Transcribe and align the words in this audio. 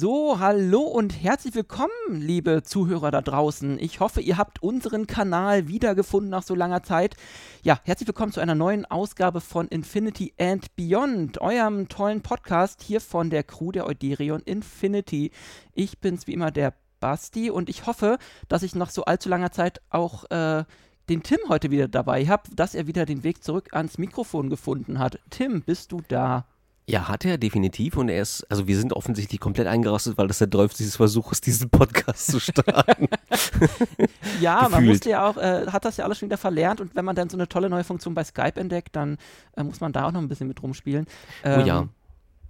So, 0.00 0.38
hallo 0.38 0.82
und 0.82 1.24
herzlich 1.24 1.56
willkommen, 1.56 1.90
liebe 2.12 2.62
Zuhörer 2.62 3.10
da 3.10 3.20
draußen. 3.20 3.80
Ich 3.80 3.98
hoffe, 3.98 4.20
ihr 4.20 4.38
habt 4.38 4.62
unseren 4.62 5.08
Kanal 5.08 5.66
wiedergefunden 5.66 6.30
nach 6.30 6.44
so 6.44 6.54
langer 6.54 6.84
Zeit. 6.84 7.16
Ja, 7.64 7.80
herzlich 7.82 8.06
willkommen 8.06 8.30
zu 8.30 8.38
einer 8.38 8.54
neuen 8.54 8.84
Ausgabe 8.84 9.40
von 9.40 9.66
Infinity 9.66 10.34
and 10.38 10.76
Beyond, 10.76 11.40
eurem 11.40 11.88
tollen 11.88 12.22
Podcast 12.22 12.80
hier 12.80 13.00
von 13.00 13.28
der 13.28 13.42
Crew 13.42 13.72
der 13.72 13.88
Euderion 13.88 14.40
Infinity. 14.42 15.32
Ich 15.74 15.98
bin's 15.98 16.28
wie 16.28 16.34
immer 16.34 16.52
der 16.52 16.74
Basti 17.00 17.50
und 17.50 17.68
ich 17.68 17.86
hoffe, 17.86 18.18
dass 18.48 18.62
ich 18.62 18.76
nach 18.76 18.90
so 18.90 19.04
allzu 19.04 19.28
langer 19.28 19.50
Zeit 19.50 19.80
auch 19.90 20.30
äh, 20.30 20.62
den 21.08 21.24
Tim 21.24 21.40
heute 21.48 21.72
wieder 21.72 21.88
dabei 21.88 22.24
habe, 22.28 22.54
dass 22.54 22.76
er 22.76 22.86
wieder 22.86 23.04
den 23.04 23.24
Weg 23.24 23.42
zurück 23.42 23.70
ans 23.72 23.98
Mikrofon 23.98 24.48
gefunden 24.48 25.00
hat. 25.00 25.18
Tim, 25.30 25.62
bist 25.62 25.90
du 25.90 26.02
da? 26.06 26.46
Ja, 26.88 27.06
hat 27.06 27.24
er 27.26 27.36
definitiv 27.36 27.98
und 27.98 28.08
er 28.08 28.22
ist, 28.22 28.44
also 28.50 28.66
wir 28.66 28.78
sind 28.78 28.94
offensichtlich 28.94 29.40
komplett 29.40 29.66
eingerostet, 29.66 30.16
weil 30.16 30.26
das 30.26 30.38
der 30.38 30.46
30. 30.46 30.90
Versuch 30.90 31.32
ist, 31.32 31.44
diesen 31.46 31.68
Podcast 31.68 32.28
zu 32.28 32.40
starten. 32.40 33.08
ja, 34.40 34.66
man 34.70 34.86
musste 34.86 35.10
ja 35.10 35.28
auch, 35.28 35.36
äh, 35.36 35.66
hat 35.66 35.84
das 35.84 35.98
ja 35.98 36.06
alles 36.06 36.18
schon 36.18 36.28
wieder 36.28 36.38
verlernt 36.38 36.80
und 36.80 36.96
wenn 36.96 37.04
man 37.04 37.14
dann 37.14 37.28
so 37.28 37.36
eine 37.36 37.46
tolle 37.46 37.68
neue 37.68 37.84
Funktion 37.84 38.14
bei 38.14 38.24
Skype 38.24 38.58
entdeckt, 38.58 38.96
dann 38.96 39.18
äh, 39.56 39.64
muss 39.64 39.80
man 39.80 39.92
da 39.92 40.06
auch 40.06 40.12
noch 40.12 40.20
ein 40.20 40.28
bisschen 40.28 40.48
mit 40.48 40.62
rumspielen. 40.62 41.06
Ähm, 41.44 41.60
oh 41.60 41.66
ja, 41.66 41.78
ähm, 41.80 41.90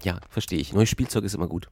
ja, 0.04 0.20
verstehe 0.28 0.60
ich. 0.60 0.72
Neues 0.72 0.88
Spielzeug 0.88 1.24
ist 1.24 1.34
immer 1.34 1.48
gut. 1.48 1.68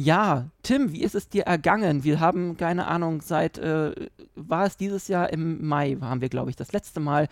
Ja, 0.00 0.46
Tim, 0.62 0.92
wie 0.92 1.02
ist 1.02 1.16
es 1.16 1.28
dir 1.28 1.42
ergangen? 1.42 2.04
Wir 2.04 2.20
haben, 2.20 2.56
keine 2.56 2.86
Ahnung, 2.86 3.20
seit, 3.20 3.58
äh, 3.58 3.90
war 4.36 4.64
es 4.64 4.76
dieses 4.76 5.08
Jahr 5.08 5.32
im 5.32 5.66
Mai, 5.66 5.96
haben 6.00 6.20
wir, 6.20 6.28
glaube 6.28 6.50
ich, 6.50 6.56
das 6.56 6.70
letzte 6.70 7.00
Mal 7.00 7.26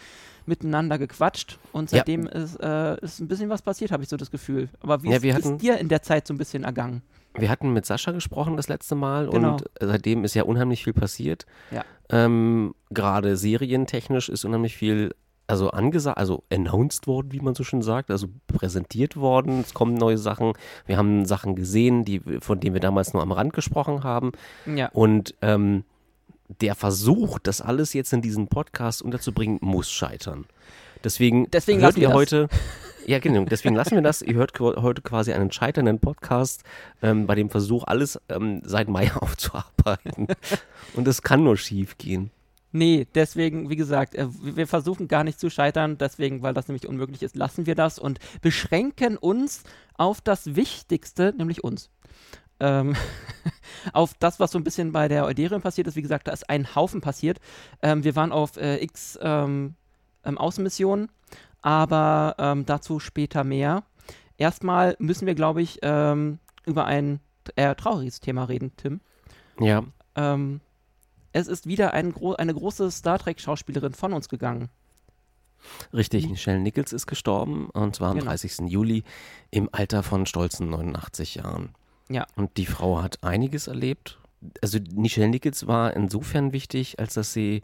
miteinander 0.46 0.98
gequatscht 0.98 1.60
und 1.70 1.90
seitdem 1.90 2.24
ja. 2.24 2.32
ist, 2.32 2.56
äh, 2.56 2.98
ist 3.04 3.20
ein 3.20 3.28
bisschen 3.28 3.50
was 3.50 3.62
passiert, 3.62 3.92
habe 3.92 4.02
ich 4.02 4.08
so 4.08 4.16
das 4.16 4.32
Gefühl. 4.32 4.68
Aber 4.80 5.04
wie 5.04 5.10
ja, 5.10 5.18
ist, 5.18 5.32
hatten, 5.32 5.54
ist 5.54 5.62
dir 5.62 5.78
in 5.78 5.88
der 5.88 6.02
Zeit 6.02 6.26
so 6.26 6.34
ein 6.34 6.38
bisschen 6.38 6.64
ergangen? 6.64 7.02
Wir 7.36 7.50
hatten 7.50 7.72
mit 7.72 7.86
Sascha 7.86 8.10
gesprochen 8.10 8.56
das 8.56 8.66
letzte 8.66 8.96
Mal 8.96 9.28
genau. 9.28 9.52
und 9.52 9.64
seitdem 9.78 10.24
ist 10.24 10.34
ja 10.34 10.42
unheimlich 10.42 10.82
viel 10.82 10.92
passiert. 10.92 11.46
Ja. 11.70 11.84
Ähm, 12.10 12.74
Gerade 12.90 13.36
serientechnisch 13.36 14.28
ist 14.28 14.44
unheimlich 14.44 14.76
viel 14.76 15.14
also 15.46 15.70
angesagt, 15.70 16.18
also 16.18 16.44
announced 16.50 17.06
worden, 17.06 17.32
wie 17.32 17.40
man 17.40 17.54
so 17.54 17.64
schön 17.64 17.82
sagt, 17.82 18.10
also 18.10 18.28
präsentiert 18.46 19.16
worden. 19.16 19.60
Es 19.60 19.74
kommen 19.74 19.94
neue 19.94 20.18
Sachen. 20.18 20.52
Wir 20.86 20.96
haben 20.96 21.24
Sachen 21.24 21.54
gesehen, 21.54 22.04
die, 22.04 22.20
von 22.40 22.60
denen 22.60 22.74
wir 22.74 22.80
damals 22.80 23.12
nur 23.12 23.22
am 23.22 23.32
Rand 23.32 23.52
gesprochen 23.52 24.02
haben. 24.04 24.32
Ja. 24.66 24.88
Und 24.92 25.34
ähm, 25.42 25.84
der 26.60 26.74
Versuch, 26.74 27.38
das 27.38 27.60
alles 27.60 27.92
jetzt 27.92 28.12
in 28.12 28.22
diesen 28.22 28.48
Podcast 28.48 29.02
unterzubringen, 29.02 29.58
muss 29.60 29.90
scheitern. 29.90 30.46
Deswegen, 31.04 31.50
deswegen 31.50 31.80
hört 31.82 31.96
ihr 31.96 32.12
heute, 32.12 32.48
ja 33.06 33.18
genau, 33.18 33.44
deswegen 33.44 33.74
lassen 33.74 33.94
wir 33.94 34.02
das. 34.02 34.22
Ihr 34.22 34.34
hört 34.34 34.58
heute 34.58 35.02
quasi 35.02 35.32
einen 35.32 35.52
scheiternden 35.52 36.00
Podcast 36.00 36.62
ähm, 37.02 37.26
bei 37.26 37.34
dem 37.34 37.50
Versuch, 37.50 37.84
alles 37.84 38.20
ähm, 38.28 38.62
seit 38.64 38.88
Mai 38.88 39.12
aufzuarbeiten. 39.20 40.28
Und 40.94 41.06
es 41.06 41.22
kann 41.22 41.44
nur 41.44 41.56
schief 41.56 41.98
gehen. 41.98 42.30
Nee, 42.76 43.06
deswegen, 43.14 43.70
wie 43.70 43.76
gesagt, 43.76 44.14
äh, 44.14 44.28
wir 44.30 44.66
versuchen 44.66 45.08
gar 45.08 45.24
nicht 45.24 45.40
zu 45.40 45.48
scheitern, 45.48 45.96
deswegen, 45.96 46.42
weil 46.42 46.52
das 46.52 46.68
nämlich 46.68 46.86
unmöglich 46.86 47.22
ist, 47.22 47.34
lassen 47.34 47.64
wir 47.64 47.74
das 47.74 47.98
und 47.98 48.18
beschränken 48.42 49.16
uns 49.16 49.62
auf 49.94 50.20
das 50.20 50.56
Wichtigste, 50.56 51.32
nämlich 51.38 51.64
uns. 51.64 51.88
Ähm, 52.60 52.94
auf 53.94 54.12
das, 54.18 54.40
was 54.40 54.50
so 54.50 54.58
ein 54.58 54.64
bisschen 54.64 54.92
bei 54.92 55.08
der 55.08 55.24
Euderium 55.24 55.62
passiert 55.62 55.86
ist. 55.86 55.96
Wie 55.96 56.02
gesagt, 56.02 56.28
da 56.28 56.32
ist 56.32 56.50
ein 56.50 56.74
Haufen 56.74 57.00
passiert. 57.00 57.38
Ähm, 57.80 58.04
wir 58.04 58.14
waren 58.14 58.30
auf 58.30 58.58
äh, 58.58 58.76
x 58.84 59.18
ähm, 59.22 59.74
ähm 60.22 60.36
Außenmissionen, 60.36 61.08
aber 61.62 62.34
ähm, 62.38 62.66
dazu 62.66 63.00
später 63.00 63.42
mehr. 63.42 63.84
Erstmal 64.36 64.96
müssen 64.98 65.26
wir, 65.26 65.34
glaube 65.34 65.62
ich, 65.62 65.78
ähm, 65.80 66.40
über 66.66 66.84
ein 66.84 67.20
eher 67.54 67.74
trauriges 67.74 68.20
Thema 68.20 68.44
reden, 68.44 68.72
Tim. 68.76 69.00
Ja. 69.60 69.82
Ähm, 70.14 70.60
es 71.36 71.48
ist 71.48 71.66
wieder 71.66 71.92
ein 71.92 72.12
gro 72.12 72.32
eine 72.32 72.54
große 72.54 72.90
Star 72.90 73.18
Trek-Schauspielerin 73.18 73.92
von 73.92 74.12
uns 74.12 74.28
gegangen. 74.28 74.70
Richtig, 75.92 76.28
Michelle 76.28 76.60
Nichols 76.60 76.92
ist 76.92 77.06
gestorben 77.06 77.68
und 77.70 77.96
zwar 77.96 78.10
am 78.10 78.18
genau. 78.18 78.30
30. 78.30 78.68
Juli 78.68 79.04
im 79.50 79.68
Alter 79.72 80.02
von 80.02 80.26
stolzen 80.26 80.70
89 80.70 81.36
Jahren. 81.36 81.70
Ja. 82.08 82.26
Und 82.36 82.56
die 82.56 82.66
Frau 82.66 83.02
hat 83.02 83.22
einiges 83.22 83.66
erlebt. 83.66 84.18
Also 84.62 84.78
Michelle 84.94 85.28
Nichols 85.28 85.66
war 85.66 85.94
insofern 85.94 86.52
wichtig, 86.52 86.98
als 86.98 87.14
dass 87.14 87.32
sie 87.32 87.62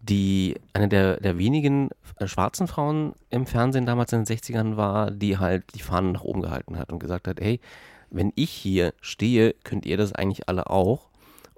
die 0.00 0.56
eine 0.72 0.88
der, 0.88 1.18
der 1.20 1.38
wenigen 1.38 1.90
äh, 2.18 2.26
schwarzen 2.26 2.66
Frauen 2.66 3.14
im 3.30 3.46
Fernsehen 3.46 3.86
damals 3.86 4.12
in 4.12 4.24
den 4.24 4.36
60ern 4.36 4.76
war, 4.76 5.10
die 5.10 5.38
halt 5.38 5.64
die 5.74 5.82
Fahnen 5.82 6.12
nach 6.12 6.22
oben 6.22 6.42
gehalten 6.42 6.78
hat 6.78 6.92
und 6.92 6.98
gesagt 6.98 7.28
hat, 7.28 7.40
hey, 7.40 7.60
wenn 8.10 8.32
ich 8.36 8.50
hier 8.50 8.94
stehe, 9.00 9.54
könnt 9.64 9.86
ihr 9.86 9.96
das 9.96 10.12
eigentlich 10.12 10.48
alle 10.48 10.70
auch. 10.70 11.07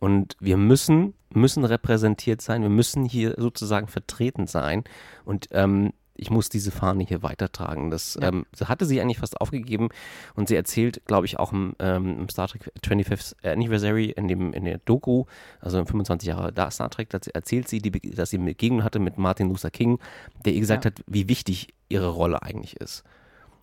Und 0.01 0.37
wir 0.41 0.57
müssen, 0.57 1.15
müssen 1.33 1.65
repräsentiert 1.65 2.41
sein, 2.41 2.63
wir 2.63 2.71
müssen 2.71 3.05
hier 3.05 3.35
sozusagen 3.37 3.87
vertreten 3.87 4.47
sein. 4.47 4.83
Und 5.25 5.49
ähm, 5.53 5.93
ich 6.21 6.31
muss 6.31 6.49
diese 6.49 6.71
Fahne 6.71 7.05
hier 7.05 7.23
weitertragen. 7.23 7.91
Das 7.91 8.19
ja. 8.21 8.29
ähm, 8.29 8.45
hatte 8.65 8.85
sie 8.85 9.01
eigentlich 9.01 9.19
fast 9.19 9.41
aufgegeben 9.41 9.89
und 10.35 10.49
sie 10.49 10.57
erzählt, 10.57 11.03
glaube 11.07 11.27
ich, 11.27 11.39
auch 11.39 11.53
im, 11.53 11.75
ähm, 11.79 12.19
im, 12.21 12.29
Star 12.29 12.49
Trek 12.49 12.71
25th 12.85 13.47
Anniversary, 13.47 14.11
in, 14.11 14.29
dem, 14.29 14.53
in 14.53 14.65
der 14.65 14.79
Doku, 14.79 15.25
also 15.61 15.79
in 15.79 15.87
25 15.87 16.29
Jahre 16.29 16.53
da 16.53 16.71
Star 16.71 16.91
Trek, 16.91 17.09
erzählt 17.13 17.69
sie, 17.69 17.79
die, 17.79 17.91
dass 17.91 18.31
sie 18.31 18.37
eine 18.37 18.47
Begegnung 18.47 18.85
hatte 18.85 18.99
mit 18.99 19.17
Martin 19.17 19.49
Luther 19.49 19.71
King, 19.71 19.99
der 20.45 20.53
ihr 20.53 20.61
gesagt 20.61 20.85
ja. 20.85 20.91
hat, 20.91 21.03
wie 21.07 21.29
wichtig 21.29 21.69
ihre 21.89 22.09
Rolle 22.09 22.43
eigentlich 22.43 22.77
ist. 22.77 23.03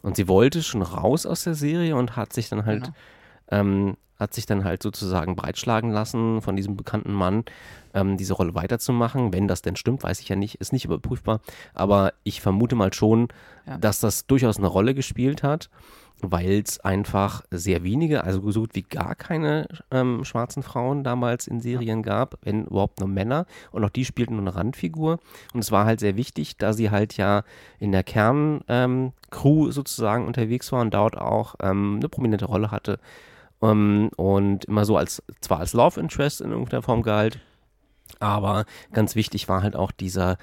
Und 0.01 0.15
sie 0.15 0.27
wollte 0.27 0.63
schon 0.63 0.81
raus 0.81 1.25
aus 1.25 1.43
der 1.43 1.55
Serie 1.55 1.95
und 1.95 2.15
hat 2.15 2.33
sich 2.33 2.49
dann 2.49 2.65
halt 2.65 2.85
genau. 2.85 2.95
ähm, 3.51 3.97
hat 4.19 4.33
sich 4.33 4.45
dann 4.45 4.63
halt 4.63 4.81
sozusagen 4.83 5.35
breitschlagen 5.35 5.91
lassen 5.91 6.41
von 6.41 6.55
diesem 6.55 6.75
bekannten 6.75 7.13
Mann, 7.13 7.45
ähm, 7.93 8.17
diese 8.17 8.33
Rolle 8.33 8.55
weiterzumachen. 8.55 9.33
Wenn 9.33 9.47
das 9.47 9.61
denn 9.61 9.75
stimmt, 9.75 10.03
weiß 10.03 10.19
ich 10.19 10.29
ja 10.29 10.35
nicht, 10.35 10.55
ist 10.55 10.73
nicht 10.73 10.85
überprüfbar. 10.85 11.41
Aber 11.73 12.13
ich 12.23 12.41
vermute 12.41 12.75
mal 12.75 12.93
schon, 12.93 13.27
ja. 13.65 13.77
dass 13.77 13.99
das 13.99 14.27
durchaus 14.27 14.57
eine 14.57 14.67
Rolle 14.67 14.93
gespielt 14.93 15.43
hat, 15.43 15.69
weil 16.21 16.63
es 16.65 16.79
einfach 16.79 17.43
sehr 17.51 17.83
wenige, 17.83 18.23
also 18.23 18.49
so 18.49 18.61
gut 18.61 18.73
wie 18.73 18.81
gar 18.81 19.13
keine 19.13 19.67
ähm, 19.91 20.23
schwarzen 20.25 20.63
Frauen 20.63 21.03
damals 21.03 21.47
in 21.47 21.59
Serien 21.59 22.01
gab, 22.01 22.39
wenn 22.41 22.65
überhaupt 22.65 22.99
nur 22.99 23.09
Männer. 23.09 23.45
Und 23.71 23.83
auch 23.83 23.89
die 23.89 24.05
spielten 24.05 24.35
nur 24.35 24.41
eine 24.41 24.55
Randfigur. 24.55 25.19
Und 25.53 25.59
es 25.59 25.71
war 25.71 25.85
halt 25.85 25.99
sehr 25.99 26.15
wichtig, 26.15 26.57
da 26.57 26.73
sie 26.73 26.89
halt 26.89 27.17
ja 27.17 27.43
in 27.79 27.91
der 27.91 28.03
Kerncrew 28.03 28.63
ähm, 28.67 29.71
sozusagen 29.71 30.25
unterwegs 30.25 30.71
war 30.71 30.81
und 30.81 30.93
dort 30.93 31.17
auch 31.17 31.55
ähm, 31.61 31.97
eine 31.97 32.09
prominente 32.09 32.45
Rolle 32.45 32.71
hatte 32.71 32.99
um, 33.59 33.69
ähm, 33.69 34.09
und 34.15 34.65
immer 34.65 34.85
so 34.85 34.97
als, 34.97 35.23
zwar 35.41 35.59
als 35.59 35.73
Love 35.73 35.99
Interest 35.99 36.41
in 36.41 36.51
irgendeiner 36.51 36.81
Form 36.81 37.01
galt, 37.01 37.39
aber 38.19 38.65
ganz 38.93 39.15
wichtig 39.15 39.49
war 39.49 39.61
halt 39.61 39.75
auch 39.75 39.91
dieser, 39.91 40.37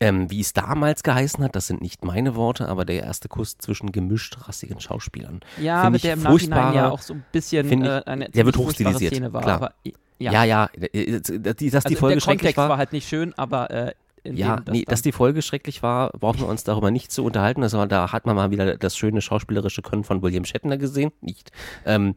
ähm, 0.00 0.30
wie 0.30 0.40
es 0.40 0.52
damals 0.52 1.02
geheißen 1.02 1.42
hat, 1.42 1.56
das 1.56 1.66
sind 1.66 1.80
nicht 1.80 2.04
meine 2.04 2.34
Worte, 2.34 2.68
aber 2.68 2.84
der 2.84 3.02
erste 3.02 3.28
Kuss 3.28 3.58
zwischen 3.58 3.92
gemischt 3.92 4.36
rassigen 4.46 4.80
Schauspielern. 4.80 5.40
Ja, 5.60 5.82
Find 5.82 5.92
mit 5.92 6.04
der 6.04 6.14
im 6.14 6.22
Nachhinein 6.22 6.74
ja 6.74 6.90
auch 6.90 7.02
so 7.02 7.14
ein 7.14 7.24
bisschen 7.32 7.66
ich, 7.66 7.88
äh, 7.88 8.02
eine 8.04 8.28
der 8.28 8.44
wird 8.46 8.56
hochstilisiert, 8.56 9.14
Szene 9.14 9.32
war. 9.32 9.42
Klar. 9.42 9.56
Aber, 9.56 9.74
ja. 10.18 10.32
ja, 10.32 10.44
ja, 10.44 10.70
äh, 10.92 11.20
dass 11.20 11.56
die 11.56 11.72
also 11.72 11.96
Folge 11.96 12.16
der 12.16 12.24
Kontext 12.24 12.56
war, 12.56 12.68
war 12.68 12.78
halt 12.78 12.92
nicht 12.92 13.08
schön, 13.08 13.32
aber 13.38 13.70
äh, 13.70 13.92
ja, 14.24 14.56
das 14.56 14.74
nee, 14.74 14.84
dass 14.84 15.02
die 15.02 15.12
Folge 15.12 15.40
schrecklich 15.42 15.82
war, 15.82 16.10
brauchen 16.10 16.40
wir 16.40 16.48
uns 16.48 16.64
darüber 16.64 16.90
nicht 16.90 17.12
zu 17.12 17.24
unterhalten. 17.24 17.62
Also, 17.62 17.84
da 17.86 18.12
hat 18.12 18.26
man 18.26 18.34
mal 18.34 18.50
wieder 18.50 18.76
das 18.76 18.96
schöne 18.96 19.20
schauspielerische 19.20 19.82
Können 19.82 20.04
von 20.04 20.22
William 20.22 20.44
Shatner 20.44 20.78
gesehen. 20.78 21.12
Nicht. 21.20 21.52
Ähm, 21.84 22.16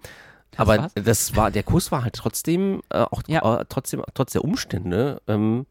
aber 0.60 0.78
war's? 0.78 0.92
das 0.96 1.36
war, 1.36 1.52
der 1.52 1.64
Kuss 1.64 1.92
war 1.92 2.04
halt 2.04 2.16
trotzdem, 2.16 2.82
äh, 2.90 3.00
auch 3.00 3.24
ja. 3.28 3.62
äh, 3.62 3.66
trotzdem, 3.70 4.04
trotz 4.14 4.34
der 4.34 4.44
Umstände, 4.44 5.22
ähm, 5.28 5.66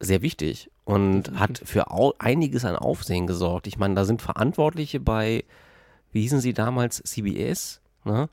sehr 0.00 0.22
wichtig 0.22 0.70
und 0.84 1.30
mhm. 1.30 1.40
hat 1.40 1.60
für 1.64 1.86
einiges 2.18 2.64
an 2.64 2.76
Aufsehen 2.76 3.26
gesorgt. 3.26 3.66
Ich 3.66 3.78
meine, 3.78 3.94
da 3.94 4.04
sind 4.04 4.22
Verantwortliche 4.22 5.00
bei, 5.00 5.44
wie 6.12 6.22
hießen 6.22 6.40
sie 6.40 6.52
damals, 6.52 7.02
CBS, 7.02 7.80
ne? 8.04 8.28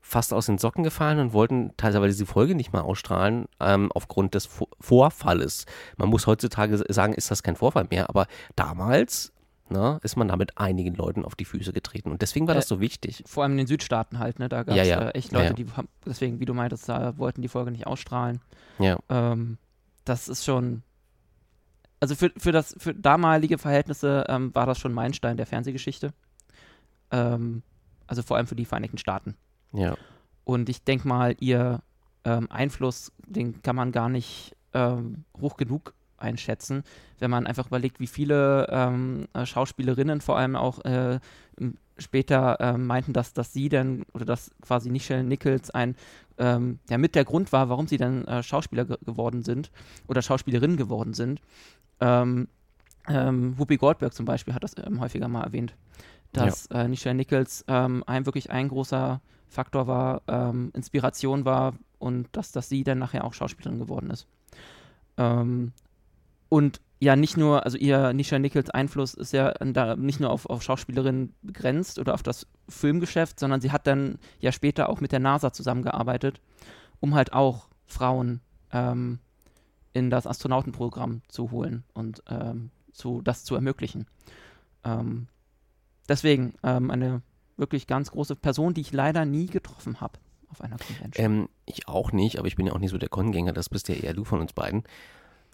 fast 0.00 0.34
aus 0.34 0.46
den 0.46 0.58
Socken 0.58 0.84
gefallen 0.84 1.18
und 1.18 1.32
wollten 1.32 1.72
teilweise 1.78 2.12
diese 2.12 2.26
Folge 2.26 2.54
nicht 2.54 2.74
mal 2.74 2.82
ausstrahlen, 2.82 3.46
ähm, 3.58 3.90
aufgrund 3.92 4.34
des 4.34 4.50
Vorfalles. 4.78 5.64
Man 5.96 6.10
muss 6.10 6.26
heutzutage 6.26 6.84
sagen, 6.92 7.14
ist 7.14 7.30
das 7.30 7.42
kein 7.42 7.56
Vorfall 7.56 7.86
mehr, 7.90 8.10
aber 8.10 8.26
damals 8.54 9.32
ne, 9.68 9.98
ist 10.02 10.16
man 10.16 10.28
damit 10.28 10.58
einigen 10.58 10.94
Leuten 10.94 11.24
auf 11.24 11.34
die 11.34 11.44
Füße 11.44 11.72
getreten. 11.72 12.10
Und 12.10 12.22
deswegen 12.22 12.46
war 12.46 12.54
äh, 12.54 12.58
das 12.58 12.68
so 12.68 12.80
wichtig. 12.80 13.22
Vor 13.26 13.42
allem 13.42 13.52
in 13.52 13.58
den 13.58 13.66
Südstaaten 13.66 14.18
halt, 14.18 14.38
ne? 14.38 14.48
Da 14.48 14.62
gab 14.62 14.76
es 14.76 14.86
ja, 14.88 15.00
ja. 15.00 15.08
äh, 15.08 15.10
echt 15.12 15.32
Leute, 15.32 15.46
ja, 15.46 15.52
die 15.52 15.66
haben, 15.72 15.88
deswegen, 16.04 16.40
wie 16.40 16.44
du 16.44 16.54
meintest, 16.54 16.88
da 16.88 17.16
wollten 17.18 17.42
die 17.42 17.48
Folge 17.48 17.70
nicht 17.70 17.86
ausstrahlen. 17.86 18.40
Ja. 18.78 18.98
Ähm, 19.08 19.58
das 20.04 20.28
ist 20.28 20.44
schon. 20.44 20.82
Also 22.00 22.14
für, 22.14 22.30
für 22.36 22.52
das, 22.52 22.74
für 22.78 22.94
damalige 22.94 23.56
Verhältnisse 23.56 24.26
ähm, 24.28 24.54
war 24.54 24.66
das 24.66 24.78
schon 24.78 24.92
Meilenstein 24.92 25.38
der 25.38 25.46
Fernsehgeschichte. 25.46 26.12
Ähm, 27.10 27.62
also 28.06 28.22
vor 28.22 28.36
allem 28.36 28.46
für 28.46 28.56
die 28.56 28.66
Vereinigten 28.66 28.98
Staaten. 28.98 29.36
Ja. 29.72 29.96
Und 30.44 30.68
ich 30.68 30.84
denke 30.84 31.08
mal, 31.08 31.34
ihr 31.40 31.82
ähm, 32.24 32.50
Einfluss, 32.50 33.12
den 33.26 33.62
kann 33.62 33.76
man 33.76 33.92
gar 33.92 34.10
nicht 34.10 34.54
ähm, 34.74 35.24
hoch 35.40 35.56
genug 35.56 35.94
einschätzen, 36.16 36.84
wenn 37.18 37.30
man 37.30 37.46
einfach 37.46 37.66
überlegt, 37.66 38.00
wie 38.00 38.06
viele 38.06 38.66
ähm, 38.70 39.26
äh, 39.32 39.46
Schauspielerinnen 39.46 40.20
vor 40.20 40.38
allem 40.38 40.56
auch 40.56 40.84
äh, 40.84 41.20
später 41.98 42.60
äh, 42.60 42.78
meinten, 42.78 43.12
dass, 43.12 43.32
dass 43.32 43.52
sie 43.52 43.68
dann 43.68 44.04
oder 44.12 44.24
dass 44.24 44.50
quasi 44.62 44.90
Nichelle 44.90 45.24
Nichols 45.24 45.70
ein 45.70 45.96
ähm, 46.38 46.78
ja 46.90 46.98
mit 46.98 47.14
der 47.14 47.24
Grund 47.24 47.52
war, 47.52 47.68
warum 47.68 47.86
sie 47.86 47.96
dann 47.96 48.24
äh, 48.24 48.42
Schauspieler 48.42 48.84
ge 48.84 48.96
geworden 49.04 49.42
sind 49.42 49.70
oder 50.08 50.22
Schauspielerinnen 50.22 50.76
geworden 50.76 51.14
sind. 51.14 51.40
Ähm, 52.00 52.48
ähm, 53.06 53.58
Whoopi 53.58 53.76
Goldberg 53.76 54.14
zum 54.14 54.26
Beispiel 54.26 54.54
hat 54.54 54.64
das 54.64 54.74
ähm, 54.82 55.00
häufiger 55.00 55.28
mal 55.28 55.44
erwähnt, 55.44 55.76
dass 56.32 56.68
ja. 56.72 56.82
äh, 56.82 56.88
Nichelle 56.88 57.14
Nichols 57.14 57.64
ähm, 57.68 58.02
ein 58.06 58.26
wirklich 58.26 58.50
ein 58.50 58.68
großer 58.68 59.20
Faktor 59.48 59.86
war, 59.86 60.22
ähm, 60.26 60.70
Inspiration 60.74 61.44
war 61.44 61.74
und 61.98 62.28
dass, 62.32 62.50
dass 62.50 62.68
sie 62.68 62.82
dann 62.82 62.98
nachher 62.98 63.24
auch 63.24 63.34
Schauspielerin 63.34 63.78
geworden 63.78 64.10
ist. 64.10 64.26
Und 66.48 66.80
ja 67.00 67.16
nicht 67.16 67.36
nur, 67.36 67.64
also 67.64 67.76
ihr 67.76 68.12
Nisha 68.12 68.38
Nichols 68.38 68.70
Einfluss 68.70 69.14
ist 69.14 69.32
ja 69.32 69.52
da 69.52 69.96
nicht 69.96 70.20
nur 70.20 70.30
auf, 70.30 70.46
auf 70.46 70.62
Schauspielerinnen 70.62 71.34
begrenzt 71.42 71.98
oder 71.98 72.14
auf 72.14 72.22
das 72.22 72.46
Filmgeschäft, 72.68 73.38
sondern 73.38 73.60
sie 73.60 73.72
hat 73.72 73.86
dann 73.86 74.18
ja 74.40 74.52
später 74.52 74.88
auch 74.88 75.00
mit 75.00 75.12
der 75.12 75.20
NASA 75.20 75.52
zusammengearbeitet, 75.52 76.40
um 77.00 77.14
halt 77.14 77.32
auch 77.32 77.68
Frauen 77.86 78.40
ähm, 78.72 79.18
in 79.92 80.10
das 80.10 80.26
Astronautenprogramm 80.26 81.22
zu 81.28 81.50
holen 81.50 81.84
und 81.92 82.22
ähm, 82.28 82.70
zu, 82.92 83.20
das 83.22 83.44
zu 83.44 83.54
ermöglichen. 83.54 84.06
Ähm, 84.84 85.28
deswegen 86.08 86.54
ähm, 86.62 86.90
eine 86.90 87.22
wirklich 87.56 87.86
ganz 87.86 88.10
große 88.10 88.34
Person, 88.36 88.74
die 88.74 88.80
ich 88.80 88.92
leider 88.92 89.24
nie 89.24 89.46
getroffen 89.46 90.00
habe 90.00 90.18
auf 90.48 90.60
einer 90.60 90.76
Convention. 90.78 91.24
Ähm, 91.24 91.48
ich 91.66 91.88
auch 91.88 92.12
nicht, 92.12 92.38
aber 92.38 92.48
ich 92.48 92.56
bin 92.56 92.66
ja 92.66 92.72
auch 92.72 92.78
nicht 92.78 92.90
so 92.90 92.98
der 92.98 93.08
Kongänger, 93.08 93.52
das 93.52 93.68
bist 93.68 93.88
ja 93.88 93.94
eher 93.94 94.14
du 94.14 94.24
von 94.24 94.40
uns 94.40 94.52
beiden. 94.52 94.84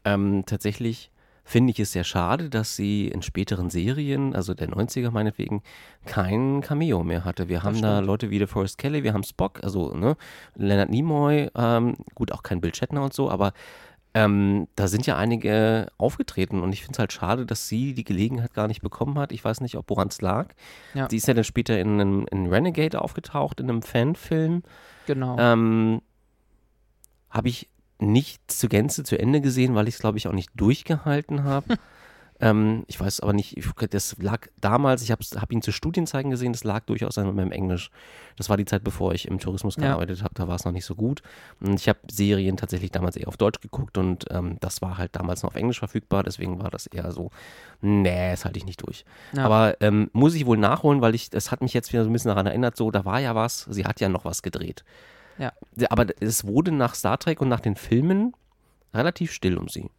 Ähm, 0.04 0.44
tatsächlich 0.46 1.10
finde 1.44 1.72
ich 1.72 1.80
es 1.80 1.92
sehr 1.92 2.04
schade, 2.04 2.48
dass 2.48 2.76
sie 2.76 3.08
in 3.08 3.22
späteren 3.22 3.70
Serien, 3.70 4.36
also 4.36 4.54
der 4.54 4.68
90er 4.68 5.10
meinetwegen, 5.10 5.62
kein 6.06 6.60
Cameo 6.60 7.02
mehr 7.02 7.24
hatte. 7.24 7.48
Wir 7.48 7.64
haben 7.64 7.82
da 7.82 7.98
Leute 7.98 8.30
wie 8.30 8.38
der 8.38 8.46
Forrest 8.46 8.78
Kelly, 8.78 9.02
wir 9.02 9.12
haben 9.12 9.24
Spock, 9.24 9.62
also 9.64 9.92
ne, 9.94 10.16
Leonard 10.54 10.90
Nimoy, 10.90 11.50
ähm, 11.56 11.96
gut, 12.14 12.30
auch 12.30 12.44
kein 12.44 12.60
Bill 12.60 12.74
Shatner 12.74 13.02
und 13.02 13.12
so, 13.12 13.30
aber 13.30 13.52
ähm, 14.12 14.66
da 14.74 14.88
sind 14.88 15.06
ja 15.06 15.16
einige 15.16 15.88
aufgetreten 15.96 16.60
und 16.60 16.72
ich 16.72 16.80
finde 16.82 16.94
es 16.94 16.98
halt 16.98 17.12
schade, 17.12 17.46
dass 17.46 17.68
sie 17.68 17.94
die 17.94 18.04
Gelegenheit 18.04 18.54
gar 18.54 18.66
nicht 18.66 18.82
bekommen 18.82 19.18
hat. 19.18 19.30
Ich 19.30 19.44
weiß 19.44 19.60
nicht, 19.60 19.76
ob 19.76 19.88
woran 19.88 20.08
es 20.08 20.20
lag. 20.20 20.52
Ja. 20.94 21.08
Sie 21.08 21.16
ist 21.16 21.28
ja 21.28 21.34
dann 21.34 21.44
später 21.44 21.78
in, 21.78 22.00
einem, 22.00 22.26
in 22.30 22.46
Renegade 22.46 23.00
aufgetaucht, 23.00 23.60
in 23.60 23.70
einem 23.70 23.82
Fanfilm. 23.82 24.62
Genau. 25.06 25.36
Ähm, 25.38 26.02
Habe 27.30 27.48
ich 27.48 27.68
nicht 28.02 28.50
zur 28.50 28.68
Gänze 28.68 29.04
zu 29.04 29.18
Ende 29.18 29.40
gesehen, 29.40 29.74
weil 29.74 29.88
ich 29.88 29.94
es, 29.94 30.00
glaube 30.00 30.18
ich, 30.18 30.28
auch 30.28 30.32
nicht 30.32 30.50
durchgehalten 30.54 31.44
habe. 31.44 31.76
ähm, 32.40 32.84
ich 32.86 32.98
weiß 32.98 33.20
aber 33.20 33.32
nicht, 33.32 33.58
das 33.90 34.16
lag 34.18 34.46
damals, 34.60 35.02
ich 35.02 35.10
habe 35.10 35.22
hab 35.36 35.52
ihn 35.52 35.62
zu 35.62 35.72
Studienzeiten 35.72 36.30
gesehen, 36.30 36.52
das 36.52 36.64
lag 36.64 36.84
durchaus 36.86 37.18
an 37.18 37.34
meinem 37.34 37.52
Englisch. 37.52 37.90
Das 38.36 38.48
war 38.48 38.56
die 38.56 38.64
Zeit, 38.64 38.82
bevor 38.82 39.12
ich 39.12 39.28
im 39.28 39.38
Tourismus 39.38 39.76
gearbeitet 39.76 40.18
ja. 40.18 40.24
habe, 40.24 40.34
da 40.34 40.48
war 40.48 40.56
es 40.56 40.64
noch 40.64 40.72
nicht 40.72 40.86
so 40.86 40.94
gut. 40.94 41.22
Und 41.60 41.74
ich 41.74 41.88
habe 41.88 41.98
Serien 42.10 42.56
tatsächlich 42.56 42.90
damals 42.90 43.16
eher 43.16 43.28
auf 43.28 43.36
Deutsch 43.36 43.60
geguckt 43.60 43.98
und 43.98 44.24
ähm, 44.30 44.56
das 44.60 44.80
war 44.80 44.96
halt 44.96 45.14
damals 45.14 45.42
noch 45.42 45.50
auf 45.50 45.56
Englisch 45.56 45.78
verfügbar, 45.78 46.22
deswegen 46.22 46.58
war 46.60 46.70
das 46.70 46.86
eher 46.86 47.12
so, 47.12 47.30
nee, 47.82 48.30
das 48.30 48.44
halte 48.44 48.58
ich 48.58 48.64
nicht 48.64 48.82
durch. 48.86 49.04
Ja. 49.34 49.44
Aber 49.44 49.76
ähm, 49.80 50.08
muss 50.12 50.34
ich 50.34 50.46
wohl 50.46 50.56
nachholen, 50.56 51.02
weil 51.02 51.14
ich, 51.14 51.28
das 51.28 51.50
hat 51.50 51.60
mich 51.60 51.74
jetzt 51.74 51.92
wieder 51.92 52.04
so 52.04 52.10
ein 52.10 52.12
bisschen 52.12 52.30
daran 52.30 52.46
erinnert, 52.46 52.76
so, 52.76 52.90
da 52.90 53.04
war 53.04 53.20
ja 53.20 53.34
was, 53.34 53.66
sie 53.68 53.84
hat 53.84 54.00
ja 54.00 54.08
noch 54.08 54.24
was 54.24 54.42
gedreht. 54.42 54.84
Ja. 55.40 55.52
Aber 55.88 56.06
es 56.20 56.46
wurde 56.46 56.70
nach 56.70 56.94
Star 56.94 57.18
Trek 57.18 57.40
und 57.40 57.48
nach 57.48 57.60
den 57.60 57.74
Filmen 57.74 58.34
relativ 58.92 59.32
still 59.32 59.56
um 59.56 59.68
sie. 59.68 59.90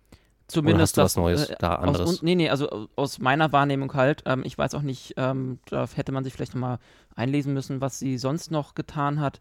Zumindest 0.47 0.97
Oder 0.97 1.03
hast 1.03 1.15
du 1.15 1.21
das, 1.21 1.33
was 1.33 1.39
Neues, 1.39 1.49
äh, 1.49 1.55
da 1.59 1.75
anderes? 1.75 2.09
Aus, 2.09 2.21
nee, 2.21 2.35
nee, 2.35 2.49
also 2.49 2.87
aus 2.95 3.19
meiner 3.19 3.51
Wahrnehmung 3.51 3.93
halt. 3.93 4.23
Ähm, 4.25 4.43
ich 4.45 4.57
weiß 4.57 4.75
auch 4.75 4.81
nicht, 4.81 5.13
ähm, 5.17 5.59
da 5.69 5.87
hätte 5.95 6.11
man 6.11 6.23
sich 6.23 6.33
vielleicht 6.33 6.53
nochmal 6.53 6.77
einlesen 7.15 7.53
müssen, 7.53 7.81
was 7.81 7.99
sie 7.99 8.17
sonst 8.17 8.51
noch 8.51 8.75
getan 8.75 9.19
hat. 9.19 9.39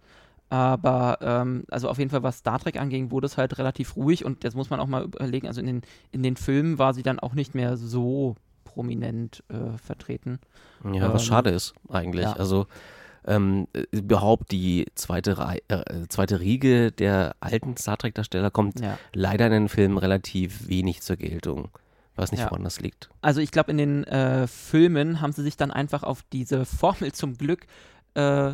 Aber 0.50 1.18
ähm, 1.20 1.64
also 1.70 1.88
auf 1.88 1.98
jeden 1.98 2.10
Fall, 2.10 2.22
was 2.22 2.38
Star 2.38 2.58
Trek 2.60 2.80
anging, 2.80 3.10
wurde 3.10 3.26
es 3.26 3.36
halt 3.36 3.58
relativ 3.58 3.96
ruhig 3.96 4.24
und 4.24 4.42
jetzt 4.44 4.54
muss 4.54 4.70
man 4.70 4.80
auch 4.80 4.86
mal 4.86 5.04
überlegen, 5.04 5.46
also 5.46 5.60
in 5.60 5.66
den, 5.66 5.82
in 6.12 6.22
den 6.22 6.36
Filmen 6.36 6.78
war 6.78 6.94
sie 6.94 7.02
dann 7.02 7.20
auch 7.20 7.34
nicht 7.34 7.54
mehr 7.54 7.76
so 7.76 8.36
prominent 8.64 9.42
äh, 9.48 9.78
vertreten. 9.78 10.38
Ja, 10.84 11.12
was 11.12 11.22
ähm, 11.22 11.28
schade 11.28 11.50
ist 11.50 11.74
eigentlich. 11.88 12.24
Ja. 12.24 12.32
Also 12.32 12.66
ähm, 13.26 13.66
überhaupt 13.90 14.50
die 14.52 14.86
zweite, 14.94 15.38
Re 15.38 15.58
äh, 15.68 16.06
zweite 16.08 16.40
Riege 16.40 16.92
der 16.92 17.36
alten 17.40 17.76
Star 17.76 17.98
Trek-Darsteller 17.98 18.50
kommt 18.50 18.80
ja. 18.80 18.98
leider 19.12 19.46
in 19.46 19.52
den 19.52 19.68
Filmen 19.68 19.98
relativ 19.98 20.68
wenig 20.68 21.02
zur 21.02 21.16
Geltung. 21.16 21.68
Weiß 22.16 22.32
nicht, 22.32 22.40
ja. 22.40 22.50
woran 22.50 22.64
das 22.64 22.80
liegt. 22.80 23.08
Also 23.22 23.40
ich 23.40 23.50
glaube, 23.50 23.70
in 23.70 23.78
den 23.78 24.04
äh, 24.04 24.46
Filmen 24.46 25.20
haben 25.20 25.32
sie 25.32 25.42
sich 25.42 25.56
dann 25.56 25.70
einfach 25.70 26.02
auf 26.02 26.22
diese 26.32 26.64
Formel 26.64 27.12
zum 27.12 27.38
Glück 27.38 27.66
äh, 28.14 28.52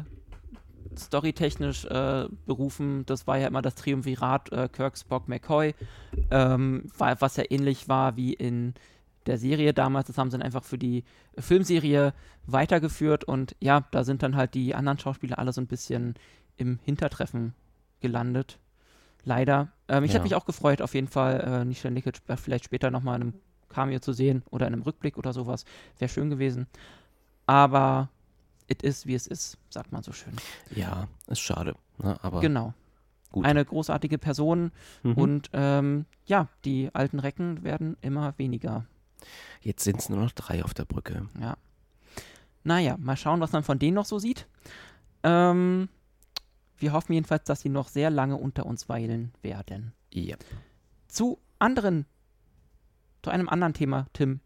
storytechnisch 0.97 1.85
äh, 1.87 2.27
berufen. 2.47 3.05
Das 3.07 3.27
war 3.27 3.39
ja 3.39 3.49
immer 3.49 3.63
das 3.63 3.75
Triumvirat 3.75 4.53
äh, 4.53 4.69
Kirk, 4.69 4.97
Spock, 4.99 5.29
McCoy, 5.29 5.75
ähm, 6.31 6.85
was 6.97 7.37
ja 7.37 7.45
ähnlich 7.49 7.89
war 7.89 8.17
wie 8.17 8.33
in 8.33 8.75
der 9.26 9.38
Serie 9.38 9.75
damals. 9.75 10.06
Das 10.06 10.19
haben 10.19 10.31
sie 10.31 10.37
dann 10.38 10.46
einfach 10.46 10.64
für 10.64 10.78
die 10.78 11.05
Filmserie 11.38 12.12
weitergeführt 12.46 13.25
und 13.25 13.56
ja, 13.61 13.84
da 13.90 14.05
sind 14.05 14.23
dann 14.23 14.37
halt 14.37 14.55
die 14.55 14.75
anderen 14.75 14.99
Schauspieler 14.99 15.38
alle 15.38 15.52
so 15.52 15.61
ein 15.61 15.67
bisschen 15.67 16.14
im 16.56 16.78
Hintertreffen 16.84 17.55
gelandet. 18.00 18.58
Leider. 19.25 19.73
Ähm, 19.88 20.05
ich 20.05 20.11
ja. 20.11 20.14
hätte 20.14 20.25
mich 20.25 20.34
auch 20.34 20.46
gefreut, 20.46 20.81
auf 20.81 20.94
jeden 20.94 21.08
Fall 21.08 21.40
äh, 21.40 21.64
Nichelle 21.64 21.94
Nikic 21.94 22.23
vielleicht 22.37 22.64
später 22.64 22.90
nochmal 22.90 23.17
in 23.17 23.23
einem 23.23 23.34
Cameo 23.69 23.99
zu 23.99 24.12
sehen 24.12 24.43
oder 24.50 24.67
in 24.67 24.73
einem 24.73 24.82
Rückblick 24.82 25.19
oder 25.19 25.32
sowas. 25.32 25.64
Wäre 25.99 26.08
schön 26.08 26.31
gewesen. 26.31 26.67
Aber 27.46 28.08
it 28.69 28.82
is, 28.82 29.06
wie 29.06 29.14
es 29.14 29.26
ist, 29.26 29.58
sagt 29.70 29.93
man 29.93 30.02
so 30.02 30.12
schön. 30.12 30.32
Ja, 30.75 31.08
ist 31.26 31.40
schade. 31.40 31.75
Ne? 31.99 32.17
Aber 32.22 32.40
genau. 32.40 32.75
Gut. 33.32 33.44
Eine 33.44 33.64
großartige 33.64 34.19
Person 34.19 34.70
mhm. 35.02 35.12
und 35.14 35.50
ähm, 35.52 36.06
ja, 36.26 36.49
die 36.64 36.90
alten 36.94 37.19
Recken 37.19 37.64
werden 37.64 37.96
immer 38.00 38.34
weniger. 38.38 38.87
Jetzt 39.61 39.84
sind 39.84 39.99
es 39.99 40.08
nur 40.08 40.19
noch 40.19 40.32
drei 40.32 40.65
auf 40.65 40.74
der 40.74 40.84
Brücke. 40.84 41.29
Ja. 41.41 41.56
Naja, 42.65 42.96
mal 42.98 43.17
schauen, 43.17 43.41
was 43.41 43.53
man 43.53 43.62
von 43.62 43.79
denen 43.79 43.94
noch 43.94 44.05
so 44.05 44.19
sieht. 44.19 44.46
Ähm, 45.22 45.89
wir 46.79 46.93
hoffen 46.93 47.12
jedenfalls, 47.12 47.44
dass 47.44 47.60
sie 47.60 47.69
noch 47.69 47.89
sehr 47.89 48.10
lange 48.10 48.36
unter 48.36 48.67
uns 48.67 48.89
weilen 48.89 49.32
werden. 49.43 49.93
Ja. 50.12 50.36
Zu 51.08 51.39
anderen, 51.58 52.06
zu 53.22 53.31
einem 53.31 53.48
anderen 53.48 53.72
Thema, 53.72 54.06
Tim. 54.12 54.41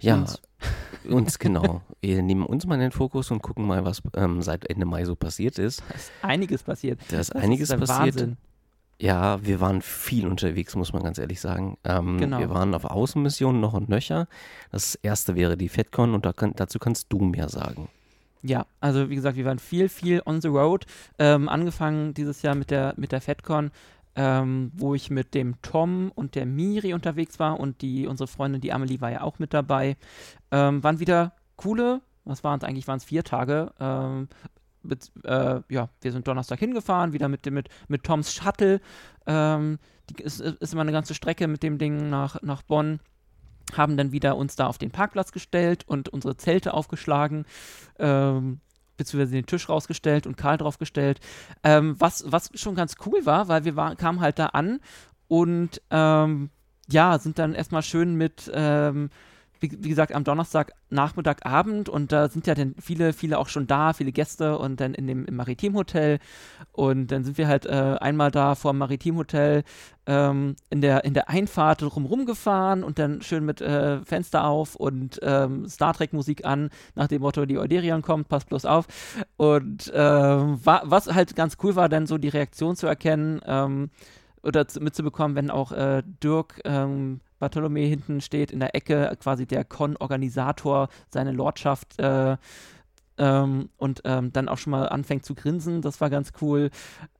Ja, 0.00 0.16
uns, 0.16 0.40
uns 1.08 1.38
genau. 1.38 1.82
Wir 2.00 2.22
nehmen 2.22 2.44
uns 2.44 2.66
mal 2.66 2.74
in 2.74 2.80
den 2.80 2.92
Fokus 2.92 3.30
und 3.30 3.42
gucken 3.42 3.66
mal, 3.66 3.84
was 3.84 4.02
ähm, 4.14 4.42
seit 4.42 4.68
Ende 4.68 4.86
Mai 4.86 5.04
so 5.04 5.16
passiert 5.16 5.58
ist. 5.58 5.82
Da 5.88 5.94
ist 5.94 6.12
einiges 6.22 6.62
passiert. 6.62 7.00
Da 7.08 7.20
ist 7.20 7.34
das 7.34 7.42
einiges 7.42 7.70
ist 7.70 7.78
passiert. 7.78 8.16
Wahnsinn. 8.16 8.36
Ja, 9.00 9.44
wir 9.44 9.60
waren 9.60 9.82
viel 9.82 10.26
unterwegs, 10.26 10.76
muss 10.76 10.92
man 10.92 11.02
ganz 11.02 11.18
ehrlich 11.18 11.40
sagen. 11.40 11.76
Ähm, 11.84 12.18
genau. 12.18 12.38
Wir 12.38 12.50
waren 12.50 12.74
auf 12.74 12.84
Außenmissionen 12.84 13.60
noch 13.60 13.74
und 13.74 13.88
nöcher. 13.88 14.28
Das 14.70 14.94
erste 14.96 15.34
wäre 15.34 15.56
die 15.56 15.68
FedCon 15.68 16.14
und 16.14 16.24
da 16.24 16.32
kann, 16.32 16.52
dazu 16.54 16.78
kannst 16.78 17.06
du 17.12 17.18
mehr 17.18 17.48
sagen. 17.48 17.88
Ja, 18.42 18.66
also 18.80 19.08
wie 19.08 19.14
gesagt, 19.14 19.36
wir 19.36 19.46
waren 19.46 19.58
viel, 19.58 19.88
viel 19.88 20.22
on 20.26 20.40
the 20.40 20.48
road. 20.48 20.84
Ähm, 21.18 21.48
angefangen 21.48 22.14
dieses 22.14 22.42
Jahr 22.42 22.54
mit 22.54 22.70
der, 22.70 22.94
mit 22.96 23.10
der 23.10 23.20
FedCon, 23.20 23.70
ähm, 24.16 24.70
wo 24.74 24.94
ich 24.94 25.10
mit 25.10 25.34
dem 25.34 25.60
Tom 25.62 26.12
und 26.14 26.34
der 26.34 26.46
Miri 26.46 26.94
unterwegs 26.94 27.38
war 27.38 27.58
und 27.58 27.82
die, 27.82 28.06
unsere 28.06 28.28
Freundin, 28.28 28.60
die 28.60 28.72
Amelie, 28.72 29.00
war 29.00 29.10
ja 29.10 29.22
auch 29.22 29.38
mit 29.38 29.54
dabei. 29.54 29.96
Ähm, 30.50 30.84
waren 30.84 31.00
wieder 31.00 31.32
coole, 31.56 32.00
was 32.24 32.44
waren 32.44 32.58
es 32.58 32.64
eigentlich, 32.64 32.86
waren 32.86 32.98
es 32.98 33.04
vier 33.04 33.24
Tage, 33.24 33.72
ähm, 33.80 34.28
mit, 34.84 35.10
äh, 35.24 35.60
ja, 35.68 35.88
wir 36.00 36.12
sind 36.12 36.26
Donnerstag 36.26 36.58
hingefahren, 36.58 37.12
wieder 37.12 37.28
mit, 37.28 37.44
mit, 37.50 37.68
mit 37.88 38.04
Toms 38.04 38.32
Shuttle. 38.32 38.80
Ähm, 39.26 39.78
die 40.10 40.22
ist, 40.22 40.40
ist 40.40 40.72
immer 40.72 40.82
eine 40.82 40.92
ganze 40.92 41.14
Strecke 41.14 41.48
mit 41.48 41.62
dem 41.62 41.78
Ding 41.78 42.10
nach, 42.10 42.42
nach 42.42 42.62
Bonn. 42.62 43.00
Haben 43.74 43.96
dann 43.96 44.12
wieder 44.12 44.36
uns 44.36 44.56
da 44.56 44.66
auf 44.66 44.78
den 44.78 44.90
Parkplatz 44.90 45.32
gestellt 45.32 45.84
und 45.86 46.08
unsere 46.10 46.36
Zelte 46.36 46.74
aufgeschlagen, 46.74 47.46
ähm, 47.98 48.60
beziehungsweise 48.96 49.32
den 49.32 49.46
Tisch 49.46 49.68
rausgestellt 49.68 50.26
und 50.26 50.36
Karl 50.36 50.58
draufgestellt. 50.58 51.20
Ähm, 51.62 51.96
was, 51.98 52.24
was 52.30 52.50
schon 52.54 52.74
ganz 52.74 52.96
cool 53.06 53.24
war, 53.24 53.48
weil 53.48 53.64
wir 53.64 53.76
war, 53.76 53.96
kamen 53.96 54.20
halt 54.20 54.38
da 54.38 54.46
an 54.46 54.80
und 55.28 55.80
ähm, 55.90 56.50
ja, 56.88 57.18
sind 57.18 57.38
dann 57.38 57.54
erstmal 57.54 57.82
schön 57.82 58.14
mit 58.14 58.50
ähm, 58.54 59.10
wie, 59.64 59.84
wie, 59.84 59.88
gesagt, 59.88 60.14
am 60.14 60.24
Donnerstag 60.24 60.72
Nachmittag, 60.90 61.46
Abend 61.46 61.88
und 61.88 62.12
da 62.12 62.28
sind 62.28 62.46
ja 62.46 62.54
dann 62.54 62.74
viele, 62.80 63.12
viele 63.12 63.38
auch 63.38 63.48
schon 63.48 63.66
da, 63.66 63.92
viele 63.92 64.12
Gäste 64.12 64.58
und 64.58 64.80
dann 64.80 64.94
in 64.94 65.06
dem 65.06 65.24
im 65.24 65.36
Maritimhotel 65.36 66.18
und 66.72 67.08
dann 67.08 67.24
sind 67.24 67.38
wir 67.38 67.48
halt 67.48 67.66
äh, 67.66 67.96
einmal 68.00 68.30
da 68.30 68.54
vor 68.54 68.72
dem 68.72 68.78
Maritimhotel 68.78 69.64
ähm, 70.06 70.56
in, 70.70 70.80
der, 70.80 71.04
in 71.04 71.14
der 71.14 71.30
Einfahrt 71.30 71.82
drumherum 71.82 72.26
gefahren 72.26 72.84
und 72.84 72.98
dann 72.98 73.22
schön 73.22 73.44
mit 73.44 73.60
äh, 73.60 74.04
Fenster 74.04 74.44
auf 74.44 74.76
und 74.76 75.18
ähm, 75.22 75.66
Star 75.68 75.94
Trek 75.94 76.12
Musik 76.12 76.44
an, 76.44 76.70
nach 76.94 77.08
dem 77.08 77.22
Motto, 77.22 77.46
die 77.46 77.58
Euderion 77.58 78.02
kommt, 78.02 78.28
passt 78.28 78.48
bloß 78.48 78.66
auf 78.66 78.86
und 79.36 79.90
ähm, 79.94 80.60
wa 80.62 80.82
was 80.84 81.12
halt 81.12 81.34
ganz 81.34 81.56
cool 81.62 81.74
war, 81.74 81.88
dann 81.88 82.06
so 82.06 82.18
die 82.18 82.28
Reaktion 82.28 82.76
zu 82.76 82.86
erkennen, 82.86 83.40
ähm, 83.46 83.90
oder 84.44 84.66
mitzubekommen, 84.78 85.36
wenn 85.36 85.50
auch 85.50 85.72
äh, 85.72 86.02
Dirk 86.22 86.60
ähm, 86.64 87.20
Bartholomew 87.38 87.86
hinten 87.86 88.20
steht 88.20 88.50
in 88.50 88.60
der 88.60 88.74
Ecke, 88.74 89.16
quasi 89.20 89.46
der 89.46 89.64
Con-Organisator, 89.64 90.88
seine 91.10 91.32
Lordschaft 91.32 91.98
äh, 91.98 92.36
ähm, 93.18 93.68
und 93.76 94.02
ähm, 94.04 94.32
dann 94.32 94.48
auch 94.48 94.58
schon 94.58 94.72
mal 94.72 94.88
anfängt 94.88 95.24
zu 95.24 95.34
grinsen. 95.34 95.82
Das 95.82 96.00
war 96.00 96.10
ganz 96.10 96.32
cool. 96.40 96.70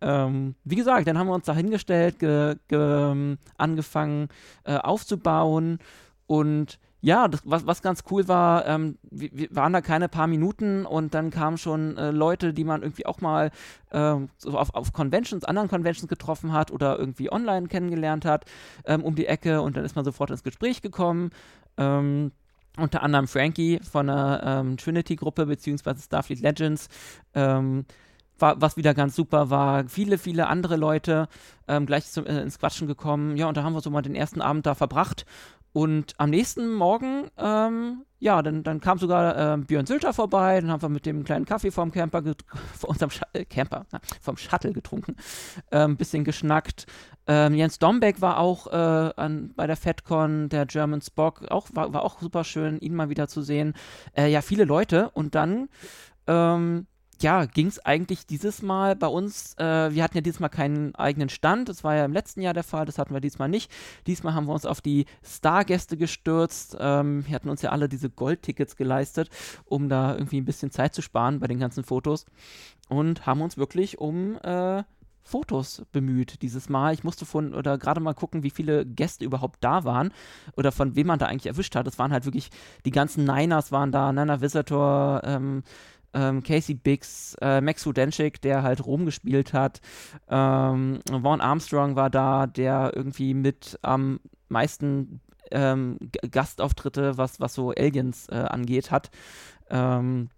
Ähm, 0.00 0.54
wie 0.64 0.76
gesagt, 0.76 1.06
dann 1.06 1.18
haben 1.18 1.28
wir 1.28 1.34
uns 1.34 1.46
da 1.46 1.54
hingestellt, 1.54 2.18
ge, 2.18 2.56
ge, 2.68 2.78
ähm, 2.78 3.38
angefangen 3.56 4.28
äh, 4.64 4.76
aufzubauen 4.76 5.78
und 6.26 6.78
ja, 7.04 7.28
das, 7.28 7.42
was, 7.44 7.66
was 7.66 7.82
ganz 7.82 8.02
cool 8.10 8.28
war, 8.28 8.66
ähm, 8.66 8.96
wir, 9.10 9.28
wir, 9.34 9.48
waren 9.54 9.74
da 9.74 9.82
keine 9.82 10.08
paar 10.08 10.26
Minuten 10.26 10.86
und 10.86 11.12
dann 11.12 11.30
kamen 11.30 11.58
schon 11.58 11.98
äh, 11.98 12.10
Leute, 12.10 12.54
die 12.54 12.64
man 12.64 12.80
irgendwie 12.80 13.04
auch 13.04 13.20
mal 13.20 13.50
äh, 13.90 14.16
so 14.38 14.58
auf, 14.58 14.74
auf 14.74 14.94
Conventions, 14.94 15.44
anderen 15.44 15.68
Conventions 15.68 16.08
getroffen 16.08 16.54
hat 16.54 16.70
oder 16.70 16.98
irgendwie 16.98 17.30
online 17.30 17.68
kennengelernt 17.68 18.24
hat, 18.24 18.46
ähm, 18.86 19.04
um 19.04 19.16
die 19.16 19.26
Ecke 19.26 19.60
und 19.60 19.76
dann 19.76 19.84
ist 19.84 19.96
man 19.96 20.06
sofort 20.06 20.30
ins 20.30 20.42
Gespräch 20.42 20.80
gekommen. 20.80 21.30
Ähm, 21.76 22.32
unter 22.78 23.02
anderem 23.02 23.28
Frankie 23.28 23.80
von 23.80 24.06
der 24.06 24.40
ähm, 24.42 24.78
Trinity-Gruppe 24.78 25.44
beziehungsweise 25.44 26.02
Starfleet 26.02 26.40
Legends. 26.40 26.88
Ähm, 27.34 27.84
war, 28.38 28.60
was 28.60 28.76
wieder 28.76 28.94
ganz 28.94 29.14
super 29.14 29.50
war. 29.50 29.88
Viele, 29.88 30.18
viele 30.18 30.48
andere 30.48 30.76
Leute 30.76 31.28
ähm, 31.68 31.86
gleich 31.86 32.06
zum, 32.06 32.26
äh, 32.26 32.40
ins 32.40 32.58
Quatschen 32.58 32.86
gekommen. 32.86 33.36
Ja, 33.36 33.46
und 33.46 33.56
da 33.56 33.62
haben 33.62 33.74
wir 33.74 33.80
so 33.80 33.90
mal 33.90 34.02
den 34.02 34.14
ersten 34.14 34.40
Abend 34.40 34.66
da 34.66 34.74
verbracht. 34.74 35.24
Und 35.74 36.14
am 36.18 36.30
nächsten 36.30 36.72
Morgen, 36.72 37.26
ähm, 37.36 38.04
ja, 38.20 38.42
dann, 38.42 38.62
dann 38.62 38.80
kam 38.80 38.96
sogar 38.96 39.36
ähm, 39.36 39.66
Björn 39.66 39.86
Sülter 39.86 40.12
vorbei, 40.12 40.60
dann 40.60 40.70
haben 40.70 40.82
wir 40.82 40.88
mit 40.88 41.04
dem 41.04 41.24
kleinen 41.24 41.46
Kaffee 41.46 41.72
vom 41.72 41.90
Camper, 41.90 42.22
vor 42.78 42.90
unserem 42.90 43.10
Sch 43.10 43.22
äh, 43.32 43.44
Camper, 43.44 43.84
na, 43.90 43.98
vom 44.20 44.36
Shuttle 44.36 44.72
getrunken, 44.72 45.16
ein 45.72 45.90
ähm, 45.90 45.96
bisschen 45.96 46.22
geschnackt. 46.22 46.86
Ähm, 47.26 47.54
Jens 47.54 47.80
Dombeck 47.80 48.20
war 48.20 48.38
auch 48.38 48.68
äh, 48.68 49.12
an, 49.16 49.52
bei 49.56 49.66
der 49.66 49.76
FedCon, 49.76 50.48
der 50.48 50.66
German 50.66 51.00
Spock, 51.00 51.50
auch, 51.50 51.66
war, 51.72 51.92
war 51.92 52.04
auch 52.04 52.20
super 52.20 52.44
schön, 52.44 52.78
ihn 52.78 52.94
mal 52.94 53.08
wieder 53.08 53.26
zu 53.26 53.42
sehen. 53.42 53.74
Äh, 54.16 54.28
ja, 54.30 54.42
viele 54.42 54.66
Leute 54.66 55.10
und 55.10 55.34
dann 55.34 55.68
ähm, 56.28 56.86
ja, 57.24 57.46
ging 57.46 57.68
es 57.68 57.78
eigentlich 57.80 58.26
dieses 58.26 58.60
Mal 58.60 58.96
bei 58.96 59.06
uns, 59.06 59.54
äh, 59.58 59.94
wir 59.94 60.04
hatten 60.04 60.16
ja 60.16 60.20
diesmal 60.20 60.50
keinen 60.50 60.94
eigenen 60.94 61.30
Stand, 61.30 61.70
das 61.70 61.82
war 61.82 61.96
ja 61.96 62.04
im 62.04 62.12
letzten 62.12 62.42
Jahr 62.42 62.52
der 62.52 62.62
Fall, 62.62 62.84
das 62.84 62.98
hatten 62.98 63.14
wir 63.14 63.20
diesmal 63.22 63.48
nicht. 63.48 63.72
Diesmal 64.06 64.34
haben 64.34 64.46
wir 64.46 64.52
uns 64.52 64.66
auf 64.66 64.82
die 64.82 65.06
Stargäste 65.24 65.96
gestürzt. 65.96 66.76
Ähm, 66.78 67.26
wir 67.26 67.34
hatten 67.34 67.48
uns 67.48 67.62
ja 67.62 67.70
alle 67.70 67.88
diese 67.88 68.10
Goldtickets 68.10 68.76
geleistet, 68.76 69.30
um 69.64 69.88
da 69.88 70.14
irgendwie 70.14 70.38
ein 70.38 70.44
bisschen 70.44 70.70
Zeit 70.70 70.94
zu 70.94 71.00
sparen 71.00 71.40
bei 71.40 71.46
den 71.46 71.58
ganzen 71.58 71.82
Fotos 71.82 72.26
und 72.90 73.24
haben 73.24 73.40
uns 73.40 73.56
wirklich 73.56 73.98
um 73.98 74.36
äh, 74.42 74.84
Fotos 75.22 75.86
bemüht 75.92 76.42
dieses 76.42 76.68
Mal. 76.68 76.92
Ich 76.92 77.04
musste 77.04 77.24
von 77.24 77.54
oder 77.54 77.78
gerade 77.78 78.00
mal 78.00 78.12
gucken, 78.12 78.42
wie 78.42 78.50
viele 78.50 78.84
Gäste 78.84 79.24
überhaupt 79.24 79.64
da 79.64 79.84
waren 79.84 80.12
oder 80.58 80.70
von 80.70 80.94
wem 80.94 81.06
man 81.06 81.18
da 81.18 81.24
eigentlich 81.24 81.46
erwischt 81.46 81.74
hat. 81.74 81.86
Es 81.86 81.98
waren 81.98 82.12
halt 82.12 82.26
wirklich 82.26 82.50
die 82.84 82.90
ganzen 82.90 83.24
Niners 83.24 83.72
waren 83.72 83.90
da, 83.90 84.12
Nana 84.12 84.42
Visitor, 84.42 85.22
ähm, 85.24 85.62
ähm, 86.14 86.42
Casey 86.42 86.74
Biggs, 86.74 87.36
äh, 87.40 87.60
Max 87.60 87.86
Rudenschik, 87.86 88.40
der 88.40 88.62
halt 88.62 88.84
Rom 88.84 89.04
gespielt 89.04 89.52
hat, 89.52 89.80
ähm, 90.28 91.00
Vaughn 91.10 91.40
Armstrong 91.40 91.96
war 91.96 92.10
da, 92.10 92.46
der 92.46 92.92
irgendwie 92.94 93.34
mit 93.34 93.78
am 93.82 94.20
meisten 94.48 95.20
ähm, 95.50 95.98
Gastauftritte, 96.30 97.18
was, 97.18 97.40
was 97.40 97.54
so 97.54 97.70
Aliens 97.70 98.28
äh, 98.28 98.36
angeht, 98.36 98.90
hat. 98.90 99.10
Ähm, 99.70 100.28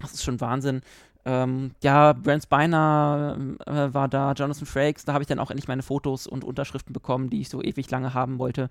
das 0.00 0.14
ist 0.14 0.24
schon 0.24 0.40
Wahnsinn. 0.40 0.82
Ähm, 1.24 1.72
ja, 1.82 2.12
Brent 2.12 2.44
Spiner 2.44 3.36
äh, 3.66 3.92
war 3.92 4.08
da, 4.08 4.32
Jonathan 4.32 4.66
Frakes, 4.66 5.04
da 5.04 5.12
habe 5.12 5.22
ich 5.22 5.28
dann 5.28 5.40
auch 5.40 5.50
endlich 5.50 5.66
meine 5.66 5.82
Fotos 5.82 6.28
und 6.28 6.44
Unterschriften 6.44 6.92
bekommen, 6.92 7.30
die 7.30 7.40
ich 7.40 7.48
so 7.48 7.60
ewig 7.62 7.90
lange 7.90 8.14
haben 8.14 8.38
wollte. 8.38 8.68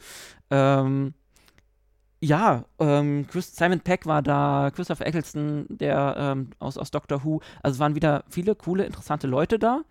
Ähm, 0.50 1.13
ja, 2.22 2.65
ähm, 2.79 3.27
Chris, 3.29 3.55
Simon 3.55 3.81
Peck 3.81 4.05
war 4.05 4.22
da, 4.22 4.72
Christopher 4.74 5.05
Eccleston, 5.05 5.65
der 5.69 6.15
ähm, 6.17 6.50
aus, 6.60 6.77
aus 6.77 6.91
Doctor 6.91 7.24
Who. 7.24 7.41
Also 7.62 7.79
waren 7.79 7.95
wieder 7.95 8.24
viele 8.29 8.55
coole, 8.55 8.86
interessante 8.86 9.27
Leute 9.27 9.60
da. 9.60 9.81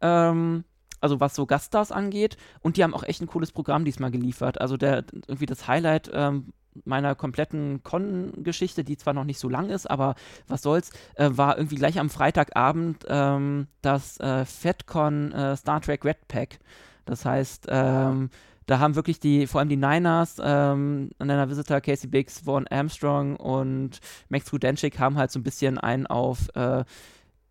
Ähm, 0.00 0.64
also 1.00 1.20
was 1.20 1.34
so 1.34 1.46
Gaststars 1.46 1.92
angeht. 1.92 2.36
Und 2.60 2.76
die 2.76 2.84
haben 2.84 2.94
auch 2.94 3.04
echt 3.04 3.20
ein 3.20 3.26
cooles 3.26 3.52
Programm 3.52 3.84
diesmal 3.84 4.10
geliefert. 4.10 4.60
Also 4.60 4.76
der 4.76 5.04
irgendwie 5.26 5.46
das 5.46 5.66
Highlight 5.66 6.10
ähm, 6.12 6.52
meiner 6.84 7.14
kompletten 7.14 7.82
Con-Geschichte, 7.82 8.84
die 8.84 8.96
zwar 8.96 9.12
noch 9.12 9.24
nicht 9.24 9.38
so 9.38 9.48
lang 9.48 9.68
ist, 9.68 9.90
aber 9.90 10.14
was 10.48 10.62
soll's, 10.62 10.90
äh, 11.16 11.30
war 11.32 11.58
irgendwie 11.58 11.76
gleich 11.76 11.98
am 11.98 12.10
Freitagabend 12.10 13.04
ähm, 13.08 13.66
das 13.82 14.18
äh, 14.20 14.44
FedCon 14.44 15.32
äh, 15.32 15.56
Star 15.56 15.80
Trek 15.80 16.04
Red 16.04 16.28
Pack. 16.28 16.60
Das 17.04 17.24
heißt, 17.24 17.66
ähm, 17.68 18.30
da 18.66 18.78
haben 18.78 18.94
wirklich 18.94 19.20
die, 19.20 19.46
vor 19.46 19.60
allem 19.60 19.68
die 19.68 19.76
Niners, 19.76 20.36
ähm, 20.42 21.10
an 21.18 21.30
einer 21.30 21.48
Visitor 21.48 21.80
Casey 21.80 22.08
Biggs, 22.08 22.40
Vaughn 22.40 22.66
Armstrong 22.68 23.36
und 23.36 24.00
Max 24.28 24.52
Rudenschik 24.52 24.98
haben 24.98 25.16
halt 25.16 25.30
so 25.30 25.38
ein 25.38 25.42
bisschen 25.42 25.78
einen 25.78 26.06
auf, 26.06 26.48
äh, 26.54 26.84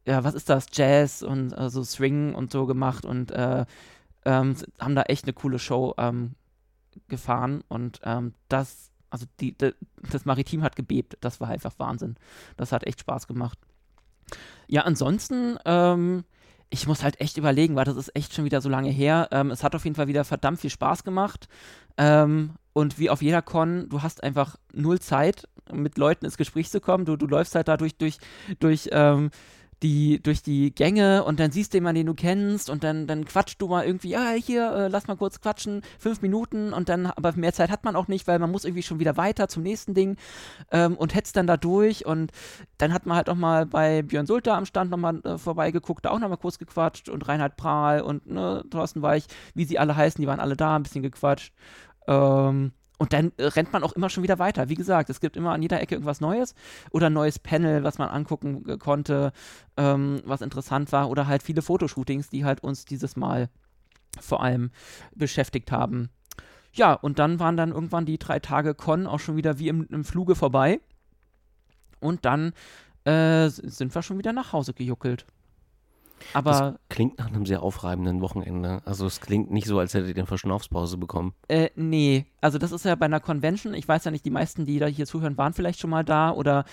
ja, 0.05 0.23
was 0.23 0.33
ist 0.33 0.49
das, 0.49 0.67
Jazz 0.71 1.21
und 1.21 1.51
äh, 1.53 1.69
so 1.69 1.83
Swing 1.83 2.33
und 2.33 2.51
so 2.51 2.65
gemacht 2.65 3.05
und 3.05 3.31
äh, 3.31 3.65
ähm, 4.25 4.55
haben 4.79 4.95
da 4.95 5.03
echt 5.03 5.25
eine 5.25 5.33
coole 5.33 5.59
Show 5.59 5.93
ähm, 5.97 6.35
gefahren 7.07 7.63
und 7.67 7.99
ähm, 8.03 8.33
das, 8.49 8.91
also 9.09 9.25
die, 9.39 9.57
die, 9.57 9.73
das 10.11 10.25
Maritim 10.25 10.63
hat 10.63 10.75
gebebt, 10.75 11.17
das 11.21 11.39
war 11.39 11.49
einfach 11.49 11.73
Wahnsinn. 11.77 12.15
Das 12.57 12.71
hat 12.71 12.85
echt 12.85 13.01
Spaß 13.01 13.27
gemacht. 13.27 13.59
Ja, 14.67 14.83
ansonsten, 14.83 15.57
ähm, 15.65 16.23
ich 16.71 16.87
muss 16.87 17.03
halt 17.03 17.19
echt 17.19 17.37
überlegen, 17.37 17.75
weil 17.75 17.83
das 17.83 17.97
ist 17.97 18.15
echt 18.15 18.33
schon 18.33 18.45
wieder 18.45 18.61
so 18.61 18.69
lange 18.69 18.89
her. 18.89 19.27
Ähm, 19.31 19.51
es 19.51 19.63
hat 19.63 19.75
auf 19.75 19.83
jeden 19.83 19.95
Fall 19.95 20.07
wieder 20.07 20.23
verdammt 20.23 20.59
viel 20.59 20.69
Spaß 20.69 21.03
gemacht. 21.03 21.47
Ähm, 21.97 22.51
und 22.73 22.97
wie 22.97 23.09
auf 23.09 23.21
jeder 23.21 23.41
Con, 23.41 23.89
du 23.89 24.01
hast 24.01 24.23
einfach 24.23 24.55
null 24.73 24.99
Zeit, 24.99 25.47
mit 25.71 25.97
Leuten 25.97 26.25
ins 26.25 26.37
Gespräch 26.37 26.69
zu 26.69 26.79
kommen. 26.79 27.05
Du, 27.05 27.17
du 27.17 27.27
läufst 27.27 27.55
halt 27.55 27.67
dadurch 27.67 27.97
durch, 27.97 28.17
durch, 28.59 28.89
ähm, 28.93 29.31
die, 29.83 30.21
durch 30.21 30.43
die 30.43 30.73
Gänge 30.73 31.23
und 31.23 31.39
dann 31.39 31.51
siehst 31.51 31.73
du 31.73 31.77
jemanden, 31.77 31.99
den 31.99 32.07
du 32.07 32.13
kennst 32.13 32.69
und 32.69 32.83
dann, 32.83 33.07
dann 33.07 33.25
quatscht 33.25 33.61
du 33.61 33.67
mal 33.67 33.85
irgendwie, 33.85 34.09
ja, 34.09 34.31
hier, 34.31 34.71
äh, 34.71 34.87
lass 34.87 35.07
mal 35.07 35.17
kurz 35.17 35.41
quatschen, 35.41 35.81
fünf 35.97 36.21
Minuten 36.21 36.71
und 36.73 36.89
dann, 36.89 37.07
aber 37.07 37.33
mehr 37.33 37.53
Zeit 37.53 37.71
hat 37.71 37.83
man 37.83 37.95
auch 37.95 38.07
nicht, 38.07 38.27
weil 38.27 38.39
man 38.39 38.51
muss 38.51 38.65
irgendwie 38.65 38.83
schon 38.83 38.99
wieder 38.99 39.17
weiter 39.17 39.47
zum 39.47 39.63
nächsten 39.63 39.93
Ding 39.93 40.17
ähm, 40.71 40.95
und 40.95 41.15
hetzt 41.15 41.35
dann 41.35 41.47
da 41.47 41.57
durch 41.57 42.05
und 42.05 42.31
dann 42.77 42.93
hat 42.93 43.05
man 43.05 43.17
halt 43.17 43.29
auch 43.29 43.35
mal 43.35 43.65
bei 43.65 44.03
Björn 44.03 44.27
Sulter 44.27 44.55
am 44.55 44.65
Stand 44.65 44.91
nochmal 44.91 45.19
äh, 45.23 45.37
vorbeigeguckt, 45.37 46.05
da 46.05 46.11
auch 46.11 46.19
nochmal 46.19 46.37
kurz 46.37 46.59
gequatscht 46.59 47.09
und 47.09 47.27
Reinhard 47.27 47.57
Prahl 47.57 48.01
und 48.01 48.27
ne, 48.27 48.63
Thorsten 48.69 49.01
Weich, 49.01 49.25
wie 49.55 49.65
sie 49.65 49.79
alle 49.79 49.95
heißen, 49.95 50.21
die 50.21 50.27
waren 50.27 50.39
alle 50.39 50.55
da, 50.55 50.75
ein 50.75 50.83
bisschen 50.83 51.03
gequatscht. 51.03 51.53
Ähm, 52.07 52.71
und 53.01 53.13
dann 53.13 53.31
äh, 53.37 53.45
rennt 53.45 53.73
man 53.73 53.83
auch 53.83 53.93
immer 53.93 54.11
schon 54.11 54.21
wieder 54.21 54.37
weiter. 54.37 54.69
Wie 54.69 54.75
gesagt, 54.75 55.09
es 55.09 55.19
gibt 55.19 55.35
immer 55.35 55.53
an 55.53 55.63
jeder 55.63 55.81
Ecke 55.81 55.95
irgendwas 55.95 56.21
Neues 56.21 56.53
oder 56.91 57.07
ein 57.07 57.13
neues 57.13 57.39
Panel, 57.39 57.83
was 57.83 57.97
man 57.97 58.09
angucken 58.09 58.63
äh, 58.69 58.77
konnte, 58.77 59.33
ähm, 59.75 60.21
was 60.23 60.41
interessant 60.41 60.91
war. 60.91 61.09
Oder 61.09 61.25
halt 61.25 61.41
viele 61.41 61.63
Fotoshootings, 61.63 62.29
die 62.29 62.45
halt 62.45 62.61
uns 62.61 62.85
dieses 62.85 63.15
Mal 63.15 63.49
vor 64.19 64.43
allem 64.43 64.69
beschäftigt 65.15 65.71
haben. 65.71 66.11
Ja, 66.73 66.93
und 66.93 67.17
dann 67.17 67.39
waren 67.39 67.57
dann 67.57 67.71
irgendwann 67.71 68.05
die 68.05 68.19
drei 68.19 68.39
Tage 68.39 68.75
Con 68.75 69.07
auch 69.07 69.19
schon 69.19 69.35
wieder 69.35 69.57
wie 69.57 69.69
im, 69.69 69.87
im 69.89 70.03
Fluge 70.03 70.35
vorbei. 70.35 70.79
Und 72.01 72.23
dann 72.23 72.53
äh, 73.05 73.49
sind 73.49 73.95
wir 73.95 74.03
schon 74.03 74.19
wieder 74.19 74.31
nach 74.31 74.53
Hause 74.53 74.75
gejuckelt. 74.75 75.25
Aber 76.33 76.51
das 76.51 76.73
klingt 76.89 77.19
nach 77.19 77.27
einem 77.27 77.45
sehr 77.45 77.63
aufreibenden 77.63 78.21
Wochenende. 78.21 78.81
Also 78.85 79.05
es 79.05 79.21
klingt 79.21 79.51
nicht 79.51 79.67
so, 79.67 79.79
als 79.79 79.93
hättet 79.93 80.09
ihr 80.09 80.17
eine 80.17 80.27
Verschnaufspause 80.27 80.97
bekommen. 80.97 81.33
Äh, 81.47 81.69
nee. 81.75 82.25
Also 82.41 82.57
das 82.57 82.71
ist 82.71 82.85
ja 82.85 82.95
bei 82.95 83.05
einer 83.05 83.19
Convention. 83.19 83.73
Ich 83.73 83.87
weiß 83.87 84.05
ja 84.05 84.11
nicht, 84.11 84.25
die 84.25 84.31
meisten, 84.31 84.65
die 84.65 84.79
da 84.79 84.87
hier 84.87 85.05
zuhören, 85.05 85.37
waren 85.37 85.53
vielleicht 85.53 85.79
schon 85.79 85.89
mal 85.89 86.03
da 86.03 86.31
oder 86.31 86.65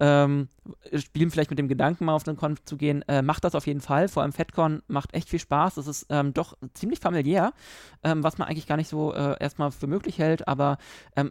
ähm, 0.00 0.48
spielen 0.94 1.30
vielleicht 1.30 1.50
mit 1.50 1.60
dem 1.60 1.68
Gedanken, 1.68 2.06
mal 2.06 2.14
auf 2.14 2.24
den 2.24 2.36
Con 2.36 2.56
zu 2.64 2.76
gehen. 2.76 3.02
Äh, 3.06 3.22
macht 3.22 3.44
das 3.44 3.54
auf 3.54 3.66
jeden 3.68 3.80
Fall. 3.80 4.08
Vor 4.08 4.22
allem 4.22 4.32
FedCon 4.32 4.82
macht 4.88 5.14
echt 5.14 5.28
viel 5.28 5.38
Spaß. 5.38 5.76
Es 5.76 5.86
ist 5.86 6.06
ähm, 6.10 6.34
doch 6.34 6.56
ziemlich 6.74 6.98
familiär, 6.98 7.52
ähm, 8.02 8.24
was 8.24 8.36
man 8.36 8.48
eigentlich 8.48 8.66
gar 8.66 8.76
nicht 8.76 8.88
so 8.88 9.14
äh, 9.14 9.36
erstmal 9.38 9.70
für 9.70 9.86
möglich 9.86 10.18
hält. 10.18 10.48
Aber 10.48 10.78
ähm, 11.14 11.30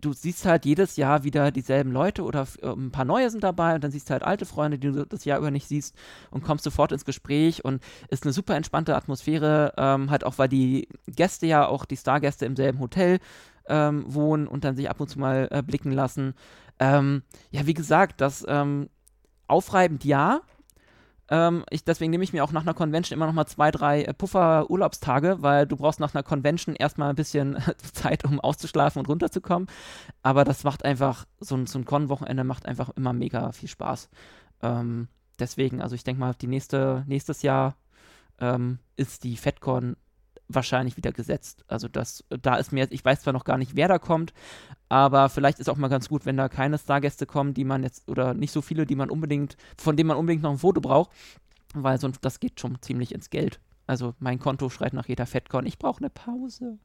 du 0.00 0.12
siehst 0.12 0.44
halt 0.44 0.64
jedes 0.64 0.96
Jahr 0.96 1.24
wieder 1.24 1.50
dieselben 1.50 1.90
Leute 1.92 2.22
oder 2.22 2.46
äh, 2.62 2.68
ein 2.68 2.90
paar 2.90 3.04
neue 3.04 3.30
sind 3.30 3.44
dabei 3.44 3.74
und 3.74 3.84
dann 3.84 3.90
siehst 3.90 4.08
du 4.08 4.12
halt 4.12 4.22
alte 4.22 4.46
Freunde, 4.46 4.78
die 4.78 4.92
du 4.92 5.06
das 5.06 5.24
Jahr 5.24 5.38
über 5.38 5.50
nicht 5.50 5.66
siehst 5.66 5.96
und 6.30 6.44
kommst 6.44 6.64
sofort 6.64 6.92
ins 6.92 7.04
Gespräch 7.04 7.64
und 7.64 7.82
ist 8.08 8.24
eine 8.24 8.32
super 8.32 8.54
entspannte 8.56 8.96
Atmosphäre, 8.96 9.74
ähm, 9.76 10.10
halt 10.10 10.24
auch, 10.24 10.38
weil 10.38 10.48
die 10.48 10.88
Gäste 11.06 11.46
ja 11.46 11.66
auch, 11.66 11.84
die 11.84 11.96
Stargäste 11.96 12.46
im 12.46 12.56
selben 12.56 12.78
Hotel 12.78 13.18
ähm, 13.68 14.04
wohnen 14.06 14.46
und 14.46 14.64
dann 14.64 14.76
sich 14.76 14.88
ab 14.88 15.00
und 15.00 15.08
zu 15.08 15.18
mal 15.18 15.48
äh, 15.50 15.62
blicken 15.62 15.92
lassen. 15.92 16.34
Ähm, 16.78 17.22
ja, 17.50 17.66
wie 17.66 17.74
gesagt, 17.74 18.20
das 18.20 18.44
ähm, 18.48 18.88
aufreibend 19.46 20.04
ja, 20.04 20.42
ähm, 21.30 21.64
ich, 21.70 21.84
deswegen 21.84 22.10
nehme 22.10 22.24
ich 22.24 22.32
mir 22.32 22.42
auch 22.42 22.52
nach 22.52 22.62
einer 22.62 22.74
Convention 22.74 23.16
immer 23.16 23.26
noch 23.26 23.34
mal 23.34 23.46
zwei, 23.46 23.70
drei 23.70 24.02
äh, 24.02 24.14
Puffer-Urlaubstage, 24.14 25.38
weil 25.40 25.66
du 25.66 25.76
brauchst 25.76 26.00
nach 26.00 26.14
einer 26.14 26.22
Convention 26.22 26.74
erstmal 26.74 27.10
ein 27.10 27.16
bisschen 27.16 27.58
Zeit, 27.92 28.24
um 28.24 28.40
auszuschlafen 28.40 29.00
und 29.00 29.08
runterzukommen. 29.08 29.68
Aber 30.22 30.44
das 30.44 30.64
macht 30.64 30.84
einfach, 30.84 31.26
so 31.38 31.56
ein, 31.56 31.66
so 31.66 31.78
ein 31.78 31.84
Con-Wochenende 31.84 32.44
macht 32.44 32.66
einfach 32.66 32.90
immer 32.96 33.12
mega 33.12 33.52
viel 33.52 33.68
Spaß. 33.68 34.08
Ähm, 34.62 35.08
deswegen, 35.38 35.82
also 35.82 35.94
ich 35.94 36.04
denke 36.04 36.20
mal, 36.20 36.34
die 36.34 36.46
nächste, 36.46 37.04
nächstes 37.06 37.42
Jahr 37.42 37.76
ähm, 38.40 38.78
ist 38.96 39.24
die 39.24 39.36
FedCon 39.36 39.96
wahrscheinlich 40.48 40.96
wieder 40.96 41.12
gesetzt. 41.12 41.64
Also 41.68 41.88
das, 41.88 42.24
da 42.30 42.56
ist 42.56 42.72
mir 42.72 42.80
jetzt, 42.80 42.92
ich 42.92 43.04
weiß 43.04 43.20
zwar 43.20 43.32
noch 43.32 43.44
gar 43.44 43.58
nicht, 43.58 43.76
wer 43.76 43.88
da 43.88 43.98
kommt, 43.98 44.32
aber 44.88 45.28
vielleicht 45.28 45.58
ist 45.58 45.68
auch 45.68 45.76
mal 45.76 45.88
ganz 45.88 46.08
gut, 46.08 46.26
wenn 46.26 46.36
da 46.36 46.48
keine 46.48 46.78
Stargäste 46.78 47.26
kommen, 47.26 47.54
die 47.54 47.64
man 47.64 47.82
jetzt, 47.82 48.08
oder 48.08 48.34
nicht 48.34 48.52
so 48.52 48.62
viele, 48.62 48.86
die 48.86 48.96
man 48.96 49.10
unbedingt, 49.10 49.56
von 49.76 49.96
denen 49.96 50.08
man 50.08 50.16
unbedingt 50.16 50.42
noch 50.42 50.52
ein 50.52 50.58
Foto 50.58 50.80
braucht, 50.80 51.10
weil 51.74 52.00
sonst, 52.00 52.24
das 52.24 52.40
geht 52.40 52.60
schon 52.60 52.80
ziemlich 52.80 53.14
ins 53.14 53.30
Geld. 53.30 53.60
Also 53.86 54.14
mein 54.18 54.38
Konto 54.38 54.68
schreit 54.70 54.92
nach 54.92 55.08
jeder 55.08 55.26
FedCon, 55.26 55.66
ich 55.66 55.78
brauche 55.78 55.98
eine 55.98 56.10
Pause. 56.10 56.78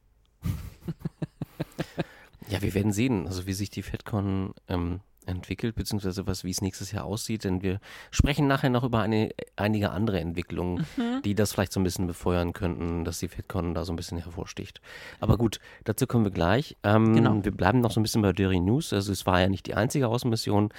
ja, 2.48 2.62
wir 2.62 2.74
werden 2.74 2.92
sehen, 2.92 3.26
also 3.26 3.46
wie 3.46 3.52
sich 3.52 3.70
die 3.70 3.82
FedCon 3.82 4.54
ähm, 4.68 5.00
entwickelt, 5.26 5.74
beziehungsweise 5.74 6.26
was, 6.26 6.44
wie 6.44 6.50
es 6.50 6.60
nächstes 6.60 6.92
Jahr 6.92 7.04
aussieht, 7.04 7.44
denn 7.44 7.62
wir 7.62 7.80
sprechen 8.10 8.46
nachher 8.46 8.70
noch 8.70 8.84
über 8.84 9.00
eine, 9.00 9.30
einige 9.56 9.90
andere 9.90 10.20
Entwicklungen, 10.20 10.86
mhm. 10.96 11.22
die 11.24 11.34
das 11.34 11.52
vielleicht 11.52 11.72
so 11.72 11.80
ein 11.80 11.84
bisschen 11.84 12.06
befeuern 12.06 12.52
könnten, 12.52 13.04
dass 13.04 13.18
die 13.18 13.28
FedCon 13.28 13.74
da 13.74 13.84
so 13.84 13.92
ein 13.92 13.96
bisschen 13.96 14.18
hervorsticht. 14.18 14.80
Aber 15.20 15.36
gut, 15.36 15.60
dazu 15.84 16.06
kommen 16.06 16.24
wir 16.24 16.32
gleich. 16.32 16.76
Ähm, 16.82 17.14
genau. 17.14 17.44
Wir 17.44 17.52
bleiben 17.52 17.80
noch 17.80 17.90
so 17.90 18.00
ein 18.00 18.02
bisschen 18.02 18.22
bei 18.22 18.32
Dirty 18.32 18.60
News, 18.60 18.92
also 18.92 19.12
es 19.12 19.26
war 19.26 19.40
ja 19.40 19.48
nicht 19.48 19.66
die 19.66 19.74
einzige 19.74 20.08
Außenmission. 20.08 20.70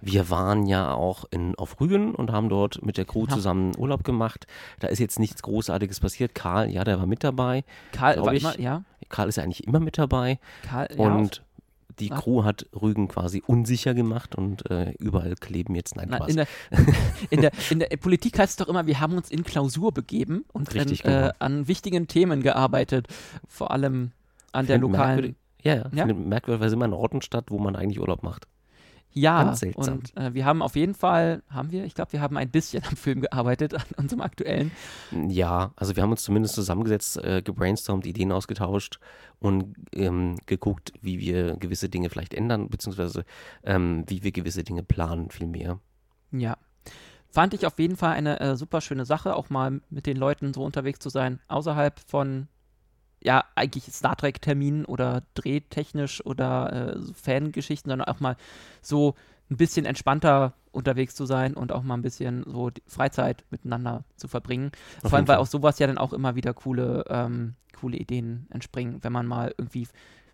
Wir 0.00 0.30
waren 0.30 0.66
ja 0.66 0.94
auch 0.94 1.24
in, 1.30 1.54
auf 1.56 1.80
Rügen 1.80 2.14
und 2.14 2.32
haben 2.32 2.48
dort 2.48 2.84
mit 2.84 2.96
der 2.96 3.04
Crew 3.04 3.26
ja. 3.28 3.34
zusammen 3.34 3.72
Urlaub 3.76 4.04
gemacht. 4.04 4.46
Da 4.78 4.88
ist 4.88 4.98
jetzt 4.98 5.18
nichts 5.18 5.42
Großartiges 5.42 6.00
passiert. 6.00 6.34
Karl, 6.34 6.70
ja, 6.70 6.84
der 6.84 6.98
war 6.98 7.06
mit 7.06 7.24
dabei. 7.24 7.64
Karl 7.92 8.20
war 8.22 8.34
ich. 8.34 8.42
immer, 8.42 8.58
ja. 8.58 8.84
Karl 9.08 9.28
ist 9.28 9.36
ja 9.36 9.42
eigentlich 9.42 9.66
immer 9.66 9.80
mit 9.80 9.98
dabei. 9.98 10.38
Karl, 10.62 10.88
und 10.96 11.36
ja, 11.36 11.42
die 12.00 12.10
Ach. 12.10 12.22
Crew 12.22 12.44
hat 12.44 12.66
Rügen 12.80 13.08
quasi 13.08 13.42
unsicher 13.46 13.94
gemacht 13.94 14.34
und 14.34 14.68
äh, 14.70 14.92
überall 14.98 15.34
kleben 15.34 15.74
jetzt 15.74 15.96
nein, 15.96 16.08
Nein 16.08 16.22
in, 16.28 16.36
der, 16.36 16.46
in, 17.30 17.40
der, 17.40 17.50
in, 17.70 17.78
der, 17.78 17.88
Politik 17.98 18.38
heißt 18.38 18.50
es 18.50 18.56
doch 18.56 18.68
immer, 18.68 18.86
wir 18.86 19.00
haben 19.00 19.14
uns 19.16 19.30
in 19.30 19.44
Klausur 19.44 19.92
begeben 19.92 20.44
und 20.52 20.74
Richtig, 20.74 21.02
dann, 21.02 21.12
äh, 21.12 21.16
genau. 21.20 21.32
an 21.38 21.68
wichtigen 21.68 22.08
Themen 22.08 22.42
gearbeitet, 22.42 23.06
vor 23.46 23.70
allem 23.70 24.12
an 24.52 24.66
der 24.66 24.78
lokalen. 24.78 25.36
Ja, 25.62 25.74
ja, 25.74 25.90
ja? 25.92 26.06
findet 26.06 26.26
merkwürdigerweise 26.26 26.74
immer 26.74 26.86
an 26.86 26.94
Orten 26.94 27.20
statt, 27.20 27.46
wo 27.48 27.58
man 27.58 27.76
eigentlich 27.76 28.00
Urlaub 28.00 28.22
macht. 28.22 28.46
Ja, 29.12 29.54
und 29.74 30.16
äh, 30.16 30.34
wir 30.34 30.44
haben 30.44 30.62
auf 30.62 30.76
jeden 30.76 30.94
Fall, 30.94 31.42
haben 31.48 31.72
wir, 31.72 31.84
ich 31.84 31.94
glaube, 31.94 32.12
wir 32.12 32.20
haben 32.20 32.36
ein 32.36 32.50
bisschen 32.50 32.84
am 32.84 32.96
Film 32.96 33.20
gearbeitet, 33.22 33.74
an 33.74 33.82
unserem 33.96 34.20
aktuellen. 34.20 34.70
Ja, 35.28 35.72
also 35.76 35.96
wir 35.96 36.02
haben 36.02 36.10
uns 36.10 36.22
zumindest 36.22 36.54
zusammengesetzt, 36.54 37.16
äh, 37.16 37.42
gebrainstormt, 37.42 38.06
Ideen 38.06 38.30
ausgetauscht 38.30 39.00
und 39.40 39.74
ähm, 39.92 40.36
geguckt, 40.46 40.92
wie 41.02 41.18
wir 41.18 41.56
gewisse 41.56 41.88
Dinge 41.88 42.08
vielleicht 42.08 42.34
ändern, 42.34 42.68
beziehungsweise 42.68 43.24
ähm, 43.64 44.04
wie 44.06 44.22
wir 44.22 44.32
gewisse 44.32 44.62
Dinge 44.62 44.82
planen, 44.84 45.30
vielmehr. 45.30 45.80
Ja. 46.30 46.56
Fand 47.32 47.54
ich 47.54 47.66
auf 47.66 47.78
jeden 47.78 47.96
Fall 47.96 48.14
eine 48.14 48.40
äh, 48.40 48.56
super 48.56 48.80
schöne 48.80 49.04
Sache, 49.04 49.36
auch 49.36 49.50
mal 49.50 49.80
mit 49.88 50.06
den 50.06 50.16
Leuten 50.16 50.52
so 50.52 50.64
unterwegs 50.64 50.98
zu 50.98 51.10
sein, 51.10 51.40
außerhalb 51.48 52.00
von 52.00 52.48
ja, 53.22 53.44
eigentlich 53.54 53.84
Star 53.84 54.16
Trek-Terminen 54.16 54.84
oder 54.84 55.22
drehtechnisch 55.34 56.24
oder 56.24 56.94
äh, 56.96 57.12
Fangeschichten, 57.14 57.90
sondern 57.90 58.08
auch 58.08 58.20
mal 58.20 58.36
so 58.82 59.14
ein 59.50 59.56
bisschen 59.56 59.84
entspannter 59.84 60.54
unterwegs 60.72 61.14
zu 61.14 61.26
sein 61.26 61.54
und 61.54 61.72
auch 61.72 61.82
mal 61.82 61.94
ein 61.94 62.02
bisschen 62.02 62.44
so 62.46 62.70
Freizeit 62.86 63.44
miteinander 63.50 64.04
zu 64.16 64.28
verbringen. 64.28 64.70
Auf 65.02 65.10
Vor 65.10 65.18
allem, 65.18 65.28
weil 65.28 65.38
aus 65.38 65.50
sowas 65.50 65.78
ja 65.78 65.86
dann 65.86 65.98
auch 65.98 66.12
immer 66.12 66.36
wieder 66.36 66.54
coole, 66.54 67.04
ähm, 67.08 67.54
coole 67.78 67.96
Ideen 67.96 68.46
entspringen, 68.50 69.02
wenn 69.02 69.12
man 69.12 69.26
mal 69.26 69.52
irgendwie, 69.58 69.88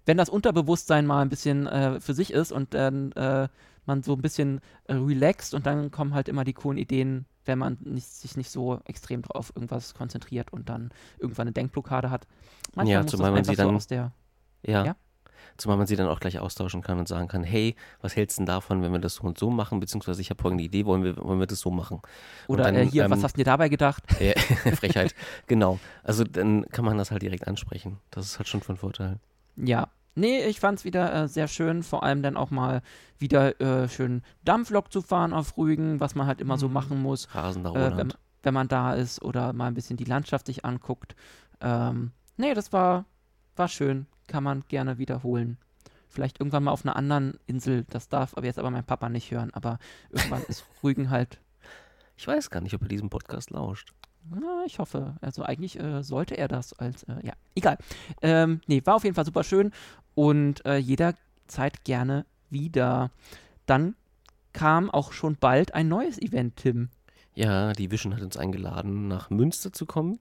wenn 0.04 0.18
das 0.18 0.28
Unterbewusstsein 0.28 1.06
mal 1.06 1.22
ein 1.22 1.30
bisschen 1.30 1.66
äh, 1.66 2.00
für 2.00 2.12
sich 2.12 2.32
ist 2.32 2.52
und 2.52 2.74
dann 2.74 3.12
äh, 3.12 3.48
man 3.86 4.02
so 4.02 4.12
ein 4.12 4.22
bisschen 4.22 4.60
relaxt 4.88 5.54
und 5.54 5.64
dann 5.64 5.90
kommen 5.90 6.14
halt 6.14 6.28
immer 6.28 6.44
die 6.44 6.52
coolen 6.52 6.78
Ideen 6.78 7.24
wenn 7.46 7.58
man 7.58 7.78
nicht, 7.80 8.06
sich 8.06 8.36
nicht 8.36 8.50
so 8.50 8.80
extrem 8.84 9.24
auf 9.26 9.52
irgendwas 9.54 9.94
konzentriert 9.94 10.52
und 10.52 10.68
dann 10.68 10.90
irgendwann 11.18 11.44
eine 11.44 11.52
Denkblockade 11.52 12.10
hat. 12.10 12.26
Manchmal 12.74 13.02
ja, 13.02 13.06
zumal 13.06 13.32
man 13.32 13.44
sie 13.44 13.56
dann 13.56 13.68
so 13.68 13.74
aus 13.74 13.86
der, 13.86 14.12
ja, 14.62 14.84
ja, 14.84 14.96
Zumal 15.56 15.76
man 15.76 15.86
sie 15.86 15.96
dann 15.96 16.08
auch 16.08 16.20
gleich 16.20 16.38
austauschen 16.38 16.82
kann 16.82 16.98
und 16.98 17.08
sagen 17.08 17.28
kann, 17.28 17.42
hey, 17.42 17.76
was 18.00 18.14
hältst 18.14 18.36
du 18.36 18.40
denn 18.40 18.46
davon, 18.46 18.82
wenn 18.82 18.92
wir 18.92 18.98
das 18.98 19.16
so 19.16 19.22
und 19.24 19.38
so 19.38 19.50
machen, 19.50 19.80
beziehungsweise 19.80 20.20
ich 20.20 20.30
habe 20.30 20.40
folgende 20.40 20.64
Idee, 20.64 20.84
wollen 20.84 21.02
wir, 21.02 21.16
wollen 21.16 21.38
wir 21.38 21.46
das 21.46 21.60
so 21.60 21.70
machen? 21.70 22.00
Oder 22.46 22.64
dann, 22.64 22.74
äh, 22.74 22.86
hier, 22.86 23.04
ähm, 23.04 23.10
was 23.10 23.22
hast 23.22 23.34
du 23.34 23.38
dir 23.38 23.44
dabei 23.44 23.68
gedacht? 23.68 24.02
Äh, 24.20 24.38
Frechheit, 24.76 25.14
genau. 25.46 25.78
Also 26.02 26.24
dann 26.24 26.64
kann 26.70 26.84
man 26.84 26.96
das 26.96 27.10
halt 27.10 27.22
direkt 27.22 27.46
ansprechen. 27.46 27.98
Das 28.10 28.24
ist 28.24 28.38
halt 28.38 28.48
schon 28.48 28.62
von 28.62 28.76
Vorteil. 28.76 29.18
Ja, 29.56 29.88
Nee, 30.18 30.46
ich 30.46 30.60
fand 30.60 30.78
es 30.78 30.84
wieder 30.86 31.12
äh, 31.12 31.28
sehr 31.28 31.46
schön, 31.46 31.82
vor 31.82 32.02
allem 32.02 32.22
dann 32.22 32.38
auch 32.38 32.50
mal 32.50 32.80
wieder 33.18 33.60
äh, 33.60 33.86
schön 33.86 34.22
Dampflok 34.44 34.90
zu 34.90 35.02
fahren 35.02 35.34
auf 35.34 35.58
Rügen, 35.58 36.00
was 36.00 36.14
man 36.14 36.26
halt 36.26 36.40
immer 36.40 36.56
so 36.56 36.68
mhm. 36.68 36.74
machen 36.74 37.02
muss, 37.02 37.28
Rasender 37.34 37.74
äh, 37.74 37.96
wenn, 37.98 38.14
wenn, 38.42 38.54
man 38.54 38.66
da 38.66 38.94
ist 38.94 39.20
oder 39.20 39.52
mal 39.52 39.66
ein 39.66 39.74
bisschen 39.74 39.98
die 39.98 40.04
Landschaft 40.04 40.46
sich 40.46 40.64
anguckt. 40.64 41.14
Ähm, 41.60 42.12
nee, 42.38 42.54
das 42.54 42.72
war, 42.72 43.04
war 43.56 43.68
schön, 43.68 44.06
kann 44.26 44.42
man 44.42 44.64
gerne 44.68 44.96
wiederholen. 44.96 45.58
Vielleicht 46.08 46.40
irgendwann 46.40 46.64
mal 46.64 46.70
auf 46.70 46.86
einer 46.86 46.96
anderen 46.96 47.38
Insel, 47.46 47.84
das 47.90 48.08
darf 48.08 48.38
aber 48.38 48.46
jetzt 48.46 48.58
aber 48.58 48.70
mein 48.70 48.86
Papa 48.86 49.10
nicht 49.10 49.30
hören, 49.30 49.50
aber 49.52 49.78
irgendwann 50.08 50.44
ist 50.48 50.64
Rügen 50.82 51.10
halt. 51.10 51.40
Ich 52.16 52.26
weiß 52.26 52.48
gar 52.48 52.62
nicht, 52.62 52.74
ob 52.74 52.80
er 52.80 52.88
diesem 52.88 53.10
Podcast 53.10 53.50
lauscht. 53.50 53.92
Na, 54.30 54.64
ich 54.66 54.78
hoffe. 54.78 55.14
Also 55.20 55.42
eigentlich 55.42 55.78
äh, 55.78 56.02
sollte 56.02 56.36
er 56.36 56.48
das 56.48 56.72
als, 56.72 57.04
äh, 57.04 57.16
ja, 57.22 57.32
egal. 57.54 57.78
Ähm, 58.22 58.60
nee, 58.66 58.82
war 58.84 58.96
auf 58.96 59.04
jeden 59.04 59.14
Fall 59.14 59.24
super 59.24 59.44
schön 59.44 59.72
und 60.14 60.64
äh, 60.66 60.76
jederzeit 60.76 61.84
gerne 61.84 62.24
wieder. 62.50 63.10
Dann 63.66 63.94
kam 64.52 64.90
auch 64.90 65.12
schon 65.12 65.36
bald 65.36 65.74
ein 65.74 65.88
neues 65.88 66.18
Event, 66.18 66.56
Tim. 66.56 66.88
Ja, 67.34 67.72
die 67.74 67.90
Vision 67.90 68.14
hat 68.14 68.22
uns 68.22 68.36
eingeladen, 68.36 69.08
nach 69.08 69.28
Münster 69.28 69.72
zu 69.72 69.84
kommen, 69.84 70.18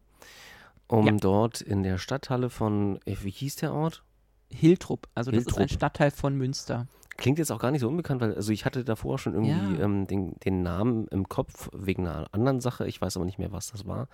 um 0.87 1.07
ja. 1.07 1.13
dort 1.13 1.61
in 1.61 1.83
der 1.83 1.97
Stadthalle 1.97 2.49
von, 2.49 2.99
äh, 3.05 3.15
wie 3.21 3.31
hieß 3.31 3.55
der 3.57 3.73
Ort? 3.73 4.03
Hiltrup. 4.51 5.07
Also 5.15 5.31
Hiltrup. 5.31 5.47
das 5.47 5.55
ist 5.55 5.61
ein 5.61 5.77
Stadtteil 5.77 6.11
von 6.11 6.35
Münster. 6.35 6.87
Klingt 7.17 7.39
jetzt 7.39 7.51
auch 7.51 7.59
gar 7.59 7.71
nicht 7.71 7.81
so 7.81 7.87
unbekannt, 7.87 8.19
weil 8.19 8.33
also 8.33 8.51
ich 8.51 8.65
hatte 8.65 8.83
davor 8.83 9.17
schon 9.17 9.33
irgendwie 9.33 9.79
ja. 9.79 9.85
ähm, 9.85 10.05
den, 10.05 10.35
den, 10.43 10.63
Namen 10.63 11.07
im 11.07 11.29
Kopf 11.29 11.69
wegen 11.73 12.07
einer 12.07 12.27
anderen 12.33 12.59
Sache. 12.59 12.87
Ich 12.87 12.99
weiß 12.99 13.15
aber 13.15 13.25
nicht 13.25 13.39
mehr, 13.39 13.53
was 13.53 13.71
das 13.71 13.87
war. 13.87 14.09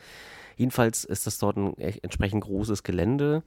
Jedenfalls 0.56 1.04
ist 1.04 1.26
das 1.26 1.40
dort 1.40 1.58
ein 1.58 1.76
entsprechend 1.78 2.44
großes 2.44 2.84
Gelände. 2.84 3.42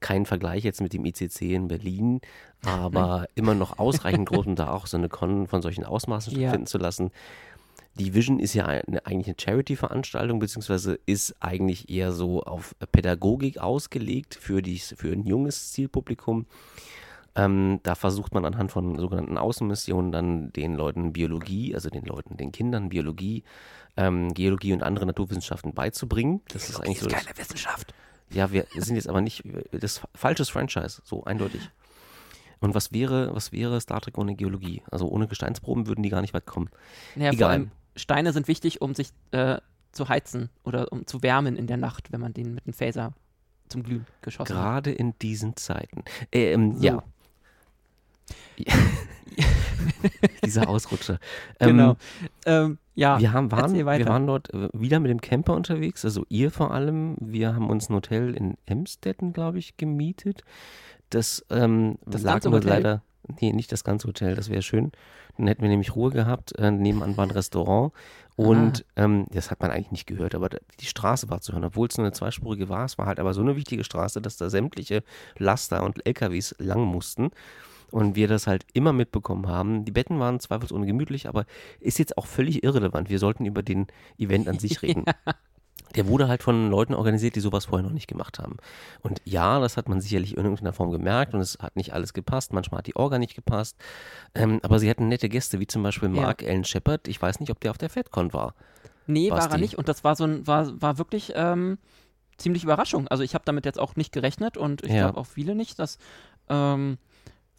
Kein 0.00 0.26
Vergleich 0.26 0.62
jetzt 0.62 0.82
mit 0.82 0.92
dem 0.92 1.06
ICC 1.06 1.54
in 1.54 1.68
Berlin, 1.68 2.20
aber 2.64 3.26
immer 3.34 3.54
noch 3.54 3.78
ausreichend 3.78 4.28
groß, 4.28 4.46
um 4.46 4.56
da 4.56 4.72
auch 4.72 4.86
so 4.86 4.98
eine 4.98 5.08
Con 5.08 5.46
von 5.46 5.62
solchen 5.62 5.84
Ausmaßen 5.84 6.32
stattfinden 6.32 6.66
ja. 6.66 6.70
zu 6.70 6.78
lassen. 6.78 7.10
Die 7.98 8.14
Vision 8.14 8.38
ist 8.38 8.54
ja 8.54 8.66
eine, 8.66 9.06
eigentlich 9.06 9.26
eine 9.26 9.36
Charity-Veranstaltung, 9.40 10.38
beziehungsweise 10.38 11.00
ist 11.06 11.34
eigentlich 11.40 11.88
eher 11.88 12.12
so 12.12 12.42
auf 12.42 12.76
Pädagogik 12.92 13.58
ausgelegt 13.58 14.34
für, 14.34 14.62
die, 14.62 14.78
für 14.78 15.10
ein 15.10 15.24
junges 15.24 15.72
Zielpublikum. 15.72 16.46
Ähm, 17.38 17.78
da 17.84 17.94
versucht 17.94 18.34
man 18.34 18.44
anhand 18.44 18.72
von 18.72 18.98
sogenannten 18.98 19.38
Außenmissionen 19.38 20.10
dann 20.10 20.52
den 20.52 20.74
Leuten 20.74 21.12
Biologie, 21.12 21.74
also 21.74 21.88
den 21.88 22.04
Leuten, 22.04 22.36
den 22.36 22.50
Kindern 22.50 22.88
Biologie, 22.88 23.44
ähm, 23.96 24.34
Geologie 24.34 24.72
und 24.72 24.82
andere 24.82 25.06
Naturwissenschaften 25.06 25.72
beizubringen. 25.72 26.40
Das 26.48 26.66
Geologie 26.66 26.72
ist 26.72 26.80
eigentlich 26.80 27.00
so. 27.00 27.06
Ist 27.06 27.26
keine 27.26 27.38
Wissenschaft. 27.38 27.94
Ja, 28.30 28.50
wir 28.50 28.66
sind 28.74 28.96
jetzt 28.96 29.08
aber 29.08 29.20
nicht 29.20 29.44
das 29.70 30.02
falsches 30.14 30.50
Franchise, 30.50 31.00
so 31.04 31.24
eindeutig. 31.24 31.70
Und 32.60 32.74
was 32.74 32.92
wäre, 32.92 33.34
was 33.34 33.52
wäre 33.52 33.80
Star 33.80 34.00
Trek 34.00 34.18
ohne 34.18 34.34
Geologie? 34.34 34.82
Also 34.90 35.08
ohne 35.08 35.28
Gesteinsproben 35.28 35.86
würden 35.86 36.02
die 36.02 36.08
gar 36.08 36.20
nicht 36.20 36.34
weit 36.34 36.44
kommen. 36.44 36.70
Ja, 37.14 37.30
Egal. 37.30 37.36
Vor 37.36 37.48
allem 37.48 37.70
Steine 37.94 38.32
sind 38.32 38.48
wichtig, 38.48 38.82
um 38.82 38.94
sich 38.94 39.10
äh, 39.30 39.58
zu 39.92 40.08
heizen 40.08 40.50
oder 40.64 40.92
um 40.92 41.06
zu 41.06 41.22
wärmen 41.22 41.56
in 41.56 41.66
der 41.66 41.76
Nacht, 41.76 42.12
wenn 42.12 42.20
man 42.20 42.34
den 42.34 42.54
mit 42.54 42.66
einem 42.66 42.74
Phaser 42.74 43.14
zum 43.68 43.82
Glühen 43.82 44.06
geschossen 44.22 44.52
Gerade 44.52 44.60
hat. 44.60 44.84
Gerade 44.84 44.92
in 44.92 45.14
diesen 45.20 45.56
Zeiten. 45.56 46.04
Ähm, 46.32 46.76
so. 46.76 46.84
Ja. 46.84 47.04
Dieser 50.44 50.68
Ausrutscher. 50.68 51.18
Ähm, 51.60 51.68
genau. 51.68 51.96
Ähm, 52.46 52.78
ja, 52.94 53.20
wir, 53.20 53.32
haben, 53.32 53.52
waren, 53.52 53.74
wir 53.74 53.86
waren 53.86 54.26
dort 54.26 54.52
äh, 54.52 54.68
wieder 54.72 54.98
mit 55.00 55.10
dem 55.10 55.20
Camper 55.20 55.54
unterwegs, 55.54 56.04
also 56.04 56.24
ihr 56.28 56.50
vor 56.50 56.72
allem. 56.72 57.16
Wir 57.20 57.54
haben 57.54 57.70
uns 57.70 57.88
ein 57.88 57.94
Hotel 57.94 58.34
in 58.34 58.56
Emstetten, 58.66 59.32
glaube 59.32 59.58
ich, 59.58 59.76
gemietet. 59.76 60.42
Das, 61.10 61.44
ähm, 61.50 61.98
das 62.06 62.22
lag 62.22 62.44
uns 62.44 62.64
leider. 62.64 63.02
Nee, 63.40 63.52
nicht 63.52 63.70
das 63.72 63.84
ganze 63.84 64.08
Hotel, 64.08 64.34
das 64.34 64.48
wäre 64.48 64.62
schön. 64.62 64.90
Dann 65.36 65.46
hätten 65.46 65.62
wir 65.62 65.68
nämlich 65.68 65.94
Ruhe 65.94 66.10
gehabt. 66.10 66.58
Äh, 66.58 66.70
nebenan 66.70 67.16
war 67.16 67.26
ein 67.26 67.30
Restaurant. 67.30 67.92
Und 68.36 68.84
ähm, 68.96 69.26
das 69.30 69.50
hat 69.50 69.60
man 69.60 69.70
eigentlich 69.70 69.90
nicht 69.90 70.06
gehört, 70.06 70.34
aber 70.34 70.48
die 70.48 70.86
Straße 70.86 71.28
war 71.28 71.40
zu 71.40 71.52
hören. 71.52 71.64
Obwohl 71.64 71.88
es 71.88 71.98
nur 71.98 72.06
eine 72.06 72.12
zweispurige 72.12 72.68
war, 72.68 72.84
es 72.84 72.96
war 72.96 73.06
halt 73.06 73.20
aber 73.20 73.34
so 73.34 73.40
eine 73.40 73.56
wichtige 73.56 73.84
Straße, 73.84 74.20
dass 74.22 74.36
da 74.36 74.48
sämtliche 74.48 75.02
Laster 75.38 75.82
und 75.82 76.06
LKWs 76.06 76.54
lang 76.58 76.82
mussten 76.82 77.30
und 77.90 78.16
wir 78.16 78.28
das 78.28 78.46
halt 78.46 78.66
immer 78.72 78.92
mitbekommen 78.92 79.46
haben. 79.46 79.84
Die 79.84 79.92
Betten 79.92 80.18
waren 80.18 80.40
zweifelsohne 80.40 80.86
gemütlich, 80.86 81.28
aber 81.28 81.46
ist 81.80 81.98
jetzt 81.98 82.18
auch 82.18 82.26
völlig 82.26 82.62
irrelevant. 82.62 83.08
Wir 83.08 83.18
sollten 83.18 83.46
über 83.46 83.62
den 83.62 83.86
Event 84.18 84.48
an 84.48 84.58
sich 84.58 84.82
reden. 84.82 85.04
ja. 85.06 85.34
Der 85.94 86.06
wurde 86.06 86.28
halt 86.28 86.42
von 86.42 86.70
Leuten 86.70 86.92
organisiert, 86.92 87.34
die 87.34 87.40
sowas 87.40 87.64
vorher 87.64 87.86
noch 87.86 87.94
nicht 87.94 88.08
gemacht 88.08 88.38
haben. 88.38 88.58
Und 89.00 89.22
ja, 89.24 89.58
das 89.58 89.78
hat 89.78 89.88
man 89.88 90.02
sicherlich 90.02 90.36
in 90.36 90.42
irgendeiner 90.42 90.74
Form 90.74 90.90
gemerkt 90.90 91.32
und 91.32 91.40
es 91.40 91.56
hat 91.60 91.76
nicht 91.76 91.94
alles 91.94 92.12
gepasst. 92.12 92.52
Manchmal 92.52 92.80
hat 92.80 92.86
die 92.86 92.96
Orga 92.96 93.18
nicht 93.18 93.34
gepasst. 93.34 93.76
Ähm, 94.34 94.60
aber 94.62 94.80
sie 94.80 94.90
hatten 94.90 95.08
nette 95.08 95.30
Gäste, 95.30 95.60
wie 95.60 95.66
zum 95.66 95.82
Beispiel 95.82 96.10
Mark 96.10 96.42
ja. 96.42 96.50
Allen 96.50 96.64
Shepard. 96.64 97.08
Ich 97.08 97.22
weiß 97.22 97.40
nicht, 97.40 97.50
ob 97.50 97.60
der 97.60 97.70
auf 97.70 97.78
der 97.78 97.88
FedCon 97.88 98.34
war. 98.34 98.54
Nee, 99.06 99.30
Basti. 99.30 99.46
war 99.46 99.56
er 99.56 99.60
nicht. 99.60 99.78
Und 99.78 99.88
das 99.88 100.04
war 100.04 100.14
so 100.14 100.24
ein, 100.24 100.46
war, 100.46 100.80
war 100.82 100.98
wirklich, 100.98 101.32
ähm, 101.34 101.78
ziemlich 102.38 102.64
Überraschung. 102.64 103.08
Also 103.08 103.22
ich 103.22 103.34
habe 103.34 103.44
damit 103.44 103.66
jetzt 103.66 103.78
auch 103.78 103.96
nicht 103.96 104.12
gerechnet 104.12 104.56
und 104.56 104.82
ich 104.84 104.92
ja. 104.92 105.04
glaube 105.04 105.20
auch 105.20 105.26
viele 105.26 105.54
nicht. 105.54 105.78
Das 105.78 105.98
ähm, 106.48 106.98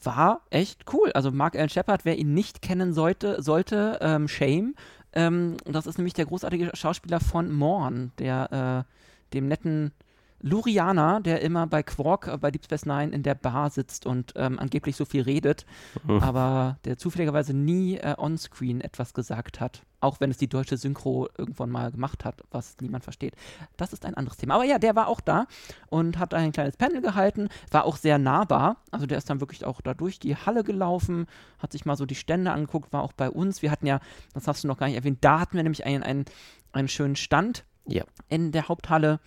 war 0.03 0.41
echt 0.49 0.85
cool. 0.93 1.11
Also 1.13 1.31
Mark 1.31 1.55
Allen 1.55 1.69
Shepard, 1.69 2.05
wer 2.05 2.17
ihn 2.17 2.33
nicht 2.33 2.61
kennen 2.61 2.93
sollte, 2.93 3.41
sollte 3.41 3.99
ähm, 4.01 4.27
Shame. 4.27 4.75
Ähm, 5.13 5.57
das 5.65 5.87
ist 5.87 5.97
nämlich 5.97 6.13
der 6.13 6.25
großartige 6.25 6.71
Schauspieler 6.73 7.19
von 7.19 7.51
Morn, 7.51 8.11
der 8.19 8.85
äh, 8.85 9.33
dem 9.33 9.47
netten 9.47 9.91
Luriana, 10.41 11.19
der 11.19 11.41
immer 11.41 11.67
bei 11.67 11.83
Quark, 11.83 12.27
äh, 12.27 12.37
bei 12.37 12.51
Deep 12.51 12.65
Space 12.65 12.85
Nine 12.85 13.13
in 13.13 13.23
der 13.23 13.35
Bar 13.35 13.69
sitzt 13.69 14.05
und 14.05 14.33
ähm, 14.35 14.59
angeblich 14.59 14.95
so 14.95 15.05
viel 15.05 15.21
redet, 15.21 15.65
mhm. 16.03 16.19
aber 16.19 16.77
der 16.85 16.97
zufälligerweise 16.97 17.53
nie 17.53 17.97
äh, 17.97 18.15
onscreen 18.17 18.81
etwas 18.81 19.13
gesagt 19.13 19.59
hat. 19.59 19.83
Auch 20.01 20.21
wenn 20.21 20.31
es 20.31 20.37
die 20.37 20.47
deutsche 20.47 20.77
Synchro 20.77 21.27
irgendwann 21.37 21.69
mal 21.69 21.91
gemacht 21.91 22.23
hat, 22.23 22.41
was 22.51 22.77
niemand 22.79 23.03
versteht. 23.03 23.35
Das 23.75 23.91
ist 23.91 24.05
ein 24.05 24.13
anderes 24.13 24.37
Thema. 24.37 24.55
Aber 24.55 24.63
ja, 24.63 24.79
der 24.79 24.95
war 24.95 25.07
auch 25.09 25.19
da 25.19 25.45
und 25.87 26.17
hat 26.17 26.33
ein 26.33 26.53
kleines 26.53 26.77
Panel 26.77 27.01
gehalten, 27.01 27.49
war 27.69 27.83
auch 27.83 27.97
sehr 27.97 28.17
nahbar. 28.17 28.77
Also 28.91 29.07
der 29.07 29.17
ist 29.17 29.29
dann 29.29 29.41
wirklich 29.41 29.65
auch 29.65 29.81
da 29.81 29.93
durch 29.93 30.17
die 30.19 30.37
Halle 30.37 30.63
gelaufen, 30.63 31.25
hat 31.57 31.73
sich 31.73 31.85
mal 31.85 31.97
so 31.97 32.05
die 32.05 32.15
Stände 32.15 32.51
angeguckt, 32.51 32.93
war 32.93 33.03
auch 33.03 33.11
bei 33.11 33.29
uns. 33.29 33.61
Wir 33.61 33.71
hatten 33.71 33.87
ja, 33.87 33.99
das 34.33 34.47
hast 34.47 34.63
du 34.63 34.69
noch 34.69 34.77
gar 34.77 34.87
nicht 34.87 34.95
erwähnt, 34.95 35.17
da 35.21 35.41
hatten 35.41 35.57
wir 35.57 35.63
nämlich 35.63 35.85
einen, 35.85 36.03
einen, 36.03 36.25
einen 36.71 36.87
schönen 36.87 37.17
Stand 37.17 37.65
ja. 37.91 38.03
in 38.27 38.51
der 38.51 38.67
Haupthalle 38.67 39.19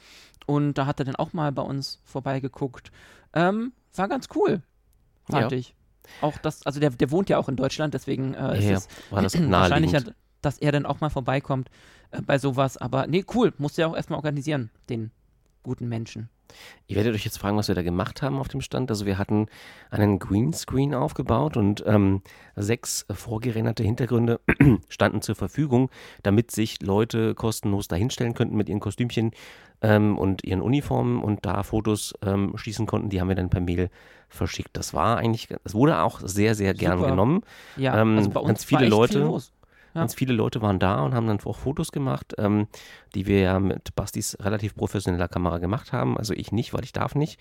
und 0.46 0.74
da 0.74 0.86
hat 0.86 1.00
er 1.00 1.04
dann 1.04 1.16
auch 1.16 1.32
mal 1.32 1.52
bei 1.52 1.62
uns 1.62 2.00
vorbeigeguckt. 2.04 2.90
Ähm, 3.32 3.72
war 3.94 4.08
ganz 4.08 4.28
cool, 4.34 4.62
fand 5.24 5.52
ja. 5.52 5.58
ich. 5.58 5.74
Auch 6.20 6.36
das, 6.38 6.66
also 6.66 6.80
der, 6.80 6.90
der 6.90 7.10
wohnt 7.10 7.28
ja 7.28 7.38
auch 7.38 7.48
in 7.48 7.56
Deutschland, 7.56 7.94
deswegen 7.94 8.34
äh, 8.34 8.58
ist 8.58 8.64
ja, 8.64 8.72
es 8.72 8.88
war 9.10 9.22
das 9.22 9.34
wahrscheinlich, 9.50 9.94
dass 10.40 10.58
er 10.58 10.72
dann 10.72 10.86
auch 10.86 11.00
mal 11.00 11.10
vorbeikommt 11.10 11.70
äh, 12.10 12.20
bei 12.22 12.38
sowas. 12.38 12.76
Aber 12.76 13.06
nee, 13.06 13.24
cool, 13.34 13.52
musst 13.58 13.78
du 13.78 13.82
ja 13.82 13.88
auch 13.88 13.96
erstmal 13.96 14.16
organisieren, 14.16 14.70
den 14.88 15.12
guten 15.62 15.88
Menschen. 15.88 16.28
Ihr 16.86 16.96
werdet 16.96 17.14
euch 17.14 17.24
jetzt 17.24 17.38
fragen, 17.38 17.56
was 17.56 17.68
wir 17.68 17.74
da 17.74 17.82
gemacht 17.82 18.22
haben 18.22 18.38
auf 18.38 18.48
dem 18.48 18.60
Stand. 18.60 18.90
Also 18.90 19.06
wir 19.06 19.18
hatten 19.18 19.46
einen 19.90 20.18
Greenscreen 20.18 20.94
aufgebaut 20.94 21.56
und 21.56 21.82
ähm, 21.86 22.22
sechs 22.56 23.06
vorgerenderte 23.10 23.82
Hintergründe 23.82 24.40
standen 24.88 25.22
zur 25.22 25.34
Verfügung, 25.34 25.90
damit 26.22 26.50
sich 26.50 26.82
Leute 26.82 27.34
kostenlos 27.34 27.88
dahinstellen 27.88 28.34
könnten 28.34 28.56
mit 28.56 28.68
ihren 28.68 28.80
Kostümchen 28.80 29.32
ähm, 29.80 30.18
und 30.18 30.44
ihren 30.44 30.60
Uniformen 30.60 31.22
und 31.22 31.46
da 31.46 31.62
Fotos 31.62 32.14
ähm, 32.22 32.52
schießen 32.56 32.86
konnten. 32.86 33.08
Die 33.08 33.20
haben 33.20 33.28
wir 33.28 33.36
dann 33.36 33.50
per 33.50 33.60
Mail 33.60 33.90
verschickt. 34.28 34.76
Das 34.76 34.94
war 34.94 35.18
eigentlich, 35.18 35.48
das 35.64 35.74
wurde 35.74 36.00
auch 36.00 36.20
sehr, 36.20 36.54
sehr 36.54 36.74
gern 36.74 36.98
Super. 36.98 37.10
genommen. 37.10 37.42
Ja, 37.76 38.00
ähm, 38.00 38.18
also 38.18 38.30
bei 38.30 38.40
uns 38.40 38.48
ganz 38.48 38.64
viele 38.64 38.88
Leute. 38.88 39.26
Viel 39.26 39.40
ja. 39.94 40.00
Ganz 40.00 40.14
viele 40.14 40.32
Leute 40.32 40.62
waren 40.62 40.78
da 40.78 41.02
und 41.02 41.14
haben 41.14 41.26
dann 41.26 41.38
auch 41.44 41.58
Fotos 41.58 41.92
gemacht, 41.92 42.34
ähm, 42.38 42.66
die 43.14 43.26
wir 43.26 43.40
ja 43.40 43.60
mit 43.60 43.94
Bastis 43.94 44.38
relativ 44.40 44.74
professioneller 44.74 45.28
Kamera 45.28 45.58
gemacht 45.58 45.92
haben. 45.92 46.16
Also 46.16 46.32
ich 46.32 46.50
nicht, 46.50 46.72
weil 46.72 46.84
ich 46.84 46.92
darf 46.92 47.14
nicht. 47.14 47.38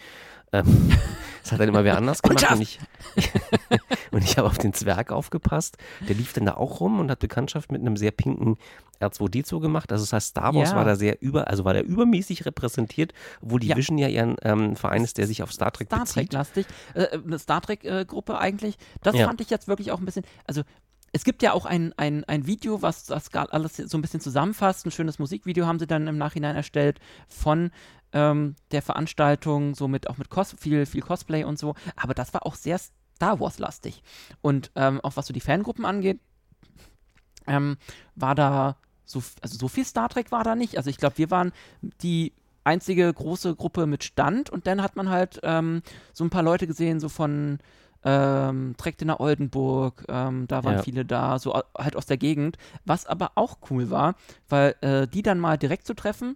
Ähm, 0.51 0.91
das 1.43 1.53
hat 1.53 1.61
dann 1.61 1.69
immer 1.69 1.85
wer 1.85 1.97
anders 1.97 2.21
gemacht. 2.21 2.51
Und 2.51 2.61
ich, 2.61 2.79
und 4.11 4.23
ich 4.23 4.37
habe 4.37 4.49
auf 4.49 4.57
den 4.57 4.73
Zwerg 4.73 5.11
aufgepasst. 5.11 5.77
Der 6.07 6.15
lief 6.15 6.33
dann 6.33 6.45
da 6.45 6.55
auch 6.55 6.81
rum 6.81 6.99
und 6.99 7.09
hat 7.09 7.19
Bekanntschaft 7.19 7.71
mit 7.71 7.79
einem 7.79 7.95
sehr 7.95 8.11
pinken 8.11 8.57
R2D2 8.99 9.61
gemacht. 9.61 9.91
Also 9.93 10.03
das 10.03 10.13
heißt, 10.13 10.27
Star 10.29 10.53
Wars 10.53 10.71
ja. 10.71 10.75
war 10.75 10.83
da 10.83 10.97
sehr 10.97 11.21
über, 11.21 11.47
also 11.47 11.63
war 11.63 11.73
der 11.73 11.85
übermäßig 11.85 12.45
repräsentiert, 12.45 13.13
obwohl 13.41 13.61
die 13.61 13.67
ja. 13.67 13.77
Vision 13.77 13.97
ja 13.97 14.09
ihren 14.09 14.35
ähm, 14.43 14.75
Verein 14.75 15.05
ist, 15.05 15.17
der 15.17 15.25
sich 15.25 15.41
auf 15.41 15.53
Star 15.53 15.71
Trek 15.71 15.87
Star 15.87 16.01
bezieht. 16.01 16.15
Trek 16.15 16.33
lastig, 16.33 16.65
äh, 16.95 17.17
eine 17.17 17.39
Star 17.39 17.61
Trek 17.61 17.85
äh, 17.85 18.03
Gruppe 18.05 18.37
eigentlich. 18.37 18.77
Das 19.01 19.15
ja. 19.15 19.25
fand 19.25 19.39
ich 19.39 19.49
jetzt 19.49 19.69
wirklich 19.69 19.91
auch 19.91 19.99
ein 19.99 20.05
bisschen, 20.05 20.25
also 20.45 20.63
es 21.13 21.23
gibt 21.23 21.43
ja 21.43 21.53
auch 21.53 21.65
ein, 21.65 21.93
ein, 21.97 22.23
ein 22.25 22.47
Video, 22.47 22.81
was 22.81 23.05
das 23.05 23.33
alles 23.33 23.77
so 23.77 23.97
ein 23.97 24.01
bisschen 24.01 24.21
zusammenfasst. 24.21 24.85
Ein 24.85 24.91
schönes 24.91 25.19
Musikvideo 25.19 25.65
haben 25.65 25.79
sie 25.79 25.87
dann 25.87 26.07
im 26.07 26.17
Nachhinein 26.17 26.55
erstellt 26.55 26.99
von 27.27 27.71
ähm, 28.13 28.55
der 28.71 28.81
Veranstaltung, 28.81 29.75
so 29.75 29.87
mit 29.87 30.09
auch 30.09 30.17
mit 30.17 30.29
Cos 30.29 30.55
viel, 30.57 30.85
viel 30.85 31.01
Cosplay 31.01 31.43
und 31.43 31.59
so. 31.59 31.75
Aber 31.95 32.13
das 32.13 32.33
war 32.33 32.45
auch 32.45 32.55
sehr 32.55 32.79
Star 32.79 33.39
Wars-lastig. 33.39 34.01
Und 34.41 34.71
ähm, 34.75 35.01
auch 35.01 35.17
was 35.17 35.27
so 35.27 35.33
die 35.33 35.41
Fangruppen 35.41 35.85
angeht, 35.85 36.19
ähm, 37.45 37.77
war 38.15 38.35
da 38.35 38.77
so, 39.03 39.21
also 39.41 39.57
so 39.57 39.67
viel 39.67 39.85
Star 39.85 40.07
Trek 40.07 40.31
war 40.31 40.43
da 40.43 40.55
nicht. 40.55 40.77
Also 40.77 40.89
ich 40.89 40.97
glaube, 40.97 41.17
wir 41.17 41.29
waren 41.29 41.51
die 42.01 42.33
einzige 42.63 43.11
große 43.13 43.55
Gruppe 43.55 43.85
mit 43.85 44.03
Stand 44.03 44.49
und 44.49 44.67
dann 44.67 44.81
hat 44.81 44.95
man 44.95 45.09
halt 45.09 45.39
ähm, 45.43 45.81
so 46.13 46.23
ein 46.23 46.29
paar 46.29 46.43
Leute 46.43 46.67
gesehen, 46.67 46.99
so 46.99 47.09
von 47.09 47.59
ähm, 48.03 48.75
direkt 48.79 49.01
in 49.01 49.09
der 49.09 49.19
Oldenburg, 49.19 50.05
ähm, 50.09 50.47
da 50.47 50.63
waren 50.63 50.77
ja. 50.77 50.83
viele 50.83 51.05
da, 51.05 51.39
so 51.39 51.53
halt 51.77 51.95
aus 51.95 52.05
der 52.05 52.17
Gegend, 52.17 52.57
was 52.85 53.05
aber 53.05 53.33
auch 53.35 53.57
cool 53.69 53.89
war, 53.89 54.15
weil 54.49 54.75
äh, 54.81 55.07
die 55.07 55.21
dann 55.21 55.39
mal 55.39 55.57
direkt 55.57 55.85
zu 55.85 55.93
treffen 55.93 56.35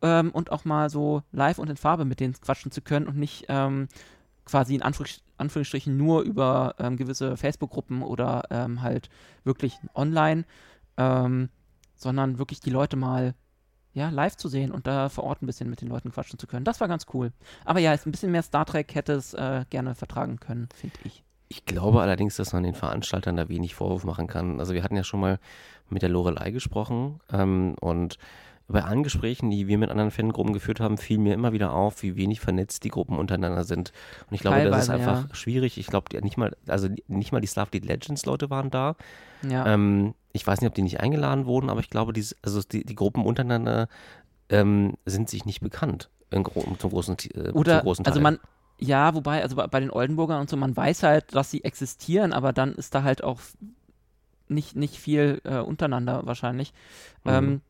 ähm, 0.00 0.30
und 0.30 0.50
auch 0.50 0.64
mal 0.64 0.90
so 0.90 1.22
live 1.32 1.58
und 1.58 1.68
in 1.68 1.76
Farbe 1.76 2.04
mit 2.04 2.20
denen 2.20 2.34
quatschen 2.34 2.72
zu 2.72 2.80
können 2.80 3.06
und 3.06 3.16
nicht 3.16 3.46
ähm, 3.48 3.88
quasi 4.44 4.74
in 4.74 4.82
Anführ 4.82 5.06
Anführungsstrichen 5.38 5.96
nur 5.96 6.22
über 6.22 6.76
ähm, 6.78 6.96
gewisse 6.96 7.36
Facebook-Gruppen 7.36 8.02
oder 8.02 8.44
ähm, 8.50 8.80
halt 8.80 9.10
wirklich 9.42 9.76
online, 9.94 10.44
sondern 11.96 12.38
wirklich 12.38 12.60
die 12.60 12.70
Leute 12.70 12.96
mal 12.96 13.34
ja, 13.94 14.08
live 14.08 14.36
zu 14.36 14.48
sehen 14.48 14.72
und 14.72 14.86
da 14.86 15.08
vor 15.08 15.24
Ort 15.24 15.42
ein 15.42 15.46
bisschen 15.46 15.68
mit 15.68 15.80
den 15.80 15.88
Leuten 15.88 16.12
quatschen 16.12 16.38
zu 16.38 16.46
können. 16.46 16.64
Das 16.64 16.80
war 16.80 16.88
ganz 16.88 17.06
cool. 17.12 17.32
Aber 17.64 17.80
ja, 17.80 17.92
ein 17.92 18.10
bisschen 18.10 18.32
mehr 18.32 18.42
Star 18.42 18.64
Trek 18.64 18.94
hätte 18.94 19.12
es 19.12 19.34
äh, 19.34 19.64
gerne 19.70 19.94
vertragen 19.94 20.40
können, 20.40 20.68
finde 20.74 20.96
ich. 21.04 21.22
Ich 21.48 21.66
glaube 21.66 22.00
allerdings, 22.00 22.36
dass 22.36 22.54
man 22.54 22.62
den 22.62 22.74
Veranstaltern 22.74 23.36
da 23.36 23.48
wenig 23.48 23.74
Vorwurf 23.74 24.04
machen 24.04 24.26
kann. 24.26 24.58
Also 24.58 24.72
wir 24.72 24.82
hatten 24.82 24.96
ja 24.96 25.04
schon 25.04 25.20
mal 25.20 25.38
mit 25.90 26.00
der 26.00 26.08
Lorelei 26.08 26.50
gesprochen 26.50 27.20
ähm, 27.30 27.74
und 27.80 28.16
bei 28.72 28.84
allen 28.84 29.02
Gesprächen, 29.02 29.50
die 29.50 29.68
wir 29.68 29.78
mit 29.78 29.90
anderen 29.90 30.10
Fangruppen 30.10 30.52
geführt 30.52 30.80
haben, 30.80 30.98
fiel 30.98 31.18
mir 31.18 31.34
immer 31.34 31.52
wieder 31.52 31.72
auf, 31.72 32.02
wie 32.02 32.16
wenig 32.16 32.40
vernetzt 32.40 32.84
die 32.84 32.88
Gruppen 32.88 33.18
untereinander 33.18 33.64
sind. 33.64 33.92
Und 34.28 34.34
ich 34.34 34.40
glaube, 34.40 34.56
Teilweise, 34.56 34.70
das 34.70 34.84
ist 34.84 34.90
einfach 34.90 35.28
ja. 35.28 35.34
schwierig. 35.34 35.78
Ich 35.78 35.86
glaube, 35.86 36.20
nicht 36.22 36.36
mal, 36.36 36.56
also 36.66 36.88
nicht 37.08 37.32
mal 37.32 37.40
die 37.40 37.48
Starfleet 37.48 37.84
Legends 37.84 38.26
Leute 38.26 38.50
waren 38.50 38.70
da. 38.70 38.96
Ja. 39.48 39.66
Ähm, 39.66 40.14
ich 40.32 40.46
weiß 40.46 40.60
nicht, 40.60 40.68
ob 40.68 40.74
die 40.74 40.82
nicht 40.82 41.00
eingeladen 41.00 41.46
wurden, 41.46 41.70
aber 41.70 41.80
ich 41.80 41.90
glaube, 41.90 42.12
die, 42.12 42.24
also 42.42 42.60
die, 42.62 42.84
die 42.84 42.94
Gruppen 42.94 43.24
untereinander 43.24 43.88
ähm, 44.48 44.94
sind 45.06 45.28
sich 45.28 45.44
nicht 45.44 45.60
bekannt. 45.60 46.10
In, 46.30 46.44
zum 46.78 46.90
großen, 46.90 47.16
äh, 47.34 47.50
Oder, 47.50 47.78
zum 47.78 47.84
großen 47.84 48.06
also 48.06 48.20
Teil. 48.20 48.26
Also 48.26 48.38
man, 48.38 48.38
ja, 48.78 49.14
wobei, 49.14 49.42
also 49.42 49.56
bei 49.56 49.80
den 49.80 49.90
Oldenburgern 49.90 50.40
und 50.40 50.50
so, 50.50 50.56
man 50.56 50.76
weiß 50.76 51.02
halt, 51.02 51.34
dass 51.34 51.50
sie 51.50 51.62
existieren, 51.62 52.32
aber 52.32 52.52
dann 52.52 52.74
ist 52.74 52.94
da 52.94 53.02
halt 53.02 53.22
auch 53.22 53.40
nicht, 54.48 54.76
nicht 54.76 54.96
viel 54.96 55.40
äh, 55.44 55.58
untereinander 55.58 56.22
wahrscheinlich. 56.24 56.72
Mhm. 57.24 57.30
Ähm, 57.30 57.60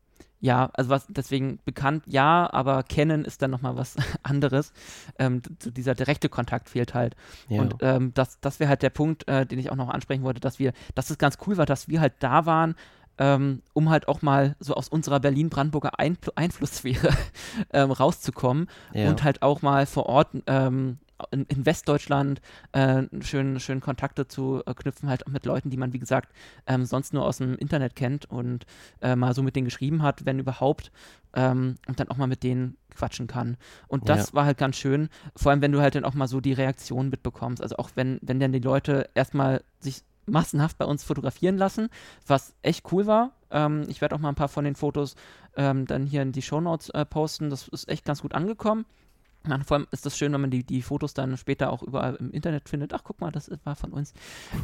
ja, 0.43 0.69
also 0.73 0.89
was 0.89 1.05
deswegen 1.07 1.59
bekannt, 1.63 2.03
ja, 2.05 2.51
aber 2.51 2.83
kennen 2.83 3.23
ist 3.23 3.41
dann 3.41 3.49
nochmal 3.49 3.77
was 3.77 3.95
anderes. 4.23 4.73
Ähm, 5.17 5.41
dieser 5.63 5.95
direkte 5.95 6.27
Kontakt 6.27 6.67
fehlt 6.67 6.93
halt. 6.93 7.15
Ja. 7.47 7.61
Und 7.61 7.75
ähm, 7.79 8.13
das, 8.13 8.41
das 8.41 8.59
wäre 8.59 8.67
halt 8.67 8.81
der 8.81 8.89
Punkt, 8.89 9.25
äh, 9.29 9.45
den 9.45 9.57
ich 9.57 9.71
auch 9.71 9.77
noch 9.77 9.87
ansprechen 9.87 10.23
wollte, 10.23 10.41
dass 10.41 10.59
wir, 10.59 10.73
dass 10.95 11.09
es 11.09 11.17
ganz 11.17 11.37
cool 11.47 11.55
war, 11.55 11.65
dass 11.65 11.87
wir 11.87 12.01
halt 12.01 12.15
da 12.19 12.45
waren, 12.45 12.75
ähm, 13.19 13.61
um 13.71 13.89
halt 13.89 14.09
auch 14.09 14.21
mal 14.21 14.57
so 14.59 14.73
aus 14.73 14.89
unserer 14.89 15.21
Berlin-Brandenburger 15.21 15.97
Einfl 15.97 16.33
Einflusssphäre 16.35 17.11
ähm, 17.71 17.91
rauszukommen 17.91 18.67
ja. 18.93 19.07
und 19.07 19.23
halt 19.23 19.43
auch 19.43 19.61
mal 19.61 19.85
vor 19.85 20.07
Ort 20.07 20.31
ähm, 20.47 20.97
in, 21.31 21.45
in 21.45 21.65
Westdeutschland 21.65 22.41
äh, 22.71 23.03
schön, 23.21 23.59
schön 23.59 23.81
Kontakte 23.81 24.27
zu 24.27 24.61
äh, 24.65 24.73
knüpfen, 24.73 25.09
halt 25.09 25.25
auch 25.25 25.31
mit 25.31 25.45
Leuten, 25.45 25.69
die 25.69 25.77
man, 25.77 25.93
wie 25.93 25.99
gesagt, 25.99 26.33
ähm, 26.67 26.85
sonst 26.85 27.13
nur 27.13 27.25
aus 27.25 27.37
dem 27.37 27.55
Internet 27.57 27.95
kennt 27.95 28.25
und 28.25 28.65
äh, 29.01 29.15
mal 29.15 29.33
so 29.33 29.43
mit 29.43 29.55
denen 29.55 29.65
geschrieben 29.65 30.01
hat, 30.01 30.25
wenn 30.25 30.39
überhaupt, 30.39 30.91
ähm, 31.33 31.75
und 31.87 31.99
dann 31.99 32.09
auch 32.09 32.17
mal 32.17 32.27
mit 32.27 32.43
denen 32.43 32.77
quatschen 32.95 33.27
kann. 33.27 33.57
Und 33.87 34.09
das 34.09 34.29
ja. 34.29 34.33
war 34.33 34.45
halt 34.45 34.57
ganz 34.57 34.75
schön, 34.75 35.09
vor 35.35 35.51
allem 35.51 35.61
wenn 35.61 35.71
du 35.71 35.81
halt 35.81 35.95
dann 35.95 36.05
auch 36.05 36.13
mal 36.13 36.27
so 36.27 36.41
die 36.41 36.53
Reaktion 36.53 37.09
mitbekommst. 37.09 37.61
Also 37.61 37.77
auch 37.77 37.91
wenn, 37.95 38.19
wenn 38.21 38.39
dann 38.39 38.51
die 38.51 38.59
Leute 38.59 39.09
erstmal 39.15 39.63
sich 39.79 40.03
massenhaft 40.25 40.77
bei 40.77 40.85
uns 40.85 41.03
fotografieren 41.03 41.57
lassen, 41.57 41.89
was 42.25 42.55
echt 42.61 42.91
cool 42.91 43.07
war. 43.07 43.31
Ähm, 43.51 43.83
ich 43.87 44.01
werde 44.01 44.15
auch 44.15 44.19
mal 44.19 44.29
ein 44.29 44.35
paar 44.35 44.47
von 44.47 44.63
den 44.63 44.75
Fotos 44.75 45.15
ähm, 45.55 45.85
dann 45.85 46.05
hier 46.05 46.21
in 46.21 46.31
die 46.31 46.41
Shownotes 46.41 46.89
äh, 46.89 47.05
posten. 47.05 47.49
Das 47.49 47.67
ist 47.67 47.89
echt 47.89 48.05
ganz 48.05 48.21
gut 48.21 48.33
angekommen. 48.33 48.85
Ja, 49.47 49.59
vor 49.65 49.77
allem 49.77 49.87
ist 49.91 50.05
das 50.05 50.17
schön, 50.17 50.31
wenn 50.31 50.39
man 50.39 50.51
die, 50.51 50.63
die 50.63 50.81
Fotos 50.81 51.13
dann 51.13 51.35
später 51.35 51.71
auch 51.71 51.83
überall 51.83 52.15
im 52.15 52.31
Internet 52.31 52.69
findet. 52.69 52.93
Ach, 52.93 53.01
guck 53.03 53.19
mal, 53.19 53.31
das 53.31 53.51
war 53.65 53.75
von 53.75 53.91
uns. 53.91 54.13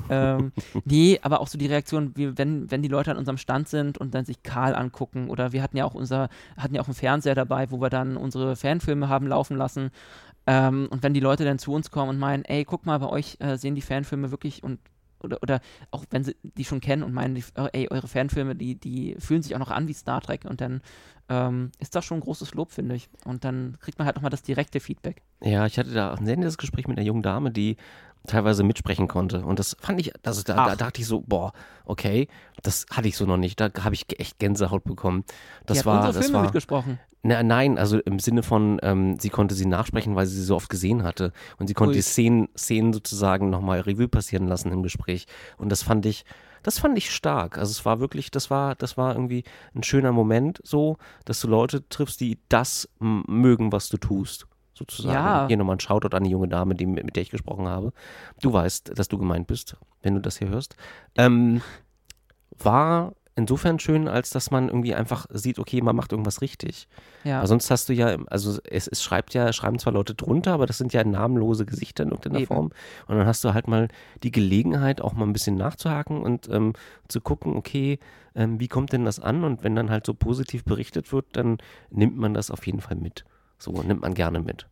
ähm, 0.10 0.54
nee, 0.86 1.20
aber 1.22 1.42
auch 1.42 1.48
so 1.48 1.58
die 1.58 1.65
Reaktion, 1.65 2.15
wie 2.15 2.38
wenn, 2.38 2.72
wenn 2.72 2.82
die 2.82 2.88
Leute 2.88 3.12
an 3.12 3.18
unserem 3.18 3.38
Stand 3.38 3.68
sind 3.68 3.98
und 3.98 4.13
dann 4.15 4.24
sich 4.24 4.42
Karl 4.42 4.76
angucken. 4.76 5.30
Oder 5.30 5.52
wir 5.52 5.62
hatten 5.62 5.76
ja 5.76 5.84
auch 5.84 5.96
unser, 5.96 6.30
hatten 6.56 6.76
ja 6.76 6.82
auch 6.82 6.88
einen 6.88 6.96
Fernseher 6.96 7.36
dabei, 7.36 7.72
wo 7.72 7.82
wir 7.82 7.89
dann 7.89 8.15
unsere 8.15 8.56
Fanfilme 8.56 9.10
haben 9.10 9.28
laufen 9.28 9.58
lassen. 9.58 9.92
Ähm, 10.48 10.88
und 10.89 11.04
wenn 11.04 11.13
die 11.13 11.20
Leute 11.20 11.44
dann 11.44 11.60
zu 11.60 11.74
uns 11.74 11.92
kommen 11.92 12.10
und 12.10 12.20
meinen, 12.20 12.46
ey, 12.46 12.63
guck 12.63 12.86
mal, 12.86 12.98
bei 13.00 13.08
euch 13.08 13.38
äh, 13.39 13.58
sehen 13.58 13.76
die 13.76 13.82
Fanfilme 13.82 14.32
wirklich 14.32 14.63
und 14.63 14.80
oder, 15.22 15.39
oder 15.44 15.60
auch 15.92 16.06
wenn 16.12 16.24
sie 16.24 16.36
die 16.44 16.63
schon 16.63 16.80
kennen 16.80 17.04
und 17.04 17.13
meinen, 17.13 17.36
die, 17.36 17.44
ey, 17.74 17.89
eure 17.89 18.08
Fanfilme, 18.08 18.56
die, 18.56 18.76
die 18.76 19.15
fühlen 19.20 19.42
sich 19.42 19.54
auch 19.54 19.60
noch 19.60 19.72
an 19.72 19.88
wie 19.89 19.94
Star 19.94 20.22
Trek 20.22 20.46
und 20.46 20.62
dann 20.62 20.82
ähm, 21.30 21.72
ist 21.80 21.96
das 21.96 22.06
schon 22.06 22.18
ein 22.18 22.22
großes 22.22 22.54
Lob, 22.56 22.72
finde 22.72 22.96
ich. 22.96 23.10
Und 23.26 23.44
dann 23.44 23.78
kriegt 23.80 23.98
man 24.00 24.06
halt 24.06 24.15
nochmal 24.15 24.32
das 24.32 24.42
direkte 24.42 24.80
Feedback. 24.80 25.22
Ja, 25.42 25.65
ich 25.65 25.78
hatte 25.78 25.94
da 25.94 26.13
ein 26.13 26.26
sehr 26.26 26.38
nettes 26.38 26.58
Gespräch 26.58 26.88
mit 26.88 26.98
einer 26.98 27.06
jungen 27.06 27.22
Dame, 27.22 27.52
die 27.52 27.78
teilweise 28.28 28.63
mitsprechen 28.63 29.08
konnte. 29.08 29.46
Und 29.46 29.60
das 29.60 29.78
fand 29.80 30.00
ich, 30.00 30.12
also 30.26 30.42
da, 30.44 30.56
da, 30.65 30.76
dachte 30.76 31.02
ich 31.02 31.08
so, 31.08 31.22
boah, 31.22 31.54
okay, 31.86 32.28
das 32.63 32.86
hatte 32.92 33.08
ich 33.08 33.15
so 33.15 33.26
noch 33.26 33.38
nicht. 33.38 33.60
Da 33.60 33.70
habe 33.82 33.96
ich 33.96 34.06
echt 34.20 34.39
Gänsehaut 34.39 34.84
bekommen. 34.84 35.24
Das 35.65 35.80
die 35.80 35.86
war, 35.86 36.04
hat 36.04 36.15
das 36.15 36.26
Filme 36.26 36.39
war 36.39 36.44
mitgesprochen. 36.44 37.00
Na, 37.22 37.44
nein, 37.44 37.78
also 37.78 38.00
im 38.00 38.20
Sinne 38.20 38.44
von, 38.44 38.80
ähm, 38.82 39.20
sie 39.20 39.30
konnte 39.30 39.54
sie 39.54 39.65
nachsprechen, 39.65 40.15
weil 40.15 40.26
sie 40.26 40.38
sie 40.38 40.44
so 40.44 40.56
oft 40.56 40.70
gesehen 40.70 41.04
hatte. 41.04 41.34
Und 41.58 41.68
sie 41.68 41.74
konnte 41.74 41.92
Ui. 41.92 41.98
die 41.98 42.02
Szenen, 42.02 42.48
Szenen 42.58 42.94
sozusagen 42.94 43.50
nochmal 43.50 43.82
Revue 43.82 44.08
passieren 44.08 44.48
lassen 44.48 44.72
im 44.72 44.84
Gespräch. 44.84 45.28
Und 45.58 45.70
das 45.70 45.84
fand 45.84 46.06
ich, 46.06 46.24
das 46.63 46.80
fand 46.80 46.98
ich 46.98 47.12
stark. 47.12 47.58
Also 47.58 47.72
es 47.72 47.86
war 47.86 48.00
wirklich, 48.00 48.32
das 48.32 48.50
war, 48.50 48.76
das 48.76 48.98
war 48.98 49.13
irgendwie 49.13 49.43
ein 49.76 49.84
schöner 49.84 50.12
Moment 50.12 50.60
so, 50.63 50.98
dass 51.26 51.39
du 51.41 51.48
Leute 51.48 51.88
triffst, 51.89 52.19
die 52.22 52.39
das 52.50 52.89
mögen, 53.00 53.72
was 53.72 53.89
du 53.89 53.98
tust. 53.98 54.48
Sozusagen. 54.74 55.13
Ja. 55.13 55.48
Hier 55.48 55.58
nochmal 55.58 55.76
ein 55.76 55.82
Shoutout 55.82 56.15
an 56.15 56.24
die 56.24 56.30
junge 56.30 56.48
Dame, 56.48 56.74
die, 56.74 56.86
mit 56.86 57.15
der 57.15 57.24
ich 57.24 57.32
gesprochen 57.32 57.67
habe. 57.67 57.91
Du 58.41 58.54
weißt, 58.54 58.98
dass 58.98 59.10
du 59.10 59.17
gemeint 59.17 59.48
bist, 59.48 59.76
wenn 60.02 60.15
du 60.15 60.22
das 60.22 60.38
hier 60.38 60.48
hörst. 60.48 60.78
Ähm, 61.17 61.62
war 62.58 63.13
insofern 63.39 63.80
schön, 63.80 64.08
als 64.08 64.30
dass 64.30 64.52
man 64.52 64.67
irgendwie 64.67 64.93
einfach 64.93 65.25
sieht, 65.32 65.58
okay, 65.58 65.82
man 65.82 65.95
macht 65.95 66.12
irgendwas 66.12 66.41
richtig. 66.41 66.88
Ja. 67.23 67.39
Aber 67.39 67.47
sonst 67.47 67.71
hast 67.71 67.89
du 67.89 67.93
ja, 67.93 68.17
also 68.28 68.60
es, 68.69 68.88
es 68.88 69.02
schreibt 69.02 69.34
ja, 69.34 69.52
schreiben 69.52 69.80
zwar 69.80 69.93
Leute 69.93 70.13
drunter, 70.13 70.54
aber 70.54 70.65
das 70.65 70.78
sind 70.78 70.93
ja 70.93 71.04
namenlose 71.04 71.65
Gesichter 71.65 72.04
in 72.04 72.10
irgendeiner 72.10 72.39
Eben. 72.39 72.47
Form. 72.47 72.71
Und 73.08 73.17
dann 73.17 73.25
hast 73.25 73.43
du 73.43 73.54
halt 73.54 73.67
mal 73.67 73.88
die 74.21 74.32
Gelegenheit, 74.32 75.02
auch 75.02 75.13
mal 75.13 75.25
ein 75.25 75.34
bisschen 75.34 75.56
nachzuhaken 75.56 76.21
und 76.21 76.47
ähm, 76.49 76.73
zu 77.08 77.21
gucken, 77.21 77.56
okay, 77.56 77.99
ähm, 78.36 78.60
wie 78.60 78.67
kommt 78.67 78.93
denn 78.93 79.06
das 79.06 79.19
an? 79.19 79.43
Und 79.43 79.63
wenn 79.63 79.75
dann 79.75 79.89
halt 79.89 80.06
so 80.06 80.13
positiv 80.13 80.63
berichtet 80.63 81.12
wird, 81.12 81.25
dann 81.34 81.58
nimmt 81.89 82.17
man 82.17 82.34
das 82.34 82.52
auf 82.52 82.65
jeden 82.65 82.82
Fall 82.82 82.97
mit. 82.97 83.25
So 83.58 83.71
nimmt 83.82 84.02
man 84.02 84.13
gerne 84.13 84.39
mit. 84.39 84.67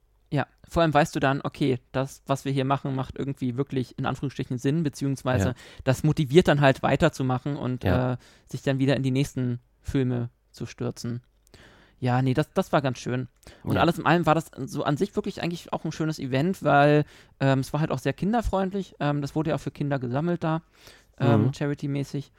Vor 0.70 0.82
allem 0.82 0.94
weißt 0.94 1.16
du 1.16 1.20
dann, 1.20 1.42
okay, 1.44 1.80
das, 1.92 2.22
was 2.26 2.46
wir 2.46 2.52
hier 2.52 2.66
machen, 2.66 2.96
macht 2.96 3.18
irgendwie 3.18 3.56
wirklich 3.56 3.98
in 3.98 4.06
Anführungsstrichen 4.06 4.58
Sinn, 4.58 4.84
beziehungsweise 4.84 5.50
ja. 5.50 5.56
das 5.84 6.04
motiviert 6.04 6.48
dann 6.48 6.62
halt 6.62 6.84
weiterzumachen 6.84 7.56
und 7.56 7.84
ja. 7.84 8.14
äh, 8.14 8.18
sich 8.50 8.64
dann 8.64 8.80
wieder 8.80 8.96
in 8.96 9.04
die 9.04 9.12
nächsten 9.12 9.60
Filme 9.82 10.30
zu 10.52 10.66
stürzen. 10.66 11.22
Ja, 12.00 12.22
nee, 12.22 12.34
das, 12.34 12.52
das 12.54 12.72
war 12.72 12.82
ganz 12.82 13.00
schön. 13.00 13.28
Und 13.64 13.76
ja. 13.76 13.82
alles 13.82 13.98
in 13.98 14.06
allem 14.06 14.26
war 14.26 14.36
das 14.36 14.52
so 14.66 14.84
an 14.84 14.98
sich 14.98 15.16
wirklich 15.16 15.42
eigentlich 15.42 15.74
auch 15.74 15.84
ein 15.84 15.92
schönes 15.92 16.20
Event, 16.20 16.64
weil 16.64 17.06
ähm, 17.40 17.60
es 17.60 17.74
war 17.74 17.80
halt 17.80 17.92
auch 17.92 18.00
sehr 18.00 18.14
kinderfreundlich. 18.14 18.96
Ähm, 19.00 19.22
das 19.22 19.36
wurde 19.36 19.50
ja 19.50 19.56
auch 19.56 19.62
für 19.62 19.72
Kinder 19.72 19.98
gesammelt 19.98 20.44
da, 20.44 20.62
ähm, 21.20 21.46
mhm. 21.46 21.54
charity-mäßig. 21.54 22.32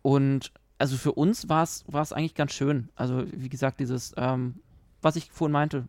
Und 0.00 0.52
also 0.78 0.96
für 0.96 1.12
uns 1.12 1.48
war 1.48 1.62
es 1.62 2.12
eigentlich 2.12 2.34
ganz 2.34 2.52
schön. 2.52 2.88
Also 2.96 3.24
wie 3.30 3.50
gesagt, 3.50 3.80
dieses, 3.80 4.14
ähm, 4.16 4.60
was 5.02 5.16
ich 5.16 5.30
vorhin 5.30 5.52
meinte, 5.52 5.84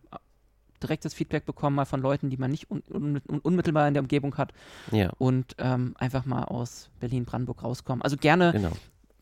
direktes 0.82 1.14
Feedback 1.14 1.46
bekommen, 1.46 1.76
mal 1.76 1.84
von 1.84 2.00
Leuten, 2.00 2.30
die 2.30 2.36
man 2.36 2.50
nicht 2.50 2.70
un 2.70 2.82
un 2.90 3.20
unmittelbar 3.42 3.88
in 3.88 3.94
der 3.94 4.02
Umgebung 4.02 4.36
hat. 4.36 4.52
Ja. 4.92 5.10
Und 5.18 5.54
ähm, 5.58 5.94
einfach 5.98 6.24
mal 6.24 6.44
aus 6.44 6.90
Berlin-Brandenburg 7.00 7.62
rauskommen. 7.62 8.02
Also 8.02 8.16
gerne. 8.16 8.52
Genau. 8.52 8.72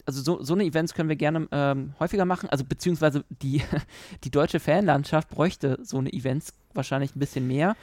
Also 0.05 0.21
so, 0.21 0.43
so 0.43 0.55
eine 0.55 0.65
Events 0.65 0.95
können 0.95 1.09
wir 1.09 1.17
gerne 1.17 1.47
ähm, 1.53 1.95
häufiger 2.01 2.25
machen. 2.25 2.49
Also 2.49 2.65
beziehungsweise 2.65 3.25
die, 3.31 3.63
die 4.25 4.31
deutsche 4.31 4.59
Fanlandschaft 4.59 5.29
bräuchte 5.29 5.79
so 5.83 5.99
eine 5.99 6.13
Events 6.13 6.55
wahrscheinlich 6.75 7.15
ein 7.15 7.21
bisschen 7.21 7.47
mehr. 7.47 7.77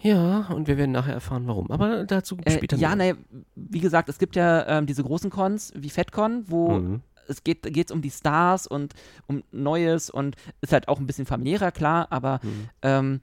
Ja, 0.00 0.48
und 0.48 0.66
wir 0.66 0.76
werden 0.76 0.90
nachher 0.90 1.14
erfahren, 1.14 1.46
warum. 1.46 1.70
Aber 1.70 2.04
dazu 2.04 2.36
äh, 2.44 2.50
später. 2.50 2.76
Äh, 2.76 2.80
ja, 2.80 2.96
naja, 2.96 3.14
wie 3.54 3.80
gesagt, 3.80 4.08
es 4.08 4.18
gibt 4.18 4.34
ja 4.34 4.66
ähm, 4.66 4.86
diese 4.86 5.04
großen 5.04 5.30
Cons 5.30 5.72
wie 5.76 5.90
FedCon, 5.90 6.44
wo 6.48 6.80
mhm 6.80 7.02
es 7.28 7.44
geht 7.44 7.62
geht's 7.62 7.92
um 7.92 8.02
die 8.02 8.10
Stars 8.10 8.66
und 8.66 8.94
um 9.26 9.42
Neues 9.52 10.10
und 10.10 10.36
ist 10.60 10.72
halt 10.72 10.88
auch 10.88 10.98
ein 10.98 11.06
bisschen 11.06 11.26
familiärer, 11.26 11.72
klar, 11.72 12.08
aber 12.10 12.40
mhm. 12.42 12.68
ähm, 12.82 13.20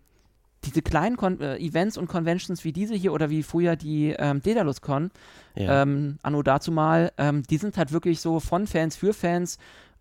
diese 0.63 0.81
kleinen 0.81 1.17
Kon 1.17 1.41
äh, 1.41 1.57
Events 1.57 1.97
und 1.97 2.07
Conventions 2.07 2.63
wie 2.63 2.71
diese 2.71 2.95
hier 2.95 3.13
oder 3.13 3.29
wie 3.29 3.43
früher 3.43 3.75
die 3.75 4.15
ähm, 4.17 4.41
DedalusCon, 4.41 5.11
ja. 5.55 5.81
ähm, 5.81 6.17
anno 6.21 6.41
dazu 6.43 6.71
mal, 6.71 7.11
ähm, 7.17 7.43
die 7.43 7.57
sind 7.57 7.75
halt 7.77 7.91
wirklich 7.91 8.21
so 8.21 8.39
von 8.39 8.67
Fans 8.67 8.95
für 8.95 9.13
Fans 9.13 9.57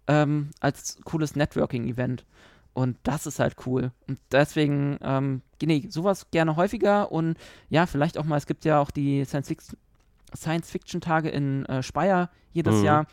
ähm, 0.07 0.51
als 0.61 0.99
cooles 1.05 1.35
Networking-Event. 1.37 2.25
Und 2.73 2.97
das 3.03 3.27
ist 3.27 3.41
halt 3.41 3.57
cool. 3.67 3.91
Und 4.07 4.21
deswegen, 4.31 4.99
ähm, 5.03 5.43
nee, 5.63 5.87
sowas 5.89 6.31
gerne 6.31 6.57
häufiger 6.57 7.11
und 7.11 7.37
ja, 7.69 7.87
vielleicht 7.87 8.17
auch 8.17 8.25
mal, 8.25 8.37
es 8.37 8.47
gibt 8.47 8.65
ja 8.65 8.81
auch 8.81 8.91
die 8.91 9.25
Science-Fiction-Tage 9.25 11.31
in 11.31 11.67
äh, 11.67 11.83
Speyer 11.83 12.31
jedes 12.53 12.77
mhm. 12.77 12.85
Jahr 12.85 13.07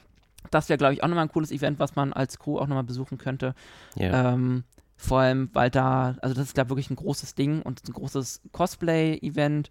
das 0.52 0.70
wäre, 0.70 0.78
glaube 0.78 0.94
ich, 0.94 1.04
auch 1.04 1.08
nochmal 1.08 1.26
ein 1.26 1.32
cooles 1.32 1.52
Event, 1.52 1.80
was 1.80 1.96
man 1.96 2.14
als 2.14 2.40
Crew 2.40 2.58
auch 2.58 2.68
nochmal 2.68 2.84
besuchen 2.84 3.18
könnte. 3.18 3.54
Yeah. 3.98 4.34
Ähm, 4.34 4.64
vor 4.96 5.20
allem, 5.20 5.50
weil 5.54 5.70
da, 5.70 6.16
also 6.22 6.34
das 6.34 6.48
ist, 6.48 6.54
glaube 6.56 6.68
ich, 6.68 6.72
wirklich 6.72 6.90
ein 6.90 6.96
großes 6.96 7.36
Ding 7.36 7.62
und 7.62 7.88
ein 7.88 7.94
großes 7.94 8.42
Cosplay-Event 8.52 9.70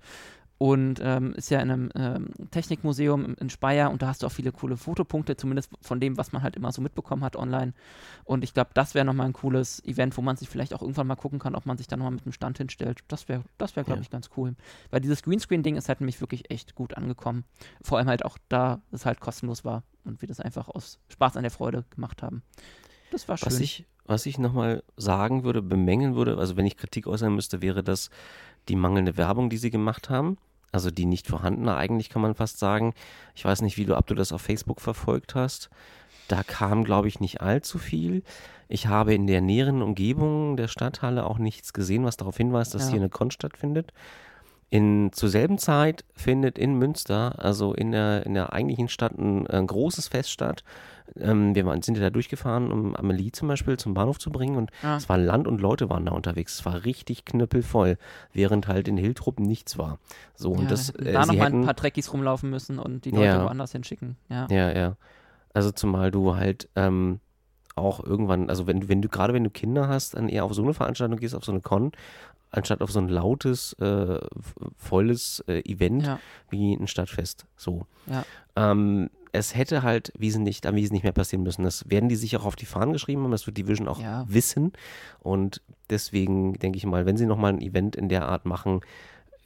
und 0.59 1.01
ähm, 1.03 1.35
ist 1.35 1.51
ja 1.51 1.61
in 1.61 1.71
einem 1.71 1.91
ähm, 1.95 2.29
Technikmuseum 2.51 3.35
in 3.39 3.51
Speyer 3.51 3.91
und 3.91 4.01
da 4.01 4.09
hast 4.09 4.23
du 4.23 4.27
auch 4.27 4.33
viele 4.33 4.53
coole 4.53 4.77
Fotopunkte, 4.79 5.37
zumindest 5.37 5.71
von 5.83 6.01
dem, 6.01 6.17
was 6.17 6.33
man 6.33 6.43
halt 6.43 6.57
immer 6.57 6.73
so 6.73 6.81
mitbekommen 6.81 7.23
hat 7.23 7.37
online. 7.37 7.75
Und 8.25 8.43
ich 8.43 8.55
glaube, 8.55 8.71
das 8.73 8.95
wäre 8.95 9.05
nochmal 9.05 9.27
ein 9.27 9.35
cooles 9.35 9.85
Event, 9.85 10.17
wo 10.17 10.23
man 10.23 10.37
sich 10.37 10.49
vielleicht 10.49 10.73
auch 10.73 10.81
irgendwann 10.81 11.07
mal 11.07 11.17
gucken 11.17 11.39
kann, 11.39 11.55
ob 11.55 11.67
man 11.67 11.77
sich 11.77 11.89
da 11.89 11.97
nochmal 11.97 12.15
mit 12.15 12.25
dem 12.25 12.33
Stand 12.33 12.57
hinstellt. 12.57 13.01
Das 13.09 13.29
wäre, 13.29 13.43
das 13.59 13.77
wäre, 13.77 13.85
glaube 13.85 13.99
ja. 13.99 14.03
ich, 14.03 14.11
ganz 14.11 14.31
cool. 14.37 14.55
Weil 14.91 15.01
dieses 15.01 15.23
Greenscreen-Ding 15.23 15.77
ist 15.77 15.89
halt 15.89 16.01
nämlich 16.01 16.21
wirklich 16.23 16.51
echt 16.51 16.75
gut 16.75 16.97
angekommen. 16.97 17.45
Vor 17.83 17.99
allem 17.99 18.09
halt 18.09 18.25
auch 18.25 18.39
da 18.49 18.81
es 18.93 19.05
halt 19.05 19.21
kostenlos 19.21 19.65
war 19.65 19.83
und 20.05 20.23
wir 20.23 20.29
das 20.29 20.41
einfach 20.41 20.69
aus 20.69 20.99
Spaß 21.09 21.37
an 21.37 21.43
der 21.43 21.51
Freude 21.51 21.85
gemacht 21.91 22.23
haben. 22.23 22.43
Das 23.11 23.29
war 23.29 23.37
schön. 23.37 23.47
Was 23.47 23.61
ich, 23.61 23.85
was 24.07 24.25
ich 24.25 24.39
nochmal 24.39 24.83
sagen 24.97 25.45
würde, 25.45 25.61
bemängeln 25.61 26.17
würde, 26.17 26.39
also 26.39 26.57
wenn 26.57 26.67
ich 26.67 26.79
Kritik 26.79 27.07
äußern 27.07 27.35
müsste, 27.35 27.61
wäre 27.61 27.85
das 27.85 28.09
die 28.69 28.77
mangelnde 28.77 29.19
Werbung, 29.19 29.51
die 29.51 29.59
sie 29.59 29.71
gemacht 29.71 30.09
haben 30.09 30.39
also 30.73 30.91
die 30.91 31.07
nicht 31.07 31.27
vorhandene 31.27 31.77
eigentlich 31.77 32.11
kann 32.11 32.23
man 32.23 32.35
fast 32.35 32.59
sagen. 32.59 32.95
Ich 33.35 33.45
weiß 33.45 33.63
nicht, 33.63 33.77
wie 33.77 33.85
du, 33.85 33.97
ob 33.97 34.07
du 34.07 34.15
das 34.15 34.33
auf 34.33 34.43
Facebook 34.43 34.81
verfolgt 34.81 35.35
hast. 35.35 35.71
Da 36.29 36.43
kam, 36.43 36.85
glaube 36.85 37.09
ich, 37.09 37.21
nicht 37.21 37.41
allzu 37.41 37.79
viel. 37.79 38.23
Ich 38.69 38.89
habe 38.89 39.15
in 39.15 39.27
der 39.27 39.41
näheren 39.41 39.81
Umgebung 39.81 40.57
der 40.57 40.69
Stadthalle 40.69 41.25
auch 41.25 41.39
nichts 41.39 41.73
gesehen, 41.73 42.05
was 42.05 42.17
darauf 42.17 42.37
hinweist, 42.37 42.75
dass 42.75 42.87
ja. 42.87 42.91
hier 42.91 43.01
eine 43.01 43.09
Con 43.09 43.31
stattfindet. 43.31 43.93
In, 44.69 45.13
zur 45.13 45.29
selben 45.29 45.59
Zeit 45.59 46.05
findet 46.13 46.59
in 46.59 46.75
Münster, 46.75 47.37
also 47.39 47.73
in 47.73 47.93
der, 47.93 48.27
in 48.27 48.35
der 48.35 48.53
eigentlichen 48.53 48.89
Stadt, 48.89 49.17
ein, 49.17 49.47
ein 49.47 49.67
großes 49.67 50.09
Fest 50.09 50.31
statt. 50.31 50.65
Ähm, 51.21 51.55
wir 51.55 51.65
waren, 51.65 51.83
sind 51.83 51.97
ja 51.97 52.03
da 52.03 52.11
durchgefahren, 52.11 52.73
um 52.73 52.97
Amelie 52.97 53.31
zum 53.31 53.47
Beispiel 53.47 53.77
zum 53.77 53.95
Bahnhof 53.95 54.19
zu 54.19 54.31
bringen 54.31 54.57
und 54.57 54.73
ah. 54.83 54.97
es 54.97 55.09
war 55.09 55.19
Land 55.19 55.47
und 55.47 55.61
Leute 55.61 55.89
waren 55.89 56.05
da 56.05 56.13
unterwegs. 56.13 56.55
Es 56.55 56.65
war 56.65 56.85
richtig 56.85 57.25
knüppelvoll, 57.25 57.97
während 58.33 58.67
halt 58.67 58.89
in 58.89 58.97
Hiltrup 58.97 59.39
nichts 59.39 59.79
war. 59.79 60.01
So, 60.35 60.53
ja, 60.55 60.59
und 60.59 60.71
das, 60.71 60.91
äh, 60.91 61.13
da 61.13 61.27
noch 61.27 61.35
mal 61.35 61.53
ein 61.53 61.65
paar 61.65 61.77
Treckies 61.77 62.13
rumlaufen 62.13 62.51
müssen 62.51 62.81
und 62.81 63.05
die 63.05 63.11
Leute 63.11 63.25
ja. 63.25 63.45
woanders 63.45 63.71
hinschicken. 63.71 64.17
Ja, 64.29 64.49
ja. 64.51 64.77
ja. 64.77 64.97
Also 65.55 65.71
zumal 65.71 66.11
du 66.11 66.35
halt 66.35 66.69
ähm, 66.75 67.21
auch 67.77 68.03
irgendwann, 68.03 68.49
also 68.51 68.67
wenn, 68.67 68.89
wenn 68.89 69.03
du, 69.03 69.09
gerade 69.09 69.33
wenn 69.33 69.45
du 69.45 69.51
Kinder 69.51 69.87
hast, 69.87 70.15
dann 70.15 70.29
eher 70.29 70.45
auf 70.45 70.55
so 70.55 70.63
eine 70.63 70.75
Veranstaltung 70.75 71.19
gehst, 71.19 71.35
auf 71.35 71.45
so 71.45 71.53
eine 71.53 71.61
Con, 71.61 71.93
anstatt 72.51 72.81
auf 72.81 72.91
so 72.91 73.01
ein 73.01 73.09
lautes, 73.09 73.75
äh, 73.75 74.19
volles 74.77 75.45
äh, 75.49 75.61
Event 75.71 76.07
ja. 76.07 76.21
wie 76.51 76.75
ein 76.75 76.87
Stadtfest. 76.87 77.47
So. 77.57 77.87
Ja. 78.07 78.25
Ähm, 78.57 79.11
es 79.33 79.55
hätte 79.55 79.83
halt 79.83 80.13
wesentlich, 80.19 80.67
am 80.67 80.77
wesentlich 80.77 81.03
mehr 81.03 81.13
passieren 81.13 81.43
müssen. 81.43 81.63
Das 81.63 81.89
werden 81.91 82.09
die 82.09 82.17
sich 82.17 82.37
auch 82.37 82.45
auf 82.45 82.57
die 82.57 82.67
Fahnen 82.67 82.93
geschrieben 82.93 83.23
haben, 83.23 83.31
das 83.31 83.47
wird 83.47 83.59
die 83.59 83.69
Vision 83.69 83.89
auch 83.89 84.01
ja. 84.01 84.25
wissen. 84.29 84.73
Und 85.21 85.61
deswegen 85.91 86.55
denke 86.55 86.79
ich 86.79 86.87
mal, 86.87 87.07
wenn 87.07 87.17
sie 87.17 87.27
nochmal 87.27 87.53
ein 87.53 87.61
Event 87.61 87.97
in 87.97 88.09
der 88.09 88.27
Art 88.27 88.47
machen, 88.47 88.81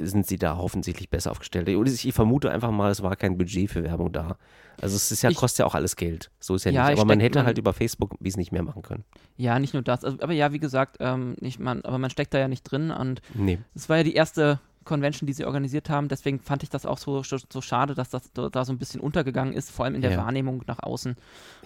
sind 0.01 0.27
sie 0.27 0.39
da 0.39 0.57
offensichtlich 0.59 1.11
besser 1.11 1.31
aufgestellt. 1.31 1.69
Ich 1.69 2.15
vermute 2.15 2.51
einfach 2.51 2.71
mal, 2.71 2.91
es 2.91 3.03
war 3.03 3.17
kein 3.17 3.37
Budget 3.37 3.71
für 3.71 3.85
Werbung 3.85 4.13
da. 4.13 4.37
Also 4.81 4.97
es 4.97 5.13
ist 5.13 5.23
ja, 5.23 5.31
ich, 5.31 5.37
kostet 5.37 5.61
ja 5.61 5.67
auch 5.67 5.75
alles 5.75 5.97
Geld. 5.97 6.31
So 6.41 6.55
ist 6.55 6.65
ja, 6.65 6.73
ja 6.73 6.89
nicht. 6.89 6.99
Aber 6.99 7.07
man 7.07 7.21
hätte 7.21 7.39
man, 7.39 7.47
halt 7.47 7.59
über 7.59 7.73
Facebook 7.73 8.15
wesentlich 8.19 8.51
mehr 8.51 8.63
machen 8.63 8.83
können. 8.83 9.05
Ja, 9.37 9.59
nicht 9.59 9.75
nur 9.75 9.83
das. 9.83 10.05
Also, 10.05 10.19
aber 10.21 10.33
ja, 10.33 10.53
wie 10.53 10.59
gesagt, 10.59 10.97
ähm, 11.01 11.37
nicht 11.41 11.61
man, 11.61 11.83
aber 11.83 11.99
man 11.99 12.11
steckt 12.11 12.33
da 12.33 12.39
ja 12.39 12.49
nicht 12.49 12.63
drin. 12.63 12.91
Und 12.91 13.21
nee. 13.35 13.59
es 13.75 13.89
war 13.89 13.99
ja 13.99 14.03
die 14.03 14.15
erste 14.15 14.59
Convention, 14.85 15.27
die 15.27 15.35
sie 15.35 15.45
organisiert 15.45 15.91
haben. 15.91 16.09
Deswegen 16.09 16.41
fand 16.41 16.63
ich 16.63 16.71
das 16.71 16.87
auch 16.87 16.99
so, 16.99 17.23
so 17.23 17.61
schade, 17.61 17.95
dass 17.95 18.09
das 18.09 18.33
da 18.33 18.65
so 18.65 18.73
ein 18.73 18.79
bisschen 18.79 19.01
untergegangen 19.01 19.53
ist, 19.53 19.71
vor 19.71 19.85
allem 19.85 19.95
in 19.95 20.01
der 20.01 20.13
ja. 20.13 20.17
Wahrnehmung 20.17 20.65
nach 20.67 20.83
außen. 20.83 21.17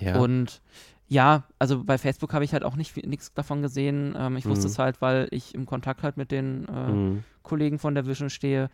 Ja. 0.00 0.18
Und 0.18 0.60
ja, 1.08 1.44
also 1.58 1.84
bei 1.84 1.98
Facebook 1.98 2.32
habe 2.32 2.44
ich 2.44 2.52
halt 2.52 2.64
auch 2.64 2.76
nicht 2.76 3.06
nichts 3.06 3.32
davon 3.34 3.62
gesehen. 3.62 4.14
Ähm, 4.18 4.36
ich 4.36 4.44
mhm. 4.44 4.50
wusste 4.50 4.66
es 4.66 4.78
halt, 4.78 5.02
weil 5.02 5.28
ich 5.30 5.54
im 5.54 5.66
Kontakt 5.66 6.02
halt 6.02 6.16
mit 6.16 6.30
den 6.30 6.66
äh, 6.66 6.92
mhm. 6.92 7.24
Kollegen 7.42 7.78
von 7.78 7.94
der 7.94 8.06
Vision 8.06 8.30
stehe. 8.30 8.70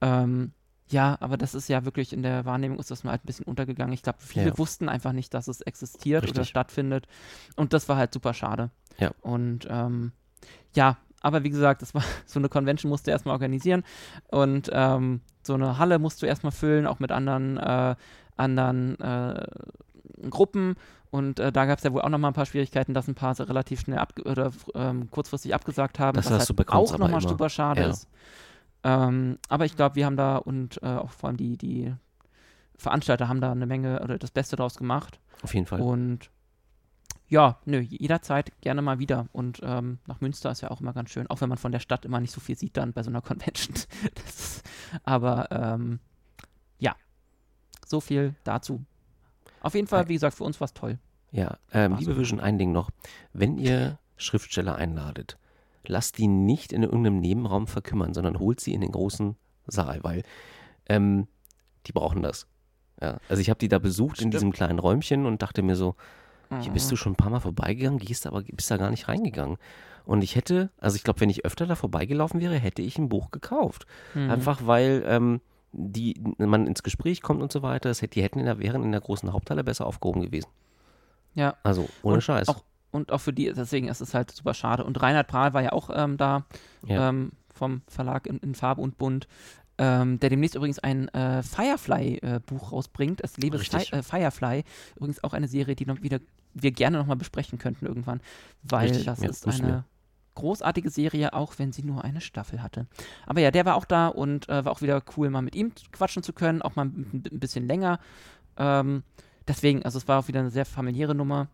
Ähm, 0.00 0.52
ja, 0.88 1.16
aber 1.20 1.36
das 1.36 1.54
ist 1.54 1.68
ja 1.68 1.84
wirklich 1.84 2.12
in 2.12 2.22
der 2.22 2.44
Wahrnehmung 2.44 2.78
ist 2.78 2.90
das 2.90 3.02
mal 3.02 3.10
halt 3.10 3.24
ein 3.24 3.26
bisschen 3.26 3.46
untergegangen. 3.46 3.92
Ich 3.92 4.02
glaube, 4.02 4.18
viele 4.20 4.48
ja. 4.48 4.58
wussten 4.58 4.88
einfach 4.88 5.12
nicht, 5.12 5.34
dass 5.34 5.48
es 5.48 5.60
existiert 5.60 6.22
Richtig. 6.22 6.38
oder 6.38 6.44
stattfindet. 6.44 7.08
Und 7.56 7.72
das 7.72 7.88
war 7.88 7.96
halt 7.96 8.12
super 8.12 8.34
schade. 8.34 8.70
Ja. 8.98 9.10
Und 9.20 9.66
ähm, 9.68 10.12
ja, 10.74 10.96
aber 11.20 11.42
wie 11.42 11.50
gesagt, 11.50 11.82
das 11.82 11.94
war 11.94 12.04
so 12.26 12.38
eine 12.38 12.48
Convention 12.48 12.88
musst 12.88 13.06
du 13.06 13.10
erstmal 13.10 13.34
organisieren 13.34 13.82
und 14.28 14.70
ähm, 14.72 15.20
so 15.42 15.54
eine 15.54 15.78
Halle 15.78 15.98
musst 15.98 16.22
du 16.22 16.26
erstmal 16.26 16.52
füllen, 16.52 16.86
auch 16.86 17.00
mit 17.00 17.10
anderen, 17.10 17.56
äh, 17.56 17.96
anderen 18.36 18.98
äh, 19.00 19.46
Gruppen. 20.30 20.76
Und 21.16 21.40
äh, 21.40 21.50
da 21.50 21.64
gab 21.64 21.78
es 21.78 21.84
ja 21.84 21.94
wohl 21.94 22.02
auch 22.02 22.10
nochmal 22.10 22.30
ein 22.30 22.34
paar 22.34 22.44
Schwierigkeiten, 22.44 22.92
dass 22.92 23.08
ein 23.08 23.14
paar 23.14 23.34
so 23.34 23.44
relativ 23.44 23.80
schnell 23.80 23.98
oder 24.26 24.52
ähm, 24.74 25.10
kurzfristig 25.10 25.54
abgesagt 25.54 25.98
haben, 25.98 26.14
das 26.14 26.30
was 26.30 26.50
halt 26.50 26.68
auch 26.68 26.98
nochmal 26.98 27.22
super 27.22 27.48
schade 27.48 27.80
ja. 27.80 27.88
ist. 27.88 28.06
Ähm, 28.84 29.38
aber 29.48 29.64
ich 29.64 29.76
glaube, 29.76 29.96
wir 29.96 30.04
haben 30.04 30.18
da 30.18 30.36
und 30.36 30.78
äh, 30.82 30.86
auch 30.88 31.12
vor 31.12 31.28
allem 31.28 31.38
die, 31.38 31.56
die 31.56 31.94
Veranstalter 32.76 33.28
haben 33.28 33.40
da 33.40 33.50
eine 33.50 33.64
Menge 33.64 34.02
oder 34.02 34.18
das 34.18 34.30
Beste 34.30 34.56
draus 34.56 34.76
gemacht. 34.76 35.18
Auf 35.40 35.54
jeden 35.54 35.64
Fall. 35.64 35.80
Und 35.80 36.30
ja, 37.28 37.60
nö, 37.64 37.78
jederzeit 37.78 38.52
gerne 38.60 38.82
mal 38.82 38.98
wieder. 38.98 39.26
Und 39.32 39.60
ähm, 39.62 40.00
nach 40.06 40.20
Münster 40.20 40.50
ist 40.50 40.60
ja 40.60 40.70
auch 40.70 40.82
immer 40.82 40.92
ganz 40.92 41.08
schön, 41.08 41.28
auch 41.28 41.40
wenn 41.40 41.48
man 41.48 41.56
von 41.56 41.72
der 41.72 41.80
Stadt 41.80 42.04
immer 42.04 42.20
nicht 42.20 42.32
so 42.32 42.42
viel 42.42 42.58
sieht 42.58 42.76
dann 42.76 42.92
bei 42.92 43.02
so 43.02 43.08
einer 43.08 43.22
Convention. 43.22 43.74
ist, 44.26 44.62
aber 45.02 45.48
ähm, 45.50 45.98
ja, 46.78 46.94
so 47.86 48.02
viel 48.02 48.34
dazu. 48.44 48.84
Auf 49.62 49.74
jeden 49.74 49.86
Fall, 49.86 50.08
wie 50.08 50.14
gesagt, 50.14 50.36
für 50.36 50.44
uns 50.44 50.60
war 50.60 50.66
es 50.66 50.74
toll. 50.74 50.98
Ja, 51.36 51.58
ähm, 51.70 51.96
liebe 51.98 52.16
Vision, 52.16 52.40
ein 52.40 52.58
Ding 52.58 52.72
noch. 52.72 52.90
Wenn 53.34 53.58
ihr 53.58 53.98
Schriftsteller 54.16 54.74
einladet, 54.74 55.36
lasst 55.86 56.16
die 56.16 56.28
nicht 56.28 56.72
in 56.72 56.82
irgendeinem 56.82 57.20
Nebenraum 57.20 57.66
verkümmern, 57.66 58.14
sondern 58.14 58.38
holt 58.38 58.58
sie 58.58 58.72
in 58.72 58.80
den 58.80 58.90
großen 58.90 59.36
Saal, 59.66 60.02
weil 60.02 60.22
ähm, 60.88 61.28
die 61.86 61.92
brauchen 61.92 62.22
das. 62.22 62.46
Ja, 63.02 63.18
also 63.28 63.42
ich 63.42 63.50
habe 63.50 63.58
die 63.58 63.68
da 63.68 63.78
besucht 63.78 64.16
Stimmt. 64.16 64.26
in 64.26 64.30
diesem 64.30 64.52
kleinen 64.52 64.78
Räumchen 64.78 65.26
und 65.26 65.42
dachte 65.42 65.62
mir 65.62 65.76
so, 65.76 65.94
hier 66.60 66.72
bist 66.72 66.90
du 66.90 66.94
mhm. 66.94 66.98
schon 66.98 67.12
ein 67.12 67.16
paar 67.16 67.30
Mal 67.30 67.40
vorbeigegangen, 67.40 67.98
gehst 67.98 68.26
aber 68.26 68.42
bist 68.42 68.70
da 68.70 68.78
gar 68.78 68.90
nicht 68.90 69.08
reingegangen. 69.08 69.58
Und 70.06 70.22
ich 70.22 70.36
hätte, 70.36 70.70
also 70.78 70.96
ich 70.96 71.04
glaube, 71.04 71.20
wenn 71.20 71.28
ich 71.28 71.44
öfter 71.44 71.66
da 71.66 71.74
vorbeigelaufen 71.74 72.40
wäre, 72.40 72.56
hätte 72.56 72.80
ich 72.80 72.96
ein 72.96 73.10
Buch 73.10 73.30
gekauft. 73.30 73.84
Mhm. 74.14 74.30
Einfach 74.30 74.60
weil 74.64 75.04
ähm, 75.06 75.40
die, 75.72 76.14
man 76.38 76.66
ins 76.66 76.82
Gespräch 76.82 77.20
kommt 77.20 77.42
und 77.42 77.52
so 77.52 77.62
weiter. 77.62 77.90
Das 77.90 78.00
hätte, 78.00 78.14
die 78.14 78.22
hätten 78.22 78.38
in 78.38 78.46
der, 78.46 78.58
wären 78.60 78.84
in 78.84 78.92
der 78.92 79.00
großen 79.00 79.32
Haupthalle 79.32 79.64
besser 79.64 79.86
aufgehoben 79.86 80.22
gewesen. 80.22 80.48
Ja. 81.36 81.54
Also 81.62 81.88
ohne 82.02 82.16
und 82.16 82.20
Scheiß. 82.22 82.48
Auch, 82.48 82.64
und 82.90 83.12
auch 83.12 83.20
für 83.20 83.32
die, 83.32 83.52
deswegen 83.52 83.86
ist 83.86 84.00
es 84.00 84.14
halt 84.14 84.32
super 84.32 84.54
schade. 84.54 84.82
Und 84.82 85.00
Reinhard 85.00 85.28
Prahl 85.28 85.54
war 85.54 85.62
ja 85.62 85.72
auch 85.72 85.90
ähm, 85.94 86.16
da 86.16 86.44
ja. 86.84 87.10
ähm, 87.10 87.30
vom 87.54 87.82
Verlag 87.86 88.26
in, 88.26 88.38
in 88.38 88.56
Farbe 88.56 88.80
und 88.80 88.98
Bunt. 88.98 89.28
Ähm, 89.78 90.18
der 90.18 90.30
demnächst 90.30 90.56
übrigens 90.56 90.78
ein 90.78 91.08
äh, 91.08 91.42
Firefly-Buch 91.42 92.62
äh, 92.62 92.74
rausbringt. 92.74 93.20
Es 93.22 93.36
lebe 93.36 93.58
Fi 93.58 93.76
äh, 93.92 94.02
Firefly. 94.02 94.64
Übrigens 94.96 95.22
auch 95.22 95.34
eine 95.34 95.48
Serie, 95.48 95.76
die 95.76 95.84
noch 95.84 96.02
wieder 96.02 96.18
wir 96.54 96.72
gerne 96.72 96.98
nochmal 96.98 97.16
besprechen 97.16 97.58
könnten 97.58 97.86
irgendwann, 97.86 98.20
weil 98.62 98.88
Richtig, 98.88 99.04
das 99.04 99.20
ja, 99.20 99.28
ist 99.28 99.46
eine 99.46 99.68
wir. 99.68 99.84
großartige 100.34 100.90
Serie, 100.90 101.34
auch 101.34 101.58
wenn 101.58 101.72
sie 101.72 101.82
nur 101.82 102.04
eine 102.04 102.20
Staffel 102.22 102.62
hatte. 102.62 102.86
Aber 103.26 103.40
ja, 103.40 103.50
der 103.50 103.66
war 103.66 103.76
auch 103.76 103.84
da 103.84 104.08
und 104.08 104.48
äh, 104.48 104.64
war 104.64 104.72
auch 104.72 104.80
wieder 104.80 105.02
cool, 105.16 105.28
mal 105.30 105.42
mit 105.42 105.54
ihm 105.54 105.72
quatschen 105.92 106.22
zu 106.22 106.32
können, 106.32 106.62
auch 106.62 106.74
mal 106.74 106.86
ein, 106.86 107.24
ein 107.30 107.40
bisschen 107.40 107.66
länger. 107.66 108.00
Ähm, 108.56 109.02
deswegen, 109.48 109.82
also 109.84 109.98
es 109.98 110.08
war 110.08 110.20
auch 110.20 110.28
wieder 110.28 110.40
eine 110.40 110.50
sehr 110.50 110.64
familiäre 110.64 111.14
Nummer. 111.14 111.48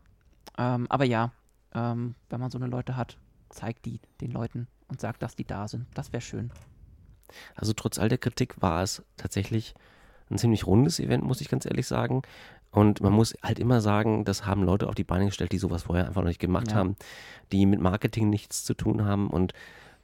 Ähm, 0.58 0.86
aber 0.88 1.04
ja, 1.04 1.32
ähm, 1.74 2.14
wenn 2.28 2.40
man 2.40 2.50
so 2.50 2.58
eine 2.58 2.66
Leute 2.66 2.96
hat, 2.96 3.18
zeigt 3.48 3.84
die 3.84 4.00
den 4.20 4.30
Leuten 4.32 4.66
und 4.88 5.00
sagt, 5.00 5.22
dass 5.22 5.36
die 5.36 5.46
da 5.46 5.68
sind. 5.68 5.86
Das 5.94 6.12
wäre 6.12 6.20
schön. 6.20 6.50
Also 7.54 7.72
trotz 7.72 7.98
all 7.98 8.08
der 8.08 8.18
Kritik 8.18 8.60
war 8.60 8.82
es 8.82 9.02
tatsächlich 9.16 9.74
ein 10.30 10.38
ziemlich 10.38 10.66
rundes 10.66 10.98
Event, 10.98 11.24
muss 11.24 11.40
ich 11.40 11.48
ganz 11.48 11.64
ehrlich 11.66 11.86
sagen. 11.86 12.22
Und 12.70 13.02
man 13.02 13.12
muss 13.12 13.34
halt 13.42 13.58
immer 13.58 13.80
sagen, 13.80 14.24
das 14.24 14.46
haben 14.46 14.62
Leute 14.62 14.88
auf 14.88 14.94
die 14.94 15.04
Beine 15.04 15.26
gestellt, 15.26 15.52
die 15.52 15.58
sowas 15.58 15.84
vorher 15.84 16.06
einfach 16.06 16.22
noch 16.22 16.28
nicht 16.28 16.40
gemacht 16.40 16.70
ja. 16.70 16.76
haben, 16.76 16.96
die 17.52 17.66
mit 17.66 17.80
Marketing 17.80 18.30
nichts 18.30 18.64
zu 18.64 18.74
tun 18.74 19.04
haben. 19.04 19.28
Und 19.28 19.52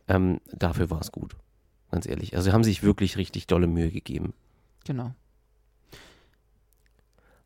ähm, 0.06 0.40
dafür 0.52 0.90
war 0.90 1.00
es 1.00 1.10
gut. 1.10 1.34
Ganz 1.90 2.06
ehrlich. 2.06 2.36
Also 2.36 2.52
haben 2.52 2.64
sich 2.64 2.82
wirklich 2.82 3.16
richtig 3.16 3.46
dolle 3.46 3.66
Mühe 3.66 3.90
gegeben. 3.90 4.34
Genau. 4.84 5.14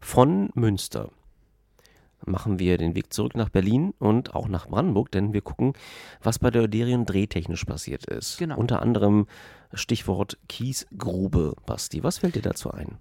Von 0.02 0.50
Münster 0.54 1.10
machen 2.26 2.58
wir 2.58 2.76
den 2.76 2.94
Weg 2.94 3.12
zurück 3.12 3.34
nach 3.34 3.48
Berlin 3.48 3.94
und 3.98 4.34
auch 4.34 4.48
nach 4.48 4.68
Brandenburg, 4.68 5.10
denn 5.10 5.32
wir 5.32 5.40
gucken, 5.40 5.72
was 6.22 6.38
bei 6.38 6.50
der 6.50 6.64
Oderien 6.64 7.06
drehtechnisch 7.06 7.64
passiert 7.64 8.04
ist. 8.06 8.36
Genau. 8.36 8.58
Unter 8.58 8.82
anderem 8.82 9.26
Stichwort 9.72 10.38
Kiesgrube. 10.48 11.54
Basti, 11.66 12.02
was 12.02 12.18
fällt 12.18 12.34
dir 12.34 12.42
dazu 12.42 12.70
ein? 12.70 12.98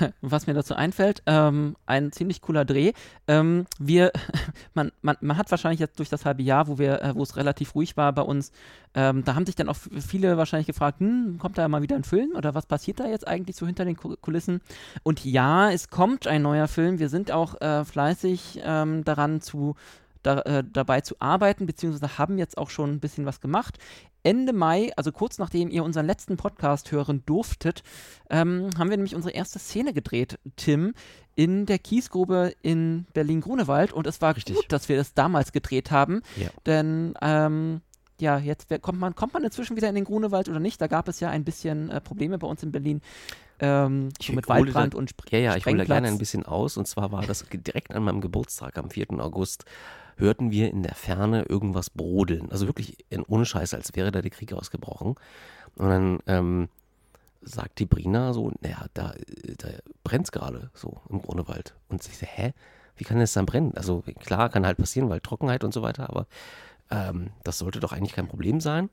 was 0.20 0.46
mir 0.46 0.54
dazu 0.54 0.74
einfällt, 0.74 1.22
ähm, 1.26 1.76
ein 1.86 2.12
ziemlich 2.12 2.40
cooler 2.40 2.64
Dreh. 2.64 2.92
Ähm, 3.28 3.66
wir, 3.78 4.12
man, 4.74 4.92
man, 5.02 5.16
man 5.20 5.36
hat 5.36 5.50
wahrscheinlich 5.50 5.80
jetzt 5.80 5.98
durch 5.98 6.08
das 6.08 6.24
halbe 6.24 6.42
Jahr, 6.42 6.68
wo 6.68 6.78
wir, 6.78 7.02
äh, 7.02 7.14
wo 7.14 7.22
es 7.22 7.36
relativ 7.36 7.74
ruhig 7.74 7.96
war 7.96 8.12
bei 8.12 8.22
uns, 8.22 8.52
ähm, 8.94 9.24
da 9.24 9.34
haben 9.34 9.46
sich 9.46 9.54
dann 9.54 9.68
auch 9.68 9.76
viele 9.76 10.36
wahrscheinlich 10.36 10.66
gefragt, 10.66 11.00
hm, 11.00 11.38
kommt 11.38 11.58
da 11.58 11.68
mal 11.68 11.82
wieder 11.82 11.96
ein 11.96 12.04
Film 12.04 12.30
oder 12.34 12.54
was 12.54 12.66
passiert 12.66 13.00
da 13.00 13.06
jetzt 13.06 13.28
eigentlich 13.28 13.56
so 13.56 13.66
hinter 13.66 13.84
den 13.84 13.96
Kulissen? 13.96 14.60
Und 15.02 15.24
ja, 15.24 15.70
es 15.70 15.90
kommt 15.90 16.26
ein 16.26 16.42
neuer 16.42 16.66
Film. 16.66 16.98
Wir 16.98 17.10
sind 17.10 17.30
auch 17.30 17.60
äh, 17.60 17.84
fleißig 17.84 18.60
ähm, 18.64 19.04
daran 19.04 19.40
zu 19.40 19.76
da, 20.26 20.40
äh, 20.40 20.64
dabei 20.70 21.00
zu 21.00 21.14
arbeiten, 21.20 21.66
beziehungsweise 21.66 22.18
haben 22.18 22.36
jetzt 22.36 22.58
auch 22.58 22.70
schon 22.70 22.90
ein 22.90 23.00
bisschen 23.00 23.26
was 23.26 23.40
gemacht. 23.40 23.78
Ende 24.22 24.52
Mai, 24.52 24.90
also 24.96 25.12
kurz 25.12 25.38
nachdem 25.38 25.70
ihr 25.70 25.84
unseren 25.84 26.06
letzten 26.06 26.36
Podcast 26.36 26.90
hören 26.90 27.22
durftet, 27.26 27.82
ähm, 28.28 28.70
haben 28.76 28.90
wir 28.90 28.96
nämlich 28.96 29.14
unsere 29.14 29.32
erste 29.32 29.60
Szene 29.60 29.92
gedreht, 29.92 30.38
Tim, 30.56 30.94
in 31.36 31.66
der 31.66 31.78
Kiesgrube 31.78 32.54
in 32.62 33.06
Berlin-Grunewald. 33.14 33.92
Und 33.92 34.06
es 34.06 34.20
war 34.20 34.34
Richtig. 34.34 34.56
gut, 34.56 34.64
dass 34.68 34.88
wir 34.88 34.96
das 34.96 35.14
damals 35.14 35.52
gedreht 35.52 35.92
haben, 35.92 36.22
ja. 36.36 36.48
denn 36.66 37.14
ähm, 37.22 37.82
ja, 38.20 38.38
jetzt 38.38 38.68
kommt 38.80 38.98
man, 38.98 39.14
kommt 39.14 39.34
man 39.34 39.44
inzwischen 39.44 39.76
wieder 39.76 39.88
in 39.88 39.94
den 39.94 40.04
Grunewald 40.04 40.48
oder 40.48 40.58
nicht? 40.58 40.80
Da 40.80 40.86
gab 40.86 41.06
es 41.06 41.20
ja 41.20 41.28
ein 41.28 41.44
bisschen 41.44 41.90
äh, 41.90 42.00
Probleme 42.00 42.38
bei 42.38 42.46
uns 42.46 42.62
in 42.62 42.72
Berlin. 42.72 43.02
Ähm, 43.58 44.08
so 44.20 44.32
mit 44.32 44.48
Waldbrand 44.48 44.94
da, 44.94 44.98
und 44.98 45.10
Sp 45.12 45.28
Ja, 45.30 45.38
ja, 45.38 45.56
ich 45.56 45.66
hole 45.66 45.76
da 45.76 45.84
gerne 45.84 46.08
ein 46.08 46.18
bisschen 46.18 46.44
aus. 46.44 46.76
Und 46.76 46.88
zwar 46.88 47.12
war 47.12 47.26
das 47.26 47.44
direkt 47.52 47.94
an 47.94 48.02
meinem 48.02 48.20
Geburtstag 48.20 48.78
am 48.78 48.90
4. 48.90 49.10
August 49.18 49.64
hörten 50.16 50.50
wir 50.50 50.70
in 50.70 50.82
der 50.82 50.94
Ferne 50.94 51.42
irgendwas 51.42 51.90
brodeln. 51.90 52.50
Also 52.50 52.66
wirklich 52.66 53.04
in, 53.10 53.22
ohne 53.22 53.44
Scheiß, 53.44 53.74
als 53.74 53.94
wäre 53.94 54.10
da 54.10 54.22
der 54.22 54.30
Krieg 54.30 54.52
ausgebrochen. 54.52 55.14
Und 55.76 55.88
dann 55.88 56.18
ähm, 56.26 56.68
sagt 57.42 57.78
die 57.78 57.86
Brina 57.86 58.32
so, 58.32 58.52
naja, 58.60 58.86
da, 58.94 59.14
da 59.58 59.68
brennt 60.04 60.26
es 60.26 60.32
gerade 60.32 60.70
so 60.74 61.00
im 61.08 61.22
Grunewald. 61.22 61.74
Und 61.88 62.06
ich 62.06 62.18
so, 62.18 62.26
hä? 62.26 62.52
Wie 62.96 63.04
kann 63.04 63.18
das 63.18 63.34
dann 63.34 63.46
brennen? 63.46 63.72
Also 63.76 64.02
klar, 64.20 64.48
kann 64.48 64.64
halt 64.64 64.78
passieren, 64.78 65.10
weil 65.10 65.20
Trockenheit 65.20 65.64
und 65.64 65.74
so 65.74 65.82
weiter, 65.82 66.08
aber 66.08 66.26
ähm, 66.90 67.30
das 67.44 67.58
sollte 67.58 67.78
doch 67.78 67.92
eigentlich 67.92 68.14
kein 68.14 68.28
Problem 68.28 68.60
sein. 68.60 68.88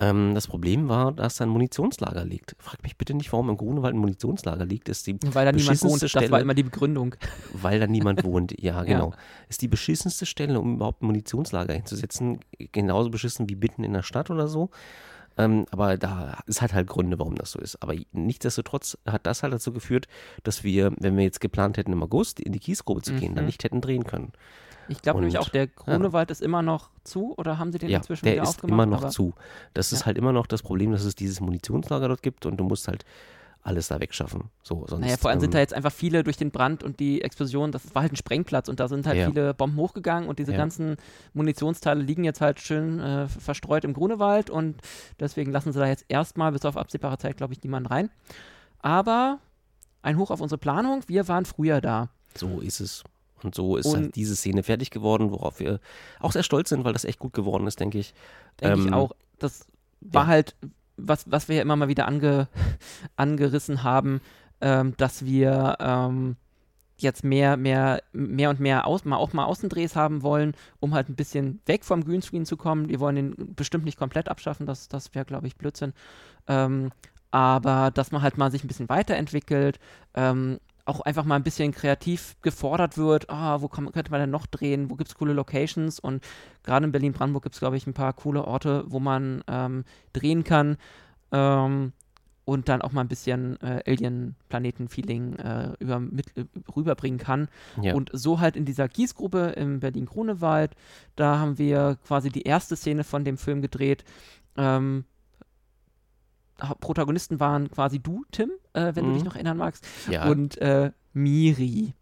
Ähm, 0.00 0.34
das 0.34 0.48
Problem 0.48 0.88
war, 0.88 1.12
dass 1.12 1.36
da 1.36 1.44
ein 1.44 1.50
Munitionslager 1.50 2.24
liegt. 2.24 2.56
Frag 2.58 2.82
mich 2.82 2.96
bitte 2.96 3.14
nicht, 3.14 3.32
warum 3.32 3.48
im 3.48 3.56
Grunewald 3.56 3.94
ein 3.94 3.98
Munitionslager 3.98 4.66
liegt. 4.66 4.88
Ist 4.88 5.06
die 5.06 5.16
weil 5.22 5.44
da 5.44 5.52
niemand 5.52 5.82
wohnt, 5.82 6.08
Stelle, 6.08 6.24
das 6.24 6.32
war 6.32 6.40
immer 6.40 6.54
die 6.54 6.64
Begründung. 6.64 7.14
Weil 7.52 7.78
da 7.78 7.86
niemand 7.86 8.24
wohnt, 8.24 8.60
ja, 8.60 8.82
genau. 8.82 9.10
Ja. 9.10 9.16
Ist 9.48 9.62
die 9.62 9.68
beschissenste 9.68 10.26
Stelle, 10.26 10.60
um 10.60 10.74
überhaupt 10.74 11.02
ein 11.02 11.06
Munitionslager 11.06 11.74
hinzusetzen, 11.74 12.40
genauso 12.72 13.10
beschissen 13.10 13.48
wie 13.48 13.54
mitten 13.54 13.84
in 13.84 13.92
der 13.92 14.02
Stadt 14.02 14.30
oder 14.30 14.48
so. 14.48 14.70
Ähm, 15.36 15.66
aber 15.70 15.96
da 15.96 16.40
es 16.46 16.60
hat 16.60 16.72
halt 16.72 16.88
Gründe, 16.88 17.18
warum 17.18 17.36
das 17.36 17.52
so 17.52 17.60
ist. 17.60 17.80
Aber 17.82 17.94
nichtsdestotrotz 18.12 18.98
hat 19.06 19.26
das 19.26 19.42
halt 19.42 19.52
dazu 19.52 19.72
geführt, 19.72 20.06
dass 20.42 20.64
wir, 20.64 20.92
wenn 20.98 21.16
wir 21.16 21.24
jetzt 21.24 21.40
geplant 21.40 21.76
hätten, 21.76 21.92
im 21.92 22.02
August 22.02 22.40
in 22.40 22.52
die 22.52 22.60
Kiesgrube 22.60 23.02
zu 23.02 23.14
gehen, 23.14 23.32
mhm. 23.32 23.36
dann 23.36 23.46
nicht 23.46 23.62
hätten 23.64 23.80
drehen 23.80 24.04
können. 24.04 24.32
Ich 24.88 25.02
glaube 25.02 25.20
nämlich 25.20 25.38
auch, 25.38 25.48
der 25.48 25.66
Grunewald 25.66 26.30
ja. 26.30 26.32
ist 26.32 26.42
immer 26.42 26.62
noch 26.62 26.90
zu 27.04 27.34
oder 27.36 27.58
haben 27.58 27.72
sie 27.72 27.78
den 27.78 27.90
ja, 27.90 27.98
inzwischen 27.98 28.26
wieder 28.26 28.42
aufgemacht? 28.42 28.62
Der 28.62 28.68
ist 28.68 28.72
immer 28.72 28.86
noch 28.86 29.10
zu. 29.10 29.34
Das 29.72 29.92
ist 29.92 30.06
halt 30.06 30.18
immer 30.18 30.32
noch 30.32 30.46
das 30.46 30.62
Problem, 30.62 30.92
dass 30.92 31.04
es 31.04 31.14
dieses 31.14 31.40
Munitionslager 31.40 32.08
dort 32.08 32.22
gibt 32.22 32.46
und 32.46 32.56
du 32.56 32.64
musst 32.64 32.88
halt 32.88 33.04
alles 33.64 33.88
da 33.88 33.98
wegschaffen. 33.98 34.50
So, 34.62 34.84
sonst, 34.86 35.00
naja, 35.00 35.16
vor 35.16 35.30
allem 35.30 35.38
ähm, 35.38 35.40
sind 35.40 35.54
da 35.54 35.58
jetzt 35.58 35.72
einfach 35.72 35.90
viele 35.90 36.22
durch 36.22 36.36
den 36.36 36.50
Brand 36.50 36.84
und 36.84 37.00
die 37.00 37.22
Explosion, 37.22 37.72
das 37.72 37.94
war 37.94 38.02
halt 38.02 38.12
ein 38.12 38.16
Sprengplatz 38.16 38.68
und 38.68 38.78
da 38.78 38.88
sind 38.88 39.06
halt 39.06 39.16
ja. 39.16 39.26
viele 39.26 39.54
Bomben 39.54 39.78
hochgegangen 39.78 40.28
und 40.28 40.38
diese 40.38 40.52
ja. 40.52 40.58
ganzen 40.58 40.96
Munitionsteile 41.32 42.02
liegen 42.02 42.24
jetzt 42.24 42.42
halt 42.42 42.60
schön 42.60 43.00
äh, 43.00 43.26
verstreut 43.26 43.84
im 43.84 43.94
Grunewald 43.94 44.50
und 44.50 44.76
deswegen 45.18 45.50
lassen 45.50 45.72
sie 45.72 45.78
da 45.78 45.86
jetzt 45.86 46.04
erstmal 46.08 46.52
bis 46.52 46.66
auf 46.66 46.76
absehbare 46.76 47.16
Zeit, 47.16 47.38
glaube 47.38 47.54
ich, 47.54 47.62
niemanden 47.62 47.88
rein. 47.88 48.10
Aber 48.80 49.38
ein 50.02 50.18
Hoch 50.18 50.30
auf 50.30 50.42
unsere 50.42 50.58
Planung, 50.58 51.02
wir 51.06 51.26
waren 51.28 51.46
früher 51.46 51.80
da. 51.80 52.10
So 52.36 52.60
ist 52.60 52.80
es. 52.80 53.02
Und 53.44 53.54
so 53.54 53.76
ist 53.76 53.86
halt 53.86 53.96
und 53.96 54.02
halt 54.04 54.16
diese 54.16 54.36
Szene 54.36 54.62
fertig 54.62 54.90
geworden, 54.90 55.30
worauf 55.30 55.60
wir 55.60 55.80
auch 56.18 56.32
sehr 56.32 56.42
stolz 56.42 56.70
sind, 56.70 56.84
weil 56.84 56.94
das 56.94 57.04
echt 57.04 57.18
gut 57.18 57.32
geworden 57.32 57.66
ist, 57.66 57.78
denke 57.78 57.98
ich. 57.98 58.14
Denke 58.60 58.80
ähm, 58.80 58.86
ich 58.86 58.92
auch. 58.92 59.12
Das 59.38 59.66
war 60.00 60.24
ja. 60.24 60.28
halt, 60.28 60.56
was, 60.96 61.30
was 61.30 61.48
wir 61.48 61.56
ja 61.56 61.62
immer 61.62 61.76
mal 61.76 61.88
wieder 61.88 62.06
ange, 62.08 62.48
angerissen 63.16 63.82
haben, 63.82 64.20
ähm, 64.60 64.94
dass 64.96 65.24
wir 65.24 65.76
ähm, 65.80 66.36
jetzt 66.96 67.24
mehr, 67.24 67.56
mehr, 67.56 68.02
mehr 68.12 68.50
und 68.50 68.60
mehr 68.60 68.86
aus, 68.86 69.04
mal 69.04 69.16
auch 69.16 69.32
mal 69.32 69.44
Außendrehs 69.44 69.96
haben 69.96 70.22
wollen, 70.22 70.54
um 70.80 70.94
halt 70.94 71.08
ein 71.08 71.16
bisschen 71.16 71.60
weg 71.66 71.84
vom 71.84 72.04
Greenscreen 72.04 72.46
zu 72.46 72.56
kommen. 72.56 72.88
Wir 72.88 73.00
wollen 73.00 73.16
den 73.16 73.54
bestimmt 73.54 73.84
nicht 73.84 73.98
komplett 73.98 74.28
abschaffen, 74.28 74.66
das, 74.66 74.88
das 74.88 75.14
wäre, 75.14 75.24
glaube 75.24 75.46
ich, 75.46 75.56
Blödsinn. 75.56 75.92
Ähm, 76.46 76.90
aber 77.30 77.90
dass 77.90 78.12
man 78.12 78.22
halt 78.22 78.38
mal 78.38 78.50
sich 78.50 78.62
ein 78.62 78.68
bisschen 78.68 78.88
weiterentwickelt, 78.88 79.80
ähm, 80.14 80.60
auch 80.84 81.00
einfach 81.00 81.24
mal 81.24 81.36
ein 81.36 81.42
bisschen 81.42 81.72
kreativ 81.72 82.36
gefordert 82.42 82.98
wird, 82.98 83.30
ah, 83.30 83.62
wo 83.62 83.68
kann, 83.68 83.90
könnte 83.92 84.10
man 84.10 84.20
denn 84.20 84.30
noch 84.30 84.46
drehen, 84.46 84.90
wo 84.90 84.96
gibt 84.96 85.08
es 85.08 85.14
coole 85.14 85.32
Locations 85.32 85.98
und 85.98 86.22
gerade 86.62 86.84
in 86.84 86.92
Berlin-Brandenburg 86.92 87.42
gibt 87.42 87.54
es, 87.54 87.60
glaube 87.60 87.76
ich, 87.76 87.86
ein 87.86 87.94
paar 87.94 88.12
coole 88.12 88.44
Orte, 88.44 88.84
wo 88.88 89.00
man 89.00 89.42
ähm, 89.48 89.84
drehen 90.12 90.44
kann 90.44 90.76
ähm, 91.32 91.92
und 92.44 92.68
dann 92.68 92.82
auch 92.82 92.92
mal 92.92 93.00
ein 93.00 93.08
bisschen 93.08 93.58
äh, 93.62 93.82
Alien-Planeten-Feeling 93.86 95.36
äh, 95.36 95.72
über, 95.78 96.00
mit, 96.00 96.36
äh, 96.36 96.44
rüberbringen 96.76 97.18
kann. 97.18 97.48
Ja. 97.80 97.94
Und 97.94 98.10
so 98.12 98.40
halt 98.40 98.54
in 98.54 98.66
dieser 98.66 98.88
Kiesgruppe 98.88 99.54
im 99.56 99.80
Berlin-Grunewald, 99.80 100.72
da 101.16 101.38
haben 101.38 101.56
wir 101.56 101.96
quasi 102.06 102.28
die 102.28 102.42
erste 102.42 102.76
Szene 102.76 103.04
von 103.04 103.24
dem 103.24 103.38
Film 103.38 103.62
gedreht. 103.62 104.04
Ähm, 104.58 105.04
Protagonisten 106.80 107.40
waren 107.40 107.70
quasi 107.70 107.98
du, 107.98 108.24
Tim, 108.30 108.50
äh, 108.72 108.94
wenn 108.94 109.04
mhm. 109.04 109.08
du 109.08 109.14
dich 109.14 109.24
noch 109.24 109.34
erinnern 109.34 109.56
magst, 109.56 109.86
ja. 110.10 110.28
und 110.28 110.58
äh, 110.58 110.92
Miri. 111.12 111.94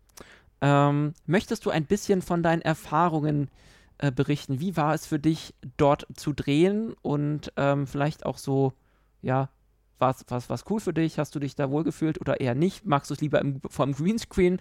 Ähm, 0.61 1.15
möchtest 1.27 1.67
du 1.67 1.71
ein 1.71 1.87
bisschen 1.87 2.23
von 2.23 2.43
deinen 2.43 2.63
Erfahrungen 2.63 3.51
äh, 3.99 4.13
berichten? 4.13 4.61
Wie 4.61 4.77
war 4.77 4.95
es 4.95 5.07
für 5.07 5.19
dich, 5.19 5.55
dort 5.77 6.07
zu 6.15 6.33
drehen 6.33 6.95
und 7.03 7.53
ähm, 7.57 7.87
vielleicht 7.87 8.25
auch 8.27 8.39
so, 8.39 8.73
ja, 9.23 9.49
war 10.03 10.11
es 10.11 10.65
cool 10.69 10.81
für 10.81 10.93
dich? 10.93 11.19
Hast 11.19 11.35
du 11.35 11.39
dich 11.39 11.55
da 11.55 11.71
wohlgefühlt 11.71 12.21
oder 12.21 12.41
eher 12.41 12.55
nicht? 12.55 12.85
Magst 12.85 13.11
du 13.11 13.15
es 13.15 13.21
lieber 13.21 13.41
im, 13.41 13.61
vom 13.69 13.93
Greenscreen? 13.93 14.59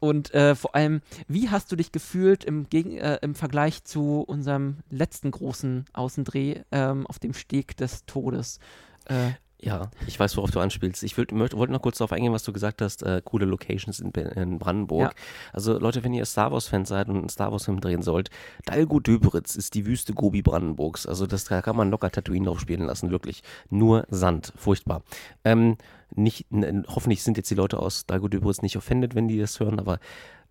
Und 0.00 0.34
äh, 0.34 0.54
vor 0.54 0.74
allem, 0.74 1.00
wie 1.28 1.48
hast 1.48 1.70
du 1.70 1.76
dich 1.76 1.92
gefühlt 1.92 2.44
im, 2.44 2.68
Gegen, 2.68 2.98
äh, 2.98 3.18
im 3.22 3.34
Vergleich 3.34 3.84
zu 3.84 4.22
unserem 4.22 4.78
letzten 4.90 5.30
großen 5.30 5.84
Außendreh 5.92 6.62
ähm, 6.72 7.06
auf 7.06 7.18
dem 7.18 7.34
Steg 7.34 7.76
des 7.76 8.04
Todes? 8.06 8.58
Äh, 9.06 9.32
ja, 9.62 9.90
ich 10.06 10.18
weiß, 10.18 10.38
worauf 10.38 10.50
du 10.50 10.60
anspielst. 10.60 11.02
Ich 11.02 11.18
wollte 11.18 11.34
noch 11.34 11.82
kurz 11.82 11.98
darauf 11.98 12.12
eingehen, 12.12 12.32
was 12.32 12.44
du 12.44 12.52
gesagt 12.52 12.80
hast, 12.80 13.02
äh, 13.02 13.20
coole 13.22 13.44
Locations 13.44 14.00
in, 14.00 14.10
in 14.10 14.58
Brandenburg. 14.58 15.10
Ja. 15.10 15.22
Also 15.52 15.78
Leute, 15.78 16.02
wenn 16.02 16.14
ihr 16.14 16.24
Star 16.24 16.50
Wars-Fans 16.50 16.88
seid 16.88 17.08
und 17.08 17.16
einen 17.16 17.28
Star 17.28 17.52
Wars-Film 17.52 17.80
drehen 17.80 18.02
sollt, 18.02 18.30
Dalgo-Döberitz 18.64 19.56
ist 19.56 19.74
die 19.74 19.84
Wüste 19.84 20.14
Gobi 20.14 20.40
Brandenburgs. 20.40 21.04
Also 21.06 21.26
das 21.26 21.44
da 21.44 21.60
kann 21.60 21.76
man 21.76 21.90
locker 21.90 22.10
Tatooine 22.10 22.46
drauf 22.46 22.60
spielen 22.60 22.86
lassen, 22.86 23.10
wirklich. 23.10 23.42
Nur 23.68 24.06
Sand, 24.08 24.52
furchtbar. 24.56 25.02
Ähm, 25.44 25.76
nicht, 26.14 26.46
hoffentlich 26.88 27.22
sind 27.22 27.36
jetzt 27.36 27.50
die 27.50 27.54
Leute 27.54 27.78
aus 27.80 28.06
Dalgo-Döberitz 28.06 28.62
nicht 28.62 28.76
offended, 28.78 29.14
wenn 29.14 29.28
die 29.28 29.38
das 29.38 29.60
hören, 29.60 29.78
aber 29.78 29.98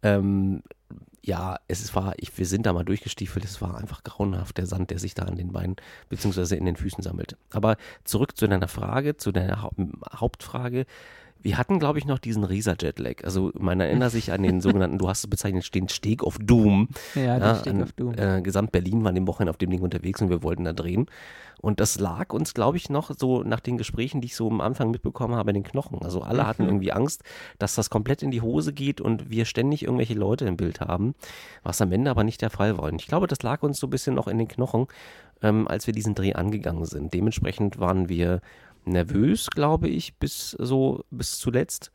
ähm, 0.04 0.64
ja, 1.24 1.60
es 1.68 1.94
war, 1.96 2.14
ich, 2.18 2.38
wir 2.38 2.46
sind 2.46 2.66
da 2.66 2.74
mal 2.74 2.86
durchgestiefelt, 2.86 3.46
es 3.46 3.62
war 3.62 3.78
einfach 3.78 4.04
grauenhaft, 4.04 4.58
der 4.58 4.66
Sand, 4.66 4.90
der 4.90 5.00
sich 5.00 5.14
da 5.14 5.24
an 5.24 5.36
den 5.36 5.52
Beinen 5.52 5.76
bzw. 6.10 6.56
in 6.56 6.66
den 6.66 6.76
Füßen 6.76 7.04
sammelte. 7.04 7.38
Aber 7.52 7.78
zurück 8.04 8.38
zu 8.38 8.48
deiner 8.48 8.68
Frage, 8.68 9.18
zu 9.18 9.32
deiner 9.32 9.62
Haupt 9.62 9.80
Hauptfrage. 10.14 10.86
Wir 11.42 11.58
hatten, 11.58 11.80
glaube 11.80 12.00
ich, 12.00 12.06
noch 12.06 12.20
diesen 12.20 12.44
Rieser-Jetlag. 12.44 13.24
Also 13.24 13.52
man 13.58 13.80
erinnert 13.80 14.12
sich 14.12 14.32
an 14.32 14.44
den 14.44 14.62
sogenannten, 14.62 14.98
du 14.98 15.08
hast 15.08 15.20
es 15.20 15.28
bezeichnet, 15.28 15.74
den 15.74 15.90
Steg 15.90 16.24
of 16.24 16.38
Doom. 16.40 16.90
Ja, 17.16 17.38
ja 17.38 17.56
Steg 17.56 17.82
of 17.82 17.92
Doom. 17.94 18.14
Äh, 18.16 18.42
Gesamt 18.42 18.72
Berlin 18.72 19.04
war 19.04 19.10
an 19.10 19.16
dem 19.16 19.28
Wochenende 19.28 19.52
auf 19.52 19.58
dem 19.58 19.70
Ding 19.70 19.82
unterwegs 19.82 20.22
und 20.22 20.30
wir 20.30 20.44
wollten 20.44 20.66
da 20.66 20.74
drehen. 20.74 21.08
Und 21.62 21.80
das 21.82 22.00
lag 22.00 22.32
uns, 22.34 22.54
glaube 22.54 22.78
ich, 22.78 22.90
noch 22.90 23.12
so 23.18 23.44
nach 23.44 23.60
den 23.60 23.78
Gesprächen, 23.78 24.22
die 24.22 24.28
ich 24.28 24.36
so 24.36 24.50
am 24.50 24.62
Anfang 24.62 24.92
mitbekommen 24.92 25.36
habe, 25.36 25.52
in 25.52 25.56
den 25.56 25.64
Knochen. 25.64 26.02
Also 26.02 26.22
alle 26.22 26.48
hatten 26.48 26.64
mhm. 26.64 26.70
irgendwie 26.70 26.92
Angst, 26.94 27.24
dass 27.58 27.76
das 27.76 27.90
komplett 27.90 28.24
in 28.24 28.32
die 28.32 28.42
Hose 28.42 28.72
geht 28.72 29.02
und 29.02 29.30
wir 29.30 29.46
ständig 29.46 29.84
irgendwelche 29.84 30.14
Leute 30.14 30.46
im 30.46 30.56
Bild 30.56 30.80
haben, 30.80 31.16
was 31.64 31.82
am 31.82 31.92
Ende 31.92 32.12
aber 32.12 32.24
nicht 32.24 32.42
der 32.42 32.50
Fall 32.50 32.78
war. 32.78 32.86
Und 32.86 33.02
ich 33.02 33.08
glaube, 33.08 33.28
das 33.28 33.44
lag 33.44 33.62
uns 33.62 33.80
so 33.80 33.88
ein 33.88 33.90
bisschen 33.90 34.16
noch 34.16 34.28
in 34.28 34.38
den 34.38 34.48
Knochen, 34.48 34.88
ähm, 35.42 35.68
als 35.68 35.86
wir 35.86 35.94
diesen 35.94 36.16
Dreh 36.16 36.34
angegangen 36.34 36.86
sind. 36.86 37.14
Dementsprechend 37.14 37.80
waren 37.80 38.08
wir 38.08 38.42
nervös, 38.90 39.48
glaube 39.50 39.88
ich, 39.88 40.18
bis 40.18 40.52
so 40.52 41.04
bis 41.12 41.40
zuletzt. 41.40 41.92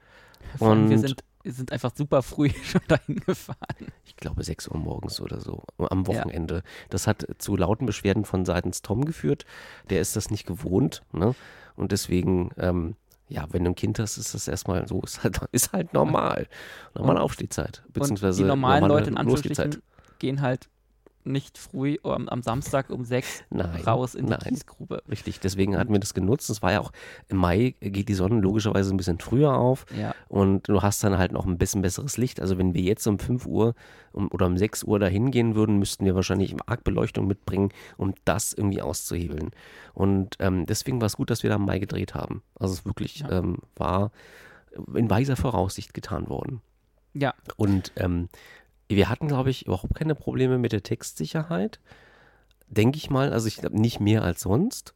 Und 0.59 0.90
wir 0.90 0.99
sind 0.99 1.24
sind 1.53 1.72
einfach 1.72 1.92
super 1.95 2.22
früh 2.22 2.51
schon 2.64 2.80
dahin 2.88 3.16
gefahren. 3.20 3.92
Ich 4.05 4.16
glaube 4.16 4.42
6 4.42 4.68
Uhr 4.68 4.78
morgens 4.78 5.20
oder 5.20 5.40
so, 5.40 5.62
am 5.78 6.07
Wochenende. 6.07 6.57
Ja. 6.57 6.62
Das 6.90 7.07
hat 7.07 7.26
zu 7.38 7.57
lauten 7.57 7.86
Beschwerden 7.86 8.24
von 8.24 8.45
seitens 8.45 8.82
Tom 8.82 9.05
geführt. 9.05 9.45
Der 9.90 10.01
ist 10.01 10.16
das 10.16 10.30
nicht 10.30 10.47
gewohnt. 10.47 11.03
Ne? 11.12 11.34
Und 11.76 11.92
deswegen, 11.92 12.51
ähm, 12.57 12.97
ja, 13.28 13.47
wenn 13.51 13.64
du 13.64 13.70
ein 13.70 13.74
Kind 13.74 13.99
hast, 13.99 14.16
ist 14.16 14.34
das 14.34 14.49
erstmal 14.49 14.88
so, 14.88 15.03
ist 15.03 15.22
halt, 15.22 15.38
ist 15.53 15.72
halt 15.72 15.92
normal. 15.92 16.47
Normale 16.95 17.20
Aufstehzeit. 17.20 17.82
Beziehungsweise 17.92 18.40
und 18.40 18.47
die 18.47 18.49
normalen 18.49 18.86
Leute 18.86 19.11
in 19.11 19.16
Anführungsstrichen 19.16 19.82
gehen 20.18 20.40
halt 20.40 20.68
nicht 21.25 21.59
früh 21.59 21.97
um, 22.03 22.29
am 22.29 22.43
Samstag 22.43 22.91
um 22.91 23.05
sechs 23.05 23.43
nein, 23.51 23.83
raus 23.87 24.14
in 24.14 24.27
die 24.27 24.33
nein. 24.33 24.41
Kiesgrube. 24.41 25.03
Richtig, 25.09 25.41
deswegen 25.41 25.77
hatten 25.77 25.93
wir 25.93 26.01
das 26.01 26.14
genutzt. 26.14 26.51
Es 26.51 26.62
war 26.62 26.72
ja 26.72 26.81
auch 26.81 26.93
im 27.29 27.39
Mai 27.39 27.75
geht 27.81 28.09
die 28.09 28.14
Sonne 28.14 28.41
logischerweise 28.41 28.93
ein 28.95 28.97
bisschen 28.97 29.18
früher 29.18 29.55
auf 29.55 29.87
ja. 29.99 30.14
und 30.29 30.68
du 30.68 30.83
hast 30.83 31.03
dann 31.03 31.18
halt 31.18 31.33
noch 31.33 31.47
ein 31.47 31.59
bisschen 31.59 31.83
besseres 31.83 32.16
Licht. 32.16 32.41
Also 32.41 32.59
wenn 32.59 32.75
wir 32.75 32.83
jetzt 32.83 33.07
um 33.07 33.18
5 33.18 33.47
Uhr 33.47 33.75
um, 34.12 34.31
oder 34.31 34.47
um 34.47 34.57
6 34.57 34.85
Uhr 34.85 34.99
dahin 34.99 35.31
gehen 35.31 35.55
würden, 35.55 35.79
müssten 35.79 36.05
wir 36.05 36.14
wahrscheinlich 36.14 36.55
Argbeleuchtung 36.66 37.27
mitbringen, 37.27 37.70
um 37.97 38.14
das 38.25 38.53
irgendwie 38.53 38.83
auszuhebeln. 38.83 39.51
Und 39.93 40.37
ähm, 40.41 40.66
deswegen 40.66 41.01
war 41.01 41.07
es 41.07 41.16
gut, 41.16 41.31
dass 41.31 41.43
wir 41.43 41.51
da 41.51 41.57
im 41.57 41.64
Mai 41.64 41.79
gedreht 41.79 42.14
haben. 42.14 42.43
Also 42.59 42.75
es 42.75 42.85
wirklich 42.85 43.20
ja. 43.20 43.31
ähm, 43.31 43.59
war 43.77 44.11
in 44.95 45.09
weiser 45.11 45.37
Voraussicht 45.37 45.95
getan 45.95 46.29
worden. 46.29 46.61
Ja. 47.14 47.35
Und 47.57 47.93
ähm, 47.97 48.29
wir 48.97 49.09
hatten, 49.09 49.28
glaube 49.28 49.51
ich, 49.51 49.66
überhaupt 49.66 49.95
keine 49.95 50.14
Probleme 50.14 50.59
mit 50.59 50.72
der 50.72 50.82
Textsicherheit. 50.82 51.80
Denke 52.68 52.97
ich 52.97 53.11
mal. 53.11 53.32
Also 53.32 53.49
ich 53.49 53.57
glaube 53.57 53.80
nicht 53.80 54.01
mehr 54.01 54.22
als 54.22 54.40
sonst. 54.40 54.95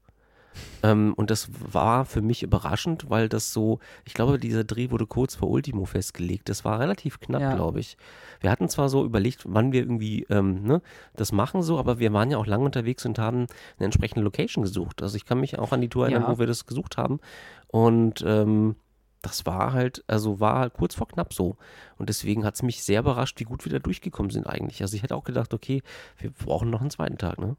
Ähm, 0.82 1.14
und 1.16 1.30
das 1.30 1.49
war 1.72 2.05
für 2.05 2.22
mich 2.22 2.42
überraschend, 2.42 3.11
weil 3.11 3.28
das 3.28 3.53
so, 3.53 3.78
ich 4.05 4.14
glaube, 4.14 4.38
dieser 4.38 4.64
Dreh 4.64 4.90
wurde 4.90 5.07
kurz 5.07 5.34
vor 5.34 5.51
Ultimo 5.51 5.84
festgelegt. 5.84 6.49
Das 6.49 6.64
war 6.64 6.80
relativ 6.80 7.20
knapp, 7.20 7.40
ja. 7.40 7.55
glaube 7.55 7.80
ich. 7.80 7.96
Wir 8.40 8.51
hatten 8.51 8.68
zwar 8.68 8.88
so 8.88 9.05
überlegt, 9.05 9.44
wann 9.46 9.72
wir 9.72 9.80
irgendwie 9.80 10.26
ähm, 10.30 10.62
ne, 10.62 10.82
das 11.14 11.32
machen 11.32 11.62
so, 11.62 11.78
aber 11.78 11.99
wir 11.99 12.12
waren 12.12 12.30
ja 12.30 12.38
auch 12.38 12.46
lange 12.46 12.64
unterwegs 12.64 13.05
und 13.07 13.18
haben 13.18 13.46
eine 13.78 13.84
entsprechende 13.86 14.22
Location 14.22 14.62
gesucht. 14.62 15.03
Also 15.03 15.16
ich 15.16 15.24
kann 15.24 15.40
mich 15.40 15.59
auch 15.59 15.72
an 15.72 15.80
die 15.80 15.88
Tour 15.88 16.05
erinnern, 16.05 16.22
ja. 16.22 16.28
wo 16.28 16.38
wir 16.38 16.46
das 16.46 16.66
gesucht 16.66 16.96
haben. 16.96 17.20
Und 17.68 18.24
ähm, 18.26 18.76
das 19.23 19.47
war 19.47 19.73
halt, 19.73 20.05
also 20.07 20.41
war 20.41 20.59
halt 20.59 20.75
kurz 20.75 20.95
vor 20.95 21.09
knapp 21.09 21.33
so. 21.35 21.57
Und 21.97 22.09
deswegen 22.09 22.45
hat 22.45 22.55
es 22.55 22.62
mich 22.62 22.85
sehr 22.85 23.01
überrascht, 23.01 23.41
wie 23.41 23.45
gut 23.45 23.64
wir 23.64 23.73
da 23.73 23.79
durchgekommen 23.79 24.31
sind 24.31 24.47
eigentlich. 24.47 24.83
Also 24.83 24.97
ich 24.97 25.03
hätte 25.03 25.16
auch 25.16 25.25
gedacht, 25.25 25.55
okay, 25.55 25.83
wir 26.19 26.31
brauchen 26.31 26.71
noch 26.71 26.81
einen 26.81 26.91
zweiten 26.91 27.19
Tag, 27.19 27.39
ne? 27.39 27.57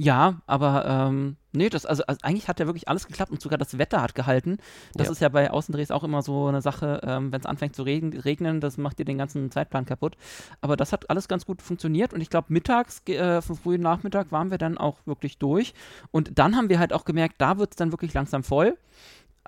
Ja, 0.00 0.42
aber 0.46 0.86
ähm, 0.86 1.36
nee, 1.50 1.68
das, 1.68 1.84
also, 1.84 2.04
also, 2.06 2.20
eigentlich 2.22 2.46
hat 2.46 2.60
ja 2.60 2.66
wirklich 2.66 2.86
alles 2.86 3.08
geklappt 3.08 3.32
und 3.32 3.42
sogar 3.42 3.58
das 3.58 3.78
Wetter 3.78 4.00
hat 4.00 4.14
gehalten. 4.14 4.58
Das 4.94 5.08
ja. 5.08 5.12
ist 5.12 5.20
ja 5.20 5.28
bei 5.28 5.50
Außendrehs 5.50 5.90
auch 5.90 6.04
immer 6.04 6.22
so 6.22 6.46
eine 6.46 6.62
Sache, 6.62 7.00
ähm, 7.02 7.32
wenn 7.32 7.40
es 7.40 7.46
anfängt 7.46 7.74
zu 7.74 7.82
regnen, 7.82 8.60
das 8.60 8.78
macht 8.78 9.00
dir 9.00 9.04
den 9.04 9.18
ganzen 9.18 9.50
Zeitplan 9.50 9.86
kaputt. 9.86 10.16
Aber 10.60 10.76
das 10.76 10.92
hat 10.92 11.10
alles 11.10 11.26
ganz 11.26 11.46
gut 11.46 11.62
funktioniert 11.62 12.14
und 12.14 12.20
ich 12.20 12.30
glaube, 12.30 12.52
mittags, 12.52 13.02
äh, 13.08 13.42
vom 13.42 13.56
frühen 13.56 13.80
Nachmittag 13.80 14.30
waren 14.30 14.52
wir 14.52 14.58
dann 14.58 14.78
auch 14.78 14.98
wirklich 15.04 15.38
durch. 15.38 15.74
Und 16.12 16.38
dann 16.38 16.54
haben 16.54 16.68
wir 16.68 16.78
halt 16.78 16.92
auch 16.92 17.04
gemerkt, 17.04 17.34
da 17.38 17.58
wird 17.58 17.70
es 17.70 17.76
dann 17.76 17.90
wirklich 17.90 18.14
langsam 18.14 18.44
voll. 18.44 18.78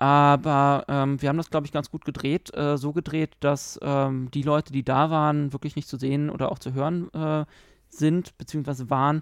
Aber 0.01 0.85
ähm, 0.87 1.21
wir 1.21 1.29
haben 1.29 1.37
das, 1.37 1.51
glaube 1.51 1.67
ich, 1.67 1.71
ganz 1.71 1.91
gut 1.91 2.05
gedreht, 2.05 2.51
äh, 2.55 2.75
so 2.75 2.91
gedreht, 2.91 3.37
dass 3.39 3.79
ähm, 3.83 4.31
die 4.31 4.41
Leute, 4.41 4.73
die 4.73 4.81
da 4.81 5.11
waren, 5.11 5.53
wirklich 5.53 5.75
nicht 5.75 5.87
zu 5.87 5.95
sehen 5.95 6.31
oder 6.31 6.51
auch 6.51 6.57
zu 6.57 6.73
hören 6.73 7.13
äh, 7.13 7.45
sind, 7.87 8.35
beziehungsweise 8.39 8.89
waren. 8.89 9.21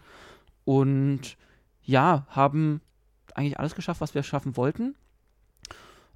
Und 0.63 1.35
ja, 1.83 2.25
haben 2.29 2.79
eigentlich 3.35 3.59
alles 3.59 3.75
geschafft, 3.75 3.99
was 3.99 4.15
wir 4.15 4.23
schaffen 4.23 4.55
wollten. 4.55 4.95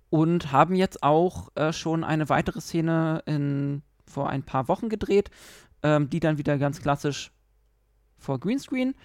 Und 0.09 0.53
haben 0.53 0.75
jetzt 0.75 1.03
auch 1.03 1.49
äh, 1.55 1.73
schon 1.73 2.05
eine 2.05 2.29
weitere 2.29 2.61
Szene 2.61 3.21
in, 3.25 3.81
vor 4.05 4.29
ein 4.29 4.43
paar 4.43 4.69
Wochen 4.69 4.87
gedreht, 4.87 5.29
ähm, 5.81 6.09
die 6.09 6.21
dann 6.21 6.37
wieder 6.37 6.57
ganz 6.57 6.81
klassisch 6.81 7.33
vor 8.17 8.39
Greenscreen. 8.39 8.95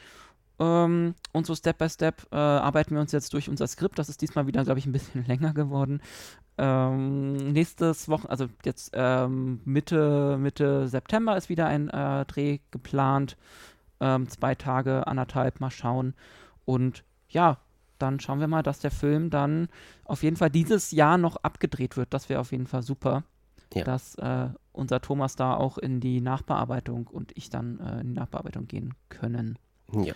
Ähm, 0.58 1.14
und 1.32 1.46
so 1.46 1.54
Step 1.54 1.78
by 1.78 1.88
Step 1.88 2.26
äh, 2.32 2.36
arbeiten 2.36 2.94
wir 2.94 3.00
uns 3.00 3.12
jetzt 3.12 3.32
durch 3.32 3.48
unser 3.48 3.66
Skript. 3.66 3.98
Das 3.98 4.08
ist 4.08 4.20
diesmal 4.22 4.46
wieder, 4.46 4.64
glaube 4.64 4.78
ich, 4.78 4.86
ein 4.86 4.92
bisschen 4.92 5.24
länger 5.26 5.54
geworden. 5.54 6.00
Ähm, 6.56 7.52
nächstes 7.52 8.08
Wochen, 8.08 8.26
also 8.26 8.48
jetzt 8.64 8.90
ähm, 8.94 9.60
Mitte, 9.64 10.36
Mitte 10.38 10.88
September 10.88 11.36
ist 11.36 11.48
wieder 11.48 11.66
ein 11.66 11.88
äh, 11.88 12.24
Dreh 12.26 12.58
geplant. 12.70 13.36
Ähm, 14.00 14.28
zwei 14.28 14.54
Tage, 14.54 15.06
anderthalb, 15.06 15.60
mal 15.60 15.70
schauen. 15.70 16.14
Und 16.64 17.04
ja, 17.28 17.58
dann 17.98 18.20
schauen 18.20 18.40
wir 18.40 18.48
mal, 18.48 18.62
dass 18.62 18.80
der 18.80 18.90
Film 18.90 19.30
dann 19.30 19.68
auf 20.04 20.22
jeden 20.22 20.36
Fall 20.36 20.50
dieses 20.50 20.90
Jahr 20.90 21.18
noch 21.18 21.36
abgedreht 21.36 21.96
wird. 21.96 22.14
Das 22.14 22.28
wäre 22.28 22.40
auf 22.40 22.52
jeden 22.52 22.66
Fall 22.66 22.82
super. 22.82 23.24
Ja. 23.74 23.84
Dass 23.84 24.14
äh, 24.16 24.48
unser 24.72 25.00
Thomas 25.00 25.36
da 25.36 25.54
auch 25.54 25.78
in 25.78 26.00
die 26.00 26.20
Nachbearbeitung 26.20 27.06
und 27.06 27.32
ich 27.36 27.50
dann 27.50 27.80
äh, 27.80 28.00
in 28.00 28.08
die 28.08 28.14
Nachbearbeitung 28.14 28.66
gehen 28.66 28.94
können. 29.10 29.58
Ja. 29.92 30.14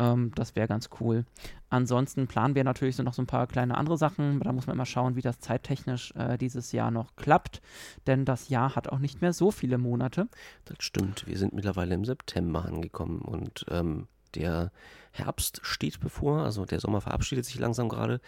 Ähm, 0.00 0.32
das 0.34 0.56
wäre 0.56 0.66
ganz 0.66 0.88
cool. 1.00 1.24
Ansonsten 1.68 2.26
planen 2.26 2.54
wir 2.54 2.64
natürlich 2.64 2.96
so 2.96 3.02
noch 3.02 3.12
so 3.12 3.22
ein 3.22 3.26
paar 3.26 3.46
kleine 3.46 3.76
andere 3.76 3.98
Sachen. 3.98 4.40
Da 4.40 4.52
muss 4.52 4.66
man 4.66 4.74
immer 4.74 4.86
schauen, 4.86 5.14
wie 5.14 5.20
das 5.20 5.38
zeittechnisch 5.38 6.12
äh, 6.16 6.38
dieses 6.38 6.72
Jahr 6.72 6.90
noch 6.90 7.14
klappt. 7.16 7.60
Denn 8.06 8.24
das 8.24 8.48
Jahr 8.48 8.74
hat 8.74 8.88
auch 8.88 8.98
nicht 8.98 9.20
mehr 9.20 9.34
so 9.34 9.50
viele 9.50 9.78
Monate. 9.78 10.28
Das 10.64 10.78
stimmt. 10.80 11.26
Wir 11.26 11.36
sind 11.36 11.52
mittlerweile 11.52 11.94
im 11.94 12.04
September 12.04 12.64
angekommen 12.64 13.20
und 13.20 13.66
ähm, 13.68 14.08
der 14.34 14.72
Herbst 15.12 15.60
steht 15.62 16.00
bevor. 16.00 16.44
Also 16.44 16.64
der 16.64 16.80
Sommer 16.80 17.02
verabschiedet 17.02 17.44
sich 17.44 17.58
langsam 17.58 17.88
gerade. 17.88 18.20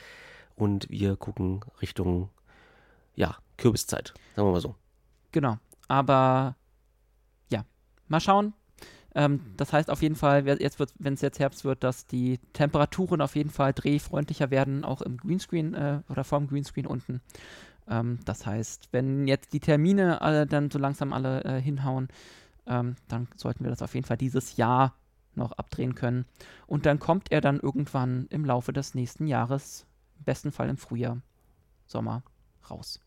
Und 0.55 0.91
wir 0.91 1.17
gucken 1.17 1.61
Richtung, 1.81 2.29
ja, 3.15 3.37
Kürbiszeit. 3.57 4.13
Sagen 4.37 4.49
wir 4.49 4.53
mal 4.53 4.61
so. 4.61 4.75
Genau. 5.33 5.57
Aber 5.89 6.55
ja, 7.49 7.65
mal 8.09 8.21
schauen, 8.21 8.53
ähm, 9.15 9.41
das 9.57 9.73
heißt 9.73 9.91
auf 9.91 10.03
jeden 10.03 10.17
Fall, 10.17 10.47
jetzt 10.61 10.79
wenn 10.99 11.15
es 11.15 11.21
jetzt 11.21 11.39
Herbst 11.39 11.65
wird, 11.65 11.85
dass 11.85 12.07
die 12.07 12.39
Temperaturen 12.53 13.21
auf 13.21 13.37
jeden 13.37 13.51
Fall 13.51 13.73
drehfreundlicher 13.73 14.51
werden, 14.51 14.85
auch 14.85 15.03
im 15.03 15.17
Greenscreen 15.19 15.75
äh, 15.75 16.01
oder 16.09 16.25
vorm 16.25 16.47
Greenscreen 16.47 16.87
unten. 16.87 17.21
Ähm, 17.89 18.21
das 18.25 18.47
heißt, 18.47 18.89
wenn 18.93 19.27
jetzt 19.27 19.53
die 19.53 19.61
Termine 19.61 20.23
alle 20.23 20.47
dann 20.47 20.71
so 20.71 20.79
langsam 20.79 21.13
alle 21.13 21.45
äh, 21.45 21.61
hinhauen, 21.61 22.09
ähm, 22.67 22.97
dann 23.09 23.29
sollten 23.37 23.65
wir 23.65 23.71
das 23.71 23.83
auf 23.83 23.95
jeden 23.95 24.07
Fall 24.07 24.17
dieses 24.17 24.57
Jahr 24.57 24.95
noch 25.35 25.53
abdrehen 25.53 25.95
können. 25.95 26.27
Und 26.67 26.87
dann 26.87 26.99
kommt 26.99 27.33
er 27.33 27.41
dann 27.41 27.61
irgendwann 27.61 28.27
im 28.31 28.45
Laufe 28.45 28.73
des 28.73 28.95
nächsten 28.95 29.27
Jahres, 29.27 29.87
im 30.19 30.25
besten 30.25 30.53
Fall 30.53 30.69
im 30.69 30.77
Frühjahr, 30.77 31.21
Sommer, 31.87 32.23
raus. 32.71 33.01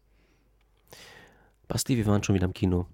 Basti, 1.67 1.97
wir 1.97 2.05
waren 2.05 2.23
schon 2.23 2.35
wieder 2.35 2.45
im 2.45 2.53
Kino. 2.53 2.85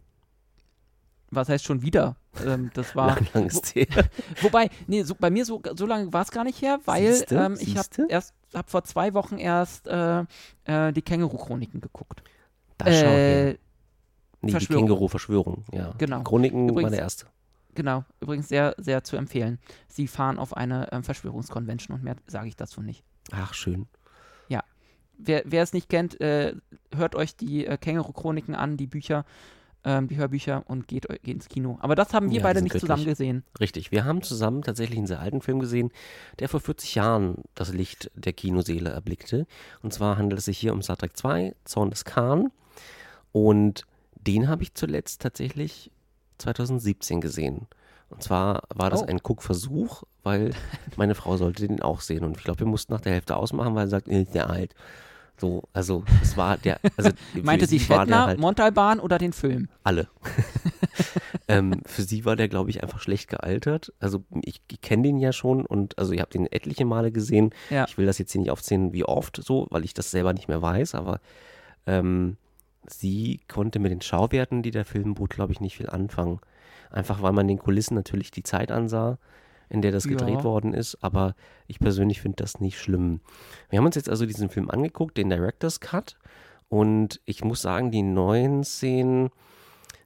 Was 1.32 1.50
heißt 1.50 1.64
schon 1.64 1.82
wieder? 1.82 2.18
Ähm, 2.46 2.72
das 2.74 2.96
war. 2.96 3.16
lang, 3.16 3.28
lang 3.34 3.46
ist 3.48 3.76
wo, 3.76 3.86
wobei, 4.42 4.70
nee, 4.88 5.04
so, 5.04 5.16
bei 5.16 5.30
mir 5.30 5.46
so, 5.46 5.62
so 5.76 5.86
lange 5.86 6.12
war 6.12 6.22
es 6.22 6.32
gar 6.32 6.44
nicht 6.44 6.62
her, 6.62 6.80
weil 6.86 7.26
ähm, 7.32 7.58
ich 7.60 7.78
habe 7.78 7.88
erst 8.10 8.34
hab 8.54 8.70
vor 8.70 8.84
zwei 8.84 9.14
Wochen 9.14 9.38
erst 9.38 9.88
äh, 9.88 10.26
äh, 10.66 10.92
die 10.92 11.02
Känguru-Chroniken 11.02 11.80
geguckt. 11.80 12.22
Da 12.78 12.92
schau 12.92 13.08
äh, 13.08 13.58
Nee, 14.42 14.54
die 14.58 14.66
Känguru-Verschwörung, 14.66 15.66
ja. 15.72 15.94
Genau. 15.98 16.24
Chroniken 16.24 16.68
Übrigens, 16.68 16.84
war 16.84 16.90
der 16.90 17.00
erste. 17.00 17.26
Genau, 17.76 18.04
übrigens 18.20 18.50
sehr, 18.50 18.76
sehr 18.78 19.04
zu 19.04 19.16
empfehlen. 19.16 19.60
Sie 19.88 20.08
fahren 20.08 20.40
auf 20.40 20.58
eine 20.58 20.92
ähm, 20.92 21.04
Verschwörungskonvention 21.04 21.96
und 21.96 22.04
mehr 22.04 22.16
sage 22.28 22.48
ich 22.48 22.56
dazu 22.56 22.82
nicht. 22.82 23.04
Ach, 23.32 23.54
schön. 23.54 23.88
Ja. 24.50 24.64
Wer, 25.18 25.44
wer 25.46 25.64
es 25.64 25.74
nicht 25.74 25.90
kennt, 25.90 26.20
äh, 26.20 26.56
hört 26.94 27.16
euch 27.16 27.36
die 27.36 27.66
äh, 27.66 27.78
Känguru-Chroniken 27.78 28.56
an, 28.56 28.78
die 28.78 28.88
Bücher, 28.88 29.26
ähm, 29.84 30.08
die 30.08 30.18
Hörbücher 30.18 30.64
und 30.68 30.88
geht, 30.88 31.08
geht, 31.08 31.28
ins 31.28 31.50
Kino. 31.50 31.78
Aber 31.82 31.96
das 31.96 32.14
haben 32.14 32.30
wir 32.30 32.38
ja, 32.38 32.44
beide 32.44 32.62
nicht 32.62 32.74
göttlich. 32.74 32.90
zusammen 32.90 33.06
gesehen. 33.06 33.44
Richtig, 33.60 33.92
wir 33.92 34.06
haben 34.06 34.22
zusammen 34.22 34.62
tatsächlich 34.62 34.98
einen 34.98 35.08
sehr 35.08 35.20
alten 35.20 35.42
Film 35.42 35.60
gesehen, 35.60 35.92
der 36.40 36.50
vor 36.50 36.60
40 36.60 36.96
Jahren 36.96 37.44
das 37.56 37.74
Licht 37.74 38.12
der 38.16 38.34
Kinoseele 38.34 38.90
erblickte. 38.90 39.48
Und 39.82 39.94
zwar 39.94 40.18
handelt 40.18 40.40
es 40.40 40.46
sich 40.46 40.58
hier 40.58 40.74
um 40.74 40.82
Star 40.82 40.98
Trek 40.98 41.18
2, 41.18 41.56
Zorn 41.66 41.90
des 41.90 42.06
Khan. 42.06 42.52
Und 43.32 43.86
den 44.16 44.48
habe 44.48 44.64
ich 44.64 44.74
zuletzt 44.74 45.22
tatsächlich 45.22 45.92
2017 46.38 47.22
gesehen. 47.22 47.68
Und 48.10 48.22
zwar 48.22 48.64
war 48.74 48.90
das 48.90 49.02
oh. 49.02 49.06
ein 49.06 49.20
Guckversuch, 49.20 50.04
weil 50.24 50.54
meine 50.98 51.16
Frau 51.16 51.38
sollte 51.38 51.68
den 51.68 51.82
auch 51.82 52.02
sehen. 52.02 52.24
Und 52.24 52.38
ich 52.38 52.44
glaube, 52.44 52.60
wir 52.60 52.68
mussten 52.68 52.94
nach 52.94 53.02
der 53.02 53.14
Hälfte 53.14 53.36
ausmachen, 53.36 53.74
weil 53.74 53.88
sie 53.88 53.92
sagt, 53.92 54.08
ist 54.08 54.36
der 54.36 54.50
alt. 54.50 54.76
So, 55.42 55.64
also 55.74 56.04
es 56.22 56.38
war 56.38 56.56
der. 56.58 56.80
Also 56.98 57.10
Meinte 57.42 57.66
sie 57.66 57.80
Shetner, 57.80 58.28
halt 58.28 58.40
Montalbahn 58.40 59.00
oder 59.00 59.18
den 59.18 59.34
Film? 59.34 59.70
Alle. 59.84 60.08
ähm, 61.48 61.82
für 61.84 62.04
sie 62.04 62.26
war 62.26 62.36
der, 62.36 62.48
glaube 62.48 62.70
ich, 62.70 62.84
einfach 62.84 63.00
schlecht 63.00 63.28
gealtert. 63.28 63.92
Also 64.00 64.24
ich, 64.44 64.62
ich 64.70 64.82
kenne 64.82 65.02
den 65.02 65.18
ja 65.18 65.34
schon 65.34 65.66
und 65.66 65.98
also 65.98 66.14
ihr 66.14 66.22
habt 66.22 66.36
den 66.36 66.46
etliche 66.46 66.86
Male 66.86 67.12
gesehen. 67.12 67.56
Ja. 67.72 67.86
Ich 67.88 67.98
will 67.98 68.06
das 68.06 68.20
jetzt 68.20 68.32
hier 68.32 68.40
nicht 68.40 68.52
aufzählen, 68.52 68.94
wie 68.94 69.04
oft 69.04 69.42
so, 69.44 69.66
weil 69.72 69.84
ich 69.84 69.96
das 69.96 70.12
selber 70.12 70.32
nicht 70.34 70.48
mehr 70.48 70.62
weiß, 70.62 70.94
aber 70.94 71.20
ähm, 71.88 72.38
sie 72.86 73.40
konnte 73.48 73.80
mit 73.80 73.92
den 73.92 74.02
Schauwerten, 74.02 74.62
die 74.62 74.70
der 74.70 74.86
Film 74.86 75.16
bot, 75.16 75.32
glaube 75.32 75.54
ich, 75.54 75.60
nicht 75.60 75.78
viel 75.78 75.90
anfangen. 75.90 76.40
Einfach 76.92 77.24
weil 77.24 77.34
man 77.34 77.48
den 77.48 77.58
Kulissen 77.58 77.96
natürlich 77.96 78.30
die 78.30 78.44
Zeit 78.44 78.72
ansah, 78.72 79.18
in 79.72 79.82
der 79.82 79.92
das 79.92 80.08
gedreht 80.08 80.40
ja. 80.40 80.44
worden 80.44 80.74
ist, 80.74 80.98
aber 81.02 81.36
ich 81.68 81.80
persönlich 81.80 82.22
finde 82.22 82.38
das 82.38 82.60
nicht 82.60 82.80
schlimm. 82.80 83.22
Wir 83.70 83.80
haben 83.80 83.86
uns 83.86 83.96
jetzt 83.96 84.10
also 84.10 84.26
diesen 84.26 84.50
Film 84.50 84.70
angeguckt, 84.70 85.18
den 85.18 85.30
Director's 85.30 85.80
Cut, 85.80 86.18
und 86.72 87.20
ich 87.26 87.44
muss 87.44 87.62
sagen, 87.62 87.92
die 87.92 88.02
neuen 88.02 88.64
Szenen, 88.64 89.30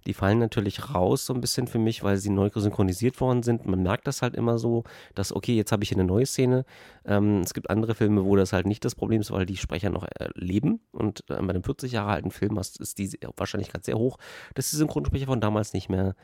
die 0.07 0.15
fallen 0.15 0.39
natürlich 0.39 0.95
raus 0.95 1.27
so 1.27 1.33
ein 1.35 1.39
bisschen 1.39 1.67
für 1.67 1.77
mich, 1.77 2.03
weil 2.03 2.17
sie 2.17 2.31
neu 2.31 2.49
synchronisiert 2.55 3.21
worden 3.21 3.43
sind. 3.43 3.67
Man 3.67 3.83
merkt 3.83 4.07
das 4.07 4.23
halt 4.23 4.35
immer 4.35 4.57
so, 4.57 4.83
dass, 5.13 5.31
okay, 5.31 5.55
jetzt 5.55 5.71
habe 5.71 5.83
ich 5.83 5.89
hier 5.89 5.99
eine 5.99 6.07
neue 6.07 6.25
Szene. 6.25 6.65
Ähm, 7.05 7.41
es 7.41 7.53
gibt 7.53 7.69
andere 7.69 7.93
Filme, 7.93 8.25
wo 8.25 8.35
das 8.35 8.51
halt 8.51 8.65
nicht 8.65 8.83
das 8.83 8.95
Problem 8.95 9.21
ist, 9.21 9.29
weil 9.29 9.45
die 9.45 9.57
Sprecher 9.57 9.91
noch 9.91 10.05
äh, 10.05 10.29
leben. 10.33 10.79
Und 10.91 11.19
äh, 11.29 11.35
bei 11.35 11.49
einem 11.49 11.63
40 11.63 11.91
Jahre 11.91 12.13
alten 12.13 12.31
Film 12.31 12.57
ist 12.57 12.97
die 12.97 13.11
Wahrscheinlichkeit 13.37 13.85
sehr 13.85 13.99
hoch, 13.99 14.17
dass 14.55 14.71
die 14.71 14.77
Synchronsprecher 14.77 15.27
von 15.27 15.41
damals 15.41 15.73
nicht 15.73 15.89
mehr 15.89 16.15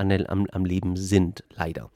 der, 0.00 0.30
am, 0.30 0.46
am 0.50 0.64
Leben 0.64 0.96
sind, 0.96 1.44
leider. 1.50 1.90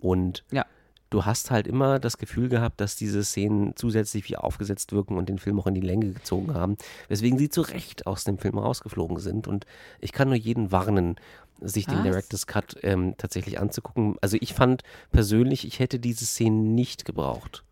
Und 0.00 0.44
ja 0.50 0.64
du 1.10 1.24
hast 1.24 1.50
halt 1.50 1.66
immer 1.66 1.98
das 1.98 2.18
Gefühl 2.18 2.48
gehabt, 2.48 2.80
dass 2.80 2.96
diese 2.96 3.24
Szenen 3.24 3.74
zusätzlich 3.76 4.28
wie 4.28 4.36
aufgesetzt 4.36 4.92
wirken 4.92 5.16
und 5.16 5.28
den 5.28 5.38
Film 5.38 5.58
auch 5.58 5.66
in 5.66 5.74
die 5.74 5.80
Länge 5.80 6.12
gezogen 6.12 6.54
haben, 6.54 6.76
weswegen 7.08 7.38
sie 7.38 7.48
zu 7.48 7.62
Recht 7.62 8.06
aus 8.06 8.24
dem 8.24 8.38
Film 8.38 8.58
rausgeflogen 8.58 9.18
sind. 9.18 9.46
Und 9.46 9.66
ich 10.00 10.12
kann 10.12 10.28
nur 10.28 10.36
jeden 10.36 10.72
warnen, 10.72 11.16
sich 11.60 11.88
Was? 11.88 11.94
den 11.94 12.04
Director's 12.04 12.46
Cut 12.46 12.76
ähm, 12.82 13.14
tatsächlich 13.16 13.58
anzugucken. 13.58 14.16
Also 14.20 14.36
ich 14.40 14.54
fand 14.54 14.82
persönlich, 15.10 15.66
ich 15.66 15.78
hätte 15.80 15.98
diese 15.98 16.24
Szenen 16.24 16.74
nicht 16.74 17.04
gebraucht. 17.04 17.64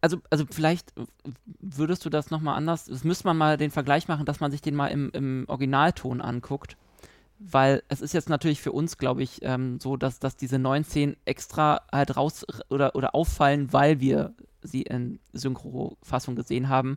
Also, 0.00 0.18
also 0.30 0.44
vielleicht 0.48 0.92
würdest 1.60 2.04
du 2.04 2.10
das 2.10 2.30
nochmal 2.30 2.56
anders, 2.56 2.84
das 2.84 3.02
müsste 3.02 3.26
man 3.26 3.36
mal 3.36 3.56
den 3.56 3.70
Vergleich 3.70 4.08
machen, 4.08 4.24
dass 4.24 4.40
man 4.40 4.52
sich 4.52 4.62
den 4.62 4.74
mal 4.74 4.88
im, 4.88 5.10
im 5.12 5.44
Originalton 5.48 6.20
anguckt 6.20 6.76
weil 7.38 7.82
es 7.88 8.00
ist 8.00 8.14
jetzt 8.14 8.28
natürlich 8.28 8.60
für 8.60 8.72
uns, 8.72 8.98
glaube 8.98 9.22
ich, 9.22 9.40
ähm, 9.42 9.78
so, 9.80 9.96
dass, 9.96 10.18
dass 10.18 10.36
diese 10.36 10.58
neuen 10.58 10.84
Szenen 10.84 11.16
extra 11.24 11.82
halt 11.92 12.16
raus 12.16 12.46
oder, 12.70 12.94
oder 12.94 13.14
auffallen, 13.14 13.72
weil 13.72 14.00
wir 14.00 14.34
sie 14.62 14.82
in 14.82 15.20
Synchro-Fassung 15.32 16.34
gesehen 16.34 16.68
haben 16.68 16.96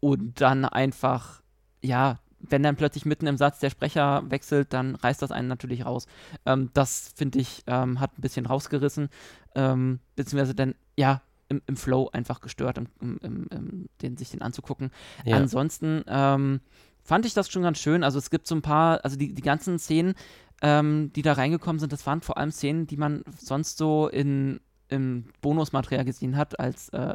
und 0.00 0.40
dann 0.40 0.64
einfach, 0.64 1.42
ja, 1.82 2.18
wenn 2.38 2.62
dann 2.62 2.76
plötzlich 2.76 3.06
mitten 3.06 3.26
im 3.26 3.36
Satz 3.36 3.58
der 3.58 3.70
Sprecher 3.70 4.22
wechselt, 4.28 4.72
dann 4.72 4.94
reißt 4.94 5.22
das 5.22 5.32
einen 5.32 5.48
natürlich 5.48 5.84
raus. 5.84 6.06
Ähm, 6.44 6.70
das, 6.74 7.12
finde 7.14 7.38
ich, 7.38 7.62
ähm, 7.66 7.98
hat 7.98 8.16
ein 8.16 8.20
bisschen 8.22 8.46
rausgerissen, 8.46 9.08
ähm, 9.54 10.00
beziehungsweise 10.14 10.54
dann, 10.54 10.74
ja, 10.96 11.22
im, 11.48 11.62
im 11.66 11.76
Flow 11.76 12.10
einfach 12.12 12.40
gestört, 12.40 12.78
im, 12.78 12.88
im, 13.00 13.46
im, 13.50 13.88
den, 14.02 14.16
sich 14.16 14.30
den 14.30 14.42
anzugucken. 14.42 14.90
Ja. 15.24 15.36
Ansonsten, 15.36 16.02
ähm, 16.08 16.60
fand 17.06 17.24
ich 17.24 17.34
das 17.34 17.48
schon 17.48 17.62
ganz 17.62 17.78
schön. 17.78 18.04
Also 18.04 18.18
es 18.18 18.30
gibt 18.30 18.46
so 18.46 18.54
ein 18.54 18.62
paar, 18.62 19.04
also 19.04 19.16
die, 19.16 19.32
die 19.32 19.42
ganzen 19.42 19.78
Szenen, 19.78 20.14
ähm, 20.62 21.12
die 21.14 21.22
da 21.22 21.34
reingekommen 21.34 21.78
sind, 21.78 21.92
das 21.92 22.06
waren 22.06 22.20
vor 22.20 22.36
allem 22.36 22.50
Szenen, 22.50 22.86
die 22.86 22.96
man 22.96 23.22
sonst 23.38 23.78
so 23.78 24.08
in, 24.08 24.60
im 24.88 25.26
Bonusmaterial 25.40 26.04
gesehen 26.04 26.36
hat, 26.36 26.58
als 26.58 26.88
äh, 26.90 27.14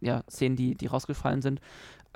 ja, 0.00 0.22
Szenen, 0.30 0.56
die, 0.56 0.74
die 0.74 0.86
rausgefallen 0.86 1.42
sind. 1.42 1.60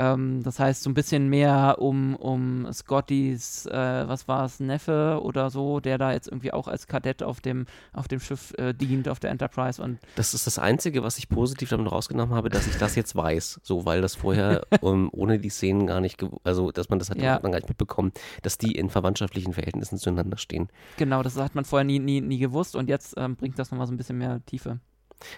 Ähm, 0.00 0.42
das 0.42 0.58
heißt, 0.58 0.82
so 0.82 0.88
ein 0.88 0.94
bisschen 0.94 1.28
mehr 1.28 1.76
um, 1.78 2.16
um 2.16 2.66
Scottys, 2.72 3.66
äh, 3.66 4.08
was 4.08 4.28
war 4.28 4.46
es, 4.46 4.58
Neffe 4.58 5.20
oder 5.22 5.50
so, 5.50 5.78
der 5.78 5.98
da 5.98 6.12
jetzt 6.12 6.28
irgendwie 6.28 6.54
auch 6.54 6.68
als 6.68 6.86
Kadett 6.86 7.22
auf 7.22 7.42
dem, 7.42 7.66
auf 7.92 8.08
dem 8.08 8.18
Schiff 8.18 8.54
äh, 8.56 8.72
dient, 8.72 9.10
auf 9.10 9.20
der 9.20 9.30
Enterprise. 9.30 9.82
Und 9.82 9.98
das 10.16 10.32
ist 10.32 10.46
das 10.46 10.58
Einzige, 10.58 11.02
was 11.02 11.18
ich 11.18 11.28
positiv 11.28 11.68
damit 11.68 11.92
rausgenommen 11.92 12.34
habe, 12.34 12.48
dass 12.48 12.66
ich 12.66 12.78
das 12.78 12.94
jetzt 12.94 13.14
weiß. 13.14 13.60
So, 13.62 13.84
weil 13.84 14.00
das 14.00 14.14
vorher 14.14 14.62
um, 14.80 15.10
ohne 15.12 15.38
die 15.38 15.50
Szenen 15.50 15.86
gar 15.86 16.00
nicht, 16.00 16.24
also 16.44 16.70
dass 16.70 16.88
man 16.88 16.98
das 16.98 17.10
hat, 17.10 17.20
ja. 17.20 17.34
hat 17.34 17.42
man 17.42 17.52
gar 17.52 17.58
nicht 17.58 17.68
mitbekommen, 17.68 18.12
dass 18.40 18.56
die 18.56 18.72
in 18.72 18.88
verwandtschaftlichen 18.88 19.52
Verhältnissen 19.52 19.98
zueinander 19.98 20.38
stehen. 20.38 20.68
Genau, 20.96 21.22
das 21.22 21.36
hat 21.36 21.54
man 21.54 21.66
vorher 21.66 21.84
nie, 21.84 21.98
nie, 21.98 22.22
nie 22.22 22.38
gewusst 22.38 22.74
und 22.74 22.88
jetzt 22.88 23.14
ähm, 23.18 23.36
bringt 23.36 23.58
das 23.58 23.70
nochmal 23.70 23.86
so 23.86 23.92
ein 23.92 23.98
bisschen 23.98 24.16
mehr 24.16 24.40
Tiefe. 24.46 24.80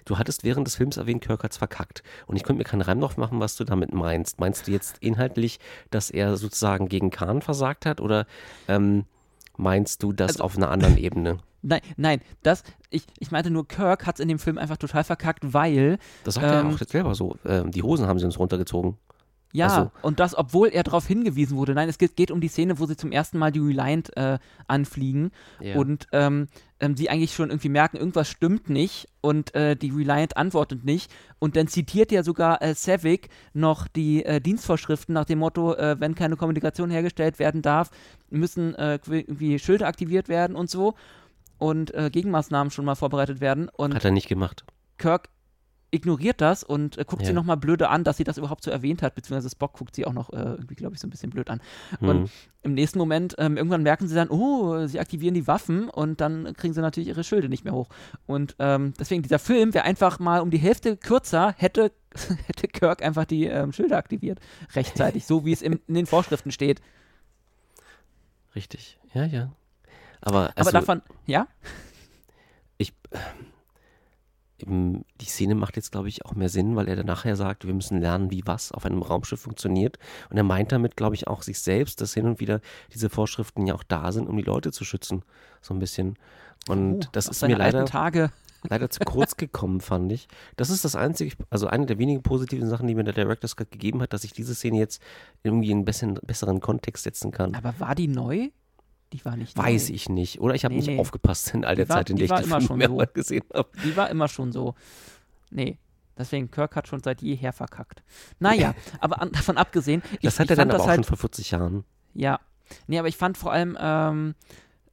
Du 0.05 0.19
hattest 0.19 0.45
während 0.45 0.67
des 0.67 0.77
Films 0.77 0.97
erwähnt, 0.97 1.23
Kirk 1.23 1.45
hat's 1.45 1.57
verkackt. 1.57 2.03
Und 2.27 2.37
ich 2.37 2.43
könnte 2.43 2.59
mir 2.59 2.65
keinen 2.65 2.83
Reim 2.83 2.99
noch 2.99 3.17
machen, 3.17 3.41
was 3.41 3.57
du 3.57 3.65
damit 3.65 3.93
meinst. 3.93 4.41
Meinst 4.41 4.67
du 4.67 4.73
jetzt 4.73 4.99
inhaltlich, 4.99 5.59
dass 5.91 6.11
er 6.11 6.37
sozusagen 6.37 6.89
gegen 6.89 7.11
Khan 7.11 7.43
versagt 7.43 7.87
hat 7.87 8.01
oder 8.01 8.27
ähm, 8.69 9.05
meinst 9.57 10.03
du 10.03 10.13
das 10.13 10.33
also, 10.33 10.45
auf 10.45 10.57
einer 10.57 10.71
anderen 10.71 10.97
Ebene? 10.97 11.39
Nein, 11.65 11.81
nein, 11.97 12.21
das, 12.43 12.65
ich, 12.91 13.05
ich 13.21 13.31
meinte 13.31 13.49
nur, 13.49 13.69
Kirk 13.69 14.05
hat 14.05 14.17
es 14.17 14.21
in 14.21 14.27
dem 14.27 14.41
Film 14.41 14.59
einfach 14.59 14.79
total 14.79 15.05
verkackt, 15.05 15.55
weil. 15.55 15.99
Das 16.25 16.35
sagt 16.35 16.45
ähm, 16.45 16.53
er 16.71 16.75
auch 16.75 16.79
selber 16.89 17.15
so. 17.15 17.37
Ähm, 17.47 17.71
die 17.71 17.85
Hosen 17.85 18.09
haben 18.09 18.19
sie 18.19 18.25
uns 18.25 18.37
runtergezogen. 18.37 18.97
Ja, 19.53 19.69
so. 19.69 19.91
und 20.01 20.19
das, 20.19 20.37
obwohl 20.37 20.69
er 20.69 20.83
darauf 20.83 21.07
hingewiesen 21.07 21.57
wurde. 21.57 21.75
Nein, 21.75 21.89
es 21.89 21.99
geht, 21.99 22.17
geht, 22.17 22.31
um 22.31 22.41
die 22.41 22.49
Szene, 22.49 22.79
wo 22.79 22.87
sie 22.87 22.97
zum 22.97 23.13
ersten 23.13 23.39
Mal 23.39 23.53
die 23.53 23.61
Reliant 23.61 24.17
äh, 24.17 24.39
anfliegen 24.67 25.31
yeah. 25.61 25.79
und 25.79 26.07
ähm, 26.13 26.49
ähm, 26.81 26.97
sie 26.97 27.11
eigentlich 27.11 27.35
schon 27.35 27.51
irgendwie 27.51 27.69
merken, 27.69 27.99
irgendwas 27.99 28.29
stimmt 28.29 28.71
nicht 28.71 29.09
und 29.21 29.55
äh, 29.55 29.77
die 29.77 29.91
Reliant 29.91 30.37
antwortet 30.39 30.85
nicht. 30.85 31.13
Und 31.39 31.57
dann 31.57 31.69
zitiert 31.69 32.11
ja 32.13 32.23
sogar 32.23 32.63
äh, 32.63 32.75
Savick 32.75 33.29
noch 33.53 33.89
die 33.89 34.25
äh, 34.25 34.41
Dienstvorschriften 34.41 35.15
nach 35.15 35.27
dem 35.27 35.39
Motto, 35.41 35.75
äh, 35.75 36.01
wenn 36.01 36.15
keine 36.15 36.37
Kommunikation 36.37 36.91
hergestellt 36.91 37.39
werden 37.39 37.61
darf, 37.61 37.91
müssen 38.31 38.75
äh, 38.75 38.99
irgendwie 39.07 39.59
Schilder 39.59 39.87
aktiviert 39.87 40.29
werden 40.29 40.57
und 40.57 40.71
so 40.71 40.95
und 41.59 41.95
äh, 41.95 42.11
Gegenmaßnahmen 42.11 42.71
schon 42.71 42.85
mal 42.85 42.97
vorbereitet 42.97 43.41
werden. 43.41 43.69
Und 43.69 43.95
Hat 43.95 44.05
er 44.05 44.11
nicht 44.11 44.29
gemacht. 44.29 44.65
Kirk 44.99 45.29
ignoriert 45.93 46.41
das 46.41 46.65
und 46.65 46.97
äh, 46.99 47.05
guckt 47.05 47.23
ja. 47.23 47.29
sie 47.29 47.35
nochmal 47.35 47.59
blöde 47.59 47.91
an, 47.91 48.03
dass 48.03 48.17
sie 48.17 48.25
das 48.25 48.39
überhaupt 48.39 48.65
so 48.65 48.71
erwähnt 48.71 49.03
hat, 49.03 49.15
beziehungsweise 49.15 49.51
Spock 49.51 49.75
guckt 49.75 49.95
sie 49.95 50.07
auch 50.07 50.13
noch 50.13 50.33
äh, 50.33 50.39
irgendwie, 50.39 50.75
glaube 50.75 50.95
ich, 50.95 51.01
so 51.01 51.07
ein 51.07 51.11
bisschen 51.11 51.31
blöd 51.31 51.51
an. 51.51 51.61
Mhm. 52.01 52.09
Und 52.09 52.31
im 52.63 52.75
nächsten 52.75 52.99
Moment, 52.99 53.35
ähm, 53.39 53.57
irgendwann 53.57 53.83
merken 53.83 54.09
sie 54.09 54.15
dann, 54.15 54.29
oh, 54.31 54.87
sie 54.87 54.99
aktivieren 54.99 55.35
die 55.35 55.47
Waffen 55.47 55.91
und 55.91 56.21
dann 56.21 56.55
kriegen 56.55 56.73
sie 56.73 56.81
natürlich 56.81 57.09
ihre 57.09 57.23
Schilde 57.25 57.49
nicht 57.49 57.65
mehr 57.65 57.75
hoch. 57.75 57.89
Und 58.27 58.57
ähm, 58.59 58.95
deswegen, 58.99 59.23
dieser 59.23 59.39
Film 59.39 59.75
wäre 59.75 59.85
einfach 59.85 60.19
mal 60.19 60.41
um 60.41 60.51
die 60.51 60.59
Hälfte 60.59 60.97
kürzer, 60.97 61.55
hätte, 61.59 61.93
hätte 62.47 62.69
Kirk 62.69 63.03
einfach 63.03 63.27
die 63.27 63.45
ähm, 63.45 63.73
Schilde 63.73 63.97
aktiviert, 63.97 64.41
rechtzeitig, 64.75 65.27
so 65.27 65.45
wie 65.45 65.53
es 65.53 65.61
im, 65.61 65.79
in 65.87 65.95
den 65.95 66.07
Vorschriften 66.07 66.53
steht. 66.53 66.81
Richtig, 68.55 68.99
ja, 69.13 69.25
ja. 69.27 69.53
Aber, 70.23 70.53
also, 70.57 70.71
Aber 70.71 70.73
davon, 70.73 71.03
ja? 71.27 71.49
Ich 72.79 72.95
die 74.67 75.25
Szene 75.25 75.55
macht 75.55 75.77
jetzt, 75.77 75.93
glaube 75.93 76.09
ich, 76.09 76.25
auch 76.25 76.35
mehr 76.35 76.49
Sinn, 76.49 76.77
weil 76.77 76.89
er 76.89 76.97
dann 76.97 77.07
nachher 77.07 77.37
sagt, 77.37 77.67
wir 77.67 77.75
müssen 77.75 78.01
lernen, 78.01 78.31
wie 78.31 78.43
was 78.45 78.73
auf 78.73 78.85
einem 78.85 79.03
Raumschiff 79.03 79.41
funktioniert. 79.41 79.99
Und 80.31 80.37
er 80.37 80.45
meint 80.45 80.73
damit, 80.73 80.97
glaube 80.97 81.15
ich, 81.15 81.27
auch 81.27 81.43
sich 81.43 81.61
selbst, 81.61 82.01
dass 82.01 82.15
hin 82.15 82.27
und 82.27 82.41
wieder 82.41 82.61
diese 82.93 83.11
Vorschriften 83.11 83.67
ja 83.67 83.75
auch 83.75 83.83
da 83.83 84.13
sind, 84.13 84.29
um 84.29 84.37
die 84.37 84.43
Leute 84.43 84.73
zu 84.73 84.85
schützen. 84.85 85.23
So 85.61 85.75
ein 85.75 85.79
bisschen. 85.79 86.19
Und 86.69 87.07
oh, 87.07 87.09
das 87.13 87.29
ist 87.29 87.43
mir 87.43 87.57
leider. 87.57 87.85
Tage. 87.85 88.31
leider 88.69 88.91
zu 88.91 89.01
kurz 89.01 89.37
gekommen, 89.37 89.81
fand 89.81 90.13
ich. 90.13 90.29
Das 90.57 90.71
ist 90.71 90.85
das 90.85 90.97
einzige, 90.97 91.35
also 91.51 91.67
eine 91.67 91.87
der 91.87 91.99
wenigen 91.99 92.23
positiven 92.23 92.69
Sachen, 92.69 92.87
die 92.87 92.95
mir 92.95 93.05
der 93.05 93.15
Director's 93.15 93.57
Cut 93.57 93.71
gegeben 93.71 94.01
hat, 94.03 94.13
dass 94.13 94.25
ich 94.25 94.33
diese 94.33 94.55
Szene 94.55 94.79
jetzt 94.79 95.03
irgendwie 95.43 95.71
in 95.71 95.79
einen 95.79 95.85
besseren, 95.85 96.19
besseren 96.23 96.61
Kontext 96.61 97.05
setzen 97.05 97.33
kann. 97.33 97.55
Aber 97.55 97.75
war 97.79 97.95
die 97.95 98.09
neu? 98.09 98.51
Die 99.13 99.25
war 99.25 99.37
nicht 99.37 99.57
Weiß 99.57 99.89
neu. 99.89 99.95
ich 99.95 100.09
nicht. 100.09 100.41
Oder 100.41 100.55
ich 100.55 100.65
habe 100.65 100.75
nee, 100.75 100.81
nicht 100.81 100.89
nee. 100.89 100.99
aufgepasst 100.99 101.55
in 101.55 101.65
all 101.65 101.77
der 101.77 101.89
war, 101.89 101.97
Zeit, 101.97 102.11
in 102.11 102.17
der 102.17 102.27
ich 102.27 102.33
die 102.33 102.43
Filme 102.45 102.87
so. 102.89 103.03
gesehen 103.13 103.45
habe. 103.53 103.69
Die 103.85 103.97
war 103.97 104.11
immer 104.11 104.29
schon 104.29 104.53
so. 104.53 104.75
Nee. 105.51 105.79
Deswegen, 106.17 106.51
Kirk 106.51 106.77
hat 106.77 106.89
schon 106.89 107.03
seit 107.03 107.23
jeher 107.23 107.53
verkackt. 107.53 108.03
Naja, 108.39 108.75
aber 109.01 109.21
an, 109.21 109.33
davon 109.33 109.57
abgesehen. 109.57 110.03
Das 110.23 110.35
ich, 110.35 110.41
hat 110.41 110.51
er 110.51 110.57
dann 110.57 110.71
aber 110.71 110.83
auch 110.83 110.87
halt, 110.87 110.97
schon 110.97 111.05
vor 111.05 111.17
40 111.17 111.53
Jahren. 111.53 111.85
Ja. 112.15 112.41
Nee, 112.87 112.99
aber 112.99 113.09
ich 113.09 113.17
fand 113.17 113.39
vor 113.39 113.53
allem 113.53 113.77
ähm, 113.81 114.35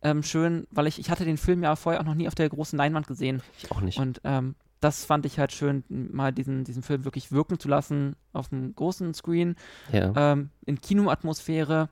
ähm, 0.02 0.24
schön, 0.24 0.68
weil 0.72 0.88
ich, 0.88 1.00
ich 1.00 1.10
hatte 1.10 1.26
den 1.26 1.38
Film 1.38 1.64
ja 1.64 1.76
vorher 1.76 2.02
auch 2.02 2.06
noch 2.06 2.16
nie 2.16 2.28
auf 2.28 2.36
der 2.36 2.50
großen 2.50 2.78
Leinwand 2.78 3.08
gesehen. 3.08 3.42
Ich 3.58 3.72
auch 3.72 3.82
nicht. 3.82 4.00
Und 4.00 4.22
ähm, 4.24 4.56
das 4.80 5.06
fand 5.06 5.26
ich 5.26 5.40
halt 5.40 5.52
schön, 5.52 5.84
mal 5.90 6.32
diesen, 6.32 6.64
diesen 6.64 6.84
Film 6.84 7.04
wirklich 7.04 7.32
wirken 7.32 7.60
zu 7.60 7.68
lassen 7.68 8.16
auf 8.32 8.50
dem 8.50 8.74
großen 8.76 9.14
Screen, 9.14 9.56
ja. 9.92 10.14
ähm, 10.16 10.50
in 10.66 10.80
Kinoatmosphäre. 10.80 11.90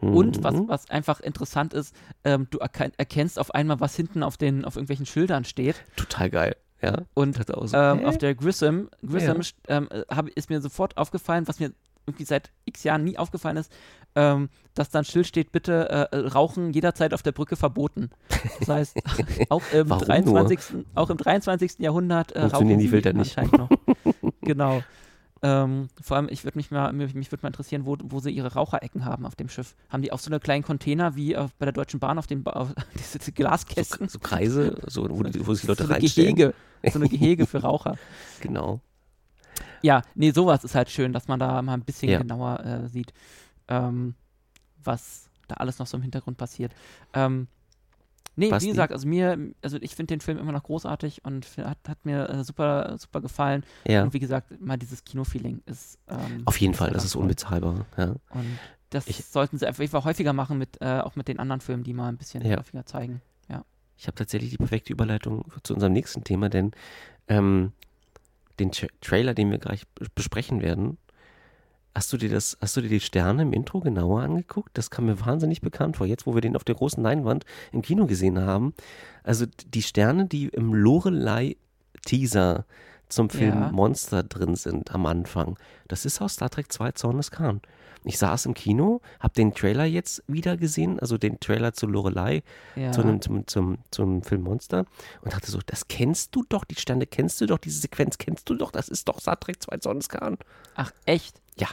Mhm. 0.00 0.14
Und 0.14 0.44
was, 0.44 0.54
was 0.66 0.90
einfach 0.90 1.20
interessant 1.20 1.74
ist, 1.74 1.94
ähm, 2.24 2.46
du 2.50 2.58
erkennst 2.58 3.38
auf 3.38 3.54
einmal, 3.54 3.80
was 3.80 3.96
hinten 3.96 4.22
auf 4.22 4.36
den 4.36 4.64
auf 4.64 4.76
irgendwelchen 4.76 5.06
Schildern 5.06 5.44
steht. 5.44 5.76
Total 5.96 6.30
geil. 6.30 6.56
Ja, 6.82 7.02
und 7.12 7.36
so, 7.46 7.76
ähm, 7.76 8.06
auf 8.06 8.16
der 8.16 8.34
Grissom, 8.34 8.88
Grissom 9.06 9.42
ja. 9.42 9.76
ähm, 9.76 9.88
hab, 10.08 10.28
ist 10.28 10.48
mir 10.48 10.62
sofort 10.62 10.96
aufgefallen, 10.96 11.46
was 11.46 11.60
mir 11.60 11.72
irgendwie 12.06 12.24
seit 12.24 12.50
x 12.64 12.84
Jahren 12.84 13.04
nie 13.04 13.18
aufgefallen 13.18 13.56
ist, 13.56 13.70
ähm, 14.14 14.48
dass 14.74 14.90
dann 14.90 15.04
Schild 15.04 15.26
steht, 15.26 15.52
bitte 15.52 15.88
äh, 15.90 16.16
Rauchen 16.16 16.72
jederzeit 16.72 17.14
auf 17.14 17.22
der 17.22 17.32
Brücke 17.32 17.56
verboten. 17.56 18.10
Das 18.58 18.68
heißt, 18.68 18.96
auch 19.50 19.62
im, 19.72 19.88
23., 19.88 20.58
auch 20.94 21.10
im 21.10 21.16
23. 21.16 21.78
Jahrhundert 21.78 22.32
äh, 22.32 22.42
rauchen 22.42 22.78
die 22.78 22.88
Filter 22.88 23.12
nicht. 23.12 23.36
Noch. 23.52 23.68
genau. 24.40 24.82
Ähm, 25.42 25.88
vor 26.00 26.18
allem, 26.18 26.28
ich 26.30 26.44
würde 26.44 26.58
mich 26.58 26.70
mal, 26.70 26.92
mich, 26.92 27.14
mich 27.14 27.32
würde 27.32 27.42
mal 27.42 27.48
interessieren, 27.48 27.86
wo, 27.86 27.96
wo 28.02 28.20
sie 28.20 28.30
ihre 28.30 28.52
Raucherecken 28.52 29.06
haben 29.06 29.24
auf 29.24 29.36
dem 29.36 29.48
Schiff. 29.48 29.74
Haben 29.88 30.02
die 30.02 30.12
auch 30.12 30.18
so 30.18 30.30
eine 30.30 30.38
kleinen 30.38 30.62
Container 30.62 31.16
wie 31.16 31.34
auf, 31.36 31.54
bei 31.54 31.64
der 31.64 31.72
Deutschen 31.72 31.98
Bahn 31.98 32.18
auf 32.18 32.26
den 32.26 32.46
auf, 32.46 32.74
diese 32.94 33.32
Glaskästen? 33.32 34.08
So, 34.08 34.14
so, 34.14 34.18
Kreise, 34.18 34.76
so, 34.86 35.08
wo, 35.08 35.24
wo 35.24 35.54
sich 35.54 35.62
die 35.62 35.66
Leute 35.68 35.86
so 35.86 35.92
reinstellen. 35.92 36.36
Gehege, 36.36 36.54
so 36.92 36.98
eine 36.98 37.08
Gehege 37.10 37.46
für 37.46 37.62
Raucher. 37.62 37.96
Genau. 38.40 38.80
Ja, 39.82 40.02
nee, 40.14 40.30
sowas 40.30 40.62
ist 40.62 40.74
halt 40.74 40.90
schön, 40.90 41.12
dass 41.14 41.26
man 41.26 41.40
da 41.40 41.62
mal 41.62 41.74
ein 41.74 41.84
bisschen 41.84 42.10
ja. 42.10 42.18
genauer 42.18 42.60
äh, 42.60 42.88
sieht, 42.88 43.14
ähm, 43.68 44.14
was 44.82 45.30
da 45.48 45.56
alles 45.56 45.78
noch 45.78 45.86
so 45.86 45.96
im 45.96 46.02
Hintergrund 46.02 46.36
passiert. 46.36 46.72
Ähm, 47.14 47.48
nee, 48.36 48.50
Basti. 48.50 48.66
wie 48.66 48.70
gesagt, 48.70 48.92
also 48.92 49.06
mir, 49.06 49.38
also 49.62 49.78
ich 49.80 49.94
finde 49.94 50.14
den 50.14 50.20
Film 50.20 50.38
immer 50.38 50.52
noch 50.52 50.62
großartig 50.62 51.24
und 51.24 51.46
hat, 51.58 51.78
hat 51.88 52.04
mir 52.04 52.28
äh, 52.28 52.44
super, 52.44 52.96
super 52.98 53.20
gefallen. 53.20 53.64
Ja. 53.86 54.02
Und 54.02 54.14
wie 54.14 54.18
gesagt, 54.18 54.60
mal 54.60 54.76
dieses 54.76 55.04
Kino-Feeling 55.04 55.62
ist. 55.66 55.98
Ähm, 56.08 56.42
Auf 56.44 56.60
jeden 56.60 56.74
Fall, 56.74 56.90
das 56.90 57.04
ist 57.04 57.16
unbezahlbar. 57.16 57.86
Ja. 57.96 58.16
Und 58.30 58.58
das 58.90 59.06
ich, 59.06 59.24
sollten 59.24 59.58
sie 59.58 59.66
einfach 59.66 60.04
häufiger 60.04 60.32
machen, 60.32 60.58
mit, 60.58 60.80
äh, 60.80 61.00
auch 61.00 61.16
mit 61.16 61.28
den 61.28 61.38
anderen 61.38 61.60
Filmen, 61.60 61.84
die 61.84 61.94
mal 61.94 62.08
ein 62.08 62.16
bisschen 62.16 62.44
ja. 62.44 62.58
häufiger 62.58 62.84
zeigen. 62.86 63.22
Ja. 63.48 63.64
Ich 63.96 64.06
habe 64.06 64.16
tatsächlich 64.16 64.50
die 64.50 64.56
perfekte 64.56 64.92
Überleitung 64.92 65.44
zu 65.62 65.74
unserem 65.74 65.92
nächsten 65.92 66.24
Thema, 66.24 66.48
denn 66.48 66.72
ähm, 67.28 67.72
den 68.58 68.72
Tra 68.72 68.88
Trailer, 69.00 69.34
den 69.34 69.50
wir 69.50 69.58
gleich 69.58 69.86
besprechen 70.14 70.60
werden, 70.60 70.98
hast 71.94 72.12
du 72.12 72.16
dir 72.16 72.28
das, 72.28 72.56
hast 72.60 72.76
du 72.76 72.80
dir 72.80 72.88
die 72.88 73.00
Sterne 73.00 73.42
im 73.42 73.52
Intro 73.52 73.80
genauer 73.80 74.22
angeguckt? 74.22 74.70
Das 74.74 74.90
kam 74.90 75.06
mir 75.06 75.20
wahnsinnig 75.20 75.60
bekannt 75.60 75.96
vor, 75.96 76.06
jetzt 76.06 76.26
wo 76.26 76.34
wir 76.34 76.40
den 76.40 76.56
auf 76.56 76.64
der 76.64 76.74
großen 76.74 77.02
Leinwand 77.02 77.44
im 77.72 77.82
Kino 77.82 78.06
gesehen 78.06 78.40
haben. 78.40 78.74
Also 79.22 79.46
die 79.46 79.82
Sterne, 79.82 80.26
die 80.26 80.48
im 80.48 80.72
Lorelei-Teaser 80.74 82.64
zum 83.10 83.30
Film 83.30 83.60
ja. 83.60 83.72
Monster 83.72 84.22
drin 84.22 84.54
sind 84.56 84.92
am 84.94 85.06
Anfang, 85.06 85.58
das 85.88 86.04
ist 86.04 86.20
aus 86.20 86.34
Star 86.34 86.50
Trek 86.50 86.72
2 86.72 86.92
Zorn 86.92 87.16
des 87.16 87.30
Khan 87.30 87.60
ich 88.04 88.18
saß 88.18 88.46
im 88.46 88.54
Kino, 88.54 89.00
habe 89.18 89.34
den 89.34 89.54
Trailer 89.54 89.84
jetzt 89.84 90.22
wieder 90.26 90.56
gesehen, 90.56 90.98
also 91.00 91.18
den 91.18 91.38
Trailer 91.40 91.72
zu 91.72 91.86
Lorelei, 91.86 92.42
ja. 92.76 92.92
zu 92.92 93.02
einem, 93.02 93.20
zum, 93.20 93.46
zum, 93.46 93.78
zum 93.90 94.22
Film 94.22 94.42
Monster 94.42 94.86
und 95.22 95.32
dachte 95.32 95.50
so, 95.50 95.58
das 95.66 95.88
kennst 95.88 96.34
du 96.34 96.44
doch, 96.48 96.64
die 96.64 96.76
Sterne 96.76 97.06
kennst 97.06 97.40
du 97.40 97.46
doch, 97.46 97.58
diese 97.58 97.80
Sequenz 97.80 98.18
kennst 98.18 98.48
du 98.48 98.54
doch, 98.54 98.70
das 98.70 98.88
ist 98.88 99.08
doch 99.08 99.20
Star 99.20 99.38
Trek 99.38 99.62
2 99.62 99.78
Zorneskan. 99.78 100.38
Ach, 100.74 100.92
echt? 101.04 101.40
Ja. 101.56 101.68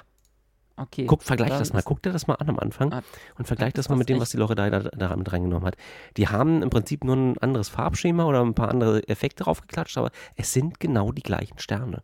Okay. 0.78 1.06
Guck, 1.08 1.24
vergleich 1.24 1.50
das 1.50 1.74
mal, 1.74 1.82
guck 1.82 2.04
dir 2.04 2.12
das 2.12 2.28
mal 2.28 2.36
an 2.36 2.50
am 2.50 2.60
Anfang 2.60 2.94
ah, 2.94 3.02
und 3.38 3.48
vergleich 3.48 3.74
das, 3.74 3.90
mal 3.90 3.96
mit 3.96 4.10
dem, 4.10 4.20
was 4.20 4.30
die 4.30 4.38
Lorelei 4.38 4.70
da, 4.70 4.82
da 4.82 5.16
mit 5.16 5.32
reingenommen 5.34 5.66
hat. 5.66 5.76
Die 6.18 6.28
haben 6.28 6.62
im 6.62 6.70
Prinzip 6.70 7.04
nur 7.04 7.16
ein 7.16 7.38
anderes 7.40 7.68
Farbschema 7.68 8.26
oder 8.26 8.42
ein 8.44 8.54
paar 8.54 8.70
andere 8.70 9.08
Effekte 9.10 9.44
draufgeklatscht, 9.44 9.98
aber 9.98 10.12
es 10.36 10.54
sind 10.54 10.80
genau 10.80 11.12
die 11.12 11.24
gleichen 11.24 11.58
Sterne. 11.58 12.04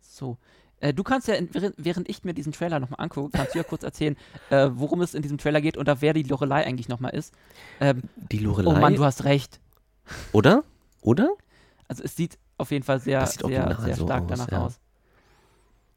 So. 0.00 0.38
Äh, 0.80 0.92
du 0.92 1.04
kannst 1.04 1.28
ja, 1.28 1.34
während 1.76 2.08
ich 2.08 2.24
mir 2.24 2.34
diesen 2.34 2.52
Trailer 2.52 2.80
nochmal 2.80 3.00
angucke, 3.00 3.30
kannst 3.32 3.54
du 3.54 3.58
ja 3.58 3.64
kurz 3.64 3.84
erzählen, 3.84 4.16
äh, 4.50 4.70
worum 4.72 5.00
es 5.00 5.14
in 5.14 5.22
diesem 5.22 5.38
Trailer 5.38 5.60
geht 5.60 5.76
und 5.76 5.88
wer 6.00 6.12
die 6.12 6.24
Lorelei 6.24 6.66
eigentlich 6.66 6.88
nochmal 6.88 7.14
ist. 7.14 7.32
Ähm, 7.80 8.02
die 8.16 8.38
Lorelei? 8.38 8.70
Oh 8.70 8.80
Mann, 8.80 8.94
du 8.94 9.04
hast 9.04 9.24
recht. 9.24 9.60
Oder? 10.32 10.64
Oder? 11.00 11.30
Also 11.86 12.02
es 12.02 12.16
sieht 12.16 12.38
auf 12.56 12.70
jeden 12.72 12.84
Fall 12.84 13.00
sehr, 13.00 13.24
sehr, 13.26 13.76
sehr 13.80 13.96
so 13.96 14.04
stark 14.04 14.24
aus, 14.24 14.28
danach 14.30 14.50
ja. 14.50 14.66
aus. 14.66 14.80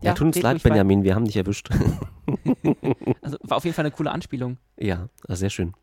Ja, 0.02 0.12
ja 0.12 0.14
tut 0.14 0.28
uns 0.28 0.42
leid, 0.42 0.62
Benjamin, 0.64 1.04
wir 1.04 1.16
haben 1.16 1.26
dich 1.26 1.38
erwischt. 1.38 1.70
also 3.22 3.38
war 3.44 3.58
auf 3.58 3.64
jeden 3.64 3.76
Fall 3.76 3.86
eine 3.86 3.94
coole 3.94 4.12
Anspielung. 4.12 4.58
Ja, 4.78 5.10
sehr 5.28 5.50
schön. 5.50 5.74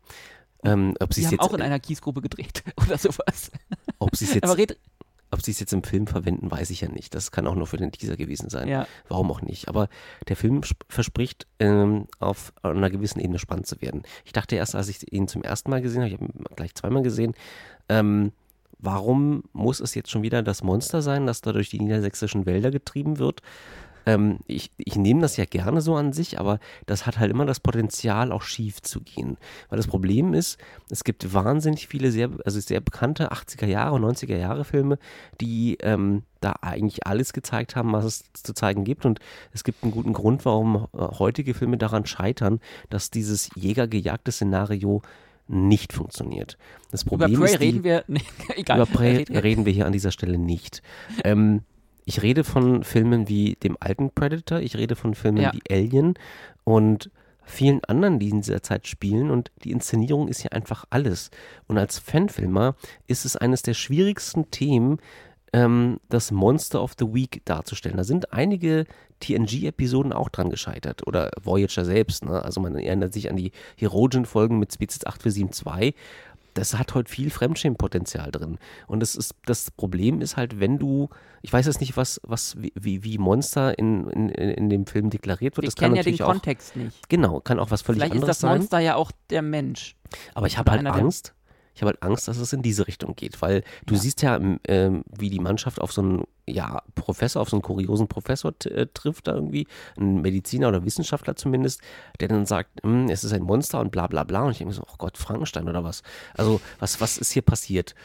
Ähm, 0.63 0.95
ob 0.99 1.13
Sie 1.13 1.25
haben 1.25 1.31
jetzt, 1.31 1.41
auch 1.41 1.53
in 1.53 1.61
einer 1.61 1.79
Kiesgrube 1.79 2.21
gedreht 2.21 2.63
oder 2.85 2.97
sowas. 2.97 3.51
Ob 3.97 4.15
sie 4.15 4.25
es 4.25 4.33
jetzt. 4.33 4.43
Aber 4.43 4.57
red, 4.57 4.77
ob 5.31 5.41
sie 5.41 5.51
es 5.51 5.59
jetzt 5.59 5.73
im 5.73 5.83
Film 5.83 6.07
verwenden, 6.07 6.49
weiß 6.49 6.69
ich 6.71 6.81
ja 6.81 6.89
nicht. 6.89 7.13
Das 7.13 7.31
kann 7.31 7.47
auch 7.47 7.55
nur 7.55 7.67
für 7.67 7.77
den 7.77 7.91
Teaser 7.91 8.17
gewesen 8.17 8.49
sein. 8.49 8.67
Ja. 8.67 8.87
Warum 9.07 9.31
auch 9.31 9.41
nicht. 9.41 9.67
Aber 9.67 9.87
der 10.27 10.35
Film 10.35 10.61
verspricht, 10.89 11.47
ähm, 11.59 12.07
auf 12.19 12.51
einer 12.61 12.89
gewissen 12.89 13.19
Ebene 13.19 13.39
spannend 13.39 13.67
zu 13.67 13.81
werden. 13.81 14.03
Ich 14.25 14.33
dachte 14.33 14.55
erst, 14.55 14.75
als 14.75 14.89
ich 14.89 15.13
ihn 15.13 15.27
zum 15.27 15.43
ersten 15.43 15.69
Mal 15.69 15.81
gesehen 15.81 16.01
habe, 16.01 16.09
ich 16.09 16.19
habe 16.19 16.25
ihn 16.25 16.43
gleich 16.55 16.73
zweimal 16.73 17.03
gesehen, 17.03 17.35
ähm, 17.89 18.31
warum 18.79 19.43
muss 19.53 19.79
es 19.79 19.93
jetzt 19.93 20.09
schon 20.09 20.23
wieder 20.23 20.41
das 20.41 20.63
Monster 20.63 21.01
sein, 21.01 21.27
das 21.27 21.41
da 21.41 21.53
durch 21.53 21.69
die 21.69 21.79
niedersächsischen 21.79 22.45
Wälder 22.45 22.71
getrieben 22.71 23.19
wird? 23.19 23.41
Ähm, 24.05 24.39
ich, 24.47 24.71
ich 24.77 24.95
nehme 24.95 25.21
das 25.21 25.37
ja 25.37 25.45
gerne 25.45 25.81
so 25.81 25.95
an 25.95 26.13
sich, 26.13 26.39
aber 26.39 26.59
das 26.85 27.05
hat 27.05 27.19
halt 27.19 27.31
immer 27.31 27.45
das 27.45 27.59
Potenzial, 27.59 28.31
auch 28.31 28.41
schief 28.41 28.81
zu 28.81 29.01
gehen. 29.01 29.37
Weil 29.69 29.77
das 29.77 29.87
Problem 29.87 30.33
ist, 30.33 30.57
es 30.89 31.03
gibt 31.03 31.33
wahnsinnig 31.33 31.87
viele 31.87 32.11
sehr, 32.11 32.29
also 32.45 32.59
sehr 32.59 32.81
bekannte 32.81 33.31
80er 33.31 33.65
Jahre 33.65 33.95
und 33.95 34.03
90er 34.03 34.37
Jahre 34.37 34.65
Filme, 34.65 34.97
die 35.41 35.77
ähm, 35.81 36.23
da 36.41 36.53
eigentlich 36.61 37.05
alles 37.05 37.33
gezeigt 37.33 37.75
haben, 37.75 37.91
was 37.91 38.05
es 38.05 38.23
zu 38.33 38.53
zeigen 38.53 38.83
gibt. 38.83 39.05
Und 39.05 39.19
es 39.51 39.63
gibt 39.63 39.83
einen 39.83 39.91
guten 39.91 40.13
Grund, 40.13 40.45
warum 40.45 40.87
äh, 40.93 40.97
heutige 40.97 41.53
Filme 41.53 41.77
daran 41.77 42.05
scheitern, 42.05 42.59
dass 42.89 43.11
dieses 43.11 43.49
jägergejagte 43.55 44.31
Szenario 44.31 45.01
nicht 45.49 45.93
funktioniert. 45.93 46.57
Das 46.91 47.03
Problem 47.03 47.33
über 47.33 47.45
Prey 47.45 47.53
ist 47.53 47.59
die, 47.59 47.65
reden 47.65 47.83
wir, 47.83 48.03
nee, 48.07 48.21
egal. 48.55 48.77
Über 48.77 48.85
Prey 48.91 49.23
reden 49.23 49.65
wir 49.65 49.73
hier 49.73 49.85
an 49.85 49.93
dieser 49.93 50.11
Stelle 50.11 50.37
nicht. 50.37 50.81
Ähm, 51.23 51.61
ich 52.05 52.21
rede 52.21 52.43
von 52.43 52.83
Filmen 52.83 53.27
wie 53.27 53.55
dem 53.63 53.77
alten 53.79 54.09
Predator, 54.11 54.59
ich 54.59 54.75
rede 54.75 54.95
von 54.95 55.13
Filmen 55.13 55.41
ja. 55.41 55.53
wie 55.53 55.61
Alien 55.71 56.15
und 56.63 57.11
vielen 57.43 57.83
anderen, 57.85 58.19
die 58.19 58.29
in 58.29 58.41
dieser 58.41 58.61
Zeit 58.61 58.87
spielen 58.87 59.31
und 59.31 59.51
die 59.63 59.71
Inszenierung 59.71 60.27
ist 60.27 60.43
ja 60.43 60.51
einfach 60.51 60.85
alles. 60.89 61.31
Und 61.67 61.77
als 61.77 61.97
Fanfilmer 61.97 62.75
ist 63.07 63.25
es 63.25 63.35
eines 63.35 63.63
der 63.63 63.73
schwierigsten 63.73 64.51
Themen, 64.51 64.99
ähm, 65.51 65.99
das 66.09 66.31
Monster 66.31 66.81
of 66.81 66.93
the 66.99 67.13
Week 67.13 67.41
darzustellen. 67.45 67.97
Da 67.97 68.03
sind 68.03 68.33
einige 68.33 68.85
TNG-Episoden 69.19 70.13
auch 70.13 70.29
dran 70.29 70.49
gescheitert 70.49 71.05
oder 71.07 71.31
Voyager 71.41 71.85
selbst. 71.85 72.23
Ne? 72.23 72.43
Also 72.43 72.61
man 72.61 72.75
erinnert 72.75 73.13
sich 73.13 73.29
an 73.29 73.35
die 73.35 73.51
Herogen-Folgen 73.77 74.59
mit 74.59 74.73
Spezies 74.73 75.05
8472 75.05 75.95
das 76.59 76.77
hat 76.77 76.93
heute 76.93 77.11
viel 77.11 77.29
Fremdschämenpotenzial 77.29 78.31
drin. 78.31 78.57
Und 78.87 78.99
das 78.99 79.15
ist, 79.15 79.33
das 79.45 79.71
Problem 79.71 80.21
ist 80.21 80.37
halt, 80.37 80.59
wenn 80.59 80.77
du, 80.77 81.09
ich 81.41 81.51
weiß 81.51 81.65
jetzt 81.65 81.79
nicht, 81.79 81.95
was, 81.97 82.19
was, 82.23 82.57
wie, 82.59 83.03
wie 83.03 83.17
Monster 83.17 83.77
in, 83.79 84.09
in, 84.09 84.29
in 84.29 84.69
dem 84.69 84.85
Film 84.85 85.09
deklariert 85.09 85.55
wird. 85.57 85.63
Wir 85.63 85.67
das 85.67 85.75
kennen 85.75 85.95
kann 85.95 86.03
ja 86.03 86.03
den 86.03 86.17
Kontext 86.17 86.75
nicht. 86.75 87.09
Genau, 87.09 87.39
kann 87.39 87.59
auch 87.59 87.71
was 87.71 87.81
völlig 87.81 88.01
Vielleicht 88.01 88.15
anderes 88.15 88.39
sein. 88.39 88.49
Vielleicht 88.49 88.63
ist 88.63 88.71
das 88.73 88.73
Monster 88.73 88.77
sein. 88.77 88.85
ja 88.85 88.95
auch 88.95 89.11
der 89.29 89.41
Mensch. 89.41 89.95
Aber 90.33 90.47
ich 90.47 90.57
habe 90.57 90.71
halt 90.71 90.85
Angst, 90.85 91.33
ich 91.79 91.81
habe 91.81 91.91
halt 91.91 92.03
Angst, 92.03 92.27
dass 92.27 92.37
es 92.37 92.51
in 92.51 92.61
diese 92.61 92.87
Richtung 92.87 93.15
geht, 93.15 93.41
weil 93.41 93.63
du 93.85 93.93
ja. 93.93 94.01
siehst 94.01 94.21
ja, 94.21 94.37
ähm, 94.67 95.03
wie 95.17 95.29
die 95.29 95.39
Mannschaft 95.39 95.79
auf 95.79 95.93
so 95.93 96.01
einen 96.01 96.23
ja, 96.45 96.83
Professor, 96.93 97.41
auf 97.41 97.49
so 97.49 97.55
einen 97.55 97.61
kuriosen 97.61 98.09
Professor 98.09 98.53
äh, 98.65 98.85
trifft 98.93 99.27
da 99.27 99.35
irgendwie, 99.35 99.65
einen 99.95 100.19
Mediziner 100.21 100.67
oder 100.67 100.83
Wissenschaftler 100.83 101.37
zumindest, 101.37 101.79
der 102.19 102.27
dann 102.27 102.45
sagt, 102.45 102.83
hm, 102.83 103.07
es 103.07 103.23
ist 103.23 103.31
ein 103.31 103.43
Monster 103.43 103.79
und 103.79 103.91
bla 103.91 104.07
bla 104.07 104.25
bla. 104.25 104.43
Und 104.43 104.51
ich 104.51 104.57
denke 104.57 104.73
so, 104.73 104.83
oh 104.91 104.95
Gott, 104.97 105.17
Frankenstein 105.17 105.69
oder 105.69 105.85
was? 105.85 106.03
Also, 106.35 106.59
was, 106.79 106.99
was 106.99 107.17
ist 107.17 107.31
hier 107.31 107.43
passiert? 107.43 107.95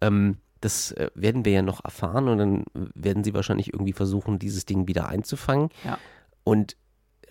Ähm, 0.00 0.36
das 0.60 0.92
äh, 0.92 1.10
werden 1.16 1.44
wir 1.44 1.50
ja 1.50 1.62
noch 1.62 1.84
erfahren 1.84 2.28
und 2.28 2.38
dann 2.38 2.64
werden 2.72 3.24
sie 3.24 3.34
wahrscheinlich 3.34 3.72
irgendwie 3.72 3.94
versuchen, 3.94 4.38
dieses 4.38 4.64
Ding 4.64 4.86
wieder 4.86 5.08
einzufangen. 5.08 5.70
Ja. 5.82 5.98
Und 6.44 6.76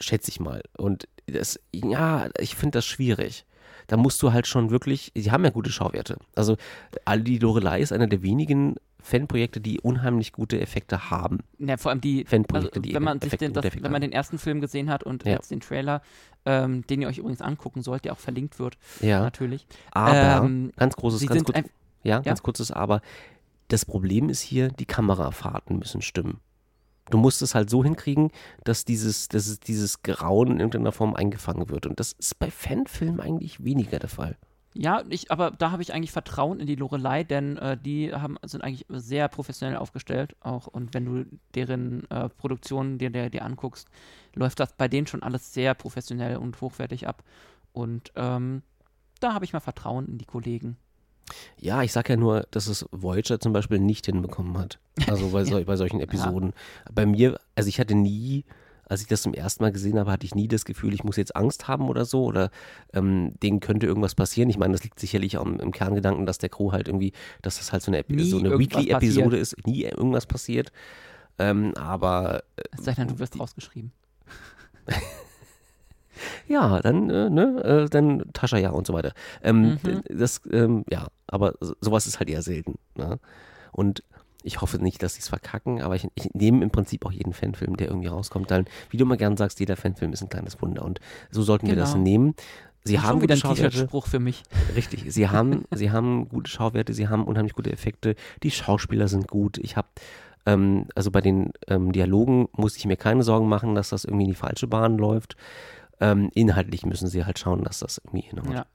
schätze 0.01 0.31
ich 0.31 0.41
mal. 0.41 0.63
Und 0.77 1.07
das, 1.27 1.61
ja, 1.73 2.27
ich 2.39 2.55
finde 2.57 2.79
das 2.79 2.85
schwierig. 2.85 3.45
Da 3.87 3.97
musst 3.97 4.21
du 4.21 4.33
halt 4.33 4.47
schon 4.47 4.69
wirklich, 4.69 5.11
sie 5.15 5.31
haben 5.31 5.43
ja 5.43 5.49
gute 5.49 5.71
Schauwerte. 5.71 6.17
Also 6.35 6.57
die 7.17 7.39
Lorelei 7.39 7.81
ist 7.81 7.91
einer 7.91 8.07
der 8.07 8.21
wenigen 8.21 8.75
Fanprojekte, 9.03 9.59
die 9.59 9.81
unheimlich 9.81 10.31
gute 10.31 10.59
Effekte 10.61 11.11
haben. 11.11 11.39
Ja, 11.59 11.75
vor 11.77 11.91
allem 11.91 11.99
die, 11.99 12.23
Fanprojekte, 12.23 12.79
also, 12.79 12.93
wenn 12.93 13.03
man 13.03 13.19
sich 13.19 13.35
den, 13.35 13.53
das, 13.53 13.65
wenn 13.65 13.91
man 13.91 14.01
den 14.01 14.13
ersten 14.13 14.37
Film 14.37 14.61
gesehen 14.61 14.89
hat 14.89 15.03
und 15.03 15.25
ja. 15.25 15.33
jetzt 15.33 15.51
den 15.51 15.59
Trailer, 15.59 16.01
ähm, 16.45 16.87
den 16.87 17.01
ihr 17.01 17.09
euch 17.09 17.17
übrigens 17.17 17.41
angucken 17.41 17.81
sollt, 17.81 18.05
der 18.05 18.13
auch 18.13 18.19
verlinkt 18.19 18.59
wird, 18.59 18.77
ja. 19.01 19.21
natürlich. 19.21 19.67
Aber 19.91 20.45
ähm, 20.45 20.71
ganz 20.77 20.95
großes, 20.95 21.27
ganz 21.27 21.43
kurz, 21.43 21.59
ja, 22.03 22.19
ganz 22.19 22.41
kurzes 22.41 22.71
Aber. 22.71 23.01
Das 23.67 23.85
Problem 23.85 24.29
ist 24.29 24.41
hier, 24.41 24.69
die 24.69 24.85
Kamerafahrten 24.85 25.79
müssen 25.79 26.01
stimmen. 26.01 26.39
Du 27.09 27.17
musst 27.17 27.41
es 27.41 27.53
halt 27.53 27.69
so 27.69 27.83
hinkriegen, 27.83 28.31
dass 28.63 28.85
dieses, 28.85 29.27
dass 29.27 29.59
dieses 29.59 30.03
Grauen 30.03 30.51
in 30.51 30.59
irgendeiner 30.59 30.91
Form 30.91 31.15
eingefangen 31.15 31.69
wird. 31.69 31.85
Und 31.85 31.99
das 31.99 32.13
ist 32.13 32.39
bei 32.39 32.49
Fanfilmen 32.49 33.19
eigentlich 33.19 33.63
weniger 33.63 33.99
der 33.99 34.09
Fall. 34.09 34.37
Ja, 34.75 35.03
ich, 35.09 35.29
aber 35.29 35.51
da 35.51 35.69
habe 35.69 35.83
ich 35.83 35.93
eigentlich 35.93 36.11
Vertrauen 36.11 36.59
in 36.59 36.65
die 36.65 36.75
Lorelei, 36.75 37.23
denn 37.23 37.57
äh, 37.57 37.77
die 37.77 38.11
haben, 38.11 38.37
sind 38.43 38.63
eigentlich 38.63 38.85
sehr 38.89 39.27
professionell 39.27 39.77
aufgestellt 39.77 40.35
auch. 40.39 40.65
Und 40.65 40.93
wenn 40.95 41.05
du 41.05 41.25
deren 41.53 42.09
äh, 42.09 42.29
Produktionen 42.29 42.97
dir, 42.97 43.11
dir, 43.11 43.29
dir 43.29 43.45
anguckst, 43.45 43.87
läuft 44.33 44.59
das 44.59 44.73
bei 44.73 44.87
denen 44.87 45.05
schon 45.05 45.21
alles 45.21 45.53
sehr 45.53 45.75
professionell 45.75 46.37
und 46.37 46.59
hochwertig 46.59 47.07
ab. 47.07 47.23
Und 47.71 48.11
ähm, 48.15 48.63
da 49.19 49.33
habe 49.33 49.45
ich 49.45 49.53
mal 49.53 49.59
Vertrauen 49.59 50.07
in 50.07 50.17
die 50.17 50.25
Kollegen. 50.25 50.77
Ja, 51.57 51.83
ich 51.83 51.91
sage 51.91 52.13
ja 52.13 52.17
nur, 52.17 52.47
dass 52.51 52.67
es 52.67 52.85
Voyager 52.91 53.39
zum 53.39 53.53
Beispiel 53.53 53.79
nicht 53.79 54.05
hinbekommen 54.05 54.57
hat. 54.57 54.79
Also 55.07 55.29
bei, 55.29 55.43
so, 55.45 55.61
bei 55.65 55.75
solchen 55.75 55.99
Episoden. 55.99 56.49
Ja. 56.49 56.91
Bei 56.93 57.05
mir, 57.05 57.39
also 57.55 57.69
ich 57.69 57.79
hatte 57.79 57.95
nie, 57.95 58.45
als 58.85 59.01
ich 59.01 59.07
das 59.07 59.21
zum 59.21 59.33
ersten 59.33 59.63
Mal 59.63 59.71
gesehen 59.71 59.97
habe, 59.97 60.11
hatte 60.11 60.25
ich 60.25 60.35
nie 60.35 60.47
das 60.47 60.65
Gefühl, 60.65 60.93
ich 60.93 61.03
muss 61.03 61.15
jetzt 61.15 61.35
Angst 61.35 61.67
haben 61.67 61.89
oder 61.89 62.05
so 62.05 62.25
oder 62.25 62.51
ähm, 62.93 63.33
denen 63.41 63.59
könnte 63.59 63.85
irgendwas 63.85 64.15
passieren. 64.15 64.49
Ich 64.49 64.57
meine, 64.57 64.73
das 64.73 64.83
liegt 64.83 64.99
sicherlich 64.99 65.37
auch 65.37 65.45
im, 65.45 65.71
Kerngedanken, 65.71 66.25
dass 66.25 66.37
der 66.37 66.49
Crew 66.49 66.71
halt 66.71 66.87
irgendwie, 66.87 67.13
dass 67.41 67.57
das 67.57 67.71
halt 67.71 67.83
so 67.83 67.91
eine, 67.91 68.03
so 68.23 68.37
eine 68.37 68.57
Weekly-Episode 68.59 69.37
ist, 69.37 69.65
nie 69.65 69.83
irgendwas 69.83 70.25
passiert. 70.25 70.71
Ähm, 71.39 71.73
aber. 71.75 72.43
Äh, 72.55 72.63
es 72.77 72.85
sei 72.85 72.93
denn, 72.93 73.07
du 73.07 73.19
wirst 73.19 73.39
rausgeschrieben. 73.39 73.91
ja, 76.47 76.81
dann, 76.81 77.09
äh, 77.09 77.29
ne, 77.29 77.63
äh, 77.63 77.89
dann 77.89 78.23
Tascha 78.33 78.57
ja 78.57 78.71
und 78.71 78.87
so 78.87 78.93
weiter. 78.93 79.13
Ähm, 79.41 79.79
mhm. 79.83 80.03
Das, 80.09 80.41
ähm, 80.51 80.83
ja, 80.89 81.07
aber 81.27 81.53
sowas 81.81 82.07
ist 82.07 82.19
halt 82.19 82.29
eher 82.29 82.41
selten. 82.41 82.75
Ne? 82.95 83.19
Und 83.71 84.03
ich 84.43 84.61
hoffe 84.61 84.77
nicht, 84.77 85.01
dass 85.01 85.15
sie 85.15 85.21
es 85.21 85.29
verkacken, 85.29 85.81
aber 85.81 85.95
ich, 85.95 86.07
ich, 86.15 86.33
nehme 86.33 86.63
im 86.63 86.69
Prinzip 86.69 87.05
auch 87.05 87.11
jeden 87.11 87.33
Fanfilm, 87.33 87.77
der 87.77 87.87
irgendwie 87.87 88.07
rauskommt. 88.07 88.51
Dann, 88.51 88.65
wie 88.89 88.97
du 88.97 89.05
immer 89.05 89.17
gern 89.17 89.37
sagst, 89.37 89.59
jeder 89.59 89.77
Fanfilm 89.77 90.11
ist 90.11 90.21
ein 90.21 90.29
kleines 90.29 90.61
Wunder 90.61 90.83
und 90.83 90.99
so 91.31 91.41
sollten 91.41 91.67
genau. 91.67 91.77
wir 91.77 91.81
das 91.81 91.93
genau. 91.93 92.03
nehmen. 92.03 92.35
Sie 92.85 92.99
haben 92.99 93.21
wieder 93.21 93.35
ein 93.35 93.39
T-Shirt-Spruch 93.39 94.07
für 94.07 94.19
mich. 94.19 94.43
Richtig. 94.75 95.05
Sie 95.07 95.29
haben, 95.29 95.63
sie 95.71 95.91
haben 95.91 96.27
gute 96.27 96.51
Schauwerte, 96.51 96.93
sie 96.93 97.07
haben 97.07 97.23
unheimlich 97.23 97.53
gute 97.53 97.71
Effekte. 97.71 98.15
Die 98.43 98.51
Schauspieler 98.51 99.07
sind 99.07 99.29
gut. 99.29 99.57
Ich 99.57 99.77
habe 99.77 99.87
ähm, 100.45 100.87
also 100.93 101.09
bei 101.09 101.21
den 101.21 101.53
ähm, 101.67 101.93
Dialogen 101.93 102.49
muss 102.51 102.75
ich 102.75 102.85
mir 102.85 102.97
keine 102.97 103.23
Sorgen 103.23 103.47
machen, 103.47 103.75
dass 103.75 103.89
das 103.89 104.03
irgendwie 104.03 104.25
in 104.25 104.31
die 104.31 104.35
falsche 104.35 104.67
Bahn 104.67 104.97
läuft. 104.97 105.37
Ähm, 105.99 106.29
inhaltlich 106.33 106.85
müssen 106.85 107.07
sie 107.07 107.25
halt 107.25 107.39
schauen, 107.39 107.63
dass 107.63 107.79
das 107.79 107.99
irgendwie 108.03 108.27
hinhaut. 108.27 108.53
Ja. 108.53 108.65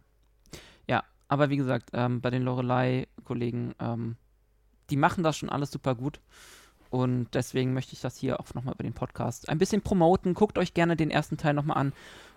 ja, 0.86 1.04
aber 1.28 1.50
wie 1.50 1.56
gesagt, 1.56 1.90
ähm, 1.92 2.20
bei 2.20 2.30
den 2.30 2.42
Lorelei-Kollegen, 2.42 3.74
ähm, 3.80 4.16
die 4.90 4.96
machen 4.96 5.24
das 5.24 5.36
schon 5.36 5.50
alles 5.50 5.70
super 5.70 5.94
gut. 5.94 6.20
Und 6.90 7.28
deswegen 7.34 7.74
möchte 7.74 7.92
ich 7.92 8.00
das 8.00 8.16
hier 8.16 8.40
auch 8.40 8.54
nochmal 8.54 8.74
über 8.74 8.84
den 8.84 8.94
Podcast 8.94 9.48
ein 9.48 9.58
bisschen 9.58 9.82
promoten. 9.82 10.34
Guckt 10.34 10.56
euch 10.56 10.72
gerne 10.72 10.96
den 10.96 11.10
ersten 11.10 11.36
Teil 11.36 11.54
nochmal 11.54 11.76
an. 11.76 11.92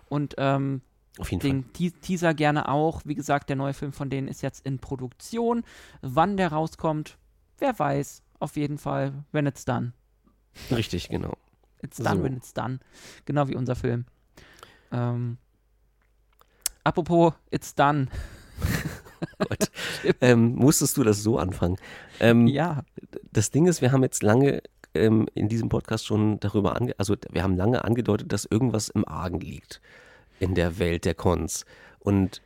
Und 0.08 0.34
ähm, 0.36 0.82
auf 1.18 1.30
jeden 1.30 1.40
den 1.40 1.62
Fall. 1.64 2.00
Teaser 2.00 2.34
gerne 2.34 2.68
auch. 2.68 3.02
Wie 3.04 3.14
gesagt, 3.14 3.48
der 3.48 3.56
neue 3.56 3.72
Film 3.72 3.92
von 3.92 4.10
denen 4.10 4.28
ist 4.28 4.42
jetzt 4.42 4.64
in 4.66 4.78
Produktion. 4.78 5.64
Wann 6.00 6.36
der 6.36 6.52
rauskommt, 6.52 7.18
wer 7.58 7.78
weiß. 7.78 8.22
Auf 8.40 8.56
jeden 8.56 8.76
Fall, 8.76 9.24
when 9.30 9.46
it's 9.46 9.64
done. 9.64 9.92
Richtig, 10.70 11.08
genau. 11.08 11.36
It's 11.80 11.96
done 11.96 12.18
so. 12.18 12.24
when 12.24 12.36
it's 12.36 12.52
done. 12.52 12.80
Genau 13.24 13.48
wie 13.48 13.54
unser 13.54 13.76
Film. 13.76 14.06
Ähm, 14.92 15.38
apropos, 16.84 17.34
it's 17.50 17.74
done. 17.74 18.08
Gott. 19.38 19.70
ähm, 20.20 20.54
musstest 20.54 20.96
du 20.96 21.04
das 21.04 21.22
so 21.22 21.38
anfangen? 21.38 21.76
Ähm, 22.20 22.46
ja. 22.46 22.84
Das 23.32 23.50
Ding 23.50 23.66
ist, 23.66 23.80
wir 23.80 23.92
haben 23.92 24.02
jetzt 24.02 24.22
lange 24.22 24.62
ähm, 24.94 25.26
in 25.34 25.48
diesem 25.48 25.68
Podcast 25.68 26.06
schon 26.06 26.38
darüber 26.40 26.76
ange 26.76 26.94
also 26.98 27.16
wir 27.30 27.42
haben 27.42 27.56
lange 27.56 27.84
angedeutet, 27.84 28.32
dass 28.32 28.44
irgendwas 28.44 28.88
im 28.88 29.06
Argen 29.06 29.40
liegt 29.40 29.80
in 30.38 30.54
der 30.54 30.78
Welt 30.78 31.04
der 31.04 31.14
Cons. 31.14 31.64
Und 31.98 32.42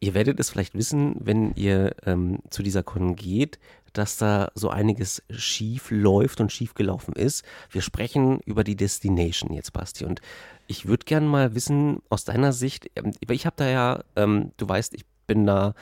ihr 0.00 0.14
werdet 0.14 0.40
es 0.40 0.50
vielleicht 0.50 0.74
wissen, 0.74 1.16
wenn 1.20 1.54
ihr 1.54 1.94
ähm, 2.04 2.40
zu 2.50 2.62
dieser 2.62 2.82
Con 2.82 3.16
geht, 3.16 3.58
dass 3.98 4.16
da 4.16 4.50
so 4.54 4.70
einiges 4.70 5.22
schief 5.30 5.90
läuft 5.90 6.40
und 6.40 6.52
schief 6.52 6.74
gelaufen 6.74 7.14
ist. 7.14 7.44
Wir 7.70 7.82
sprechen 7.82 8.40
über 8.44 8.64
die 8.64 8.76
Destination 8.76 9.52
jetzt, 9.52 9.72
Basti. 9.72 10.04
Und 10.04 10.20
ich 10.66 10.86
würde 10.86 11.04
gerne 11.04 11.26
mal 11.26 11.54
wissen, 11.54 12.02
aus 12.08 12.24
deiner 12.24 12.52
Sicht, 12.52 12.90
ähm, 12.96 13.12
ich 13.28 13.46
habe 13.46 13.56
da 13.56 13.68
ja, 13.68 14.04
ähm, 14.16 14.52
du 14.56 14.68
weißt, 14.68 14.94
ich 14.94 15.04
bin 15.26 15.46
da 15.46 15.74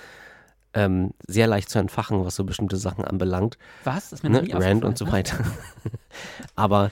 ähm, 0.75 1.13
sehr 1.27 1.47
leicht 1.47 1.71
zu 1.71 1.79
entfachen, 1.79 2.25
was 2.25 2.37
so 2.37 2.45
bestimmte 2.45 2.77
Sachen 2.77 3.05
anbelangt. 3.05 3.59
Was? 3.85 4.11
Das 4.11 4.21
ist 4.21 4.23
mir 4.23 4.31
ne? 4.31 4.47
Rand 4.53 4.85
und 4.85 4.99
so 4.99 5.11
weiter. 5.11 5.45
Aber 6.57 6.91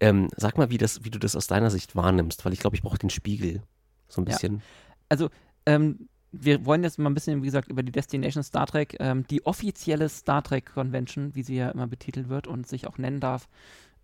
ähm, 0.00 0.28
sag 0.36 0.58
mal, 0.58 0.70
wie, 0.70 0.78
das, 0.78 1.04
wie 1.04 1.10
du 1.10 1.18
das 1.18 1.36
aus 1.36 1.46
deiner 1.46 1.70
Sicht 1.70 1.96
wahrnimmst, 1.96 2.44
weil 2.44 2.52
ich 2.52 2.58
glaube, 2.58 2.76
ich 2.76 2.82
brauche 2.82 2.98
den 2.98 3.10
Spiegel 3.10 3.62
so 4.08 4.20
ein 4.20 4.24
bisschen. 4.24 4.56
Ja. 4.56 4.62
Also, 5.08 5.30
ähm, 5.64 6.08
wir 6.32 6.64
wollen 6.64 6.82
jetzt 6.82 6.98
mal 6.98 7.10
ein 7.10 7.14
bisschen, 7.14 7.42
wie 7.42 7.46
gesagt, 7.46 7.68
über 7.68 7.82
die 7.82 7.92
Destination 7.92 8.42
Star 8.42 8.66
Trek, 8.66 8.96
ähm, 9.00 9.26
die 9.28 9.44
offizielle 9.46 10.08
Star 10.08 10.42
Trek 10.42 10.72
Convention, 10.74 11.34
wie 11.34 11.42
sie 11.42 11.56
ja 11.56 11.70
immer 11.70 11.86
betitelt 11.86 12.28
wird 12.28 12.46
und 12.46 12.66
sich 12.66 12.86
auch 12.86 12.98
nennen 12.98 13.20
darf, 13.20 13.48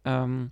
ähm, 0.04 0.50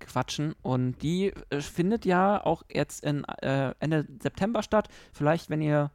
quatschen. 0.00 0.54
Und 0.62 1.00
die 1.02 1.32
äh, 1.50 1.60
findet 1.60 2.04
ja 2.04 2.44
auch 2.44 2.64
jetzt 2.70 3.04
in, 3.04 3.24
äh, 3.40 3.72
Ende 3.78 4.06
September 4.20 4.62
statt. 4.62 4.88
Vielleicht, 5.12 5.48
wenn 5.48 5.62
ihr 5.62 5.92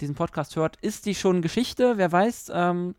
diesen 0.00 0.16
Podcast 0.16 0.56
hört, 0.56 0.76
ist 0.80 1.06
die 1.06 1.14
schon 1.14 1.40
Geschichte, 1.40 1.96
wer 1.96 2.10
weiß. 2.10 2.50
Ähm, 2.52 2.94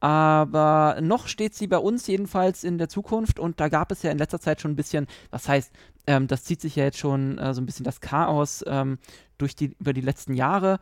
aber 0.00 0.98
noch 1.02 1.28
steht 1.28 1.54
sie 1.54 1.66
bei 1.66 1.76
uns 1.76 2.06
jedenfalls 2.06 2.64
in 2.64 2.78
der 2.78 2.88
Zukunft 2.88 3.38
und 3.38 3.60
da 3.60 3.68
gab 3.68 3.92
es 3.92 4.02
ja 4.02 4.10
in 4.10 4.16
letzter 4.16 4.40
Zeit 4.40 4.60
schon 4.60 4.72
ein 4.72 4.76
bisschen, 4.76 5.06
was 5.30 5.46
heißt, 5.46 5.72
ähm, 6.06 6.26
das 6.26 6.44
zieht 6.44 6.60
sich 6.60 6.76
ja 6.76 6.84
jetzt 6.84 6.98
schon 6.98 7.38
äh, 7.38 7.54
so 7.54 7.60
ein 7.60 7.66
bisschen 7.66 7.84
das 7.84 8.00
Chaos 8.00 8.64
ähm, 8.66 8.98
durch 9.38 9.54
die, 9.56 9.76
über 9.78 9.92
die 9.92 10.00
letzten 10.00 10.34
Jahre. 10.34 10.78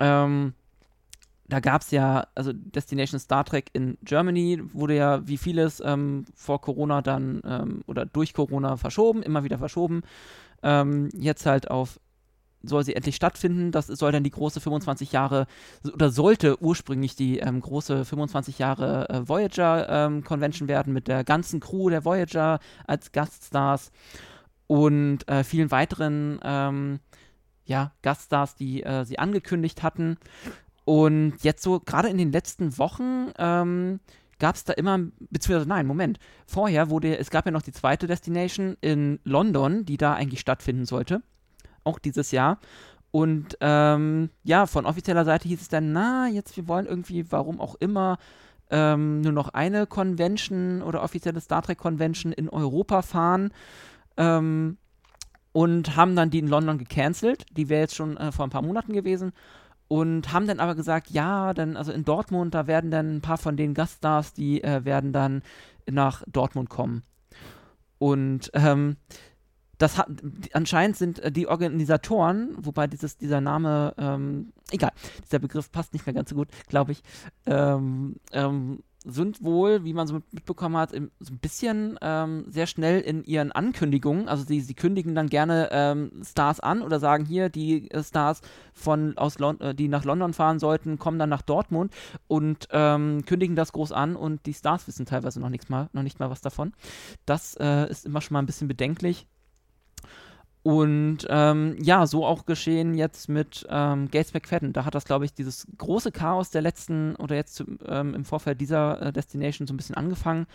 Ähm, 0.00 0.54
da 1.46 1.60
gab 1.60 1.82
es 1.82 1.90
ja, 1.90 2.26
also 2.34 2.52
Destination 2.54 3.20
Star 3.20 3.44
Trek 3.44 3.66
in 3.74 3.98
Germany 4.02 4.60
wurde 4.72 4.96
ja 4.96 5.26
wie 5.28 5.36
vieles 5.36 5.80
ähm, 5.84 6.24
vor 6.34 6.60
Corona 6.60 7.02
dann 7.02 7.42
ähm, 7.44 7.82
oder 7.86 8.06
durch 8.06 8.32
Corona 8.32 8.76
verschoben, 8.76 9.22
immer 9.22 9.44
wieder 9.44 9.58
verschoben. 9.58 10.02
Ähm, 10.62 11.10
jetzt 11.12 11.44
halt 11.44 11.70
auf 11.70 12.00
soll 12.66 12.84
sie 12.84 12.96
endlich 12.96 13.16
stattfinden. 13.16 13.72
Das 13.72 13.86
soll 13.86 14.12
dann 14.12 14.24
die 14.24 14.30
große 14.30 14.60
25 14.60 15.12
Jahre 15.12 15.46
oder 15.92 16.10
sollte 16.10 16.62
ursprünglich 16.62 17.14
die 17.14 17.38
ähm, 17.38 17.60
große 17.60 18.04
25 18.04 18.58
Jahre 18.58 19.08
äh, 19.08 19.28
Voyager 19.28 19.88
ähm, 19.88 20.24
Convention 20.24 20.68
werden 20.68 20.92
mit 20.92 21.08
der 21.08 21.24
ganzen 21.24 21.60
Crew 21.60 21.90
der 21.90 22.04
Voyager 22.04 22.58
als 22.86 23.12
Gaststars 23.12 23.90
und 24.66 25.28
äh, 25.28 25.44
vielen 25.44 25.70
weiteren 25.70 26.40
ähm, 26.42 27.00
ja, 27.64 27.92
Gaststars, 28.02 28.54
die 28.54 28.82
äh, 28.82 29.04
sie 29.04 29.18
angekündigt 29.18 29.82
hatten. 29.82 30.16
Und 30.84 31.34
jetzt 31.42 31.62
so, 31.62 31.80
gerade 31.80 32.08
in 32.08 32.18
den 32.18 32.32
letzten 32.32 32.76
Wochen, 32.78 33.30
ähm, 33.38 34.00
gab 34.38 34.56
es 34.56 34.64
da 34.64 34.72
immer, 34.74 34.98
beziehungsweise 35.30 35.68
nein, 35.68 35.86
Moment, 35.86 36.18
vorher 36.46 36.90
wurde, 36.90 37.16
es 37.16 37.30
gab 37.30 37.46
ja 37.46 37.52
noch 37.52 37.62
die 37.62 37.72
zweite 37.72 38.06
Destination 38.06 38.76
in 38.80 39.20
London, 39.24 39.84
die 39.84 39.96
da 39.96 40.14
eigentlich 40.14 40.40
stattfinden 40.40 40.86
sollte, 40.86 41.22
auch 41.84 41.98
dieses 41.98 42.30
Jahr. 42.30 42.58
Und 43.10 43.56
ähm, 43.60 44.30
ja, 44.42 44.66
von 44.66 44.86
offizieller 44.86 45.24
Seite 45.24 45.48
hieß 45.48 45.62
es 45.62 45.68
dann, 45.68 45.92
na, 45.92 46.28
jetzt 46.28 46.56
wir 46.56 46.66
wollen 46.66 46.86
irgendwie, 46.86 47.30
warum 47.30 47.60
auch 47.60 47.76
immer, 47.76 48.18
ähm, 48.70 49.20
nur 49.20 49.32
noch 49.32 49.50
eine 49.50 49.86
Convention 49.86 50.82
oder 50.82 51.02
offizielle 51.02 51.40
Star 51.40 51.62
Trek 51.62 51.78
Convention 51.78 52.32
in 52.32 52.48
Europa 52.48 53.02
fahren. 53.02 53.52
Ähm, 54.16 54.78
und 55.52 55.94
haben 55.94 56.16
dann 56.16 56.30
die 56.30 56.40
in 56.40 56.48
London 56.48 56.78
gecancelt. 56.78 57.44
Die 57.56 57.68
wäre 57.68 57.82
jetzt 57.82 57.94
schon 57.94 58.16
äh, 58.16 58.32
vor 58.32 58.46
ein 58.46 58.50
paar 58.50 58.62
Monaten 58.62 58.92
gewesen 58.92 59.32
und 59.88 60.32
haben 60.32 60.46
dann 60.46 60.60
aber 60.60 60.74
gesagt, 60.74 61.10
ja, 61.10 61.54
dann, 61.54 61.76
also 61.76 61.92
in 61.92 62.04
Dortmund, 62.04 62.54
da 62.54 62.66
werden 62.66 62.90
dann 62.90 63.16
ein 63.16 63.20
paar 63.20 63.38
von 63.38 63.56
den 63.56 63.74
Gaststars, 63.74 64.32
die 64.32 64.62
äh, 64.62 64.84
werden 64.84 65.12
dann 65.12 65.42
nach 65.88 66.22
Dortmund 66.26 66.70
kommen. 66.70 67.02
Und 67.98 68.50
ähm, 68.54 68.96
das 69.78 69.98
hat, 69.98 70.08
anscheinend 70.52 70.96
sind 70.96 71.18
äh, 71.20 71.30
die 71.30 71.46
Organisatoren, 71.46 72.54
wobei 72.58 72.86
dieses, 72.86 73.16
dieser 73.16 73.40
Name, 73.40 73.94
ähm, 73.98 74.52
egal, 74.70 74.92
dieser 75.24 75.38
Begriff 75.38 75.70
passt 75.70 75.92
nicht 75.92 76.06
mehr 76.06 76.14
ganz 76.14 76.30
so 76.30 76.36
gut, 76.36 76.48
glaube 76.68 76.92
ich, 76.92 77.02
ähm, 77.46 78.16
ähm, 78.32 78.82
sind 79.04 79.42
wohl, 79.42 79.84
wie 79.84 79.92
man 79.92 80.06
so 80.06 80.20
mitbekommen 80.32 80.76
hat, 80.76 80.92
im, 80.92 81.10
so 81.20 81.32
ein 81.32 81.38
bisschen 81.38 81.98
ähm, 82.00 82.46
sehr 82.48 82.66
schnell 82.66 83.00
in 83.00 83.22
ihren 83.24 83.52
Ankündigungen. 83.52 84.28
Also 84.28 84.44
sie, 84.44 84.60
sie 84.60 84.74
kündigen 84.74 85.14
dann 85.14 85.28
gerne 85.28 85.68
ähm, 85.72 86.22
Stars 86.24 86.60
an 86.60 86.82
oder 86.82 86.98
sagen 86.98 87.24
hier, 87.24 87.50
die 87.50 87.90
äh, 87.90 88.02
Stars 88.02 88.40
von 88.72 89.16
aus 89.18 89.38
Lon 89.38 89.60
äh, 89.60 89.74
die 89.74 89.88
nach 89.88 90.04
London 90.04 90.32
fahren 90.32 90.58
sollten, 90.58 90.98
kommen 90.98 91.18
dann 91.18 91.28
nach 91.28 91.42
Dortmund 91.42 91.92
und 92.26 92.68
ähm, 92.70 93.24
kündigen 93.26 93.56
das 93.56 93.72
groß 93.72 93.92
an 93.92 94.16
und 94.16 94.46
die 94.46 94.54
Stars 94.54 94.88
wissen 94.88 95.06
teilweise 95.06 95.40
noch 95.40 95.50
nichts 95.50 95.68
mal, 95.68 95.88
noch 95.92 96.02
nicht 96.02 96.18
mal 96.18 96.30
was 96.30 96.40
davon. 96.40 96.72
Das 97.26 97.54
äh, 97.56 97.88
ist 97.90 98.06
immer 98.06 98.20
schon 98.20 98.34
mal 98.34 98.40
ein 98.40 98.46
bisschen 98.46 98.68
bedenklich. 98.68 99.26
Und 100.64 101.26
ähm, 101.28 101.76
ja, 101.78 102.06
so 102.06 102.24
auch 102.24 102.46
geschehen 102.46 102.94
jetzt 102.94 103.28
mit 103.28 103.66
ähm, 103.68 104.10
Gates 104.10 104.32
McFadden. 104.32 104.72
Da 104.72 104.86
hat 104.86 104.94
das, 104.94 105.04
glaube 105.04 105.26
ich, 105.26 105.34
dieses 105.34 105.66
große 105.76 106.10
Chaos 106.10 106.48
der 106.48 106.62
letzten 106.62 107.16
oder 107.16 107.36
jetzt 107.36 107.62
ähm, 107.86 108.14
im 108.14 108.24
Vorfeld 108.24 108.62
dieser 108.62 109.02
äh, 109.02 109.12
Destination 109.12 109.66
so 109.66 109.74
ein 109.74 109.76
bisschen 109.76 109.94
angefangen, 109.94 110.46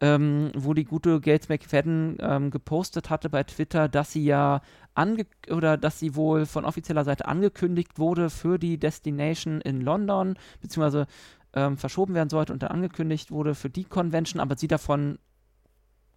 ähm, 0.00 0.52
wo 0.54 0.74
die 0.74 0.84
gute 0.84 1.20
Gates 1.20 1.48
McFadden 1.48 2.18
ähm, 2.20 2.52
gepostet 2.52 3.10
hatte 3.10 3.28
bei 3.28 3.42
Twitter, 3.42 3.88
dass 3.88 4.12
sie 4.12 4.24
ja 4.24 4.60
ange 4.94 5.26
oder 5.50 5.76
dass 5.76 5.98
sie 5.98 6.14
wohl 6.14 6.46
von 6.46 6.64
offizieller 6.64 7.02
Seite 7.02 7.26
angekündigt 7.26 7.98
wurde 7.98 8.30
für 8.30 8.60
die 8.60 8.78
Destination 8.78 9.60
in 9.60 9.80
London, 9.80 10.36
beziehungsweise 10.60 11.08
ähm, 11.52 11.78
verschoben 11.78 12.14
werden 12.14 12.30
sollte 12.30 12.52
und 12.52 12.62
dann 12.62 12.70
angekündigt 12.70 13.32
wurde 13.32 13.56
für 13.56 13.70
die 13.70 13.86
Convention, 13.86 14.40
aber 14.40 14.56
sie 14.56 14.68
davon 14.68 15.18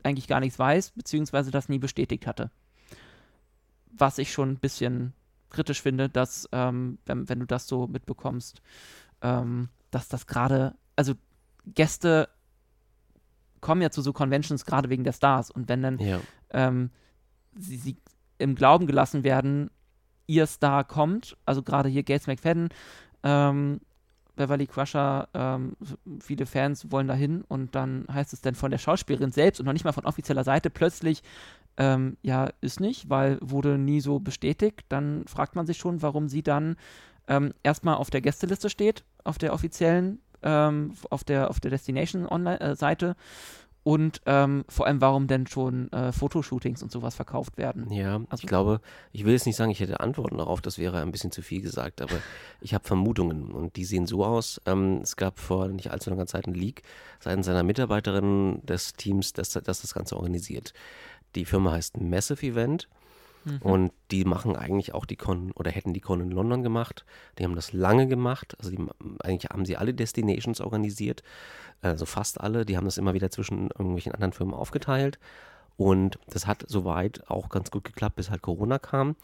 eigentlich 0.03 0.27
gar 0.27 0.41
nichts 0.41 0.59
weiß, 0.59 0.91
beziehungsweise 0.91 1.49
das 1.49 1.69
nie 1.69 1.79
bestätigt 1.79 2.27
hatte 2.27 2.51
was 3.97 4.17
ich 4.17 4.31
schon 4.31 4.51
ein 4.51 4.59
bisschen 4.59 5.13
kritisch 5.49 5.81
finde, 5.81 6.09
dass, 6.09 6.47
ähm, 6.51 6.97
wenn, 7.05 7.29
wenn 7.29 7.39
du 7.39 7.45
das 7.45 7.67
so 7.67 7.87
mitbekommst, 7.87 8.61
ähm, 9.21 9.69
dass 9.91 10.07
das 10.07 10.27
gerade, 10.27 10.75
also 10.95 11.13
Gäste 11.65 12.29
kommen 13.61 13.81
ja 13.81 13.89
zu 13.89 14.01
so 14.01 14.13
Conventions 14.13 14.65
gerade 14.65 14.89
wegen 14.89 15.03
der 15.03 15.13
Stars 15.13 15.49
und 15.49 15.69
wenn 15.69 15.81
dann 15.81 15.97
ja. 15.99 16.19
ähm, 16.51 16.91
sie, 17.57 17.77
sie 17.77 17.97
im 18.37 18.55
Glauben 18.55 18.85
gelassen 18.85 19.23
werden, 19.23 19.71
ihr 20.27 20.45
Star 20.45 20.83
kommt, 20.83 21.37
also 21.45 21.63
gerade 21.63 21.89
hier 21.89 22.03
Gates 22.03 22.27
McFadden, 22.27 22.69
ähm, 23.23 23.79
Beverly 24.35 24.67
Crusher, 24.67 25.29
ähm, 25.33 25.77
viele 26.19 26.45
Fans 26.45 26.91
wollen 26.91 27.07
dahin 27.07 27.41
und 27.43 27.73
dann 27.73 28.05
heißt 28.11 28.33
es 28.33 28.41
dann 28.41 28.55
von 28.55 28.71
der 28.71 28.77
Schauspielerin 28.77 29.31
selbst 29.31 29.59
und 29.59 29.65
noch 29.65 29.73
nicht 29.73 29.85
mal 29.85 29.93
von 29.93 30.05
offizieller 30.05 30.43
Seite 30.43 30.69
plötzlich, 30.69 31.23
ähm, 31.77 32.17
ja, 32.21 32.49
ist 32.61 32.79
nicht, 32.79 33.09
weil 33.09 33.37
wurde 33.41 33.77
nie 33.77 34.01
so 34.01 34.19
bestätigt. 34.19 34.85
Dann 34.89 35.25
fragt 35.27 35.55
man 35.55 35.65
sich 35.65 35.77
schon, 35.77 36.01
warum 36.01 36.29
sie 36.29 36.43
dann 36.43 36.75
ähm, 37.27 37.53
erstmal 37.63 37.95
auf 37.95 38.09
der 38.09 38.21
Gästeliste 38.21 38.69
steht, 38.69 39.03
auf 39.23 39.37
der 39.37 39.53
offiziellen, 39.53 40.19
ähm, 40.43 40.93
auf 41.09 41.23
der, 41.23 41.49
auf 41.49 41.59
der 41.59 41.71
Destination-Seite. 41.71 43.07
Äh, 43.07 43.15
und 43.87 44.21
ähm, 44.25 44.65
vor 44.67 44.87
allem, 44.87 44.99
warum 44.99 45.27
denn 45.27 45.45
schon 45.45 45.91
äh, 45.91 46.11
Fotoshootings 46.11 46.81
und 46.81 46.91
sowas 46.91 47.13
verkauft 47.13 47.55
werden. 47.55 47.91
Ja, 47.91 48.19
also, 48.29 48.41
ich 48.41 48.47
glaube, 48.47 48.81
ich 49.11 49.25
will 49.25 49.33
jetzt 49.33 49.45
nicht 49.45 49.57
sagen, 49.57 49.69
ich 49.69 49.79
hätte 49.79 49.99
Antworten 49.99 50.39
darauf, 50.39 50.59
das 50.59 50.79
wäre 50.79 51.03
ein 51.03 51.11
bisschen 51.11 51.31
zu 51.31 51.43
viel 51.43 51.61
gesagt, 51.61 52.01
aber 52.01 52.15
ich 52.61 52.73
habe 52.73 52.83
Vermutungen 52.83 53.51
und 53.51 53.75
die 53.75 53.85
sehen 53.85 54.07
so 54.07 54.25
aus. 54.25 54.59
Ähm, 54.65 55.01
es 55.03 55.17
gab 55.17 55.37
vor 55.37 55.67
nicht 55.67 55.91
allzu 55.91 56.09
langer 56.09 56.25
Zeit 56.25 56.47
einen 56.47 56.55
Leak 56.55 56.81
seitens 57.19 57.45
seiner 57.45 57.61
Mitarbeiterin 57.61 58.65
des 58.65 58.93
Teams, 58.93 59.33
das 59.33 59.49
das, 59.49 59.63
das 59.63 59.93
Ganze 59.93 60.17
organisiert. 60.17 60.73
Die 61.35 61.45
Firma 61.45 61.71
heißt 61.71 61.99
Massive 61.99 62.45
Event. 62.45 62.87
Mhm. 63.45 63.57
Und 63.61 63.91
die 64.11 64.25
machen 64.25 64.55
eigentlich 64.55 64.93
auch 64.93 65.05
die 65.05 65.15
Con 65.15 65.51
oder 65.51 65.71
hätten 65.71 65.93
die 65.93 66.01
Con 66.01 66.21
in 66.21 66.31
London 66.31 66.63
gemacht. 66.63 67.05
Die 67.37 67.43
haben 67.43 67.55
das 67.55 67.73
lange 67.73 68.07
gemacht. 68.07 68.55
Also 68.59 68.71
die, 68.71 68.79
eigentlich 69.23 69.51
haben 69.51 69.65
sie 69.65 69.77
alle 69.77 69.93
Destinations 69.93 70.61
organisiert. 70.61 71.23
Also 71.81 72.05
fast 72.05 72.41
alle. 72.41 72.65
Die 72.65 72.77
haben 72.77 72.85
das 72.85 72.97
immer 72.97 73.13
wieder 73.13 73.29
zwischen 73.29 73.69
irgendwelchen 73.69 74.13
anderen 74.13 74.33
Firmen 74.33 74.55
aufgeteilt. 74.55 75.19
Und 75.77 76.17
das 76.27 76.47
hat 76.47 76.63
soweit 76.67 77.29
auch 77.29 77.49
ganz 77.49 77.69
gut 77.69 77.83
geklappt, 77.83 78.15
bis 78.15 78.29
halt 78.29 78.41
Corona 78.41 78.79
kam. 78.79 79.15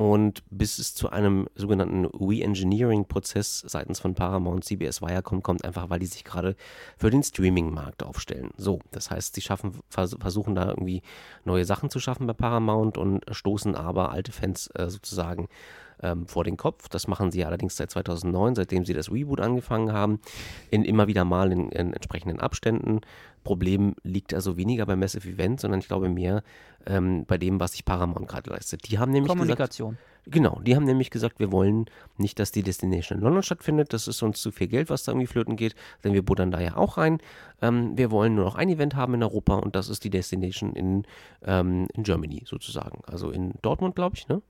Und 0.00 0.42
bis 0.48 0.78
es 0.78 0.94
zu 0.94 1.10
einem 1.10 1.46
sogenannten 1.54 2.06
Re-Engineering-Prozess 2.06 3.58
seitens 3.66 4.00
von 4.00 4.14
Paramount, 4.14 4.64
CBS, 4.64 5.02
Viacom 5.02 5.42
kommt, 5.42 5.62
einfach 5.62 5.90
weil 5.90 5.98
die 5.98 6.06
sich 6.06 6.24
gerade 6.24 6.56
für 6.96 7.10
den 7.10 7.22
Streaming-Markt 7.22 8.02
aufstellen. 8.02 8.48
So, 8.56 8.78
das 8.92 9.10
heißt, 9.10 9.34
sie 9.34 9.42
schaffen, 9.42 9.78
vers 9.90 10.16
versuchen 10.18 10.54
da 10.54 10.68
irgendwie 10.68 11.02
neue 11.44 11.66
Sachen 11.66 11.90
zu 11.90 12.00
schaffen 12.00 12.26
bei 12.26 12.32
Paramount 12.32 12.96
und 12.96 13.26
stoßen 13.30 13.74
aber 13.74 14.10
alte 14.10 14.32
Fans 14.32 14.68
äh, 14.68 14.88
sozusagen 14.88 15.48
ähm, 16.02 16.26
vor 16.26 16.44
den 16.44 16.56
Kopf. 16.56 16.88
Das 16.88 17.08
machen 17.08 17.30
sie 17.30 17.44
allerdings 17.44 17.76
seit 17.76 17.90
2009, 17.90 18.54
seitdem 18.54 18.84
sie 18.84 18.94
das 18.94 19.10
Reboot 19.10 19.40
angefangen 19.40 19.92
haben, 19.92 20.20
in 20.70 20.84
immer 20.84 21.06
wieder 21.06 21.24
mal 21.24 21.52
in, 21.52 21.70
in 21.70 21.92
entsprechenden 21.92 22.40
Abständen. 22.40 23.00
Problem 23.44 23.94
liegt 24.02 24.34
also 24.34 24.56
weniger 24.56 24.86
beim 24.86 25.00
Massive 25.00 25.28
Event, 25.28 25.60
sondern 25.60 25.80
ich 25.80 25.88
glaube 25.88 26.08
mehr 26.08 26.42
ähm, 26.86 27.24
bei 27.26 27.38
dem, 27.38 27.60
was 27.60 27.72
sich 27.72 27.84
Paramount 27.84 28.28
gerade 28.28 28.50
leistet. 28.50 28.90
Die 28.90 28.98
haben 28.98 29.12
nämlich 29.12 29.30
Kommunikation. 29.30 29.90
Gesagt, 29.90 30.10
Genau, 30.26 30.60
die 30.60 30.76
haben 30.76 30.84
nämlich 30.84 31.10
gesagt, 31.10 31.38
wir 31.40 31.50
wollen 31.50 31.86
nicht, 32.18 32.38
dass 32.38 32.52
die 32.52 32.62
Destination 32.62 33.18
in 33.18 33.24
London 33.24 33.42
stattfindet. 33.42 33.92
Das 33.92 34.06
ist 34.06 34.22
uns 34.22 34.40
zu 34.40 34.50
viel 34.50 34.68
Geld, 34.68 34.90
was 34.90 35.04
da 35.04 35.12
irgendwie 35.12 35.26
flöten 35.26 35.56
geht, 35.56 35.74
denn 36.04 36.12
wir 36.12 36.22
buddern 36.22 36.50
da 36.50 36.60
ja 36.60 36.76
auch 36.76 36.98
rein. 36.98 37.18
Ähm, 37.62 37.96
wir 37.96 38.10
wollen 38.10 38.34
nur 38.34 38.44
noch 38.44 38.54
ein 38.54 38.68
Event 38.68 38.94
haben 38.94 39.14
in 39.14 39.22
Europa 39.22 39.56
und 39.56 39.74
das 39.74 39.88
ist 39.88 40.04
die 40.04 40.10
Destination 40.10 40.74
in, 40.74 41.04
ähm, 41.44 41.86
in 41.94 42.02
Germany 42.02 42.42
sozusagen. 42.44 43.02
Also 43.06 43.30
in 43.30 43.54
Dortmund, 43.62 43.96
glaube 43.96 44.16
ich, 44.16 44.28
ne? 44.28 44.42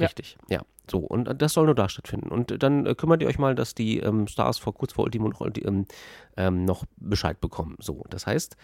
Richtig, 0.00 0.36
ja. 0.48 0.58
ja. 0.58 0.62
So, 0.90 0.98
und 1.00 1.42
das 1.42 1.52
soll 1.52 1.66
nur 1.66 1.74
da 1.74 1.88
stattfinden. 1.88 2.28
Und 2.30 2.62
dann 2.62 2.86
äh, 2.86 2.94
kümmert 2.94 3.20
ihr 3.22 3.28
euch 3.28 3.38
mal, 3.38 3.54
dass 3.54 3.74
die 3.74 3.98
ähm, 3.98 4.26
Stars 4.26 4.58
vor 4.58 4.74
kurz 4.74 4.94
vor 4.94 5.04
Ultimo 5.04 5.28
noch, 5.28 5.42
ähm, 5.42 5.86
ähm, 6.36 6.64
noch 6.64 6.84
Bescheid 6.96 7.40
bekommen. 7.40 7.76
So, 7.78 8.04
das 8.08 8.26
heißt, 8.26 8.56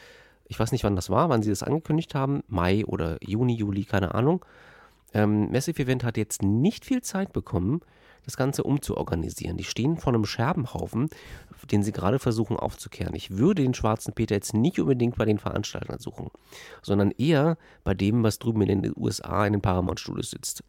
ich 0.47 0.59
weiß 0.59 0.73
nicht, 0.73 0.85
wann 0.85 0.97
das 0.97 1.11
war, 1.11 1.29
wann 1.29 1.43
sie 1.43 1.51
das 1.51 1.63
angekündigt 1.63 2.15
haben, 2.15 2.43
Mai 2.49 2.85
oder 2.87 3.19
Juni, 3.23 3.55
Juli, 3.55 3.85
keine 3.85 4.15
Ahnung. 4.15 4.45
Ähm, 5.13 5.51
Massive 5.51 5.83
Event 5.83 6.05
hat 6.05 6.17
jetzt 6.17 6.43
nicht 6.43 6.85
viel 6.85 7.03
Zeit 7.03 7.33
bekommen, 7.33 7.81
das 8.25 8.37
Ganze 8.37 8.63
umzuorganisieren. 8.63 9.57
Die 9.57 9.65
stehen 9.65 9.97
vor 9.99 10.13
einem 10.13 10.25
Scherbenhaufen, 10.25 11.09
den 11.71 11.83
sie 11.83 11.93
gerade 11.93 12.19
versuchen 12.19 12.57
aufzukehren. 12.57 13.15
Ich 13.15 13.37
würde 13.37 13.63
den 13.63 13.75
schwarzen 13.75 14.15
Peter 14.15 14.35
jetzt 14.35 14.55
nicht 14.55 14.81
unbedingt 14.81 15.17
bei 15.17 15.25
den 15.25 15.39
Veranstaltern 15.39 15.99
suchen, 15.99 16.31
sondern 16.83 17.11
eher 17.13 17.59
bei 17.85 17.95
dem, 17.95 18.23
was 18.23 18.39
drüben 18.39 18.63
in 18.63 18.83
den 18.83 18.95
USA 18.97 19.47
in 19.47 19.53
den 19.53 19.63
Paramount-Studios 19.63 20.31
sitzt. 20.31 20.65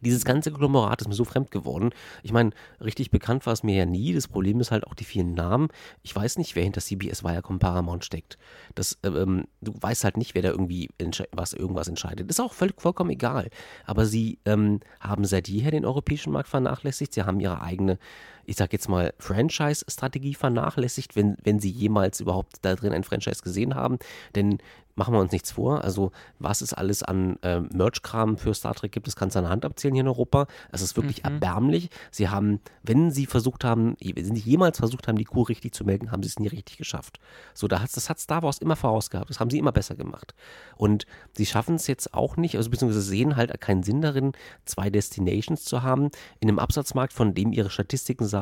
Dieses 0.00 0.24
ganze 0.24 0.50
Konglomerat 0.50 1.00
ist 1.00 1.08
mir 1.08 1.14
so 1.14 1.24
fremd 1.24 1.50
geworden. 1.50 1.90
Ich 2.22 2.32
meine, 2.32 2.50
richtig 2.80 3.10
bekannt 3.10 3.46
war 3.46 3.52
es 3.52 3.62
mir 3.62 3.74
ja 3.74 3.86
nie. 3.86 4.12
Das 4.12 4.28
Problem 4.28 4.60
ist 4.60 4.70
halt 4.70 4.86
auch 4.86 4.94
die 4.94 5.04
vielen 5.04 5.34
Namen. 5.34 5.68
Ich 6.02 6.14
weiß 6.14 6.38
nicht, 6.38 6.56
wer 6.56 6.64
hinter 6.64 6.80
CBS 6.80 7.24
Viacom 7.24 7.58
Paramount 7.58 8.04
steckt. 8.04 8.38
Das, 8.74 8.98
ähm, 9.04 9.44
du 9.60 9.74
weißt 9.78 10.04
halt 10.04 10.16
nicht, 10.16 10.34
wer 10.34 10.42
da 10.42 10.50
irgendwie 10.50 10.88
was 11.32 11.52
irgendwas 11.52 11.88
entscheidet. 11.88 12.30
Ist 12.30 12.40
auch 12.40 12.52
voll, 12.52 12.70
vollkommen 12.76 13.10
egal. 13.10 13.48
Aber 13.84 14.06
sie 14.06 14.38
ähm, 14.44 14.80
haben 15.00 15.24
seit 15.24 15.48
jeher 15.48 15.70
den 15.70 15.84
europäischen 15.84 16.32
Markt 16.32 16.48
vernachlässigt. 16.48 17.14
Sie 17.14 17.22
haben 17.22 17.40
ihre 17.40 17.60
eigene, 17.60 17.98
ich 18.46 18.56
sag 18.56 18.72
jetzt 18.72 18.88
mal, 18.88 19.12
Franchise-Strategie 19.18 20.34
vernachlässigt, 20.34 21.16
wenn, 21.16 21.36
wenn 21.42 21.60
sie 21.60 21.70
jemals 21.70 22.20
überhaupt 22.20 22.56
da 22.62 22.74
drin 22.74 22.92
ein 22.92 23.04
Franchise 23.04 23.42
gesehen 23.42 23.74
haben. 23.74 23.98
Denn 24.34 24.58
machen 24.96 25.14
wir 25.14 25.20
uns 25.20 25.30
nichts 25.30 25.52
vor. 25.52 25.84
Also, 25.84 26.10
was 26.38 26.62
es 26.62 26.72
alles 26.72 27.02
an 27.02 27.38
äh, 27.42 27.60
Merch-Kram 27.60 28.38
für 28.38 28.54
Star 28.54 28.74
Trek 28.74 28.92
gibt, 28.92 29.06
das 29.06 29.14
kannst 29.14 29.36
du 29.36 29.38
an 29.38 29.44
der 29.44 29.52
Hand 29.52 29.64
abzählen 29.64 29.94
hier 29.94 30.00
in 30.00 30.08
Europa. 30.08 30.46
Es 30.72 30.80
ist 30.80 30.96
wirklich 30.96 31.18
mhm. 31.18 31.32
erbärmlich. 31.32 31.90
Sie 32.10 32.28
haben, 32.28 32.60
wenn 32.82 33.10
sie 33.10 33.26
versucht 33.26 33.62
haben, 33.62 33.96
wenn 34.02 34.34
sie 34.34 34.40
jemals 34.40 34.78
versucht 34.78 35.06
haben, 35.06 35.18
die 35.18 35.24
Kuh 35.24 35.42
richtig 35.42 35.74
zu 35.74 35.84
melden, 35.84 36.10
haben 36.10 36.22
sie 36.22 36.30
es 36.30 36.38
nie 36.38 36.48
richtig 36.48 36.78
geschafft. 36.78 37.20
So, 37.54 37.68
da 37.68 37.80
hat's, 37.80 37.92
das 37.92 38.08
hat 38.08 38.18
Star 38.18 38.42
Wars 38.42 38.58
immer 38.58 38.76
vorausgehabt. 38.76 39.30
Das 39.30 39.38
haben 39.38 39.50
sie 39.50 39.58
immer 39.58 39.72
besser 39.72 39.94
gemacht. 39.94 40.34
Und 40.76 41.06
sie 41.34 41.46
schaffen 41.46 41.76
es 41.76 41.86
jetzt 41.86 42.14
auch 42.14 42.36
nicht, 42.36 42.56
also 42.56 42.70
beziehungsweise 42.70 43.02
sehen 43.02 43.36
halt 43.36 43.60
keinen 43.60 43.82
Sinn 43.82 44.00
darin, 44.00 44.32
zwei 44.64 44.88
Destinations 44.88 45.64
zu 45.64 45.82
haben 45.82 46.10
in 46.40 46.48
einem 46.48 46.58
Absatzmarkt, 46.58 47.12
von 47.12 47.34
dem 47.34 47.52
ihre 47.52 47.70
Statistiken 47.70 48.26
sagen, 48.26 48.35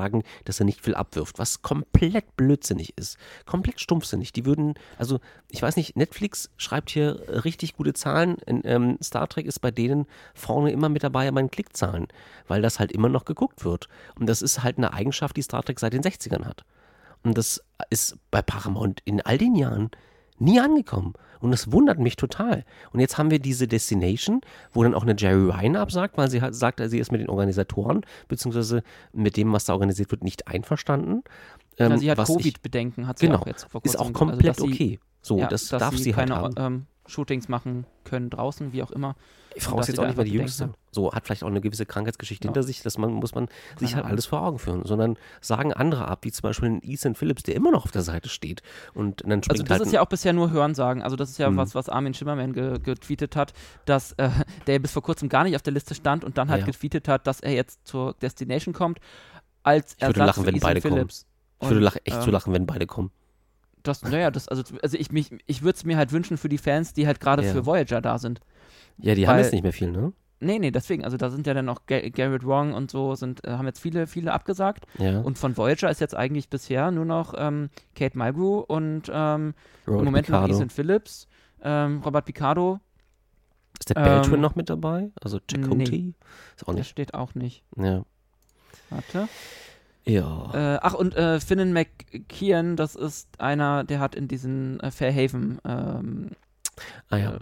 dass 0.45 0.61
er 0.61 0.67
nicht 0.67 0.81
viel 0.81 0.95
abwirft, 0.95 1.39
was 1.39 1.63
komplett 1.63 2.37
blödsinnig 2.37 2.97
ist. 2.97 3.17
Komplett 3.47 3.81
stumpfsinnig. 3.81 4.33
Die 4.33 4.45
würden, 4.45 4.75
also, 4.99 5.21
ich 5.51 5.63
weiß 5.63 5.77
nicht, 5.77 5.97
Netflix 5.97 6.51
schreibt 6.57 6.91
hier 6.91 7.45
richtig 7.45 7.77
gute 7.77 7.93
Zahlen. 7.93 8.37
In, 8.47 8.63
ähm, 8.65 8.99
Star 9.03 9.29
Trek 9.29 9.47
ist 9.47 9.61
bei 9.61 9.71
denen 9.71 10.07
vorne 10.35 10.71
immer 10.71 10.89
mit 10.89 11.03
dabei 11.03 11.29
an 11.29 11.35
meinen 11.35 11.51
Klickzahlen, 11.51 12.09
weil 12.49 12.63
das 12.63 12.79
halt 12.79 12.93
immer 12.93 13.09
noch 13.09 13.25
geguckt 13.25 13.65
wird. 13.65 13.89
Und 14.19 14.27
das 14.27 14.43
ist 14.43 14.63
halt 14.63 14.79
eine 14.79 14.93
Eigenschaft, 14.93 15.37
die 15.37 15.43
Star 15.43 15.63
Trek 15.63 15.81
seit 15.81 15.93
den 15.93 16.03
60ern 16.03 16.45
hat. 16.45 16.65
Und 17.23 17.39
das 17.39 17.63
ist 17.91 18.17
bei 18.31 18.43
Paramount 18.43 19.01
in 19.05 19.21
all 19.21 19.39
den 19.39 19.55
Jahren 19.55 19.91
nie 20.39 20.61
angekommen. 20.61 21.15
Und 21.41 21.51
das 21.51 21.71
wundert 21.71 21.99
mich 21.99 22.17
total. 22.17 22.65
Und 22.93 23.01
jetzt 23.01 23.19
haben 23.19 23.31
wir 23.31 23.39
diese 23.39 23.69
Destination, 23.69 24.41
wo 24.73 24.83
dann 24.83 24.95
auch 24.95 25.03
eine 25.03 25.15
Jerry 25.17 25.51
Ryan 25.51 25.77
absagt, 25.77 26.17
weil 26.17 26.31
sie 26.31 26.41
halt 26.41 26.55
sagt, 26.55 26.81
sie 26.87 26.99
ist 26.99 27.13
mit 27.13 27.21
den 27.21 27.29
Organisatoren, 27.29 28.01
beziehungsweise 28.29 28.83
mit 29.13 29.37
dem, 29.37 29.53
was 29.53 29.67
da 29.67 29.75
organisiert 29.75 30.11
wird, 30.11 30.25
nicht 30.25 30.49
einverstanden. 30.49 31.23
Ähm, 31.79 31.93
ja, 31.93 31.99
sie 31.99 32.11
hat 32.11 32.19
Covid-Bedenken, 32.27 33.07
hat 33.07 33.19
sie 33.19 33.27
genau, 33.27 33.41
auch 33.41 33.47
jetzt 33.47 33.65
vor 33.65 33.83
kurzem. 33.83 34.01
Ist 34.01 34.01
auch 34.01 34.13
komplett 34.13 34.61
also, 34.61 34.65
okay. 34.65 34.99
So, 35.21 35.39
ja, 35.39 35.49
das 35.49 35.69
darf 35.69 35.97
sie 35.97 36.15
halt 36.15 36.31
haben. 36.31 36.55
Ähm, 36.57 36.87
Shootings 37.07 37.49
machen 37.49 37.87
können 38.05 38.31
draußen, 38.31 38.73
wie 38.73 38.83
auch 38.83 38.91
immer. 38.91 39.15
Die 39.57 39.61
Frau 39.61 39.79
ist 39.79 39.89
jetzt 39.89 40.01
auch 40.01 40.07
nicht 40.07 40.17
mehr 40.17 40.25
die 40.25 40.33
Jüngste. 40.33 40.71
So, 40.91 41.13
hat 41.13 41.27
vielleicht 41.27 41.45
auch 41.45 41.49
eine 41.49 41.61
gewisse 41.61 41.87
Krankheitsgeschichte 41.87 42.47
ja. 42.47 42.51
hinter 42.51 42.63
sich, 42.63 42.83
dass 42.83 42.99
man, 42.99 43.13
muss 43.13 43.35
man 43.35 43.49
sich 43.79 43.95
halt 43.95 44.05
alles 44.05 44.27
vor 44.27 44.43
Augen 44.43 44.59
führen, 44.59 44.85
sondern 44.85 45.17
sagen 45.41 45.73
andere 45.73 46.09
ab, 46.09 46.21
wie 46.23 46.33
zum 46.33 46.43
Beispiel 46.43 46.71
ein 46.71 46.81
Ethan 46.83 47.15
Phillips, 47.15 47.43
der 47.43 47.55
immer 47.55 47.71
noch 47.71 47.85
auf 47.85 47.93
der 47.93 48.03
Seite 48.03 48.29
steht 48.29 48.63
und 48.95 49.23
dann 49.23 49.43
springt 49.43 49.51
Also 49.51 49.63
das 49.63 49.71
halt 49.71 49.83
ist 49.83 49.93
ja 49.93 50.01
auch 50.01 50.09
bisher 50.09 50.33
nur 50.33 50.51
Hörensagen, 50.51 51.03
also 51.03 51.17
das 51.17 51.31
ist 51.31 51.39
ja 51.39 51.51
mhm. 51.51 51.57
was, 51.57 51.75
was 51.75 51.89
Armin 51.89 52.15
Schimmerman 52.15 52.53
ge 52.53 52.79
getweetet 52.79 53.37
hat, 53.37 53.53
dass 53.85 54.13
äh, 54.13 54.31
der 54.67 54.79
bis 54.79 54.93
vor 54.93 55.03
kurzem 55.03 55.29
gar 55.29 55.45
nicht 55.45 55.57
auf 55.57 55.63
der 55.63 55.73
Liste 55.73 55.95
stand 55.95 56.25
und 56.25 56.39
dann 56.39 56.49
halt 56.49 56.61
ja. 56.61 56.67
getweetet 56.67 57.09
hat, 57.09 57.27
dass 57.27 57.41
er 57.41 57.53
jetzt 57.53 57.87
zur 57.87 58.15
Destination 58.15 58.75
kommt, 58.75 58.99
als 59.63 59.95
ich 59.99 60.07
würde 60.07 60.25
lachen, 60.25 60.47
wenn 60.47 60.57
Ethan 60.57 60.69
beide 60.69 60.81
Phillips. 60.81 61.27
kommen. 61.27 61.35
Ich 61.61 61.69
würde 61.69 61.85
lach, 61.85 61.97
echt 62.05 62.17
ähm, 62.17 62.23
zu 62.23 62.31
lachen, 62.31 62.53
wenn 62.53 62.67
beide 62.67 62.87
kommen. 62.87 63.11
Das, 63.85 64.03
naja, 64.03 64.31
das, 64.31 64.49
also, 64.49 64.63
also 64.83 64.97
ich, 64.99 65.09
ich 65.47 65.63
würde 65.63 65.77
es 65.77 65.85
mir 65.85 65.97
halt 65.97 66.11
wünschen 66.11 66.37
für 66.37 66.49
die 66.49 66.59
Fans, 66.59 66.95
die 66.95 67.07
halt 67.07 67.21
gerade 67.21 67.45
ja. 67.45 67.53
für 67.53 67.67
Voyager 67.67 68.01
da 68.01 68.19
sind. 68.19 68.41
Ja, 68.99 69.15
die 69.15 69.23
Weil, 69.23 69.29
haben 69.29 69.39
jetzt 69.39 69.53
nicht 69.53 69.63
mehr 69.63 69.73
viel, 69.73 69.93
ne? 69.93 70.13
Nee, 70.41 70.59
nee, 70.59 70.71
deswegen, 70.71 71.05
also 71.05 71.17
da 71.17 71.31
sind 71.31 71.47
ja 71.47 71.55
dann 71.55 71.67
noch 71.67 71.87
Garrett 71.87 72.45
Wrong 72.45 72.75
und 72.75 72.91
so, 72.91 73.15
sind, 73.15 73.45
äh, 73.45 73.53
haben 73.53 73.67
jetzt 73.67 73.81
viele, 73.81 74.07
viele 74.07 74.33
abgesagt. 74.33 74.87
Ja. 74.99 75.21
Und 75.21 75.39
von 75.39 75.57
Voyager 75.57 75.91
ist 75.91 76.01
jetzt 76.01 76.15
eigentlich 76.15 76.49
bisher 76.49 76.91
nur 76.91 77.05
noch 77.05 77.35
ähm, 77.37 77.71
Kate 77.95 78.19
Mulgrew 78.19 78.61
und 78.61 79.11
ähm, 79.13 79.55
im 79.87 80.05
Moment 80.05 80.27
Picardo. 80.27 80.49
noch 80.49 80.57
Ethan 80.57 80.71
Phillips, 80.71 81.29
ähm, 81.63 82.03
Robert 82.05 82.25
Picardo. 82.25 82.81
Ist 83.79 83.91
der 83.91 83.95
Beltran 83.95 84.35
ähm, 84.35 84.41
noch 84.41 84.55
mit 84.55 84.71
dabei? 84.71 85.11
Also 85.23 85.41
Chakotay? 85.51 85.77
Nee, 85.77 86.15
ist 86.57 86.67
auch 86.67 86.73
nicht. 86.73 86.79
Der 86.79 86.85
steht 86.85 87.15
auch 87.15 87.35
nicht. 87.35 87.63
Ja. 87.77 88.05
Warte. 88.91 89.29
Ja. 90.07 90.51
Äh, 90.53 90.79
ach, 90.83 90.95
und 90.95 91.17
äh, 91.17 91.41
Finnen 91.41 91.73
McKeon, 91.73 92.77
das 92.77 92.95
ist 92.95 93.41
einer, 93.41 93.85
der 93.85 94.01
hat 94.01 94.15
in 94.15 94.29
diesen 94.29 94.81
äh, 94.81 94.91
Fairhaven 94.91 95.61
ähm, 95.65 96.31
ah, 97.09 97.17
ja. 97.17 97.39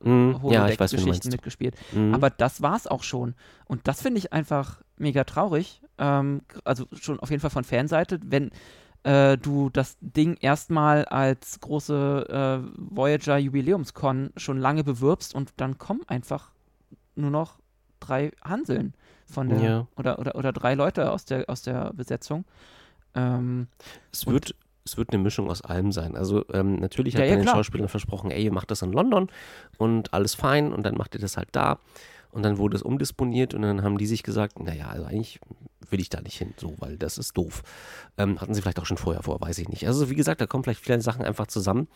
Mm, 0.00 0.36
ja, 0.50 0.68
ich 0.68 0.78
weiß, 0.78 0.92
Geschichten 0.92 1.28
mitgespielt. 1.30 1.74
Mm. 1.92 2.14
Aber 2.14 2.30
das 2.30 2.62
war's 2.62 2.86
auch 2.86 3.02
schon. 3.02 3.34
Und 3.66 3.88
das 3.88 4.00
finde 4.00 4.18
ich 4.18 4.32
einfach 4.32 4.80
mega 4.96 5.24
traurig. 5.24 5.82
Ähm, 5.98 6.42
also 6.64 6.86
schon 6.92 7.20
auf 7.20 7.30
jeden 7.30 7.40
Fall 7.40 7.50
von 7.50 7.64
Fanseite, 7.64 8.20
wenn 8.22 8.52
äh, 9.02 9.36
du 9.36 9.70
das 9.70 9.96
Ding 10.00 10.36
erstmal 10.40 11.04
als 11.04 11.60
große 11.60 12.62
äh, 12.64 12.70
Voyager 12.76 13.38
Jubiläumscon 13.38 14.30
schon 14.36 14.58
lange 14.58 14.84
bewirbst 14.84 15.34
und 15.34 15.52
dann 15.56 15.78
kommen 15.78 16.02
einfach 16.06 16.52
nur 17.14 17.30
noch 17.30 17.58
drei 18.00 18.32
Hanseln 18.42 18.94
von 19.26 19.48
der 19.48 19.60
ja. 19.60 19.86
oder, 19.96 20.18
oder, 20.18 20.34
oder 20.34 20.52
drei 20.52 20.74
Leute 20.74 21.10
aus 21.12 21.24
der 21.24 21.48
aus 21.48 21.62
der 21.62 21.92
Besetzung. 21.92 22.44
Ähm, 23.14 23.68
es 24.12 24.26
wird 24.26 24.54
es 24.84 24.96
wird 24.96 25.12
eine 25.12 25.22
Mischung 25.22 25.50
aus 25.50 25.62
allem 25.62 25.92
sein. 25.92 26.16
Also 26.16 26.44
ähm, 26.52 26.76
natürlich 26.76 27.14
hat 27.14 27.20
ja, 27.20 27.28
ja, 27.28 27.36
den 27.36 27.46
Schauspielern 27.46 27.88
versprochen, 27.88 28.30
ey, 28.30 28.44
ihr 28.44 28.52
macht 28.52 28.70
das 28.70 28.82
in 28.82 28.92
London 28.92 29.28
und 29.76 30.14
alles 30.14 30.34
fein 30.34 30.72
und 30.72 30.82
dann 30.84 30.96
macht 30.96 31.14
ihr 31.14 31.20
das 31.20 31.36
halt 31.36 31.48
da. 31.52 31.78
Und 32.30 32.42
dann 32.42 32.58
wurde 32.58 32.76
es 32.76 32.82
umdisponiert 32.82 33.54
und 33.54 33.62
dann 33.62 33.82
haben 33.82 33.98
die 33.98 34.06
sich 34.06 34.22
gesagt, 34.22 34.60
naja, 34.60 34.88
also 34.88 35.04
eigentlich 35.06 35.40
will 35.90 36.00
ich 36.00 36.10
da 36.10 36.20
nicht 36.20 36.36
hin, 36.36 36.52
so, 36.56 36.74
weil 36.78 36.98
das 36.98 37.16
ist 37.16 37.36
doof. 37.36 37.62
Ähm, 38.18 38.40
hatten 38.40 38.54
sie 38.54 38.60
vielleicht 38.60 38.80
auch 38.80 38.86
schon 38.86 38.98
vorher 38.98 39.22
vor, 39.22 39.40
weiß 39.40 39.58
ich 39.58 39.68
nicht. 39.68 39.86
Also 39.86 40.10
wie 40.10 40.14
gesagt, 40.14 40.40
da 40.40 40.46
kommen 40.46 40.64
vielleicht 40.64 40.84
viele 40.84 41.00
Sachen 41.00 41.24
einfach 41.24 41.46
zusammen. 41.46 41.88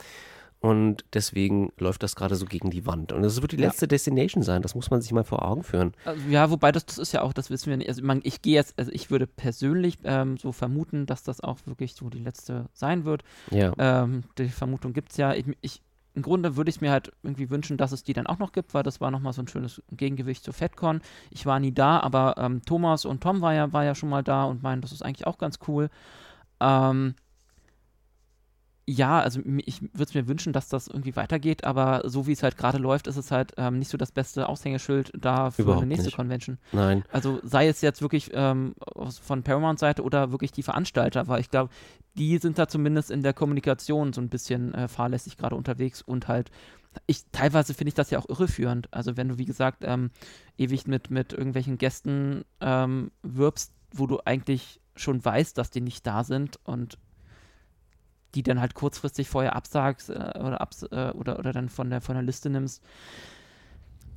Und 0.63 1.05
deswegen 1.13 1.73
läuft 1.77 2.05
das 2.05 2.15
gerade 2.15 2.37
so 2.37 2.47
gegen 2.47 2.71
die 2.71 2.87
Wand. 2.87 3.11
Und 3.11 3.25
es 3.25 3.43
wird 3.43 3.51
die 3.51 3.57
letzte 3.57 3.87
ja. 3.87 3.89
Destination 3.89 4.45
sein, 4.45 4.63
das 4.63 4.77
muss 4.77 4.93
man 4.93 5.03
sich 5.03 5.11
mal 5.11 5.25
vor 5.25 5.45
Augen 5.45 5.65
führen. 5.65 5.93
Also, 6.05 6.23
ja, 6.29 6.51
wobei 6.53 6.71
das, 6.71 6.87
das 6.87 6.99
ist 6.99 7.11
ja 7.11 7.23
auch, 7.23 7.33
das 7.33 7.51
wissen 7.51 7.69
wir 7.69 7.77
nicht. 7.77 7.89
Also 7.89 8.05
man, 8.05 8.21
ich 8.23 8.43
gehe 8.43 8.55
jetzt, 8.55 8.79
also 8.79 8.93
ich 8.93 9.11
würde 9.11 9.27
persönlich 9.27 9.99
ähm, 10.05 10.37
so 10.37 10.53
vermuten, 10.53 11.05
dass 11.05 11.25
das 11.25 11.41
auch 11.41 11.59
wirklich 11.65 11.95
so 11.95 12.09
die 12.11 12.21
letzte 12.21 12.69
sein 12.75 13.05
wird. 13.05 13.25
Ja. 13.51 13.73
Ähm, 13.77 14.23
die 14.39 14.51
Vermutung 14.51 14.93
gibt 14.93 15.11
es 15.11 15.17
ja. 15.17 15.35
Ich, 15.35 15.47
ich, 15.63 15.83
Im 16.15 16.23
Grunde 16.23 16.55
würde 16.55 16.69
ich 16.69 16.77
es 16.77 16.81
mir 16.81 16.93
halt 16.93 17.11
irgendwie 17.25 17.51
wünschen, 17.51 17.77
dass 17.77 17.91
es 17.91 18.05
die 18.05 18.13
dann 18.13 18.29
auch 18.29 18.39
noch 18.39 18.53
gibt, 18.53 18.73
weil 18.73 18.85
das 18.85 19.01
war 19.01 19.11
nochmal 19.11 19.33
so 19.33 19.43
ein 19.43 19.49
schönes 19.49 19.83
Gegengewicht 19.91 20.45
zu 20.45 20.53
FedCon. 20.53 21.01
Ich 21.31 21.45
war 21.45 21.59
nie 21.59 21.73
da, 21.73 21.99
aber 21.99 22.37
ähm, 22.39 22.63
Thomas 22.65 23.05
und 23.05 23.21
Tom 23.21 23.41
war 23.41 23.53
ja, 23.53 23.73
war 23.73 23.83
ja 23.83 23.97
schon 23.97 24.11
mal 24.11 24.23
da 24.23 24.45
und 24.45 24.63
meinen, 24.63 24.81
das 24.81 24.93
ist 24.93 25.05
eigentlich 25.05 25.27
auch 25.27 25.39
ganz 25.39 25.59
cool. 25.67 25.91
Ähm, 26.61 27.17
ja, 28.85 29.21
also 29.21 29.41
ich 29.65 29.81
würde 29.83 30.03
es 30.05 30.15
mir 30.15 30.27
wünschen, 30.27 30.53
dass 30.53 30.69
das 30.69 30.89
irgendwie 30.89 31.15
weitergeht, 31.15 31.65
aber 31.65 32.03
so 32.05 32.27
wie 32.27 32.33
es 32.33 32.43
halt 32.43 32.57
gerade 32.57 32.79
läuft, 32.79 33.07
ist 33.07 33.17
es 33.17 33.31
halt 33.31 33.53
ähm, 33.57 33.79
nicht 33.79 33.89
so 33.89 33.97
das 33.97 34.11
beste 34.11 34.49
Aushängeschild 34.49 35.13
da 35.17 35.51
für 35.53 35.63
Überhaupt 35.63 35.83
eine 35.83 35.89
nächste 35.89 36.07
nicht. 36.07 36.17
Convention. 36.17 36.59
Nein. 36.73 37.05
Also 37.13 37.39
sei 37.45 37.69
es 37.69 37.81
jetzt 37.81 38.03
wirklich 38.03 38.31
ähm, 38.35 38.75
von 39.23 39.45
Paramount-Seite 39.45 40.03
oder 40.03 40.33
wirklich 40.33 40.51
die 40.51 40.65
Veranstalter, 40.65 41.29
weil 41.29 41.41
ich 41.41 41.51
glaube, 41.51 41.71
die 42.17 42.39
sind 42.39 42.59
da 42.59 42.67
zumindest 42.67 43.13
in 43.13 43.23
der 43.23 43.35
Kommunikation 43.35 44.13
so 44.13 44.21
ein 44.21 44.29
bisschen 44.29 44.75
äh, 44.75 44.89
fahrlässig 44.89 45.37
gerade 45.37 45.55
unterwegs 45.55 46.03
und 46.03 46.27
halt 46.27 46.51
ich 47.07 47.25
teilweise 47.33 47.73
finde 47.73 47.89
ich 47.89 47.95
das 47.95 48.11
ja 48.11 48.19
auch 48.19 48.29
irreführend. 48.29 48.89
Also 48.93 49.17
wenn 49.17 49.29
du, 49.29 49.39
wie 49.39 49.47
gesagt, 49.47 49.79
ähm, 49.83 50.11
ewig 50.59 50.87
mit, 50.87 51.11
mit 51.11 51.33
irgendwelchen 51.33 51.79
Gästen 51.79 52.45
ähm, 52.61 53.13
wirbst, 53.23 53.73
wo 53.95 54.07
du 54.07 54.21
eigentlich 54.25 54.81
schon 54.95 55.25
weißt, 55.25 55.57
dass 55.57 55.71
die 55.71 55.81
nicht 55.81 56.07
da 56.07 56.23
sind 56.23 56.59
und 56.65 56.99
die 58.35 58.43
dann 58.43 58.61
halt 58.61 58.75
kurzfristig 58.75 59.29
vorher 59.29 59.57
absagst 59.57 60.11
äh, 60.11 60.13
oder, 60.13 60.61
abs 60.61 60.83
äh, 60.85 61.13
oder, 61.15 61.39
oder 61.39 61.53
dann 61.53 61.69
von 61.69 61.91
der, 61.91 62.01
von 62.01 62.15
der 62.15 62.23
Liste 62.23 62.51
nimmst, 62.51 62.83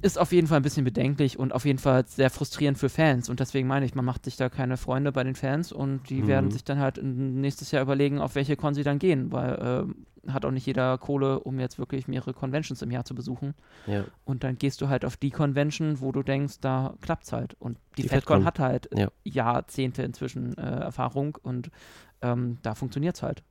ist 0.02 0.20
auf 0.20 0.32
jeden 0.32 0.48
Fall 0.48 0.58
ein 0.58 0.64
bisschen 0.64 0.84
bedenklich 0.84 1.40
und 1.40 1.54
auf 1.54 1.66
jeden 1.66 1.80
Fall 1.80 2.06
sehr 2.06 2.30
frustrierend 2.30 2.78
für 2.78 2.90
Fans. 2.90 3.30
Und 3.30 3.40
deswegen 3.40 3.68
meine 3.68 3.86
ich, 3.86 3.96
man 3.96 4.06
macht 4.06 4.26
sich 4.26 4.38
da 4.38 4.50
keine 4.50 4.78
Freunde 4.78 5.12
bei 5.12 5.24
den 5.24 5.36
Fans 5.36 5.72
und 5.72 6.10
die 6.10 6.22
mhm. 6.22 6.28
werden 6.28 6.52
sich 6.52 6.64
dann 6.64 6.80
halt 6.80 7.00
nächstes 7.02 7.72
Jahr 7.72 7.82
überlegen, 7.82 8.20
auf 8.20 8.36
welche 8.36 8.56
Con 8.56 8.76
sie 8.76 8.84
dann 8.84 9.00
gehen, 9.00 9.32
weil 9.32 9.88
äh, 10.28 10.32
hat 10.32 10.46
auch 10.46 10.52
nicht 10.52 10.66
jeder 10.66 10.98
Kohle, 10.98 11.40
um 11.40 11.60
jetzt 11.60 11.80
wirklich 11.80 12.08
mehrere 12.08 12.34
Conventions 12.34 12.82
im 12.82 12.92
Jahr 12.92 13.06
zu 13.06 13.16
besuchen. 13.16 13.54
Ja. 13.88 14.06
Und 14.26 14.44
dann 14.44 14.58
gehst 14.58 14.82
du 14.82 14.90
halt 14.90 15.06
auf 15.06 15.18
die 15.18 15.32
Convention, 15.32 16.00
wo 16.02 16.12
du 16.12 16.24
denkst, 16.24 16.60
da 16.62 16.96
klappt 17.02 17.26
es 17.26 17.34
halt. 17.34 17.56
Und 17.60 17.78
die, 17.98 18.04
die 18.04 18.10
FedCon, 18.10 18.46
hat 18.46 18.60
halt 18.60 18.90
ja. 18.96 19.10
Jahrzehnte 19.24 20.04
inzwischen 20.04 20.58
äh, 20.58 20.62
Erfahrung 20.62 21.38
und 21.42 21.70
ähm, 22.22 22.58
da 22.62 22.76
funktioniert 22.76 23.16
es 23.16 23.24
halt. 23.24 23.44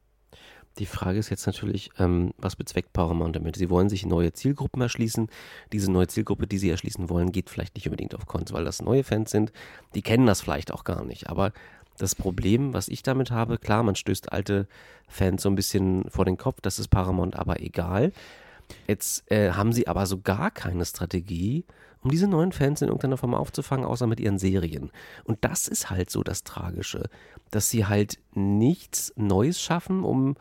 Die 0.78 0.86
Frage 0.86 1.18
ist 1.18 1.30
jetzt 1.30 1.46
natürlich, 1.46 1.90
ähm, 1.98 2.32
was 2.36 2.56
bezweckt 2.56 2.92
Paramount 2.92 3.36
damit? 3.36 3.54
Sie 3.56 3.70
wollen 3.70 3.88
sich 3.88 4.04
neue 4.04 4.32
Zielgruppen 4.32 4.82
erschließen. 4.82 5.28
Diese 5.72 5.90
neue 5.90 6.08
Zielgruppe, 6.08 6.48
die 6.48 6.58
sie 6.58 6.70
erschließen 6.70 7.08
wollen, 7.08 7.30
geht 7.30 7.48
vielleicht 7.48 7.76
nicht 7.76 7.86
unbedingt 7.86 8.14
auf 8.14 8.26
Cons, 8.26 8.52
weil 8.52 8.64
das 8.64 8.82
neue 8.82 9.04
Fans 9.04 9.30
sind. 9.30 9.52
Die 9.94 10.02
kennen 10.02 10.26
das 10.26 10.40
vielleicht 10.40 10.72
auch 10.72 10.82
gar 10.82 11.04
nicht. 11.04 11.28
Aber 11.28 11.52
das 11.96 12.16
Problem, 12.16 12.74
was 12.74 12.88
ich 12.88 13.04
damit 13.04 13.30
habe, 13.30 13.58
klar, 13.58 13.84
man 13.84 13.94
stößt 13.94 14.32
alte 14.32 14.66
Fans 15.06 15.42
so 15.42 15.48
ein 15.48 15.54
bisschen 15.54 16.10
vor 16.10 16.24
den 16.24 16.36
Kopf, 16.36 16.60
das 16.60 16.80
ist 16.80 16.88
Paramount 16.88 17.36
aber 17.36 17.60
egal. 17.60 18.12
Jetzt 18.88 19.30
äh, 19.30 19.52
haben 19.52 19.72
sie 19.72 19.86
aber 19.86 20.06
so 20.06 20.20
gar 20.20 20.50
keine 20.50 20.84
Strategie, 20.84 21.64
um 22.02 22.10
diese 22.10 22.26
neuen 22.26 22.52
Fans 22.52 22.82
in 22.82 22.88
irgendeiner 22.88 23.16
Form 23.16 23.34
aufzufangen, 23.34 23.86
außer 23.86 24.06
mit 24.06 24.20
ihren 24.20 24.38
Serien. 24.38 24.90
Und 25.24 25.38
das 25.42 25.68
ist 25.68 25.90
halt 25.90 26.10
so 26.10 26.22
das 26.22 26.42
Tragische, 26.42 27.08
dass 27.50 27.70
sie 27.70 27.86
halt 27.86 28.18
nichts 28.34 29.12
Neues 29.16 29.60
schaffen, 29.60 30.02
um 30.02 30.36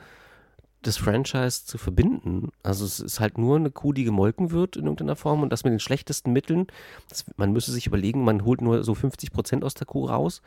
das 0.87 0.97
Franchise 0.97 1.65
zu 1.65 1.77
verbinden. 1.77 2.51
Also 2.61 2.85
es 2.85 2.99
ist 2.99 3.19
halt 3.19 3.37
nur 3.37 3.55
eine 3.55 3.71
Kuh, 3.71 3.93
die 3.93 4.03
gemolken 4.03 4.51
wird 4.51 4.75
in 4.75 4.83
irgendeiner 4.83 5.15
Form 5.15 5.41
und 5.41 5.49
das 5.49 5.63
mit 5.63 5.71
den 5.71 5.79
schlechtesten 5.79 6.31
Mitteln. 6.31 6.67
Das, 7.09 7.25
man 7.37 7.51
müsste 7.51 7.71
sich 7.71 7.87
überlegen, 7.87 8.23
man 8.23 8.45
holt 8.45 8.61
nur 8.61 8.83
so 8.83 8.93
50 8.93 9.31
Prozent 9.31 9.63
aus 9.63 9.73
der 9.73 9.87
Kuh 9.87 10.05
raus. 10.05 10.41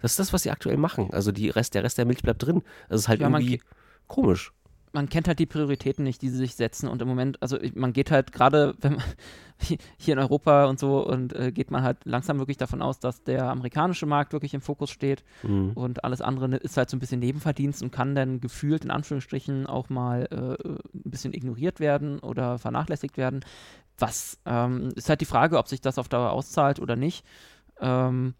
Das 0.00 0.12
ist 0.12 0.18
das, 0.18 0.32
was 0.32 0.42
sie 0.42 0.50
aktuell 0.50 0.76
machen. 0.76 1.12
Also 1.12 1.30
die 1.32 1.50
Rest, 1.50 1.74
der 1.74 1.84
Rest 1.84 1.98
der 1.98 2.04
Milch 2.04 2.22
bleibt 2.22 2.42
drin. 2.42 2.62
Das 2.88 3.02
ist 3.02 3.08
halt 3.08 3.20
ja, 3.20 3.28
irgendwie 3.28 3.60
komisch 4.08 4.52
man 4.92 5.08
kennt 5.08 5.26
halt 5.26 5.38
die 5.38 5.46
Prioritäten 5.46 6.04
nicht, 6.04 6.22
die 6.22 6.28
sie 6.28 6.36
sich 6.36 6.54
setzen. 6.54 6.88
Und 6.88 7.02
im 7.02 7.08
Moment, 7.08 7.40
also 7.42 7.58
man 7.74 7.92
geht 7.92 8.10
halt 8.10 8.32
gerade, 8.32 8.74
wenn 8.80 8.94
man 8.94 9.04
hier 9.98 10.14
in 10.14 10.18
Europa 10.18 10.66
und 10.66 10.78
so, 10.78 11.06
und 11.06 11.34
äh, 11.34 11.50
geht 11.50 11.70
man 11.70 11.82
halt 11.82 11.98
langsam 12.04 12.38
wirklich 12.38 12.58
davon 12.58 12.82
aus, 12.82 12.98
dass 13.00 13.22
der 13.22 13.48
amerikanische 13.50 14.06
Markt 14.06 14.32
wirklich 14.32 14.54
im 14.54 14.60
Fokus 14.60 14.90
steht. 14.90 15.24
Mhm. 15.42 15.72
Und 15.74 16.04
alles 16.04 16.20
andere 16.20 16.48
ne, 16.48 16.56
ist 16.56 16.76
halt 16.76 16.90
so 16.90 16.96
ein 16.96 17.00
bisschen 17.00 17.20
Nebenverdienst 17.20 17.82
und 17.82 17.90
kann 17.90 18.14
dann 18.14 18.40
gefühlt 18.40 18.84
in 18.84 18.90
Anführungsstrichen 18.90 19.66
auch 19.66 19.88
mal 19.88 20.28
äh, 20.30 20.68
ein 20.68 21.10
bisschen 21.10 21.32
ignoriert 21.32 21.80
werden 21.80 22.18
oder 22.18 22.58
vernachlässigt 22.58 23.16
werden. 23.16 23.40
Was 23.98 24.38
ähm, 24.46 24.90
ist 24.94 25.08
halt 25.08 25.20
die 25.20 25.26
Frage, 25.26 25.58
ob 25.58 25.68
sich 25.68 25.80
das 25.80 25.98
auf 25.98 26.08
Dauer 26.08 26.32
auszahlt 26.32 26.80
oder 26.80 26.96
nicht. 26.96 27.24
Ähm, 27.80 28.34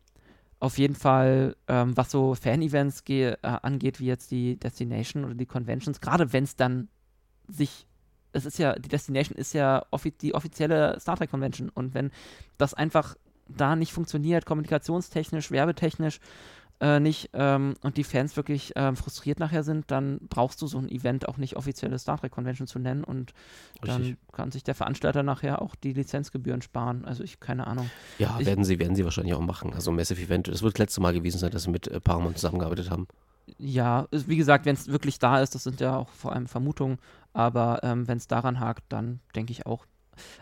auf 0.63 0.79
jeden 0.79 0.95
Fall, 0.95 1.57
ähm, 1.67 1.97
was 1.97 2.13
so 2.13 2.37
Fan-Events 2.37 3.03
äh, 3.09 3.37
angeht, 3.43 3.99
wie 3.99 4.07
jetzt 4.07 4.31
die 4.31 4.57
Destination 4.61 5.25
oder 5.25 5.35
die 5.35 5.45
Conventions, 5.45 6.01
gerade 6.01 6.33
wenn 6.33 6.45
es 6.45 6.55
dann 6.55 6.89
sich, 7.49 7.89
es 8.33 8.47
ist 8.47 8.61
ja, 8.61 8.75
die 8.79 8.89
Destination 8.89 9.37
ist 9.37 9.55
ja 9.55 9.85
offi 9.91 10.13
die 10.13 10.37
offizielle 10.37 11.01
Star 11.01 11.17
Trek 11.17 11.33
Convention. 11.33 11.69
Und 11.69 11.95
wenn 11.95 12.13
das 12.59 12.75
einfach 12.75 13.17
da 13.49 13.75
nicht 13.75 13.93
funktioniert, 13.93 14.47
kommunikationstechnisch, 14.47 15.51
werbetechnisch, 15.51 16.21
äh, 16.83 16.99
nicht 16.99 17.31
ähm, 17.33 17.75
und 17.83 17.97
die 17.97 18.03
Fans 18.03 18.37
wirklich 18.37 18.73
ähm, 18.75 18.97
frustriert 18.97 19.39
nachher 19.39 19.63
sind, 19.63 19.91
dann 19.93 20.19
brauchst 20.29 20.61
du 20.61 20.67
so 20.67 20.79
ein 20.79 20.91
Event 20.91 21.29
auch 21.29 21.37
nicht 21.37 21.57
offizielle 21.57 21.97
Star 21.97 22.19
Trek 22.19 22.33
Convention 22.33 22.67
zu 22.67 22.81
nennen 22.81 23.05
und 23.05 23.33
Richtig. 23.83 23.89
dann 23.89 24.17
kann 24.33 24.51
sich 24.51 24.65
der 24.65 24.75
Veranstalter 24.75 25.23
nachher 25.23 25.63
auch 25.63 25.77
die 25.77 25.93
Lizenzgebühren 25.93 26.61
sparen. 26.61 27.05
Also 27.05 27.23
ich 27.23 27.39
keine 27.39 27.69
Ahnung. 27.69 27.89
Ja, 28.19 28.37
ich, 28.41 28.47
werden 28.47 28.65
sie 28.65 28.81
werden 28.81 28.97
sie 28.97 29.05
wahrscheinlich 29.05 29.35
auch 29.35 29.41
machen. 29.41 29.73
Also 29.73 29.93
Massive 29.93 30.21
Event, 30.21 30.49
das 30.49 30.63
wird 30.63 30.75
das 30.75 30.81
letzte 30.81 31.01
Mal 31.01 31.15
gewesen 31.15 31.39
sein, 31.39 31.53
dass 31.53 31.63
sie 31.63 31.71
mit 31.71 31.87
äh, 31.87 32.01
Paramount 32.01 32.37
zusammengearbeitet 32.37 32.91
haben. 32.91 33.07
Ja, 33.59 34.09
wie 34.11 34.37
gesagt, 34.37 34.67
wenn 34.67 34.75
es 34.75 34.89
wirklich 34.89 35.21
da 35.21 35.41
ist, 35.41 35.55
das 35.55 35.63
sind 35.63 35.81
ja 35.81 35.97
auch 35.97 36.09
vor 36.09 36.33
allem 36.33 36.47
Vermutungen, 36.47 36.99
aber 37.33 37.81
ähm, 37.85 38.09
wenn 38.09 38.19
es 38.19 38.27
daran 38.27 38.59
hakt, 38.59 38.85
dann 38.89 39.21
denke 39.37 39.53
ich 39.53 39.67
auch. 39.67 39.87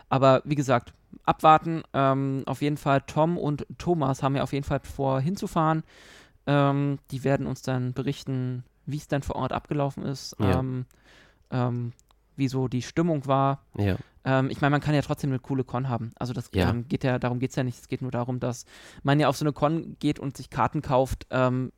Aber 0.09 0.41
wie 0.43 0.55
gesagt, 0.55 0.93
abwarten. 1.25 1.83
Ähm, 1.93 2.43
auf 2.45 2.61
jeden 2.61 2.77
Fall, 2.77 3.01
Tom 3.01 3.37
und 3.37 3.65
Thomas 3.77 4.23
haben 4.23 4.35
ja 4.35 4.43
auf 4.43 4.53
jeden 4.53 4.65
Fall 4.65 4.79
vor, 4.83 5.21
hinzufahren. 5.21 5.83
Ähm, 6.47 6.99
die 7.11 7.23
werden 7.23 7.45
uns 7.45 7.61
dann 7.61 7.93
berichten, 7.93 8.63
wie 8.85 8.97
es 8.97 9.07
dann 9.07 9.21
vor 9.21 9.35
Ort 9.35 9.53
abgelaufen 9.53 10.03
ist, 10.03 10.35
ja. 10.39 10.59
ähm, 10.59 10.85
ähm, 11.51 11.93
wie 12.35 12.47
so 12.47 12.67
die 12.67 12.81
Stimmung 12.81 13.27
war. 13.27 13.63
Ja. 13.77 13.97
Ähm, 14.23 14.49
ich 14.49 14.61
meine, 14.61 14.71
man 14.71 14.81
kann 14.81 14.95
ja 14.95 15.01
trotzdem 15.01 15.29
eine 15.29 15.39
coole 15.39 15.63
Con 15.63 15.87
haben. 15.87 16.11
Also 16.15 16.33
das 16.33 16.49
ja. 16.53 16.69
Ähm, 16.69 16.87
geht 16.87 17.03
ja, 17.03 17.19
darum 17.19 17.39
geht 17.39 17.51
es 17.51 17.55
ja 17.55 17.63
nicht. 17.63 17.79
Es 17.79 17.87
geht 17.87 18.01
nur 18.01 18.11
darum, 18.11 18.39
dass 18.39 18.65
man 19.03 19.19
ja 19.19 19.27
auf 19.27 19.37
so 19.37 19.45
eine 19.45 19.53
Con 19.53 19.97
geht 19.99 20.19
und 20.19 20.35
sich 20.35 20.49
Karten 20.49 20.81
kauft. 20.81 21.27
Ähm, 21.29 21.71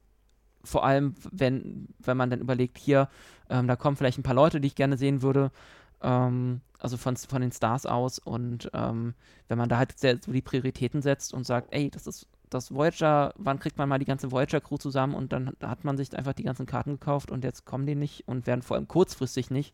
vor 0.63 0.85
allem, 0.85 1.15
wenn, 1.29 1.89
wenn 1.99 2.15
man 2.15 2.29
dann 2.29 2.39
überlegt, 2.39 2.77
hier, 2.77 3.09
da 3.49 3.75
kommen 3.75 3.97
vielleicht 3.97 4.17
ein 4.17 4.23
paar 4.23 4.33
Leute, 4.33 4.61
die 4.61 4.67
ich 4.67 4.75
gerne 4.75 4.95
sehen 4.95 5.21
würde. 5.21 5.51
also 5.99 6.95
von, 6.97 7.17
von 7.17 7.41
den 7.41 7.51
Stars 7.51 7.85
aus. 7.85 8.17
Und 8.17 8.71
wenn 8.71 9.13
man 9.57 9.67
da 9.67 9.77
halt 9.77 9.99
sehr, 9.99 10.19
so 10.23 10.31
die 10.31 10.41
Prioritäten 10.41 11.01
setzt 11.01 11.33
und 11.33 11.45
sagt, 11.45 11.73
ey, 11.73 11.91
das 11.91 12.07
ist 12.07 12.29
das 12.53 12.73
Voyager, 12.73 13.33
wann 13.37 13.59
kriegt 13.59 13.77
man 13.77 13.89
mal 13.89 13.99
die 13.99 14.05
ganze 14.05 14.31
Voyager-Crew 14.31 14.77
zusammen 14.77 15.15
und 15.15 15.33
dann 15.33 15.53
hat 15.61 15.83
man 15.83 15.97
sich 15.97 16.15
einfach 16.17 16.33
die 16.33 16.43
ganzen 16.43 16.65
Karten 16.65 16.93
gekauft 16.93 17.31
und 17.31 17.43
jetzt 17.43 17.65
kommen 17.65 17.85
die 17.85 17.95
nicht 17.95 18.27
und 18.27 18.47
werden 18.47 18.61
vor 18.61 18.77
allem 18.77 18.87
kurzfristig 18.87 19.49
nicht, 19.49 19.73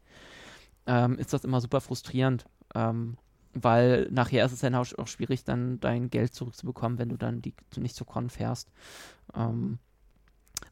ähm, 0.88 1.18
ist 1.18 1.34
das 1.34 1.44
immer 1.44 1.62
super 1.62 1.82
frustrierend. 1.82 2.46
Ähm, 2.76 3.18
weil 3.54 4.08
nachher 4.12 4.46
ist 4.46 4.52
es 4.52 4.60
dann 4.60 4.76
auch, 4.76 4.86
auch, 4.98 5.08
schwierig, 5.08 5.44
dann 5.44 5.80
dein 5.80 6.10
Geld 6.10 6.34
zurückzubekommen, 6.34 7.00
wenn 7.00 7.10
du 7.10 7.18
dann 7.18 7.42
die, 7.42 7.54
nicht 7.78 7.96
zur 7.96 8.08
Con 8.08 8.30
fährst. 8.30 8.72
Ähm, 9.34 9.80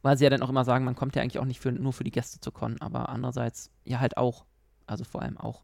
weil 0.01 0.17
sie 0.17 0.25
ja 0.25 0.29
dann 0.29 0.41
auch 0.41 0.49
immer 0.49 0.65
sagen, 0.65 0.85
man 0.85 0.95
kommt 0.95 1.15
ja 1.15 1.21
eigentlich 1.21 1.39
auch 1.39 1.45
nicht 1.45 1.59
für, 1.59 1.71
nur 1.71 1.93
für 1.93 2.03
die 2.03 2.11
Gäste 2.11 2.39
zur 2.39 2.53
Con, 2.53 2.79
aber 2.81 3.09
andererseits 3.09 3.71
ja 3.83 3.99
halt 3.99 4.17
auch. 4.17 4.45
Also 4.85 5.03
vor 5.03 5.21
allem 5.21 5.37
auch. 5.37 5.63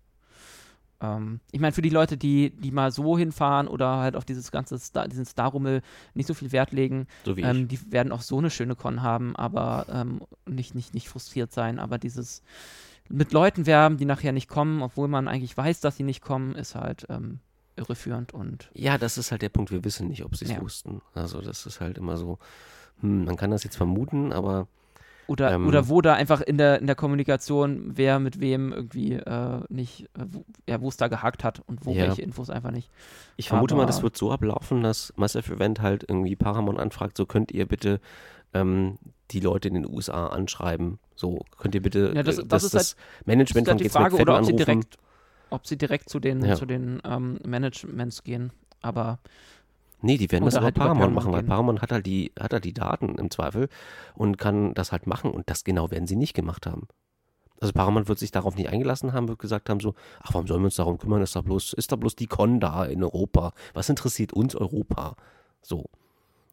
Ähm, 1.03 1.41
ich 1.51 1.59
meine, 1.59 1.73
für 1.73 1.81
die 1.81 1.89
Leute, 1.89 2.17
die, 2.17 2.51
die 2.51 2.71
mal 2.71 2.91
so 2.91 3.17
hinfahren 3.17 3.67
oder 3.67 3.97
halt 3.97 4.15
auf 4.15 4.25
dieses 4.25 4.51
ganze 4.51 4.79
Star, 4.79 5.07
diesen 5.07 5.25
Star-Rummel 5.25 5.81
nicht 6.13 6.27
so 6.27 6.33
viel 6.33 6.51
Wert 6.51 6.71
legen, 6.71 7.07
so 7.25 7.35
ähm, 7.37 7.67
die 7.67 7.91
werden 7.91 8.11
auch 8.11 8.21
so 8.21 8.37
eine 8.37 8.49
schöne 8.49 8.75
Con 8.75 9.01
haben, 9.01 9.35
aber 9.35 9.85
ähm, 9.89 10.21
nicht, 10.47 10.73
nicht, 10.73 10.93
nicht 10.93 11.09
frustriert 11.09 11.51
sein. 11.51 11.77
Aber 11.79 11.97
dieses 11.97 12.41
mit 13.09 13.33
Leuten 13.33 13.65
werben, 13.65 13.97
die 13.97 14.05
nachher 14.05 14.31
nicht 14.31 14.47
kommen, 14.47 14.81
obwohl 14.81 15.09
man 15.09 15.27
eigentlich 15.27 15.55
weiß, 15.55 15.81
dass 15.81 15.97
sie 15.97 16.03
nicht 16.03 16.21
kommen, 16.21 16.55
ist 16.55 16.75
halt 16.75 17.05
ähm, 17.09 17.39
irreführend 17.75 18.33
und. 18.33 18.71
Ja, 18.73 18.97
das 18.97 19.17
ist 19.17 19.31
halt 19.31 19.41
der 19.41 19.49
Punkt. 19.49 19.71
Wir 19.71 19.83
wissen 19.83 20.07
nicht, 20.07 20.23
ob 20.23 20.35
sie 20.35 20.45
es 20.45 20.51
ja. 20.51 20.61
wussten. 20.61 21.01
Also, 21.13 21.41
das 21.41 21.65
ist 21.65 21.81
halt 21.81 21.97
immer 21.97 22.17
so, 22.17 22.39
hm, 23.01 23.25
man 23.25 23.35
kann 23.35 23.51
das 23.51 23.63
jetzt 23.63 23.75
vermuten, 23.75 24.31
aber 24.31 24.67
oder, 25.27 25.51
ähm, 25.51 25.67
oder 25.67 25.89
wo 25.89 26.01
da 26.01 26.13
einfach 26.13 26.41
in 26.41 26.57
der, 26.57 26.79
in 26.79 26.87
der 26.87 26.95
Kommunikation, 26.95 27.91
wer 27.95 28.19
mit 28.19 28.39
wem 28.39 28.73
irgendwie 28.73 29.13
äh, 29.13 29.61
nicht, 29.69 30.03
äh, 30.17 30.25
wo, 30.27 30.45
ja, 30.67 30.81
wo 30.81 30.89
es 30.89 30.97
da 30.97 31.07
gehakt 31.07 31.43
hat 31.43 31.61
und 31.65 31.85
wo 31.85 31.91
ja. 31.91 32.07
welche 32.07 32.21
Infos 32.21 32.49
einfach 32.49 32.71
nicht. 32.71 32.89
Ich 33.37 33.49
vermute 33.49 33.73
Aber, 33.73 33.83
mal, 33.83 33.87
das 33.87 34.03
wird 34.03 34.17
so 34.17 34.31
ablaufen, 34.31 34.83
dass 34.83 35.13
Massive 35.15 35.53
Event 35.53 35.81
halt 35.81 36.03
irgendwie 36.07 36.35
Paramount 36.35 36.79
anfragt, 36.79 37.17
so 37.17 37.25
könnt 37.25 37.51
ihr 37.51 37.65
bitte 37.67 37.99
ähm, 38.53 38.97
die 39.31 39.39
Leute 39.39 39.67
in 39.67 39.73
den 39.75 39.89
USA 39.89 40.27
anschreiben. 40.27 40.99
So, 41.15 41.45
könnt 41.57 41.75
ihr 41.75 41.81
bitte 41.81 42.13
ja, 42.15 42.23
das, 42.23 42.37
äh, 42.37 42.41
das, 42.41 42.47
das, 42.47 42.63
ist 42.63 42.73
das 42.73 42.95
halt, 42.95 43.27
Management 43.27 43.67
ist 43.67 43.71
halt 43.71 43.81
die 43.81 43.89
Frage, 43.89 44.17
oder 44.17 44.37
ob 44.39 44.45
sie 44.45 44.55
direkt, 44.55 44.97
ob 45.49 45.67
sie 45.67 45.77
direkt 45.77 46.09
zu 46.09 46.19
den, 46.19 46.43
ja. 46.43 46.55
zu 46.55 46.65
den 46.65 47.01
ähm, 47.05 47.39
Managements 47.45 48.23
gehen. 48.23 48.51
Aber 48.81 49.19
Nee, 50.03 50.17
die 50.17 50.29
werden 50.31 50.43
Oder 50.43 50.51
das 50.51 50.57
über 50.57 50.65
halt 50.65 50.75
Paramount 50.75 51.11
über 51.11 51.21
machen, 51.21 51.31
weil 51.31 51.43
Paramount 51.43 51.81
hat 51.81 51.93
halt, 51.93 52.05
die, 52.05 52.33
hat 52.37 52.51
halt 52.51 52.65
die 52.65 52.73
Daten 52.73 53.15
im 53.15 53.31
Zweifel 53.31 53.69
und 54.15 54.37
kann 54.37 54.73
das 54.73 54.91
halt 54.91 55.07
machen. 55.07 55.31
Und 55.31 55.49
das 55.49 55.63
genau 55.63 55.91
werden 55.91 56.07
sie 56.07 56.17
nicht 56.17 56.33
gemacht 56.33 56.67
haben. 56.67 56.89
Also 57.61 57.71
Paramount 57.71 58.09
wird 58.09 58.19
sich 58.19 58.31
darauf 58.31 58.57
nicht 58.57 58.67
eingelassen 58.67 59.13
haben, 59.13 59.29
wird 59.29 59.39
gesagt 59.39 59.69
haben 59.69 59.79
so, 59.79 59.95
ach, 60.21 60.33
warum 60.33 60.45
sollen 60.45 60.59
wir 60.59 60.65
uns 60.65 60.75
darum 60.75 60.97
kümmern? 60.97 61.21
Ist 61.21 61.37
da 61.37 61.41
bloß, 61.41 61.71
ist 61.71 61.93
da 61.93 61.95
bloß 61.95 62.17
die 62.17 62.27
Con 62.27 62.59
da 62.59 62.83
in 62.83 63.01
Europa? 63.01 63.53
Was 63.73 63.87
interessiert 63.87 64.33
uns 64.33 64.55
Europa? 64.55 65.15
So. 65.61 65.85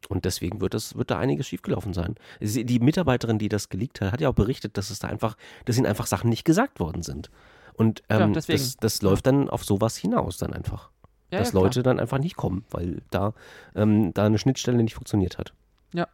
Und 0.08 0.24
deswegen 0.24 0.60
wird, 0.60 0.74
das, 0.74 0.94
wird 0.94 1.10
da 1.10 1.18
einiges 1.18 1.48
schiefgelaufen 1.48 1.92
sein. 1.92 2.14
Die 2.40 2.78
Mitarbeiterin, 2.78 3.40
die 3.40 3.48
das 3.48 3.68
geleakt 3.68 4.00
hat, 4.00 4.12
hat 4.12 4.20
ja 4.20 4.28
auch 4.28 4.34
berichtet, 4.34 4.76
dass 4.76 4.90
es 4.90 5.00
da 5.00 5.08
einfach, 5.08 5.36
dass 5.64 5.76
ihnen 5.76 5.86
einfach 5.86 6.06
Sachen 6.06 6.30
nicht 6.30 6.44
gesagt 6.44 6.78
worden 6.78 7.02
sind. 7.02 7.30
Und 7.74 8.04
ähm, 8.08 8.32
ja, 8.32 8.40
das, 8.40 8.76
das 8.76 9.02
läuft 9.02 9.26
dann 9.26 9.50
auf 9.50 9.64
sowas 9.64 9.96
hinaus 9.96 10.38
dann 10.38 10.52
einfach 10.52 10.90
ja, 11.30 11.38
dass 11.38 11.52
ja, 11.52 11.60
Leute 11.60 11.82
dann 11.82 12.00
einfach 12.00 12.18
nicht 12.18 12.36
kommen, 12.36 12.64
weil 12.70 13.02
da, 13.10 13.34
ähm, 13.74 14.12
da 14.14 14.26
eine 14.26 14.38
Schnittstelle 14.38 14.82
nicht 14.82 14.94
funktioniert 14.94 15.38
hat. 15.38 15.52
Ja. 15.92 16.08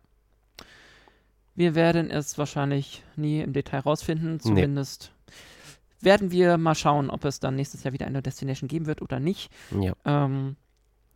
Wir 1.54 1.74
werden 1.74 2.10
es 2.10 2.38
wahrscheinlich 2.38 3.02
nie 3.16 3.40
im 3.40 3.52
Detail 3.52 3.80
rausfinden, 3.80 4.40
zumindest 4.40 5.12
nee. 5.26 6.04
werden 6.04 6.30
wir 6.30 6.58
mal 6.58 6.74
schauen, 6.74 7.10
ob 7.10 7.24
es 7.24 7.40
dann 7.40 7.56
nächstes 7.56 7.84
Jahr 7.84 7.92
wieder 7.92 8.06
eine 8.06 8.22
Destination 8.22 8.68
geben 8.68 8.86
wird 8.86 9.02
oder 9.02 9.20
nicht. 9.20 9.50
Ja. 9.78 9.94
Ähm, 10.04 10.56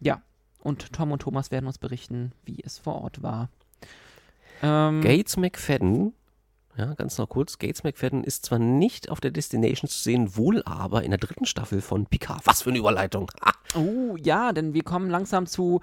ja, 0.00 0.22
und 0.62 0.92
Tom 0.92 1.12
und 1.12 1.22
Thomas 1.22 1.50
werden 1.50 1.66
uns 1.66 1.78
berichten, 1.78 2.32
wie 2.44 2.58
es 2.64 2.78
vor 2.78 3.02
Ort 3.02 3.22
war. 3.22 3.48
Ähm, 4.62 5.00
Gates 5.00 5.36
McFadden 5.36 6.12
ja, 6.76 6.94
ganz 6.94 7.18
noch 7.18 7.28
kurz. 7.28 7.58
Gates 7.58 7.82
McFadden 7.82 8.24
ist 8.24 8.46
zwar 8.46 8.58
nicht 8.58 9.10
auf 9.10 9.20
der 9.20 9.30
Destination 9.30 9.88
zu 9.88 9.98
sehen, 9.98 10.36
wohl 10.36 10.62
aber 10.64 11.02
in 11.02 11.10
der 11.10 11.18
dritten 11.18 11.44
Staffel 11.44 11.80
von 11.80 12.06
Picard. 12.06 12.46
Was 12.46 12.62
für 12.62 12.70
eine 12.70 12.78
Überleitung. 12.78 13.30
Ha. 13.44 13.52
Oh 13.74 14.16
ja, 14.16 14.52
denn 14.52 14.72
wir 14.72 14.82
kommen 14.82 15.10
langsam 15.10 15.46
zu, 15.46 15.80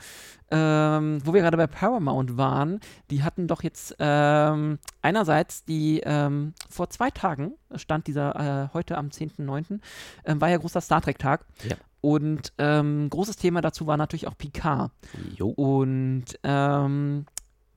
ähm, 0.49 1.19
wo 1.23 1.33
wir 1.33 1.41
gerade 1.41 1.57
bei 1.57 1.67
Paramount 1.67 2.37
waren. 2.37 2.79
Die 3.11 3.23
hatten 3.23 3.47
doch 3.47 3.63
jetzt 3.63 3.95
ähm, 3.99 4.79
einerseits 5.01 5.65
die, 5.65 6.01
ähm, 6.03 6.53
vor 6.69 6.89
zwei 6.89 7.11
Tagen 7.11 7.53
stand 7.75 8.07
dieser, 8.07 8.69
äh, 8.69 8.73
heute 8.73 8.97
am 8.97 9.09
10.9., 9.09 9.79
äh, 10.23 10.35
war 10.37 10.49
ja 10.49 10.57
großer 10.57 10.81
Star 10.81 11.01
Trek-Tag. 11.01 11.45
Ja. 11.63 11.75
Und 12.01 12.53
ähm, 12.57 13.09
großes 13.09 13.37
Thema 13.37 13.61
dazu 13.61 13.87
war 13.87 13.97
natürlich 13.97 14.27
auch 14.27 14.37
Picard. 14.37 14.91
Jo. 15.35 15.49
Und 15.49 16.25
ähm, 16.43 17.25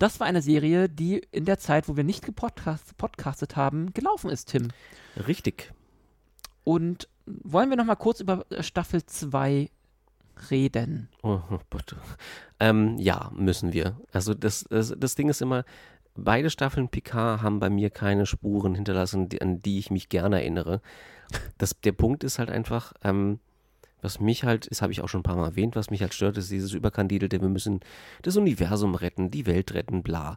das 0.00 0.18
war 0.18 0.26
eine 0.26 0.42
Serie, 0.42 0.88
die 0.88 1.22
in 1.30 1.44
der 1.44 1.58
Zeit, 1.58 1.88
wo 1.88 1.96
wir 1.96 2.04
nicht 2.04 2.24
gepodcast, 2.24 2.96
podcastet 2.96 3.54
haben, 3.54 3.92
gelaufen 3.92 4.30
ist, 4.30 4.46
Tim. 4.46 4.68
Richtig. 5.28 5.72
Und 6.64 7.06
wollen 7.26 7.68
wir 7.68 7.76
noch 7.76 7.84
mal 7.84 7.96
kurz 7.96 8.20
über 8.20 8.46
äh, 8.50 8.62
Staffel 8.62 9.04
2 9.04 9.70
reden? 10.50 11.10
Oh, 11.22 11.40
bitte. 11.68 11.96
Ähm, 12.58 12.96
ja, 12.98 13.30
müssen 13.34 13.74
wir. 13.74 14.00
Also 14.10 14.32
das, 14.32 14.64
das, 14.70 14.94
das 14.96 15.14
Ding 15.16 15.28
ist 15.28 15.42
immer, 15.42 15.64
beide 16.14 16.48
Staffeln 16.48 16.88
Picard 16.88 17.42
haben 17.42 17.60
bei 17.60 17.68
mir 17.68 17.90
keine 17.90 18.24
Spuren 18.24 18.74
hinterlassen, 18.74 19.28
die, 19.28 19.42
an 19.42 19.60
die 19.60 19.78
ich 19.78 19.90
mich 19.90 20.08
gerne 20.08 20.40
erinnere. 20.40 20.80
Das, 21.58 21.78
der 21.78 21.92
Punkt 21.92 22.24
ist 22.24 22.38
halt 22.38 22.50
einfach, 22.50 22.94
ähm, 23.04 23.38
was 24.02 24.20
mich 24.20 24.44
halt, 24.44 24.70
das 24.70 24.82
habe 24.82 24.92
ich 24.92 25.00
auch 25.00 25.08
schon 25.08 25.20
ein 25.20 25.24
paar 25.24 25.36
Mal 25.36 25.46
erwähnt, 25.46 25.76
was 25.76 25.90
mich 25.90 26.02
halt 26.02 26.14
stört, 26.14 26.36
ist 26.36 26.50
dieses 26.50 26.72
überkandidelte, 26.72 27.40
wir 27.40 27.48
müssen 27.48 27.80
das 28.22 28.36
Universum 28.36 28.94
retten, 28.94 29.30
die 29.30 29.46
Welt 29.46 29.74
retten, 29.74 30.02
bla. 30.02 30.36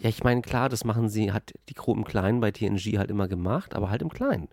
Ja, 0.00 0.08
ich 0.08 0.24
meine, 0.24 0.42
klar, 0.42 0.68
das 0.68 0.84
machen 0.84 1.08
sie, 1.08 1.32
hat 1.32 1.52
die 1.68 1.74
Crew 1.74 1.94
im 1.94 2.04
Kleinen 2.04 2.40
bei 2.40 2.50
TNG 2.50 2.98
halt 2.98 3.10
immer 3.10 3.28
gemacht, 3.28 3.74
aber 3.74 3.90
halt 3.90 4.02
im 4.02 4.08
Kleinen. 4.08 4.48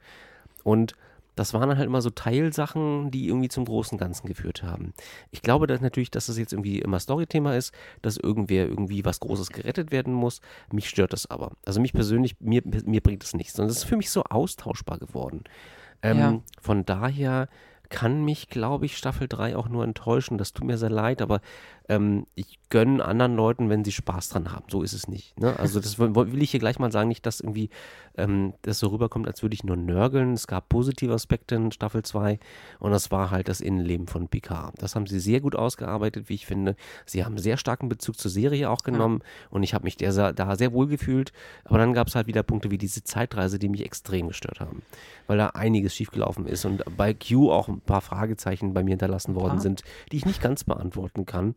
Und 0.63 0.95
das 1.39 1.53
waren 1.53 1.69
dann 1.69 1.77
halt 1.77 1.87
immer 1.87 2.01
so 2.01 2.09
Teilsachen, 2.09 3.11
die 3.11 3.27
irgendwie 3.27 3.47
zum 3.47 3.63
großen 3.63 3.97
Ganzen 3.97 4.27
geführt 4.27 4.61
haben. 4.61 4.93
Ich 5.31 5.41
glaube 5.41 5.67
dass 5.67 5.79
natürlich, 5.79 6.11
dass 6.11 6.25
das 6.25 6.37
jetzt 6.37 6.51
irgendwie 6.51 6.79
immer 6.79 6.99
Storythema 6.99 7.55
ist, 7.55 7.73
dass 8.01 8.17
irgendwer 8.17 8.67
irgendwie 8.67 9.05
was 9.05 9.21
Großes 9.21 9.51
gerettet 9.51 9.91
werden 9.91 10.13
muss. 10.13 10.41
Mich 10.73 10.89
stört 10.89 11.13
das 11.13 11.31
aber. 11.31 11.53
Also 11.65 11.79
mich 11.79 11.93
persönlich, 11.93 12.35
mir, 12.41 12.61
mir 12.65 12.99
bringt 12.99 13.23
es 13.23 13.33
nichts. 13.33 13.57
Und 13.57 13.67
es 13.67 13.77
ist 13.77 13.83
für 13.85 13.95
mich 13.95 14.11
so 14.11 14.23
austauschbar 14.23 14.99
geworden. 14.99 15.45
Ähm, 16.01 16.17
ja. 16.17 16.41
Von 16.59 16.85
daher 16.85 17.47
kann 17.89 18.23
mich, 18.23 18.49
glaube 18.49 18.85
ich, 18.85 18.97
Staffel 18.97 19.27
3 19.27 19.55
auch 19.55 19.67
nur 19.67 19.83
enttäuschen. 19.83 20.37
Das 20.37 20.53
tut 20.53 20.65
mir 20.65 20.77
sehr 20.77 20.89
leid, 20.89 21.21
aber 21.21 21.41
ähm, 21.89 22.27
ich 22.35 22.59
gönne 22.69 23.03
anderen 23.03 23.35
Leuten, 23.35 23.69
wenn 23.69 23.83
sie 23.83 23.91
Spaß 23.91 24.29
dran 24.29 24.51
haben. 24.51 24.65
So 24.69 24.83
ist 24.83 24.93
es 24.93 25.07
nicht. 25.07 25.37
Ne? 25.39 25.59
Also 25.59 25.79
das 25.79 25.97
will, 25.97 26.13
will, 26.13 26.41
ich 26.41 26.51
hier 26.51 26.59
gleich 26.59 26.77
mal 26.77 26.91
sagen, 26.91 27.09
nicht, 27.09 27.25
dass 27.25 27.41
irgendwie 27.41 27.71
ähm, 28.15 28.53
das 28.61 28.77
so 28.77 28.87
rüberkommt, 28.89 29.27
als 29.27 29.41
würde 29.41 29.55
ich 29.55 29.63
nur 29.63 29.75
nörgeln. 29.75 30.33
Es 30.33 30.45
gab 30.45 30.69
positive 30.69 31.11
Aspekte 31.11 31.55
in 31.55 31.71
Staffel 31.71 32.03
2 32.03 32.39
und 32.79 32.91
das 32.91 33.09
war 33.09 33.31
halt 33.31 33.47
das 33.49 33.59
Innenleben 33.59 34.05
von 34.05 34.27
Picard. 34.27 34.75
Das 34.77 34.95
haben 34.95 35.07
sie 35.07 35.19
sehr 35.19 35.41
gut 35.41 35.55
ausgearbeitet, 35.55 36.29
wie 36.29 36.35
ich 36.35 36.45
finde. 36.45 36.75
Sie 37.07 37.25
haben 37.25 37.39
sehr 37.39 37.57
starken 37.57 37.89
Bezug 37.89 38.19
zur 38.19 38.29
Serie 38.29 38.69
auch 38.69 38.83
genommen 38.83 39.21
ja. 39.21 39.47
und 39.49 39.63
ich 39.63 39.73
habe 39.73 39.85
mich 39.85 39.97
der, 39.97 40.33
da 40.33 40.55
sehr 40.55 40.71
wohl 40.71 40.85
gefühlt. 40.85 41.33
Aber 41.63 41.79
dann 41.79 41.93
gab 41.93 42.07
es 42.07 42.13
halt 42.13 42.27
wieder 42.27 42.43
Punkte 42.43 42.69
wie 42.69 42.77
diese 42.77 43.03
Zeitreise, 43.03 43.57
die 43.57 43.69
mich 43.69 43.83
extrem 43.83 44.27
gestört 44.27 44.59
haben, 44.59 44.83
weil 45.25 45.39
da 45.39 45.47
einiges 45.47 45.95
schiefgelaufen 45.95 46.45
ist 46.45 46.65
und 46.65 46.83
bei 46.95 47.15
Q 47.15 47.51
auch 47.51 47.67
ein 47.67 47.81
paar 47.81 48.01
Fragezeichen 48.01 48.75
bei 48.75 48.83
mir 48.83 48.91
hinterlassen 48.91 49.33
worden 49.33 49.57
ah. 49.57 49.61
sind, 49.61 49.81
die 50.11 50.17
ich 50.17 50.27
nicht 50.27 50.41
ganz 50.41 50.63
beantworten 50.63 51.25
kann. 51.25 51.55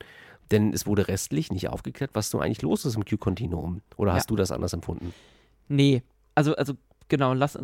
Denn 0.53 0.73
es 0.73 0.87
wurde 0.87 1.09
restlich 1.09 1.51
nicht 1.51 1.69
aufgeklärt, 1.69 2.13
was 2.15 2.31
so 2.31 2.39
eigentlich 2.39 2.63
los 2.63 2.85
ist 2.85 2.95
im 2.95 3.05
Q-Kontinuum. 3.05 3.81
Oder 3.97 4.13
hast 4.13 4.27
ja. 4.27 4.29
du 4.29 4.37
das 4.37 4.53
anders 4.53 4.73
empfunden? 4.73 5.13
Nee, 5.67 6.03
also, 6.37 6.55
also 6.55 6.75
genau, 7.09 7.35
lass, 7.35 7.59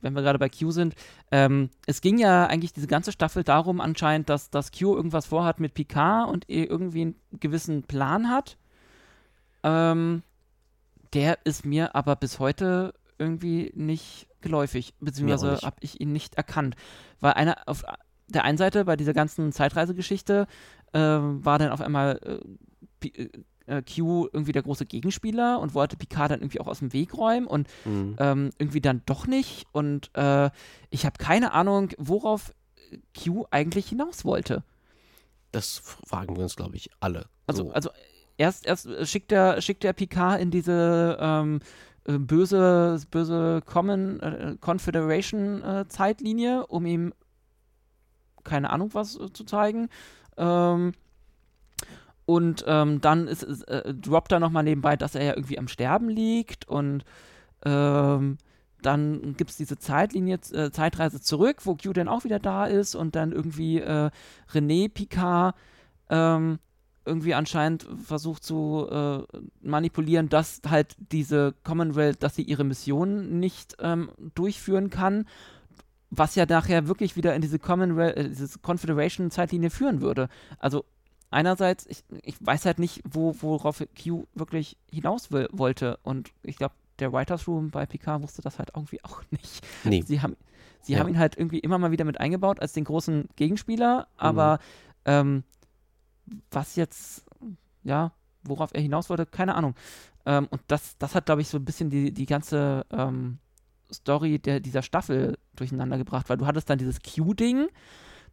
wenn 0.00 0.12
wir 0.12 0.22
gerade 0.22 0.38
bei 0.38 0.48
Q 0.48 0.70
sind, 0.70 0.94
ähm, 1.32 1.70
es 1.86 2.00
ging 2.00 2.18
ja 2.18 2.46
eigentlich 2.46 2.72
diese 2.72 2.86
ganze 2.86 3.10
Staffel 3.10 3.42
darum 3.42 3.80
anscheinend, 3.80 4.28
dass, 4.28 4.50
dass 4.50 4.70
Q 4.70 4.94
irgendwas 4.94 5.26
vorhat 5.26 5.58
mit 5.58 5.74
Picard 5.74 6.30
und 6.30 6.44
irgendwie 6.48 7.02
einen 7.02 7.16
gewissen 7.40 7.82
Plan 7.82 8.30
hat. 8.30 8.56
Ähm, 9.64 10.22
Der 11.12 11.38
ist 11.44 11.64
mir 11.64 11.94
aber 11.94 12.16
bis 12.16 12.38
heute 12.38 12.92
irgendwie 13.18 13.72
nicht 13.74 14.28
geläufig, 14.42 14.94
beziehungsweise 15.00 15.58
habe 15.62 15.76
ich 15.80 16.00
ihn 16.00 16.12
nicht 16.12 16.34
erkannt. 16.34 16.76
Weil 17.20 17.32
einer 17.32 17.56
auf 17.66 17.84
der 18.28 18.44
einen 18.44 18.58
Seite 18.58 18.84
bei 18.84 18.96
dieser 18.96 19.14
ganzen 19.14 19.52
Zeitreisegeschichte 19.52 20.46
äh, 20.92 21.00
war 21.00 21.58
dann 21.58 21.70
auf 21.70 21.80
einmal 21.80 22.40
äh, 23.02 23.08
äh, 23.08 23.28
äh, 23.66 23.82
Q 23.82 24.28
irgendwie 24.32 24.52
der 24.52 24.62
große 24.62 24.86
Gegenspieler 24.86 25.60
und 25.60 25.74
wollte 25.74 25.96
Picard 25.96 26.30
dann 26.30 26.40
irgendwie 26.40 26.60
auch 26.60 26.66
aus 26.68 26.78
dem 26.78 26.92
Weg 26.92 27.14
räumen 27.14 27.46
und 27.46 27.68
mhm. 27.84 28.16
ähm, 28.18 28.50
irgendwie 28.58 28.80
dann 28.80 29.02
doch 29.06 29.26
nicht. 29.26 29.66
Und 29.72 30.10
äh, 30.14 30.50
ich 30.90 31.04
habe 31.04 31.18
keine 31.18 31.52
Ahnung, 31.52 31.90
worauf 31.98 32.52
Q 33.16 33.46
eigentlich 33.50 33.88
hinaus 33.88 34.24
wollte. 34.24 34.62
Das 35.52 35.78
fragen 35.78 36.36
wir 36.36 36.42
uns, 36.42 36.56
glaube 36.56 36.76
ich, 36.76 36.90
alle. 37.00 37.26
Also, 37.46 37.64
so. 37.64 37.70
also 37.72 37.90
erst, 38.36 38.66
erst 38.66 38.88
schickt 39.08 39.32
er, 39.32 39.60
schickt 39.60 39.84
er 39.84 39.92
Picard 39.92 40.40
in 40.40 40.50
diese 40.50 41.16
ähm, 41.20 41.60
äh, 42.04 42.18
böse, 42.18 43.00
böse 43.10 43.62
Common 43.64 44.20
äh, 44.20 44.56
Confederation 44.60 45.62
äh, 45.62 45.88
Zeitlinie, 45.88 46.66
um 46.66 46.86
ihm 46.86 47.12
keine 48.44 48.70
Ahnung 48.70 48.90
was 48.92 49.18
äh, 49.18 49.32
zu 49.32 49.44
zeigen. 49.44 49.88
Ähm, 50.36 50.92
und 52.26 52.64
ähm, 52.66 53.00
dann 53.00 53.28
ist, 53.28 53.44
ist, 53.44 53.62
äh, 53.68 53.94
droppt 53.94 54.32
er 54.32 54.40
nochmal 54.40 54.64
nebenbei, 54.64 54.96
dass 54.96 55.14
er 55.14 55.24
ja 55.24 55.34
irgendwie 55.34 55.58
am 55.58 55.68
Sterben 55.68 56.08
liegt 56.08 56.68
und 56.68 57.04
ähm, 57.64 58.38
dann 58.82 59.36
gibt 59.36 59.50
es 59.50 59.56
diese 59.56 59.78
Zeitlinie, 59.78 60.38
äh, 60.52 60.70
Zeitreise 60.70 61.20
zurück, 61.20 61.58
wo 61.64 61.76
Q 61.76 61.92
dann 61.92 62.08
auch 62.08 62.24
wieder 62.24 62.38
da 62.38 62.66
ist 62.66 62.94
und 62.94 63.16
dann 63.16 63.32
irgendwie 63.32 63.80
äh, 63.80 64.10
René 64.52 64.88
Picard 64.88 65.54
ähm, 66.10 66.58
irgendwie 67.04 67.34
anscheinend 67.34 67.86
versucht 68.04 68.44
zu 68.44 68.88
äh, 68.90 69.38
manipulieren, 69.62 70.28
dass 70.28 70.60
halt 70.68 70.96
diese 71.12 71.54
Commonwealth, 71.62 72.22
dass 72.22 72.34
sie 72.34 72.42
ihre 72.42 72.64
Mission 72.64 73.38
nicht 73.38 73.76
ähm, 73.80 74.10
durchführen 74.34 74.90
kann, 74.90 75.26
was 76.10 76.34
ja 76.34 76.46
nachher 76.46 76.88
wirklich 76.88 77.16
wieder 77.16 77.34
in 77.34 77.42
diese 77.42 77.58
äh, 77.58 78.28
diese 78.28 78.58
Confederation-Zeitlinie 78.58 79.70
führen 79.70 80.00
würde. 80.00 80.28
Also 80.58 80.84
einerseits, 81.30 81.86
ich, 81.86 82.04
ich 82.22 82.36
weiß 82.40 82.66
halt 82.66 82.78
nicht, 82.78 83.02
wo, 83.08 83.34
worauf 83.40 83.82
Q 84.02 84.26
wirklich 84.34 84.76
hinaus 84.90 85.30
will, 85.32 85.48
wollte 85.52 85.98
und 86.02 86.30
ich 86.42 86.56
glaube, 86.56 86.74
der 86.98 87.12
Writers 87.12 87.46
Room 87.46 87.70
bei 87.70 87.84
Picard 87.84 88.22
wusste 88.22 88.42
das 88.42 88.58
halt 88.58 88.70
irgendwie 88.74 89.02
auch 89.04 89.22
nicht. 89.30 89.66
Nee. 89.84 90.02
Sie 90.02 90.20
haben, 90.20 90.36
sie 90.80 90.94
ja. 90.94 91.00
haben 91.00 91.08
ihn 91.08 91.18
halt 91.18 91.36
irgendwie 91.36 91.58
immer 91.58 91.78
mal 91.78 91.90
wieder 91.90 92.04
mit 92.04 92.20
eingebaut 92.20 92.60
als 92.60 92.72
den 92.72 92.84
großen 92.84 93.28
Gegenspieler, 93.36 94.08
aber 94.16 94.54
mhm. 94.54 94.62
ähm, 95.04 95.44
was 96.50 96.76
jetzt, 96.76 97.24
ja, 97.84 98.12
worauf 98.42 98.70
er 98.72 98.80
hinaus 98.80 99.10
wollte, 99.10 99.26
keine 99.26 99.54
Ahnung. 99.54 99.74
Ähm, 100.24 100.48
und 100.50 100.60
das, 100.68 100.96
das 100.98 101.14
hat, 101.14 101.26
glaube 101.26 101.40
ich, 101.40 101.48
so 101.48 101.58
ein 101.58 101.64
bisschen 101.64 101.90
die, 101.90 102.12
die 102.12 102.26
ganze 102.26 102.86
ähm, 102.90 103.38
Story 103.92 104.38
der, 104.38 104.60
dieser 104.60 104.82
Staffel 104.82 105.36
durcheinander 105.54 105.98
gebracht, 105.98 106.28
weil 106.28 106.36
du 106.36 106.46
hattest 106.46 106.70
dann 106.70 106.78
dieses 106.78 107.00
Q-Ding, 107.02 107.66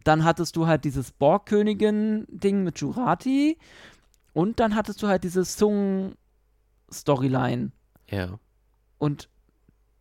dann 0.03 0.23
hattest 0.23 0.55
du 0.55 0.67
halt 0.67 0.85
dieses 0.85 1.11
Borg-Königin-Ding 1.11 2.63
mit 2.63 2.79
Jurati 2.79 3.57
und 4.33 4.59
dann 4.59 4.75
hattest 4.75 5.01
du 5.01 5.07
halt 5.07 5.23
diese 5.23 5.43
Sung-Storyline. 5.43 7.71
Ja. 8.09 8.37
Und 8.97 9.29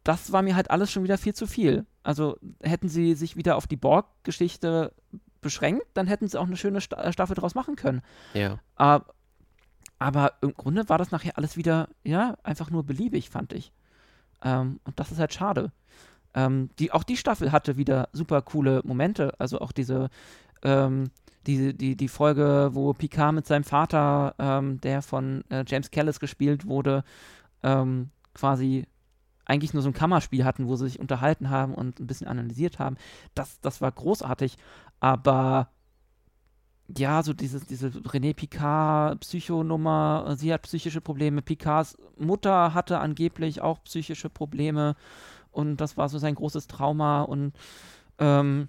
das 0.04 0.32
war 0.32 0.42
mir 0.42 0.56
halt 0.56 0.70
alles 0.70 0.90
schon 0.90 1.04
wieder 1.04 1.18
viel 1.18 1.34
zu 1.34 1.46
viel. 1.46 1.86
Also 2.02 2.36
hätten 2.60 2.88
sie 2.88 3.14
sich 3.14 3.36
wieder 3.36 3.56
auf 3.56 3.66
die 3.66 3.76
Borg-Geschichte 3.76 4.92
beschränkt, 5.40 5.86
dann 5.94 6.06
hätten 6.06 6.28
sie 6.28 6.38
auch 6.38 6.46
eine 6.46 6.56
schöne 6.56 6.78
äh, 6.78 7.12
Staffel 7.12 7.34
draus 7.34 7.54
machen 7.54 7.76
können. 7.76 8.02
Ja. 8.32 8.58
Aber, 8.76 9.14
aber 9.98 10.34
im 10.40 10.54
Grunde 10.54 10.88
war 10.88 10.98
das 10.98 11.10
nachher 11.10 11.36
alles 11.36 11.56
wieder, 11.56 11.88
ja, 12.04 12.36
einfach 12.42 12.70
nur 12.70 12.84
beliebig, 12.84 13.30
fand 13.30 13.52
ich. 13.52 13.72
Ähm, 14.42 14.80
und 14.84 14.98
das 14.98 15.12
ist 15.12 15.18
halt 15.18 15.32
schade. 15.34 15.72
Ähm, 16.34 16.70
die, 16.78 16.92
auch 16.92 17.04
die 17.04 17.16
Staffel 17.16 17.52
hatte 17.52 17.76
wieder 17.76 18.08
super 18.12 18.42
coole 18.42 18.80
Momente. 18.84 19.38
Also 19.38 19.60
auch 19.60 19.72
diese, 19.72 20.08
ähm, 20.62 21.10
die, 21.46 21.76
die, 21.76 21.96
die 21.96 22.08
Folge, 22.08 22.70
wo 22.72 22.92
Picard 22.92 23.34
mit 23.34 23.46
seinem 23.46 23.64
Vater, 23.64 24.34
ähm, 24.38 24.80
der 24.80 25.02
von 25.02 25.44
äh, 25.50 25.64
James 25.66 25.90
Callis 25.90 26.20
gespielt 26.20 26.66
wurde, 26.66 27.04
ähm, 27.62 28.10
quasi 28.34 28.86
eigentlich 29.44 29.74
nur 29.74 29.82
so 29.82 29.90
ein 29.90 29.94
Kammerspiel 29.94 30.44
hatten, 30.44 30.68
wo 30.68 30.76
sie 30.76 30.86
sich 30.86 31.00
unterhalten 31.00 31.50
haben 31.50 31.74
und 31.74 32.00
ein 32.00 32.06
bisschen 32.06 32.28
analysiert 32.28 32.78
haben. 32.78 32.96
Das, 33.34 33.60
das 33.60 33.80
war 33.80 33.90
großartig. 33.90 34.56
Aber 35.00 35.68
ja, 36.96 37.22
so 37.22 37.32
dieses, 37.32 37.66
diese 37.66 37.88
René 37.88 38.34
Picard 38.34 39.20
Psychonummer, 39.20 40.34
sie 40.36 40.52
hat 40.52 40.62
psychische 40.62 41.00
Probleme. 41.00 41.42
Picards 41.42 41.96
Mutter 42.18 42.74
hatte 42.74 42.98
angeblich 42.98 43.60
auch 43.60 43.82
psychische 43.84 44.28
Probleme 44.28 44.96
und 45.50 45.76
das 45.78 45.96
war 45.96 46.08
so 46.08 46.18
sein 46.18 46.34
großes 46.34 46.66
Trauma 46.66 47.22
und 47.22 47.52
ähm, 48.18 48.68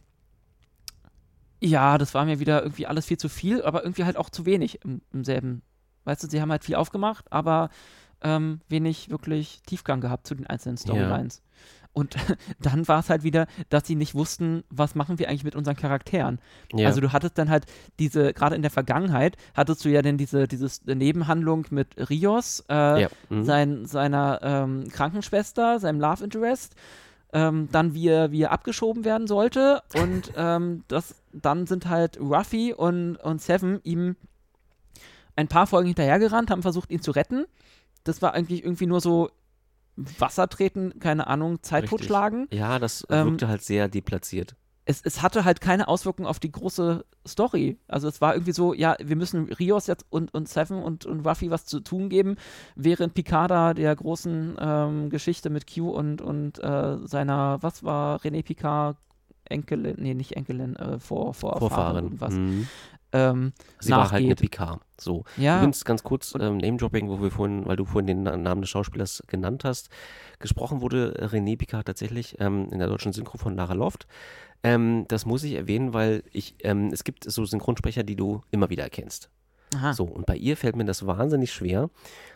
ja, 1.60 1.98
das 1.98 2.14
war 2.14 2.26
mir 2.26 2.40
wieder 2.40 2.62
irgendwie 2.62 2.88
alles 2.88 3.06
viel 3.06 3.18
zu 3.18 3.30
viel, 3.30 3.62
aber 3.64 3.84
irgendwie 3.84 4.04
halt 4.04 4.18
auch 4.18 4.30
zu 4.30 4.46
wenig 4.46 4.84
im, 4.84 5.02
im 5.14 5.24
selben. 5.24 5.62
Weißt 6.04 6.24
du, 6.24 6.28
sie 6.28 6.42
haben 6.42 6.52
halt 6.52 6.66
viel 6.66 6.76
aufgemacht, 6.76 7.32
aber 7.32 7.70
ähm, 8.22 8.62
wenig 8.68 9.10
wirklich 9.10 9.62
Tiefgang 9.66 10.02
gehabt 10.02 10.28
zu 10.28 10.36
den 10.36 10.48
einzelnen 10.48 10.78
Storylines. 10.78 11.42
Ja. 11.44 11.83
Und 11.94 12.16
dann 12.60 12.88
war 12.88 13.00
es 13.00 13.10
halt 13.10 13.24
wieder, 13.24 13.48
dass 13.70 13.88
sie 13.88 13.96
nicht 13.96 14.16
wussten, 14.16 14.64
was 14.70 14.96
machen 14.96 15.20
wir 15.20 15.30
eigentlich 15.30 15.44
mit 15.44 15.56
unseren 15.56 15.76
Charakteren. 15.76 16.40
Ja. 16.74 16.88
Also 16.88 17.02
du 17.02 17.14
hattest 17.14 17.38
dann 17.38 17.50
halt 17.50 17.66
diese, 18.00 18.34
gerade 18.34 18.56
in 18.56 18.62
der 18.62 18.72
Vergangenheit, 18.72 19.38
hattest 19.54 19.86
du 19.86 19.90
ja 19.90 20.02
dann 20.02 20.18
diese 20.18 20.48
dieses 20.48 20.84
Nebenhandlung 20.86 21.66
mit 21.70 22.10
Rios, 22.10 22.66
äh, 22.70 23.04
ja. 23.04 23.10
mhm. 23.30 23.44
sein, 23.44 23.86
seiner 23.86 24.40
ähm, 24.42 24.90
Krankenschwester, 24.90 25.80
seinem 25.80 26.00
Love 26.00 26.24
Interest. 26.24 26.76
Ähm, 27.36 27.68
dann 27.72 27.96
wie 27.96 28.10
er, 28.10 28.32
wie 28.32 28.44
er 28.44 28.52
abgeschoben 28.52 29.06
werden 29.06 29.26
sollte 29.26 29.82
und 29.96 30.32
ähm, 30.38 30.84
das, 30.88 31.16
dann 31.32 31.66
sind 31.66 31.90
halt 31.90 32.20
Ruffy 32.20 32.74
und, 32.74 33.16
und 33.16 33.42
Seven 33.42 33.80
ihm 33.84 34.16
ein 35.36 35.48
paar 35.48 35.66
Folgen 35.66 35.88
hinterhergerannt, 35.88 36.52
haben 36.52 36.62
versucht, 36.62 36.92
ihn 36.92 37.02
zu 37.02 37.10
retten. 37.10 37.46
Das 38.04 38.22
war 38.22 38.36
eigentlich 38.36 38.64
irgendwie 38.64 38.86
nur 38.86 39.02
so, 39.02 39.32
Wasser 39.96 40.50
treten, 40.50 41.00
keine 41.00 41.28
Ahnung, 41.28 41.62
Zeit 41.62 41.84
Richtig. 41.84 42.00
totschlagen. 42.00 42.48
Ja, 42.52 42.80
das 42.80 43.06
ähm, 43.10 43.28
wirkte 43.28 43.46
ähm, 43.46 43.52
halt 43.52 43.62
sehr 43.62 43.88
deplatziert. 43.88 44.56
Es, 44.86 45.02
es 45.02 45.22
hatte 45.22 45.46
halt 45.46 45.62
keine 45.62 45.88
Auswirkungen 45.88 46.28
auf 46.28 46.40
die 46.40 46.52
große 46.52 47.06
Story. 47.26 47.78
Also 47.88 48.10
es 48.10 48.20
war 48.20 48.34
irgendwie 48.34 48.52
so, 48.52 48.74
ja, 48.74 48.98
wir 49.02 49.16
müssen 49.16 49.46
Rios 49.54 49.88
jetzt 49.88 50.06
und, 50.10 50.34
und 50.34 50.50
Seven 50.50 50.84
und, 50.84 51.06
und 51.06 51.26
Ruffy 51.26 51.52
was 51.52 51.66
zu 51.66 51.80
tun 51.80 52.10
geben, 52.10 52.36
während 52.76 53.14
Picard 53.14 53.78
der 53.78 53.96
großen 53.96 54.58
ähm, 54.60 55.10
Geschichte 55.10 55.50
mit 55.50 55.74
Q 55.74 55.90
und, 55.90 56.22
und 56.22 56.62
äh, 56.62 56.98
seiner, 57.06 57.60
was 57.62 57.84
war 57.84 58.20
René 58.20 58.44
Picard, 58.44 58.98
Enkelin, 59.46 59.96
nee, 60.00 60.14
nicht 60.14 60.34
Enkelin, 60.34 60.76
äh, 60.76 61.00
vor, 61.00 61.34
vor 61.34 61.60
Vorfahren. 61.60 62.20
Was. 62.20 62.34
Mhm 62.34 62.68
ähm, 63.14 63.54
Sie 63.80 63.90
nachgeht. 63.90 64.04
war 64.04 64.12
halt 64.12 64.26
eine 64.26 64.36
Picard. 64.36 64.82
So. 65.00 65.24
Ja. 65.38 65.58
Übrigens 65.58 65.86
ganz 65.86 66.04
kurz 66.04 66.34
ähm, 66.40 66.58
Name-Dropping, 66.58 67.10
wo 67.10 67.22
wir 67.22 67.32
vorhin, 67.32 67.66
weil 67.66 67.76
du 67.76 67.86
vorhin 67.86 68.08
den 68.08 68.24
Namen 68.24 68.62
des 68.62 68.70
Schauspielers 68.70 69.24
genannt 69.28 69.64
hast, 69.64 69.90
gesprochen 70.40 70.82
wurde 70.82 71.14
René 71.32 71.58
Picard 71.58 71.86
tatsächlich 71.86 72.38
ähm, 72.40 72.68
in 72.72 72.80
der 72.80 72.88
deutschen 72.88 73.14
Synchro 73.14 73.38
von 73.38 73.56
Lara 73.56 73.74
Loft. 73.74 74.08
Ähm, 74.64 75.06
das 75.08 75.26
muss 75.26 75.44
ich 75.44 75.54
erwähnen, 75.54 75.94
weil 75.94 76.24
ich, 76.32 76.56
ähm, 76.60 76.90
es 76.92 77.04
gibt 77.04 77.30
so 77.30 77.46
Synchronsprecher, 77.46 78.04
die 78.04 78.16
du 78.16 78.42
immer 78.52 78.70
wieder 78.70 78.84
erkennst. 78.84 79.30
Aha. 79.76 79.94
So, 79.94 80.06
und 80.06 80.26
bei 80.26 80.36
ihr 80.36 80.56
fällt 80.56 80.76
mir 80.76 80.86
das 80.86 81.06
wahnsinnig 81.06 81.52
schwer, 81.52 81.90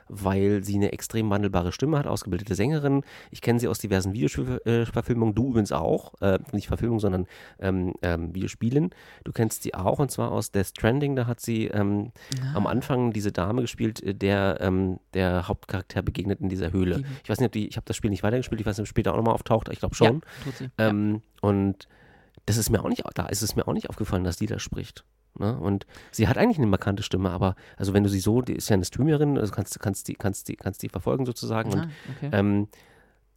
weil 0.10 0.64
sie 0.64 0.76
eine 0.76 0.92
extrem 0.92 1.30
wandelbare 1.30 1.72
Stimme 1.72 1.98
hat, 1.98 2.08
ausgebildete 2.08 2.56
Sängerin. 2.56 3.04
Ich 3.32 3.42
kenne 3.42 3.60
sie 3.60 3.68
aus 3.68 3.80
diversen 3.80 4.14
Videoverfilmungen, 4.14 5.36
du 5.36 5.50
übrigens 5.50 5.72
auch, 5.72 6.14
äh, 6.22 6.40
nicht 6.52 6.68
Verfilmung, 6.68 7.00
sondern 7.00 7.28
ähm, 7.60 7.94
ähm, 8.02 8.34
Videospielen. 8.34 8.92
Du 9.24 9.32
kennst 9.32 9.64
sie 9.64 9.74
auch 9.74 10.00
und 10.00 10.12
zwar 10.12 10.32
aus 10.32 10.52
Death 10.52 10.68
Stranding, 10.68 11.16
da 11.16 11.28
hat 11.28 11.40
sie 11.40 11.66
ähm, 11.66 12.12
ah. 12.42 12.58
am 12.58 12.68
Anfang 12.68 13.12
diese 13.12 13.32
Dame 13.32 13.62
gespielt, 13.62 14.02
äh, 14.04 14.14
der 14.14 14.58
ähm, 14.62 15.00
der 15.14 15.48
Hauptcharakter 15.48 16.02
begegnet 16.02 16.42
in 16.42 16.50
dieser 16.50 16.72
Höhle. 16.72 17.04
Ich 17.24 17.30
weiß 17.30 17.40
nicht, 17.40 17.48
ob 17.48 17.52
die, 17.52 17.68
ich 17.68 17.76
habe 17.76 17.86
das 17.86 17.96
Spiel 17.96 18.10
nicht 18.10 18.24
weitergespielt, 18.24 18.62
ich 18.62 18.68
weiß 18.68 18.78
nicht, 18.78 18.86
ob 18.86 18.88
später 18.88 19.14
auch 19.14 19.18
nochmal 19.18 19.34
auftaucht, 19.34 19.70
ich 19.70 19.80
glaube 19.80 19.96
schon. 19.96 20.22
Ja, 20.46 20.52
sie. 20.58 20.70
Ähm, 20.78 21.14
ja. 21.16 21.50
Und 21.50 21.88
das 22.46 22.58
ist 22.58 22.70
mir 22.70 22.84
auch 22.84 22.90
nicht, 22.90 23.04
da 23.16 23.26
ist 23.28 23.42
es 23.42 23.56
mir 23.56 23.68
auch 23.68 23.74
nicht 23.74 23.90
aufgefallen, 23.90 24.24
dass 24.24 24.38
die 24.38 24.48
da 24.48 24.60
spricht. 24.60 25.04
Ne? 25.40 25.58
Und 25.58 25.86
sie 26.12 26.28
hat 26.28 26.38
eigentlich 26.38 26.58
eine 26.58 26.68
markante 26.68 27.04
Stimme, 27.04 27.30
aber 27.30 27.56
also 27.78 27.94
wenn 27.94 28.04
du 28.04 28.10
sie 28.10 28.20
so, 28.20 28.42
die 28.42 28.54
ist 28.54 28.70
ja 28.70 28.76
eine 28.76 28.86
Streamerin, 28.86 29.38
also 29.38 29.52
kannst, 29.54 29.80
kannst, 29.80 30.08
die, 30.08 30.16
kannst, 30.16 30.48
die, 30.48 30.56
kannst 30.56 30.84
die 30.84 30.90
verfolgen 30.90 31.26
sozusagen. 31.26 31.74
Ah, 31.74 31.82
und 31.84 31.92
okay. 32.18 32.30
ähm, 32.32 32.68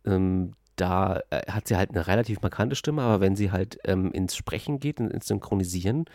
ähm, 0.05 0.53
da 0.77 1.21
äh, 1.31 1.51
hat 1.51 1.69
sie 1.69 1.77
halt 1.77 1.91
eine 1.91 2.07
relativ 2.07 2.41
markante 2.43 2.77
Stimme, 2.77 3.03
aber 3.03 3.21
wenn 3.21 3.37
sie 3.37 3.53
halt 3.53 3.79
ähm, 3.85 4.13
ins 4.13 4.35
Sprechen 4.35 4.81
geht, 4.81 5.01
ins 5.01 5.27
Synchronisieren, 5.27 6.07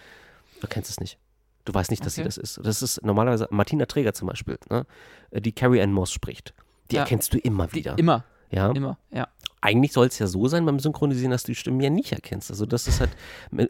du 0.61 0.67
kennst 0.67 0.89
es 0.89 0.99
nicht. 0.99 1.19
Du 1.65 1.73
weißt 1.73 1.89
nicht, 1.89 2.05
dass 2.05 2.13
okay. 2.13 2.21
sie 2.21 2.25
das 2.25 2.37
ist. 2.37 2.59
Das 2.63 2.81
ist 2.81 3.03
normalerweise 3.03 3.47
Martina 3.49 3.85
Träger 3.85 4.13
zum 4.13 4.27
Beispiel, 4.27 4.57
ne? 4.69 4.85
die 5.31 5.51
Carrie 5.51 5.81
Ann 5.81 5.91
Moss 5.91 6.11
spricht. 6.11 6.53
Die 6.91 6.95
ja. 6.95 7.01
erkennst 7.01 7.33
du 7.33 7.39
immer 7.39 7.73
wieder. 7.73 7.95
Die, 7.95 8.01
immer. 8.01 8.23
Ja. 8.51 8.71
Immer, 8.71 8.97
ja. 9.11 9.27
Eigentlich 9.61 9.93
soll 9.93 10.07
es 10.07 10.19
ja 10.19 10.27
so 10.27 10.47
sein 10.47 10.65
beim 10.65 10.79
Synchronisieren, 10.79 11.31
dass 11.31 11.43
du 11.43 11.51
die 11.51 11.55
Stimmen 11.55 11.79
ja 11.79 11.89
nicht 11.89 12.11
erkennst. 12.11 12.51
Also 12.51 12.65
das 12.65 12.87
ist 12.87 12.99
halt, 12.99 13.09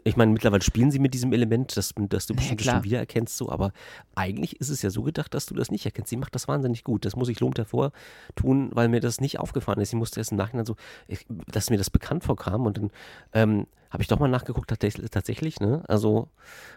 ich 0.04 0.16
meine, 0.16 0.32
mittlerweile 0.32 0.62
spielen 0.62 0.90
sie 0.90 0.98
mit 0.98 1.14
diesem 1.14 1.32
Element, 1.32 1.76
dass, 1.76 1.94
dass 1.96 2.26
du 2.26 2.34
bestimmte 2.34 2.64
ja, 2.64 2.72
Stimmen 2.72 2.84
wiedererkennst, 2.84 3.36
so, 3.36 3.50
aber 3.50 3.72
eigentlich 4.14 4.60
ist 4.60 4.68
es 4.68 4.82
ja 4.82 4.90
so 4.90 5.02
gedacht, 5.02 5.32
dass 5.34 5.46
du 5.46 5.54
das 5.54 5.70
nicht 5.70 5.84
erkennst. 5.86 6.10
Sie 6.10 6.16
macht 6.16 6.34
das 6.34 6.48
wahnsinnig 6.48 6.84
gut. 6.84 7.04
Das 7.04 7.16
muss 7.16 7.28
ich 7.28 7.40
lobend 7.40 7.58
hervortun, 7.58 8.70
weil 8.72 8.88
mir 8.88 9.00
das 9.00 9.20
nicht 9.20 9.38
aufgefallen 9.38 9.80
ist. 9.80 9.92
Ich 9.92 9.98
musste 9.98 10.20
erst 10.20 10.32
im 10.32 10.38
Nachhinein 10.38 10.66
so, 10.66 10.76
ich, 11.08 11.26
dass 11.50 11.70
mir 11.70 11.78
das 11.78 11.90
bekannt 11.90 12.24
vorkam 12.24 12.66
und 12.66 12.76
dann 12.76 12.90
ähm, 13.32 13.66
habe 13.96 14.02
ich 14.02 14.08
doch 14.08 14.18
mal 14.18 14.28
nachgeguckt, 14.28 14.68
tatsächlich, 14.68 15.58
ne? 15.58 15.82
Also 15.88 16.28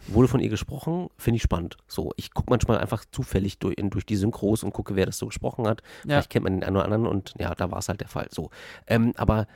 wurde 0.07 0.29
von 0.29 0.39
ihr 0.39 0.47
gesprochen, 0.47 1.09
finde 1.17 1.35
ich 1.35 1.41
spannend. 1.41 1.75
So, 1.85 2.13
ich 2.15 2.33
gucke 2.33 2.49
manchmal 2.49 2.77
einfach 2.77 3.03
zufällig 3.11 3.59
durch, 3.59 3.75
durch 3.77 4.05
die 4.05 4.15
Synchros 4.15 4.63
und 4.63 4.71
gucke, 4.71 4.95
wer 4.95 5.05
das 5.05 5.17
so 5.17 5.25
gesprochen 5.25 5.67
hat. 5.67 5.81
Ja. 6.05 6.15
Vielleicht 6.15 6.29
kennt 6.29 6.45
man 6.45 6.53
den 6.53 6.63
einen 6.63 6.77
oder 6.77 6.85
anderen 6.85 7.07
und 7.07 7.33
ja, 7.37 7.53
da 7.55 7.71
war 7.71 7.79
es 7.79 7.89
halt 7.89 7.99
der 7.99 8.07
Fall. 8.07 8.29
So. 8.31 8.51
Ähm, 8.87 9.11
aber 9.17 9.47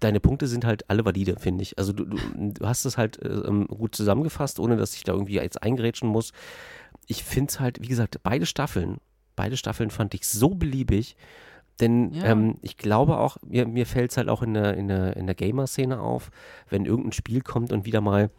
deine 0.00 0.18
Punkte 0.18 0.46
sind 0.46 0.64
halt 0.64 0.88
alle 0.88 1.04
valide, 1.04 1.36
finde 1.38 1.60
ich. 1.60 1.76
Also 1.76 1.92
du, 1.92 2.06
du, 2.06 2.16
du, 2.38 2.66
hast 2.66 2.86
es 2.86 2.96
halt 2.96 3.20
äh, 3.20 3.42
gut 3.68 3.94
zusammengefasst, 3.94 4.58
ohne 4.58 4.78
dass 4.78 4.94
ich 4.94 5.04
da 5.04 5.12
irgendwie 5.12 5.34
jetzt 5.34 5.62
eingrätschen 5.62 6.08
muss. 6.08 6.32
Ich 7.06 7.22
finde 7.22 7.50
es 7.50 7.60
halt, 7.60 7.82
wie 7.82 7.88
gesagt, 7.88 8.18
beide 8.22 8.46
Staffeln, 8.46 8.96
beide 9.36 9.58
Staffeln 9.58 9.90
fand 9.90 10.14
ich 10.14 10.26
so 10.26 10.54
beliebig. 10.54 11.18
Denn 11.80 12.12
ja. 12.12 12.24
ähm, 12.24 12.58
ich 12.62 12.76
glaube 12.76 13.18
auch, 13.18 13.36
mir, 13.44 13.66
mir 13.66 13.86
fällt 13.86 14.12
es 14.12 14.16
halt 14.16 14.28
auch 14.28 14.42
in 14.42 14.54
der, 14.54 14.76
in 14.76 14.88
der, 14.88 15.16
in 15.16 15.26
der 15.26 15.34
Gamer-Szene 15.34 16.00
auf, 16.00 16.30
wenn 16.68 16.84
irgendein 16.84 17.12
Spiel 17.12 17.40
kommt 17.40 17.72
und 17.72 17.84
wieder 17.84 18.00
mal 18.00 18.30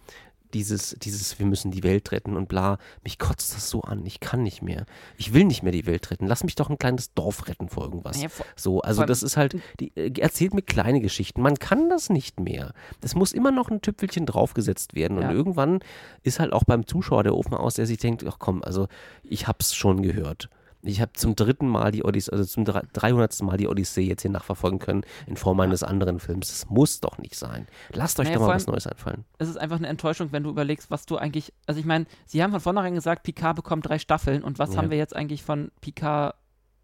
dieses, 0.53 0.95
dieses, 0.99 1.37
wir 1.37 1.45
müssen 1.45 1.69
die 1.69 1.83
Welt 1.83 2.13
retten 2.13 2.37
und 2.37 2.47
bla, 2.47 2.77
mich 3.03 3.19
kotzt 3.19 3.53
das 3.53 3.69
so 3.69 3.81
an. 3.81 4.05
Ich 4.05 4.21
kann 4.21 4.41
nicht 4.41 4.61
mehr. 4.61 4.85
Ich 5.17 5.33
will 5.33 5.43
nicht 5.43 5.63
mehr 5.63 5.73
die 5.73 5.85
Welt 5.85 6.09
retten. 6.11 6.27
Lass 6.27 6.45
mich 6.45 6.55
doch 6.55 6.69
ein 6.69 6.77
kleines 6.77 7.13
Dorf 7.13 7.47
retten 7.49 7.67
vor 7.67 7.83
irgendwas. 7.83 8.21
Ja, 8.21 8.29
vor, 8.29 8.45
so, 8.55 8.81
also 8.81 9.03
das 9.03 9.21
ist 9.21 9.35
halt, 9.35 9.57
die, 9.81 9.91
äh, 9.97 10.13
erzählt 10.17 10.53
mir 10.53 10.61
kleine 10.61 11.01
Geschichten. 11.01 11.41
Man 11.41 11.55
kann 11.55 11.89
das 11.89 12.09
nicht 12.09 12.39
mehr. 12.39 12.73
Das 13.01 13.15
muss 13.15 13.33
immer 13.33 13.51
noch 13.51 13.69
ein 13.69 13.81
Tüpfelchen 13.81 14.25
draufgesetzt 14.25 14.95
werden. 14.95 15.19
Ja. 15.19 15.27
Und 15.27 15.35
irgendwann 15.35 15.79
ist 16.23 16.39
halt 16.39 16.53
auch 16.53 16.63
beim 16.63 16.87
Zuschauer 16.87 17.23
der 17.23 17.35
Ofen 17.35 17.53
aus, 17.53 17.73
der 17.73 17.85
sich 17.85 17.97
denkt, 17.97 18.25
ach 18.25 18.37
komm, 18.39 18.63
also 18.63 18.87
ich 19.23 19.47
hab's 19.47 19.75
schon 19.75 20.01
gehört. 20.03 20.49
Ich 20.85 21.01
habe 21.01 21.13
zum 21.13 21.35
dritten 21.35 21.67
Mal 21.67 21.91
die 21.91 22.03
Odyssee, 22.03 22.31
also 22.31 22.45
zum 22.45 22.63
300. 22.63 23.41
Mal 23.41 23.57
die 23.57 23.67
Odyssee 23.67 24.03
jetzt 24.03 24.21
hier 24.21 24.31
nachverfolgen 24.31 24.79
können 24.79 25.03
in 25.25 25.35
Form 25.35 25.59
eines 25.59 25.83
anderen 25.83 26.19
Films. 26.19 26.49
Das 26.49 26.69
muss 26.69 26.99
doch 26.99 27.17
nicht 27.17 27.35
sein. 27.35 27.67
Lasst 27.91 28.19
euch 28.19 28.27
naja, 28.27 28.37
doch 28.37 28.47
mal 28.47 28.55
was 28.55 28.67
Neues 28.67 28.87
einfallen. 28.87 29.25
Es 29.37 29.49
ist 29.49 29.57
einfach 29.57 29.77
eine 29.77 29.87
Enttäuschung, 29.87 30.31
wenn 30.31 30.43
du 30.43 30.49
überlegst, 30.49 30.91
was 30.91 31.05
du 31.05 31.17
eigentlich. 31.17 31.53
Also 31.65 31.79
ich 31.79 31.85
meine, 31.85 32.05
sie 32.25 32.43
haben 32.43 32.51
von 32.51 32.59
vornherein 32.59 32.93
gesagt, 32.93 33.23
Picard 33.23 33.55
bekommt 33.55 33.87
drei 33.87 33.99
Staffeln 33.99 34.43
und 34.43 34.59
was 34.59 34.73
ja. 34.73 34.77
haben 34.77 34.89
wir 34.89 34.97
jetzt 34.97 35.15
eigentlich 35.15 35.43
von 35.43 35.71
Picard 35.81 36.35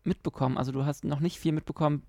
mitbekommen? 0.03 0.57
Also 0.57 0.71
du 0.71 0.85
hast 0.85 1.03
noch 1.03 1.19
nicht 1.19 1.39
viel 1.39 1.51
mitbekommen. 1.51 2.03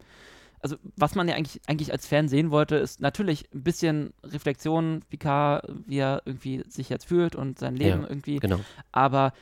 Also 0.60 0.76
was 0.96 1.16
man 1.16 1.28
ja 1.28 1.34
eigentlich, 1.34 1.60
eigentlich 1.66 1.92
als 1.92 2.06
Fan 2.06 2.28
sehen 2.28 2.52
wollte, 2.52 2.76
ist 2.76 3.00
natürlich 3.00 3.52
ein 3.52 3.64
bisschen 3.64 4.14
Reflexion, 4.22 5.02
Picard, 5.10 5.68
wie 5.86 5.98
er 5.98 6.22
irgendwie 6.24 6.62
sich 6.68 6.88
jetzt 6.88 7.04
fühlt 7.04 7.34
und 7.34 7.58
sein 7.58 7.74
Leben 7.74 8.02
ja, 8.02 8.08
irgendwie. 8.08 8.36
Genau. 8.36 8.60
Aber 8.92 9.32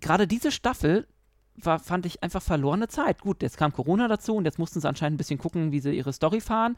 gerade 0.00 0.26
diese 0.26 0.50
Staffel 0.50 1.06
war, 1.66 1.78
fand 1.78 2.06
ich 2.06 2.22
einfach 2.22 2.42
verlorene 2.42 2.88
Zeit. 2.88 3.20
Gut, 3.20 3.42
jetzt 3.42 3.56
kam 3.56 3.72
Corona 3.72 4.08
dazu 4.08 4.34
und 4.36 4.44
jetzt 4.44 4.58
mussten 4.58 4.80
sie 4.80 4.88
anscheinend 4.88 5.14
ein 5.14 5.18
bisschen 5.18 5.38
gucken, 5.38 5.72
wie 5.72 5.80
sie 5.80 5.92
ihre 5.92 6.12
Story 6.12 6.40
fahren. 6.40 6.76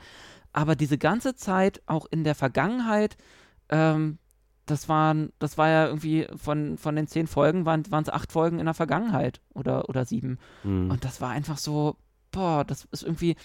Aber 0.53 0.77
diese 0.77 0.99
ganze 0.99 1.35
Zeit, 1.35 1.83
auch 1.87 2.07
in 2.11 2.25
der 2.25 2.35
Vergangenheit, 2.35 3.17
ähm, 3.69 4.19
das 4.67 4.89
waren, 4.89 5.33
das 5.39 5.59
war 5.59 5.69
ja 5.69 5.87
irgendwie 5.87 6.27
von, 6.37 6.79
von 6.79 6.95
den 6.95 7.07
zehn 7.07 7.27
Folgen 7.27 7.67
waren 7.67 7.85
es 7.91 8.09
acht 8.09 8.33
Folgen 8.33 8.59
in 8.59 8.67
der 8.67 8.75
Vergangenheit 8.75 9.41
oder, 9.55 9.89
oder 9.89 10.05
sieben. 10.05 10.39
Mhm. 10.63 10.91
Und 10.91 11.05
das 11.05 11.21
war 11.21 11.31
einfach 11.31 11.59
so, 11.59 11.97
boah, 12.31 12.65
das 12.65 12.87
ist 12.93 13.03
irgendwie, 13.03 13.37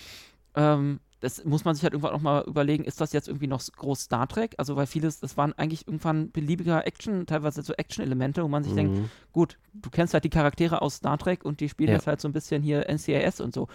ähm, 0.56 1.00
das 1.20 1.44
muss 1.46 1.66
man 1.66 1.74
sich 1.74 1.84
halt 1.84 1.94
irgendwann 1.94 2.14
auch 2.14 2.22
mal 2.22 2.44
überlegen, 2.46 2.84
ist 2.84 3.02
das 3.02 3.12
jetzt 3.12 3.28
irgendwie 3.28 3.48
noch 3.48 3.62
groß 3.62 4.02
Star 4.02 4.28
Trek? 4.28 4.54
Also, 4.58 4.76
weil 4.76 4.86
vieles, 4.86 5.20
das 5.20 5.36
waren 5.36 5.54
eigentlich 5.54 5.88
irgendwann 5.88 6.32
beliebiger 6.32 6.86
Action, 6.86 7.26
teilweise 7.26 7.64
so 7.64 7.74
Action-Elemente, 7.74 8.44
wo 8.44 8.48
man 8.48 8.64
sich 8.64 8.74
mhm. 8.74 8.78
denkt, 8.78 9.10
gut, 9.32 9.58
du 9.74 9.90
kennst 9.90 10.14
halt 10.14 10.24
die 10.26 10.30
Charaktere 10.30 10.82
aus 10.82 10.98
Star 10.98 11.18
Trek 11.18 11.44
und 11.44 11.60
die 11.60 11.70
spielen 11.70 11.90
ja. 11.90 11.96
jetzt 11.96 12.06
halt 12.06 12.22
so 12.22 12.28
ein 12.28 12.34
bisschen 12.34 12.62
hier 12.62 12.88
NCIS 12.88 13.42
und 13.42 13.54
so. 13.54 13.68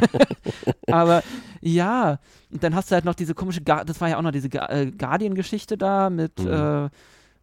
Aber 0.86 1.22
ja, 1.60 2.18
und 2.50 2.62
dann 2.62 2.74
hast 2.74 2.90
du 2.90 2.94
halt 2.94 3.06
noch 3.06 3.14
diese 3.14 3.34
komische, 3.34 3.62
Ga 3.62 3.84
das 3.84 4.00
war 4.00 4.10
ja 4.10 4.18
auch 4.18 4.22
noch 4.22 4.32
diese 4.32 4.48
äh, 4.48 4.90
Guardian-Geschichte 4.90 5.78
da 5.78 6.10
mit, 6.10 6.38
mhm. 6.40 6.50
äh, 6.50 6.90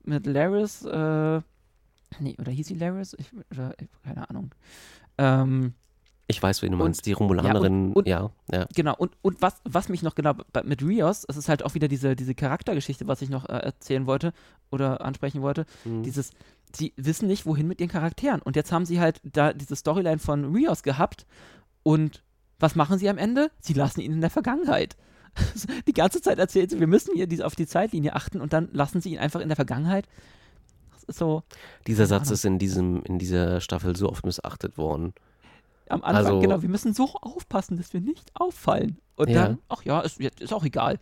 mit 0.04 0.28
Laris, 0.28 0.86
äh, 0.86 1.42
nee, 2.20 2.36
oder 2.40 2.52
hieß 2.52 2.68
sie 2.68 2.76
Laris? 2.76 3.16
Ich, 3.18 3.32
oder, 3.52 3.74
keine 4.04 4.30
Ahnung. 4.30 4.52
Ähm, 5.18 5.74
ich 6.30 6.44
weiß, 6.44 6.62
wen 6.62 6.72
du 6.72 6.78
meinst, 6.78 7.06
die 7.06 7.14
Romulanerin, 7.14 7.64
ja, 7.64 7.88
und, 7.88 7.94
und, 7.94 8.08
ja, 8.08 8.30
ja, 8.52 8.68
Genau, 8.76 8.96
und, 8.98 9.12
und 9.22 9.42
was, 9.42 9.62
was 9.64 9.88
mich 9.88 10.04
noch 10.04 10.14
genau 10.14 10.34
mit 10.64 10.84
Rios, 10.84 11.26
es 11.28 11.38
ist 11.38 11.48
halt 11.48 11.64
auch 11.64 11.74
wieder 11.74 11.88
diese, 11.88 12.16
diese 12.18 12.36
Charaktergeschichte, 12.36 13.08
was 13.08 13.22
ich 13.22 13.30
noch 13.30 13.48
äh, 13.48 13.54
erzählen 13.54 14.06
wollte 14.08 14.34
oder 14.70 15.02
ansprechen 15.02 15.42
wollte, 15.42 15.66
mhm. 15.86 16.04
dieses, 16.04 16.32
sie 16.74 16.94
wissen 16.98 17.28
nicht, 17.28 17.46
wohin 17.46 17.68
mit 17.68 17.80
ihren 17.80 17.90
Charakteren. 17.90 18.42
Und 18.42 18.58
jetzt 18.58 18.74
haben 18.74 18.86
sie 18.86 19.00
halt 19.00 19.22
da 19.24 19.54
diese 19.54 19.76
Storyline 19.78 20.20
von 20.20 20.54
Rios 20.54 20.84
gehabt 20.84 21.26
und 21.84 22.24
was 22.60 22.76
machen 22.76 22.98
sie 22.98 23.08
am 23.10 23.18
Ende? 23.18 23.50
Sie 23.60 23.74
lassen 23.74 24.02
ihn 24.02 24.12
in 24.12 24.22
der 24.22 24.30
Vergangenheit. 24.30 24.98
die 25.88 25.94
ganze 25.94 26.22
Zeit 26.22 26.40
erzählen 26.40 26.68
sie, 26.68 26.80
wir 26.80 26.88
müssen 26.88 27.16
hier 27.16 27.46
auf 27.46 27.56
die 27.56 27.68
Zeitlinie 27.68 28.16
achten 28.16 28.42
und 28.42 28.52
dann 28.52 28.70
lassen 28.74 29.00
sie 29.00 29.14
ihn 29.14 29.20
einfach 29.20 29.40
in 29.40 29.48
der 29.48 29.56
Vergangenheit. 29.56 30.08
So. 31.08 31.44
Dieser 31.86 32.06
Satz 32.06 32.32
ist 32.32 32.44
in, 32.44 32.60
diesem, 32.60 33.02
in 33.04 33.18
dieser 33.18 33.62
Staffel 33.62 33.96
so 33.96 34.10
oft 34.10 34.26
missachtet 34.26 34.78
worden. 34.78 35.14
Am 35.90 36.04
Anfang, 36.04 36.26
also, 36.26 36.40
genau, 36.40 36.62
wir 36.62 36.70
müssen 36.70 36.94
so 36.94 37.10
aufpassen, 37.22 37.78
dass 37.78 37.94
wir 37.94 38.02
nicht 38.02 38.32
auffallen. 38.34 39.00
Und 39.16 39.30
ja. 39.30 39.44
dann, 39.44 39.60
ach 39.70 39.84
ja, 39.84 40.02
ist, 40.02 40.20
ist 40.20 40.54
auch 40.54 40.64
egal. 40.64 41.00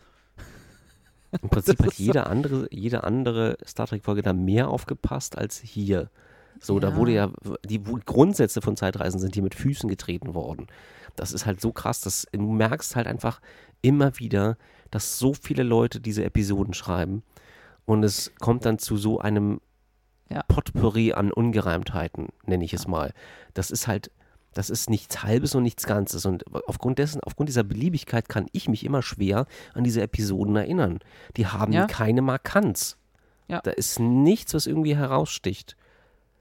Im 1.42 1.50
Prinzip 1.50 1.84
hat 1.84 1.94
jede 1.96 2.28
andere, 2.28 2.68
jede 2.72 3.04
andere 3.04 3.58
Star 3.66 3.88
Trek-Folge 3.88 4.22
da 4.22 4.34
mehr 4.34 4.70
aufgepasst 4.70 5.38
als 5.38 5.60
hier. 5.60 6.10
So, 6.60 6.76
ja. 6.76 6.80
da 6.80 6.96
wurde 6.96 7.12
ja, 7.12 7.32
die 7.66 7.84
Grundsätze 7.84 8.62
von 8.62 8.78
Zeitreisen 8.78 9.20
sind 9.20 9.34
hier 9.34 9.44
mit 9.44 9.56
Füßen 9.56 9.90
getreten 9.90 10.34
worden. 10.34 10.68
Das 11.16 11.32
ist 11.32 11.46
halt 11.46 11.62
so 11.62 11.72
krass, 11.72 12.02
dass 12.02 12.28
du 12.32 12.52
merkst 12.52 12.96
halt 12.96 13.08
einfach 13.08 13.42
immer 13.82 14.18
wieder, 14.20 14.58
dass 14.92 15.20
so 15.20 15.34
viele 15.34 15.64
Leute 15.64 16.00
diese 16.00 16.24
Episoden 16.24 16.74
schreiben 16.74 17.24
und 17.86 18.04
es 18.04 18.34
kommt 18.40 18.66
dann 18.66 18.80
zu 18.80 18.98
so 18.98 19.20
einem 19.20 19.62
ja. 20.30 20.44
Potpourri 20.48 21.14
an 21.14 21.32
Ungereimtheiten, 21.32 22.30
nenne 22.46 22.64
ich 22.64 22.74
es 22.74 22.88
mal. 22.88 23.14
Das 23.54 23.72
ist 23.72 23.88
halt, 23.88 24.12
das 24.56 24.70
ist 24.70 24.90
nichts 24.90 25.22
Halbes 25.22 25.54
und 25.54 25.64
nichts 25.64 25.86
Ganzes. 25.86 26.26
Und 26.26 26.44
aufgrund 26.68 26.98
dessen, 26.98 27.22
aufgrund 27.22 27.50
dieser 27.50 27.64
Beliebigkeit 27.64 28.30
kann 28.30 28.48
ich 28.54 28.70
mich 28.70 28.86
immer 28.86 29.04
schwer 29.04 29.46
an 29.74 29.84
diese 29.84 30.02
Episoden 30.02 30.56
erinnern. 30.56 31.00
Die 31.36 31.46
haben 31.46 31.74
ja. 31.74 31.86
keine 31.88 32.22
Markanz. 32.22 32.98
Ja. 33.50 33.60
Da 33.62 33.72
ist 33.72 34.00
nichts, 34.00 34.54
was 34.54 34.66
irgendwie 34.66 34.96
heraussticht. 34.96 35.76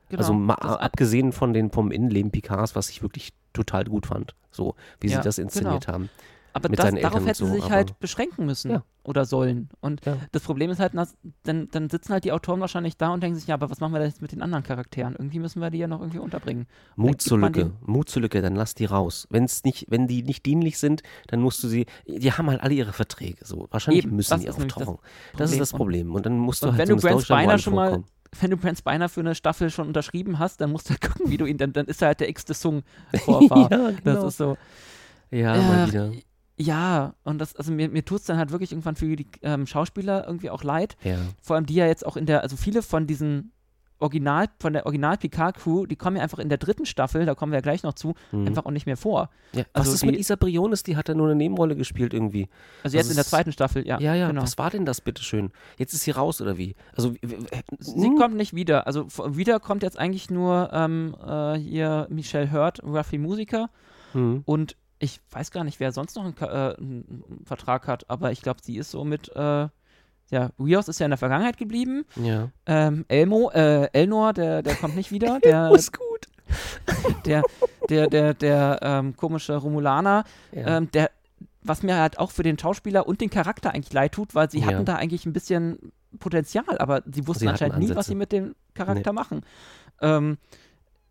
Genau. 0.08 0.20
Also 0.20 0.32
mal, 0.32 0.54
abgesehen 0.54 1.32
von 1.32 1.52
den 1.52 1.70
vom 1.70 1.90
Innenleben 1.90 2.30
Picards, 2.30 2.76
was 2.76 2.88
ich 2.88 3.02
wirklich 3.02 3.32
total 3.52 3.84
gut 3.84 4.06
fand. 4.06 4.34
So, 4.52 4.76
wie 5.00 5.08
ja, 5.08 5.16
sie 5.16 5.24
das 5.24 5.38
inszeniert 5.38 5.86
genau. 5.86 5.94
haben. 5.94 6.10
Aber 6.54 6.68
das, 6.68 6.94
darauf 6.94 7.26
hätte 7.26 7.38
so, 7.38 7.46
sie 7.46 7.54
sich 7.54 7.70
halt 7.70 7.98
beschränken 7.98 8.46
müssen 8.46 8.70
ja. 8.70 8.84
oder 9.02 9.24
sollen. 9.24 9.68
Und 9.80 10.06
ja. 10.06 10.16
das 10.30 10.42
Problem 10.42 10.70
ist 10.70 10.78
halt, 10.78 10.92
dann, 10.94 11.68
dann 11.68 11.90
sitzen 11.90 12.12
halt 12.12 12.24
die 12.24 12.30
Autoren 12.30 12.60
wahrscheinlich 12.60 12.96
da 12.96 13.12
und 13.12 13.22
denken 13.24 13.36
sich, 13.36 13.48
ja, 13.48 13.54
aber 13.54 13.70
was 13.70 13.80
machen 13.80 13.92
wir 13.92 14.00
jetzt 14.02 14.22
mit 14.22 14.30
den 14.30 14.40
anderen 14.40 14.62
Charakteren? 14.62 15.14
Irgendwie 15.14 15.40
müssen 15.40 15.60
wir 15.60 15.70
die 15.70 15.78
ja 15.78 15.88
noch 15.88 16.00
irgendwie 16.00 16.20
unterbringen. 16.20 16.66
Mut 16.94 17.20
zur 17.20 17.40
Lücke, 17.40 17.72
Mut 17.84 18.08
zur 18.08 18.22
Lücke, 18.22 18.40
dann 18.40 18.54
lass 18.54 18.76
die 18.76 18.84
raus. 18.84 19.26
Wenn's 19.30 19.64
nicht, 19.64 19.86
wenn 19.88 20.06
die 20.06 20.22
nicht 20.22 20.46
dienlich 20.46 20.78
sind, 20.78 21.02
dann 21.26 21.40
musst 21.40 21.62
du 21.64 21.68
sie, 21.68 21.86
die 22.06 22.32
haben 22.32 22.48
halt 22.48 22.60
alle 22.60 22.74
ihre 22.74 22.92
Verträge. 22.92 23.44
So. 23.44 23.66
Wahrscheinlich 23.72 24.04
Eben, 24.04 24.14
müssen 24.14 24.38
die 24.38 24.48
auftauchen. 24.48 24.98
Das, 25.32 25.38
das, 25.38 25.52
ist 25.52 25.60
das 25.60 25.72
Problem. 25.72 26.14
Und 26.14 26.24
dann 26.24 26.38
musst 26.38 26.62
du 26.62 26.68
halt 26.68 26.78
wenn 26.78 26.86
so 26.86 26.94
du 26.94 27.02
Brent 27.02 27.22
Spiner 27.22 27.58
schon 27.58 27.74
mal 27.74 28.04
wenn 28.40 28.50
du 28.50 28.56
Brent 28.56 28.78
Spiner 28.78 29.08
für 29.08 29.20
eine 29.20 29.34
Staffel 29.34 29.70
schon 29.70 29.88
unterschrieben 29.88 30.38
hast, 30.38 30.60
dann 30.60 30.70
musst 30.72 30.88
du 30.88 30.90
halt 30.90 31.00
gucken, 31.12 31.30
wie 31.30 31.36
du 31.36 31.46
ihn, 31.46 31.58
dann, 31.58 31.72
dann 31.72 31.86
ist 31.86 32.02
er 32.02 32.08
halt 32.08 32.20
der 32.20 32.28
x-te 32.28 32.54
Sung-Vorfahr. 32.54 33.70
ja, 33.70 33.90
genau. 33.90 33.96
Das 34.02 34.24
ist 34.24 34.36
so. 34.38 34.56
Ja, 35.30 35.56
mal 35.56 35.88
wieder. 35.88 36.12
Ja, 36.56 37.14
und 37.24 37.38
das, 37.38 37.56
also 37.56 37.72
mir, 37.72 37.88
mir 37.88 38.04
tut 38.04 38.20
es 38.20 38.26
dann 38.26 38.38
halt 38.38 38.52
wirklich 38.52 38.70
irgendwann 38.70 38.94
für 38.94 39.16
die 39.16 39.26
ähm, 39.42 39.66
Schauspieler 39.66 40.26
irgendwie 40.26 40.50
auch 40.50 40.62
leid. 40.62 40.96
Ja. 41.02 41.18
Vor 41.42 41.56
allem 41.56 41.66
die 41.66 41.74
ja 41.74 41.86
jetzt 41.86 42.06
auch 42.06 42.16
in 42.16 42.26
der, 42.26 42.42
also 42.42 42.56
viele 42.56 42.82
von 42.82 43.06
diesen 43.06 43.52
Original, 43.98 44.46
von 44.60 44.72
der 44.72 44.86
Original 44.86 45.16
Picard-Crew, 45.16 45.86
die 45.86 45.96
kommen 45.96 46.16
ja 46.16 46.22
einfach 46.22 46.38
in 46.38 46.48
der 46.48 46.58
dritten 46.58 46.84
Staffel, 46.84 47.26
da 47.26 47.34
kommen 47.34 47.52
wir 47.52 47.58
ja 47.58 47.62
gleich 47.62 47.82
noch 47.84 47.94
zu, 47.94 48.14
mhm. 48.32 48.46
einfach 48.46 48.66
auch 48.66 48.70
nicht 48.70 48.86
mehr 48.86 48.96
vor. 48.96 49.30
Ja. 49.52 49.64
Also 49.72 49.88
Was 49.88 49.94
ist 49.94 50.02
die, 50.02 50.06
mit 50.06 50.18
Isa 50.18 50.36
Briones? 50.36 50.82
Die 50.82 50.96
hat 50.96 51.08
ja 51.08 51.14
nur 51.14 51.26
eine 51.26 51.36
Nebenrolle 51.36 51.74
gespielt 51.74 52.12
irgendwie. 52.12 52.48
Also 52.82 52.96
jetzt 52.96 53.06
also 53.06 53.12
in 53.12 53.16
der 53.16 53.24
zweiten 53.24 53.52
Staffel, 53.52 53.86
ja. 53.86 53.98
Ja, 54.00 54.14
ja, 54.14 54.28
genau. 54.28 54.42
was 54.42 54.58
war 54.58 54.70
denn 54.70 54.84
das 54.84 55.00
bitteschön? 55.00 55.52
Jetzt 55.78 55.94
ist 55.94 56.02
sie 56.02 56.10
raus 56.10 56.42
oder 56.42 56.58
wie? 56.58 56.74
Also 56.94 57.14
Sie 57.78 58.06
hm? 58.06 58.16
kommt 58.16 58.36
nicht 58.36 58.54
wieder. 58.54 58.86
Also 58.86 59.06
wieder 59.26 59.58
kommt 59.58 59.82
jetzt 59.82 59.98
eigentlich 59.98 60.28
nur 60.28 60.70
ähm, 60.72 61.16
äh, 61.24 61.54
hier 61.54 62.06
Michelle 62.10 62.52
Hurt, 62.52 62.82
Ruffy 62.82 63.18
Musiker. 63.18 63.70
Mhm. 64.12 64.42
Und 64.44 64.76
ich 65.04 65.20
weiß 65.30 65.50
gar 65.50 65.64
nicht, 65.64 65.80
wer 65.80 65.92
sonst 65.92 66.16
noch 66.16 66.24
einen, 66.24 66.34
äh, 66.40 66.76
einen 66.76 67.42
Vertrag 67.44 67.86
hat, 67.86 68.08
aber 68.08 68.32
ich 68.32 68.42
glaube, 68.42 68.60
sie 68.62 68.76
ist 68.76 68.90
so 68.90 69.04
mit, 69.04 69.28
äh, 69.36 69.68
ja, 70.30 70.50
Rios 70.58 70.88
ist 70.88 70.98
ja 70.98 71.06
in 71.06 71.10
der 71.10 71.18
Vergangenheit 71.18 71.58
geblieben. 71.58 72.06
Ja. 72.16 72.48
Ähm, 72.66 73.04
Elmo, 73.08 73.50
äh, 73.50 73.90
Elnor, 73.92 74.32
der, 74.32 74.62
der 74.62 74.74
kommt 74.74 74.96
nicht 74.96 75.12
wieder. 75.12 75.38
Der 75.44 75.70
ist 75.72 75.92
gut. 75.96 76.26
Der, 77.24 77.42
der, 77.88 78.08
der, 78.08 78.34
der, 78.34 78.78
ähm, 78.82 79.16
komische 79.16 79.56
Romulaner, 79.56 80.24
ja. 80.52 80.76
ähm, 80.76 80.90
der, 80.92 81.10
was 81.62 81.82
mir 81.82 81.96
halt 81.96 82.18
auch 82.18 82.30
für 82.30 82.42
den 82.42 82.58
Schauspieler 82.58 83.06
und 83.06 83.22
den 83.22 83.30
Charakter 83.30 83.72
eigentlich 83.72 83.92
leid 83.92 84.12
tut, 84.12 84.34
weil 84.34 84.50
sie 84.50 84.60
ja. 84.60 84.66
hatten 84.66 84.84
da 84.84 84.96
eigentlich 84.96 85.24
ein 85.24 85.32
bisschen 85.32 85.92
Potenzial, 86.18 86.78
aber 86.78 87.02
sie 87.10 87.26
wussten 87.26 87.44
sie 87.44 87.48
anscheinend 87.48 87.78
nie, 87.78 87.94
was 87.94 88.06
sie 88.06 88.14
mit 88.14 88.30
dem 88.30 88.54
Charakter 88.74 89.12
nee. 89.12 89.16
machen. 89.16 89.40
Ähm, 90.02 90.36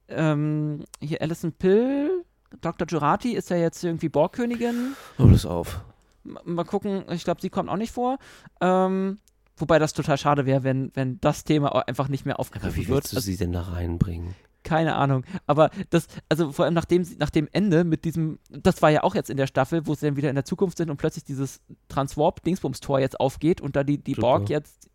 ähm, 0.08 0.84
hier 1.00 1.22
Alison 1.22 1.52
Pill, 1.52 2.24
Dr. 2.62 2.88
Jurati 2.88 3.34
ist 3.34 3.50
ja 3.50 3.58
jetzt 3.58 3.84
irgendwie 3.84 4.10
Borgkönigin. 4.10 4.96
Hol 5.18 5.34
es 5.34 5.46
auf. 5.46 5.82
Mal 6.24 6.64
gucken, 6.64 7.04
ich 7.12 7.24
glaube, 7.24 7.42
sie 7.42 7.50
kommt 7.50 7.70
auch 7.70 7.78
nicht 7.78 7.92
vor. 7.92 8.18
Ähm, 8.62 9.20
wobei 9.58 9.80
das 9.80 9.94
total 9.94 10.18
schade 10.18 10.46
wäre, 10.46 10.64
wenn, 10.64 10.92
wenn 10.94 11.20
das 11.20 11.44
Thema 11.44 11.88
einfach 11.88 12.08
nicht 12.08 12.26
mehr 12.26 12.40
aufgegriffen 12.40 12.78
wird. 12.78 12.88
Aber 12.88 12.94
wie 12.94 12.96
willst 12.96 13.14
du 13.14 13.18
also, 13.18 13.26
sie 13.26 13.38
denn 13.38 13.52
da 13.52 13.62
reinbringen? 13.62 14.36
Keine 14.64 14.96
Ahnung. 14.96 15.26
Aber 15.46 15.70
das, 15.90 16.08
also 16.30 16.54
vor 16.54 16.66
allem 16.66 16.74
nach 16.74 16.86
dem, 16.86 17.06
nach 17.20 17.30
dem 17.30 17.50
Ende 17.52 17.84
mit 17.84 18.06
diesem, 18.06 18.40
das 18.50 18.82
war 18.82 18.90
ja 18.90 19.04
auch 19.04 19.16
jetzt 19.16 19.30
in 19.30 19.36
der 19.36 19.48
Staffel, 19.48 19.86
wo 19.86 19.94
sie 19.94 20.06
dann 20.06 20.16
wieder 20.16 20.30
in 20.30 20.36
der 20.36 20.46
Zukunft 20.46 20.78
sind 20.78 20.90
und 20.90 20.98
plötzlich 20.98 21.26
dieses 21.26 21.62
Transwarp-Dingsbums-Tor 21.90 23.00
jetzt 23.00 23.20
aufgeht 23.20 23.60
und 23.60 23.76
da 23.76 23.84
die, 23.84 23.98
die 23.98 24.16
Borg 24.16 24.50
jetzt 24.50 24.90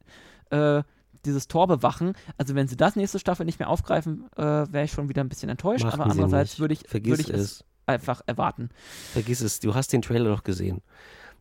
äh, 0.50 0.82
dieses 1.28 1.48
Tor 1.48 1.66
bewachen. 1.66 2.14
Also 2.36 2.54
wenn 2.54 2.68
sie 2.68 2.76
das 2.76 2.96
nächste 2.96 3.18
Staffel 3.18 3.46
nicht 3.46 3.58
mehr 3.58 3.68
aufgreifen, 3.68 4.24
äh, 4.36 4.42
wäre 4.42 4.84
ich 4.84 4.92
schon 4.92 5.08
wieder 5.08 5.22
ein 5.22 5.28
bisschen 5.28 5.48
enttäuscht. 5.48 5.84
Machen 5.84 6.00
aber 6.00 6.10
andererseits 6.10 6.58
würde 6.58 6.74
ich, 6.74 6.92
würd 6.92 7.20
ich 7.20 7.30
es 7.30 7.64
einfach 7.86 8.22
erwarten. 8.26 8.70
Vergiss 9.12 9.40
es, 9.40 9.60
du 9.60 9.74
hast 9.74 9.92
den 9.92 10.02
Trailer 10.02 10.30
doch 10.30 10.44
gesehen. 10.44 10.82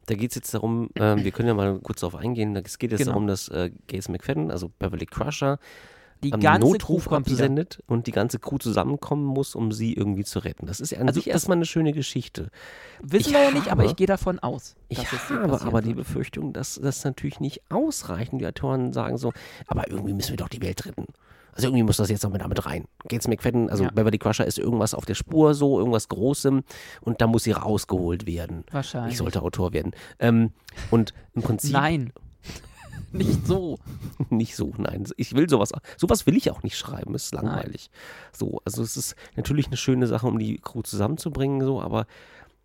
Da 0.06 0.16
geht 0.16 0.32
es 0.32 0.36
jetzt 0.36 0.54
darum, 0.54 0.90
äh, 0.96 1.18
wir 1.18 1.32
können 1.32 1.50
ja 1.50 1.54
mal 1.54 1.80
kurz 1.80 2.00
darauf 2.00 2.16
eingehen, 2.16 2.56
es 2.56 2.78
geht 2.78 2.92
jetzt 2.92 3.00
genau. 3.00 3.12
darum, 3.12 3.28
dass 3.28 3.50
äh, 3.50 3.72
Gates 3.88 4.08
McFadden, 4.08 4.52
also 4.52 4.70
Beverly 4.80 5.06
Crusher, 5.06 5.60
die 6.24 6.32
ganze 6.32 6.68
Notruf 6.68 7.06
Crew 7.06 7.16
absendet 7.16 7.84
und 7.88 8.08
die 8.08 8.12
ganze 8.12 8.40
Crew 8.40 8.58
zusammenkommen 8.58 9.26
muss, 9.26 9.56
um 9.56 9.72
sie 9.72 9.94
irgendwie 9.94 10.24
zu 10.24 10.40
retten. 10.40 10.66
Das 10.66 10.80
ist 10.80 10.92
ja 10.92 11.00
an 11.00 11.08
also 11.08 11.20
sich 11.20 11.30
erstmal 11.30 11.58
eine 11.58 11.66
schöne 11.66 11.94
Geschichte. 11.94 12.50
Wissen 13.02 13.30
ich 13.30 13.36
wir 13.36 13.44
ja 13.44 13.52
nicht, 13.52 13.72
aber 13.72 13.86
ich 13.86 13.96
gehe 13.96 14.08
davon 14.08 14.40
aus. 14.40 14.76
Ich 14.90 15.00
habe 15.12 15.62
aber 15.62 15.82
die 15.82 15.94
Befürchtung, 15.94 16.54
dass 16.54 16.80
das 16.82 17.04
natürlich 17.04 17.40
nicht 17.40 17.62
ausreichen. 17.70 18.40
Die 18.40 18.48
Autoren 18.48 18.94
sagen 18.94 19.18
so, 19.18 19.34
aber 19.68 19.90
irgendwie 19.90 20.14
müssen 20.14 20.32
wir 20.32 20.38
doch 20.38 20.50
die 20.50 20.62
Welt 20.62 20.86
retten. 20.86 21.06
Also 21.58 21.70
irgendwie 21.70 21.84
muss 21.84 21.98
das 21.98 22.10
jetzt 22.10 22.24
noch 22.24 22.32
mit 22.32 22.42
damit 22.42 22.64
rein. 22.68 22.86
Gates 23.08 23.28
McFadden, 23.28 23.72
also 23.72 23.86
ja. 23.86 23.90
Beverly 23.90 24.20
Crusher 24.20 24.46
ist 24.46 24.60
irgendwas 24.60 24.94
auf 24.94 25.06
der 25.06 25.16
Spur 25.16 25.56
so, 25.56 25.80
irgendwas 25.80 26.08
Großem 26.08 26.64
und 27.02 27.20
da 27.20 27.26
muss 27.26 27.46
sie 27.46 27.52
rausgeholt 27.52 28.28
werden. 28.28 28.64
Wahrscheinlich. 28.72 29.14
Ich 29.14 29.18
sollte 29.18 29.42
Autor 29.42 29.74
werden. 29.74 29.94
Ähm, 30.20 30.52
und 30.92 31.16
im 31.34 31.42
Prinzip. 31.42 31.74
Nein. 31.74 32.14
Nicht 33.12 33.48
so. 33.48 33.80
nicht 34.30 34.56
so, 34.56 34.74
nein. 34.78 35.06
Ich 35.18 35.36
will 35.36 35.50
sowas, 35.50 35.72
sowas 35.98 36.26
will 36.26 36.36
ich 36.36 36.52
auch 36.52 36.64
nicht 36.64 36.78
schreiben, 36.78 37.16
ist 37.16 37.34
langweilig. 37.34 37.90
Nein. 37.92 38.32
So, 38.34 38.62
also 38.66 38.84
es 38.84 38.98
ist 38.98 39.16
natürlich 39.36 39.68
eine 39.68 39.78
schöne 39.78 40.08
Sache, 40.08 40.28
um 40.28 40.40
die 40.40 40.58
Crew 40.58 40.82
zusammenzubringen, 40.82 41.62
so, 41.62 41.82
aber 41.82 42.06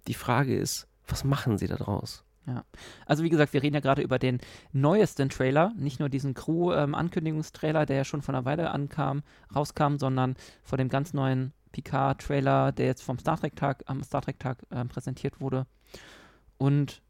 die 0.08 0.14
Frage 0.14 0.56
ist, 0.56 0.88
was 1.06 1.24
machen 1.24 1.58
sie 1.58 1.66
da 1.66 1.76
draus? 1.76 2.24
Ja, 2.46 2.64
also 3.06 3.22
wie 3.22 3.28
gesagt, 3.28 3.52
wir 3.52 3.62
reden 3.62 3.74
ja 3.74 3.80
gerade 3.80 4.02
über 4.02 4.18
den 4.18 4.40
neuesten 4.72 5.28
Trailer, 5.28 5.72
nicht 5.76 6.00
nur 6.00 6.08
diesen 6.08 6.34
Crew-Ankündigungstrailer, 6.34 7.82
ähm, 7.82 7.86
der 7.86 7.96
ja 7.96 8.04
schon 8.04 8.22
von 8.22 8.34
einer 8.34 8.44
Weile 8.44 8.70
ankam, 8.72 9.22
rauskam, 9.54 9.96
sondern 9.96 10.34
vor 10.64 10.76
dem 10.76 10.88
ganz 10.88 11.14
neuen 11.14 11.52
Picard-Trailer, 11.70 12.72
der 12.72 12.86
jetzt 12.86 13.02
vom 13.02 13.18
Star 13.18 13.38
Trek-Tag, 13.38 13.84
am 13.86 14.02
Star 14.02 14.22
Trek-Tag 14.22 14.58
äh, 14.70 14.84
präsentiert 14.84 15.40
wurde. 15.40 15.66
Und 16.58 17.00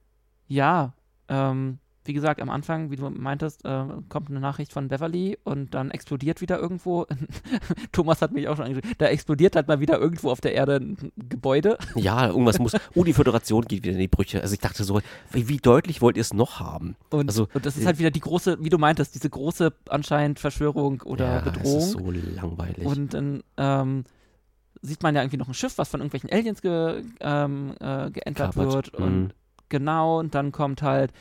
ja, 0.48 0.92
ähm, 1.28 1.78
wie 2.04 2.12
gesagt, 2.12 2.40
am 2.40 2.50
Anfang, 2.50 2.90
wie 2.90 2.96
du 2.96 3.08
meintest, 3.10 3.64
äh, 3.64 3.84
kommt 4.08 4.30
eine 4.30 4.40
Nachricht 4.40 4.72
von 4.72 4.88
Beverly 4.88 5.38
und 5.44 5.74
dann 5.74 5.90
explodiert 5.90 6.40
wieder 6.40 6.58
irgendwo. 6.58 7.06
Thomas 7.92 8.22
hat 8.22 8.32
mich 8.32 8.48
auch 8.48 8.56
schon 8.56 8.66
angeschaut. 8.66 8.94
Da 8.98 9.06
explodiert 9.06 9.56
halt 9.56 9.68
mal 9.68 9.80
wieder 9.80 9.98
irgendwo 9.98 10.30
auf 10.30 10.40
der 10.40 10.54
Erde 10.54 10.76
ein 10.76 11.12
Gebäude. 11.16 11.78
Ja, 11.94 12.28
irgendwas 12.28 12.58
muss. 12.58 12.72
Oh, 12.94 13.04
die 13.04 13.12
Föderation 13.12 13.64
geht 13.64 13.84
wieder 13.84 13.94
in 13.94 14.00
die 14.00 14.08
Brüche. 14.08 14.42
Also 14.42 14.54
ich 14.54 14.60
dachte 14.60 14.84
so, 14.84 15.00
wie, 15.30 15.48
wie 15.48 15.56
deutlich 15.56 16.02
wollt 16.02 16.16
ihr 16.16 16.20
es 16.20 16.34
noch 16.34 16.60
haben? 16.60 16.96
Und, 17.10 17.28
also, 17.28 17.48
und 17.54 17.64
das 17.64 17.76
ist 17.76 17.86
halt 17.86 17.98
wieder 17.98 18.10
die 18.10 18.20
große, 18.20 18.58
wie 18.60 18.68
du 18.68 18.76
meintest, 18.76 19.14
diese 19.14 19.30
große 19.30 19.72
anscheinend 19.88 20.40
Verschwörung 20.40 21.00
oder 21.02 21.36
ja, 21.36 21.40
Bedrohung. 21.40 21.74
Das 21.74 21.84
ist 21.84 21.92
so 21.92 22.10
langweilig. 22.10 22.84
Und 22.84 23.14
dann 23.14 23.42
ähm, 23.56 24.04
sieht 24.82 25.02
man 25.02 25.14
ja 25.14 25.22
irgendwie 25.22 25.38
noch 25.38 25.48
ein 25.48 25.54
Schiff, 25.54 25.78
was 25.78 25.88
von 25.88 26.00
irgendwelchen 26.00 26.30
Aliens 26.30 26.60
ge, 26.60 27.04
ähm, 27.20 27.74
äh, 27.80 28.10
geentert 28.10 28.56
wird. 28.56 28.94
Und 28.94 29.22
mhm. 29.22 29.30
genau, 29.68 30.18
und 30.18 30.34
dann 30.34 30.52
kommt 30.52 30.82
halt 30.82 31.12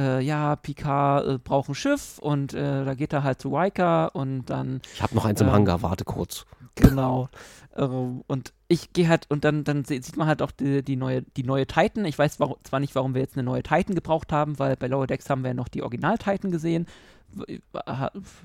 äh, 0.00 0.20
ja, 0.20 0.56
Picard 0.56 1.26
äh, 1.26 1.38
braucht 1.38 1.68
ein 1.68 1.74
Schiff 1.74 2.18
und 2.18 2.54
äh, 2.54 2.84
da 2.84 2.94
geht 2.94 3.12
er 3.12 3.22
halt 3.22 3.40
zu 3.40 3.54
Riker 3.54 4.14
und 4.14 4.46
dann. 4.46 4.80
Ich 4.94 5.02
habe 5.02 5.14
noch 5.14 5.24
eins 5.24 5.40
im 5.40 5.48
ähm, 5.48 5.52
Hangar, 5.52 5.82
warte 5.82 6.04
kurz. 6.04 6.46
Genau. 6.74 7.28
Ähm, 7.76 8.22
und 8.26 8.52
ich 8.68 8.92
gehe 8.92 9.08
halt, 9.08 9.26
und 9.28 9.44
dann, 9.44 9.64
dann 9.64 9.84
sieht 9.84 10.16
man 10.16 10.26
halt 10.26 10.40
auch 10.40 10.50
die, 10.50 10.82
die, 10.82 10.96
neue, 10.96 11.22
die 11.22 11.42
neue 11.42 11.66
Titan. 11.66 12.04
Ich 12.04 12.18
weiß 12.18 12.40
warum, 12.40 12.56
zwar 12.62 12.80
nicht, 12.80 12.94
warum 12.94 13.14
wir 13.14 13.20
jetzt 13.20 13.36
eine 13.36 13.42
neue 13.42 13.62
Titan 13.62 13.94
gebraucht 13.94 14.32
haben, 14.32 14.58
weil 14.58 14.76
bei 14.76 14.86
Lower 14.86 15.06
Decks 15.06 15.28
haben 15.28 15.42
wir 15.42 15.48
ja 15.48 15.54
noch 15.54 15.68
die 15.68 15.82
Original-Titan 15.82 16.50
gesehen. 16.50 16.86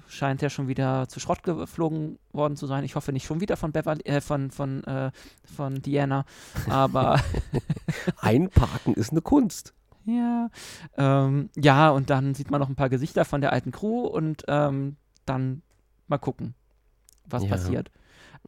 Scheint 0.07 0.41
ja 0.41 0.49
schon 0.49 0.67
wieder 0.67 1.07
zu 1.07 1.19
Schrott 1.19 1.41
geflogen 1.43 2.19
worden 2.33 2.55
zu 2.55 2.67
sein. 2.67 2.83
Ich 2.83 2.95
hoffe 2.95 3.13
nicht 3.13 3.25
schon 3.25 3.41
wieder 3.41 3.55
von 3.57 3.71
Beverly, 3.71 4.01
äh, 4.03 4.21
von, 4.21 4.51
von, 4.51 4.83
äh, 4.83 5.11
von 5.55 5.81
Diana. 5.81 6.25
Aber. 6.69 7.19
Einparken 8.17 8.93
ist 8.93 9.11
eine 9.11 9.21
Kunst. 9.21 9.73
Ja. 10.05 10.49
Ähm, 10.97 11.49
ja, 11.55 11.89
und 11.89 12.09
dann 12.09 12.35
sieht 12.35 12.51
man 12.51 12.59
noch 12.59 12.69
ein 12.69 12.75
paar 12.75 12.89
Gesichter 12.89 13.25
von 13.25 13.41
der 13.41 13.51
alten 13.51 13.71
Crew 13.71 14.01
und 14.05 14.43
ähm, 14.47 14.97
dann 15.25 15.61
mal 16.07 16.17
gucken, 16.17 16.53
was 17.25 17.43
ja. 17.43 17.49
passiert. 17.49 17.91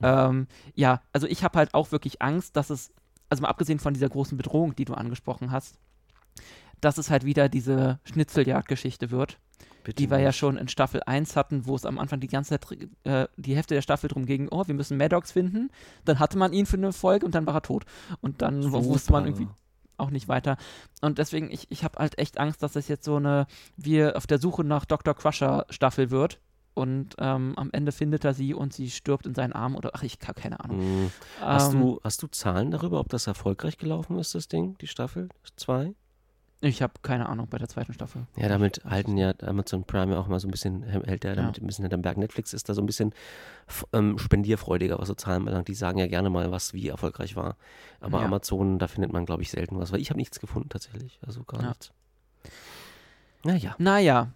Ähm, 0.01 0.47
ja, 0.75 1.01
also 1.11 1.27
ich 1.27 1.43
habe 1.43 1.57
halt 1.57 1.73
auch 1.73 1.91
wirklich 1.91 2.21
Angst, 2.21 2.55
dass 2.55 2.69
es, 2.69 2.93
also 3.29 3.41
mal 3.41 3.49
abgesehen 3.49 3.79
von 3.79 3.93
dieser 3.93 4.09
großen 4.09 4.38
Bedrohung, 4.38 4.75
die 4.75 4.85
du 4.85 4.93
angesprochen 4.93 5.51
hast, 5.51 5.79
dass 6.81 6.97
es 6.97 7.09
halt 7.09 7.25
wieder 7.25 7.49
diese 7.49 7.99
Schnitzeljagdgeschichte 8.03 9.09
wird. 9.09 9.39
Bitte 9.84 10.03
die 10.03 10.09
wir 10.09 10.17
nicht. 10.17 10.25
ja 10.25 10.34
schon 10.34 10.57
in 10.57 10.67
Staffel 10.67 11.01
1 11.05 11.35
hatten, 11.35 11.65
wo 11.65 11.75
es 11.75 11.85
am 11.85 11.97
Anfang 11.97 12.19
die 12.19 12.27
ganze 12.27 12.59
Zeit 12.59 12.89
äh, 13.05 13.27
die 13.38 13.55
Hälfte 13.55 13.73
der 13.73 13.81
Staffel 13.81 14.09
drum 14.09 14.25
ging, 14.25 14.49
oh, 14.51 14.67
wir 14.67 14.75
müssen 14.75 14.97
Maddox 14.97 15.31
finden. 15.31 15.69
Dann 16.03 16.19
hatte 16.19 16.38
man 16.38 16.51
ihn 16.51 16.65
für 16.65 16.77
eine 16.77 16.91
Folge 16.91 17.25
und 17.25 17.34
dann 17.34 17.47
war 17.47 17.55
er 17.55 17.61
tot. 17.61 17.85
Und 18.19 18.41
dann 18.41 18.61
Super. 18.61 18.84
wusste 18.84 19.13
man 19.13 19.25
irgendwie, 19.25 19.47
auch 19.97 20.09
nicht 20.09 20.27
weiter. 20.27 20.57
Und 21.01 21.17
deswegen, 21.17 21.51
ich, 21.51 21.67
ich 21.69 21.83
habe 21.83 21.99
halt 21.99 22.17
echt 22.17 22.39
Angst, 22.39 22.63
dass 22.63 22.75
es 22.75 22.87
jetzt 22.87 23.05
so 23.05 23.17
eine, 23.17 23.47
wir 23.75 24.15
auf 24.15 24.27
der 24.27 24.39
Suche 24.39 24.63
nach 24.63 24.85
Dr. 24.85 25.13
Crusher 25.13 25.65
Staffel 25.69 26.11
wird. 26.11 26.39
Und 26.73 27.15
ähm, 27.17 27.53
am 27.57 27.71
Ende 27.71 27.91
findet 27.91 28.23
er 28.23 28.35
sie 28.35 28.53
und 28.53 28.71
sie 28.71 28.91
stirbt 28.91 29.25
in 29.25 29.33
seinen 29.33 29.53
Arm 29.53 29.75
oder 29.75 29.91
ach, 29.95 30.03
ich 30.03 30.19
habe 30.27 30.39
keine 30.39 30.59
Ahnung. 30.59 30.77
Mhm. 30.77 31.11
Hast, 31.41 31.73
ähm, 31.73 31.81
du, 31.81 31.99
hast 32.03 32.21
du 32.21 32.27
Zahlen 32.27 32.69
darüber, 32.69 32.99
ob 32.99 33.09
das 33.09 33.25
erfolgreich 33.25 33.79
gelaufen 33.79 34.19
ist, 34.19 34.35
das 34.35 34.47
Ding, 34.47 34.77
die 34.77 34.85
Staffel 34.85 35.29
2? 35.55 35.95
Ich 36.59 36.81
habe 36.81 36.93
keine 37.03 37.29
Ahnung 37.29 37.47
bei 37.47 37.59
der 37.59 37.67
zweiten 37.67 37.93
Staffel. 37.93 38.25
Ja, 38.35 38.47
damit 38.47 38.81
halten 38.84 39.15
ja 39.15 39.34
Amazon 39.43 39.84
Prime 39.84 40.13
ja 40.13 40.19
auch 40.19 40.27
mal 40.27 40.39
so 40.39 40.47
ein 40.47 40.51
bisschen, 40.51 40.81
hält 40.84 41.23
ja 41.23 41.35
damit 41.35 41.61
ein 41.61 41.67
bisschen 41.67 41.84
hinterm 41.84 42.01
Berg. 42.01 42.17
Netflix 42.17 42.51
ist 42.51 42.67
da 42.67 42.73
so 42.73 42.81
ein 42.81 42.88
bisschen 42.88 43.13
ähm, 43.93 44.17
spendierfreudiger, 44.17 44.97
was 44.97 45.07
so 45.07 45.13
Zahlen 45.13 45.45
belangt. 45.45 45.67
Die 45.67 45.75
sagen 45.75 45.99
ja 45.99 46.07
gerne 46.07 46.31
mal, 46.31 46.49
was 46.49 46.73
wie 46.73 46.88
erfolgreich 46.88 47.35
war. 47.35 47.57
Aber 47.99 48.19
ja. 48.19 48.25
Amazon, 48.25 48.79
da 48.79 48.88
findet 48.88 49.13
man, 49.13 49.25
glaube 49.25 49.43
ich, 49.43 49.51
selten 49.51 49.77
was. 49.77 49.91
Weil 49.91 50.01
ich 50.01 50.09
habe 50.09 50.17
nichts 50.17 50.39
gefunden 50.39 50.69
tatsächlich. 50.69 51.19
Also 51.25 51.43
gar 51.43 51.61
ja. 51.61 51.67
nichts. 51.67 51.91
Naja. 53.43 53.75
Naja, 53.77 54.31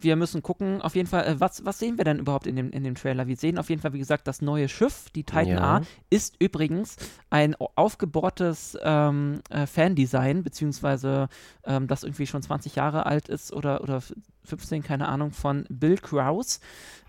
wir 0.00 0.16
müssen 0.16 0.42
gucken, 0.42 0.80
auf 0.82 0.94
jeden 0.94 1.08
Fall, 1.08 1.26
äh, 1.26 1.40
was, 1.40 1.64
was 1.64 1.78
sehen 1.78 1.98
wir 1.98 2.04
denn 2.04 2.18
überhaupt 2.18 2.46
in 2.46 2.56
dem, 2.56 2.70
in 2.70 2.84
dem 2.84 2.94
Trailer? 2.94 3.26
Wir 3.26 3.36
sehen 3.36 3.58
auf 3.58 3.68
jeden 3.68 3.82
Fall, 3.82 3.92
wie 3.92 3.98
gesagt, 3.98 4.26
das 4.26 4.42
neue 4.42 4.68
Schiff, 4.68 5.10
die 5.14 5.24
Titan 5.24 5.46
ja. 5.46 5.76
A, 5.76 5.82
ist 6.10 6.36
übrigens 6.38 6.96
ein 7.30 7.54
aufgebohrtes 7.56 8.78
ähm, 8.82 9.40
äh, 9.50 9.66
Fandesign, 9.66 10.42
beziehungsweise 10.42 11.28
ähm, 11.64 11.86
das 11.86 12.02
irgendwie 12.02 12.26
schon 12.26 12.42
20 12.42 12.76
Jahre 12.76 13.06
alt 13.06 13.28
ist 13.28 13.52
oder, 13.52 13.82
oder 13.82 14.02
15, 14.44 14.82
keine 14.82 15.08
Ahnung, 15.08 15.32
von 15.32 15.64
Bill 15.68 15.96
Krause. 15.96 16.60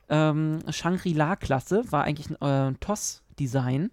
Ähm, 0.09 0.59
Shangri-La-Klasse 0.69 1.84
war 1.91 2.03
eigentlich 2.03 2.30
ein 2.30 2.72
äh, 2.72 2.73
TOS-Design. 2.80 3.91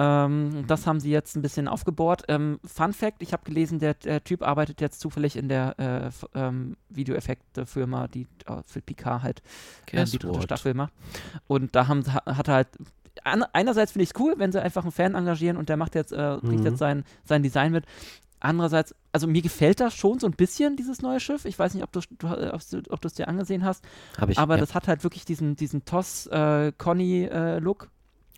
Ähm, 0.00 0.64
das 0.68 0.86
haben 0.86 1.00
sie 1.00 1.10
jetzt 1.10 1.34
ein 1.36 1.42
bisschen 1.42 1.66
aufgebohrt. 1.66 2.22
Ähm, 2.28 2.60
Fun 2.64 2.92
Fact: 2.92 3.20
Ich 3.20 3.32
habe 3.32 3.42
gelesen, 3.44 3.80
der, 3.80 3.94
der, 3.94 4.22
Typ 4.22 4.42
arbeitet 4.42 4.80
jetzt 4.80 5.00
zufällig 5.00 5.34
in 5.34 5.48
der 5.48 5.74
äh, 5.78 6.10
ähm, 6.38 6.76
Videoeffekte-Firma, 6.88 8.06
die 8.06 8.28
äh, 8.46 8.62
für 8.64 8.80
Picard 8.80 9.24
halt 9.24 9.42
äh, 9.90 10.04
die 10.04 10.18
dritte 10.18 10.42
Staffel 10.42 10.74
macht. 10.74 10.92
Und 11.48 11.74
da 11.74 11.88
haben, 11.88 12.04
hat 12.14 12.46
er 12.46 12.54
halt. 12.54 12.68
An, 13.24 13.42
einerseits 13.52 13.90
finde 13.90 14.04
ich 14.04 14.10
es 14.10 14.20
cool, 14.20 14.34
wenn 14.36 14.52
sie 14.52 14.62
einfach 14.62 14.84
einen 14.84 14.92
Fan 14.92 15.16
engagieren 15.16 15.56
und 15.56 15.68
der 15.68 15.76
macht 15.76 15.96
jetzt, 15.96 16.12
äh, 16.12 16.38
mhm. 16.40 16.64
jetzt 16.64 16.78
sein, 16.78 17.02
sein 17.24 17.42
Design 17.42 17.72
mit. 17.72 17.84
Andererseits, 18.38 18.94
also 19.10 19.26
mir 19.26 19.42
gefällt 19.42 19.80
das 19.80 19.94
schon 19.94 20.20
so 20.20 20.28
ein 20.28 20.32
bisschen, 20.34 20.76
dieses 20.76 21.02
neue 21.02 21.18
Schiff. 21.18 21.44
Ich 21.44 21.58
weiß 21.58 21.74
nicht, 21.74 21.82
ob 21.82 21.90
du 21.90 21.98
es 21.98 22.06
ob 22.88 23.00
dir 23.00 23.26
angesehen 23.26 23.64
hast. 23.64 23.84
Ich, 24.28 24.38
aber 24.38 24.54
ja. 24.54 24.60
das 24.60 24.76
hat 24.76 24.86
halt 24.86 25.02
wirklich 25.02 25.24
diesen, 25.24 25.56
diesen 25.56 25.84
Toss-Conny-Look. 25.84 27.82
Äh, 27.82 27.88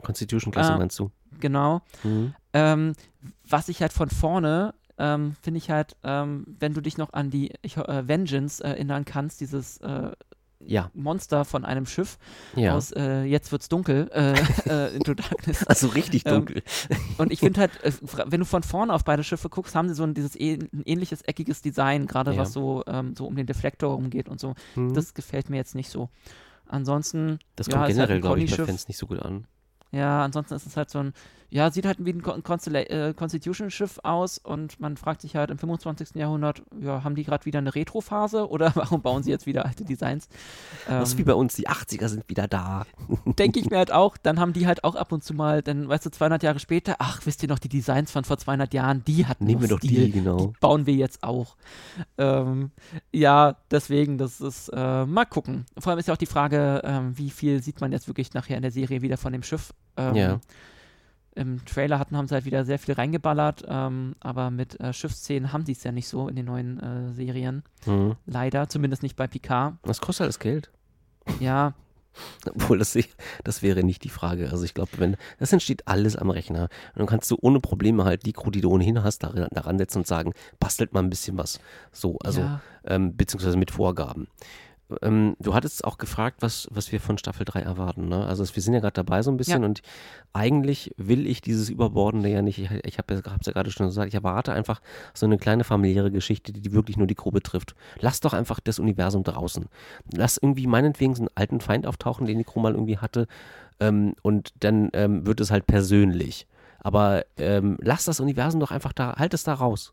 Constitution-Klasse 0.00 0.72
äh, 0.72 0.78
meinst 0.78 0.98
du? 0.98 1.10
Genau. 1.40 1.82
Mhm. 2.02 2.34
Ähm, 2.52 2.92
was 3.48 3.68
ich 3.68 3.80
halt 3.80 3.92
von 3.92 4.10
vorne 4.10 4.74
ähm, 4.98 5.34
finde 5.40 5.58
ich 5.58 5.70
halt, 5.70 5.96
ähm, 6.04 6.44
wenn 6.58 6.74
du 6.74 6.82
dich 6.82 6.98
noch 6.98 7.14
an 7.14 7.30
die 7.30 7.52
ich, 7.62 7.78
äh, 7.78 8.06
Vengeance 8.06 8.62
erinnern 8.62 9.06
kannst, 9.06 9.40
dieses 9.40 9.78
äh, 9.78 10.10
ja. 10.66 10.90
Monster 10.92 11.46
von 11.46 11.64
einem 11.64 11.86
Schiff 11.86 12.18
ja. 12.54 12.74
aus 12.74 12.92
äh, 12.92 13.22
Jetzt 13.22 13.50
wird's 13.50 13.70
dunkel, 13.70 14.10
äh, 14.12 14.34
äh, 14.68 14.94
Into 14.94 15.14
Darkness. 15.14 15.64
Also 15.68 15.88
richtig 15.88 16.26
ähm, 16.26 16.34
dunkel. 16.34 16.62
Ähm, 16.90 16.98
und 17.16 17.32
ich 17.32 17.40
finde 17.40 17.60
halt, 17.60 17.70
wenn 18.26 18.40
du 18.40 18.46
von 18.46 18.62
vorne 18.62 18.92
auf 18.92 19.04
beide 19.04 19.24
Schiffe 19.24 19.48
guckst, 19.48 19.74
haben 19.74 19.88
sie 19.88 19.94
so 19.94 20.02
ein, 20.02 20.12
dieses 20.12 20.36
äh, 20.36 20.58
ein 20.58 20.82
ähnliches 20.84 21.22
eckiges 21.22 21.62
Design, 21.62 22.06
gerade 22.06 22.32
ja. 22.32 22.38
was 22.38 22.52
so, 22.52 22.84
ähm, 22.86 23.14
so 23.16 23.26
um 23.26 23.36
den 23.36 23.46
Deflektor 23.46 23.94
rumgeht 23.94 24.28
und 24.28 24.38
so. 24.38 24.54
Mhm. 24.74 24.92
Das 24.92 25.14
gefällt 25.14 25.48
mir 25.48 25.56
jetzt 25.56 25.74
nicht 25.74 25.90
so. 25.90 26.10
Ansonsten. 26.66 27.38
Das 27.56 27.68
kommt 27.68 27.80
halt 27.80 27.92
generell, 27.92 28.16
halt 28.16 28.22
glaube 28.22 28.40
ich, 28.40 28.56
bei 28.56 28.66
Fans 28.66 28.86
nicht 28.86 28.98
so 28.98 29.06
gut 29.06 29.20
an. 29.20 29.46
Ja, 29.92 30.24
ansonsten 30.24 30.54
ist 30.54 30.66
es 30.66 30.76
halt 30.76 30.90
so 30.90 31.00
ein, 31.00 31.12
ja, 31.50 31.70
sieht 31.70 31.84
halt 31.84 32.04
wie 32.04 32.12
ein 32.12 32.22
Constella 32.22 32.80
äh, 32.80 33.12
Constitution-Schiff 33.12 33.98
aus 34.04 34.38
und 34.38 34.78
man 34.78 34.96
fragt 34.96 35.20
sich 35.20 35.34
halt 35.34 35.50
im 35.50 35.58
25. 35.58 36.14
Jahrhundert, 36.14 36.62
ja, 36.80 37.02
haben 37.02 37.16
die 37.16 37.24
gerade 37.24 37.44
wieder 37.44 37.58
eine 37.58 37.74
Retro-Phase 37.74 38.48
oder 38.48 38.72
warum 38.76 39.02
bauen 39.02 39.22
sie 39.24 39.30
jetzt 39.30 39.46
wieder 39.46 39.66
alte 39.66 39.84
Designs? 39.84 40.28
Ähm, 40.88 41.00
das 41.00 41.10
ist 41.10 41.18
wie 41.18 41.24
bei 41.24 41.34
uns, 41.34 41.54
die 41.54 41.68
80er 41.68 42.08
sind 42.08 42.28
wieder 42.28 42.46
da. 42.46 42.86
Denke 43.38 43.58
ich 43.58 43.68
mir 43.68 43.78
halt 43.78 43.92
auch, 43.92 44.16
dann 44.16 44.38
haben 44.38 44.52
die 44.52 44.66
halt 44.66 44.84
auch 44.84 44.94
ab 44.94 45.10
und 45.10 45.24
zu 45.24 45.34
mal, 45.34 45.62
dann 45.62 45.88
weißt 45.88 46.06
du, 46.06 46.10
200 46.10 46.42
Jahre 46.44 46.60
später, 46.60 46.96
ach, 47.00 47.20
wisst 47.24 47.42
ihr 47.42 47.48
noch, 47.48 47.58
die 47.58 47.68
Designs 47.68 48.12
von 48.12 48.24
vor 48.24 48.38
200 48.38 48.72
Jahren, 48.72 49.02
die 49.04 49.26
hatten 49.26 49.44
Nehmen 49.44 49.62
wir 49.62 49.68
doch 49.68 49.78
Stil, 49.78 50.06
die, 50.06 50.12
genau. 50.12 50.36
Die 50.38 50.52
bauen 50.60 50.86
wir 50.86 50.94
jetzt 50.94 51.24
auch. 51.24 51.56
Ähm, 52.16 52.70
ja, 53.12 53.56
deswegen, 53.72 54.18
das 54.18 54.40
ist, 54.40 54.68
äh, 54.68 55.04
mal 55.04 55.24
gucken. 55.24 55.66
Vor 55.78 55.90
allem 55.90 55.98
ist 55.98 56.06
ja 56.06 56.14
auch 56.14 56.18
die 56.18 56.26
Frage, 56.26 56.82
ähm, 56.84 57.18
wie 57.18 57.30
viel 57.30 57.60
sieht 57.60 57.80
man 57.80 57.90
jetzt 57.90 58.06
wirklich 58.06 58.34
nachher 58.34 58.56
in 58.56 58.62
der 58.62 58.70
Serie 58.70 59.02
wieder 59.02 59.16
von 59.16 59.32
dem 59.32 59.42
Schiff? 59.42 59.74
Ähm, 59.96 60.14
ja. 60.14 60.40
Im 61.40 61.64
Trailer 61.64 61.98
hatten, 61.98 62.18
haben 62.18 62.28
sie 62.28 62.34
halt 62.34 62.44
wieder 62.44 62.66
sehr 62.66 62.78
viel 62.78 62.92
reingeballert, 62.92 63.64
ähm, 63.66 64.14
aber 64.20 64.50
mit 64.50 64.78
äh, 64.78 64.92
Schiffsszenen 64.92 65.54
haben 65.54 65.64
sie 65.64 65.72
es 65.72 65.82
ja 65.82 65.90
nicht 65.90 66.06
so 66.06 66.28
in 66.28 66.36
den 66.36 66.44
neuen 66.44 66.78
äh, 66.78 67.14
Serien. 67.14 67.62
Mhm. 67.86 68.16
Leider, 68.26 68.68
zumindest 68.68 69.02
nicht 69.02 69.16
bei 69.16 69.26
Picard. 69.26 69.76
Was 69.82 70.02
kostet 70.02 70.24
alles 70.24 70.38
Geld? 70.38 70.70
Ja. 71.40 71.72
Obwohl, 72.54 72.78
das, 72.78 72.98
das 73.42 73.62
wäre 73.62 73.82
nicht 73.82 74.04
die 74.04 74.10
Frage. 74.10 74.50
Also 74.50 74.64
ich 74.64 74.74
glaube, 74.74 74.90
wenn 74.98 75.16
das 75.38 75.50
entsteht 75.50 75.88
alles 75.88 76.14
am 76.14 76.28
Rechner. 76.28 76.64
Und 76.64 76.98
dann 76.98 77.06
kannst 77.06 77.30
du 77.30 77.38
ohne 77.40 77.60
Probleme 77.60 78.04
halt 78.04 78.26
die 78.26 78.34
Crew, 78.34 78.50
die 78.50 78.60
du 78.60 78.70
ohnehin 78.70 79.02
hast, 79.02 79.20
daran, 79.20 79.48
daran 79.52 79.78
setzen 79.78 79.98
und 79.98 80.06
sagen, 80.06 80.34
bastelt 80.58 80.92
mal 80.92 81.02
ein 81.02 81.08
bisschen 81.08 81.38
was. 81.38 81.58
So, 81.90 82.18
also, 82.18 82.42
ja. 82.42 82.60
ähm, 82.84 83.16
beziehungsweise 83.16 83.56
mit 83.56 83.70
Vorgaben 83.70 84.28
ähm, 85.02 85.36
du 85.38 85.54
hattest 85.54 85.84
auch 85.84 85.98
gefragt, 85.98 86.38
was, 86.40 86.68
was 86.70 86.92
wir 86.92 87.00
von 87.00 87.18
Staffel 87.18 87.44
3 87.44 87.60
erwarten. 87.60 88.08
Ne? 88.08 88.24
Also 88.24 88.44
wir 88.54 88.62
sind 88.62 88.74
ja 88.74 88.80
gerade 88.80 88.94
dabei 88.94 89.22
so 89.22 89.30
ein 89.30 89.36
bisschen 89.36 89.62
ja. 89.62 89.68
und 89.68 89.82
eigentlich 90.32 90.92
will 90.96 91.26
ich 91.26 91.40
dieses 91.40 91.68
Überbordende 91.68 92.28
ja 92.28 92.42
nicht. 92.42 92.58
Ich, 92.58 92.70
ich 92.70 92.98
habe 92.98 93.14
es 93.14 93.46
ja 93.46 93.52
gerade 93.52 93.70
schon 93.70 93.86
gesagt, 93.86 94.08
ich 94.08 94.14
erwarte 94.14 94.52
einfach 94.52 94.80
so 95.14 95.26
eine 95.26 95.38
kleine 95.38 95.64
familiäre 95.64 96.10
Geschichte, 96.10 96.52
die 96.52 96.72
wirklich 96.72 96.96
nur 96.96 97.06
die 97.06 97.14
Crew 97.14 97.30
betrifft. 97.30 97.74
Lass 97.98 98.20
doch 98.20 98.32
einfach 98.32 98.60
das 98.60 98.78
Universum 98.78 99.24
draußen. 99.24 99.66
Lass 100.12 100.38
irgendwie 100.38 100.66
meinetwegen 100.66 101.14
so 101.14 101.22
einen 101.22 101.30
alten 101.34 101.60
Feind 101.60 101.86
auftauchen, 101.86 102.26
den 102.26 102.38
die 102.38 102.44
Crew 102.44 102.60
mal 102.60 102.74
irgendwie 102.74 102.98
hatte 102.98 103.26
ähm, 103.80 104.14
und 104.22 104.52
dann 104.60 104.90
ähm, 104.92 105.26
wird 105.26 105.40
es 105.40 105.50
halt 105.50 105.66
persönlich. 105.66 106.46
Aber 106.78 107.24
ähm, 107.36 107.76
lass 107.80 108.04
das 108.04 108.20
Universum 108.20 108.60
doch 108.60 108.70
einfach 108.70 108.92
da, 108.92 109.16
halt 109.16 109.34
es 109.34 109.44
da 109.44 109.54
raus. 109.54 109.92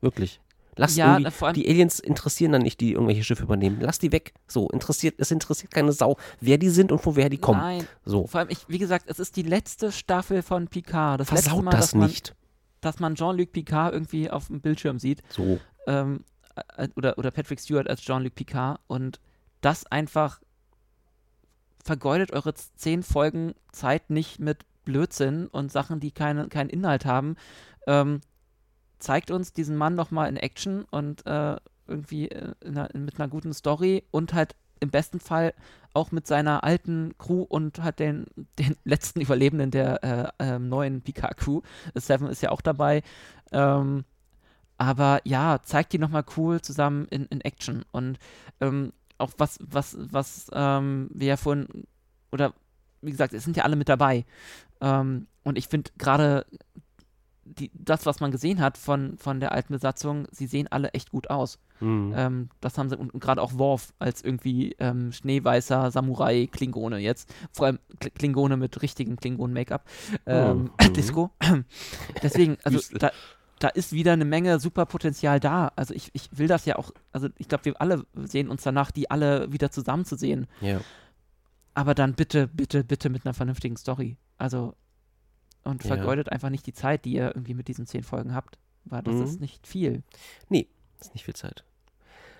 Wirklich. 0.00 0.40
Lass 0.78 0.94
ja, 0.94 1.18
die 1.18 1.68
Aliens 1.68 1.98
interessieren 2.00 2.52
dann 2.52 2.62
nicht, 2.62 2.80
die 2.80 2.92
irgendwelche 2.92 3.24
Schiffe 3.24 3.44
übernehmen. 3.44 3.78
Lass 3.80 3.98
die 3.98 4.12
weg. 4.12 4.34
So, 4.46 4.68
interessiert, 4.68 5.14
es 5.18 5.30
interessiert 5.30 5.72
keine 5.72 5.92
Sau, 5.92 6.16
wer 6.40 6.58
die 6.58 6.68
sind 6.68 6.92
und 6.92 7.04
woher 7.06 7.30
die 7.30 7.38
kommen. 7.38 7.60
Nein. 7.60 7.86
So. 8.04 8.26
Vor 8.26 8.40
allem, 8.40 8.50
ich, 8.50 8.68
wie 8.68 8.78
gesagt, 8.78 9.06
es 9.08 9.18
ist 9.18 9.36
die 9.36 9.42
letzte 9.42 9.90
Staffel 9.90 10.42
von 10.42 10.68
Picard. 10.68 11.20
Das 11.20 11.28
Versaut 11.28 11.64
Mal, 11.64 11.70
das 11.70 11.80
dass 11.80 11.94
man, 11.94 12.08
nicht. 12.08 12.34
Dass 12.82 13.00
man 13.00 13.14
Jean-Luc 13.14 13.52
Picard 13.52 13.94
irgendwie 13.94 14.30
auf 14.30 14.48
dem 14.48 14.60
Bildschirm 14.60 14.98
sieht. 14.98 15.22
So. 15.30 15.58
Ähm, 15.86 16.24
äh, 16.76 16.88
oder, 16.94 17.16
oder 17.16 17.30
Patrick 17.30 17.58
Stewart 17.58 17.88
als 17.88 18.02
Jean-Luc 18.02 18.34
Picard 18.34 18.78
und 18.86 19.18
das 19.62 19.86
einfach 19.86 20.40
vergeudet 21.82 22.32
eure 22.32 22.52
zehn 22.54 23.02
Folgen 23.02 23.54
Zeit 23.72 24.10
nicht 24.10 24.40
mit 24.40 24.66
Blödsinn 24.84 25.46
und 25.46 25.72
Sachen, 25.72 26.00
die 26.00 26.10
keine, 26.10 26.48
keinen 26.48 26.68
Inhalt 26.68 27.06
haben. 27.06 27.36
Ähm, 27.86 28.20
zeigt 28.98 29.30
uns 29.30 29.52
diesen 29.52 29.76
Mann 29.76 29.94
nochmal 29.94 30.28
in 30.28 30.36
Action 30.36 30.84
und 30.90 31.26
äh, 31.26 31.56
irgendwie 31.86 32.28
äh, 32.28 32.54
einer, 32.64 32.88
mit 32.94 33.18
einer 33.18 33.28
guten 33.28 33.52
Story 33.52 34.04
und 34.10 34.34
halt 34.34 34.56
im 34.80 34.90
besten 34.90 35.20
Fall 35.20 35.54
auch 35.94 36.12
mit 36.12 36.26
seiner 36.26 36.62
alten 36.64 37.14
Crew 37.18 37.42
und 37.42 37.82
halt 37.82 37.98
den, 37.98 38.26
den 38.58 38.76
letzten 38.84 39.20
Überlebenden 39.20 39.70
der 39.70 40.34
äh, 40.38 40.44
äh, 40.44 40.58
neuen 40.58 41.02
Picard-Crew. 41.02 41.62
Seven 41.94 42.28
ist 42.28 42.42
ja 42.42 42.50
auch 42.50 42.60
dabei. 42.60 43.02
Ähm, 43.52 44.04
aber 44.78 45.20
ja, 45.24 45.60
zeigt 45.62 45.94
die 45.94 45.98
nochmal 45.98 46.24
cool 46.36 46.60
zusammen 46.60 47.06
in, 47.06 47.24
in 47.26 47.40
Action. 47.40 47.84
Und 47.92 48.18
ähm, 48.60 48.92
auch 49.18 49.32
was, 49.38 49.58
was, 49.62 49.96
was 49.98 50.50
ähm, 50.52 51.08
wir 51.14 51.28
ja 51.28 51.36
vorhin, 51.38 51.86
oder 52.30 52.52
wie 53.00 53.10
gesagt, 53.10 53.32
es 53.32 53.44
sind 53.44 53.56
ja 53.56 53.64
alle 53.64 53.76
mit 53.76 53.88
dabei. 53.88 54.26
Ähm, 54.82 55.28
und 55.44 55.56
ich 55.56 55.68
finde 55.68 55.90
gerade 55.96 56.44
die, 57.46 57.70
das, 57.74 58.06
was 58.06 58.20
man 58.20 58.30
gesehen 58.30 58.60
hat 58.60 58.76
von, 58.76 59.16
von 59.18 59.40
der 59.40 59.52
alten 59.52 59.72
Besatzung, 59.72 60.26
sie 60.30 60.46
sehen 60.46 60.66
alle 60.70 60.90
echt 60.90 61.10
gut 61.10 61.30
aus. 61.30 61.58
Mhm. 61.80 62.12
Ähm, 62.16 62.48
das 62.60 62.76
haben 62.76 62.88
sie, 62.88 62.96
und, 62.96 63.12
und 63.14 63.20
gerade 63.20 63.40
auch 63.40 63.58
Worf 63.58 63.94
als 63.98 64.22
irgendwie 64.22 64.74
ähm, 64.78 65.12
schneeweißer 65.12 65.90
Samurai-Klingone 65.90 66.98
jetzt. 66.98 67.32
Vor 67.52 67.66
allem 67.66 67.78
Klingone 68.00 68.56
mit 68.56 68.82
richtigen 68.82 69.16
Klingonen-Make-up. 69.16 69.84
Ähm, 70.26 70.70
oh. 70.72 70.88
Disco. 70.88 71.30
Deswegen, 72.22 72.56
also 72.64 72.80
da, 72.98 73.10
da 73.58 73.68
ist 73.68 73.92
wieder 73.92 74.12
eine 74.12 74.24
Menge 74.24 74.58
Superpotenzial 74.58 75.40
da. 75.40 75.72
Also 75.76 75.94
ich, 75.94 76.10
ich 76.12 76.28
will 76.32 76.48
das 76.48 76.64
ja 76.64 76.76
auch, 76.76 76.90
also 77.12 77.28
ich 77.38 77.48
glaube, 77.48 77.66
wir 77.66 77.80
alle 77.80 78.04
sehen 78.14 78.48
uns 78.48 78.62
danach, 78.62 78.90
die 78.90 79.10
alle 79.10 79.52
wieder 79.52 79.70
zusammenzusehen. 79.70 80.46
Ja. 80.60 80.80
Aber 81.74 81.94
dann 81.94 82.14
bitte, 82.14 82.48
bitte, 82.48 82.84
bitte 82.84 83.10
mit 83.10 83.26
einer 83.26 83.34
vernünftigen 83.34 83.76
Story. 83.76 84.16
Also 84.38 84.74
und 85.66 85.84
ja. 85.84 85.94
vergeudet 85.94 86.30
einfach 86.30 86.50
nicht 86.50 86.66
die 86.66 86.72
Zeit, 86.72 87.04
die 87.04 87.12
ihr 87.12 87.28
irgendwie 87.28 87.54
mit 87.54 87.68
diesen 87.68 87.86
zehn 87.86 88.02
Folgen 88.02 88.34
habt, 88.34 88.58
weil 88.84 89.02
das 89.02 89.16
mhm. 89.16 89.24
ist 89.24 89.40
nicht 89.40 89.66
viel. 89.66 90.02
Nee, 90.48 90.68
ist 91.00 91.14
nicht 91.14 91.24
viel 91.24 91.34
Zeit. 91.36 91.64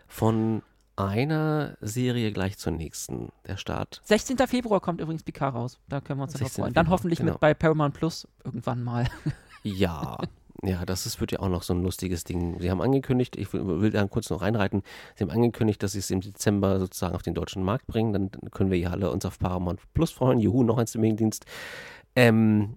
Von 0.08 0.62
einer 0.96 1.76
Serie 1.80 2.32
gleich 2.32 2.56
zur 2.56 2.72
nächsten. 2.72 3.30
Der 3.46 3.56
Start. 3.56 4.00
16. 4.04 4.38
Februar 4.46 4.80
kommt 4.80 5.00
übrigens 5.00 5.22
Picard 5.22 5.54
raus. 5.54 5.78
Da 5.88 6.00
können 6.00 6.20
wir 6.20 6.24
uns 6.24 6.32
drauf 6.32 6.52
freuen. 6.52 6.72
Dann 6.72 6.88
hoffentlich 6.88 7.18
genau. 7.18 7.32
mit 7.32 7.40
bei 7.40 7.52
Paramount 7.52 7.94
Plus 7.94 8.26
irgendwann 8.44 8.82
mal. 8.82 9.06
Ja, 9.62 10.18
ja, 10.62 10.84
das 10.86 11.06
ist, 11.06 11.20
wird 11.20 11.32
ja 11.32 11.40
auch 11.40 11.48
noch 11.48 11.62
so 11.62 11.74
ein 11.74 11.82
lustiges 11.82 12.24
Ding. 12.24 12.58
Sie 12.60 12.70
haben 12.70 12.80
angekündigt, 12.80 13.36
ich 13.36 13.52
will, 13.52 13.80
will 13.80 13.90
da 13.90 14.06
kurz 14.06 14.30
noch 14.30 14.40
reinreiten, 14.40 14.82
Sie 15.14 15.24
haben 15.24 15.30
angekündigt, 15.30 15.82
dass 15.82 15.92
Sie 15.92 15.98
es 15.98 16.10
im 16.10 16.20
Dezember 16.20 16.78
sozusagen 16.78 17.14
auf 17.14 17.22
den 17.22 17.34
deutschen 17.34 17.62
Markt 17.62 17.86
bringen. 17.86 18.12
Dann 18.12 18.30
können 18.50 18.70
wir 18.70 18.78
ja 18.78 18.90
alle 18.90 19.10
uns 19.10 19.24
auf 19.26 19.38
Paramount 19.38 19.80
Plus 19.92 20.12
freuen. 20.12 20.38
Juhu, 20.38 20.62
noch 20.62 20.78
ein 20.78 20.86
Streamingdienst. 20.86 21.44
Ähm, 22.14 22.76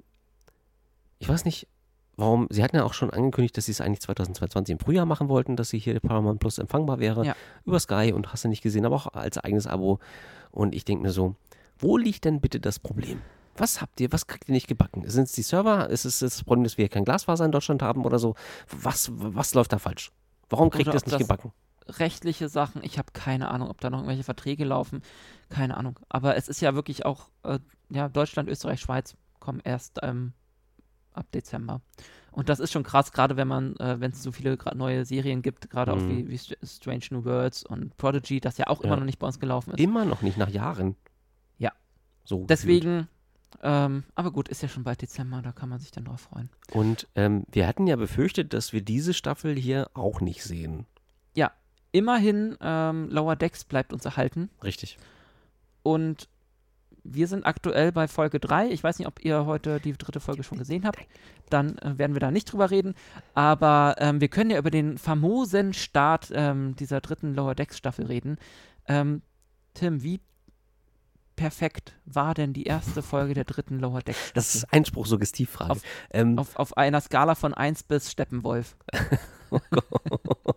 ich 1.20 1.30
weiß 1.30 1.46
nicht, 1.46 1.68
warum, 2.16 2.48
sie 2.50 2.64
hatten 2.64 2.76
ja 2.76 2.84
auch 2.84 2.94
schon 2.94 3.10
angekündigt, 3.10 3.58
dass 3.58 3.66
sie 3.66 3.72
es 3.72 3.82
eigentlich 3.82 4.02
2022 4.02 4.74
im 4.74 4.80
Frühjahr 4.80 5.06
machen 5.06 5.30
wollten, 5.30 5.56
dass 5.56 5.70
sie 5.70 5.80
hier 5.80 6.00
Paramount 6.00 6.40
Plus 6.40 6.58
empfangbar 6.58 7.00
wäre. 7.00 7.26
Ja. 7.26 7.36
Über 7.66 7.80
Sky 7.80 8.14
und 8.14 8.32
hast 8.32 8.44
du 8.44 8.48
nicht 8.48 8.62
gesehen, 8.62 8.86
aber 8.86 8.96
auch 8.96 9.08
als 9.08 9.38
eigenes 9.38 9.68
Abo. 9.68 10.00
Und 10.52 10.74
ich 10.74 10.86
denke 10.86 11.04
mir 11.04 11.12
so, 11.12 11.36
wo 11.78 11.98
liegt 11.98 12.26
denn 12.26 12.42
bitte 12.42 12.60
das 12.60 12.80
Problem? 12.80 13.22
Was 13.56 13.82
habt 13.82 14.00
ihr, 14.00 14.12
was 14.12 14.28
kriegt 14.28 14.48
ihr 14.48 14.54
nicht 14.54 14.68
gebacken? 14.68 15.04
Sind 15.10 15.26
es 15.26 15.34
die 15.34 15.42
Server? 15.42 15.90
Ist 15.90 16.06
es 16.06 16.20
das 16.20 16.44
Problem, 16.44 16.64
dass 16.64 16.78
wir 16.78 16.88
kein 16.88 17.04
Glasfaser 17.04 17.46
in 17.46 17.52
Deutschland 17.52 17.82
haben 17.82 18.06
oder 18.06 18.18
so? 18.20 18.36
Was, 18.70 19.10
was 19.14 19.54
läuft 19.54 19.74
da 19.74 19.80
falsch? 19.80 20.12
Warum 20.50 20.70
kriegt 20.70 20.88
ihr 20.88 20.94
das 20.94 21.06
nicht 21.06 21.14
das 21.14 21.22
gebacken? 21.22 21.52
Rechtliche 21.88 22.50
Sachen, 22.50 22.84
ich 22.84 22.98
habe 22.98 23.12
keine 23.14 23.50
Ahnung, 23.50 23.70
ob 23.70 23.82
da 23.82 23.90
noch 23.90 24.00
irgendwelche 24.00 24.24
Verträge 24.24 24.64
laufen. 24.64 25.02
Keine 25.50 25.76
Ahnung. 25.76 26.00
Aber 26.08 26.38
es 26.38 26.48
ist 26.48 26.62
ja 26.62 26.76
wirklich 26.76 27.06
auch, 27.06 27.30
äh, 27.44 27.60
ja, 27.90 28.08
Deutschland, 28.08 28.48
Österreich, 28.48 28.80
Schweiz 28.80 29.16
kommen 29.40 29.60
erst 29.64 30.00
ähm, 30.04 30.34
ab 31.14 31.32
Dezember. 31.32 31.82
Und 32.32 32.50
das 32.50 32.60
ist 32.60 32.72
schon 32.72 32.84
krass, 32.84 33.12
gerade 33.12 33.38
wenn 33.38 33.48
man, 33.48 33.76
äh, 33.78 34.00
wenn 34.00 34.12
es 34.12 34.24
so 34.24 34.32
viele 34.32 34.58
neue 34.76 35.04
Serien 35.06 35.42
gibt, 35.42 35.70
gerade 35.70 35.94
mhm. 35.94 35.98
auch 35.98 36.10
wie, 36.10 36.30
wie, 36.30 36.38
Strange 36.66 37.06
New 37.12 37.26
Worlds 37.26 37.64
und 37.64 37.98
Prodigy, 37.98 38.40
das 38.40 38.58
ja 38.58 38.68
auch 38.68 38.80
ja. 38.82 38.88
immer 38.88 38.98
noch 38.98 39.06
nicht 39.06 39.20
bei 39.20 39.28
uns 39.28 39.40
gelaufen 39.40 39.72
ist. 39.72 39.80
Immer 39.80 40.06
noch 40.06 40.22
nicht, 40.22 40.38
nach 40.38 40.50
Jahren. 40.50 40.96
Ja. 41.58 41.72
So. 42.24 42.46
Deswegen, 42.48 43.08
ähm, 43.64 44.04
aber 44.16 44.32
gut, 44.32 44.48
ist 44.48 44.62
ja 44.62 44.70
schon 44.70 44.84
bald 44.84 45.02
Dezember, 45.02 45.42
da 45.42 45.52
kann 45.52 45.70
man 45.70 45.80
sich 45.80 45.92
dann 45.92 46.06
drauf 46.06 46.22
freuen. 46.22 46.50
Und 46.72 47.08
ähm, 47.16 47.44
wir 47.52 47.68
hatten 47.68 47.88
ja 47.88 47.96
befürchtet, 47.96 48.54
dass 48.54 48.74
wir 48.74 48.82
diese 48.82 49.14
Staffel 49.14 49.56
hier 49.56 49.90
auch 49.94 50.22
nicht 50.22 50.44
sehen. 50.44 50.86
Ja, 51.36 51.52
immerhin, 51.92 52.58
ähm, 52.62 53.10
Lower 53.10 53.36
Decks 53.36 53.64
bleibt 53.64 53.92
uns 53.92 54.06
erhalten. 54.06 54.50
Richtig. 54.64 54.98
Und 55.82 56.30
wir 57.04 57.28
sind 57.28 57.46
aktuell 57.46 57.92
bei 57.92 58.08
Folge 58.08 58.40
3. 58.40 58.70
Ich 58.70 58.84
weiß 58.84 59.00
nicht, 59.00 59.08
ob 59.08 59.24
ihr 59.24 59.46
heute 59.46 59.80
die 59.80 59.94
dritte 59.94 60.20
Folge 60.20 60.44
schon 60.44 60.58
gesehen 60.58 60.86
habt. 60.86 61.00
Dann 61.50 61.78
äh, 61.80 61.98
werden 61.98 62.14
wir 62.14 62.20
da 62.20 62.32
nicht 62.32 62.52
drüber 62.52 62.72
reden. 62.72 62.96
Aber 63.34 63.96
ähm, 64.00 64.22
wir 64.22 64.28
können 64.28 64.52
ja 64.52 64.58
über 64.58 64.72
den 64.72 64.98
famosen 64.98 65.74
Start 65.74 66.32
ähm, 66.34 66.76
dieser 66.76 67.02
dritten 67.02 67.34
Lower 67.34 67.56
Decks 67.56 67.78
Staffel 67.78 68.06
reden. 68.06 68.38
Ähm, 68.88 69.22
Tim, 69.74 70.04
wie 70.04 70.20
perfekt 71.36 71.96
war 72.06 72.34
denn 72.34 72.52
die 72.52 72.66
erste 72.66 73.02
Folge 73.02 73.34
der 73.34 73.46
dritten 73.46 73.80
Lower 73.80 74.02
Decks? 74.02 74.20
Staffel? 74.20 74.34
Das 74.36 74.56
ist 74.56 74.74
Einspruch-Suggestivfrage. 74.74 75.72
Auf, 75.72 75.82
ähm, 76.12 76.38
auf, 76.38 76.56
auf, 76.58 76.78
einer 76.78 77.02
Skala 77.02 77.36
von 77.36 77.54
1 77.54 77.84
bis 77.84 78.12
Steppenwolf. 78.12 78.76
oh 79.52 79.60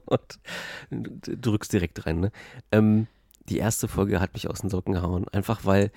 Gott. 0.06 0.39
Du 0.90 1.36
drückst 1.36 1.73
direkt 1.73 2.05
rein, 2.05 2.20
ne? 2.20 2.32
Ähm, 2.73 3.06
die 3.48 3.59
erste 3.59 3.89
Folge 3.89 4.20
hat 4.20 4.35
mich 4.35 4.48
aus 4.48 4.60
den 4.60 4.70
Socken 4.70 4.94
gehauen. 4.94 5.28
Einfach 5.28 5.64
weil 5.64 5.90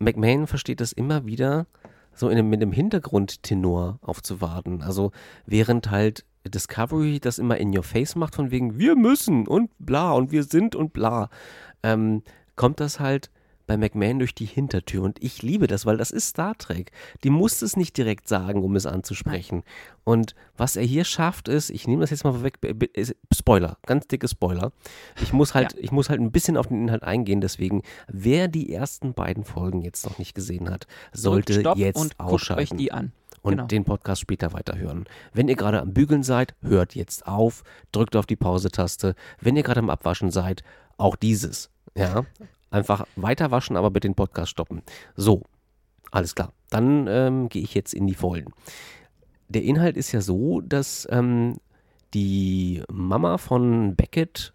McMahon 0.00 0.46
versteht 0.46 0.80
das 0.80 0.92
immer 0.92 1.26
wieder, 1.26 1.66
so 2.14 2.28
in 2.28 2.38
einem, 2.38 2.50
mit 2.50 2.60
einem 2.60 2.72
Hintergrundtenor 2.72 3.98
aufzuwarten. 4.02 4.82
Also 4.82 5.12
während 5.46 5.90
halt 5.90 6.24
Discovery 6.46 7.20
das 7.20 7.38
immer 7.38 7.58
in 7.58 7.76
your 7.76 7.84
face 7.84 8.16
macht, 8.16 8.34
von 8.34 8.50
wegen 8.50 8.78
wir 8.78 8.96
müssen 8.96 9.46
und 9.46 9.70
bla 9.78 10.12
und 10.12 10.32
wir 10.32 10.42
sind 10.42 10.74
und 10.74 10.92
bla, 10.92 11.28
ähm, 11.82 12.22
kommt 12.56 12.80
das 12.80 12.98
halt 12.98 13.30
bei 13.70 13.76
McMahon 13.76 14.18
durch 14.18 14.34
die 14.34 14.46
Hintertür. 14.46 15.04
Und 15.04 15.22
ich 15.22 15.42
liebe 15.42 15.68
das, 15.68 15.86
weil 15.86 15.96
das 15.96 16.10
ist 16.10 16.30
Star 16.30 16.58
Trek. 16.58 16.90
Die 17.22 17.30
muss 17.30 17.62
es 17.62 17.76
nicht 17.76 17.96
direkt 17.96 18.26
sagen, 18.26 18.64
um 18.64 18.74
es 18.74 18.84
anzusprechen. 18.84 19.62
Und 20.02 20.34
was 20.56 20.74
er 20.74 20.82
hier 20.82 21.04
schafft, 21.04 21.46
ist, 21.46 21.70
ich 21.70 21.86
nehme 21.86 22.00
das 22.00 22.10
jetzt 22.10 22.24
mal 22.24 22.42
weg, 22.42 22.58
Spoiler, 23.32 23.78
ganz 23.86 24.08
dicke 24.08 24.26
Spoiler. 24.26 24.72
Ich 25.22 25.32
muss 25.32 25.54
halt, 25.54 25.74
ja. 25.74 25.78
ich 25.82 25.92
muss 25.92 26.10
halt 26.10 26.20
ein 26.20 26.32
bisschen 26.32 26.56
auf 26.56 26.66
den 26.66 26.82
Inhalt 26.82 27.04
eingehen, 27.04 27.40
deswegen, 27.40 27.82
wer 28.08 28.48
die 28.48 28.72
ersten 28.72 29.14
beiden 29.14 29.44
Folgen 29.44 29.82
jetzt 29.82 30.04
noch 30.04 30.18
nicht 30.18 30.34
gesehen 30.34 30.68
hat, 30.68 30.88
sollte 31.12 31.62
jetzt 31.76 31.96
und 31.96 32.18
ausschalten. 32.18 32.70
Guckt 32.70 32.72
euch 32.72 32.76
die 32.76 32.90
an 32.90 33.12
und 33.42 33.52
genau. 33.52 33.66
den 33.68 33.84
Podcast 33.84 34.20
später 34.20 34.52
weiterhören. 34.52 35.04
Wenn 35.32 35.46
ihr 35.46 35.54
gerade 35.54 35.80
am 35.80 35.94
Bügeln 35.94 36.24
seid, 36.24 36.56
hört 36.60 36.96
jetzt 36.96 37.28
auf, 37.28 37.62
drückt 37.92 38.16
auf 38.16 38.26
die 38.26 38.34
Pause-Taste. 38.34 39.14
Wenn 39.40 39.54
ihr 39.54 39.62
gerade 39.62 39.78
am 39.78 39.90
Abwaschen 39.90 40.32
seid, 40.32 40.64
auch 40.96 41.14
dieses. 41.14 41.70
Ja, 41.96 42.24
Einfach 42.70 43.04
weiter 43.16 43.50
waschen, 43.50 43.76
aber 43.76 43.90
bitte 43.90 44.08
den 44.08 44.14
Podcast 44.14 44.50
stoppen. 44.50 44.82
So, 45.16 45.42
alles 46.10 46.34
klar. 46.34 46.52
Dann 46.70 47.06
ähm, 47.08 47.48
gehe 47.48 47.62
ich 47.62 47.74
jetzt 47.74 47.94
in 47.94 48.06
die 48.06 48.14
Vollen. 48.14 48.46
Der 49.48 49.62
Inhalt 49.62 49.96
ist 49.96 50.12
ja 50.12 50.20
so, 50.20 50.60
dass 50.60 51.08
ähm, 51.10 51.56
die 52.14 52.82
Mama 52.88 53.38
von 53.38 53.96
Beckett 53.96 54.52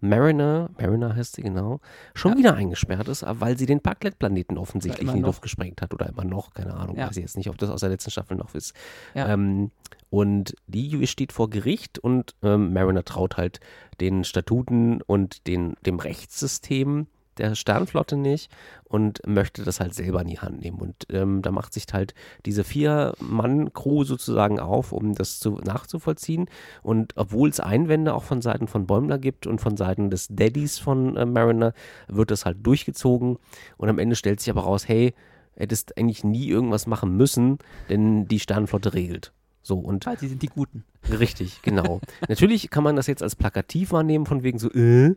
Mariner, 0.00 0.70
Mariner 0.78 1.16
heißt 1.16 1.36
sie 1.36 1.42
genau, 1.42 1.80
schon 2.14 2.32
ja. 2.32 2.38
wieder 2.38 2.54
eingesperrt 2.54 3.08
ist, 3.08 3.24
weil 3.26 3.58
sie 3.58 3.66
den 3.66 3.80
Parklet-Planeten 3.80 4.56
offensichtlich 4.56 5.08
in 5.08 5.16
die 5.16 5.22
Luft 5.22 5.42
gesprengt 5.42 5.82
hat 5.82 5.92
oder 5.92 6.08
immer 6.08 6.24
noch, 6.24 6.52
keine 6.54 6.74
Ahnung, 6.74 6.96
ja. 6.96 7.08
weiß 7.08 7.16
ich 7.16 7.22
jetzt 7.22 7.36
nicht, 7.36 7.50
ob 7.50 7.58
das 7.58 7.70
aus 7.70 7.80
der 7.80 7.88
letzten 7.88 8.10
Staffel 8.10 8.36
noch 8.36 8.54
ist. 8.54 8.74
Ja. 9.14 9.28
Ähm, 9.28 9.70
und 10.10 10.54
die 10.66 11.06
steht 11.06 11.32
vor 11.32 11.50
Gericht 11.50 11.98
und 11.98 12.34
ähm, 12.42 12.72
Mariner 12.72 13.04
traut 13.04 13.36
halt 13.36 13.60
den 14.00 14.24
Statuten 14.24 15.02
und 15.02 15.46
den, 15.46 15.74
dem 15.84 15.98
Rechtssystem 15.98 17.08
der 17.38 17.54
Sternflotte 17.54 18.16
nicht 18.16 18.50
und 18.84 19.20
möchte 19.26 19.64
das 19.64 19.80
halt 19.80 19.94
selber 19.94 20.22
in 20.22 20.28
die 20.28 20.38
Hand 20.38 20.60
nehmen. 20.60 20.78
Und 20.78 21.06
ähm, 21.10 21.42
da 21.42 21.50
macht 21.50 21.74
sich 21.74 21.86
halt 21.92 22.14
diese 22.46 22.64
Vier-Mann-Crew 22.64 24.04
sozusagen 24.04 24.60
auf, 24.60 24.92
um 24.92 25.14
das 25.14 25.40
zu, 25.40 25.60
nachzuvollziehen. 25.64 26.46
Und 26.82 27.12
obwohl 27.16 27.48
es 27.48 27.60
Einwände 27.60 28.14
auch 28.14 28.24
von 28.24 28.42
Seiten 28.42 28.68
von 28.68 28.86
Bäumler 28.86 29.18
gibt 29.18 29.46
und 29.46 29.60
von 29.60 29.76
Seiten 29.76 30.10
des 30.10 30.28
Daddys 30.30 30.78
von 30.78 31.16
äh, 31.16 31.26
Mariner, 31.26 31.72
wird 32.08 32.30
das 32.30 32.44
halt 32.44 32.58
durchgezogen. 32.66 33.38
Und 33.76 33.88
am 33.88 33.98
Ende 33.98 34.16
stellt 34.16 34.40
sich 34.40 34.50
aber 34.50 34.62
raus, 34.62 34.88
hey, 34.88 35.14
hättest 35.54 35.98
eigentlich 35.98 36.24
nie 36.24 36.48
irgendwas 36.48 36.86
machen 36.86 37.16
müssen, 37.16 37.58
denn 37.88 38.26
die 38.26 38.40
Sternflotte 38.40 38.94
regelt. 38.94 39.32
So, 39.62 39.76
und 39.76 40.06
Weil 40.06 40.18
sie 40.18 40.28
sind 40.28 40.40
die 40.40 40.46
Guten. 40.46 40.84
Richtig, 41.10 41.60
genau. 41.62 42.00
Natürlich 42.28 42.70
kann 42.70 42.84
man 42.84 42.96
das 42.96 43.06
jetzt 43.06 43.22
als 43.22 43.36
plakativ 43.36 43.92
wahrnehmen, 43.92 44.24
von 44.24 44.42
wegen 44.42 44.58
so, 44.58 44.70
äh, 44.70 45.14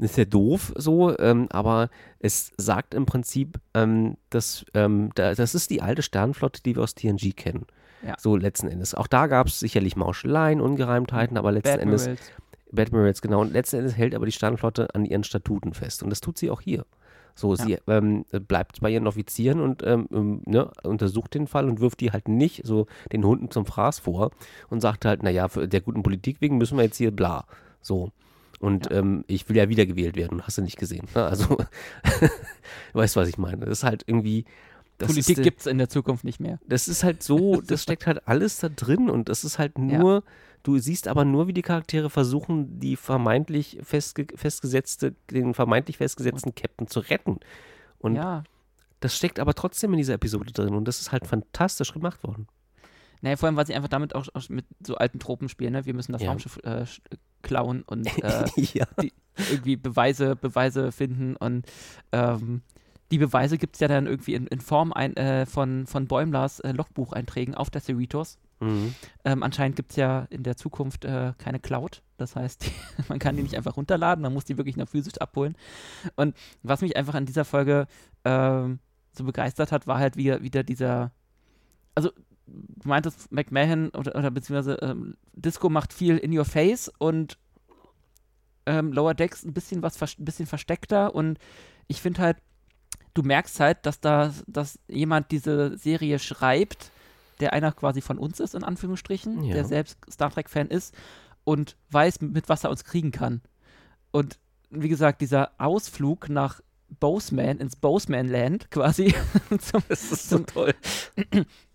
ist 0.00 0.16
ja 0.16 0.24
doof 0.24 0.72
so, 0.76 1.16
ähm, 1.18 1.48
aber 1.50 1.90
es 2.18 2.52
sagt 2.56 2.94
im 2.94 3.06
Prinzip, 3.06 3.58
ähm, 3.74 4.16
dass 4.30 4.64
ähm, 4.74 5.10
da, 5.14 5.34
das 5.34 5.54
ist 5.54 5.70
die 5.70 5.82
alte 5.82 6.02
Sternflotte, 6.02 6.62
die 6.62 6.76
wir 6.76 6.82
aus 6.82 6.94
TNG 6.94 7.34
kennen. 7.36 7.66
Ja. 8.06 8.14
So 8.18 8.36
letzten 8.36 8.68
Endes. 8.68 8.94
Auch 8.94 9.06
da 9.06 9.26
gab 9.26 9.48
es 9.48 9.60
sicherlich 9.60 9.96
Mauscheleien, 9.96 10.60
Ungereimtheiten, 10.60 11.36
aber 11.36 11.52
letzten 11.52 11.72
Bad 11.72 11.80
Endes. 11.80 12.08
Badmirals, 12.72 13.20
genau. 13.20 13.40
Und 13.40 13.52
letzten 13.52 13.76
Endes 13.76 13.96
hält 13.96 14.14
aber 14.14 14.26
die 14.26 14.32
Sternflotte 14.32 14.94
an 14.94 15.04
ihren 15.04 15.24
Statuten 15.24 15.74
fest. 15.74 16.02
Und 16.02 16.10
das 16.10 16.20
tut 16.20 16.38
sie 16.38 16.50
auch 16.50 16.60
hier. 16.60 16.86
So, 17.34 17.54
ja. 17.54 17.64
sie 17.64 17.78
ähm, 17.86 18.24
bleibt 18.48 18.80
bei 18.80 18.90
ihren 18.90 19.06
Offizieren 19.06 19.60
und 19.60 19.82
ähm, 19.82 20.08
ähm, 20.12 20.42
ne, 20.46 20.70
untersucht 20.82 21.34
den 21.34 21.46
Fall 21.46 21.68
und 21.68 21.80
wirft 21.80 22.00
die 22.00 22.12
halt 22.12 22.28
nicht 22.28 22.66
so 22.66 22.86
den 23.12 23.24
Hunden 23.24 23.50
zum 23.50 23.66
Fraß 23.66 23.98
vor 24.00 24.30
und 24.68 24.80
sagt 24.80 25.04
halt, 25.04 25.22
naja, 25.22 25.48
der 25.48 25.80
guten 25.80 26.02
Politik 26.02 26.40
wegen 26.40 26.58
müssen 26.58 26.76
wir 26.76 26.84
jetzt 26.84 26.96
hier 26.96 27.10
bla. 27.10 27.46
So. 27.80 28.10
Und 28.60 28.90
ja. 28.90 28.98
ähm, 28.98 29.24
ich 29.26 29.48
will 29.48 29.56
ja 29.56 29.68
wiedergewählt 29.68 30.16
werden, 30.16 30.46
hast 30.46 30.58
du 30.58 30.62
nicht 30.62 30.76
gesehen. 30.76 31.08
Ne? 31.14 31.24
Also, 31.24 31.56
weißt 32.92 33.16
du, 33.16 33.20
was 33.20 33.28
ich 33.28 33.38
meine? 33.38 33.64
Das 33.64 33.78
ist 33.78 33.84
halt 33.84 34.04
irgendwie. 34.06 34.44
Politik 34.98 35.42
gibt 35.42 35.60
es 35.60 35.66
in 35.66 35.78
der 35.78 35.88
Zukunft 35.88 36.24
nicht 36.24 36.40
mehr. 36.40 36.58
Das 36.68 36.86
ist 36.86 37.02
halt 37.02 37.22
so, 37.22 37.62
das 37.62 37.82
steckt 37.82 38.06
halt 38.06 38.28
alles 38.28 38.58
da 38.58 38.68
drin 38.68 39.08
und 39.08 39.30
das 39.30 39.44
ist 39.44 39.58
halt 39.58 39.78
nur, 39.78 40.16
ja. 40.16 40.22
du 40.62 40.76
siehst 40.76 41.08
aber 41.08 41.24
nur, 41.24 41.46
wie 41.46 41.54
die 41.54 41.62
Charaktere 41.62 42.10
versuchen, 42.10 42.78
die 42.80 42.96
vermeintlich 42.96 43.78
festge 43.82 44.26
festgesetzte, 44.34 45.14
den 45.30 45.54
vermeintlich 45.54 45.96
festgesetzten 45.96 46.54
Captain 46.54 46.86
zu 46.86 47.00
retten. 47.00 47.40
Und 47.98 48.16
ja. 48.16 48.44
das 49.00 49.16
steckt 49.16 49.40
aber 49.40 49.54
trotzdem 49.54 49.92
in 49.94 49.96
dieser 49.96 50.14
Episode 50.14 50.52
drin 50.52 50.74
und 50.74 50.86
das 50.86 51.00
ist 51.00 51.12
halt 51.12 51.26
fantastisch 51.26 51.94
gemacht 51.94 52.22
worden. 52.22 52.46
Naja, 53.22 53.36
vor 53.36 53.46
allem, 53.46 53.56
weil 53.56 53.66
sie 53.66 53.74
einfach 53.74 53.88
damit 53.88 54.14
auch, 54.14 54.26
auch 54.34 54.48
mit 54.50 54.66
so 54.86 54.96
alten 54.96 55.18
Tropen 55.18 55.48
spielen, 55.48 55.72
ne? 55.72 55.86
Wir 55.86 55.94
müssen 55.94 56.12
das 56.12 56.20
ja. 56.20 56.28
Raumschiff 56.28 56.58
äh, 56.62 56.84
klauen 57.42 57.82
und 57.82 58.06
äh, 58.22 58.44
ja. 58.56 58.86
die, 59.02 59.12
irgendwie 59.50 59.76
Beweise, 59.76 60.36
Beweise 60.36 60.92
finden 60.92 61.36
und 61.36 61.66
ähm, 62.12 62.62
die 63.10 63.18
Beweise 63.18 63.58
gibt 63.58 63.76
es 63.76 63.80
ja 63.80 63.88
dann 63.88 64.06
irgendwie 64.06 64.34
in, 64.34 64.46
in 64.46 64.60
Form 64.60 64.92
ein, 64.92 65.16
äh, 65.16 65.46
von, 65.46 65.86
von 65.86 66.06
Bäumlers 66.06 66.60
äh, 66.60 66.72
Logbucheinträgen 66.72 67.54
auf 67.54 67.70
der 67.70 67.80
Cerritos. 67.80 68.38
Mhm. 68.60 68.94
Ähm, 69.24 69.42
anscheinend 69.42 69.76
gibt 69.76 69.90
es 69.90 69.96
ja 69.96 70.26
in 70.30 70.42
der 70.42 70.56
Zukunft 70.56 71.04
äh, 71.04 71.32
keine 71.38 71.58
Cloud. 71.58 72.02
Das 72.18 72.36
heißt, 72.36 72.66
die, 72.66 72.72
man 73.08 73.18
kann 73.18 73.36
die 73.36 73.42
nicht 73.42 73.56
einfach 73.56 73.76
runterladen, 73.76 74.22
man 74.22 74.32
muss 74.32 74.44
die 74.44 74.58
wirklich 74.58 74.76
noch 74.76 74.88
physisch 74.88 75.18
abholen. 75.18 75.56
Und 76.16 76.36
was 76.62 76.82
mich 76.82 76.96
einfach 76.96 77.14
an 77.14 77.26
dieser 77.26 77.44
Folge 77.44 77.86
ähm, 78.24 78.78
so 79.12 79.24
begeistert 79.24 79.72
hat, 79.72 79.86
war 79.86 79.98
halt 79.98 80.16
wieder, 80.16 80.42
wieder 80.42 80.62
dieser. 80.62 81.10
Also, 81.94 82.10
du 82.50 82.88
meintest, 82.88 83.30
McMahon 83.32 83.90
oder, 83.90 84.14
oder 84.16 84.30
beziehungsweise 84.30 84.78
ähm, 84.82 85.16
Disco 85.32 85.68
macht 85.68 85.92
viel 85.92 86.18
in 86.18 86.36
your 86.36 86.44
face 86.44 86.90
und 86.98 87.38
ähm, 88.66 88.92
Lower 88.92 89.14
Decks 89.14 89.44
ein 89.44 89.52
bisschen 89.52 89.82
was 89.82 90.00
ein 90.00 90.24
bisschen 90.24 90.46
versteckter 90.46 91.14
und 91.14 91.38
ich 91.88 92.00
finde 92.00 92.20
halt, 92.20 92.36
du 93.14 93.22
merkst 93.22 93.58
halt, 93.60 93.84
dass 93.86 94.00
da, 94.00 94.32
dass 94.46 94.78
jemand 94.88 95.30
diese 95.30 95.76
Serie 95.76 96.18
schreibt, 96.18 96.90
der 97.40 97.52
einer 97.52 97.72
quasi 97.72 98.00
von 98.00 98.18
uns 98.18 98.38
ist, 98.38 98.54
in 98.54 98.64
Anführungsstrichen, 98.64 99.42
ja. 99.44 99.54
der 99.54 99.64
selbst 99.64 99.98
Star 100.10 100.30
Trek-Fan 100.30 100.68
ist 100.68 100.94
und 101.44 101.76
weiß, 101.90 102.20
mit 102.20 102.48
was 102.48 102.64
er 102.64 102.70
uns 102.70 102.84
kriegen 102.84 103.10
kann. 103.10 103.40
Und 104.12 104.38
wie 104.70 104.88
gesagt, 104.88 105.20
dieser 105.20 105.50
Ausflug 105.58 106.28
nach 106.28 106.60
Boseman, 107.00 107.58
ins 107.58 107.76
Boseman-Land 107.76 108.70
quasi. 108.70 109.14
zum, 109.58 109.82
das 109.88 110.12
ist 110.12 110.28
so 110.28 110.38
zum, 110.38 110.46
toll. 110.46 110.74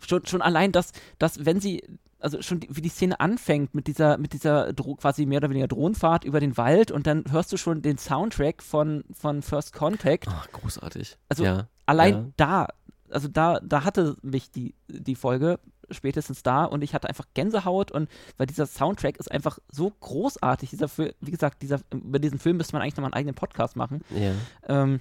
schon, 0.00 0.26
schon 0.26 0.42
allein, 0.42 0.72
dass, 0.72 0.92
dass 1.18 1.44
wenn 1.44 1.60
sie, 1.60 1.82
also 2.18 2.42
schon 2.42 2.60
die, 2.60 2.68
wie 2.74 2.80
die 2.80 2.88
Szene 2.88 3.20
anfängt 3.20 3.74
mit 3.74 3.86
dieser, 3.86 4.18
mit 4.18 4.32
dieser 4.32 4.72
Dro 4.72 4.96
quasi 4.96 5.26
mehr 5.26 5.38
oder 5.38 5.50
weniger 5.50 5.68
Drohnenfahrt 5.68 6.24
über 6.24 6.40
den 6.40 6.56
Wald 6.56 6.90
und 6.90 7.06
dann 7.06 7.24
hörst 7.30 7.52
du 7.52 7.56
schon 7.56 7.82
den 7.82 7.98
Soundtrack 7.98 8.62
von, 8.62 9.04
von 9.12 9.42
First 9.42 9.72
Contact. 9.72 10.26
Ach, 10.28 10.50
großartig. 10.52 11.18
Also 11.28 11.44
ja, 11.44 11.68
allein 11.84 12.14
ja. 12.14 12.26
da, 12.36 12.68
also 13.10 13.28
da, 13.28 13.60
da 13.60 13.84
hatte 13.84 14.16
mich 14.22 14.50
die, 14.50 14.74
die 14.88 15.14
Folge 15.14 15.58
spätestens 15.90 16.42
da 16.42 16.64
und 16.64 16.82
ich 16.82 16.94
hatte 16.94 17.08
einfach 17.08 17.26
Gänsehaut 17.34 17.92
und 17.92 18.08
weil 18.36 18.46
dieser 18.46 18.66
Soundtrack 18.66 19.18
ist 19.18 19.30
einfach 19.30 19.58
so 19.70 19.90
großartig. 19.90 20.70
Dieser 20.70 20.88
Film, 20.88 21.12
wie 21.20 21.30
gesagt, 21.30 21.62
dieser, 21.62 21.80
über 21.92 22.18
diesen 22.18 22.38
Film 22.38 22.56
müsste 22.56 22.72
man 22.72 22.82
eigentlich 22.82 22.96
nochmal 22.96 23.12
einen 23.12 23.18
eigenen 23.18 23.34
Podcast 23.34 23.76
machen. 23.76 24.02
Ja. 24.10 24.32
Ähm, 24.66 25.00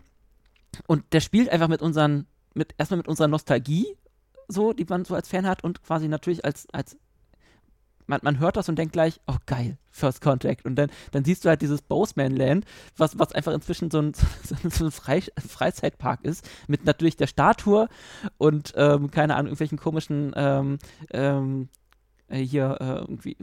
und 0.87 1.03
der 1.13 1.21
spielt 1.21 1.49
einfach 1.49 1.67
mit 1.67 1.81
unseren, 1.81 2.27
mit 2.53 2.75
erstmal 2.77 2.97
mit 2.97 3.07
unserer 3.07 3.27
Nostalgie 3.27 3.97
so, 4.47 4.73
die 4.73 4.85
man 4.85 5.05
so 5.05 5.15
als 5.15 5.29
Fan 5.29 5.47
hat 5.47 5.63
und 5.63 5.83
quasi 5.83 6.07
natürlich 6.07 6.45
als, 6.45 6.67
als 6.71 6.97
man, 8.07 8.19
man 8.23 8.39
hört 8.39 8.57
das 8.57 8.69
und 8.69 8.77
denkt 8.77 8.93
gleich, 8.93 9.19
oh 9.27 9.37
geil, 9.45 9.77
First 9.91 10.21
Contact. 10.21 10.65
Und 10.65 10.75
dann, 10.75 10.89
dann 11.11 11.25
siehst 11.25 11.45
du 11.45 11.49
halt 11.49 11.61
dieses 11.61 11.81
Boseman 11.81 12.35
Land, 12.35 12.65
was, 12.97 13.17
was 13.17 13.31
einfach 13.31 13.53
inzwischen 13.53 13.89
so 13.91 13.99
ein, 13.99 14.13
so 14.69 14.85
ein 14.85 14.91
Fre 14.91 15.21
Freizeitpark 15.37 16.23
ist, 16.23 16.47
mit 16.67 16.85
natürlich 16.85 17.17
der 17.17 17.27
Statue 17.27 17.87
und, 18.37 18.73
ähm, 18.75 19.11
keine 19.11 19.35
Ahnung, 19.35 19.47
irgendwelchen 19.47 19.77
komischen, 19.77 20.33
ähm, 20.35 20.77
ähm, 21.11 21.69
äh, 22.27 22.39
hier 22.39 22.77
äh, 22.79 22.99
irgendwie 23.01 23.37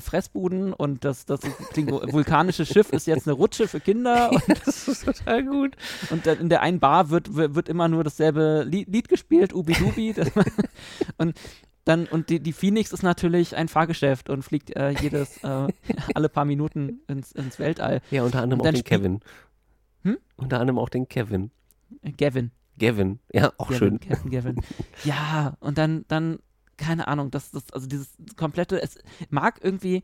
Fressbuden 0.00 0.72
und 0.72 1.04
das, 1.04 1.26
das 1.26 1.40
vulkanische 1.42 2.64
Schiff 2.66 2.90
ist 2.90 3.06
jetzt 3.06 3.26
eine 3.26 3.34
Rutsche 3.34 3.68
für 3.68 3.80
Kinder. 3.80 4.30
Und 4.32 4.66
das 4.66 4.88
ist 4.88 5.04
total 5.04 5.44
gut. 5.44 5.76
Und 6.10 6.26
in 6.26 6.48
der 6.48 6.62
einen 6.62 6.78
Bar 6.78 7.10
wird, 7.10 7.34
wird 7.34 7.68
immer 7.68 7.88
nur 7.88 8.04
dasselbe 8.04 8.64
Lied, 8.66 8.88
Lied 8.88 9.08
gespielt, 9.08 9.52
Ubi 9.52 9.72
Dubi. 9.74 10.14
und 11.18 11.38
dann, 11.84 12.06
und 12.06 12.28
die, 12.28 12.40
die 12.40 12.52
Phoenix 12.52 12.92
ist 12.92 13.02
natürlich 13.02 13.56
ein 13.56 13.68
Fahrgeschäft 13.68 14.28
und 14.28 14.42
fliegt 14.42 14.76
äh, 14.76 14.90
jedes, 14.90 15.42
äh, 15.42 15.68
alle 16.14 16.28
paar 16.28 16.44
Minuten 16.44 17.00
ins, 17.08 17.32
ins 17.32 17.58
Weltall. 17.58 18.02
Ja, 18.10 18.22
unter 18.22 18.42
anderem 18.42 18.60
auch 18.60 18.70
den 18.70 18.84
Kevin. 18.84 19.20
Hm? 20.02 20.18
Unter 20.36 20.60
anderem 20.60 20.78
auch 20.78 20.90
den 20.90 21.08
Kevin. 21.08 21.50
Gavin. 22.16 22.50
Gavin, 22.78 23.18
ja, 23.32 23.52
auch 23.56 23.70
Gavin, 23.70 23.78
schön. 23.78 24.00
Kevin, 24.00 24.30
Gavin. 24.30 24.60
Ja, 25.04 25.56
und 25.60 25.78
dann, 25.78 26.04
dann 26.08 26.38
keine 26.78 27.08
Ahnung, 27.08 27.30
das, 27.30 27.50
das, 27.50 27.70
also 27.72 27.86
dieses 27.86 28.16
komplette, 28.36 28.80
es 28.80 28.98
mag 29.28 29.60
irgendwie 29.62 30.02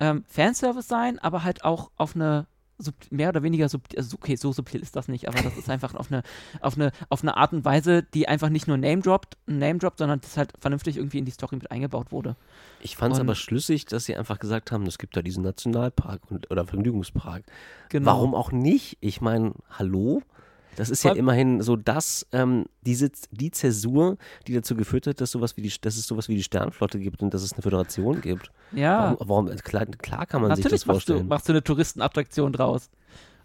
ähm, 0.00 0.24
Fanservice 0.26 0.88
sein, 0.88 1.18
aber 1.20 1.44
halt 1.44 1.64
auch 1.64 1.90
auf 1.96 2.16
eine 2.16 2.46
mehr 3.10 3.30
oder 3.30 3.42
weniger 3.42 3.68
subtil, 3.68 3.98
also 3.98 4.16
okay, 4.16 4.36
so 4.36 4.52
subtil 4.52 4.82
ist 4.82 4.96
das 4.96 5.08
nicht, 5.08 5.28
aber 5.28 5.40
das 5.40 5.56
ist 5.56 5.70
einfach 5.70 5.94
auf 5.94 6.12
eine, 6.12 6.22
auf 6.60 6.76
eine, 6.76 6.92
auf 7.08 7.22
eine 7.22 7.36
Art 7.36 7.52
und 7.52 7.64
Weise, 7.64 8.02
die 8.02 8.28
einfach 8.28 8.50
nicht 8.50 8.66
nur 8.66 8.76
Name 8.76 9.00
droppt, 9.00 9.38
Name 9.46 9.78
droppt, 9.78 9.98
sondern 9.98 10.20
das 10.20 10.36
halt 10.36 10.52
vernünftig 10.58 10.98
irgendwie 10.98 11.18
in 11.18 11.24
die 11.24 11.30
Story 11.30 11.56
mit 11.56 11.70
eingebaut 11.70 12.12
wurde. 12.12 12.36
Ich 12.80 12.96
fand 12.96 13.14
es 13.14 13.20
aber 13.20 13.34
schlüssig, 13.34 13.86
dass 13.86 14.04
sie 14.04 14.16
einfach 14.16 14.38
gesagt 14.38 14.72
haben, 14.72 14.86
es 14.86 14.98
gibt 14.98 15.16
da 15.16 15.22
diesen 15.22 15.42
Nationalpark 15.42 16.30
und, 16.30 16.50
oder 16.50 16.66
Vergnügungspark. 16.66 17.44
Genau. 17.88 18.06
Warum 18.06 18.34
auch 18.34 18.52
nicht? 18.52 18.98
Ich 19.00 19.20
meine, 19.20 19.54
hallo? 19.70 20.22
Das 20.76 20.90
ist 20.90 21.02
ja 21.04 21.12
immerhin 21.12 21.62
so 21.62 21.76
das, 21.76 22.26
ähm, 22.32 22.66
diese, 22.82 23.10
die 23.30 23.50
Zäsur, 23.50 24.18
die 24.46 24.54
dazu 24.54 24.76
geführt 24.76 25.06
hat, 25.06 25.20
dass, 25.20 25.30
sowas 25.30 25.56
wie 25.56 25.62
die, 25.62 25.72
dass 25.80 25.96
es 25.96 26.06
sowas 26.06 26.28
wie 26.28 26.36
die 26.36 26.42
Sternflotte 26.42 26.98
gibt 26.98 27.22
und 27.22 27.34
dass 27.34 27.42
es 27.42 27.52
eine 27.52 27.62
Föderation 27.62 28.20
gibt. 28.20 28.50
Ja. 28.72 29.16
Warum, 29.18 29.48
warum 29.48 29.56
klar, 29.56 29.86
klar, 29.86 30.26
kann 30.26 30.42
man 30.42 30.50
Natürlich 30.50 30.64
sich 30.64 30.80
das 30.80 30.84
vorstellen. 30.84 31.26
Machst 31.26 31.26
du, 31.26 31.34
machst 31.34 31.48
du 31.48 31.52
eine 31.52 31.64
Touristenattraktion 31.64 32.52
draus. 32.52 32.90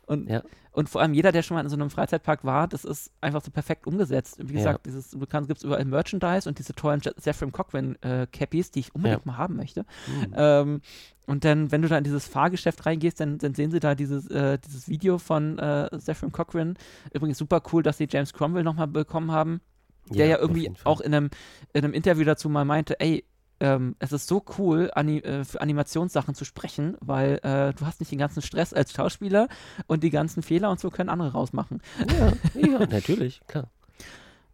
Und, 0.05 0.29
ja. 0.29 0.43
Und 0.71 0.89
vor 0.89 1.01
allem 1.01 1.13
jeder, 1.13 1.31
der 1.31 1.41
schon 1.41 1.55
mal 1.55 1.61
in 1.61 1.69
so 1.69 1.75
einem 1.75 1.89
Freizeitpark 1.89 2.45
war, 2.45 2.67
das 2.67 2.85
ist 2.85 3.11
einfach 3.19 3.41
so 3.43 3.51
perfekt 3.51 3.87
umgesetzt. 3.87 4.37
Wie 4.39 4.53
gesagt, 4.53 4.85
ja. 4.85 4.91
dieses, 4.91 5.11
du 5.11 5.25
kannst, 5.25 5.49
gibt 5.49 5.57
es 5.57 5.63
überall 5.63 5.83
Merchandise 5.83 6.47
und 6.47 6.59
diese 6.59 6.73
tollen 6.73 7.01
Zephyr 7.01 7.51
Cochran 7.51 7.97
äh, 8.01 8.25
Cappies, 8.31 8.71
die 8.71 8.79
ich 8.79 8.95
unbedingt 8.95 9.25
ja. 9.25 9.31
mal 9.31 9.37
haben 9.37 9.57
möchte. 9.57 9.81
Mhm. 10.07 10.33
Ähm, 10.35 10.81
und 11.27 11.43
dann, 11.43 11.71
wenn 11.71 11.81
du 11.81 11.87
da 11.87 11.97
in 11.97 12.03
dieses 12.03 12.25
Fahrgeschäft 12.25 12.85
reingehst, 12.85 13.19
dann, 13.19 13.37
dann 13.37 13.53
sehen 13.53 13.71
sie 13.71 13.79
da 13.79 13.95
dieses, 13.95 14.27
äh, 14.29 14.57
dieses 14.59 14.87
Video 14.87 15.17
von 15.17 15.59
äh, 15.59 15.89
Zephyr 15.99 16.29
Cochran. 16.29 16.77
Übrigens 17.13 17.37
super 17.37 17.61
cool, 17.71 17.83
dass 17.83 17.97
sie 17.97 18.07
James 18.09 18.33
Cromwell 18.33 18.63
nochmal 18.63 18.87
bekommen 18.87 19.31
haben 19.31 19.61
der 20.09 20.25
ja, 20.25 20.35
ja 20.35 20.39
irgendwie 20.39 20.71
auch 20.83 20.99
in 21.01 21.13
einem, 21.13 21.29
in 21.73 21.83
einem 21.83 21.93
Interview 21.93 22.25
dazu 22.25 22.49
mal 22.49 22.65
meinte, 22.65 22.99
ey, 22.99 23.23
ähm, 23.61 23.95
es 23.99 24.11
ist 24.11 24.27
so 24.27 24.43
cool, 24.57 24.89
ani 24.95 25.19
äh, 25.19 25.45
für 25.45 25.61
Animationssachen 25.61 26.33
zu 26.33 26.45
sprechen, 26.45 26.97
weil 26.99 27.39
äh, 27.43 27.73
du 27.73 27.85
hast 27.85 27.99
nicht 27.99 28.11
den 28.11 28.17
ganzen 28.17 28.41
Stress 28.41 28.73
als 28.73 28.91
Schauspieler 28.91 29.47
und 29.85 30.03
die 30.03 30.09
ganzen 30.09 30.41
Fehler 30.41 30.71
und 30.71 30.79
so 30.79 30.89
können 30.89 31.09
andere 31.09 31.31
rausmachen. 31.31 31.79
Ja, 32.09 32.33
ja 32.59 32.79
natürlich, 32.89 33.41
klar. 33.47 33.69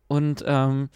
Und 0.07 0.43
ähm, 0.45 0.89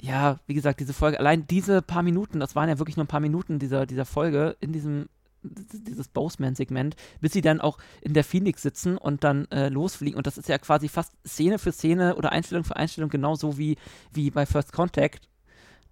ja, 0.00 0.38
wie 0.46 0.54
gesagt, 0.54 0.78
diese 0.78 0.92
Folge, 0.92 1.18
allein 1.18 1.46
diese 1.48 1.82
paar 1.82 2.04
Minuten, 2.04 2.38
das 2.38 2.54
waren 2.54 2.68
ja 2.68 2.78
wirklich 2.78 2.96
nur 2.96 3.04
ein 3.04 3.08
paar 3.08 3.20
Minuten 3.20 3.58
dieser, 3.58 3.84
dieser 3.84 4.04
Folge 4.04 4.56
in 4.60 4.72
diesem 4.72 5.08
dieses 5.42 6.08
Boseman-Segment, 6.08 6.96
bis 7.20 7.32
sie 7.32 7.40
dann 7.40 7.60
auch 7.60 7.78
in 8.00 8.14
der 8.14 8.24
Phoenix 8.24 8.62
sitzen 8.62 8.98
und 8.98 9.22
dann 9.22 9.48
äh, 9.52 9.68
losfliegen. 9.68 10.16
Und 10.16 10.26
das 10.26 10.38
ist 10.38 10.48
ja 10.48 10.58
quasi 10.58 10.88
fast 10.88 11.12
Szene 11.24 11.60
für 11.60 11.70
Szene 11.70 12.16
oder 12.16 12.32
Einstellung 12.32 12.64
für 12.64 12.74
Einstellung 12.74 13.10
genauso 13.10 13.56
wie, 13.56 13.76
wie 14.12 14.30
bei 14.30 14.44
First 14.44 14.72
Contact. 14.72 15.28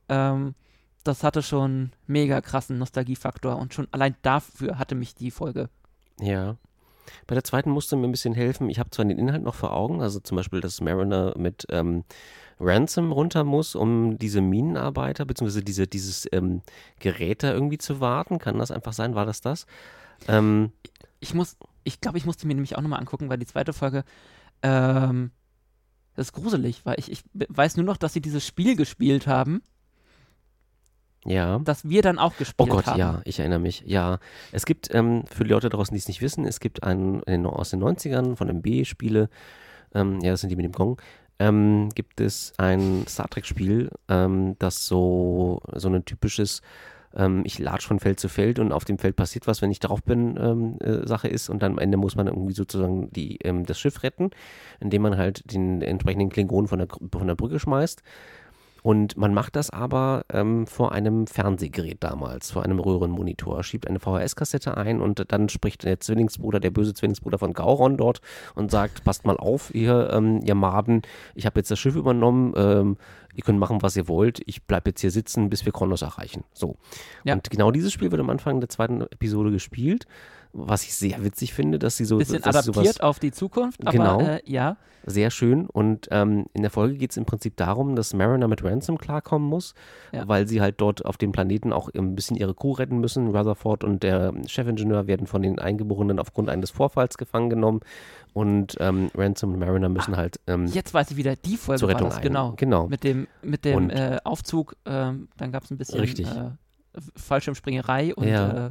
Ähm, 0.08 0.56
das 1.04 1.22
hatte 1.22 1.42
schon 1.42 1.92
mega 2.06 2.40
krassen 2.40 2.78
Nostalgiefaktor 2.78 3.56
und 3.56 3.74
schon 3.74 3.88
allein 3.90 4.16
dafür 4.22 4.78
hatte 4.78 4.94
mich 4.94 5.14
die 5.14 5.30
Folge. 5.30 5.68
Ja. 6.18 6.56
Bei 7.26 7.34
der 7.34 7.44
zweiten 7.44 7.70
musste 7.70 7.96
mir 7.96 8.08
ein 8.08 8.12
bisschen 8.12 8.34
helfen. 8.34 8.70
Ich 8.70 8.78
habe 8.78 8.88
zwar 8.90 9.04
den 9.04 9.18
Inhalt 9.18 9.42
noch 9.42 9.54
vor 9.54 9.74
Augen, 9.74 10.00
also 10.00 10.20
zum 10.20 10.36
Beispiel, 10.36 10.62
dass 10.62 10.80
Mariner 10.80 11.34
mit 11.36 11.66
ähm, 11.68 12.04
Ransom 12.58 13.12
runter 13.12 13.44
muss, 13.44 13.74
um 13.74 14.18
diese 14.18 14.40
Minenarbeiter 14.40 15.26
bzw. 15.26 15.60
Diese, 15.60 15.86
dieses 15.86 16.26
ähm, 16.32 16.62
Gerät 17.00 17.42
da 17.42 17.52
irgendwie 17.52 17.78
zu 17.78 18.00
warten. 18.00 18.38
Kann 18.38 18.58
das 18.58 18.70
einfach 18.70 18.94
sein? 18.94 19.14
War 19.14 19.26
das 19.26 19.42
das? 19.42 19.66
Ähm, 20.28 20.72
ich 21.20 21.34
muss, 21.34 21.58
ich 21.82 22.00
glaube, 22.00 22.16
ich 22.16 22.24
musste 22.24 22.46
mir 22.46 22.54
nämlich 22.54 22.76
auch 22.76 22.80
nochmal 22.80 23.00
angucken, 23.00 23.28
weil 23.28 23.38
die 23.38 23.46
zweite 23.46 23.74
Folge, 23.74 24.04
ähm, 24.62 25.30
das 26.14 26.28
ist 26.28 26.32
gruselig, 26.32 26.86
weil 26.86 26.98
ich, 26.98 27.10
ich 27.10 27.22
weiß 27.34 27.76
nur 27.76 27.84
noch, 27.84 27.98
dass 27.98 28.14
sie 28.14 28.22
dieses 28.22 28.46
Spiel 28.46 28.76
gespielt 28.76 29.26
haben 29.26 29.62
ja. 31.24 31.58
Das 31.64 31.88
wir 31.88 32.02
dann 32.02 32.18
auch 32.18 32.36
gespielt 32.36 32.68
haben. 32.68 32.72
Oh 32.72 32.76
Gott, 32.76 32.86
haben. 32.86 32.98
ja, 32.98 33.22
ich 33.24 33.38
erinnere 33.38 33.58
mich. 33.58 33.82
Ja, 33.86 34.18
es 34.52 34.66
gibt, 34.66 34.94
ähm, 34.94 35.24
für 35.26 35.44
die 35.44 35.50
Leute 35.50 35.68
draußen, 35.68 35.94
die 35.94 35.98
es 35.98 36.08
nicht 36.08 36.20
wissen, 36.20 36.46
es 36.46 36.60
gibt 36.60 36.82
einen 36.82 37.46
aus 37.46 37.70
den 37.70 37.82
90ern 37.82 38.36
von 38.36 38.48
MB-Spiele, 38.48 39.28
ähm, 39.94 40.20
ja, 40.20 40.32
das 40.32 40.40
sind 40.40 40.50
die 40.50 40.56
mit 40.56 40.64
dem 40.64 40.72
Gong, 40.72 41.00
ähm, 41.38 41.88
gibt 41.94 42.20
es 42.20 42.52
ein 42.58 43.04
Star 43.08 43.28
Trek-Spiel, 43.28 43.90
ähm, 44.08 44.56
das 44.58 44.86
so, 44.86 45.60
so 45.74 45.88
ein 45.88 46.04
typisches 46.04 46.62
ähm, 47.16 47.42
ich 47.44 47.58
latsch 47.58 47.86
von 47.86 48.00
Feld 48.00 48.20
zu 48.20 48.28
Feld 48.28 48.58
und 48.58 48.72
auf 48.72 48.84
dem 48.84 48.98
Feld 48.98 49.16
passiert 49.16 49.46
was, 49.46 49.62
wenn 49.62 49.70
ich 49.70 49.80
drauf 49.80 50.02
bin, 50.02 50.36
ähm, 50.40 50.78
äh, 50.80 51.06
Sache 51.06 51.28
ist 51.28 51.48
und 51.48 51.62
dann 51.62 51.72
am 51.72 51.78
Ende 51.78 51.96
muss 51.96 52.16
man 52.16 52.26
irgendwie 52.26 52.54
sozusagen 52.54 53.10
die, 53.12 53.38
ähm, 53.44 53.64
das 53.66 53.78
Schiff 53.78 54.02
retten, 54.02 54.30
indem 54.80 55.02
man 55.02 55.16
halt 55.16 55.50
den 55.52 55.82
entsprechenden 55.82 56.28
Klingon 56.28 56.66
von 56.66 56.78
der, 56.78 56.88
von 56.88 57.26
der 57.26 57.34
Brücke 57.34 57.58
schmeißt. 57.58 58.02
Und 58.84 59.16
man 59.16 59.32
macht 59.32 59.56
das 59.56 59.70
aber 59.70 60.26
ähm, 60.30 60.66
vor 60.66 60.92
einem 60.92 61.26
Fernsehgerät 61.26 62.04
damals, 62.04 62.50
vor 62.50 62.64
einem 62.64 62.78
Röhrenmonitor, 62.78 63.64
schiebt 63.64 63.88
eine 63.88 63.98
VHS-Kassette 63.98 64.76
ein 64.76 65.00
und 65.00 65.24
dann 65.32 65.48
spricht 65.48 65.84
der 65.84 66.00
Zwillingsbruder, 66.00 66.60
der 66.60 66.70
böse 66.70 66.92
Zwillingsbruder 66.92 67.38
von 67.38 67.54
Gauron 67.54 67.96
dort 67.96 68.20
und 68.54 68.70
sagt, 68.70 69.02
passt 69.02 69.24
mal 69.24 69.38
auf, 69.38 69.74
ihr, 69.74 70.10
ähm, 70.12 70.42
ihr 70.44 70.54
Maden, 70.54 71.00
ich 71.34 71.46
habe 71.46 71.60
jetzt 71.60 71.70
das 71.70 71.78
Schiff 71.78 71.96
übernommen, 71.96 72.52
ähm, 72.58 72.98
ihr 73.34 73.42
könnt 73.42 73.58
machen, 73.58 73.80
was 73.80 73.96
ihr 73.96 74.06
wollt, 74.06 74.42
ich 74.44 74.64
bleibe 74.64 74.90
jetzt 74.90 75.00
hier 75.00 75.10
sitzen, 75.10 75.48
bis 75.48 75.64
wir 75.64 75.72
Kronos 75.72 76.02
erreichen. 76.02 76.44
So. 76.52 76.76
Ja. 77.24 77.32
Und 77.32 77.48
genau 77.48 77.70
dieses 77.70 77.90
Spiel 77.90 78.10
wird 78.10 78.20
am 78.20 78.28
Anfang 78.28 78.60
der 78.60 78.68
zweiten 78.68 79.00
Episode 79.00 79.50
gespielt 79.50 80.06
was 80.54 80.84
ich 80.84 80.94
sehr 80.94 81.22
witzig 81.24 81.52
finde, 81.52 81.78
dass 81.78 81.96
sie 81.96 82.04
so. 82.04 82.18
Bisschen 82.18 82.44
adaptiert 82.44 83.02
auf 83.02 83.18
die 83.18 83.32
Zukunft, 83.32 83.80
aber 83.82 83.92
genau, 83.92 84.20
äh, 84.20 84.40
ja. 84.44 84.76
Sehr 85.06 85.30
schön. 85.30 85.66
Und 85.66 86.08
ähm, 86.10 86.46
in 86.54 86.62
der 86.62 86.70
Folge 86.70 86.96
geht 86.96 87.10
es 87.10 87.16
im 87.16 87.26
Prinzip 87.26 87.56
darum, 87.56 87.94
dass 87.94 88.14
Mariner 88.14 88.48
mit 88.48 88.64
Ransom 88.64 88.96
klarkommen 88.96 89.46
muss, 89.46 89.74
ja. 90.12 90.26
weil 90.26 90.48
sie 90.48 90.62
halt 90.62 90.80
dort 90.80 91.04
auf 91.04 91.18
dem 91.18 91.30
Planeten 91.30 91.74
auch 91.74 91.90
ein 91.94 92.14
bisschen 92.14 92.36
ihre 92.36 92.54
Crew 92.54 92.72
retten 92.72 93.00
müssen. 93.00 93.28
Rutherford 93.36 93.84
und 93.84 94.02
der 94.02 94.32
Chefingenieur 94.46 95.06
werden 95.06 95.26
von 95.26 95.42
den 95.42 95.58
Eingeborenen 95.58 96.18
aufgrund 96.18 96.48
eines 96.48 96.70
Vorfalls 96.70 97.18
gefangen 97.18 97.50
genommen. 97.50 97.80
Und 98.32 98.76
ähm, 98.80 99.10
Ransom 99.14 99.52
und 99.52 99.58
Mariner 99.58 99.90
müssen 99.90 100.14
Ach, 100.14 100.18
halt. 100.18 100.40
Ähm, 100.46 100.66
jetzt 100.66 100.94
weiß 100.94 101.10
ich 101.10 101.16
wieder, 101.16 101.36
die 101.36 101.56
Folge 101.56 101.80
zur 101.80 101.88
Rettung 101.90 102.08
war 102.08 102.14
das, 102.14 102.22
genau. 102.22 102.54
genau. 102.56 102.88
Mit 102.88 103.04
dem, 103.04 103.28
mit 103.42 103.66
dem 103.66 103.90
äh, 103.90 104.18
Aufzug, 104.24 104.74
äh, 104.84 104.88
dann 104.90 105.52
gab 105.52 105.64
es 105.64 105.70
ein 105.70 105.76
bisschen 105.76 106.00
richtig. 106.00 106.28
Äh, 106.28 106.50
Fallschirmspringerei 107.16 108.14
und 108.14 108.26
äh, 108.26 108.70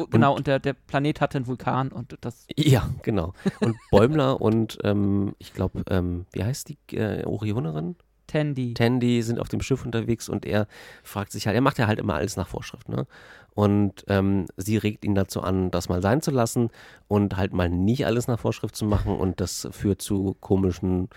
Oh, 0.00 0.06
genau, 0.06 0.32
und, 0.32 0.38
und 0.38 0.46
der, 0.46 0.58
der 0.58 0.72
Planet 0.72 1.20
hatte 1.20 1.38
einen 1.38 1.46
Vulkan 1.46 1.92
und 1.92 2.16
das. 2.20 2.46
Ja, 2.56 2.88
genau. 3.02 3.34
Und 3.60 3.76
Bäumler 3.90 4.40
und 4.40 4.78
ähm, 4.84 5.34
ich 5.38 5.52
glaube, 5.52 5.84
ähm, 5.88 6.26
wie 6.32 6.44
heißt 6.44 6.68
die 6.68 6.96
äh, 6.96 7.24
Orionerin? 7.24 7.96
Tandy. 8.26 8.74
Tandy 8.74 9.22
sind 9.22 9.40
auf 9.40 9.48
dem 9.48 9.60
Schiff 9.60 9.84
unterwegs 9.84 10.28
und 10.28 10.46
er 10.46 10.68
fragt 11.02 11.32
sich 11.32 11.46
halt, 11.46 11.56
er 11.56 11.60
macht 11.60 11.78
ja 11.78 11.88
halt 11.88 11.98
immer 11.98 12.14
alles 12.14 12.36
nach 12.36 12.46
Vorschrift, 12.46 12.88
ne? 12.88 13.06
Und 13.54 14.04
ähm, 14.06 14.46
sie 14.56 14.76
regt 14.76 15.04
ihn 15.04 15.16
dazu 15.16 15.42
an, 15.42 15.72
das 15.72 15.88
mal 15.88 16.00
sein 16.00 16.22
zu 16.22 16.30
lassen 16.30 16.70
und 17.08 17.36
halt 17.36 17.52
mal 17.52 17.68
nicht 17.68 18.06
alles 18.06 18.28
nach 18.28 18.38
Vorschrift 18.38 18.76
zu 18.76 18.84
machen 18.84 19.16
und 19.16 19.40
das 19.40 19.68
führt 19.72 20.00
zu 20.00 20.36
komischen 20.40 21.08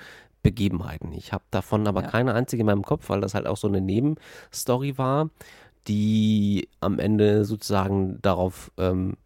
Begebenheiten. 0.42 1.14
Ich 1.14 1.32
habe 1.32 1.44
davon 1.52 1.88
aber 1.88 2.02
ja. 2.02 2.10
keine 2.10 2.34
einzige 2.34 2.62
in 2.62 2.66
meinem 2.66 2.84
Kopf, 2.84 3.10
weil 3.10 3.22
das 3.22 3.36
halt 3.36 3.46
auch 3.46 3.58
so 3.58 3.68
eine 3.68 3.80
Nebenstory 3.80 4.98
war 4.98 5.30
die 5.88 6.70
am 6.80 7.00
Ende 7.00 7.46
sozusagen 7.46 8.22
darauf 8.22 8.72
ähm, 8.78 9.18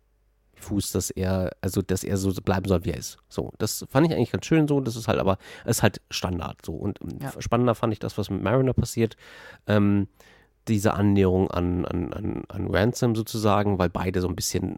fußt, 0.55 0.95
dass 0.95 1.09
er, 1.11 1.51
also 1.61 1.81
dass 1.81 2.03
er 2.03 2.17
so 2.17 2.31
bleiben 2.33 2.67
soll, 2.67 2.83
wie 2.85 2.91
er 2.91 2.97
ist. 2.97 3.17
So, 3.29 3.53
das 3.57 3.85
fand 3.89 4.07
ich 4.07 4.13
eigentlich 4.13 4.31
ganz 4.31 4.45
schön 4.45 4.67
so. 4.67 4.79
Das 4.81 4.95
ist 4.95 5.07
halt 5.07 5.19
aber, 5.19 5.37
ist 5.65 5.83
halt 5.83 6.01
Standard 6.09 6.65
so. 6.65 6.73
Und 6.73 6.99
ähm, 7.01 7.19
ja. 7.21 7.31
spannender 7.39 7.75
fand 7.75 7.93
ich 7.93 7.99
das, 7.99 8.17
was 8.17 8.29
mit 8.29 8.41
Mariner 8.41 8.73
passiert. 8.73 9.17
Ähm, 9.67 10.07
diese 10.67 10.93
Annäherung 10.93 11.49
an, 11.49 11.85
an, 11.85 12.11
an, 12.11 12.43
an 12.49 12.67
Ransom 12.67 13.15
sozusagen, 13.15 13.79
weil 13.79 13.89
beide 13.89 14.19
so 14.19 14.27
ein 14.27 14.35
bisschen, 14.35 14.77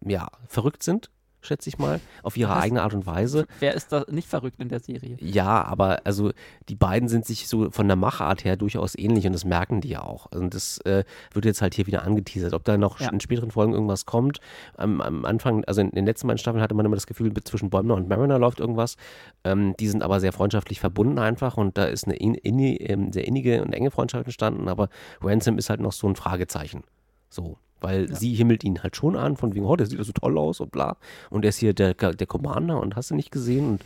ja, 0.00 0.28
verrückt 0.48 0.82
sind 0.82 1.10
schätze 1.46 1.68
ich 1.68 1.78
mal, 1.78 2.00
auf 2.22 2.36
ihre 2.36 2.50
Was? 2.50 2.62
eigene 2.62 2.82
Art 2.82 2.94
und 2.94 3.06
Weise. 3.06 3.46
Wer 3.60 3.74
ist 3.74 3.92
da 3.92 4.04
nicht 4.10 4.28
verrückt 4.28 4.60
in 4.60 4.68
der 4.68 4.80
Serie? 4.80 5.16
Ja, 5.20 5.64
aber 5.64 6.00
also 6.04 6.32
die 6.68 6.74
beiden 6.74 7.08
sind 7.08 7.24
sich 7.24 7.48
so 7.48 7.70
von 7.70 7.86
der 7.86 7.96
Machart 7.96 8.44
her 8.44 8.56
durchaus 8.56 8.96
ähnlich 8.96 9.26
und 9.26 9.32
das 9.32 9.44
merken 9.44 9.80
die 9.80 9.88
ja 9.90 10.02
auch. 10.02 10.30
Also 10.32 10.46
das 10.48 10.78
äh, 10.78 11.04
wird 11.32 11.44
jetzt 11.44 11.62
halt 11.62 11.74
hier 11.74 11.86
wieder 11.86 12.04
angeteasert. 12.04 12.52
Ob 12.52 12.64
da 12.64 12.76
noch 12.76 13.00
ja. 13.00 13.10
in 13.10 13.20
späteren 13.20 13.50
Folgen 13.50 13.72
irgendwas 13.72 14.06
kommt. 14.06 14.40
Am, 14.76 15.00
am, 15.00 15.24
Anfang, 15.24 15.64
also 15.64 15.80
in 15.80 15.90
den 15.90 16.06
letzten 16.06 16.26
beiden 16.26 16.38
Staffeln 16.38 16.62
hatte 16.62 16.74
man 16.74 16.86
immer 16.86 16.96
das 16.96 17.06
Gefühl, 17.06 17.32
zwischen 17.44 17.70
Bäumler 17.70 17.94
und 17.94 18.08
Mariner 18.08 18.38
läuft 18.38 18.60
irgendwas. 18.60 18.96
Ähm, 19.44 19.74
die 19.78 19.88
sind 19.88 20.02
aber 20.02 20.20
sehr 20.20 20.32
freundschaftlich 20.32 20.80
verbunden 20.80 21.18
einfach 21.18 21.56
und 21.56 21.78
da 21.78 21.84
ist 21.84 22.06
eine 22.06 22.16
in, 22.16 22.34
in, 22.34 22.58
in, 22.58 23.12
sehr 23.12 23.26
innige 23.26 23.62
und 23.62 23.72
enge 23.72 23.90
Freundschaft 23.90 24.24
entstanden, 24.24 24.68
aber 24.68 24.88
Ransom 25.20 25.58
ist 25.58 25.70
halt 25.70 25.80
noch 25.80 25.92
so 25.92 26.08
ein 26.08 26.16
Fragezeichen. 26.16 26.82
So. 27.28 27.58
Weil 27.80 28.08
ja. 28.08 28.14
sie 28.14 28.34
himmelt 28.34 28.64
ihn 28.64 28.82
halt 28.82 28.96
schon 28.96 29.16
an, 29.16 29.36
von 29.36 29.54
wegen, 29.54 29.66
oh, 29.66 29.76
der 29.76 29.86
sieht 29.86 29.98
ja 29.98 30.04
so 30.04 30.12
toll 30.12 30.38
aus 30.38 30.60
und 30.60 30.72
bla. 30.72 30.96
Und 31.30 31.44
er 31.44 31.50
ist 31.50 31.58
hier 31.58 31.74
der, 31.74 31.94
der 31.94 32.26
Commander 32.26 32.80
und 32.80 32.96
hast 32.96 33.10
du 33.10 33.14
nicht 33.14 33.30
gesehen 33.30 33.68
und 33.68 33.84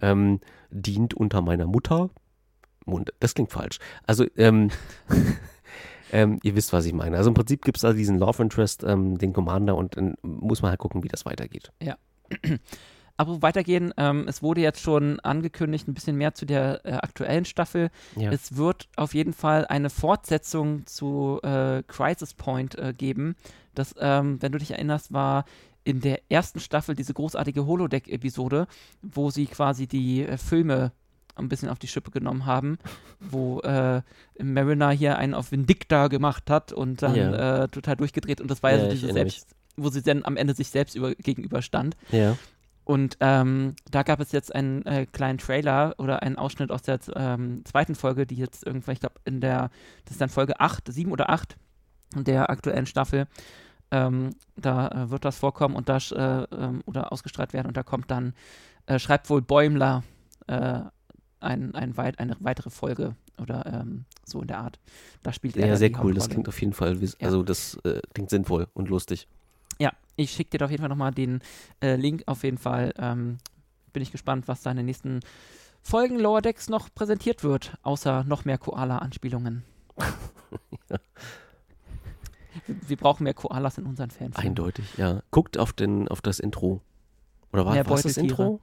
ähm, 0.00 0.40
dient 0.70 1.14
unter 1.14 1.42
meiner 1.42 1.66
Mutter. 1.66 2.10
Und 2.86 3.12
das 3.20 3.34
klingt 3.34 3.52
falsch. 3.52 3.78
Also, 4.06 4.26
ähm, 4.36 4.70
ähm, 6.12 6.40
ihr 6.42 6.56
wisst, 6.56 6.72
was 6.72 6.86
ich 6.86 6.92
meine. 6.92 7.16
Also 7.16 7.30
im 7.30 7.34
Prinzip 7.34 7.64
gibt 7.64 7.76
es 7.76 7.82
da 7.82 7.92
diesen 7.92 8.18
Love 8.18 8.42
Interest, 8.42 8.82
ähm, 8.84 9.18
den 9.18 9.32
Commander 9.32 9.76
und 9.76 9.96
dann 9.96 10.14
muss 10.22 10.62
man 10.62 10.70
halt 10.70 10.80
gucken, 10.80 11.02
wie 11.04 11.08
das 11.08 11.24
weitergeht. 11.24 11.72
Ja. 11.82 11.96
Aber 13.20 13.42
weitergehen, 13.42 13.92
ähm, 13.98 14.24
es 14.28 14.42
wurde 14.42 14.62
jetzt 14.62 14.80
schon 14.80 15.20
angekündigt, 15.20 15.86
ein 15.86 15.92
bisschen 15.92 16.16
mehr 16.16 16.32
zu 16.32 16.46
der 16.46 16.80
äh, 16.86 16.92
aktuellen 16.92 17.44
Staffel. 17.44 17.90
Ja. 18.16 18.32
Es 18.32 18.56
wird 18.56 18.88
auf 18.96 19.12
jeden 19.12 19.34
Fall 19.34 19.66
eine 19.66 19.90
Fortsetzung 19.90 20.86
zu 20.86 21.38
äh, 21.42 21.82
Crisis 21.86 22.32
Point 22.32 22.78
äh, 22.78 22.94
geben. 22.96 23.36
Das, 23.74 23.94
ähm, 24.00 24.40
wenn 24.40 24.52
du 24.52 24.58
dich 24.58 24.70
erinnerst, 24.70 25.12
war 25.12 25.44
in 25.84 26.00
der 26.00 26.22
ersten 26.30 26.60
Staffel 26.60 26.94
diese 26.94 27.12
großartige 27.12 27.66
Holodeck-Episode, 27.66 28.66
wo 29.02 29.28
sie 29.28 29.44
quasi 29.44 29.86
die 29.86 30.24
äh, 30.24 30.38
Filme 30.38 30.92
ein 31.34 31.50
bisschen 31.50 31.68
auf 31.68 31.78
die 31.78 31.88
Schippe 31.88 32.10
genommen 32.10 32.46
haben, 32.46 32.78
wo 33.20 33.60
äh, 33.60 34.00
Mariner 34.42 34.92
hier 34.92 35.18
einen 35.18 35.34
auf 35.34 35.52
Vindicta 35.52 36.08
gemacht 36.08 36.48
hat 36.48 36.72
und 36.72 37.02
dann 37.02 37.16
ja. 37.16 37.64
äh, 37.64 37.68
total 37.68 37.96
durchgedreht 37.96 38.40
und 38.40 38.50
das 38.50 38.62
war 38.62 38.70
ja, 38.70 38.78
ja 38.78 38.84
so 38.84 38.90
diese 38.92 39.12
Selbst, 39.12 39.48
mich. 39.76 39.84
wo 39.84 39.90
sie 39.90 40.00
dann 40.00 40.24
am 40.24 40.38
Ende 40.38 40.54
sich 40.54 40.70
selbst 40.70 40.94
über, 40.94 41.14
gegenüberstand. 41.14 41.98
Ja. 42.12 42.38
Und 42.90 43.18
ähm, 43.20 43.76
da 43.88 44.02
gab 44.02 44.18
es 44.18 44.32
jetzt 44.32 44.52
einen 44.52 44.84
äh, 44.84 45.06
kleinen 45.06 45.38
Trailer 45.38 45.94
oder 45.98 46.24
einen 46.24 46.34
Ausschnitt 46.34 46.72
aus 46.72 46.82
der 46.82 46.98
ähm, 47.14 47.64
zweiten 47.64 47.94
Folge, 47.94 48.26
die 48.26 48.34
jetzt 48.34 48.66
irgendwann, 48.66 48.94
ich 48.94 48.98
glaube, 48.98 49.14
in 49.24 49.40
der, 49.40 49.70
das 50.06 50.14
ist 50.14 50.20
dann 50.20 50.28
Folge 50.28 50.58
8, 50.58 50.92
7 50.92 51.12
oder 51.12 51.30
8 51.30 51.56
der 52.16 52.50
aktuellen 52.50 52.86
Staffel. 52.86 53.28
Ähm, 53.92 54.30
da 54.56 54.88
äh, 54.88 55.10
wird 55.10 55.24
das 55.24 55.38
vorkommen 55.38 55.76
und 55.76 55.88
da 55.88 55.98
äh, 55.98 56.46
ähm, 56.52 56.82
oder 56.84 57.12
ausgestrahlt 57.12 57.52
werden 57.52 57.68
und 57.68 57.76
da 57.76 57.84
kommt 57.84 58.10
dann, 58.10 58.34
äh, 58.86 58.98
schreibt 58.98 59.30
wohl 59.30 59.40
Bäumler 59.40 60.02
äh, 60.48 60.80
ein, 61.38 61.76
ein 61.76 61.96
weit, 61.96 62.18
eine 62.18 62.36
weitere 62.40 62.70
Folge 62.70 63.14
oder 63.38 63.66
ähm, 63.66 64.04
so 64.24 64.40
in 64.40 64.48
der 64.48 64.58
Art. 64.58 64.80
Da 65.22 65.32
spielt 65.32 65.56
er. 65.56 65.68
Ja, 65.68 65.76
sehr 65.76 65.92
cool. 66.02 66.12
Das 66.12 66.28
klingt 66.28 66.48
auf 66.48 66.60
jeden 66.60 66.72
Fall, 66.72 66.98
also 67.20 67.38
ja. 67.38 67.44
das 67.44 67.76
äh, 67.84 68.00
klingt 68.14 68.30
sinnvoll 68.30 68.66
und 68.74 68.88
lustig. 68.88 69.28
Ja, 69.80 69.92
ich 70.16 70.30
schicke 70.30 70.58
dir 70.58 70.64
auf 70.64 70.70
jeden 70.70 70.82
Fall 70.82 70.90
nochmal 70.90 71.12
den 71.12 71.40
äh, 71.80 71.96
Link. 71.96 72.22
Auf 72.26 72.44
jeden 72.44 72.58
Fall 72.58 72.92
ähm, 72.98 73.38
bin 73.92 74.02
ich 74.02 74.12
gespannt, 74.12 74.46
was 74.46 74.62
da 74.62 74.70
in 74.70 74.76
den 74.76 74.86
nächsten 74.86 75.20
Folgen 75.82 76.18
Lower 76.18 76.42
Decks 76.42 76.68
noch 76.68 76.92
präsentiert 76.94 77.42
wird, 77.42 77.78
außer 77.82 78.24
noch 78.24 78.44
mehr 78.44 78.58
Koala-Anspielungen. 78.58 79.64
ja. 80.90 80.96
wir, 82.66 82.76
wir, 82.88 82.96
brauchen 82.98 83.24
mehr 83.24 83.34
Koalas 83.34 83.78
in 83.78 83.86
unseren 83.86 84.10
Fans. 84.10 84.36
Eindeutig, 84.36 84.98
ja. 84.98 85.22
Guckt 85.30 85.58
auf, 85.58 85.72
den, 85.72 86.08
auf 86.08 86.20
das 86.20 86.38
Intro. 86.38 86.82
Oder 87.52 87.64
war, 87.64 87.74
war 87.74 88.02
das 88.02 88.16
Intro? 88.18 88.60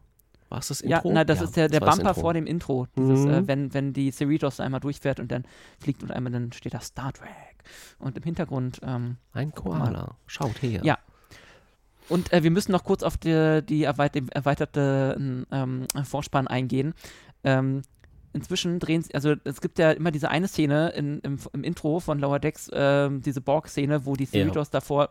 War 0.50 0.60
es 0.60 0.70
das 0.70 0.82
Intro? 0.82 1.10
Ja, 1.10 1.14
na, 1.14 1.24
das 1.24 1.40
ja, 1.40 1.46
ist 1.46 1.56
der, 1.58 1.68
der 1.68 1.80
Bumper 1.80 2.14
vor 2.14 2.34
dem 2.34 2.46
Intro. 2.46 2.88
Dieses, 2.96 3.26
äh, 3.26 3.28
mhm. 3.28 3.34
äh, 3.34 3.48
wenn, 3.48 3.74
wenn 3.74 3.94
die 3.94 4.12
Cerritos 4.12 4.60
einmal 4.60 4.80
durchfährt 4.80 5.20
und 5.20 5.32
dann 5.32 5.44
fliegt 5.80 6.04
und 6.04 6.12
einmal 6.12 6.32
dann 6.32 6.52
steht 6.52 6.74
da 6.74 6.80
Star 6.80 7.14
Trek. 7.14 7.30
Und 8.00 8.18
im 8.18 8.24
Hintergrund. 8.24 8.80
Ähm, 8.84 9.18
Ein 9.34 9.52
Koala. 9.54 10.16
Schaut 10.26 10.62
her. 10.62 10.82
Ja. 10.84 10.98
Und 12.10 12.32
äh, 12.32 12.44
wir 12.44 12.52
müssen 12.52 12.72
noch 12.72 12.86
kurz 12.86 13.04
auf 13.04 13.18
die, 13.18 13.62
die 13.68 13.84
erweiterte 13.84 15.18
ähm, 15.52 15.88
Vorspann 16.04 16.48
eingehen. 16.48 16.94
Ähm, 17.44 17.82
inzwischen 18.32 18.80
drehen 18.80 19.02
sie, 19.02 19.14
also 19.14 19.36
es 19.44 19.60
gibt 19.60 19.80
ja 19.80 19.92
immer 19.92 20.12
diese 20.12 20.30
eine 20.30 20.48
Szene 20.48 20.90
in, 20.90 21.20
im, 21.20 21.38
im 21.52 21.64
Intro 21.64 22.00
von 22.00 22.20
Lower 22.20 22.40
Decks, 22.40 22.70
äh, 22.70 23.10
diese 23.12 23.42
Borg-Szene, 23.42 24.06
wo 24.06 24.16
die 24.16 24.26
Cerritos 24.26 24.68
ja. 24.68 24.72
davor 24.72 25.10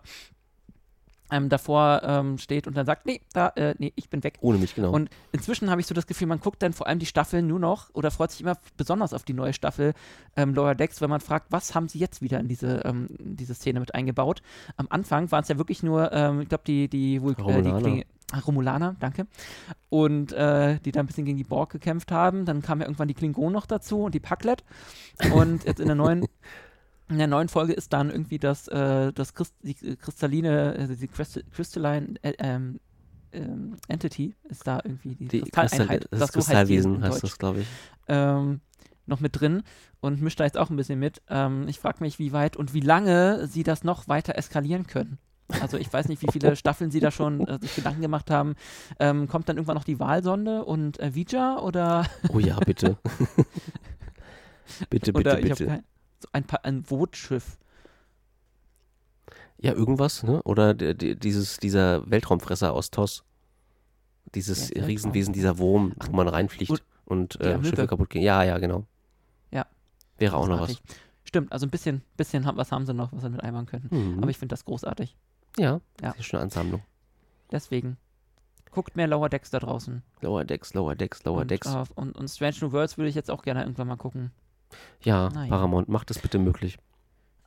ähm, 1.31 1.49
davor 1.49 2.03
ähm, 2.05 2.39
steht 2.39 2.67
und 2.67 2.77
dann 2.77 2.87
sagt, 2.87 3.07
nee, 3.07 3.21
da, 3.33 3.49
äh, 3.57 3.75
nee, 3.79 3.93
ich 3.97 4.09
bin 4.09 4.23
weg. 4.25 4.39
Ohne 4.41 4.59
mich, 4.59 4.75
genau. 4.75 4.93
Und 4.93 5.11
inzwischen 5.33 5.71
habe 5.71 5.81
ich 5.81 5.87
so 5.87 5.95
das 5.95 6.07
Gefühl, 6.07 6.27
man 6.27 6.41
guckt 6.41 6.63
dann 6.63 6.73
vor 6.73 6.87
allem 6.87 6.99
die 6.99 7.07
Staffeln 7.07 7.47
nur 7.47 7.59
noch 7.59 7.91
oder 7.95 8.11
freut 8.11 8.31
sich 8.31 8.41
immer 8.41 8.57
besonders 8.77 9.13
auf 9.13 9.25
die 9.25 9.33
neue 9.33 9.53
Staffel 9.53 9.95
ähm, 10.37 10.55
Lower 10.55 10.75
Decks, 10.75 11.01
wenn 11.01 11.11
man 11.11 11.21
fragt, 11.21 11.47
was 11.51 11.75
haben 11.75 11.89
sie 11.89 11.99
jetzt 11.99 12.23
wieder 12.23 12.41
in 12.41 12.49
diese, 12.49 12.83
ähm, 12.85 13.09
diese 13.19 13.55
Szene 13.55 13.81
mit 13.81 13.95
eingebaut. 13.95 14.43
Am 14.77 14.87
Anfang 14.91 15.31
waren 15.33 15.43
es 15.43 15.49
ja 15.49 15.59
wirklich 15.59 15.83
nur, 15.83 16.13
ähm, 16.13 16.43
ich 16.43 16.49
glaube, 16.49 16.65
die, 16.67 16.89
die, 16.89 17.23
Vulk 17.23 17.39
äh, 17.39 18.05
Romulaner, 18.45 18.97
danke. 18.99 19.27
Und 19.89 20.33
äh, 20.33 20.81
die 20.81 20.91
da 20.91 21.01
ein 21.01 21.07
bisschen 21.07 21.25
gegen 21.25 21.39
die 21.39 21.45
Borg 21.45 21.71
gekämpft 21.71 22.11
haben. 22.11 22.45
Dann 22.45 22.61
kamen 22.61 22.81
ja 22.81 22.87
irgendwann 22.87 23.09
die 23.09 23.15
Klingonen 23.15 23.53
noch 23.53 23.67
dazu 23.67 24.03
und 24.03 24.15
die 24.15 24.21
Packlet. 24.21 24.65
Und 25.33 25.65
jetzt 25.65 25.81
in 25.81 25.87
der 25.87 25.95
neuen 25.95 26.27
in 27.09 27.19
der 27.19 27.27
neuen 27.27 27.49
Folge 27.49 27.73
ist 27.73 27.93
dann 27.93 28.11
irgendwie 28.11 28.39
das, 28.39 28.69
äh, 28.69 29.13
das 29.13 29.35
Christ, 29.35 29.55
die 29.63 29.75
kristalline, 29.97 30.75
also 30.79 30.95
die 30.95 31.09
Crystalline 31.09 32.15
äh, 32.23 32.33
ähm, 32.39 32.81
ähm, 33.33 33.77
Entity 33.89 34.35
ist 34.45 34.67
da 34.67 34.81
irgendwie 34.83 35.15
die, 35.15 35.29
die 35.29 35.51
Kristalleinheit. 35.51 36.09
Das, 36.11 36.21
das 36.21 36.33
Kristallwesen 36.33 37.03
heißt, 37.03 37.15
heißt 37.15 37.23
das, 37.23 37.39
glaube 37.39 37.61
ich. 37.61 37.67
Ähm, 38.09 38.61
noch 39.07 39.21
mit 39.21 39.41
drin 39.41 39.63
und 40.01 40.21
mischt 40.21 40.41
da 40.41 40.45
jetzt 40.45 40.59
auch 40.59 40.71
ein 40.71 40.77
bisschen 40.77 40.99
mit. 40.99 41.23
Ähm, 41.29 41.69
ich 41.69 41.79
frage 41.79 41.99
mich, 42.01 42.19
wie 42.19 42.33
weit 42.33 42.57
und 42.57 42.75
wie 42.75 42.81
lange 42.81 43.47
sie 43.47 43.63
das 43.63 43.85
noch 43.85 44.09
weiter 44.09 44.37
eskalieren 44.37 44.87
können. 44.87 45.19
Also 45.61 45.77
ich 45.77 45.93
weiß 45.93 46.09
nicht, 46.09 46.23
wie 46.23 46.33
viele 46.33 46.57
Staffeln 46.57 46.91
sie 46.91 46.99
da 46.99 47.13
schon 47.13 47.47
äh, 47.47 47.59
sich 47.61 47.77
Gedanken 47.77 48.01
gemacht 48.01 48.31
haben. 48.31 48.57
Ähm, 48.99 49.29
kommt 49.29 49.49
dann 49.49 49.57
irgendwann 49.57 49.77
noch 49.77 49.85
die 49.85 50.01
Wahlsonde 50.01 50.65
und 50.65 50.99
äh, 50.99 51.15
Vija 51.15 51.61
oder? 51.61 52.07
Oh 52.31 52.41
ja, 52.41 52.59
bitte. 52.59 52.97
bitte, 54.91 55.13
bitte, 55.13 55.37
bitte. 55.37 55.85
So 56.21 56.29
ein, 56.33 56.45
ein 56.63 56.83
Bootschiff. 56.83 57.59
Ja, 59.59 59.73
irgendwas, 59.73 60.23
ne? 60.23 60.43
Oder 60.43 60.75
dieses, 60.75 61.59
dieser 61.59 62.09
Weltraumfresser 62.11 62.73
aus 62.73 62.91
TOS. 62.91 63.25
Dieses 64.35 64.71
ja, 64.71 64.85
Riesenwesen, 64.85 65.33
dieser 65.33 65.59
Wurm, 65.59 65.95
Ach, 65.99 66.09
wo 66.09 66.17
man 66.17 66.29
reinfliegt 66.29 66.83
und, 67.05 67.37
und 67.37 67.41
äh, 67.41 67.63
Schiffe 67.65 67.87
kaputt 67.87 68.11
gehen. 68.11 68.23
Ja, 68.23 68.43
ja, 68.43 68.59
genau. 68.59 68.85
Ja. 69.51 69.67
Wäre 70.19 70.37
auch 70.37 70.49
noch 70.49 70.61
was. 70.61 70.83
Stimmt, 71.25 71.53
also 71.53 71.67
ein 71.67 71.71
bisschen, 71.71 72.03
bisschen 72.17 72.45
was 72.45 72.71
haben 72.71 72.87
sie 72.87 72.95
noch, 72.95 73.13
was 73.13 73.23
sie 73.23 73.31
mit 73.31 73.43
einbauen 73.43 73.67
könnten. 73.67 74.15
Mhm. 74.15 74.19
Aber 74.23 74.31
ich 74.31 74.39
finde 74.39 74.53
das 74.53 74.65
großartig. 74.65 75.17
Ja, 75.59 75.81
ja. 76.01 76.11
das 76.11 76.19
ist 76.19 76.27
schon 76.27 76.39
eine 76.39 76.45
Ansammlung. 76.45 76.83
Deswegen. 77.51 77.97
Guckt 78.71 78.95
mehr 78.95 79.07
Lower 79.07 79.29
Decks 79.31 79.51
da 79.51 79.59
draußen. 79.59 80.03
Lower 80.21 80.45
Decks, 80.45 80.75
Lower 80.75 80.95
Decks, 80.95 81.25
Lower 81.25 81.41
und, 81.41 81.51
Decks. 81.51 81.67
Uh, 81.67 81.85
und, 81.95 82.15
und 82.15 82.29
Strange 82.29 82.57
New 82.61 82.73
Worlds 82.73 82.99
würde 82.99 83.09
ich 83.09 83.15
jetzt 83.15 83.31
auch 83.31 83.43
gerne 83.43 83.63
irgendwann 83.63 83.89
mal 83.89 83.97
gucken. 83.97 84.33
Ja, 85.03 85.29
Nein. 85.31 85.49
Paramount, 85.49 85.89
macht 85.89 86.11
es 86.11 86.19
bitte 86.19 86.39
möglich. 86.39 86.79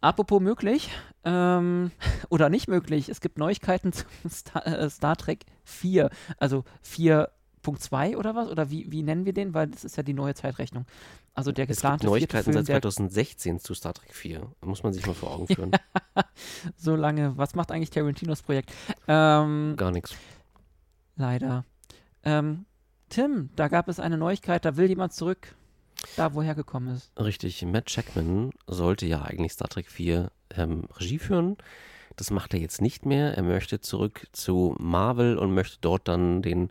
Apropos 0.01 0.41
möglich 0.41 0.89
ähm, 1.25 1.91
oder 2.29 2.49
nicht 2.49 2.67
möglich, 2.67 3.09
es 3.09 3.21
gibt 3.21 3.37
Neuigkeiten 3.37 3.91
zum 3.93 4.07
Star, 4.29 4.65
äh, 4.65 4.89
Star 4.89 5.15
Trek 5.15 5.45
4, 5.65 6.09
also 6.37 6.63
4.2 6.85 8.15
oder 8.15 8.35
was? 8.35 8.49
Oder 8.49 8.69
wie, 8.69 8.91
wie 8.91 9.03
nennen 9.03 9.25
wir 9.25 9.33
den? 9.33 9.53
Weil 9.53 9.67
das 9.67 9.83
ist 9.83 9.97
ja 9.97 10.03
die 10.03 10.13
neue 10.13 10.33
Zeitrechnung. 10.35 10.85
Also 11.33 11.51
der 11.51 11.67
geplante 11.67 12.07
es 12.07 12.13
gibt 12.13 12.33
Neuigkeiten 12.33 12.53
seit 12.53 12.65
2016 12.65 13.59
zu 13.59 13.73
Star 13.73 13.93
Trek 13.93 14.13
4. 14.13 14.41
Muss 14.61 14.83
man 14.83 14.93
sich 14.93 15.05
mal 15.05 15.13
vor 15.13 15.31
Augen 15.31 15.47
führen. 15.47 15.71
so 16.75 16.95
lange. 16.95 17.37
Was 17.37 17.55
macht 17.55 17.71
eigentlich 17.71 17.91
Tarantinos 17.91 18.41
Projekt? 18.41 18.73
Ähm, 19.07 19.75
Gar 19.77 19.91
nichts. 19.91 20.15
Leider. 21.15 21.65
Ähm, 22.23 22.65
Tim, 23.09 23.49
da 23.55 23.67
gab 23.67 23.87
es 23.87 23.99
eine 23.99 24.17
Neuigkeit, 24.17 24.63
da 24.65 24.77
will 24.77 24.87
jemand 24.87 25.13
zurück 25.13 25.55
da 26.15 26.33
woher 26.33 26.55
gekommen 26.55 26.95
ist. 26.95 27.11
Richtig, 27.19 27.63
Matt 27.65 27.93
Jackman 27.93 28.51
sollte 28.67 29.05
ja 29.05 29.23
eigentlich 29.23 29.53
Star 29.53 29.69
Trek 29.69 29.89
4 29.89 30.31
ähm, 30.55 30.85
Regie 30.97 31.19
führen. 31.19 31.57
Das 32.15 32.31
macht 32.31 32.53
er 32.53 32.59
jetzt 32.59 32.81
nicht 32.81 33.05
mehr. 33.05 33.35
Er 33.35 33.43
möchte 33.43 33.79
zurück 33.79 34.27
zu 34.31 34.75
Marvel 34.79 35.37
und 35.37 35.53
möchte 35.53 35.77
dort 35.81 36.07
dann 36.07 36.41
den 36.41 36.69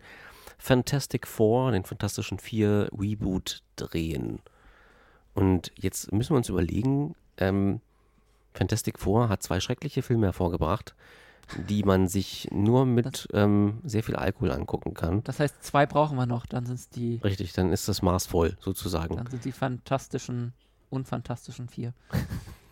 Fantastic 0.59 1.27
Four, 1.27 1.73
den 1.73 1.85
Fantastischen 1.85 2.39
Vier 2.39 2.89
Reboot 2.93 3.63
drehen. 3.77 4.41
Und 5.35 5.73
jetzt 5.77 6.13
müssen 6.13 6.33
wir 6.33 6.39
uns 6.39 6.49
überlegen, 6.49 7.15
ähm, 7.39 7.81
Fantastic 8.55 8.99
Four 8.99 9.29
hat 9.29 9.43
zwei 9.43 9.61
schreckliche 9.61 10.03
Filme 10.03 10.27
hervorgebracht 10.27 10.95
die 11.69 11.83
man 11.83 12.09
sich 12.09 12.49
nur 12.51 12.87
mit 12.87 13.29
ähm, 13.33 13.81
sehr 13.85 14.03
viel 14.03 14.17
Alkohol 14.17 14.53
angucken 14.53 14.95
kann. 14.95 15.23
Das 15.25 15.41
heißt, 15.41 15.63
zwei 15.63 15.87
brauchen 15.87 16.17
wir 16.17 16.27
noch, 16.27 16.47
dann 16.47 16.67
sind 16.67 16.77
es 16.77 16.89
die. 16.89 17.21
Richtig, 17.25 17.53
dann 17.53 17.73
ist 17.73 17.89
das 17.89 18.03
Maß 18.03 18.27
voll, 18.27 18.57
sozusagen. 18.61 19.17
Dann 19.17 19.27
sind 19.27 19.45
die 19.45 19.53
fantastischen, 19.53 20.53
unfantastischen 20.91 21.69
vier. 21.69 21.95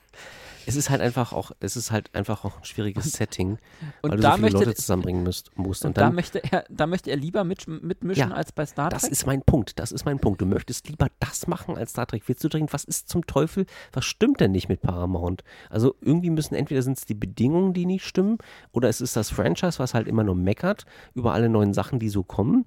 es 0.66 0.74
ist 0.74 0.90
halt 0.90 1.00
einfach 1.00 1.32
auch, 1.32 1.52
es 1.60 1.76
ist 1.76 1.92
halt 1.92 2.12
einfach 2.14 2.44
auch 2.44 2.58
ein 2.58 2.64
schwieriges 2.64 3.12
Setting, 3.12 3.58
und 4.02 4.10
weil 4.10 4.16
du 4.16 4.22
so 4.22 4.30
viele 4.30 4.40
möchte, 4.42 4.58
Leute 4.58 4.74
zusammenbringen 4.74 5.22
musst. 5.22 5.56
musst. 5.56 5.84
Und, 5.84 5.90
und 5.90 5.98
dann, 5.98 6.10
da, 6.10 6.14
möchte 6.14 6.42
er, 6.42 6.64
da 6.68 6.86
möchte 6.88 7.10
er 7.10 7.16
lieber 7.16 7.44
mit, 7.44 7.68
mitmischen 7.68 8.30
ja, 8.30 8.34
als 8.34 8.50
bei 8.50 8.66
Star 8.66 8.90
Trek. 8.90 9.00
Das 9.00 9.08
ist 9.08 9.26
mein 9.26 9.42
Punkt, 9.42 9.78
das 9.78 9.92
ist 9.92 10.04
mein 10.04 10.18
Punkt. 10.18 10.40
Du 10.40 10.46
möchtest 10.46 10.88
lieber 10.88 11.06
das 11.20 11.46
machen 11.46 11.76
als 11.76 11.92
Star 11.92 12.06
Trek. 12.06 12.24
Willst 12.26 12.42
du 12.42 12.48
dringend, 12.48 12.72
was 12.72 12.82
ist 12.82 13.08
zum 13.08 13.26
Teufel, 13.26 13.66
was 13.92 14.04
stimmt 14.04 14.40
denn 14.40 14.50
nicht 14.50 14.68
mit 14.68 14.82
Paramount? 14.82 15.44
Also 15.70 15.94
irgendwie 16.00 16.30
müssen 16.30 16.56
entweder 16.56 16.82
sind 16.82 16.98
es 16.98 17.04
die 17.04 17.14
Bedingungen, 17.14 17.72
die 17.72 17.86
nicht 17.86 18.04
stimmen, 18.04 18.38
oder 18.72 18.88
es 18.88 19.00
ist 19.00 19.16
das 19.16 19.30
Franchise, 19.30 19.78
was 19.78 19.94
halt 19.94 20.08
immer 20.08 20.24
nur 20.24 20.34
meckert 20.34 20.84
über 21.14 21.32
alle 21.32 21.48
neuen 21.48 21.74
Sachen, 21.74 22.00
die 22.00 22.08
so 22.08 22.24
kommen. 22.24 22.66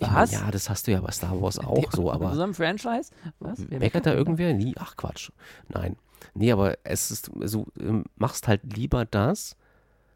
Was? 0.00 0.32
ja, 0.32 0.50
das 0.50 0.70
hast 0.70 0.86
du 0.86 0.92
ja 0.92 1.00
bei 1.00 1.12
Star 1.12 1.40
Wars 1.40 1.58
auch 1.58 1.92
so, 1.92 2.10
aber. 2.12 2.34
So 2.34 2.42
einem 2.42 2.54
Franchise? 2.54 3.12
Was? 3.38 3.58
Wer 3.68 3.78
meckert 3.78 4.06
da 4.06 4.14
irgendwer? 4.14 4.54
Nie? 4.54 4.74
Ach 4.78 4.96
Quatsch. 4.96 5.30
Nein. 5.68 5.96
Nee, 6.34 6.52
aber 6.52 6.78
es 6.84 7.10
ist 7.10 7.30
so, 7.42 7.66
ähm, 7.78 8.04
machst 8.16 8.48
halt 8.48 8.62
lieber 8.76 9.04
das, 9.04 9.56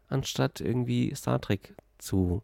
anstatt 0.07 0.61
irgendwie 0.61 1.13
Star 1.15 1.39
Trek 1.41 1.75
zu, 1.97 2.41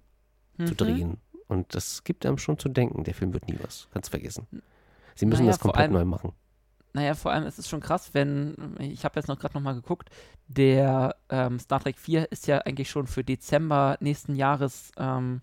mhm. 0.58 0.68
zu 0.68 0.76
drehen. 0.76 1.18
Und 1.48 1.76
das 1.76 2.04
gibt 2.04 2.26
einem 2.26 2.38
schon 2.38 2.58
zu 2.58 2.70
denken. 2.70 3.04
Der 3.04 3.14
Film 3.14 3.34
wird 3.34 3.48
nie 3.48 3.58
was. 3.62 3.88
Kannst 3.92 4.10
vergessen. 4.10 4.48
Sie 5.16 5.26
müssen 5.26 5.42
naja, 5.42 5.52
das 5.52 5.60
komplett 5.60 5.84
allem, 5.84 5.94
neu 5.94 6.06
machen. 6.06 6.32
Naja, 6.94 7.14
vor 7.14 7.32
allem 7.32 7.46
ist 7.46 7.60
es 7.60 7.70
schon 7.70 7.82
krass, 7.82 8.14
wenn, 8.14 8.76
ich 8.80 9.04
habe 9.06 9.20
jetzt 9.20 9.28
noch 9.28 9.40
gerade 9.40 9.54
nochmal 9.54 9.76
geguckt, 9.76 10.10
der 10.48 11.16
ähm, 11.30 11.60
Star 11.60 11.80
Trek 11.80 11.98
4 11.98 12.32
ist 12.32 12.48
ja 12.48 12.60
eigentlich 12.60 12.90
schon 12.90 13.08
für 13.08 13.24
Dezember 13.24 13.98
nächsten 14.00 14.36
Jahres 14.36 14.92
ähm, 14.98 15.42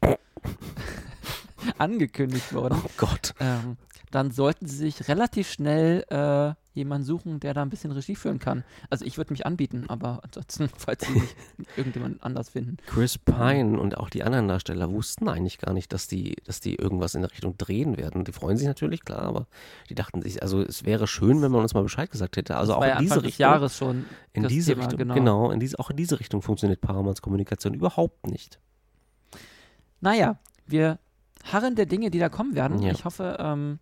angekündigt 1.78 2.53
worden. 2.55 2.81
Oh 2.85 2.90
Gott. 2.97 3.35
Ähm, 3.40 3.77
dann 4.11 4.31
sollten 4.31 4.66
sie 4.66 4.77
sich 4.77 5.09
relativ 5.09 5.51
schnell 5.51 6.05
äh, 6.09 6.55
jemanden 6.78 7.05
suchen, 7.05 7.40
der 7.40 7.55
da 7.55 7.62
ein 7.62 7.68
bisschen 7.68 7.92
Regie 7.92 8.16
führen 8.16 8.38
kann. 8.38 8.64
Also 8.88 9.05
ich 9.05 9.18
würde 9.18 9.32
mich 9.32 9.44
anbieten, 9.44 9.84
aber 9.88 10.20
ansonsten, 10.22 10.68
falls 10.76 11.06
sie 11.06 11.12
nicht 11.12 11.36
irgendjemand 11.76 12.22
anders 12.22 12.48
finden. 12.48 12.78
Chris 12.86 13.18
Pine 13.18 13.78
und 13.78 13.98
auch 13.98 14.09
die 14.09 14.22
anderen 14.22 14.48
Darsteller 14.48 14.90
wussten 14.90 15.28
eigentlich 15.28 15.59
gar 15.59 15.74
nicht, 15.74 15.92
dass 15.92 16.06
die, 16.06 16.36
dass 16.44 16.60
die 16.60 16.76
irgendwas 16.76 17.14
in 17.14 17.22
der 17.22 17.30
Richtung 17.30 17.59
drehen 17.59 17.96
werden. 17.96 18.24
Die 18.24 18.32
freuen 18.32 18.56
sich 18.56 18.66
natürlich, 18.66 19.05
klar, 19.05 19.22
aber 19.22 19.46
die 19.90 19.94
dachten 19.94 20.22
sich, 20.22 20.42
also 20.42 20.62
es 20.62 20.84
wäre 20.84 21.06
schön, 21.06 21.42
wenn 21.42 21.52
man 21.52 21.62
uns 21.62 21.74
mal 21.74 21.82
Bescheid 21.82 22.10
gesagt 22.10 22.36
hätte. 22.36 22.56
Also 22.56 22.72
das 22.72 22.82
auch 22.82 22.98
in 22.98 23.02
diese 23.02 23.22
Richtung. 23.22 23.40
Jahres 23.40 23.76
schon. 23.76 24.05
In 24.32 24.46
diese 24.46 24.72
Thema, 24.72 24.82
Richtung, 24.82 24.98
genau. 24.98 25.14
genau 25.14 25.50
in 25.50 25.60
diese, 25.60 25.78
auch 25.78 25.90
in 25.90 25.96
diese 25.96 26.20
Richtung 26.20 26.42
funktioniert 26.42 26.80
Paramounts 26.80 27.22
Kommunikation 27.22 27.74
überhaupt 27.74 28.26
nicht. 28.26 28.60
Naja, 30.00 30.38
wir 30.66 30.98
harren 31.44 31.74
der 31.74 31.86
Dinge, 31.86 32.10
die 32.10 32.18
da 32.18 32.28
kommen 32.28 32.55
werden. 32.55 32.80
Ja. 32.82 32.92
Ich 32.92 33.05
hoffe, 33.05 33.36
ähm, 33.40 33.78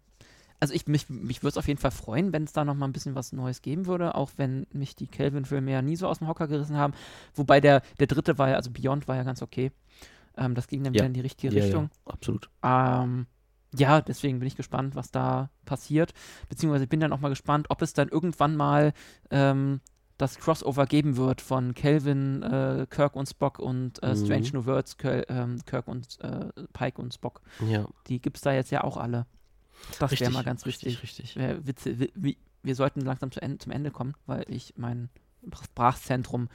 also 0.61 0.74
ich, 0.74 0.87
mich, 0.87 1.09
mich 1.09 1.43
würde 1.43 1.51
es 1.51 1.57
auf 1.59 1.69
jeden 1.69 1.81
Fall 1.81 1.91
freuen, 1.91 2.33
wenn 2.33 2.45
es 2.45 2.53
da 2.53 2.65
noch 2.65 2.74
mal 2.74 2.87
ein 2.87 2.93
bisschen 2.93 3.15
was 3.15 3.33
Neues 3.33 3.62
geben 3.62 3.87
würde, 3.87 4.15
auch 4.15 4.31
wenn 4.37 4.66
mich 4.73 4.97
die 4.97 5.07
Kelvin-Filme 5.07 5.70
ja 5.70 5.83
nie 5.83 5.97
so 5.97 6.09
aus 6.09 6.19
dem 6.19 6.28
Hocker 6.28 6.49
gerissen 6.49 6.77
haben. 6.77 6.95
Wobei 7.35 7.61
der, 7.61 7.83
der 8.01 8.07
dritte 8.07 8.39
war 8.39 8.51
ja, 8.51 8.57
also 8.57 8.70
Beyond 8.70 9.09
war 9.09 9.16
ja 9.16 9.23
ganz 9.23 9.43
okay. 9.43 9.73
Ähm, 10.37 10.55
das 10.55 10.69
ging 10.69 10.83
dann 10.83 10.95
ja. 10.95 11.01
wieder 11.01 11.07
in 11.07 11.15
die 11.15 11.20
richtige 11.20 11.55
ja, 11.55 11.62
Richtung. 11.62 11.91
Ja, 12.07 12.12
absolut. 12.12 12.51
Ähm, 12.62 13.27
ja, 13.74 14.01
deswegen 14.01 14.39
bin 14.39 14.47
ich 14.47 14.57
gespannt, 14.57 14.95
was 14.95 15.11
da 15.11 15.51
passiert. 15.65 16.12
Beziehungsweise 16.49 16.85
ich 16.85 16.91
bin 16.91 17.01
dann 17.01 17.12
auch 17.12 17.20
mal 17.20 17.28
gespannt, 17.28 17.66
ob 17.70 17.83
es 17.83 17.93
dann 17.93 18.09
irgendwann 18.09 18.57
mal 18.57 18.93
ähm, 19.31 19.81
das 20.19 20.39
Crossover 20.39 20.87
geben 20.87 21.16
wird 21.16 21.41
von 21.41 21.74
Kelvin, 21.74 22.43
äh, 22.43 22.87
Kirk 22.89 23.16
und 23.16 23.28
Spock 23.28 23.59
und 23.59 24.03
äh, 24.03 24.15
mhm. 24.15 24.24
Strange 24.24 24.51
New 24.55 24.66
Worlds, 24.66 24.97
Kirk, 24.97 25.27
ähm, 25.28 25.59
Kirk 25.66 25.89
und 25.89 26.19
äh, 26.20 26.47
Pike 26.73 27.01
und 27.01 27.12
Spock. 27.12 27.43
Ja. 27.69 27.87
Die 28.07 28.20
gibt 28.20 28.39
es 28.39 28.43
da 28.43 28.53
jetzt 28.53 28.70
ja 28.70 28.83
auch 28.83 28.97
alle. 28.97 29.27
Das 29.98 30.19
wäre 30.19 30.31
mal 30.31 30.44
ganz 30.44 30.65
wichtig. 30.66 31.03
Richtig, 31.03 31.36
richtig. 31.36 31.66
Witze, 31.66 31.98
wir, 31.98 32.35
wir 32.62 32.74
sollten 32.74 33.01
langsam 33.01 33.31
zu 33.31 33.40
Ende, 33.40 33.59
zum 33.59 33.73
Ende 33.73 33.90
kommen, 33.90 34.15
weil 34.27 34.44
ich 34.48 34.74
mein 34.77 35.09
Sprachzentrum 35.53 36.48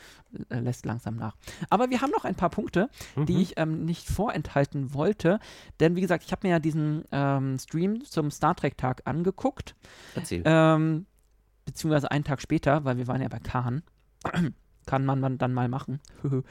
äh, 0.50 0.60
lässt 0.60 0.86
langsam 0.86 1.16
nach. 1.16 1.36
Aber 1.70 1.90
wir 1.90 2.02
haben 2.02 2.12
noch 2.12 2.26
ein 2.26 2.36
paar 2.36 2.50
Punkte, 2.50 2.90
mhm. 3.16 3.26
die 3.26 3.42
ich 3.42 3.54
ähm, 3.58 3.86
nicht 3.86 4.08
vorenthalten 4.08 4.94
wollte. 4.94 5.40
Denn 5.80 5.96
wie 5.96 6.02
gesagt, 6.02 6.24
ich 6.26 6.32
habe 6.32 6.48
mir 6.48 6.52
ja 6.52 6.60
diesen 6.60 7.06
ähm, 7.12 7.58
Stream 7.60 8.04
zum 8.04 8.32
Star 8.32 8.56
Trek-Tag 8.56 9.04
angeguckt. 9.06 9.76
Erzähl. 10.16 10.42
Ähm, 10.46 11.06
beziehungsweise 11.66 12.12
einen 12.12 12.24
Tag 12.24 12.42
später, 12.42 12.84
weil 12.84 12.98
wir 12.98 13.08
waren 13.08 13.22
ja 13.22 13.30
bei 13.30 13.40
Kahn. 13.40 13.84
Kann 14.88 15.06
man 15.06 15.38
dann 15.38 15.54
mal 15.54 15.70
machen. 15.70 16.02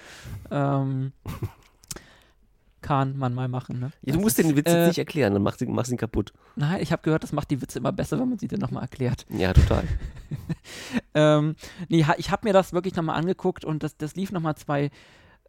ähm, 0.50 1.12
kann 2.80 3.16
man 3.16 3.34
mal 3.34 3.48
machen. 3.48 3.80
Ne? 3.80 3.90
Ja, 4.02 4.14
du 4.14 4.20
musst 4.20 4.38
den 4.38 4.56
Witz 4.56 4.68
äh, 4.70 4.88
nicht 4.88 4.98
erklären, 4.98 5.32
dann 5.32 5.42
machst 5.42 5.60
du 5.60 5.64
ihn 5.66 5.96
kaputt. 5.96 6.32
Nein, 6.56 6.80
ich 6.82 6.92
habe 6.92 7.02
gehört, 7.02 7.22
das 7.22 7.32
macht 7.32 7.50
die 7.50 7.60
Witze 7.60 7.78
immer 7.78 7.92
besser, 7.92 8.18
wenn 8.18 8.28
man 8.28 8.38
sie 8.38 8.48
dann 8.48 8.60
nochmal 8.60 8.82
erklärt. 8.82 9.26
Ja, 9.28 9.52
total. 9.52 9.84
ähm, 11.14 11.56
nee, 11.88 12.04
ich 12.16 12.30
habe 12.30 12.46
mir 12.46 12.52
das 12.52 12.72
wirklich 12.72 12.94
nochmal 12.94 13.16
angeguckt 13.16 13.64
und 13.64 13.82
das, 13.82 13.96
das 13.96 14.14
lief 14.14 14.32
nochmal 14.32 14.56
zwei 14.56 14.90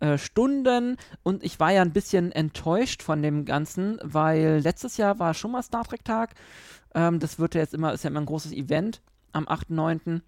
äh, 0.02 0.18
Stunden 0.18 0.98
und 1.24 1.44
ich 1.44 1.60
war 1.60 1.72
ja 1.72 1.82
ein 1.82 1.94
bisschen 1.94 2.32
enttäuscht 2.32 3.04
von 3.04 3.22
dem 3.22 3.46
Ganzen, 3.46 4.00
weil 4.02 4.60
letztes 4.64 4.98
Jahr 4.98 5.20
war 5.20 5.34
schon 5.34 5.52
mal 5.52 5.62
Star 5.64 5.84
Trek 5.84 6.04
Tag. 6.04 6.34
Ähm, 6.96 7.20
das 7.20 7.40
wird 7.40 7.56
ja 7.56 7.62
jetzt 7.62 7.74
immer, 7.74 7.94
ist 7.94 8.04
ja 8.04 8.10
immer 8.10 8.20
ein 8.20 8.26
großes 8.26 8.52
Event 8.52 9.02
am 9.32 9.46
8.9. 9.46 10.22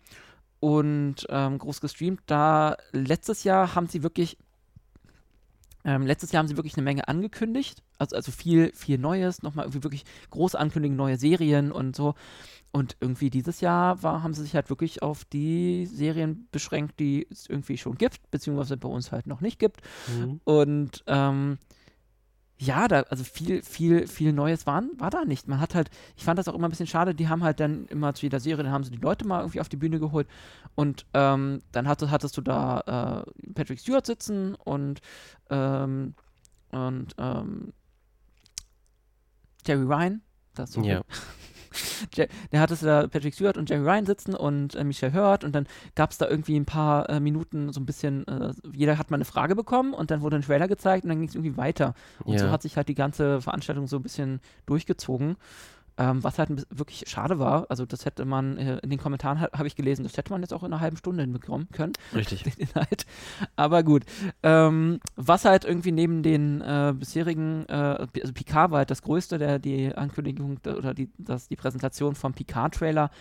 und 0.60 1.16
ähm, 1.30 1.58
groß 1.58 1.82
gestreamt. 1.82 2.22
Da 2.28 2.78
letztes 2.92 3.44
Jahr 3.44 3.76
haben 3.76 3.88
sie 3.88 4.04
wirklich 4.04 4.38
ähm, 5.86 6.06
letztes 6.06 6.32
Jahr 6.32 6.40
haben 6.40 6.48
sie 6.48 6.58
wirklich 6.58 6.76
eine 6.76 6.84
Menge 6.84 7.08
angekündigt, 7.08 7.84
also, 7.98 8.16
also 8.16 8.32
viel, 8.32 8.72
viel 8.74 8.98
Neues, 8.98 9.44
nochmal 9.44 9.66
irgendwie 9.66 9.84
wirklich 9.84 10.06
große 10.30 10.58
Ankündigungen, 10.58 10.98
neue 10.98 11.18
Serien 11.18 11.72
und 11.72 11.96
so. 11.96 12.16
Und 12.72 12.98
irgendwie 13.00 13.30
dieses 13.30 13.62
Jahr 13.62 14.02
war, 14.02 14.24
haben 14.24 14.34
sie 14.34 14.42
sich 14.42 14.56
halt 14.56 14.70
wirklich 14.70 15.04
auf 15.04 15.26
die 15.26 15.86
Serien 15.86 16.48
beschränkt, 16.52 17.00
die 17.00 17.28
es 17.30 17.48
irgendwie 17.48 17.78
schon 17.78 17.96
gibt, 17.96 18.32
beziehungsweise 18.32 18.78
bei 18.78 18.90
uns 18.90 19.12
halt 19.12 19.28
noch 19.28 19.42
nicht 19.42 19.60
gibt. 19.60 19.82
Mhm. 20.08 20.40
Und 20.44 21.04
ähm, 21.06 21.60
ja, 22.60 22.88
da, 22.88 23.02
also 23.02 23.24
viel, 23.24 23.62
viel, 23.64 24.08
viel 24.08 24.32
Neues 24.32 24.66
war, 24.66 24.84
war 24.98 25.10
da 25.10 25.26
nicht. 25.26 25.48
Man 25.48 25.60
hat 25.60 25.76
halt, 25.76 25.90
ich 26.16 26.24
fand 26.24 26.40
das 26.40 26.48
auch 26.48 26.54
immer 26.54 26.68
ein 26.68 26.72
bisschen 26.72 26.88
schade, 26.88 27.16
die 27.16 27.28
haben 27.28 27.44
halt 27.44 27.60
dann 27.60 27.88
immer 27.88 28.14
zu 28.14 28.26
jeder 28.26 28.40
Serie, 28.40 28.64
dann 28.64 28.72
haben 28.72 28.84
sie 28.84 28.92
die 28.92 28.98
Leute 28.98 29.26
mal 29.28 29.40
irgendwie 29.40 29.60
auf 29.60 29.70
die 29.70 29.78
Bühne 29.78 30.00
geholt 30.00 30.28
und 30.76 31.06
ähm, 31.14 31.62
dann 31.72 31.88
hattest, 31.88 32.12
hattest 32.12 32.38
du 32.38 32.42
da 32.42 33.26
äh, 33.26 33.52
Patrick 33.54 33.80
Stewart 33.80 34.06
sitzen 34.06 34.56
und, 34.56 35.02
ähm, 35.50 36.14
und 36.70 37.14
ähm, 37.18 37.74
Jerry 39.66 39.84
Ryan, 39.84 40.22
das 40.54 40.74
so 40.74 40.82
ja. 40.82 41.02
der 42.52 42.60
hatte 42.60 42.76
da 42.76 43.08
Patrick 43.08 43.34
Stewart 43.34 43.58
und 43.58 43.70
Jerry 43.70 43.84
Ryan 43.84 44.06
sitzen 44.06 44.36
und 44.36 44.76
äh, 44.76 44.84
Michelle 44.84 45.14
Hurt 45.14 45.44
und 45.44 45.54
dann 45.54 45.68
gab 45.96 46.12
es 46.12 46.18
da 46.18 46.28
irgendwie 46.28 46.56
ein 46.60 46.66
paar 46.66 47.10
äh, 47.10 47.20
Minuten 47.20 47.72
so 47.72 47.80
ein 47.80 47.86
bisschen, 47.86 48.28
äh, 48.28 48.54
jeder 48.74 48.98
hat 48.98 49.12
mal 49.12 49.18
eine 49.18 49.26
Frage 49.26 49.56
bekommen 49.56 49.94
und 49.94 50.12
dann 50.12 50.22
wurde 50.22 50.38
ein 50.38 50.42
Trailer 50.42 50.68
gezeigt 50.68 51.04
und 51.04 51.10
dann 51.10 51.20
ging 51.20 51.30
es 51.30 51.36
irgendwie 51.36 51.58
weiter. 51.58 51.94
Und 52.24 52.34
ja. 52.34 52.40
so 52.40 52.52
hat 52.52 52.62
sich 52.62 52.78
halt 52.78 52.88
die 52.88 52.96
ganze 52.96 53.42
Veranstaltung 53.42 53.88
so 53.88 53.98
ein 53.98 54.04
bisschen 54.04 54.40
durchgezogen. 54.66 55.38
Ähm, 55.96 56.24
was 56.24 56.40
halt 56.40 56.50
wirklich 56.72 57.04
schade 57.08 57.38
war, 57.38 57.68
also 57.70 57.86
das 57.86 58.06
hätte 58.06 58.26
man 58.26 58.58
äh, 58.58 58.80
in 58.80 58.90
den 58.90 58.98
Kommentaren 58.98 59.40
ha 59.40 59.50
habe 59.54 59.68
ich 59.68 59.76
gelesen, 59.76 60.02
das 60.02 60.18
hätte 60.18 60.32
man 60.32 60.42
jetzt 60.42 60.52
auch 60.52 60.64
in 60.64 60.74
einer 60.74 60.82
halben 60.82 60.98
Stunde 60.98 61.22
hinbekommen 61.22 61.68
können. 61.72 61.94
Richtig. 62.16 62.44
Den 62.58 62.68
Inhalt. 62.68 63.06
Aber 63.56 63.84
gut. 63.84 64.04
Ähm, 64.42 65.00
was 65.16 65.46
halt 65.46 65.66
irgendwie 65.66 65.92
neben 65.92 66.24
den 66.24 66.62
äh, 66.62 66.96
bisherigen, 66.98 67.66
äh, 67.70 67.74
also 67.74 68.34
Picard 68.34 68.72
war 68.72 68.80
halt 68.80 68.90
das 68.90 69.04
größte, 69.04 69.38
der 69.38 69.60
die 69.60 69.94
Ankündigung 69.94 70.58
oder 70.66 70.96
die, 70.96 71.12
das, 71.20 71.48
die 71.48 71.56
Präsentation 71.56 72.16
vom 72.16 72.34
Picard-Trailer. 72.34 73.12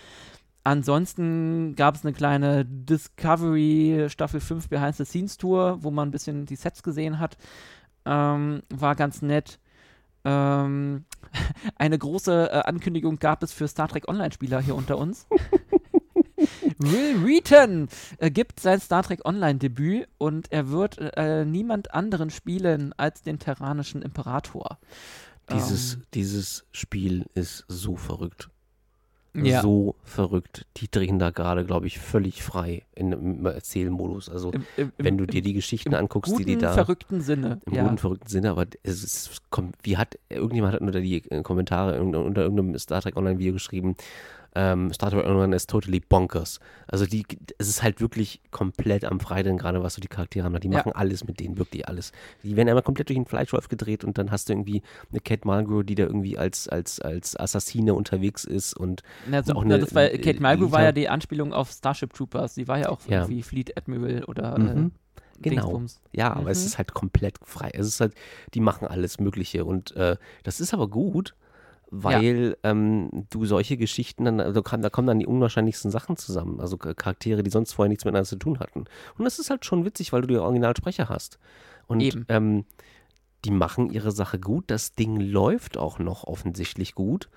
Ansonsten 0.65 1.75
gab 1.75 1.97
es 1.97 2.05
eine 2.05 2.15
kleine 2.15 2.65
Discovery 2.65 4.07
Staffel 4.09 4.41
5 4.41 4.69
Behind 4.69 4.95
the 4.95 5.05
Scenes 5.05 5.37
Tour, 5.37 5.79
wo 5.83 5.91
man 5.91 6.09
ein 6.09 6.13
bisschen 6.13 6.47
die 6.47 6.57
Sets 6.57 6.83
gesehen 6.83 7.19
hat. 7.19 7.37
Ähm, 8.05 8.63
war 8.71 8.95
ganz 8.95 9.23
nett. 9.23 9.59
Ähm, 10.25 11.05
eine 11.77 11.99
große 11.99 12.51
äh, 12.51 12.63
Ankündigung 12.65 13.19
gab 13.19 13.43
es 13.43 13.53
für 13.53 13.69
Star 13.69 13.89
Trek 13.89 14.09
Online-Spieler 14.09 14.61
hier 14.61 14.75
unter 14.75 14.99
uns. 14.99 15.27
Will 16.79 17.25
Wheaton 17.25 17.89
äh, 18.19 18.31
gibt 18.31 18.61
sein 18.61 18.81
Star 18.81 19.03
Trek 19.03 19.25
Online-Debüt 19.25 20.09
und 20.19 20.51
er 20.51 20.71
wird 20.71 20.99
äh, 20.99 21.45
niemand 21.45 21.95
anderen 21.95 22.31
spielen 22.31 22.93
als 22.97 23.23
den 23.23 23.39
terranischen 23.39 24.03
Imperator. 24.03 24.79
Dieses, 25.53 25.95
ähm, 25.95 26.03
dieses 26.15 26.65
Spiel 26.73 27.27
ist 27.35 27.65
so 27.69 27.97
verrückt 27.97 28.52
ja. 29.35 29.63
so 29.63 29.97
verrückt. 30.05 30.67
Die 30.77 30.91
drehen 30.91 31.19
da 31.19 31.31
gerade, 31.31 31.65
glaube 31.65 31.87
ich, 31.87 31.99
völlig 31.99 32.43
frei 32.43 32.85
in, 32.95 33.13
im 33.13 33.47
Erzählmodus. 33.47 34.29
Also, 34.29 34.51
Im, 34.51 34.65
im, 34.77 34.93
wenn 34.99 35.19
du 35.19 35.27
dir 35.27 35.43
die 35.43 35.55
Geschichten 35.55 35.95
anguckst, 35.95 36.39
die 36.39 36.45
die 36.45 36.59
da. 36.59 36.71
Im 36.71 36.75
verrückten 36.75 37.21
Sinne. 37.21 37.61
Im 37.67 37.75
ja. 37.75 37.83
guten, 37.85 37.99
verrückten 37.99 38.29
Sinne, 38.29 38.51
aber 38.51 38.67
es 38.83 39.03
ist, 39.03 39.43
wie 39.83 39.97
hat, 39.97 40.19
irgendjemand 40.29 40.75
hat 40.75 40.81
unter 40.81 41.01
die 41.01 41.21
Kommentare 41.43 42.03
unter, 42.03 42.25
unter 42.25 42.43
irgendeinem 42.43 42.79
Star 42.79 43.01
Trek 43.01 43.17
Online-Video 43.17 43.55
geschrieben, 43.55 43.97
ähm, 44.55 44.93
Star 44.93 45.11
Trek 45.11 45.25
Online 45.25 45.57
ist 45.57 45.71
totally 45.71 46.01
bonkers. 46.01 46.61
Also 46.87 47.07
die, 47.07 47.25
es 47.59 47.69
ist 47.69 47.83
halt 47.83 48.01
wirklich 48.01 48.41
komplett 48.51 49.05
am 49.05 49.21
Freitag 49.21 49.59
gerade, 49.59 49.83
was 49.83 49.95
so 49.95 50.01
die 50.01 50.09
Charaktere 50.09 50.45
haben. 50.45 50.59
Die 50.61 50.69
machen 50.69 50.93
ja. 50.95 50.95
alles 50.95 51.25
mit 51.25 51.41
denen, 51.41 51.59
wirklich 51.59 51.89
alles. 51.89 52.13
Die 52.43 52.57
werden 52.57 52.69
einmal 52.69 52.83
komplett 52.83 53.09
durch 53.09 53.19
den 53.19 53.27
Fleischwolf 53.27 53.69
gedreht 53.69 54.05
und 54.05 54.19
dann 54.19 54.31
hast 54.31 54.49
du 54.49 54.53
irgendwie 54.53 54.83
eine 55.11 55.21
Kate 55.21 55.47
Mulgrew, 55.47 55.83
die 55.83 55.95
da 55.95 56.05
irgendwie 56.05 56.37
als, 56.37 56.69
als, 56.69 57.01
als 57.01 57.39
Assassine 57.39 57.95
unterwegs 57.95 58.45
ist 58.45 58.75
und 58.75 59.03
na, 59.27 59.43
so, 59.43 59.55
auch 59.55 59.63
eine, 59.63 59.79
das 59.79 59.95
war, 59.95 60.09
Kate 60.09 60.41
Mulgrew 60.41 60.71
war 60.71 60.83
ja 60.83 60.93
die 60.93 61.09
Anspielung 61.09 61.53
auf 61.53 61.71
Starship 61.71 62.13
Troopers. 62.13 62.55
Die 62.55 62.69
war 62.69 62.79
ja 62.79 62.89
auch 62.91 63.01
ja. 63.09 63.23
irgendwie 63.23 63.43
Fleet 63.43 63.77
Admiral 63.77 64.25
oder 64.25 64.59
mhm. 64.59 64.87
äh, 64.87 64.91
Genau. 65.43 65.63
Dingsbums. 65.63 66.01
Ja, 66.13 66.33
aber 66.33 66.43
mhm. 66.43 66.49
es 66.49 66.65
ist 66.65 66.79
halt 66.79 66.95
komplett 66.95 67.37
frei. 67.43 67.71
Es 67.73 67.87
ist 67.87 68.01
halt, 68.01 68.15
die 68.55 68.61
machen 68.61 68.87
alles 68.87 69.19
Mögliche 69.19 69.65
und 69.65 69.95
äh, 69.97 70.17
das 70.45 70.61
ist 70.61 70.73
aber 70.73 70.89
gut, 70.89 71.35
weil 71.95 72.57
ja. 72.63 72.71
ähm, 72.71 73.27
du 73.29 73.45
solche 73.45 73.77
Geschichten 73.77 74.25
dann, 74.25 74.41
also 74.41 74.63
kann, 74.63 74.81
da 74.81 74.89
kommen 74.89 75.07
dann 75.07 75.19
die 75.19 75.27
unwahrscheinlichsten 75.27 75.91
Sachen 75.91 76.17
zusammen. 76.17 76.59
Also 76.59 76.79
Charaktere, 76.79 77.43
die 77.43 77.51
sonst 77.51 77.75
vorher 77.75 77.91
nichts 77.91 78.07
miteinander 78.07 78.27
zu 78.27 78.37
tun 78.37 78.61
hatten. 78.61 78.87
Und 79.19 79.25
das 79.27 79.39
ist 79.39 79.51
halt 79.51 79.67
schon 79.67 79.85
witzig, 79.85 80.11
weil 80.11 80.23
du 80.23 80.29
die 80.29 80.39
Originalsprecher 80.39 81.11
hast. 81.11 81.39
Und 81.87 82.25
ähm, 82.31 82.65
die 83.45 83.51
machen 83.51 83.91
ihre 83.91 84.11
Sache 84.11 84.41
gut. 84.41 84.65
Das 84.69 84.95
Ding 84.95 85.21
läuft 85.21 85.77
auch 85.77 85.99
noch 85.99 86.25
offensichtlich 86.25 86.95
gut. 86.95 87.29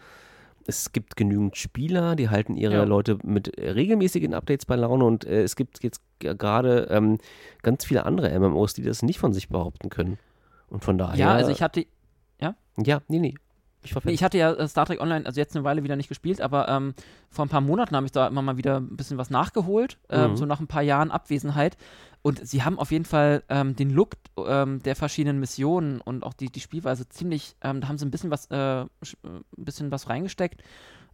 Es 0.65 0.93
gibt 0.93 1.17
genügend 1.17 1.57
Spieler, 1.57 2.15
die 2.15 2.29
halten 2.29 2.55
ihre 2.55 2.75
ja. 2.75 2.83
Leute 2.85 3.17
mit 3.23 3.59
regelmäßigen 3.59 4.33
Updates 4.33 4.65
bei 4.65 4.77
Laune 4.77 5.03
und 5.03 5.25
äh, 5.25 5.43
es 5.43 5.57
gibt 5.57 5.83
jetzt 5.83 6.01
gerade 6.19 6.87
ähm, 6.89 7.17
ganz 7.61 7.83
viele 7.83 8.05
andere 8.05 8.39
MMOs, 8.39 8.73
die 8.73 8.83
das 8.83 9.03
nicht 9.03 9.19
von 9.19 9.33
sich 9.33 9.49
behaupten 9.49 9.89
können. 9.89 10.17
Und 10.69 10.85
von 10.85 10.97
daher. 10.97 11.19
Ja, 11.19 11.33
also 11.33 11.51
ich 11.51 11.61
hatte. 11.61 11.85
Ja? 12.39 12.55
Ja, 12.77 13.01
nee, 13.09 13.19
nee. 13.19 13.35
Ich, 13.85 14.03
nee, 14.03 14.11
ich 14.11 14.23
hatte 14.23 14.37
ja 14.37 14.51
äh, 14.51 14.67
Star 14.67 14.85
Trek 14.85 14.99
Online, 14.99 15.25
also 15.25 15.39
jetzt 15.39 15.55
eine 15.55 15.63
Weile 15.63 15.83
wieder 15.83 15.95
nicht 15.95 16.09
gespielt, 16.09 16.41
aber 16.41 16.67
ähm, 16.67 16.93
vor 17.29 17.45
ein 17.45 17.49
paar 17.49 17.61
Monaten 17.61 17.95
habe 17.95 18.05
ich 18.05 18.11
da 18.11 18.27
immer 18.27 18.41
mal 18.41 18.57
wieder 18.57 18.77
ein 18.77 18.97
bisschen 18.97 19.17
was 19.17 19.29
nachgeholt, 19.29 19.97
ähm, 20.09 20.31
mhm. 20.31 20.37
so 20.37 20.45
nach 20.45 20.59
ein 20.59 20.67
paar 20.67 20.81
Jahren 20.81 21.11
Abwesenheit. 21.11 21.77
Und 22.21 22.45
sie 22.45 22.63
haben 22.63 22.79
auf 22.79 22.91
jeden 22.91 23.05
Fall 23.05 23.43
ähm, 23.49 23.75
den 23.75 23.91
Look 23.91 24.13
ähm, 24.37 24.81
der 24.81 24.95
verschiedenen 24.95 25.39
Missionen 25.39 26.01
und 26.01 26.23
auch 26.23 26.33
die, 26.33 26.51
die 26.51 26.59
Spielweise 26.59 27.07
ziemlich, 27.07 27.55
ähm, 27.61 27.81
da 27.81 27.87
haben 27.87 27.99
sie 27.99 28.05
ein 28.05 28.11
bisschen 28.11 28.31
was, 28.31 28.49
äh, 28.49 28.81
ein 28.81 28.87
bisschen 29.55 29.91
was 29.91 30.09
reingesteckt. 30.09 30.63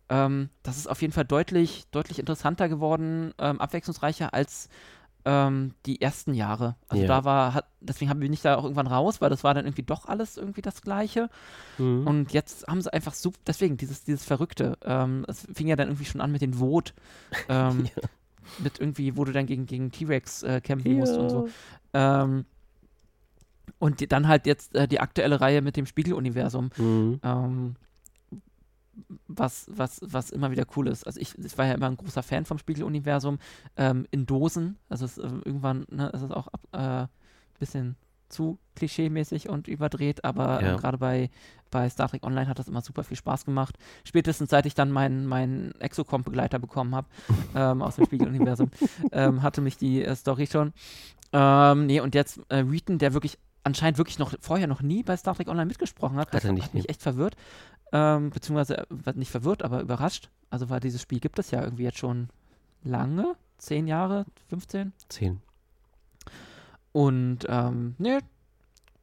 Ähm, 0.08 0.50
das 0.64 0.78
ist 0.78 0.88
auf 0.88 1.02
jeden 1.02 1.14
Fall 1.14 1.26
deutlich, 1.26 1.86
deutlich 1.92 2.20
interessanter 2.20 2.70
geworden, 2.70 3.34
abwechslungsreicher 3.38 4.34
als 4.34 4.70
ähm, 5.26 5.74
die 5.86 6.02
ersten 6.02 6.34
Jahre. 6.34 6.76
Also 6.88 7.04
ja. 7.04 7.08
da 7.08 7.24
war, 7.24 7.54
hat, 7.54 7.66
deswegen 7.80 8.10
haben 8.10 8.22
wir 8.22 8.30
nicht 8.30 8.44
da 8.44 8.56
auch 8.56 8.64
irgendwann 8.64 8.88
raus, 8.88 9.22
weil 9.22 9.30
das 9.30 9.44
war 9.44 9.54
dann 9.54 9.66
irgendwie 9.66 9.84
doch 9.84 10.06
alles 10.06 10.38
irgendwie 10.38 10.62
das 10.62 10.82
Gleiche. 10.82 11.30
Mhm. 11.78 12.08
Und 12.08 12.34
jetzt 12.34 12.68
haben 12.68 12.82
sie 12.82 12.92
einfach 12.92 13.14
so, 13.14 13.32
deswegen 13.46 13.78
dieses, 13.78 14.04
dieses 14.04 14.24
Verrückte. 14.24 14.78
Ähm, 14.84 15.26
es 15.28 15.48
fing 15.54 15.68
ja 15.68 15.76
dann 15.76 15.90
irgendwie 15.90 16.06
schon 16.06 16.22
an 16.22 16.32
mit 16.32 16.42
den 16.42 16.60
Vot. 16.60 16.94
Ähm, 17.50 17.86
ja. 17.86 18.04
Mit 18.60 18.80
irgendwie, 18.80 19.18
wo 19.18 19.24
du 19.26 19.32
dann 19.32 19.46
gegen, 19.46 19.66
gegen 19.66 19.92
T-Rex 19.92 20.44
äh, 20.44 20.62
kämpfen 20.62 20.92
ja. 20.92 20.98
musst 20.98 21.18
und 21.18 21.30
so. 21.30 21.50
Ähm, 21.94 22.46
und 23.80 24.00
die, 24.00 24.08
dann 24.08 24.28
halt 24.28 24.46
jetzt 24.46 24.76
äh, 24.76 24.88
die 24.88 25.00
aktuelle 25.00 25.42
Reihe 25.42 25.62
mit 25.62 25.76
dem 25.76 25.86
Spiegeluniversum. 25.86 26.70
Mhm. 26.78 27.20
Ähm, 29.10 29.20
was, 29.28 29.68
was, 29.74 30.00
was 30.04 30.30
immer 30.30 30.52
wieder 30.52 30.66
cool 30.76 30.88
ist. 30.88 31.06
Also 31.06 31.20
ich, 31.20 31.38
ich 31.38 31.58
war 31.58 31.66
ja 31.66 31.74
immer 31.74 31.88
ein 31.88 31.98
großer 31.98 32.24
Fan 32.24 32.46
vom 32.46 32.58
Spiegeluniversum 32.58 33.40
ähm, 33.78 34.06
in 34.12 34.26
Dosen. 34.26 34.78
Also 34.90 35.06
es, 35.06 35.18
äh, 35.18 35.28
irgendwann 35.46 35.86
ne, 35.90 36.10
ist 36.10 36.22
es 36.22 36.32
auch 36.32 36.48
ein 36.72 37.04
äh, 37.04 37.08
bisschen 37.60 37.96
zu 38.30 38.60
klischee-mäßig 38.76 39.50
und 39.50 39.68
überdreht, 39.68 40.24
aber 40.24 40.62
ja. 40.62 40.76
äh, 40.76 40.78
gerade 40.78 40.98
bei, 40.98 41.30
bei 41.70 41.90
Star 41.90 42.08
Trek 42.08 42.26
Online 42.26 42.48
hat 42.48 42.60
das 42.60 42.68
immer 42.70 42.82
super 42.82 43.04
viel 43.04 43.18
Spaß 43.18 43.46
gemacht. 43.46 43.78
Spätestens 44.06 44.50
seit 44.50 44.66
ich 44.66 44.74
dann 44.74 44.90
meinen 44.90 45.26
mein 45.26 45.74
Exocomp-Begleiter 45.80 46.58
bekommen 46.60 46.96
habe 46.96 47.08
ähm, 47.56 47.82
aus 47.82 47.98
dem 47.98 48.06
Spiegeluniversum, 48.06 48.72
ähm, 49.12 49.44
hatte 49.44 49.62
mich 49.62 49.78
die 49.78 50.04
äh, 50.04 50.16
Story 50.16 50.48
schon. 50.48 50.74
Ähm, 51.34 51.86
nee, 51.86 52.00
und 52.00 52.16
jetzt 52.16 52.40
äh, 52.50 52.58
Reeton, 52.58 52.98
der 52.98 53.14
wirklich 53.14 53.38
anscheinend 53.64 53.98
wirklich 53.98 54.18
noch 54.18 54.34
vorher 54.40 54.68
noch 54.68 54.82
nie 54.82 55.04
bei 55.04 55.16
Star 55.18 55.36
Trek 55.36 55.48
Online 55.48 55.68
mitgesprochen 55.68 56.18
hat, 56.18 56.32
hat, 56.34 56.44
er 56.44 56.54
nicht, 56.54 56.66
hat 56.66 56.74
mich 56.74 56.90
echt 56.90 57.02
verwirrt 57.02 57.36
ähm, 57.92 58.30
beziehungsweise 58.30 58.78
äh, 58.78 59.14
nicht 59.16 59.32
verwirrt, 59.32 59.64
aber 59.64 59.82
überrascht. 59.82 60.30
Also 60.50 60.70
weil 60.70 60.80
dieses 60.80 61.02
Spiel 61.02 61.20
gibt 61.20 61.40
es 61.40 61.52
ja 61.52 61.64
irgendwie 61.64 61.84
jetzt 61.84 61.98
schon 61.98 62.30
lange, 62.84 63.36
zehn 63.58 63.88
Jahre, 63.88 64.26
15? 64.50 64.94
Zehn. 65.10 65.42
Und 66.92 67.46
ähm, 67.48 67.96
ne, 67.98 68.20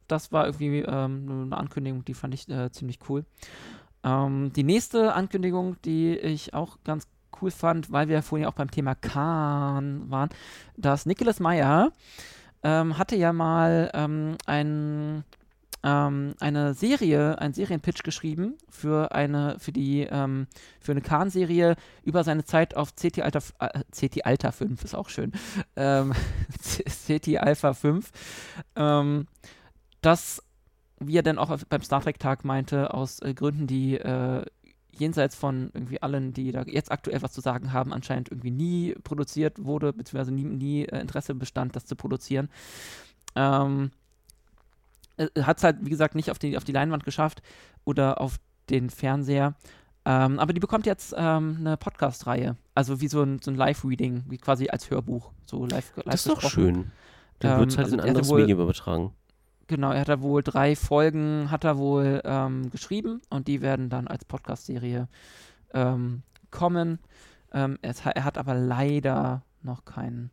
das 0.07 0.31
war 0.31 0.45
irgendwie 0.45 0.79
ähm, 0.79 1.45
eine 1.45 1.57
Ankündigung, 1.57 2.05
die 2.05 2.13
fand 2.13 2.33
ich 2.33 2.47
äh, 2.49 2.71
ziemlich 2.71 2.99
cool. 3.09 3.25
Ähm, 4.03 4.51
die 4.53 4.63
nächste 4.63 5.13
Ankündigung, 5.13 5.81
die 5.83 6.17
ich 6.17 6.53
auch 6.53 6.77
ganz 6.83 7.07
cool 7.41 7.51
fand, 7.51 7.91
weil 7.91 8.07
wir 8.07 8.21
vorhin 8.21 8.47
auch 8.47 8.53
beim 8.53 8.71
Thema 8.71 8.95
Khan 8.95 10.09
waren, 10.09 10.29
dass 10.77 11.05
Nicholas 11.05 11.39
Meyer 11.39 11.91
ähm, 12.63 12.97
hatte 12.97 13.15
ja 13.15 13.33
mal 13.33 13.89
ähm, 13.93 14.35
ein 14.45 15.23
ähm, 15.83 16.35
eine 16.39 16.73
Serie, 16.73 17.39
einen 17.39 17.53
Serienpitch 17.53 18.03
geschrieben 18.03 18.57
für 18.69 19.13
eine, 19.13 19.57
für 19.59 19.71
die, 19.71 20.01
ähm, 20.01 20.47
für 20.79 20.91
eine 20.91 21.01
Khan-Serie 21.01 21.75
über 22.03 22.23
seine 22.23 22.43
Zeit 22.43 22.75
auf 22.75 22.95
CT 22.95 23.21
Alpha, 23.21 23.39
äh, 23.59 23.83
CT 23.91 24.25
Alpha 24.25 24.51
5 24.51 24.83
ist 24.83 24.95
auch 24.95 25.09
schön. 25.09 25.31
Ähm, 25.75 26.13
CT 27.07 27.37
Alpha 27.37 27.73
5. 27.73 28.11
Ähm, 28.75 29.27
das, 30.01 30.43
wie 30.99 31.17
er 31.17 31.23
dann 31.23 31.37
auch 31.37 31.57
beim 31.69 31.81
Star 31.81 32.01
Trek-Tag 32.01 32.43
meinte, 32.43 32.93
aus 32.93 33.21
äh, 33.21 33.33
Gründen, 33.33 33.67
die 33.67 33.97
äh, 33.97 34.45
jenseits 34.91 35.35
von 35.35 35.71
irgendwie 35.73 36.01
allen, 36.01 36.33
die 36.33 36.51
da 36.51 36.63
jetzt 36.63 36.91
aktuell 36.91 37.21
was 37.21 37.31
zu 37.31 37.39
sagen 37.39 37.71
haben, 37.71 37.93
anscheinend 37.93 38.29
irgendwie 38.29 38.51
nie 38.51 38.95
produziert 39.03 39.63
wurde, 39.63 39.93
beziehungsweise 39.93 40.33
nie, 40.33 40.43
nie 40.43 40.85
äh, 40.85 40.99
Interesse 40.99 41.35
bestand, 41.35 41.75
das 41.77 41.85
zu 41.85 41.95
produzieren. 41.95 42.49
Ähm, 43.35 43.91
äh, 43.91 44.08
hat 45.41 45.57
es 45.57 45.63
halt, 45.63 45.77
wie 45.81 45.89
gesagt, 45.89 46.15
nicht 46.15 46.31
auf 46.31 46.39
die, 46.39 46.57
auf 46.57 46.63
die 46.63 46.71
Leinwand 46.71 47.03
geschafft 47.03 47.41
oder 47.85 48.21
auf 48.21 48.39
den 48.69 48.89
Fernseher. 48.89 49.55
Ähm, 50.05 50.39
aber 50.39 50.53
die 50.53 50.59
bekommt 50.59 50.85
jetzt 50.85 51.13
ähm, 51.17 51.57
eine 51.59 51.77
Podcast-Reihe. 51.77 52.55
Also 52.73 53.01
wie 53.01 53.07
so 53.07 53.21
ein, 53.21 53.39
so 53.39 53.51
ein 53.51 53.55
Live-Reading, 53.55 54.25
wie 54.27 54.37
quasi 54.37 54.69
als 54.69 54.89
Hörbuch. 54.89 55.31
So 55.45 55.65
live, 55.65 55.95
live 55.97 56.05
das 56.05 56.25
ist 56.25 56.29
doch 56.29 56.41
schön. 56.41 56.91
Dann 57.39 57.53
ähm, 57.53 57.59
wird 57.59 57.69
es 57.71 57.77
halt 57.77 57.85
also 57.85 57.95
in 57.95 58.01
ein 58.01 58.07
anderes 58.09 58.29
wohl, 58.29 58.41
Medium 58.41 58.61
übertragen. 58.61 59.13
Genau, 59.67 59.91
er 59.91 60.01
hat 60.01 60.09
da 60.09 60.21
wohl 60.21 60.41
drei 60.41 60.75
Folgen, 60.75 61.51
hat 61.51 61.63
er 61.63 61.77
wohl 61.77 62.21
ähm, 62.23 62.71
geschrieben 62.71 63.21
und 63.29 63.47
die 63.47 63.61
werden 63.61 63.89
dann 63.89 64.07
als 64.07 64.25
Podcast-Serie 64.25 65.07
ähm, 65.73 66.23
kommen. 66.49 66.99
Ähm, 67.51 67.77
es, 67.81 68.03
er 68.05 68.23
hat 68.23 68.37
aber 68.37 68.55
leider 68.55 69.43
noch 69.61 69.85
kein 69.85 70.31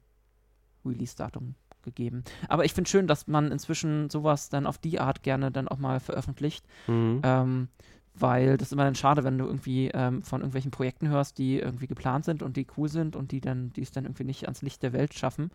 Release-Datum 0.85 1.55
gegeben. 1.87 2.23
Aber 2.49 2.67
ich 2.67 2.75
finde 2.75 2.91
schön, 2.91 3.07
dass 3.07 3.27
man 3.27 3.51
inzwischen 3.51 4.11
sowas 4.11 4.51
dann 4.51 4.67
auf 4.67 4.77
die 4.77 5.01
Art 5.01 5.23
gerne 5.23 5.51
dann 5.51 5.69
auch 5.69 5.79
mal 5.79 6.01
veröffentlicht. 6.01 6.67
Mhm. 6.87 7.23
Ähm, 7.25 7.69
weil 8.19 8.57
das 8.57 8.69
ist 8.69 8.73
immer 8.73 8.85
dann 8.85 8.95
schade, 8.95 9.25
wenn 9.25 9.39
du 9.39 9.45
irgendwie 9.47 9.89
ähm, 9.89 10.23
von 10.23 10.41
irgendwelchen 10.41 10.71
Projekten 10.71 11.09
hörst, 11.09 11.39
die 11.39 11.59
irgendwie 11.59 11.87
geplant 11.87 12.25
sind 12.25 12.43
und 12.43 12.57
die 12.57 12.67
cool 12.77 12.89
sind 12.89 13.15
und 13.15 13.31
die 13.31 13.41
dann, 13.41 13.73
die 13.75 13.83
es 13.83 13.91
dann 13.93 14.05
irgendwie 14.05 14.25
nicht 14.25 14.45
ans 14.45 14.63
Licht 14.63 14.83
der 14.83 14.93
Welt 14.93 15.15
schaffen. 15.15 15.51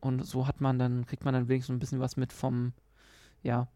Und 0.00 0.24
so 0.24 0.46
hat 0.46 0.60
man 0.60 0.78
dann, 0.78 1.06
kriegt 1.06 1.24
man 1.24 1.34
dann 1.34 1.48
wenigstens 1.48 1.74
ein 1.74 1.80
bisschen 1.80 2.00
was 2.00 2.16
mit 2.16 2.32
vom, 2.32 2.72
ja, 3.42 3.66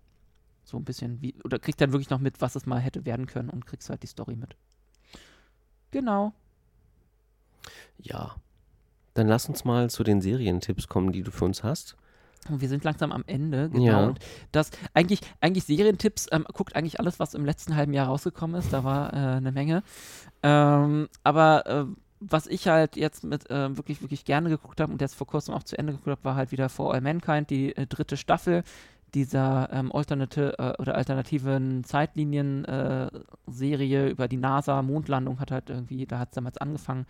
so 0.62 0.76
ein 0.76 0.84
bisschen 0.84 1.20
wie, 1.20 1.34
oder 1.42 1.58
kriegt 1.58 1.80
dann 1.80 1.92
wirklich 1.92 2.10
noch 2.10 2.20
mit, 2.20 2.40
was 2.40 2.54
es 2.54 2.66
mal 2.66 2.78
hätte 2.78 3.04
werden 3.04 3.26
können 3.26 3.50
und 3.50 3.66
kriegst 3.66 3.90
halt 3.90 4.02
die 4.02 4.08
Story 4.08 4.36
mit. 4.36 4.56
Genau. 5.90 6.32
Ja, 7.98 8.36
dann 9.14 9.28
lass 9.28 9.48
uns 9.48 9.64
mal 9.64 9.90
zu 9.90 10.04
den 10.04 10.20
Serientipps 10.20 10.88
kommen, 10.88 11.12
die 11.12 11.22
du 11.22 11.30
für 11.30 11.44
uns 11.44 11.62
hast. 11.62 11.96
Wir 12.48 12.68
sind 12.68 12.84
langsam 12.84 13.12
am 13.12 13.22
Ende, 13.26 13.68
genau. 13.68 13.84
Ja. 13.84 14.06
Und 14.06 14.18
das 14.50 14.70
eigentlich, 14.94 15.20
eigentlich 15.40 15.64
Serientipps, 15.64 16.26
ähm, 16.32 16.46
guckt 16.52 16.74
eigentlich 16.74 16.98
alles, 16.98 17.20
was 17.20 17.34
im 17.34 17.44
letzten 17.44 17.76
halben 17.76 17.92
Jahr 17.92 18.06
rausgekommen 18.06 18.58
ist. 18.58 18.72
Da 18.72 18.82
war 18.82 19.12
äh, 19.12 19.16
eine 19.36 19.52
Menge. 19.52 19.82
Ähm, 20.42 21.08
aber 21.22 21.66
äh, 21.66 21.84
was 22.20 22.46
ich 22.46 22.68
halt 22.68 22.96
jetzt 22.96 23.24
mit 23.24 23.50
äh, 23.50 23.76
wirklich, 23.76 24.02
wirklich 24.02 24.24
gerne 24.24 24.48
geguckt 24.48 24.80
habe 24.80 24.92
und 24.92 25.00
jetzt 25.00 25.14
vor 25.14 25.26
kurzem 25.26 25.54
auch 25.54 25.62
zu 25.62 25.78
Ende 25.78 25.92
geguckt 25.92 26.10
habe, 26.10 26.24
war 26.24 26.34
halt 26.34 26.52
wieder 26.52 26.68
For 26.68 26.94
All 26.94 27.00
Mankind, 27.00 27.50
die 27.50 27.76
äh, 27.76 27.86
dritte 27.86 28.16
Staffel 28.16 28.62
dieser 29.14 29.68
ähm, 29.72 29.92
Alternate, 29.92 30.58
äh, 30.58 30.80
oder 30.80 30.94
alternativen 30.94 31.84
Zeitlinien-Serie 31.84 34.06
äh, 34.06 34.10
über 34.10 34.28
die 34.28 34.36
NASA-Mondlandung 34.36 35.40
hat 35.40 35.50
halt 35.50 35.70
irgendwie, 35.70 36.06
da 36.06 36.18
hat 36.18 36.28
es 36.30 36.34
damals 36.34 36.58
angefangen 36.58 37.06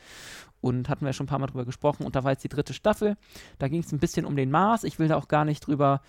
und 0.61 0.89
hatten 0.89 1.05
wir 1.05 1.13
schon 1.13 1.25
ein 1.25 1.29
paar 1.29 1.39
Mal 1.39 1.47
drüber 1.47 1.65
gesprochen 1.65 2.05
und 2.05 2.17
da 2.17 2.25
war 2.25 2.33
jetzt 2.33 2.45
die 2.45 2.49
dritte 2.49 2.75
Staffel. 2.75 3.17
Da 3.59 3.69
ging 3.69 3.83
es 3.83 3.93
ein 3.93 3.99
bisschen 3.99 4.27
um 4.27 4.37
den 4.37 4.51
Mars. 4.51 4.85
Ich 4.85 4.99
will 4.99 5.09
da 5.09 5.17
auch 5.17 5.29
gar 5.29 5.45
nicht 5.45 5.67
drüber 5.67 6.01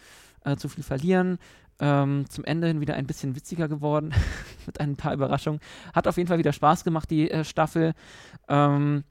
äh, 0.44 0.56
zu 0.56 0.70
viel 0.70 0.84
verlieren. 0.84 1.38
Ähm, 1.80 2.26
zum 2.30 2.46
Ende 2.46 2.68
hin 2.68 2.80
wieder 2.80 2.94
ein 2.94 3.08
bisschen 3.08 3.36
witziger 3.36 3.68
geworden 3.68 4.14
mit 4.68 4.80
ein 4.80 4.98
paar 4.98 5.14
Überraschungen. 5.14 5.60
Hat 5.94 6.08
auf 6.08 6.18
jeden 6.18 6.28
Fall 6.28 6.38
wieder 6.38 6.54
Spaß 6.54 6.84
gemacht, 6.84 7.10
die 7.10 7.32
äh, 7.32 7.44
Staffel. 7.44 7.94
Ähm, 8.48 9.04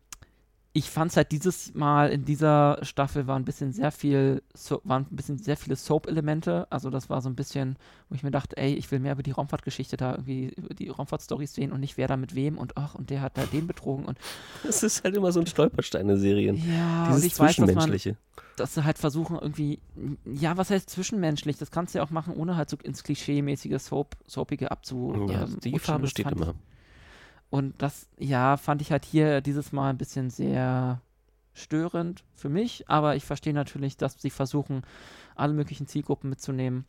ich 0.72 0.88
fand 0.88 1.10
es 1.10 1.16
halt 1.16 1.32
dieses 1.32 1.74
Mal 1.74 2.10
in 2.10 2.24
dieser 2.24 2.78
Staffel 2.82 3.26
war 3.26 3.36
ein 3.36 3.44
bisschen 3.44 3.72
sehr 3.72 3.90
viel, 3.90 4.40
so, 4.54 4.80
waren 4.84 5.06
ein 5.10 5.16
bisschen 5.16 5.36
sehr 5.36 5.56
viele 5.56 5.74
Soap-Elemente. 5.74 6.68
Also 6.70 6.90
das 6.90 7.10
war 7.10 7.20
so 7.22 7.28
ein 7.28 7.34
bisschen, 7.34 7.76
wo 8.08 8.14
ich 8.14 8.22
mir 8.22 8.30
dachte, 8.30 8.56
ey, 8.56 8.74
ich 8.74 8.88
will 8.92 9.00
mehr 9.00 9.14
über 9.14 9.24
die 9.24 9.32
Raumfahrtgeschichte 9.32 9.96
da 9.96 10.12
irgendwie, 10.12 10.50
über 10.56 10.72
die 10.72 10.88
Raumfahrt-Stories 10.88 11.54
sehen 11.54 11.72
und 11.72 11.80
nicht 11.80 11.96
wer 11.96 12.06
da 12.06 12.16
mit 12.16 12.36
wem 12.36 12.56
und 12.56 12.76
ach, 12.76 12.94
und 12.94 13.10
der 13.10 13.20
hat 13.20 13.36
da 13.36 13.46
den 13.46 13.66
betrogen 13.66 14.04
und. 14.04 14.18
Das 14.62 14.84
ist 14.84 15.02
halt 15.02 15.16
immer 15.16 15.32
so 15.32 15.40
ein 15.40 15.46
Stolperstein 15.46 16.08
in 16.08 16.18
Serien. 16.18 16.56
Ja, 16.56 17.08
Dieses 17.08 17.24
ich 17.24 17.34
Zwischenmenschliche. 17.34 18.10
Weiß, 18.10 18.16
dass, 18.36 18.44
man, 18.44 18.56
dass 18.56 18.74
sie 18.74 18.84
halt 18.84 18.98
versuchen 18.98 19.38
irgendwie, 19.40 19.80
ja, 20.24 20.56
was 20.56 20.70
heißt 20.70 20.88
zwischenmenschlich? 20.88 21.58
Das 21.58 21.72
kannst 21.72 21.94
du 21.94 21.98
ja 21.98 22.04
auch 22.04 22.10
machen, 22.10 22.34
ohne 22.34 22.56
halt 22.56 22.70
so 22.70 22.76
ins 22.80 23.02
Klischee-mäßige 23.02 23.80
Soap, 23.80 24.14
Soapige 24.24 24.70
abzu. 24.70 25.26
Ja, 25.28 25.42
ähm, 25.42 25.58
die 25.64 25.72
Gefahr 25.72 25.98
besteht 25.98 26.30
immer. 26.30 26.50
Ich, 26.50 26.69
und 27.50 27.82
das, 27.82 28.08
ja, 28.18 28.56
fand 28.56 28.80
ich 28.80 28.92
halt 28.92 29.04
hier 29.04 29.40
dieses 29.40 29.72
Mal 29.72 29.90
ein 29.90 29.98
bisschen 29.98 30.30
sehr 30.30 31.02
störend 31.52 32.24
für 32.34 32.48
mich, 32.48 32.88
aber 32.88 33.16
ich 33.16 33.24
verstehe 33.24 33.52
natürlich, 33.52 33.96
dass 33.96 34.20
sie 34.20 34.30
versuchen, 34.30 34.82
alle 35.34 35.52
möglichen 35.52 35.86
Zielgruppen 35.86 36.30
mitzunehmen. 36.30 36.84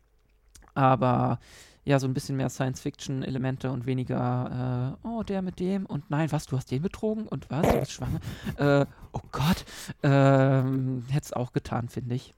Aber 0.73 1.39
ja, 1.83 1.99
so 1.99 2.07
ein 2.07 2.13
bisschen 2.13 2.37
mehr 2.37 2.49
Science-Fiction-Elemente 2.49 3.71
und 3.71 3.87
weniger, 3.87 4.97
äh, 5.03 5.07
oh, 5.07 5.23
der 5.23 5.41
mit 5.41 5.59
dem 5.59 5.87
und 5.87 6.09
nein, 6.11 6.31
was, 6.31 6.45
du 6.45 6.55
hast 6.57 6.69
den 6.69 6.83
betrogen 6.83 7.27
und 7.27 7.49
was, 7.49 7.67
du 7.67 7.79
bist 7.79 7.91
schwanger? 7.91 8.19
äh, 8.57 8.85
oh 9.13 9.21
Gott, 9.31 9.65
ähm, 10.03 11.03
hätte 11.09 11.25
es 11.25 11.33
auch 11.33 11.53
getan, 11.53 11.89
finde 11.89 12.15
ich. 12.15 12.35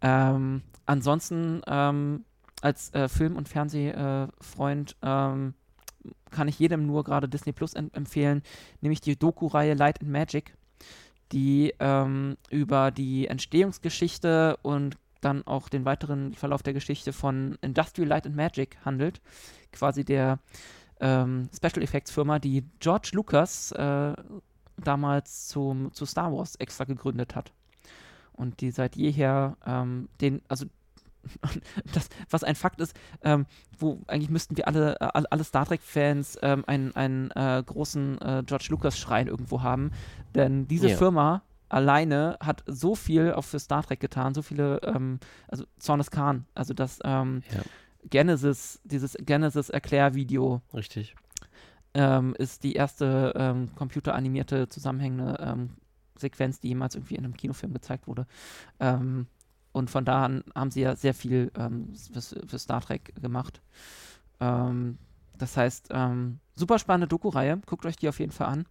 Ähm, 0.00 0.62
ansonsten 0.86 1.62
ähm, 1.68 2.24
als 2.60 2.92
äh, 2.94 3.08
Film- 3.08 3.36
und 3.36 3.48
Fernsehfreund 3.48 4.96
ähm, 5.02 5.54
kann 6.32 6.48
ich 6.48 6.58
jedem 6.58 6.86
nur 6.86 7.04
gerade 7.04 7.28
Disney 7.28 7.52
Plus 7.52 7.74
empfehlen, 7.74 8.42
nämlich 8.80 9.00
die 9.00 9.16
Doku-Reihe 9.16 9.74
Light 9.74 10.00
and 10.00 10.10
Magic, 10.10 10.54
die 11.30 11.72
ähm, 11.78 12.36
über 12.50 12.90
die 12.90 13.28
Entstehungsgeschichte 13.28 14.58
und 14.62 14.96
dann 15.20 15.46
auch 15.46 15.68
den 15.68 15.84
weiteren 15.84 16.34
Verlauf 16.34 16.62
der 16.62 16.72
Geschichte 16.72 17.12
von 17.12 17.56
Industrial 17.62 18.08
Light 18.08 18.26
and 18.26 18.36
Magic 18.36 18.76
handelt. 18.84 19.20
Quasi 19.70 20.04
der 20.04 20.40
ähm, 21.00 21.48
Special 21.54 21.82
Effects 21.82 22.10
Firma, 22.10 22.38
die 22.38 22.64
George 22.80 23.10
Lucas 23.12 23.72
äh, 23.72 24.14
damals 24.76 25.48
zum, 25.48 25.92
zu 25.92 26.06
Star 26.06 26.32
Wars 26.32 26.56
extra 26.56 26.84
gegründet 26.84 27.34
hat. 27.36 27.52
Und 28.32 28.60
die 28.60 28.70
seit 28.70 28.96
jeher 28.96 29.56
ähm, 29.64 30.08
den, 30.20 30.42
also 30.48 30.66
das, 31.94 32.08
was 32.30 32.44
ein 32.44 32.54
Fakt 32.54 32.80
ist, 32.80 32.94
ähm, 33.22 33.46
wo 33.78 34.00
eigentlich 34.06 34.30
müssten 34.30 34.56
wir 34.56 34.66
alle, 34.66 35.00
äh, 35.00 35.22
alle 35.30 35.44
Star 35.44 35.66
Trek-Fans 35.66 36.38
ähm, 36.42 36.64
einen, 36.66 36.94
einen 36.96 37.30
äh, 37.32 37.62
großen 37.64 38.20
äh, 38.20 38.42
George 38.44 38.66
Lucas-Schrein 38.70 39.28
irgendwo 39.28 39.62
haben. 39.62 39.92
Denn 40.34 40.68
diese 40.68 40.90
ja. 40.90 40.96
Firma 40.96 41.42
alleine 41.68 42.36
hat 42.40 42.62
so 42.66 42.94
viel 42.94 43.32
auch 43.32 43.44
für 43.44 43.58
Star 43.58 43.82
Trek 43.82 44.00
getan, 44.00 44.34
so 44.34 44.42
viele, 44.42 44.80
ähm, 44.82 45.18
also 45.48 45.64
Zornes 45.78 46.10
Khan, 46.10 46.46
also 46.54 46.74
das 46.74 46.98
ähm, 47.04 47.42
ja. 47.52 47.62
Genesis, 48.10 48.80
dieses 48.84 49.16
Genesis-Erklärvideo. 49.18 50.60
Richtig. 50.74 51.14
Ähm, 51.94 52.34
ist 52.38 52.64
die 52.64 52.74
erste 52.74 53.34
ähm, 53.36 53.68
computeranimierte 53.74 54.68
zusammenhängende 54.68 55.68
Sequenz, 56.22 56.60
die 56.60 56.68
jemals 56.68 56.94
irgendwie 56.94 57.16
in 57.16 57.24
einem 57.24 57.36
Kinofilm 57.36 57.72
gezeigt 57.72 58.06
wurde. 58.06 58.26
Ähm, 58.80 59.26
und 59.72 59.90
von 59.90 60.04
da 60.04 60.24
an 60.24 60.44
haben 60.54 60.70
sie 60.70 60.82
ja 60.82 60.94
sehr 60.94 61.14
viel 61.14 61.50
ähm, 61.56 61.94
für, 62.12 62.20
für, 62.20 62.58
Star 62.58 62.80
Trek 62.80 63.14
gemacht. 63.20 63.62
Ähm, 64.40 64.98
das 65.38 65.56
heißt, 65.56 65.88
ähm, 65.90 66.38
super 66.54 66.78
spannende 66.78 67.08
Doku-Reihe. 67.08 67.60
Guckt 67.66 67.86
euch 67.86 67.96
die 67.96 68.08
auf 68.08 68.20
jeden 68.20 68.32
Fall 68.32 68.48
an. 68.48 68.66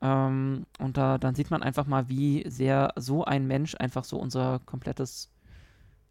Ähm, 0.00 0.66
und 0.78 0.96
da, 0.96 1.18
dann 1.18 1.34
sieht 1.34 1.50
man 1.50 1.62
einfach 1.62 1.86
mal, 1.86 2.08
wie 2.08 2.48
sehr 2.48 2.92
so 2.96 3.24
ein 3.24 3.46
Mensch 3.46 3.74
einfach 3.78 4.04
so 4.04 4.18
unser 4.18 4.60
komplettes, 4.64 5.30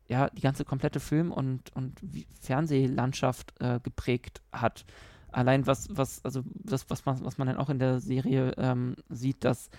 ja, 0.07 0.29
die 0.29 0.41
ganze 0.41 0.63
komplette 0.63 0.99
Film- 0.99 1.31
und, 1.31 1.75
und 1.75 1.99
Fernsehlandschaft 2.39 3.53
äh, 3.59 3.79
geprägt 3.81 4.41
hat. 4.51 4.85
Allein 5.31 5.67
was, 5.67 5.87
was, 5.91 6.23
also 6.23 6.43
das, 6.53 6.89
was 6.89 7.05
man, 7.05 7.23
was 7.23 7.37
man 7.37 7.47
dann 7.47 7.57
auch 7.57 7.69
in 7.69 7.79
der 7.79 7.99
Serie 7.99 8.53
ähm, 8.57 8.95
sieht, 9.09 9.43
dass 9.43 9.69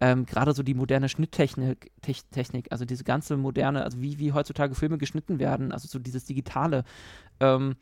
ähm, 0.00 0.26
gerade 0.26 0.52
so 0.52 0.62
die 0.62 0.74
moderne 0.74 1.08
Schnitttechnik, 1.08 1.90
Technik, 2.02 2.70
also 2.70 2.84
diese 2.84 3.04
ganze 3.04 3.36
moderne, 3.36 3.84
also 3.84 4.00
wie, 4.00 4.18
wie 4.18 4.32
heutzutage 4.32 4.74
Filme 4.74 4.98
geschnitten 4.98 5.38
werden, 5.38 5.72
also 5.72 5.88
so 5.88 5.98
dieses 5.98 6.24
Digitale, 6.24 6.84
ähm, 7.40 7.76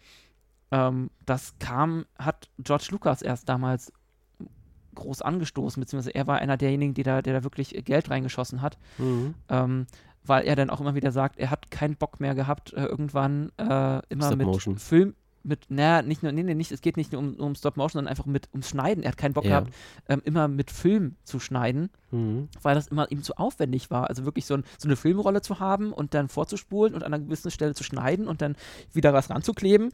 ähm, 0.70 1.10
das 1.24 1.54
kam, 1.58 2.06
hat 2.18 2.50
George 2.58 2.88
Lucas 2.90 3.22
erst 3.22 3.48
damals 3.48 3.92
groß 4.94 5.22
angestoßen, 5.22 5.80
beziehungsweise 5.80 6.14
er 6.14 6.26
war 6.26 6.38
einer 6.38 6.56
derjenigen, 6.56 6.94
die 6.94 7.02
da, 7.02 7.20
der 7.20 7.34
da 7.34 7.42
wirklich 7.42 7.70
Geld 7.84 8.10
reingeschossen 8.10 8.62
hat. 8.62 8.78
Mhm. 8.98 9.34
Ähm, 9.48 9.86
weil 10.26 10.46
er 10.46 10.56
dann 10.56 10.70
auch 10.70 10.80
immer 10.80 10.94
wieder 10.94 11.12
sagt, 11.12 11.38
er 11.38 11.50
hat 11.50 11.70
keinen 11.70 11.96
Bock 11.96 12.18
mehr 12.18 12.34
gehabt, 12.34 12.72
äh, 12.72 12.84
irgendwann 12.86 13.52
äh, 13.58 14.00
immer 14.08 14.26
Stop 14.26 14.38
mit 14.38 14.46
Motion. 14.46 14.78
Film, 14.78 15.14
mit, 15.44 15.70
naja, 15.70 16.02
nicht 16.02 16.22
nur, 16.22 16.32
nee, 16.32 16.42
nee, 16.42 16.54
nicht, 16.54 16.72
es 16.72 16.80
geht 16.80 16.96
nicht 16.96 17.12
nur 17.12 17.20
um, 17.20 17.34
um 17.34 17.54
Stop 17.54 17.76
Motion, 17.76 17.98
sondern 17.98 18.10
einfach 18.10 18.26
mit 18.26 18.48
ums 18.52 18.68
Schneiden. 18.68 19.02
Er 19.04 19.10
hat 19.10 19.18
keinen 19.18 19.34
Bock 19.34 19.44
ja. 19.44 19.60
gehabt, 19.60 19.74
ähm, 20.08 20.22
immer 20.24 20.48
mit 20.48 20.70
Film 20.70 21.16
zu 21.24 21.38
schneiden, 21.38 21.90
mhm. 22.10 22.48
weil 22.62 22.74
das 22.74 22.88
immer 22.88 23.10
ihm 23.10 23.22
zu 23.22 23.36
aufwendig 23.36 23.90
war. 23.90 24.08
Also 24.08 24.24
wirklich 24.24 24.46
so, 24.46 24.54
ein, 24.54 24.64
so, 24.78 24.88
eine 24.88 24.96
Filmrolle 24.96 25.42
zu 25.42 25.60
haben 25.60 25.92
und 25.92 26.14
dann 26.14 26.28
vorzuspulen 26.28 26.94
und 26.94 27.04
an 27.04 27.12
einer 27.12 27.24
gewissen 27.24 27.50
Stelle 27.50 27.74
zu 27.74 27.84
schneiden 27.84 28.26
und 28.26 28.42
dann 28.42 28.56
wieder 28.92 29.12
was 29.12 29.30
ranzukleben. 29.30 29.92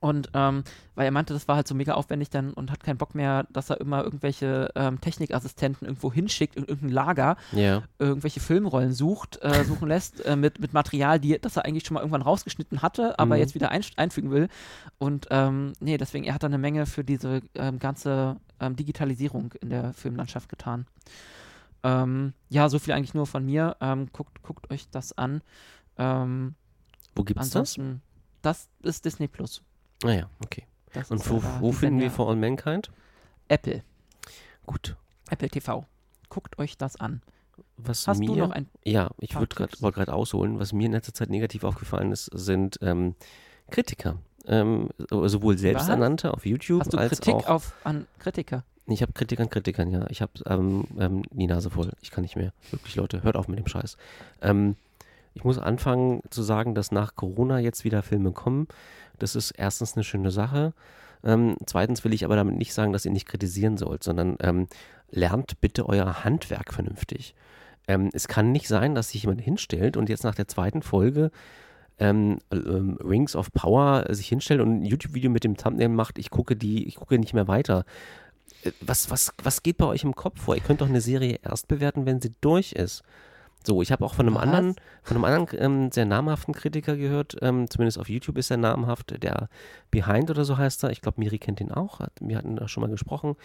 Und 0.00 0.30
ähm, 0.34 0.64
weil 0.94 1.06
er 1.06 1.10
meinte, 1.10 1.32
das 1.32 1.48
war 1.48 1.56
halt 1.56 1.66
so 1.66 1.74
mega 1.74 1.94
aufwendig 1.94 2.30
dann 2.30 2.52
und 2.52 2.70
hat 2.70 2.82
keinen 2.82 2.98
Bock 2.98 3.14
mehr, 3.14 3.46
dass 3.50 3.70
er 3.70 3.80
immer 3.80 4.04
irgendwelche 4.04 4.70
ähm, 4.74 5.00
Technikassistenten 5.00 5.86
irgendwo 5.86 6.12
hinschickt, 6.12 6.56
in 6.56 6.64
irgendein 6.64 6.90
Lager, 6.90 7.36
yeah. 7.52 7.82
irgendwelche 7.98 8.40
Filmrollen 8.40 8.92
sucht, 8.92 9.42
äh, 9.42 9.64
suchen 9.64 9.88
lässt 9.88 10.24
äh, 10.24 10.36
mit, 10.36 10.60
mit 10.60 10.72
Material, 10.72 11.18
die, 11.18 11.38
das 11.40 11.56
er 11.56 11.64
eigentlich 11.64 11.86
schon 11.86 11.94
mal 11.94 12.00
irgendwann 12.00 12.22
rausgeschnitten 12.22 12.82
hatte, 12.82 13.18
aber 13.18 13.34
mhm. 13.34 13.40
jetzt 13.40 13.54
wieder 13.54 13.70
ein, 13.70 13.82
einfügen 13.96 14.30
will. 14.30 14.48
Und 14.98 15.26
ähm, 15.30 15.72
nee, 15.80 15.98
deswegen, 15.98 16.24
er 16.24 16.34
hat 16.34 16.42
da 16.42 16.46
eine 16.46 16.58
Menge 16.58 16.86
für 16.86 17.04
diese 17.04 17.42
ähm, 17.54 17.78
ganze 17.78 18.36
ähm, 18.60 18.76
Digitalisierung 18.76 19.54
in 19.60 19.70
der 19.70 19.92
Filmlandschaft 19.92 20.48
getan. 20.48 20.86
Ähm, 21.82 22.34
ja, 22.48 22.68
so 22.68 22.78
viel 22.78 22.94
eigentlich 22.94 23.14
nur 23.14 23.26
von 23.26 23.44
mir. 23.44 23.76
Ähm, 23.80 24.08
guckt, 24.12 24.42
guckt 24.42 24.70
euch 24.70 24.88
das 24.90 25.16
an. 25.16 25.42
Wo 25.96 27.24
gibt's 27.24 27.50
das? 27.50 27.76
Das 28.42 28.68
ist 28.82 29.04
Disney 29.04 29.26
Plus. 29.26 29.62
Ah 30.04 30.12
ja, 30.12 30.30
okay. 30.42 30.64
Das 30.92 31.10
Und 31.10 31.28
wo, 31.28 31.42
wo 31.60 31.72
finden 31.72 32.00
wir 32.00 32.10
For 32.10 32.28
All 32.28 32.36
Mankind? 32.36 32.90
Apple. 33.48 33.82
Gut. 34.66 34.96
Apple 35.30 35.48
TV. 35.48 35.84
Guckt 36.28 36.58
euch 36.58 36.76
das 36.76 36.96
an. 36.96 37.22
Was 37.76 38.06
Hast 38.06 38.18
mir, 38.18 38.26
du 38.26 38.36
noch 38.36 38.50
ein 38.50 38.68
Ja, 38.84 39.10
ich 39.18 39.34
wollte 39.34 39.56
gerade 39.56 40.12
ausholen. 40.12 40.58
Was 40.58 40.72
mir 40.72 40.86
in 40.86 40.92
letzter 40.92 41.14
Zeit 41.14 41.30
negativ 41.30 41.64
aufgefallen 41.64 42.12
ist, 42.12 42.30
sind 42.32 42.78
ähm, 42.82 43.14
Kritiker. 43.70 44.18
Ähm, 44.46 44.88
sowohl 45.10 45.58
selbsternannte 45.58 46.32
auf 46.32 46.46
YouTube 46.46 46.80
Hast 46.80 46.92
du 46.92 46.98
als 46.98 47.20
Kritik 47.20 47.34
auch 47.34 47.46
auf, 47.48 47.74
an 47.84 48.06
Kritiker? 48.18 48.64
Ich 48.86 49.02
habe 49.02 49.12
Kritik 49.12 49.40
an 49.40 49.50
Kritikern, 49.50 49.90
ja. 49.90 50.06
Ich 50.08 50.22
habe 50.22 50.32
ähm, 50.46 50.84
ähm, 50.98 51.22
die 51.30 51.46
Nase 51.46 51.68
voll. 51.68 51.92
Ich 52.00 52.10
kann 52.10 52.22
nicht 52.22 52.36
mehr. 52.36 52.52
Wirklich, 52.70 52.96
Leute, 52.96 53.22
hört 53.22 53.36
auf 53.36 53.48
mit 53.48 53.58
dem 53.58 53.66
Scheiß. 53.66 53.98
Ähm, 54.40 54.76
ich 55.34 55.44
muss 55.44 55.58
anfangen 55.58 56.22
zu 56.30 56.42
sagen, 56.42 56.74
dass 56.74 56.90
nach 56.90 57.14
Corona 57.14 57.58
jetzt 57.58 57.84
wieder 57.84 58.02
Filme 58.02 58.32
kommen, 58.32 58.66
das 59.18 59.36
ist 59.36 59.52
erstens 59.52 59.96
eine 59.96 60.04
schöne 60.04 60.30
Sache. 60.30 60.72
Ähm, 61.24 61.56
zweitens 61.66 62.04
will 62.04 62.12
ich 62.12 62.24
aber 62.24 62.36
damit 62.36 62.56
nicht 62.56 62.72
sagen, 62.72 62.92
dass 62.92 63.04
ihr 63.04 63.10
nicht 63.10 63.28
kritisieren 63.28 63.76
sollt, 63.76 64.04
sondern 64.04 64.36
ähm, 64.40 64.68
lernt 65.10 65.60
bitte 65.60 65.88
euer 65.88 66.24
Handwerk 66.24 66.72
vernünftig. 66.72 67.34
Ähm, 67.88 68.10
es 68.12 68.28
kann 68.28 68.52
nicht 68.52 68.68
sein, 68.68 68.94
dass 68.94 69.10
sich 69.10 69.22
jemand 69.22 69.40
hinstellt 69.40 69.96
und 69.96 70.08
jetzt 70.08 70.24
nach 70.24 70.34
der 70.34 70.48
zweiten 70.48 70.82
Folge 70.82 71.30
ähm, 71.98 72.38
ähm, 72.52 72.98
Rings 73.02 73.34
of 73.34 73.52
Power 73.52 74.06
sich 74.10 74.28
hinstellt 74.28 74.60
und 74.60 74.80
ein 74.80 74.84
YouTube-Video 74.84 75.30
mit 75.30 75.44
dem 75.44 75.56
Thumbnail 75.56 75.88
macht, 75.88 76.18
ich 76.18 76.30
gucke 76.30 76.54
die, 76.54 76.86
ich 76.86 76.96
gucke 76.96 77.18
nicht 77.18 77.34
mehr 77.34 77.48
weiter. 77.48 77.84
Äh, 78.62 78.72
was, 78.80 79.10
was, 79.10 79.32
was 79.42 79.62
geht 79.62 79.78
bei 79.78 79.86
euch 79.86 80.04
im 80.04 80.14
Kopf 80.14 80.40
vor? 80.40 80.54
Ihr 80.54 80.62
könnt 80.62 80.80
doch 80.80 80.88
eine 80.88 81.00
Serie 81.00 81.40
erst 81.42 81.66
bewerten, 81.66 82.06
wenn 82.06 82.20
sie 82.20 82.34
durch 82.40 82.72
ist. 82.72 83.02
So, 83.66 83.82
ich 83.82 83.92
habe 83.92 84.04
auch 84.04 84.14
von 84.14 84.26
einem 84.26 84.36
Was? 84.36 84.42
anderen, 84.44 84.76
von 85.02 85.16
einem 85.16 85.24
anderen 85.24 85.48
ähm, 85.60 85.90
sehr 85.92 86.06
namhaften 86.06 86.54
Kritiker 86.54 86.96
gehört, 86.96 87.36
ähm, 87.42 87.68
zumindest 87.68 87.98
auf 87.98 88.08
YouTube 88.08 88.38
ist 88.38 88.50
er 88.50 88.56
namhaft, 88.56 89.22
der 89.22 89.48
Behind 89.90 90.30
oder 90.30 90.44
so 90.44 90.56
heißt 90.56 90.84
er. 90.84 90.90
Ich 90.90 91.02
glaube, 91.02 91.20
Miri 91.20 91.38
kennt 91.38 91.60
ihn 91.60 91.70
auch, 91.70 92.00
hat, 92.00 92.12
wir 92.20 92.38
hatten 92.38 92.56
da 92.56 92.68
schon 92.68 92.82
mal 92.82 92.90
gesprochen. 92.90 93.36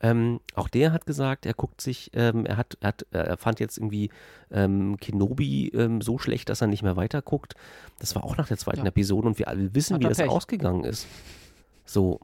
Ähm, 0.00 0.40
auch 0.54 0.68
der 0.68 0.92
hat 0.92 1.06
gesagt, 1.06 1.46
er 1.46 1.54
guckt 1.54 1.80
sich, 1.80 2.10
ähm, 2.14 2.46
er 2.46 2.56
hat, 2.56 2.76
er 2.80 2.88
hat, 2.88 3.06
er 3.10 3.36
fand 3.36 3.58
jetzt 3.58 3.78
irgendwie 3.78 4.10
ähm, 4.50 4.96
Kenobi 5.00 5.68
ähm, 5.68 6.00
so 6.02 6.18
schlecht, 6.18 6.50
dass 6.50 6.60
er 6.60 6.66
nicht 6.66 6.82
mehr 6.82 6.96
weiter 6.96 7.22
guckt. 7.22 7.54
Das 7.98 8.14
war 8.14 8.24
auch 8.24 8.36
nach 8.36 8.48
der 8.48 8.58
zweiten 8.58 8.80
ja. 8.80 8.86
Episode 8.86 9.26
und 9.26 9.38
wir 9.38 9.48
alle 9.48 9.74
wissen, 9.74 9.94
hat 9.94 10.02
wie 10.02 10.08
das 10.08 10.18
Pech. 10.18 10.28
ausgegangen 10.28 10.84
ist. 10.84 11.06
So, 11.86 12.20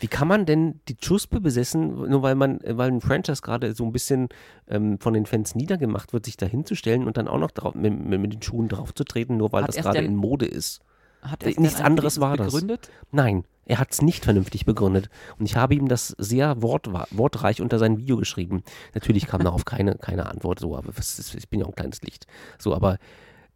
wie 0.00 0.08
kann 0.08 0.28
man 0.28 0.46
denn 0.46 0.80
die 0.88 0.96
Chuspe 0.96 1.40
besessen, 1.40 2.08
nur 2.08 2.22
weil 2.22 2.34
man, 2.34 2.60
weil 2.66 2.90
ein 2.90 3.00
Franchise 3.00 3.42
gerade 3.42 3.74
so 3.74 3.84
ein 3.84 3.92
bisschen 3.92 4.28
ähm, 4.68 4.98
von 4.98 5.14
den 5.14 5.26
Fans 5.26 5.54
niedergemacht 5.54 6.12
wird, 6.12 6.26
sich 6.26 6.36
da 6.36 6.46
hinzustellen 6.46 7.06
und 7.06 7.16
dann 7.16 7.28
auch 7.28 7.38
noch 7.38 7.50
drauf, 7.50 7.74
mit, 7.74 7.98
mit, 7.98 8.32
den 8.32 8.42
Schuhen 8.42 8.68
draufzutreten, 8.68 9.36
nur 9.36 9.52
weil 9.52 9.62
hat 9.62 9.68
das 9.68 9.76
gerade 9.76 9.98
in 9.98 10.16
Mode 10.16 10.46
ist? 10.46 10.80
Hat 11.22 11.44
er 11.44 11.60
Nichts 11.60 11.80
anderes 11.80 12.20
war 12.20 12.36
begründet? 12.36 12.88
das. 12.88 12.90
Nein, 13.12 13.44
er 13.64 13.78
hat 13.78 13.92
es 13.92 14.02
nicht 14.02 14.24
vernünftig 14.24 14.64
begründet. 14.66 15.08
Und 15.38 15.46
ich 15.46 15.54
habe 15.54 15.74
ihm 15.74 15.86
das 15.86 16.08
sehr 16.18 16.62
wort, 16.62 16.88
wortreich 17.10 17.60
unter 17.60 17.78
sein 17.78 17.98
Video 17.98 18.16
geschrieben. 18.16 18.64
Natürlich 18.94 19.26
kam 19.26 19.44
darauf 19.44 19.64
keine, 19.64 19.94
keine 19.96 20.26
Antwort, 20.26 20.58
so, 20.58 20.76
aber 20.76 20.90
ich 20.90 21.48
bin 21.48 21.60
ja 21.60 21.66
auch 21.66 21.70
ein 21.70 21.76
kleines 21.76 22.02
Licht. 22.02 22.26
So, 22.58 22.74
aber 22.74 22.98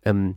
ähm, 0.04 0.36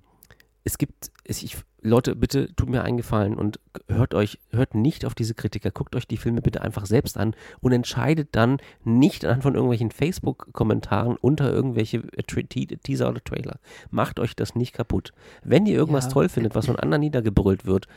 es 0.70 0.78
gibt, 0.78 1.12
ich, 1.26 1.58
Leute, 1.82 2.16
bitte 2.16 2.56
tut 2.56 2.70
mir 2.70 2.84
einen 2.84 2.98
Gefallen 2.98 3.34
und 3.34 3.60
hört 3.88 4.14
euch, 4.14 4.38
hört 4.52 4.76
nicht 4.76 5.04
auf 5.04 5.16
diese 5.16 5.34
Kritiker, 5.34 5.72
guckt 5.72 5.96
euch 5.96 6.08
die 6.08 6.18
Filme 6.18 6.41
bitte 6.41 6.62
einfach 6.62 6.86
selbst 6.86 7.18
an 7.18 7.36
und 7.60 7.72
entscheidet 7.72 8.30
dann 8.34 8.58
nicht 8.84 9.26
anhand 9.26 9.44
von 9.44 9.56
irgendwelchen 9.56 9.90
Facebook-Kommentaren 9.90 11.18
unter 11.18 11.52
irgendwelche 11.52 12.04
Teaser 12.28 13.10
oder 13.10 13.24
Trailer. 13.24 13.60
Macht 13.90 14.20
euch 14.20 14.36
das 14.36 14.54
nicht 14.54 14.74
kaputt. 14.74 15.12
Wenn 15.44 15.66
ihr 15.66 15.76
irgendwas 15.76 16.06
ja. 16.06 16.12
toll 16.12 16.30
findet, 16.30 16.54
was 16.54 16.68
von 16.68 16.78
anderen 16.78 17.02
niedergebrüllt 17.02 17.66
wird, 17.66 17.88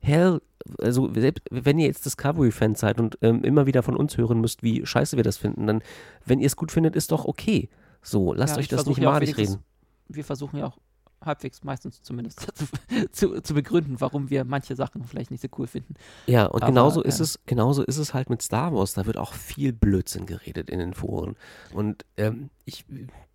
hell, 0.00 0.42
also 0.78 1.10
selbst, 1.14 1.42
wenn 1.50 1.78
ihr 1.78 1.86
jetzt 1.86 2.04
Discovery-Fan 2.04 2.74
seid 2.74 3.00
und 3.00 3.16
ähm, 3.22 3.44
immer 3.44 3.64
wieder 3.64 3.82
von 3.82 3.96
uns 3.96 4.18
hören 4.18 4.42
müsst, 4.42 4.62
wie 4.62 4.84
scheiße 4.84 5.16
wir 5.16 5.24
das 5.24 5.38
finden, 5.38 5.66
dann, 5.66 5.82
wenn 6.26 6.38
ihr 6.38 6.46
es 6.46 6.56
gut 6.56 6.70
findet, 6.70 6.96
ist 6.96 7.12
doch 7.12 7.24
okay. 7.24 7.70
So, 8.02 8.34
lasst 8.34 8.56
ja, 8.56 8.60
euch 8.60 8.68
das 8.68 8.84
nicht 8.84 9.00
malig 9.00 9.38
reden. 9.38 9.60
Wir 10.08 10.24
versuchen 10.24 10.58
ja 10.58 10.66
auch 10.66 10.76
halbwegs 11.24 11.62
meistens 11.64 12.02
zumindest 12.02 12.40
zu, 12.54 12.66
zu, 13.10 13.42
zu, 13.42 13.54
begründen, 13.54 14.00
warum 14.00 14.30
wir 14.30 14.44
manche 14.44 14.76
Sachen 14.76 15.04
vielleicht 15.04 15.30
nicht 15.30 15.42
so 15.42 15.48
cool 15.58 15.66
finden. 15.66 15.94
Ja, 16.26 16.46
und 16.46 16.62
Aber, 16.62 16.70
genauso 16.70 17.02
ist 17.02 17.20
äh, 17.20 17.24
es, 17.24 17.40
genauso 17.46 17.82
ist 17.82 17.98
es 17.98 18.14
halt 18.14 18.30
mit 18.30 18.42
Star 18.42 18.74
Wars. 18.74 18.94
Da 18.94 19.06
wird 19.06 19.16
auch 19.16 19.34
viel 19.34 19.72
Blödsinn 19.72 20.26
geredet 20.26 20.70
in 20.70 20.78
den 20.78 20.94
Foren. 20.94 21.36
Und 21.72 22.04
ähm, 22.16 22.50
ich 22.64 22.84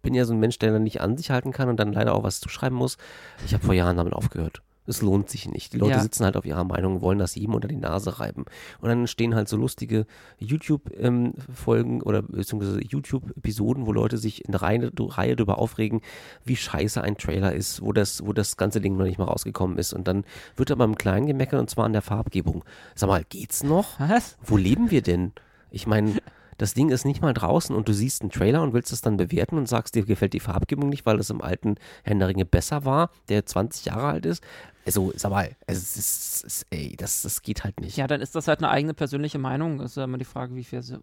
bin 0.01 0.13
ja 0.13 0.25
so 0.25 0.33
ein 0.33 0.39
Mensch, 0.39 0.59
der 0.59 0.71
dann 0.71 0.83
nicht 0.83 1.01
an 1.01 1.17
sich 1.17 1.31
halten 1.31 1.51
kann 1.51 1.69
und 1.69 1.77
dann 1.77 1.93
leider 1.93 2.15
auch 2.15 2.23
was 2.23 2.39
zuschreiben 2.39 2.77
muss. 2.77 2.97
Ich 3.45 3.53
habe 3.53 3.65
vor 3.65 3.73
Jahren 3.73 3.97
damit 3.97 4.13
aufgehört 4.13 4.61
es 4.87 5.01
lohnt 5.01 5.29
sich 5.29 5.49
nicht. 5.49 5.73
Die 5.73 5.77
Leute 5.77 5.93
ja. 5.93 5.99
sitzen 5.99 6.25
halt 6.25 6.37
auf 6.37 6.45
ihrer 6.45 6.63
Meinung 6.63 6.95
und 6.95 7.01
wollen 7.01 7.19
das 7.19 7.35
jedem 7.35 7.55
unter 7.55 7.67
die 7.67 7.75
Nase 7.75 8.19
reiben. 8.19 8.45
Und 8.81 8.89
dann 8.89 9.07
stehen 9.07 9.35
halt 9.35 9.47
so 9.47 9.57
lustige 9.57 10.05
YouTube-Folgen 10.37 11.95
ähm, 11.95 12.01
oder 12.03 12.21
beziehungsweise 12.21 12.81
YouTube-Episoden, 12.83 13.85
wo 13.85 13.91
Leute 13.91 14.17
sich 14.17 14.45
in 14.45 14.53
Reihe, 14.53 14.91
Reihe 14.97 15.35
darüber 15.35 15.57
aufregen, 15.57 16.01
wie 16.43 16.55
scheiße 16.55 17.01
ein 17.01 17.17
Trailer 17.17 17.53
ist, 17.53 17.81
wo 17.81 17.93
das, 17.93 18.25
wo 18.25 18.33
das 18.33 18.57
ganze 18.57 18.81
Ding 18.81 18.97
noch 18.97 19.05
nicht 19.05 19.17
mal 19.17 19.25
rausgekommen 19.25 19.77
ist. 19.77 19.93
Und 19.93 20.07
dann 20.07 20.25
wird 20.55 20.71
aber 20.71 20.85
im 20.85 20.97
Kleinen 20.97 21.27
gemeckert 21.27 21.59
und 21.59 21.69
zwar 21.69 21.85
an 21.85 21.93
der 21.93 22.01
Farbgebung. 22.01 22.63
Sag 22.93 23.09
mal, 23.09 23.23
geht's 23.27 23.63
noch? 23.63 23.99
Was? 23.99 24.37
Wo 24.43 24.57
leben 24.57 24.91
wir 24.91 25.01
denn? 25.01 25.33
Ich 25.71 25.87
meine, 25.87 26.13
das 26.57 26.73
Ding 26.73 26.89
ist 26.89 27.05
nicht 27.05 27.21
mal 27.21 27.33
draußen 27.33 27.75
und 27.75 27.87
du 27.87 27.93
siehst 27.93 28.21
einen 28.21 28.31
Trailer 28.31 28.61
und 28.61 28.73
willst 28.73 28.91
es 28.91 29.01
dann 29.01 29.17
bewerten 29.17 29.57
und 29.57 29.67
sagst, 29.67 29.95
dir 29.95 30.05
gefällt 30.05 30.33
die 30.33 30.39
Farbgebung 30.39 30.89
nicht, 30.89 31.05
weil 31.05 31.19
es 31.19 31.29
im 31.29 31.41
alten 31.41 31.75
Herrn 32.03 32.19
der 32.19 32.29
Ringe 32.29 32.45
besser 32.45 32.85
war, 32.85 33.09
der 33.29 33.45
20 33.45 33.85
Jahre 33.85 34.07
alt 34.07 34.25
ist. 34.25 34.43
Also, 34.85 35.11
sag 35.15 35.31
mal, 35.31 35.49
es 35.65 35.97
ist, 35.97 36.45
es, 36.45 36.65
ey, 36.69 36.95
das, 36.95 37.23
das 37.23 37.41
geht 37.41 37.63
halt 37.63 37.79
nicht. 37.81 37.97
Ja, 37.97 38.05
dann 38.05 38.21
ist 38.21 38.35
das 38.35 38.47
halt 38.47 38.59
eine 38.59 38.69
eigene 38.69 38.93
persönliche 38.93 39.39
Meinung. 39.39 39.79
Das 39.79 39.91
ist 39.91 39.97
ja 39.97 40.03
immer 40.03 40.19
die 40.19 40.25
Frage, 40.25 40.53
wie, 40.55 40.63
viel, 40.63 40.83
so, 40.83 40.99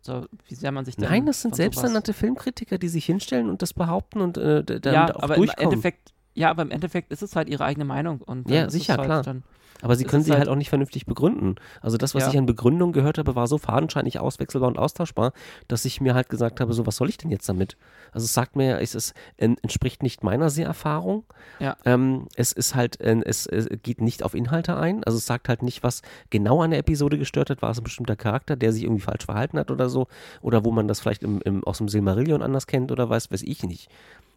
wie 0.47 0.55
sehr 0.55 0.71
man 0.71 0.85
sich 0.85 0.97
da. 0.97 1.09
Nein, 1.09 1.27
das 1.27 1.43
sind 1.43 1.57
selbsternannte 1.57 2.13
Filmkritiker, 2.13 2.79
die 2.79 2.89
sich 2.89 3.05
hinstellen 3.05 3.51
und 3.51 3.61
das 3.61 3.75
behaupten 3.75 4.21
und 4.21 4.39
äh, 4.39 4.63
dann 4.63 4.95
ja, 4.95 5.15
auch 5.15 5.23
aber 5.25 5.35
durchkommen. 5.35 5.65
Im 5.65 5.73
Endeffekt, 5.73 6.13
ja, 6.35 6.51
aber 6.51 6.63
im 6.63 6.71
Endeffekt 6.71 7.13
ist 7.13 7.23
es 7.23 7.35
halt 7.35 7.49
ihre 7.49 7.65
eigene 7.65 7.85
Meinung. 7.85 8.21
Und 8.23 8.49
ja, 8.49 8.71
sicher, 8.71 8.97
halt 8.99 9.05
klar. 9.07 9.23
Dann, 9.23 9.43
aber 9.83 9.97
sie 9.97 10.05
können 10.05 10.23
sie 10.23 10.31
halt, 10.31 10.41
halt, 10.41 10.49
auch 10.49 10.57
nicht 10.57 10.69
vernünftig 10.69 11.07
begründen. 11.07 11.57
Also 11.81 11.99
das, 11.99 12.15
was 12.15 12.23
ja. 12.23 12.31
ich 12.31 12.39
an 12.39 12.47
Begründung 12.47 12.93
gehört 12.93 13.19
habe, 13.19 13.35
war 13.35 13.47
so 13.47 13.59
fadenscheinig 13.59 14.21
auswechselbar 14.21 14.69
und 14.69 14.79
austauschbar, 14.79 15.33
dass 15.69 15.85
ich 15.85 16.01
mir 16.01 16.15
halt 16.15 16.29
gesagt 16.29 16.61
habe, 16.61 16.73
so 16.73 16.87
was 16.87 16.97
soll 16.97 17.09
ich 17.09 17.19
denn 17.19 17.31
jetzt 17.31 17.49
damit? 17.49 17.77
Also 18.13 18.25
es 18.25 18.33
sagt 18.33 18.57
mir, 18.57 18.81
es 18.81 18.95
ist, 18.95 19.15
entspricht 19.37 20.03
nicht 20.03 20.23
meiner 20.23 20.51
Seherfahrung. 20.51 21.25
Ja. 21.59 21.77
Ähm, 21.85 22.29
es 22.37 22.53
ist 22.53 22.75
halt, 22.75 23.01
es, 23.01 23.47
es, 23.47 23.69
geht 23.83 24.01
nicht 24.01 24.23
auf 24.23 24.35
Inhalte 24.35 24.77
ein. 24.77 25.03
Also 25.05 25.19
es 25.19 25.27
sagt 25.27 25.49
halt 25.49 25.63
nicht, 25.63 25.83
was 25.83 26.03
genau 26.31 26.63
an 26.63 26.71
der 26.71 26.79
Episode 26.79 27.19
gestört 27.19 27.51
hat. 27.51 27.61
War 27.61 27.71
es 27.71 27.79
ein 27.79 27.85
bestimmter 27.85 28.17
Charakter, 28.17 28.55
der 28.55 28.73
sich 28.73 28.85
irgendwie 28.85 29.03
falsch 29.03 29.25
verhalten 29.25 29.59
hat 29.59 29.71
oder 29.71 29.89
so? 29.89 30.07
Oder 30.43 30.65
wo 30.65 30.71
man 30.71 30.87
das 30.89 31.01
vielleicht 31.01 31.23
im, 31.23 31.41
im, 31.43 31.65
aus 31.65 31.79
dem 31.79 31.89
Silmarillion 31.89 32.43
anders 32.43 32.67
kennt 32.67 32.93
oder 32.93 33.11
weiß, 33.11 33.33
weiß 33.33 33.43
ich 33.43 33.65
nicht. 33.65 33.91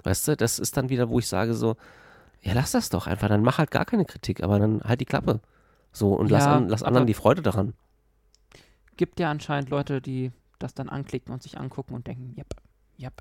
Weißt 0.04 0.28
du, 0.28 0.36
das 0.36 0.60
ist 0.60 0.78
dann 0.78 0.90
wieder, 0.90 1.10
wo 1.10 1.20
ich 1.20 1.28
sage 1.28 1.54
so, 1.54 1.76
ja, 2.46 2.54
lass 2.54 2.72
das 2.72 2.90
doch 2.90 3.08
einfach. 3.08 3.28
Dann 3.28 3.42
mach 3.42 3.58
halt 3.58 3.72
gar 3.72 3.86
keine 3.86 4.06
Kritik, 4.06 4.44
aber 4.44 4.60
dann 4.60 4.82
halt 4.84 5.02
die 5.02 5.06
Klappe. 5.06 5.42
So, 5.92 6.14
und 6.14 6.30
ja, 6.30 6.38
lass, 6.38 6.48
an, 6.48 6.70
lass 6.70 6.84
anderen 6.84 7.08
die 7.08 7.16
Freude 7.16 7.42
daran. 7.42 7.74
Gibt 8.98 9.20
ja 9.20 9.32
anscheinend 9.32 9.70
Leute, 9.70 10.00
die 10.00 10.32
das 10.60 10.74
dann 10.74 10.88
anklicken 10.88 11.34
und 11.34 11.42
sich 11.42 11.58
angucken 11.58 11.96
und 11.96 12.06
denken, 12.06 12.36
yep, 12.38 12.54
yep. 13.00 13.14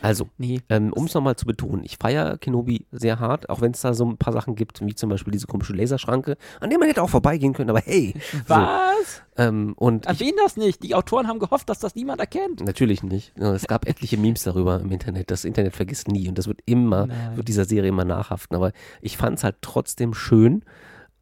Also, 0.00 0.28
nee, 0.38 0.60
ähm, 0.68 0.92
um 0.92 1.04
es 1.04 1.14
nochmal 1.14 1.36
zu 1.36 1.44
betonen, 1.46 1.84
ich 1.84 1.98
feiere 1.98 2.38
Kenobi 2.38 2.86
sehr 2.92 3.20
hart, 3.20 3.50
auch 3.50 3.60
wenn 3.60 3.72
es 3.72 3.82
da 3.82 3.94
so 3.94 4.04
ein 4.06 4.16
paar 4.16 4.32
Sachen 4.32 4.54
gibt, 4.54 4.84
wie 4.84 4.94
zum 4.94 5.10
Beispiel 5.10 5.32
diese 5.32 5.46
komische 5.46 5.74
Laserschranke, 5.74 6.36
an 6.60 6.70
der 6.70 6.78
man 6.78 6.88
hätte 6.88 7.02
auch 7.02 7.10
vorbeigehen 7.10 7.52
können, 7.52 7.70
aber 7.70 7.80
hey. 7.80 8.14
Was? 8.46 9.22
So, 9.36 9.42
ähm, 9.42 9.74
und 9.76 10.06
Erwähnen 10.06 10.38
das 10.42 10.56
nicht. 10.56 10.82
Die 10.82 10.94
Autoren 10.94 11.28
haben 11.28 11.38
gehofft, 11.38 11.68
dass 11.68 11.78
das 11.78 11.94
niemand 11.94 12.20
erkennt. 12.20 12.64
Natürlich 12.64 13.02
nicht. 13.02 13.36
Es 13.38 13.66
gab 13.66 13.86
etliche 13.86 14.16
Memes 14.16 14.42
darüber 14.42 14.80
im 14.80 14.90
Internet. 14.90 15.30
Das 15.30 15.44
Internet 15.44 15.74
vergisst 15.74 16.08
nie 16.08 16.28
und 16.28 16.38
das 16.38 16.46
wird 16.46 16.60
immer, 16.66 17.06
Nein. 17.06 17.36
wird 17.36 17.48
dieser 17.48 17.64
Serie 17.64 17.90
immer 17.90 18.04
nachhaften. 18.04 18.56
Aber 18.56 18.72
ich 19.00 19.16
fand 19.16 19.38
es 19.38 19.44
halt 19.44 19.56
trotzdem 19.60 20.14
schön, 20.14 20.64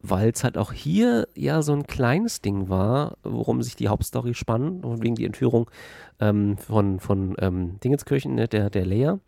weil 0.01 0.31
es 0.31 0.43
halt 0.43 0.57
auch 0.57 0.71
hier 0.71 1.27
ja 1.35 1.61
so 1.61 1.73
ein 1.73 1.85
kleines 1.85 2.41
Ding 2.41 2.69
war, 2.69 3.17
worum 3.23 3.61
sich 3.61 3.75
die 3.75 3.87
Hauptstory 3.87 4.33
spann 4.33 4.83
und 4.83 5.03
wegen 5.03 5.15
die 5.15 5.25
Entführung 5.25 5.69
ähm, 6.19 6.57
von, 6.57 6.99
von 6.99 7.35
ähm, 7.39 7.79
Dingenskirchen, 7.83 8.35
ne, 8.35 8.47
der, 8.47 8.69
der 8.69 8.85
Leia. 8.85 9.19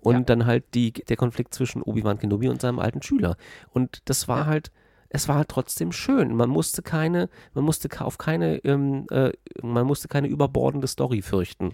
Und 0.00 0.14
ja. 0.14 0.20
dann 0.20 0.46
halt 0.46 0.64
die, 0.74 0.92
der 0.92 1.16
Konflikt 1.16 1.52
zwischen 1.52 1.82
Obi-Wan 1.82 2.18
Kenobi 2.18 2.48
und 2.48 2.60
seinem 2.60 2.78
alten 2.78 3.02
Schüler. 3.02 3.36
Und 3.70 4.00
das 4.06 4.28
war 4.28 4.40
ja. 4.40 4.46
halt, 4.46 4.70
es 5.10 5.28
war 5.28 5.36
halt 5.36 5.48
trotzdem 5.48 5.92
schön. 5.92 6.34
Man 6.34 6.48
musste 6.48 6.82
keine, 6.82 7.28
man 7.52 7.64
musste 7.64 7.88
auf 8.00 8.16
keine, 8.16 8.56
ähm, 8.64 9.06
äh, 9.10 9.32
man 9.62 9.86
musste 9.86 10.08
keine 10.08 10.28
überbordende 10.28 10.86
Story 10.86 11.20
fürchten. 11.20 11.72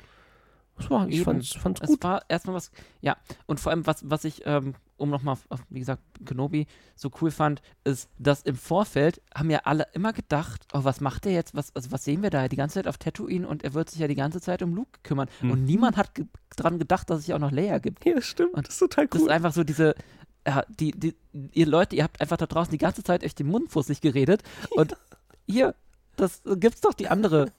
Das 0.77 0.91
war, 0.91 1.09
ich 1.09 1.23
fand's, 1.23 1.53
fand's 1.53 1.81
gut. 1.81 1.99
Es 1.99 2.05
war 2.05 2.23
erstmal 2.29 2.57
was, 2.57 2.71
ja, 3.01 3.17
und 3.47 3.61
vor 3.61 3.73
allem, 3.73 3.87
was, 3.87 4.09
was 4.09 4.25
ich, 4.25 4.43
ähm, 4.45 4.75
um 4.99 5.11
nochmal, 5.11 5.37
wie 5.71 5.79
gesagt, 5.79 6.03
Kenobi 6.25 6.67
so 6.95 7.11
cool 7.21 7.31
fand, 7.31 7.63
ist, 7.85 8.11
dass 8.19 8.43
im 8.43 8.57
Vorfeld 8.57 9.23
haben 9.35 9.51
ja 9.51 9.61
alle 9.65 9.87
immer 9.95 10.13
gedacht, 10.13 10.67
oh, 10.73 10.85
was 10.85 11.01
macht 11.01 11.25
der 11.25 11.33
jetzt, 11.33 11.55
was, 11.55 11.75
also 11.75 11.93
was 11.93 12.05
sehen 12.05 12.23
wir 12.23 12.31
da 12.31 12.49
die 12.49 12.57
ganze 12.57 12.75
Zeit 12.75 12.89
auf 12.89 12.99
Tatooine 12.99 13.49
und 13.49 13.65
er 13.65 13.75
wird 13.75 13.91
sich 13.91 14.01
ja 14.01 14.09
die 14.09 14.15
ganze 14.15 14.41
Zeit 14.41 14.63
um 14.63 14.75
Luke 14.75 15.01
kümmern. 15.03 15.29
Mhm. 15.41 15.51
Und 15.51 15.65
niemand 15.65 15.97
hat 15.97 16.15
ge 16.15 16.27
dran 16.57 16.79
gedacht, 16.79 17.11
dass 17.11 17.21
es 17.21 17.27
ja 17.27 17.37
auch 17.37 17.41
noch 17.41 17.51
Leia 17.51 17.79
gibt. 17.79 18.05
Ja, 18.07 18.21
stimmt, 18.23 18.55
und 18.55 18.67
das 18.67 18.75
ist 18.75 18.81
total 18.81 19.05
cool. 19.05 19.09
Das 19.11 19.23
ist 19.23 19.29
einfach 19.29 19.53
so 19.53 19.65
diese, 19.65 19.95
ja, 20.47 20.63
die, 20.69 20.93
die, 20.93 21.15
ihr 21.53 21.67
Leute, 21.67 21.97
ihr 21.97 22.05
habt 22.05 22.21
einfach 22.21 22.37
da 22.37 22.47
draußen 22.47 22.71
die 22.71 22.79
ganze 22.79 23.03
Zeit 23.03 23.25
euch 23.25 23.35
den 23.35 23.49
Mund 23.49 23.71
fussig 23.71 24.01
geredet 24.01 24.43
und 24.71 24.97
hier, 25.47 25.75
das 26.17 26.43
gibt's 26.57 26.81
doch 26.81 26.95
die 26.95 27.09
andere, 27.09 27.53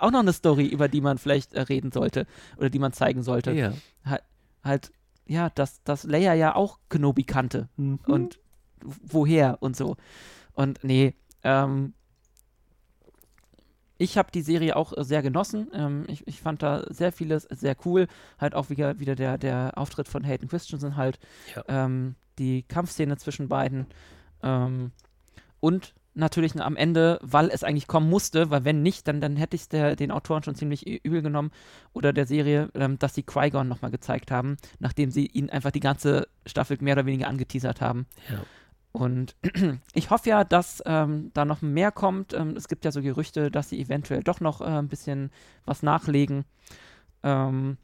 auch 0.00 0.10
noch 0.10 0.20
eine 0.20 0.32
Story, 0.32 0.66
über 0.66 0.88
die 0.88 1.00
man 1.00 1.18
vielleicht 1.18 1.54
äh, 1.54 1.62
reden 1.62 1.92
sollte 1.92 2.26
oder 2.56 2.70
die 2.70 2.78
man 2.78 2.92
zeigen 2.92 3.22
sollte. 3.22 3.52
Ja. 3.52 3.72
Halt, 4.04 4.22
halt 4.62 4.92
ja, 5.26 5.50
dass, 5.50 5.82
dass 5.84 6.04
Leia 6.04 6.34
ja 6.34 6.54
auch 6.54 6.78
Kenobi 6.90 7.24
kannte 7.24 7.68
mhm. 7.76 8.00
und 8.06 8.40
woher 8.82 9.62
und 9.62 9.76
so. 9.76 9.96
Und 10.52 10.82
nee, 10.84 11.14
ähm, 11.42 11.94
ich 13.96 14.18
habe 14.18 14.30
die 14.32 14.42
Serie 14.42 14.76
auch 14.76 14.92
sehr 14.98 15.22
genossen. 15.22 15.68
Ähm, 15.72 16.04
ich, 16.08 16.26
ich, 16.26 16.40
fand 16.40 16.62
da 16.62 16.84
sehr 16.90 17.12
vieles 17.12 17.44
sehr 17.44 17.76
cool. 17.84 18.08
Halt 18.38 18.54
auch 18.54 18.70
wieder, 18.70 18.98
wieder 18.98 19.14
der, 19.14 19.38
der 19.38 19.72
Auftritt 19.76 20.08
von 20.08 20.24
Hayden 20.24 20.48
Christensen 20.48 20.96
halt. 20.96 21.18
Ja. 21.54 21.64
Ähm, 21.68 22.16
die 22.38 22.62
Kampfszene 22.64 23.16
zwischen 23.16 23.48
beiden. 23.48 23.86
Ähm, 24.42 24.90
und 25.60 25.94
natürlich 26.14 26.60
am 26.60 26.76
Ende, 26.76 27.18
weil 27.22 27.48
es 27.50 27.64
eigentlich 27.64 27.86
kommen 27.86 28.08
musste, 28.08 28.50
weil 28.50 28.64
wenn 28.64 28.82
nicht, 28.82 29.08
dann, 29.08 29.20
dann 29.20 29.36
hätte 29.36 29.56
ich 29.56 29.62
es 29.62 29.96
den 29.96 30.10
Autoren 30.10 30.42
schon 30.42 30.54
ziemlich 30.54 30.86
übel 31.04 31.22
genommen 31.22 31.50
oder 31.92 32.12
der 32.12 32.26
Serie, 32.26 32.70
ähm, 32.74 32.98
dass 32.98 33.14
sie 33.14 33.22
Qui-Gon 33.22 33.68
nochmal 33.68 33.90
gezeigt 33.90 34.30
haben, 34.30 34.56
nachdem 34.78 35.10
sie 35.10 35.26
ihn 35.26 35.50
einfach 35.50 35.70
die 35.70 35.80
ganze 35.80 36.28
Staffel 36.46 36.78
mehr 36.80 36.94
oder 36.94 37.06
weniger 37.06 37.28
angeteasert 37.28 37.80
haben. 37.80 38.06
Ja. 38.30 38.42
Und 38.92 39.34
ich 39.92 40.10
hoffe 40.10 40.28
ja, 40.28 40.44
dass 40.44 40.82
ähm, 40.86 41.32
da 41.34 41.44
noch 41.44 41.62
mehr 41.62 41.90
kommt. 41.90 42.32
Ähm, 42.32 42.54
es 42.56 42.68
gibt 42.68 42.84
ja 42.84 42.92
so 42.92 43.02
Gerüchte, 43.02 43.50
dass 43.50 43.68
sie 43.68 43.80
eventuell 43.80 44.22
doch 44.22 44.40
noch 44.40 44.60
äh, 44.60 44.64
ein 44.66 44.88
bisschen 44.88 45.30
was 45.64 45.82
nachlegen. 45.82 46.44
Ähm, 47.24 47.76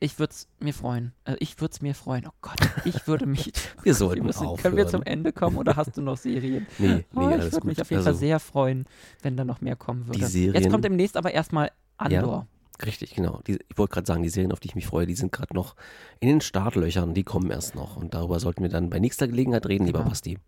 ich 0.00 0.18
würde 0.18 0.32
es 0.32 0.48
mir 0.60 0.72
freuen. 0.72 1.12
Also 1.24 1.38
ich 1.40 1.60
würde 1.60 1.72
es 1.72 1.80
mir 1.80 1.94
freuen. 1.94 2.24
Oh 2.26 2.32
Gott, 2.40 2.58
ich 2.84 3.06
würde 3.06 3.26
mich. 3.26 3.52
wir 3.82 3.94
sollten 3.94 4.24
müssen, 4.24 4.46
aufhören. 4.46 4.62
Können 4.62 4.76
wir 4.76 4.86
zum 4.86 5.02
Ende 5.02 5.32
kommen 5.32 5.56
oder 5.56 5.76
hast 5.76 5.96
du 5.96 6.02
noch 6.02 6.16
Serien? 6.16 6.66
Nee, 6.78 7.04
oh, 7.14 7.20
nee 7.20 7.36
Ich 7.36 7.52
würde 7.52 7.66
mich 7.66 7.80
auf 7.80 7.90
jeden 7.90 7.98
also, 8.00 8.10
Fall 8.10 8.18
sehr 8.18 8.38
freuen, 8.38 8.86
wenn 9.22 9.36
da 9.36 9.44
noch 9.44 9.60
mehr 9.60 9.76
kommen 9.76 10.06
würde. 10.06 10.20
Die 10.20 10.24
Serien, 10.24 10.54
Jetzt 10.54 10.70
kommt 10.70 10.84
demnächst 10.84 11.16
aber 11.16 11.32
erstmal 11.32 11.72
Andor. 11.96 12.46
Ja, 12.78 12.84
richtig, 12.84 13.14
genau. 13.14 13.40
Die, 13.46 13.58
ich 13.68 13.78
wollte 13.78 13.94
gerade 13.94 14.06
sagen, 14.06 14.22
die 14.22 14.28
Serien, 14.28 14.52
auf 14.52 14.60
die 14.60 14.68
ich 14.68 14.74
mich 14.76 14.86
freue, 14.86 15.06
die 15.06 15.16
sind 15.16 15.32
gerade 15.32 15.54
noch 15.54 15.74
in 16.20 16.28
den 16.28 16.40
Startlöchern. 16.40 17.14
Die 17.14 17.24
kommen 17.24 17.50
erst 17.50 17.74
noch. 17.74 17.96
Und 17.96 18.14
darüber 18.14 18.38
sollten 18.38 18.62
wir 18.62 18.70
dann 18.70 18.90
bei 18.90 19.00
nächster 19.00 19.26
Gelegenheit 19.26 19.66
reden, 19.66 19.86
genau. 19.86 19.98
lieber 19.98 20.10
Basti. 20.10 20.38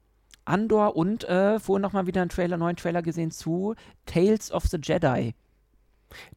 Andor 0.45 0.97
und 0.97 1.25
äh, 1.25 1.59
vorhin 1.59 1.83
nochmal 1.83 2.07
wieder 2.07 2.23
einen 2.23 2.31
Trailer, 2.31 2.57
neuen 2.57 2.77
Trailer 2.77 3.03
gesehen 3.03 3.31
zu 3.31 3.75
Tales 4.07 4.53
of 4.53 4.67
the 4.67 4.79
Jedi. 4.81 5.35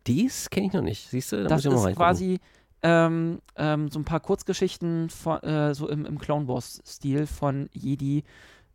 Dies 0.07 0.49
kenne 0.49 0.67
ich 0.67 0.73
noch 0.73 0.81
nicht. 0.81 1.09
Siehst 1.09 1.31
du? 1.31 1.43
Da 1.43 1.49
das 1.49 1.65
ist 1.65 1.95
quasi 1.95 2.39
ähm, 2.83 3.39
ähm, 3.55 3.89
so 3.89 3.99
ein 3.99 4.05
paar 4.05 4.19
Kurzgeschichten 4.19 5.09
von, 5.09 5.41
äh, 5.41 5.73
so 5.73 5.89
im, 5.89 6.05
im 6.05 6.19
Clone 6.19 6.47
Wars-Stil 6.47 7.25
von 7.25 7.69
Jedi, 7.73 8.23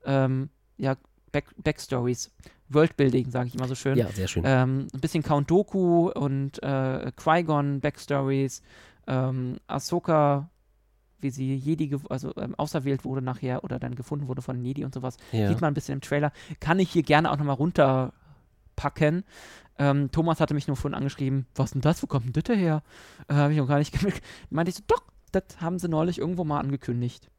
ähm, 0.04 0.48
ja, 0.76 0.96
Back 1.30 1.46
Backstories. 1.62 2.32
Worldbuilding, 2.70 3.30
sage 3.30 3.48
ich 3.48 3.54
immer 3.54 3.68
so 3.68 3.74
schön. 3.74 3.96
Ja, 3.96 4.08
sehr 4.08 4.28
schön. 4.28 4.42
Ähm, 4.46 4.88
ein 4.92 5.00
bisschen 5.00 5.22
Count 5.22 5.50
Doku 5.50 6.10
und 6.10 6.62
äh, 6.62 7.12
Qui-Gon 7.16 7.80
Backstories, 7.80 8.62
ähm, 9.06 9.56
Ahsoka, 9.66 10.50
wie 11.20 11.30
sie 11.30 11.54
Jedi, 11.54 11.96
also 12.10 12.34
ähm, 12.36 12.54
auserwählt 12.56 13.04
wurde 13.04 13.22
nachher 13.22 13.64
oder 13.64 13.78
dann 13.78 13.94
gefunden 13.94 14.28
wurde 14.28 14.42
von 14.42 14.62
Jedi 14.62 14.84
und 14.84 14.94
sowas. 14.94 15.16
Ja. 15.32 15.48
Sieht 15.48 15.60
man 15.60 15.72
ein 15.72 15.74
bisschen 15.74 15.94
im 15.94 16.00
Trailer. 16.00 16.32
Kann 16.60 16.78
ich 16.78 16.90
hier 16.90 17.02
gerne 17.02 17.30
auch 17.30 17.38
nochmal 17.38 17.56
runterpacken. 17.56 19.24
Ähm, 19.78 20.10
Thomas 20.10 20.40
hatte 20.40 20.54
mich 20.54 20.66
nur 20.66 20.76
vorhin 20.76 20.96
angeschrieben, 20.96 21.46
was 21.54 21.70
denn 21.70 21.80
das, 21.80 22.02
wo 22.02 22.06
kommt 22.06 22.26
denn 22.26 22.42
das 22.42 22.56
her? 22.56 22.82
Äh, 23.28 23.34
Habe 23.34 23.52
ich 23.52 23.58
noch 23.58 23.68
gar 23.68 23.78
nicht 23.78 23.92
gemerkt. 23.98 24.22
Meinte 24.50 24.70
ich 24.70 24.76
so, 24.76 24.82
doch, 24.86 25.02
das 25.32 25.60
haben 25.60 25.78
sie 25.78 25.88
neulich 25.88 26.18
irgendwo 26.18 26.44
mal 26.44 26.60
angekündigt. 26.60 27.30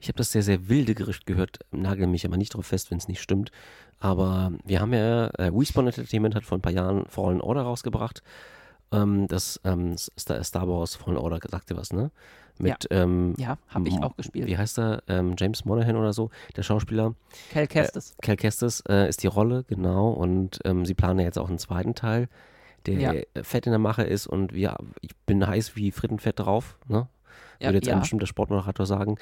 Ich 0.00 0.08
habe 0.08 0.16
das 0.16 0.32
sehr, 0.32 0.42
sehr 0.42 0.68
wilde 0.68 0.94
Gerücht 0.94 1.26
gehört, 1.26 1.58
nagel 1.70 2.06
mich 2.06 2.24
aber 2.24 2.36
nicht 2.36 2.54
darauf 2.54 2.66
fest, 2.66 2.90
wenn 2.90 2.98
es 2.98 3.08
nicht 3.08 3.20
stimmt. 3.20 3.50
Aber 3.98 4.52
wir 4.64 4.80
haben 4.80 4.92
ja, 4.92 5.26
äh, 5.26 5.50
Respawn 5.52 5.86
Entertainment 5.86 6.34
hat 6.34 6.44
vor 6.44 6.56
ein 6.56 6.62
paar 6.62 6.72
Jahren 6.72 7.06
Fallen 7.06 7.40
Order 7.40 7.62
rausgebracht. 7.62 8.22
Ähm, 8.92 9.26
das 9.26 9.60
ähm, 9.64 9.96
Star 9.98 10.68
Wars 10.68 10.94
Fallen 10.94 11.16
Order 11.16 11.40
sagte 11.50 11.76
was, 11.76 11.92
ne? 11.92 12.10
Mit, 12.58 12.88
ja, 12.90 13.02
ähm, 13.02 13.34
ja 13.38 13.58
habe 13.68 13.88
ich 13.88 14.02
auch 14.02 14.16
gespielt. 14.16 14.46
Wie 14.46 14.56
heißt 14.56 14.78
er? 14.78 15.02
Ähm, 15.08 15.34
James 15.38 15.64
Monaghan 15.64 15.96
oder 15.96 16.12
so, 16.12 16.30
der 16.56 16.62
Schauspieler. 16.62 17.14
Cal 17.52 17.66
Kestis. 17.66 18.12
Äh, 18.12 18.14
Cal 18.22 18.36
Kestis 18.36 18.82
äh, 18.88 19.08
ist 19.08 19.22
die 19.22 19.26
Rolle, 19.26 19.64
genau. 19.68 20.10
Und 20.10 20.60
ähm, 20.64 20.84
sie 20.86 20.94
planen 20.94 21.18
ja 21.18 21.26
jetzt 21.26 21.38
auch 21.38 21.48
einen 21.48 21.58
zweiten 21.58 21.94
Teil, 21.94 22.28
der 22.86 22.94
ja. 22.94 23.12
fett 23.42 23.66
in 23.66 23.72
der 23.72 23.78
Mache 23.78 24.02
ist. 24.02 24.26
Und 24.26 24.52
wir, 24.54 24.76
ich 25.00 25.14
bin 25.26 25.46
heiß 25.46 25.76
wie 25.76 25.90
Frittenfett 25.90 26.38
drauf, 26.38 26.78
ne? 26.88 27.08
Würde 27.60 27.78
jetzt 27.78 27.88
ein 27.88 28.00
bestimmter 28.00 28.26
Sportmoderator 28.26 28.84
sagen. 28.84 29.16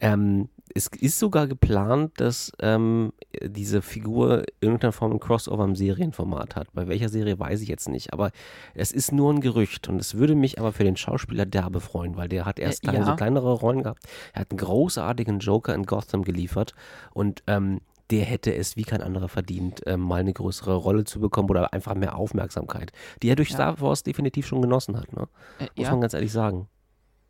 Ähm, 0.00 0.48
es 0.74 0.88
ist 1.00 1.18
sogar 1.18 1.46
geplant, 1.46 2.12
dass 2.18 2.52
ähm, 2.60 3.12
diese 3.42 3.82
Figur 3.82 4.44
irgendeiner 4.60 4.92
Form 4.92 5.12
ein 5.12 5.20
Crossover 5.20 5.64
im 5.64 5.74
Serienformat 5.74 6.56
hat. 6.56 6.68
Bei 6.72 6.88
welcher 6.88 7.08
Serie 7.08 7.38
weiß 7.38 7.62
ich 7.62 7.68
jetzt 7.68 7.88
nicht, 7.88 8.12
aber 8.12 8.30
es 8.74 8.92
ist 8.92 9.12
nur 9.12 9.32
ein 9.32 9.40
Gerücht 9.40 9.88
und 9.88 10.00
es 10.00 10.14
würde 10.14 10.34
mich 10.34 10.58
aber 10.58 10.72
für 10.72 10.84
den 10.84 10.96
Schauspieler 10.96 11.46
derbe 11.46 11.80
freuen, 11.80 12.16
weil 12.16 12.28
der 12.28 12.44
hat 12.44 12.58
erst 12.58 12.86
äh, 12.86 12.92
ja. 12.92 13.04
so 13.04 13.16
kleinere 13.16 13.52
Rollen 13.52 13.82
gehabt. 13.82 14.04
Er 14.32 14.42
hat 14.42 14.50
einen 14.50 14.58
großartigen 14.58 15.38
Joker 15.40 15.74
in 15.74 15.84
Gotham 15.84 16.22
geliefert 16.22 16.74
und 17.12 17.42
ähm, 17.46 17.80
der 18.10 18.24
hätte 18.24 18.54
es 18.54 18.76
wie 18.76 18.84
kein 18.84 19.02
anderer 19.02 19.28
verdient, 19.28 19.86
äh, 19.86 19.96
mal 19.96 20.20
eine 20.20 20.32
größere 20.32 20.74
Rolle 20.74 21.04
zu 21.04 21.20
bekommen 21.20 21.50
oder 21.50 21.72
einfach 21.72 21.94
mehr 21.94 22.16
Aufmerksamkeit, 22.16 22.92
die 23.22 23.28
er 23.28 23.36
durch 23.36 23.50
ja. 23.50 23.56
Star 23.56 23.80
Wars 23.80 24.02
definitiv 24.02 24.46
schon 24.46 24.62
genossen 24.62 24.96
hat. 24.96 25.12
Ne? 25.12 25.28
Äh, 25.58 25.64
Muss 25.76 25.86
ja. 25.86 25.90
man 25.90 26.00
ganz 26.00 26.14
ehrlich 26.14 26.32
sagen. 26.32 26.68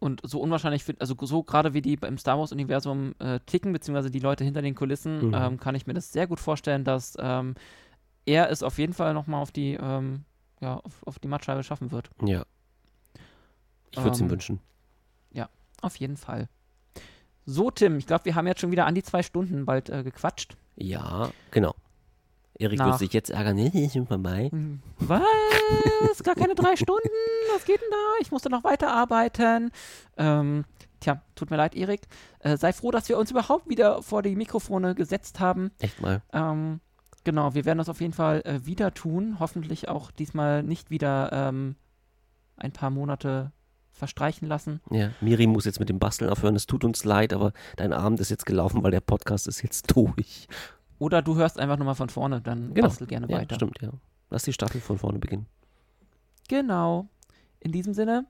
Und 0.01 0.21
so 0.23 0.41
unwahrscheinlich, 0.41 0.85
also 1.01 1.17
so 1.21 1.43
gerade 1.43 1.75
wie 1.75 1.83
die 1.83 1.95
im 1.95 2.19
Star 2.19 2.39
Wars-Universum 2.39 3.15
äh, 3.19 3.41
ticken, 3.47 3.73
beziehungsweise 3.73 4.11
die 4.11 4.21
Leute 4.21 4.45
hinter 4.45 4.63
den 4.63 4.75
Kulissen, 4.77 5.29
mhm. 5.29 5.35
ähm, 5.35 5.61
kann 5.61 5.75
ich 5.75 5.87
mir 5.87 5.95
das 5.95 6.13
sehr 6.13 6.27
gut 6.27 6.39
vorstellen, 6.39 6.85
dass 6.85 7.17
ähm, 7.19 7.57
er 8.27 8.51
es 8.51 8.63
auf 8.63 8.79
jeden 8.79 8.93
Fall 8.93 9.13
nochmal 9.15 9.43
auf 9.43 9.51
die, 9.51 9.75
ähm, 9.75 10.25
ja, 10.61 10.77
auf, 10.77 11.03
auf, 11.05 11.19
die 11.19 11.29
Mattscheibe 11.29 11.65
schaffen 11.65 11.91
wird. 11.91 12.11
Ja. 12.25 12.45
Ich 13.91 13.99
würde 13.99 14.11
es 14.11 14.21
ihm 14.21 14.27
ähm, 14.27 14.31
wünschen. 14.31 14.61
Ja, 15.33 15.49
auf 15.83 15.97
jeden 15.97 16.17
Fall. 16.17 16.49
So, 17.45 17.71
Tim, 17.71 17.99
ich 17.99 18.07
glaube, 18.07 18.27
wir 18.27 18.35
haben 18.35 18.47
jetzt 18.47 18.61
schon 18.61 18.71
wieder 18.71 18.87
an 18.87 18.95
die 18.95 19.03
zwei 19.03 19.23
Stunden 19.23 19.65
bald 19.65 19.89
äh, 19.89 20.05
gequatscht. 20.05 20.57
Ja, 20.77 21.31
genau. 21.51 21.75
Erik 22.59 22.81
wird 22.81 22.99
sich 22.99 23.13
jetzt 23.13 23.31
ärgern, 23.31 23.57
nee, 23.57 23.71
ich 23.73 23.93
bin 23.93 24.07
vorbei. 24.07 24.49
Hm, 24.51 24.81
was? 24.99 26.23
Gar 26.25 26.35
keine 26.35 26.55
drei 26.55 26.75
Stunden? 26.77 27.09
Was 27.55 27.65
geht 27.65 27.81
denn 27.81 27.89
da? 27.91 27.97
Ich 28.21 28.33
musste 28.33 28.51
noch 28.51 28.65
weiterarbeiten. 28.65 29.71
Ähm, 30.17 30.65
tja, 31.01 31.23
tut 31.37 31.51
mir 31.51 31.57
leid, 31.57 31.77
Erik. 31.77 32.03
Äh, 32.41 32.57
sei 32.57 32.73
froh, 32.73 32.91
dass 32.91 33.09
wir 33.09 33.17
uns 33.17 33.31
überhaupt 33.31 33.69
wieder 33.69 34.03
vor 34.03 34.23
die 34.23 34.35
Mikrofone 34.35 34.95
gesetzt 34.97 35.39
haben. 35.39 35.71
Echt 35.79 36.01
mal. 36.03 36.23
Ähm, 36.33 36.81
genau, 37.23 37.55
wir 37.55 37.65
werden 37.65 37.79
das 37.79 37.89
auf 37.89 38.01
jeden 38.01 38.13
Fall 38.13 38.43
äh, 38.45 38.67
wieder 38.67 38.93
tun. 38.93 39.37
Hoffentlich 39.39 39.89
auch 39.89 40.11
diesmal 40.11 40.65
nicht 40.65 40.91
wieder 40.91 41.31
ähm, 41.33 41.77
ein 42.57 42.73
paar 42.73 42.91
Monate 42.91 43.53
verstreichen 43.93 44.49
lassen. 44.49 44.81
Ja, 44.91 45.11
Miri 45.21 45.47
muss 45.47 45.65
jetzt 45.65 45.81
mit 45.81 45.89
dem 45.89 45.99
Basteln 45.99 46.31
aufhören. 46.31 46.57
Es 46.57 46.67
tut 46.67 46.85
uns 46.85 47.05
leid, 47.05 47.33
aber 47.33 47.53
dein 47.77 47.93
Abend 47.93 48.21
ist 48.21 48.31
jetzt 48.31 48.47
gelaufen, 48.47 48.83
weil 48.83 48.93
der 48.93 49.01
Podcast 49.01 49.47
ist 49.47 49.63
jetzt 49.63 49.91
durch. 49.95 50.49
Oder 50.99 51.23
du 51.23 51.37
hörst 51.37 51.59
einfach 51.59 51.77
nochmal 51.77 51.95
von 51.95 52.09
vorne, 52.09 52.41
dann 52.41 52.75
genau. 52.75 52.89
bastel 52.89 53.07
gerne 53.07 53.29
ja, 53.29 53.39
weiter. 53.39 53.55
Stimmt, 53.55 53.81
ja. 53.81 53.91
Lass 54.31 54.43
die 54.43 54.53
Staffel 54.53 54.81
von 54.81 54.99
vorne 54.99 55.19
beginnen. 55.19 55.47
Genau. 56.49 57.09
In 57.61 57.73
diesem 57.73 57.95
Sinne, 57.95 58.27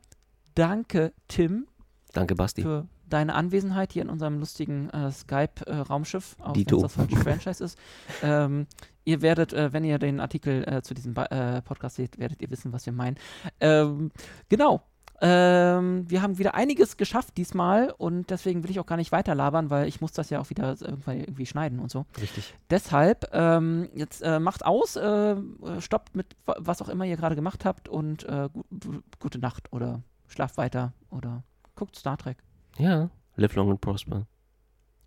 danke, 0.54 1.12
Tim. 1.28 1.66
Danke, 2.12 2.34
Basti. 2.34 2.62
Für 2.62 2.86
deine 3.08 3.34
Anwesenheit 3.34 3.92
hier 3.92 4.02
in 4.02 4.10
unserem 4.10 4.38
lustigen 4.38 4.90
äh, 4.90 5.10
Skype-Raumschiff, 5.10 6.36
äh, 6.38 6.42
auch 6.42 6.54
wenn 6.54 6.62
es 6.62 6.82
das 6.82 6.92
falsche 6.94 7.16
Franchise 7.16 7.64
ist. 7.64 7.78
Ähm, 8.22 8.66
ihr 9.04 9.22
werdet, 9.22 9.52
äh, 9.52 9.72
wenn 9.72 9.84
ihr 9.84 9.98
den 9.98 10.20
Artikel 10.20 10.64
äh, 10.68 10.82
zu 10.82 10.94
diesem 10.94 11.14
ba 11.14 11.24
äh, 11.26 11.62
Podcast 11.62 11.96
seht, 11.96 12.18
werdet 12.18 12.42
ihr 12.42 12.50
wissen, 12.50 12.72
was 12.72 12.86
wir 12.86 12.92
meinen. 12.92 13.16
Ähm, 13.60 14.10
genau. 14.48 14.82
Ähm, 15.20 16.08
wir 16.08 16.22
haben 16.22 16.38
wieder 16.38 16.54
einiges 16.54 16.96
geschafft 16.96 17.36
diesmal 17.36 17.92
und 17.98 18.30
deswegen 18.30 18.62
will 18.62 18.70
ich 18.70 18.78
auch 18.78 18.86
gar 18.86 18.96
nicht 18.96 19.10
weiter 19.10 19.34
labern, 19.34 19.68
weil 19.70 19.88
ich 19.88 20.00
muss 20.00 20.12
das 20.12 20.30
ja 20.30 20.38
auch 20.38 20.50
wieder 20.50 20.76
irgendwann 20.80 21.18
irgendwie 21.18 21.46
schneiden 21.46 21.80
und 21.80 21.90
so. 21.90 22.06
Richtig. 22.20 22.54
Deshalb, 22.70 23.28
ähm, 23.32 23.88
jetzt 23.94 24.22
äh, 24.22 24.38
macht 24.38 24.64
aus, 24.64 24.96
äh, 24.96 25.36
stoppt 25.80 26.14
mit 26.14 26.36
was 26.44 26.80
auch 26.82 26.88
immer 26.88 27.04
ihr 27.04 27.16
gerade 27.16 27.34
gemacht 27.34 27.64
habt 27.64 27.88
und 27.88 28.24
äh, 28.24 28.48
gu 28.52 29.00
gute 29.18 29.38
Nacht 29.38 29.72
oder 29.72 30.02
schlaft 30.28 30.56
weiter 30.56 30.92
oder 31.10 31.42
guckt 31.74 31.96
Star 31.96 32.16
Trek. 32.16 32.38
Ja, 32.78 33.10
live 33.36 33.54
long 33.56 33.70
and 33.70 33.80
prosper. 33.80 34.26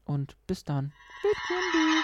Und 0.04 0.36
bis 0.46 0.66
dann. 0.66 0.92
Bitcoin 1.22 2.04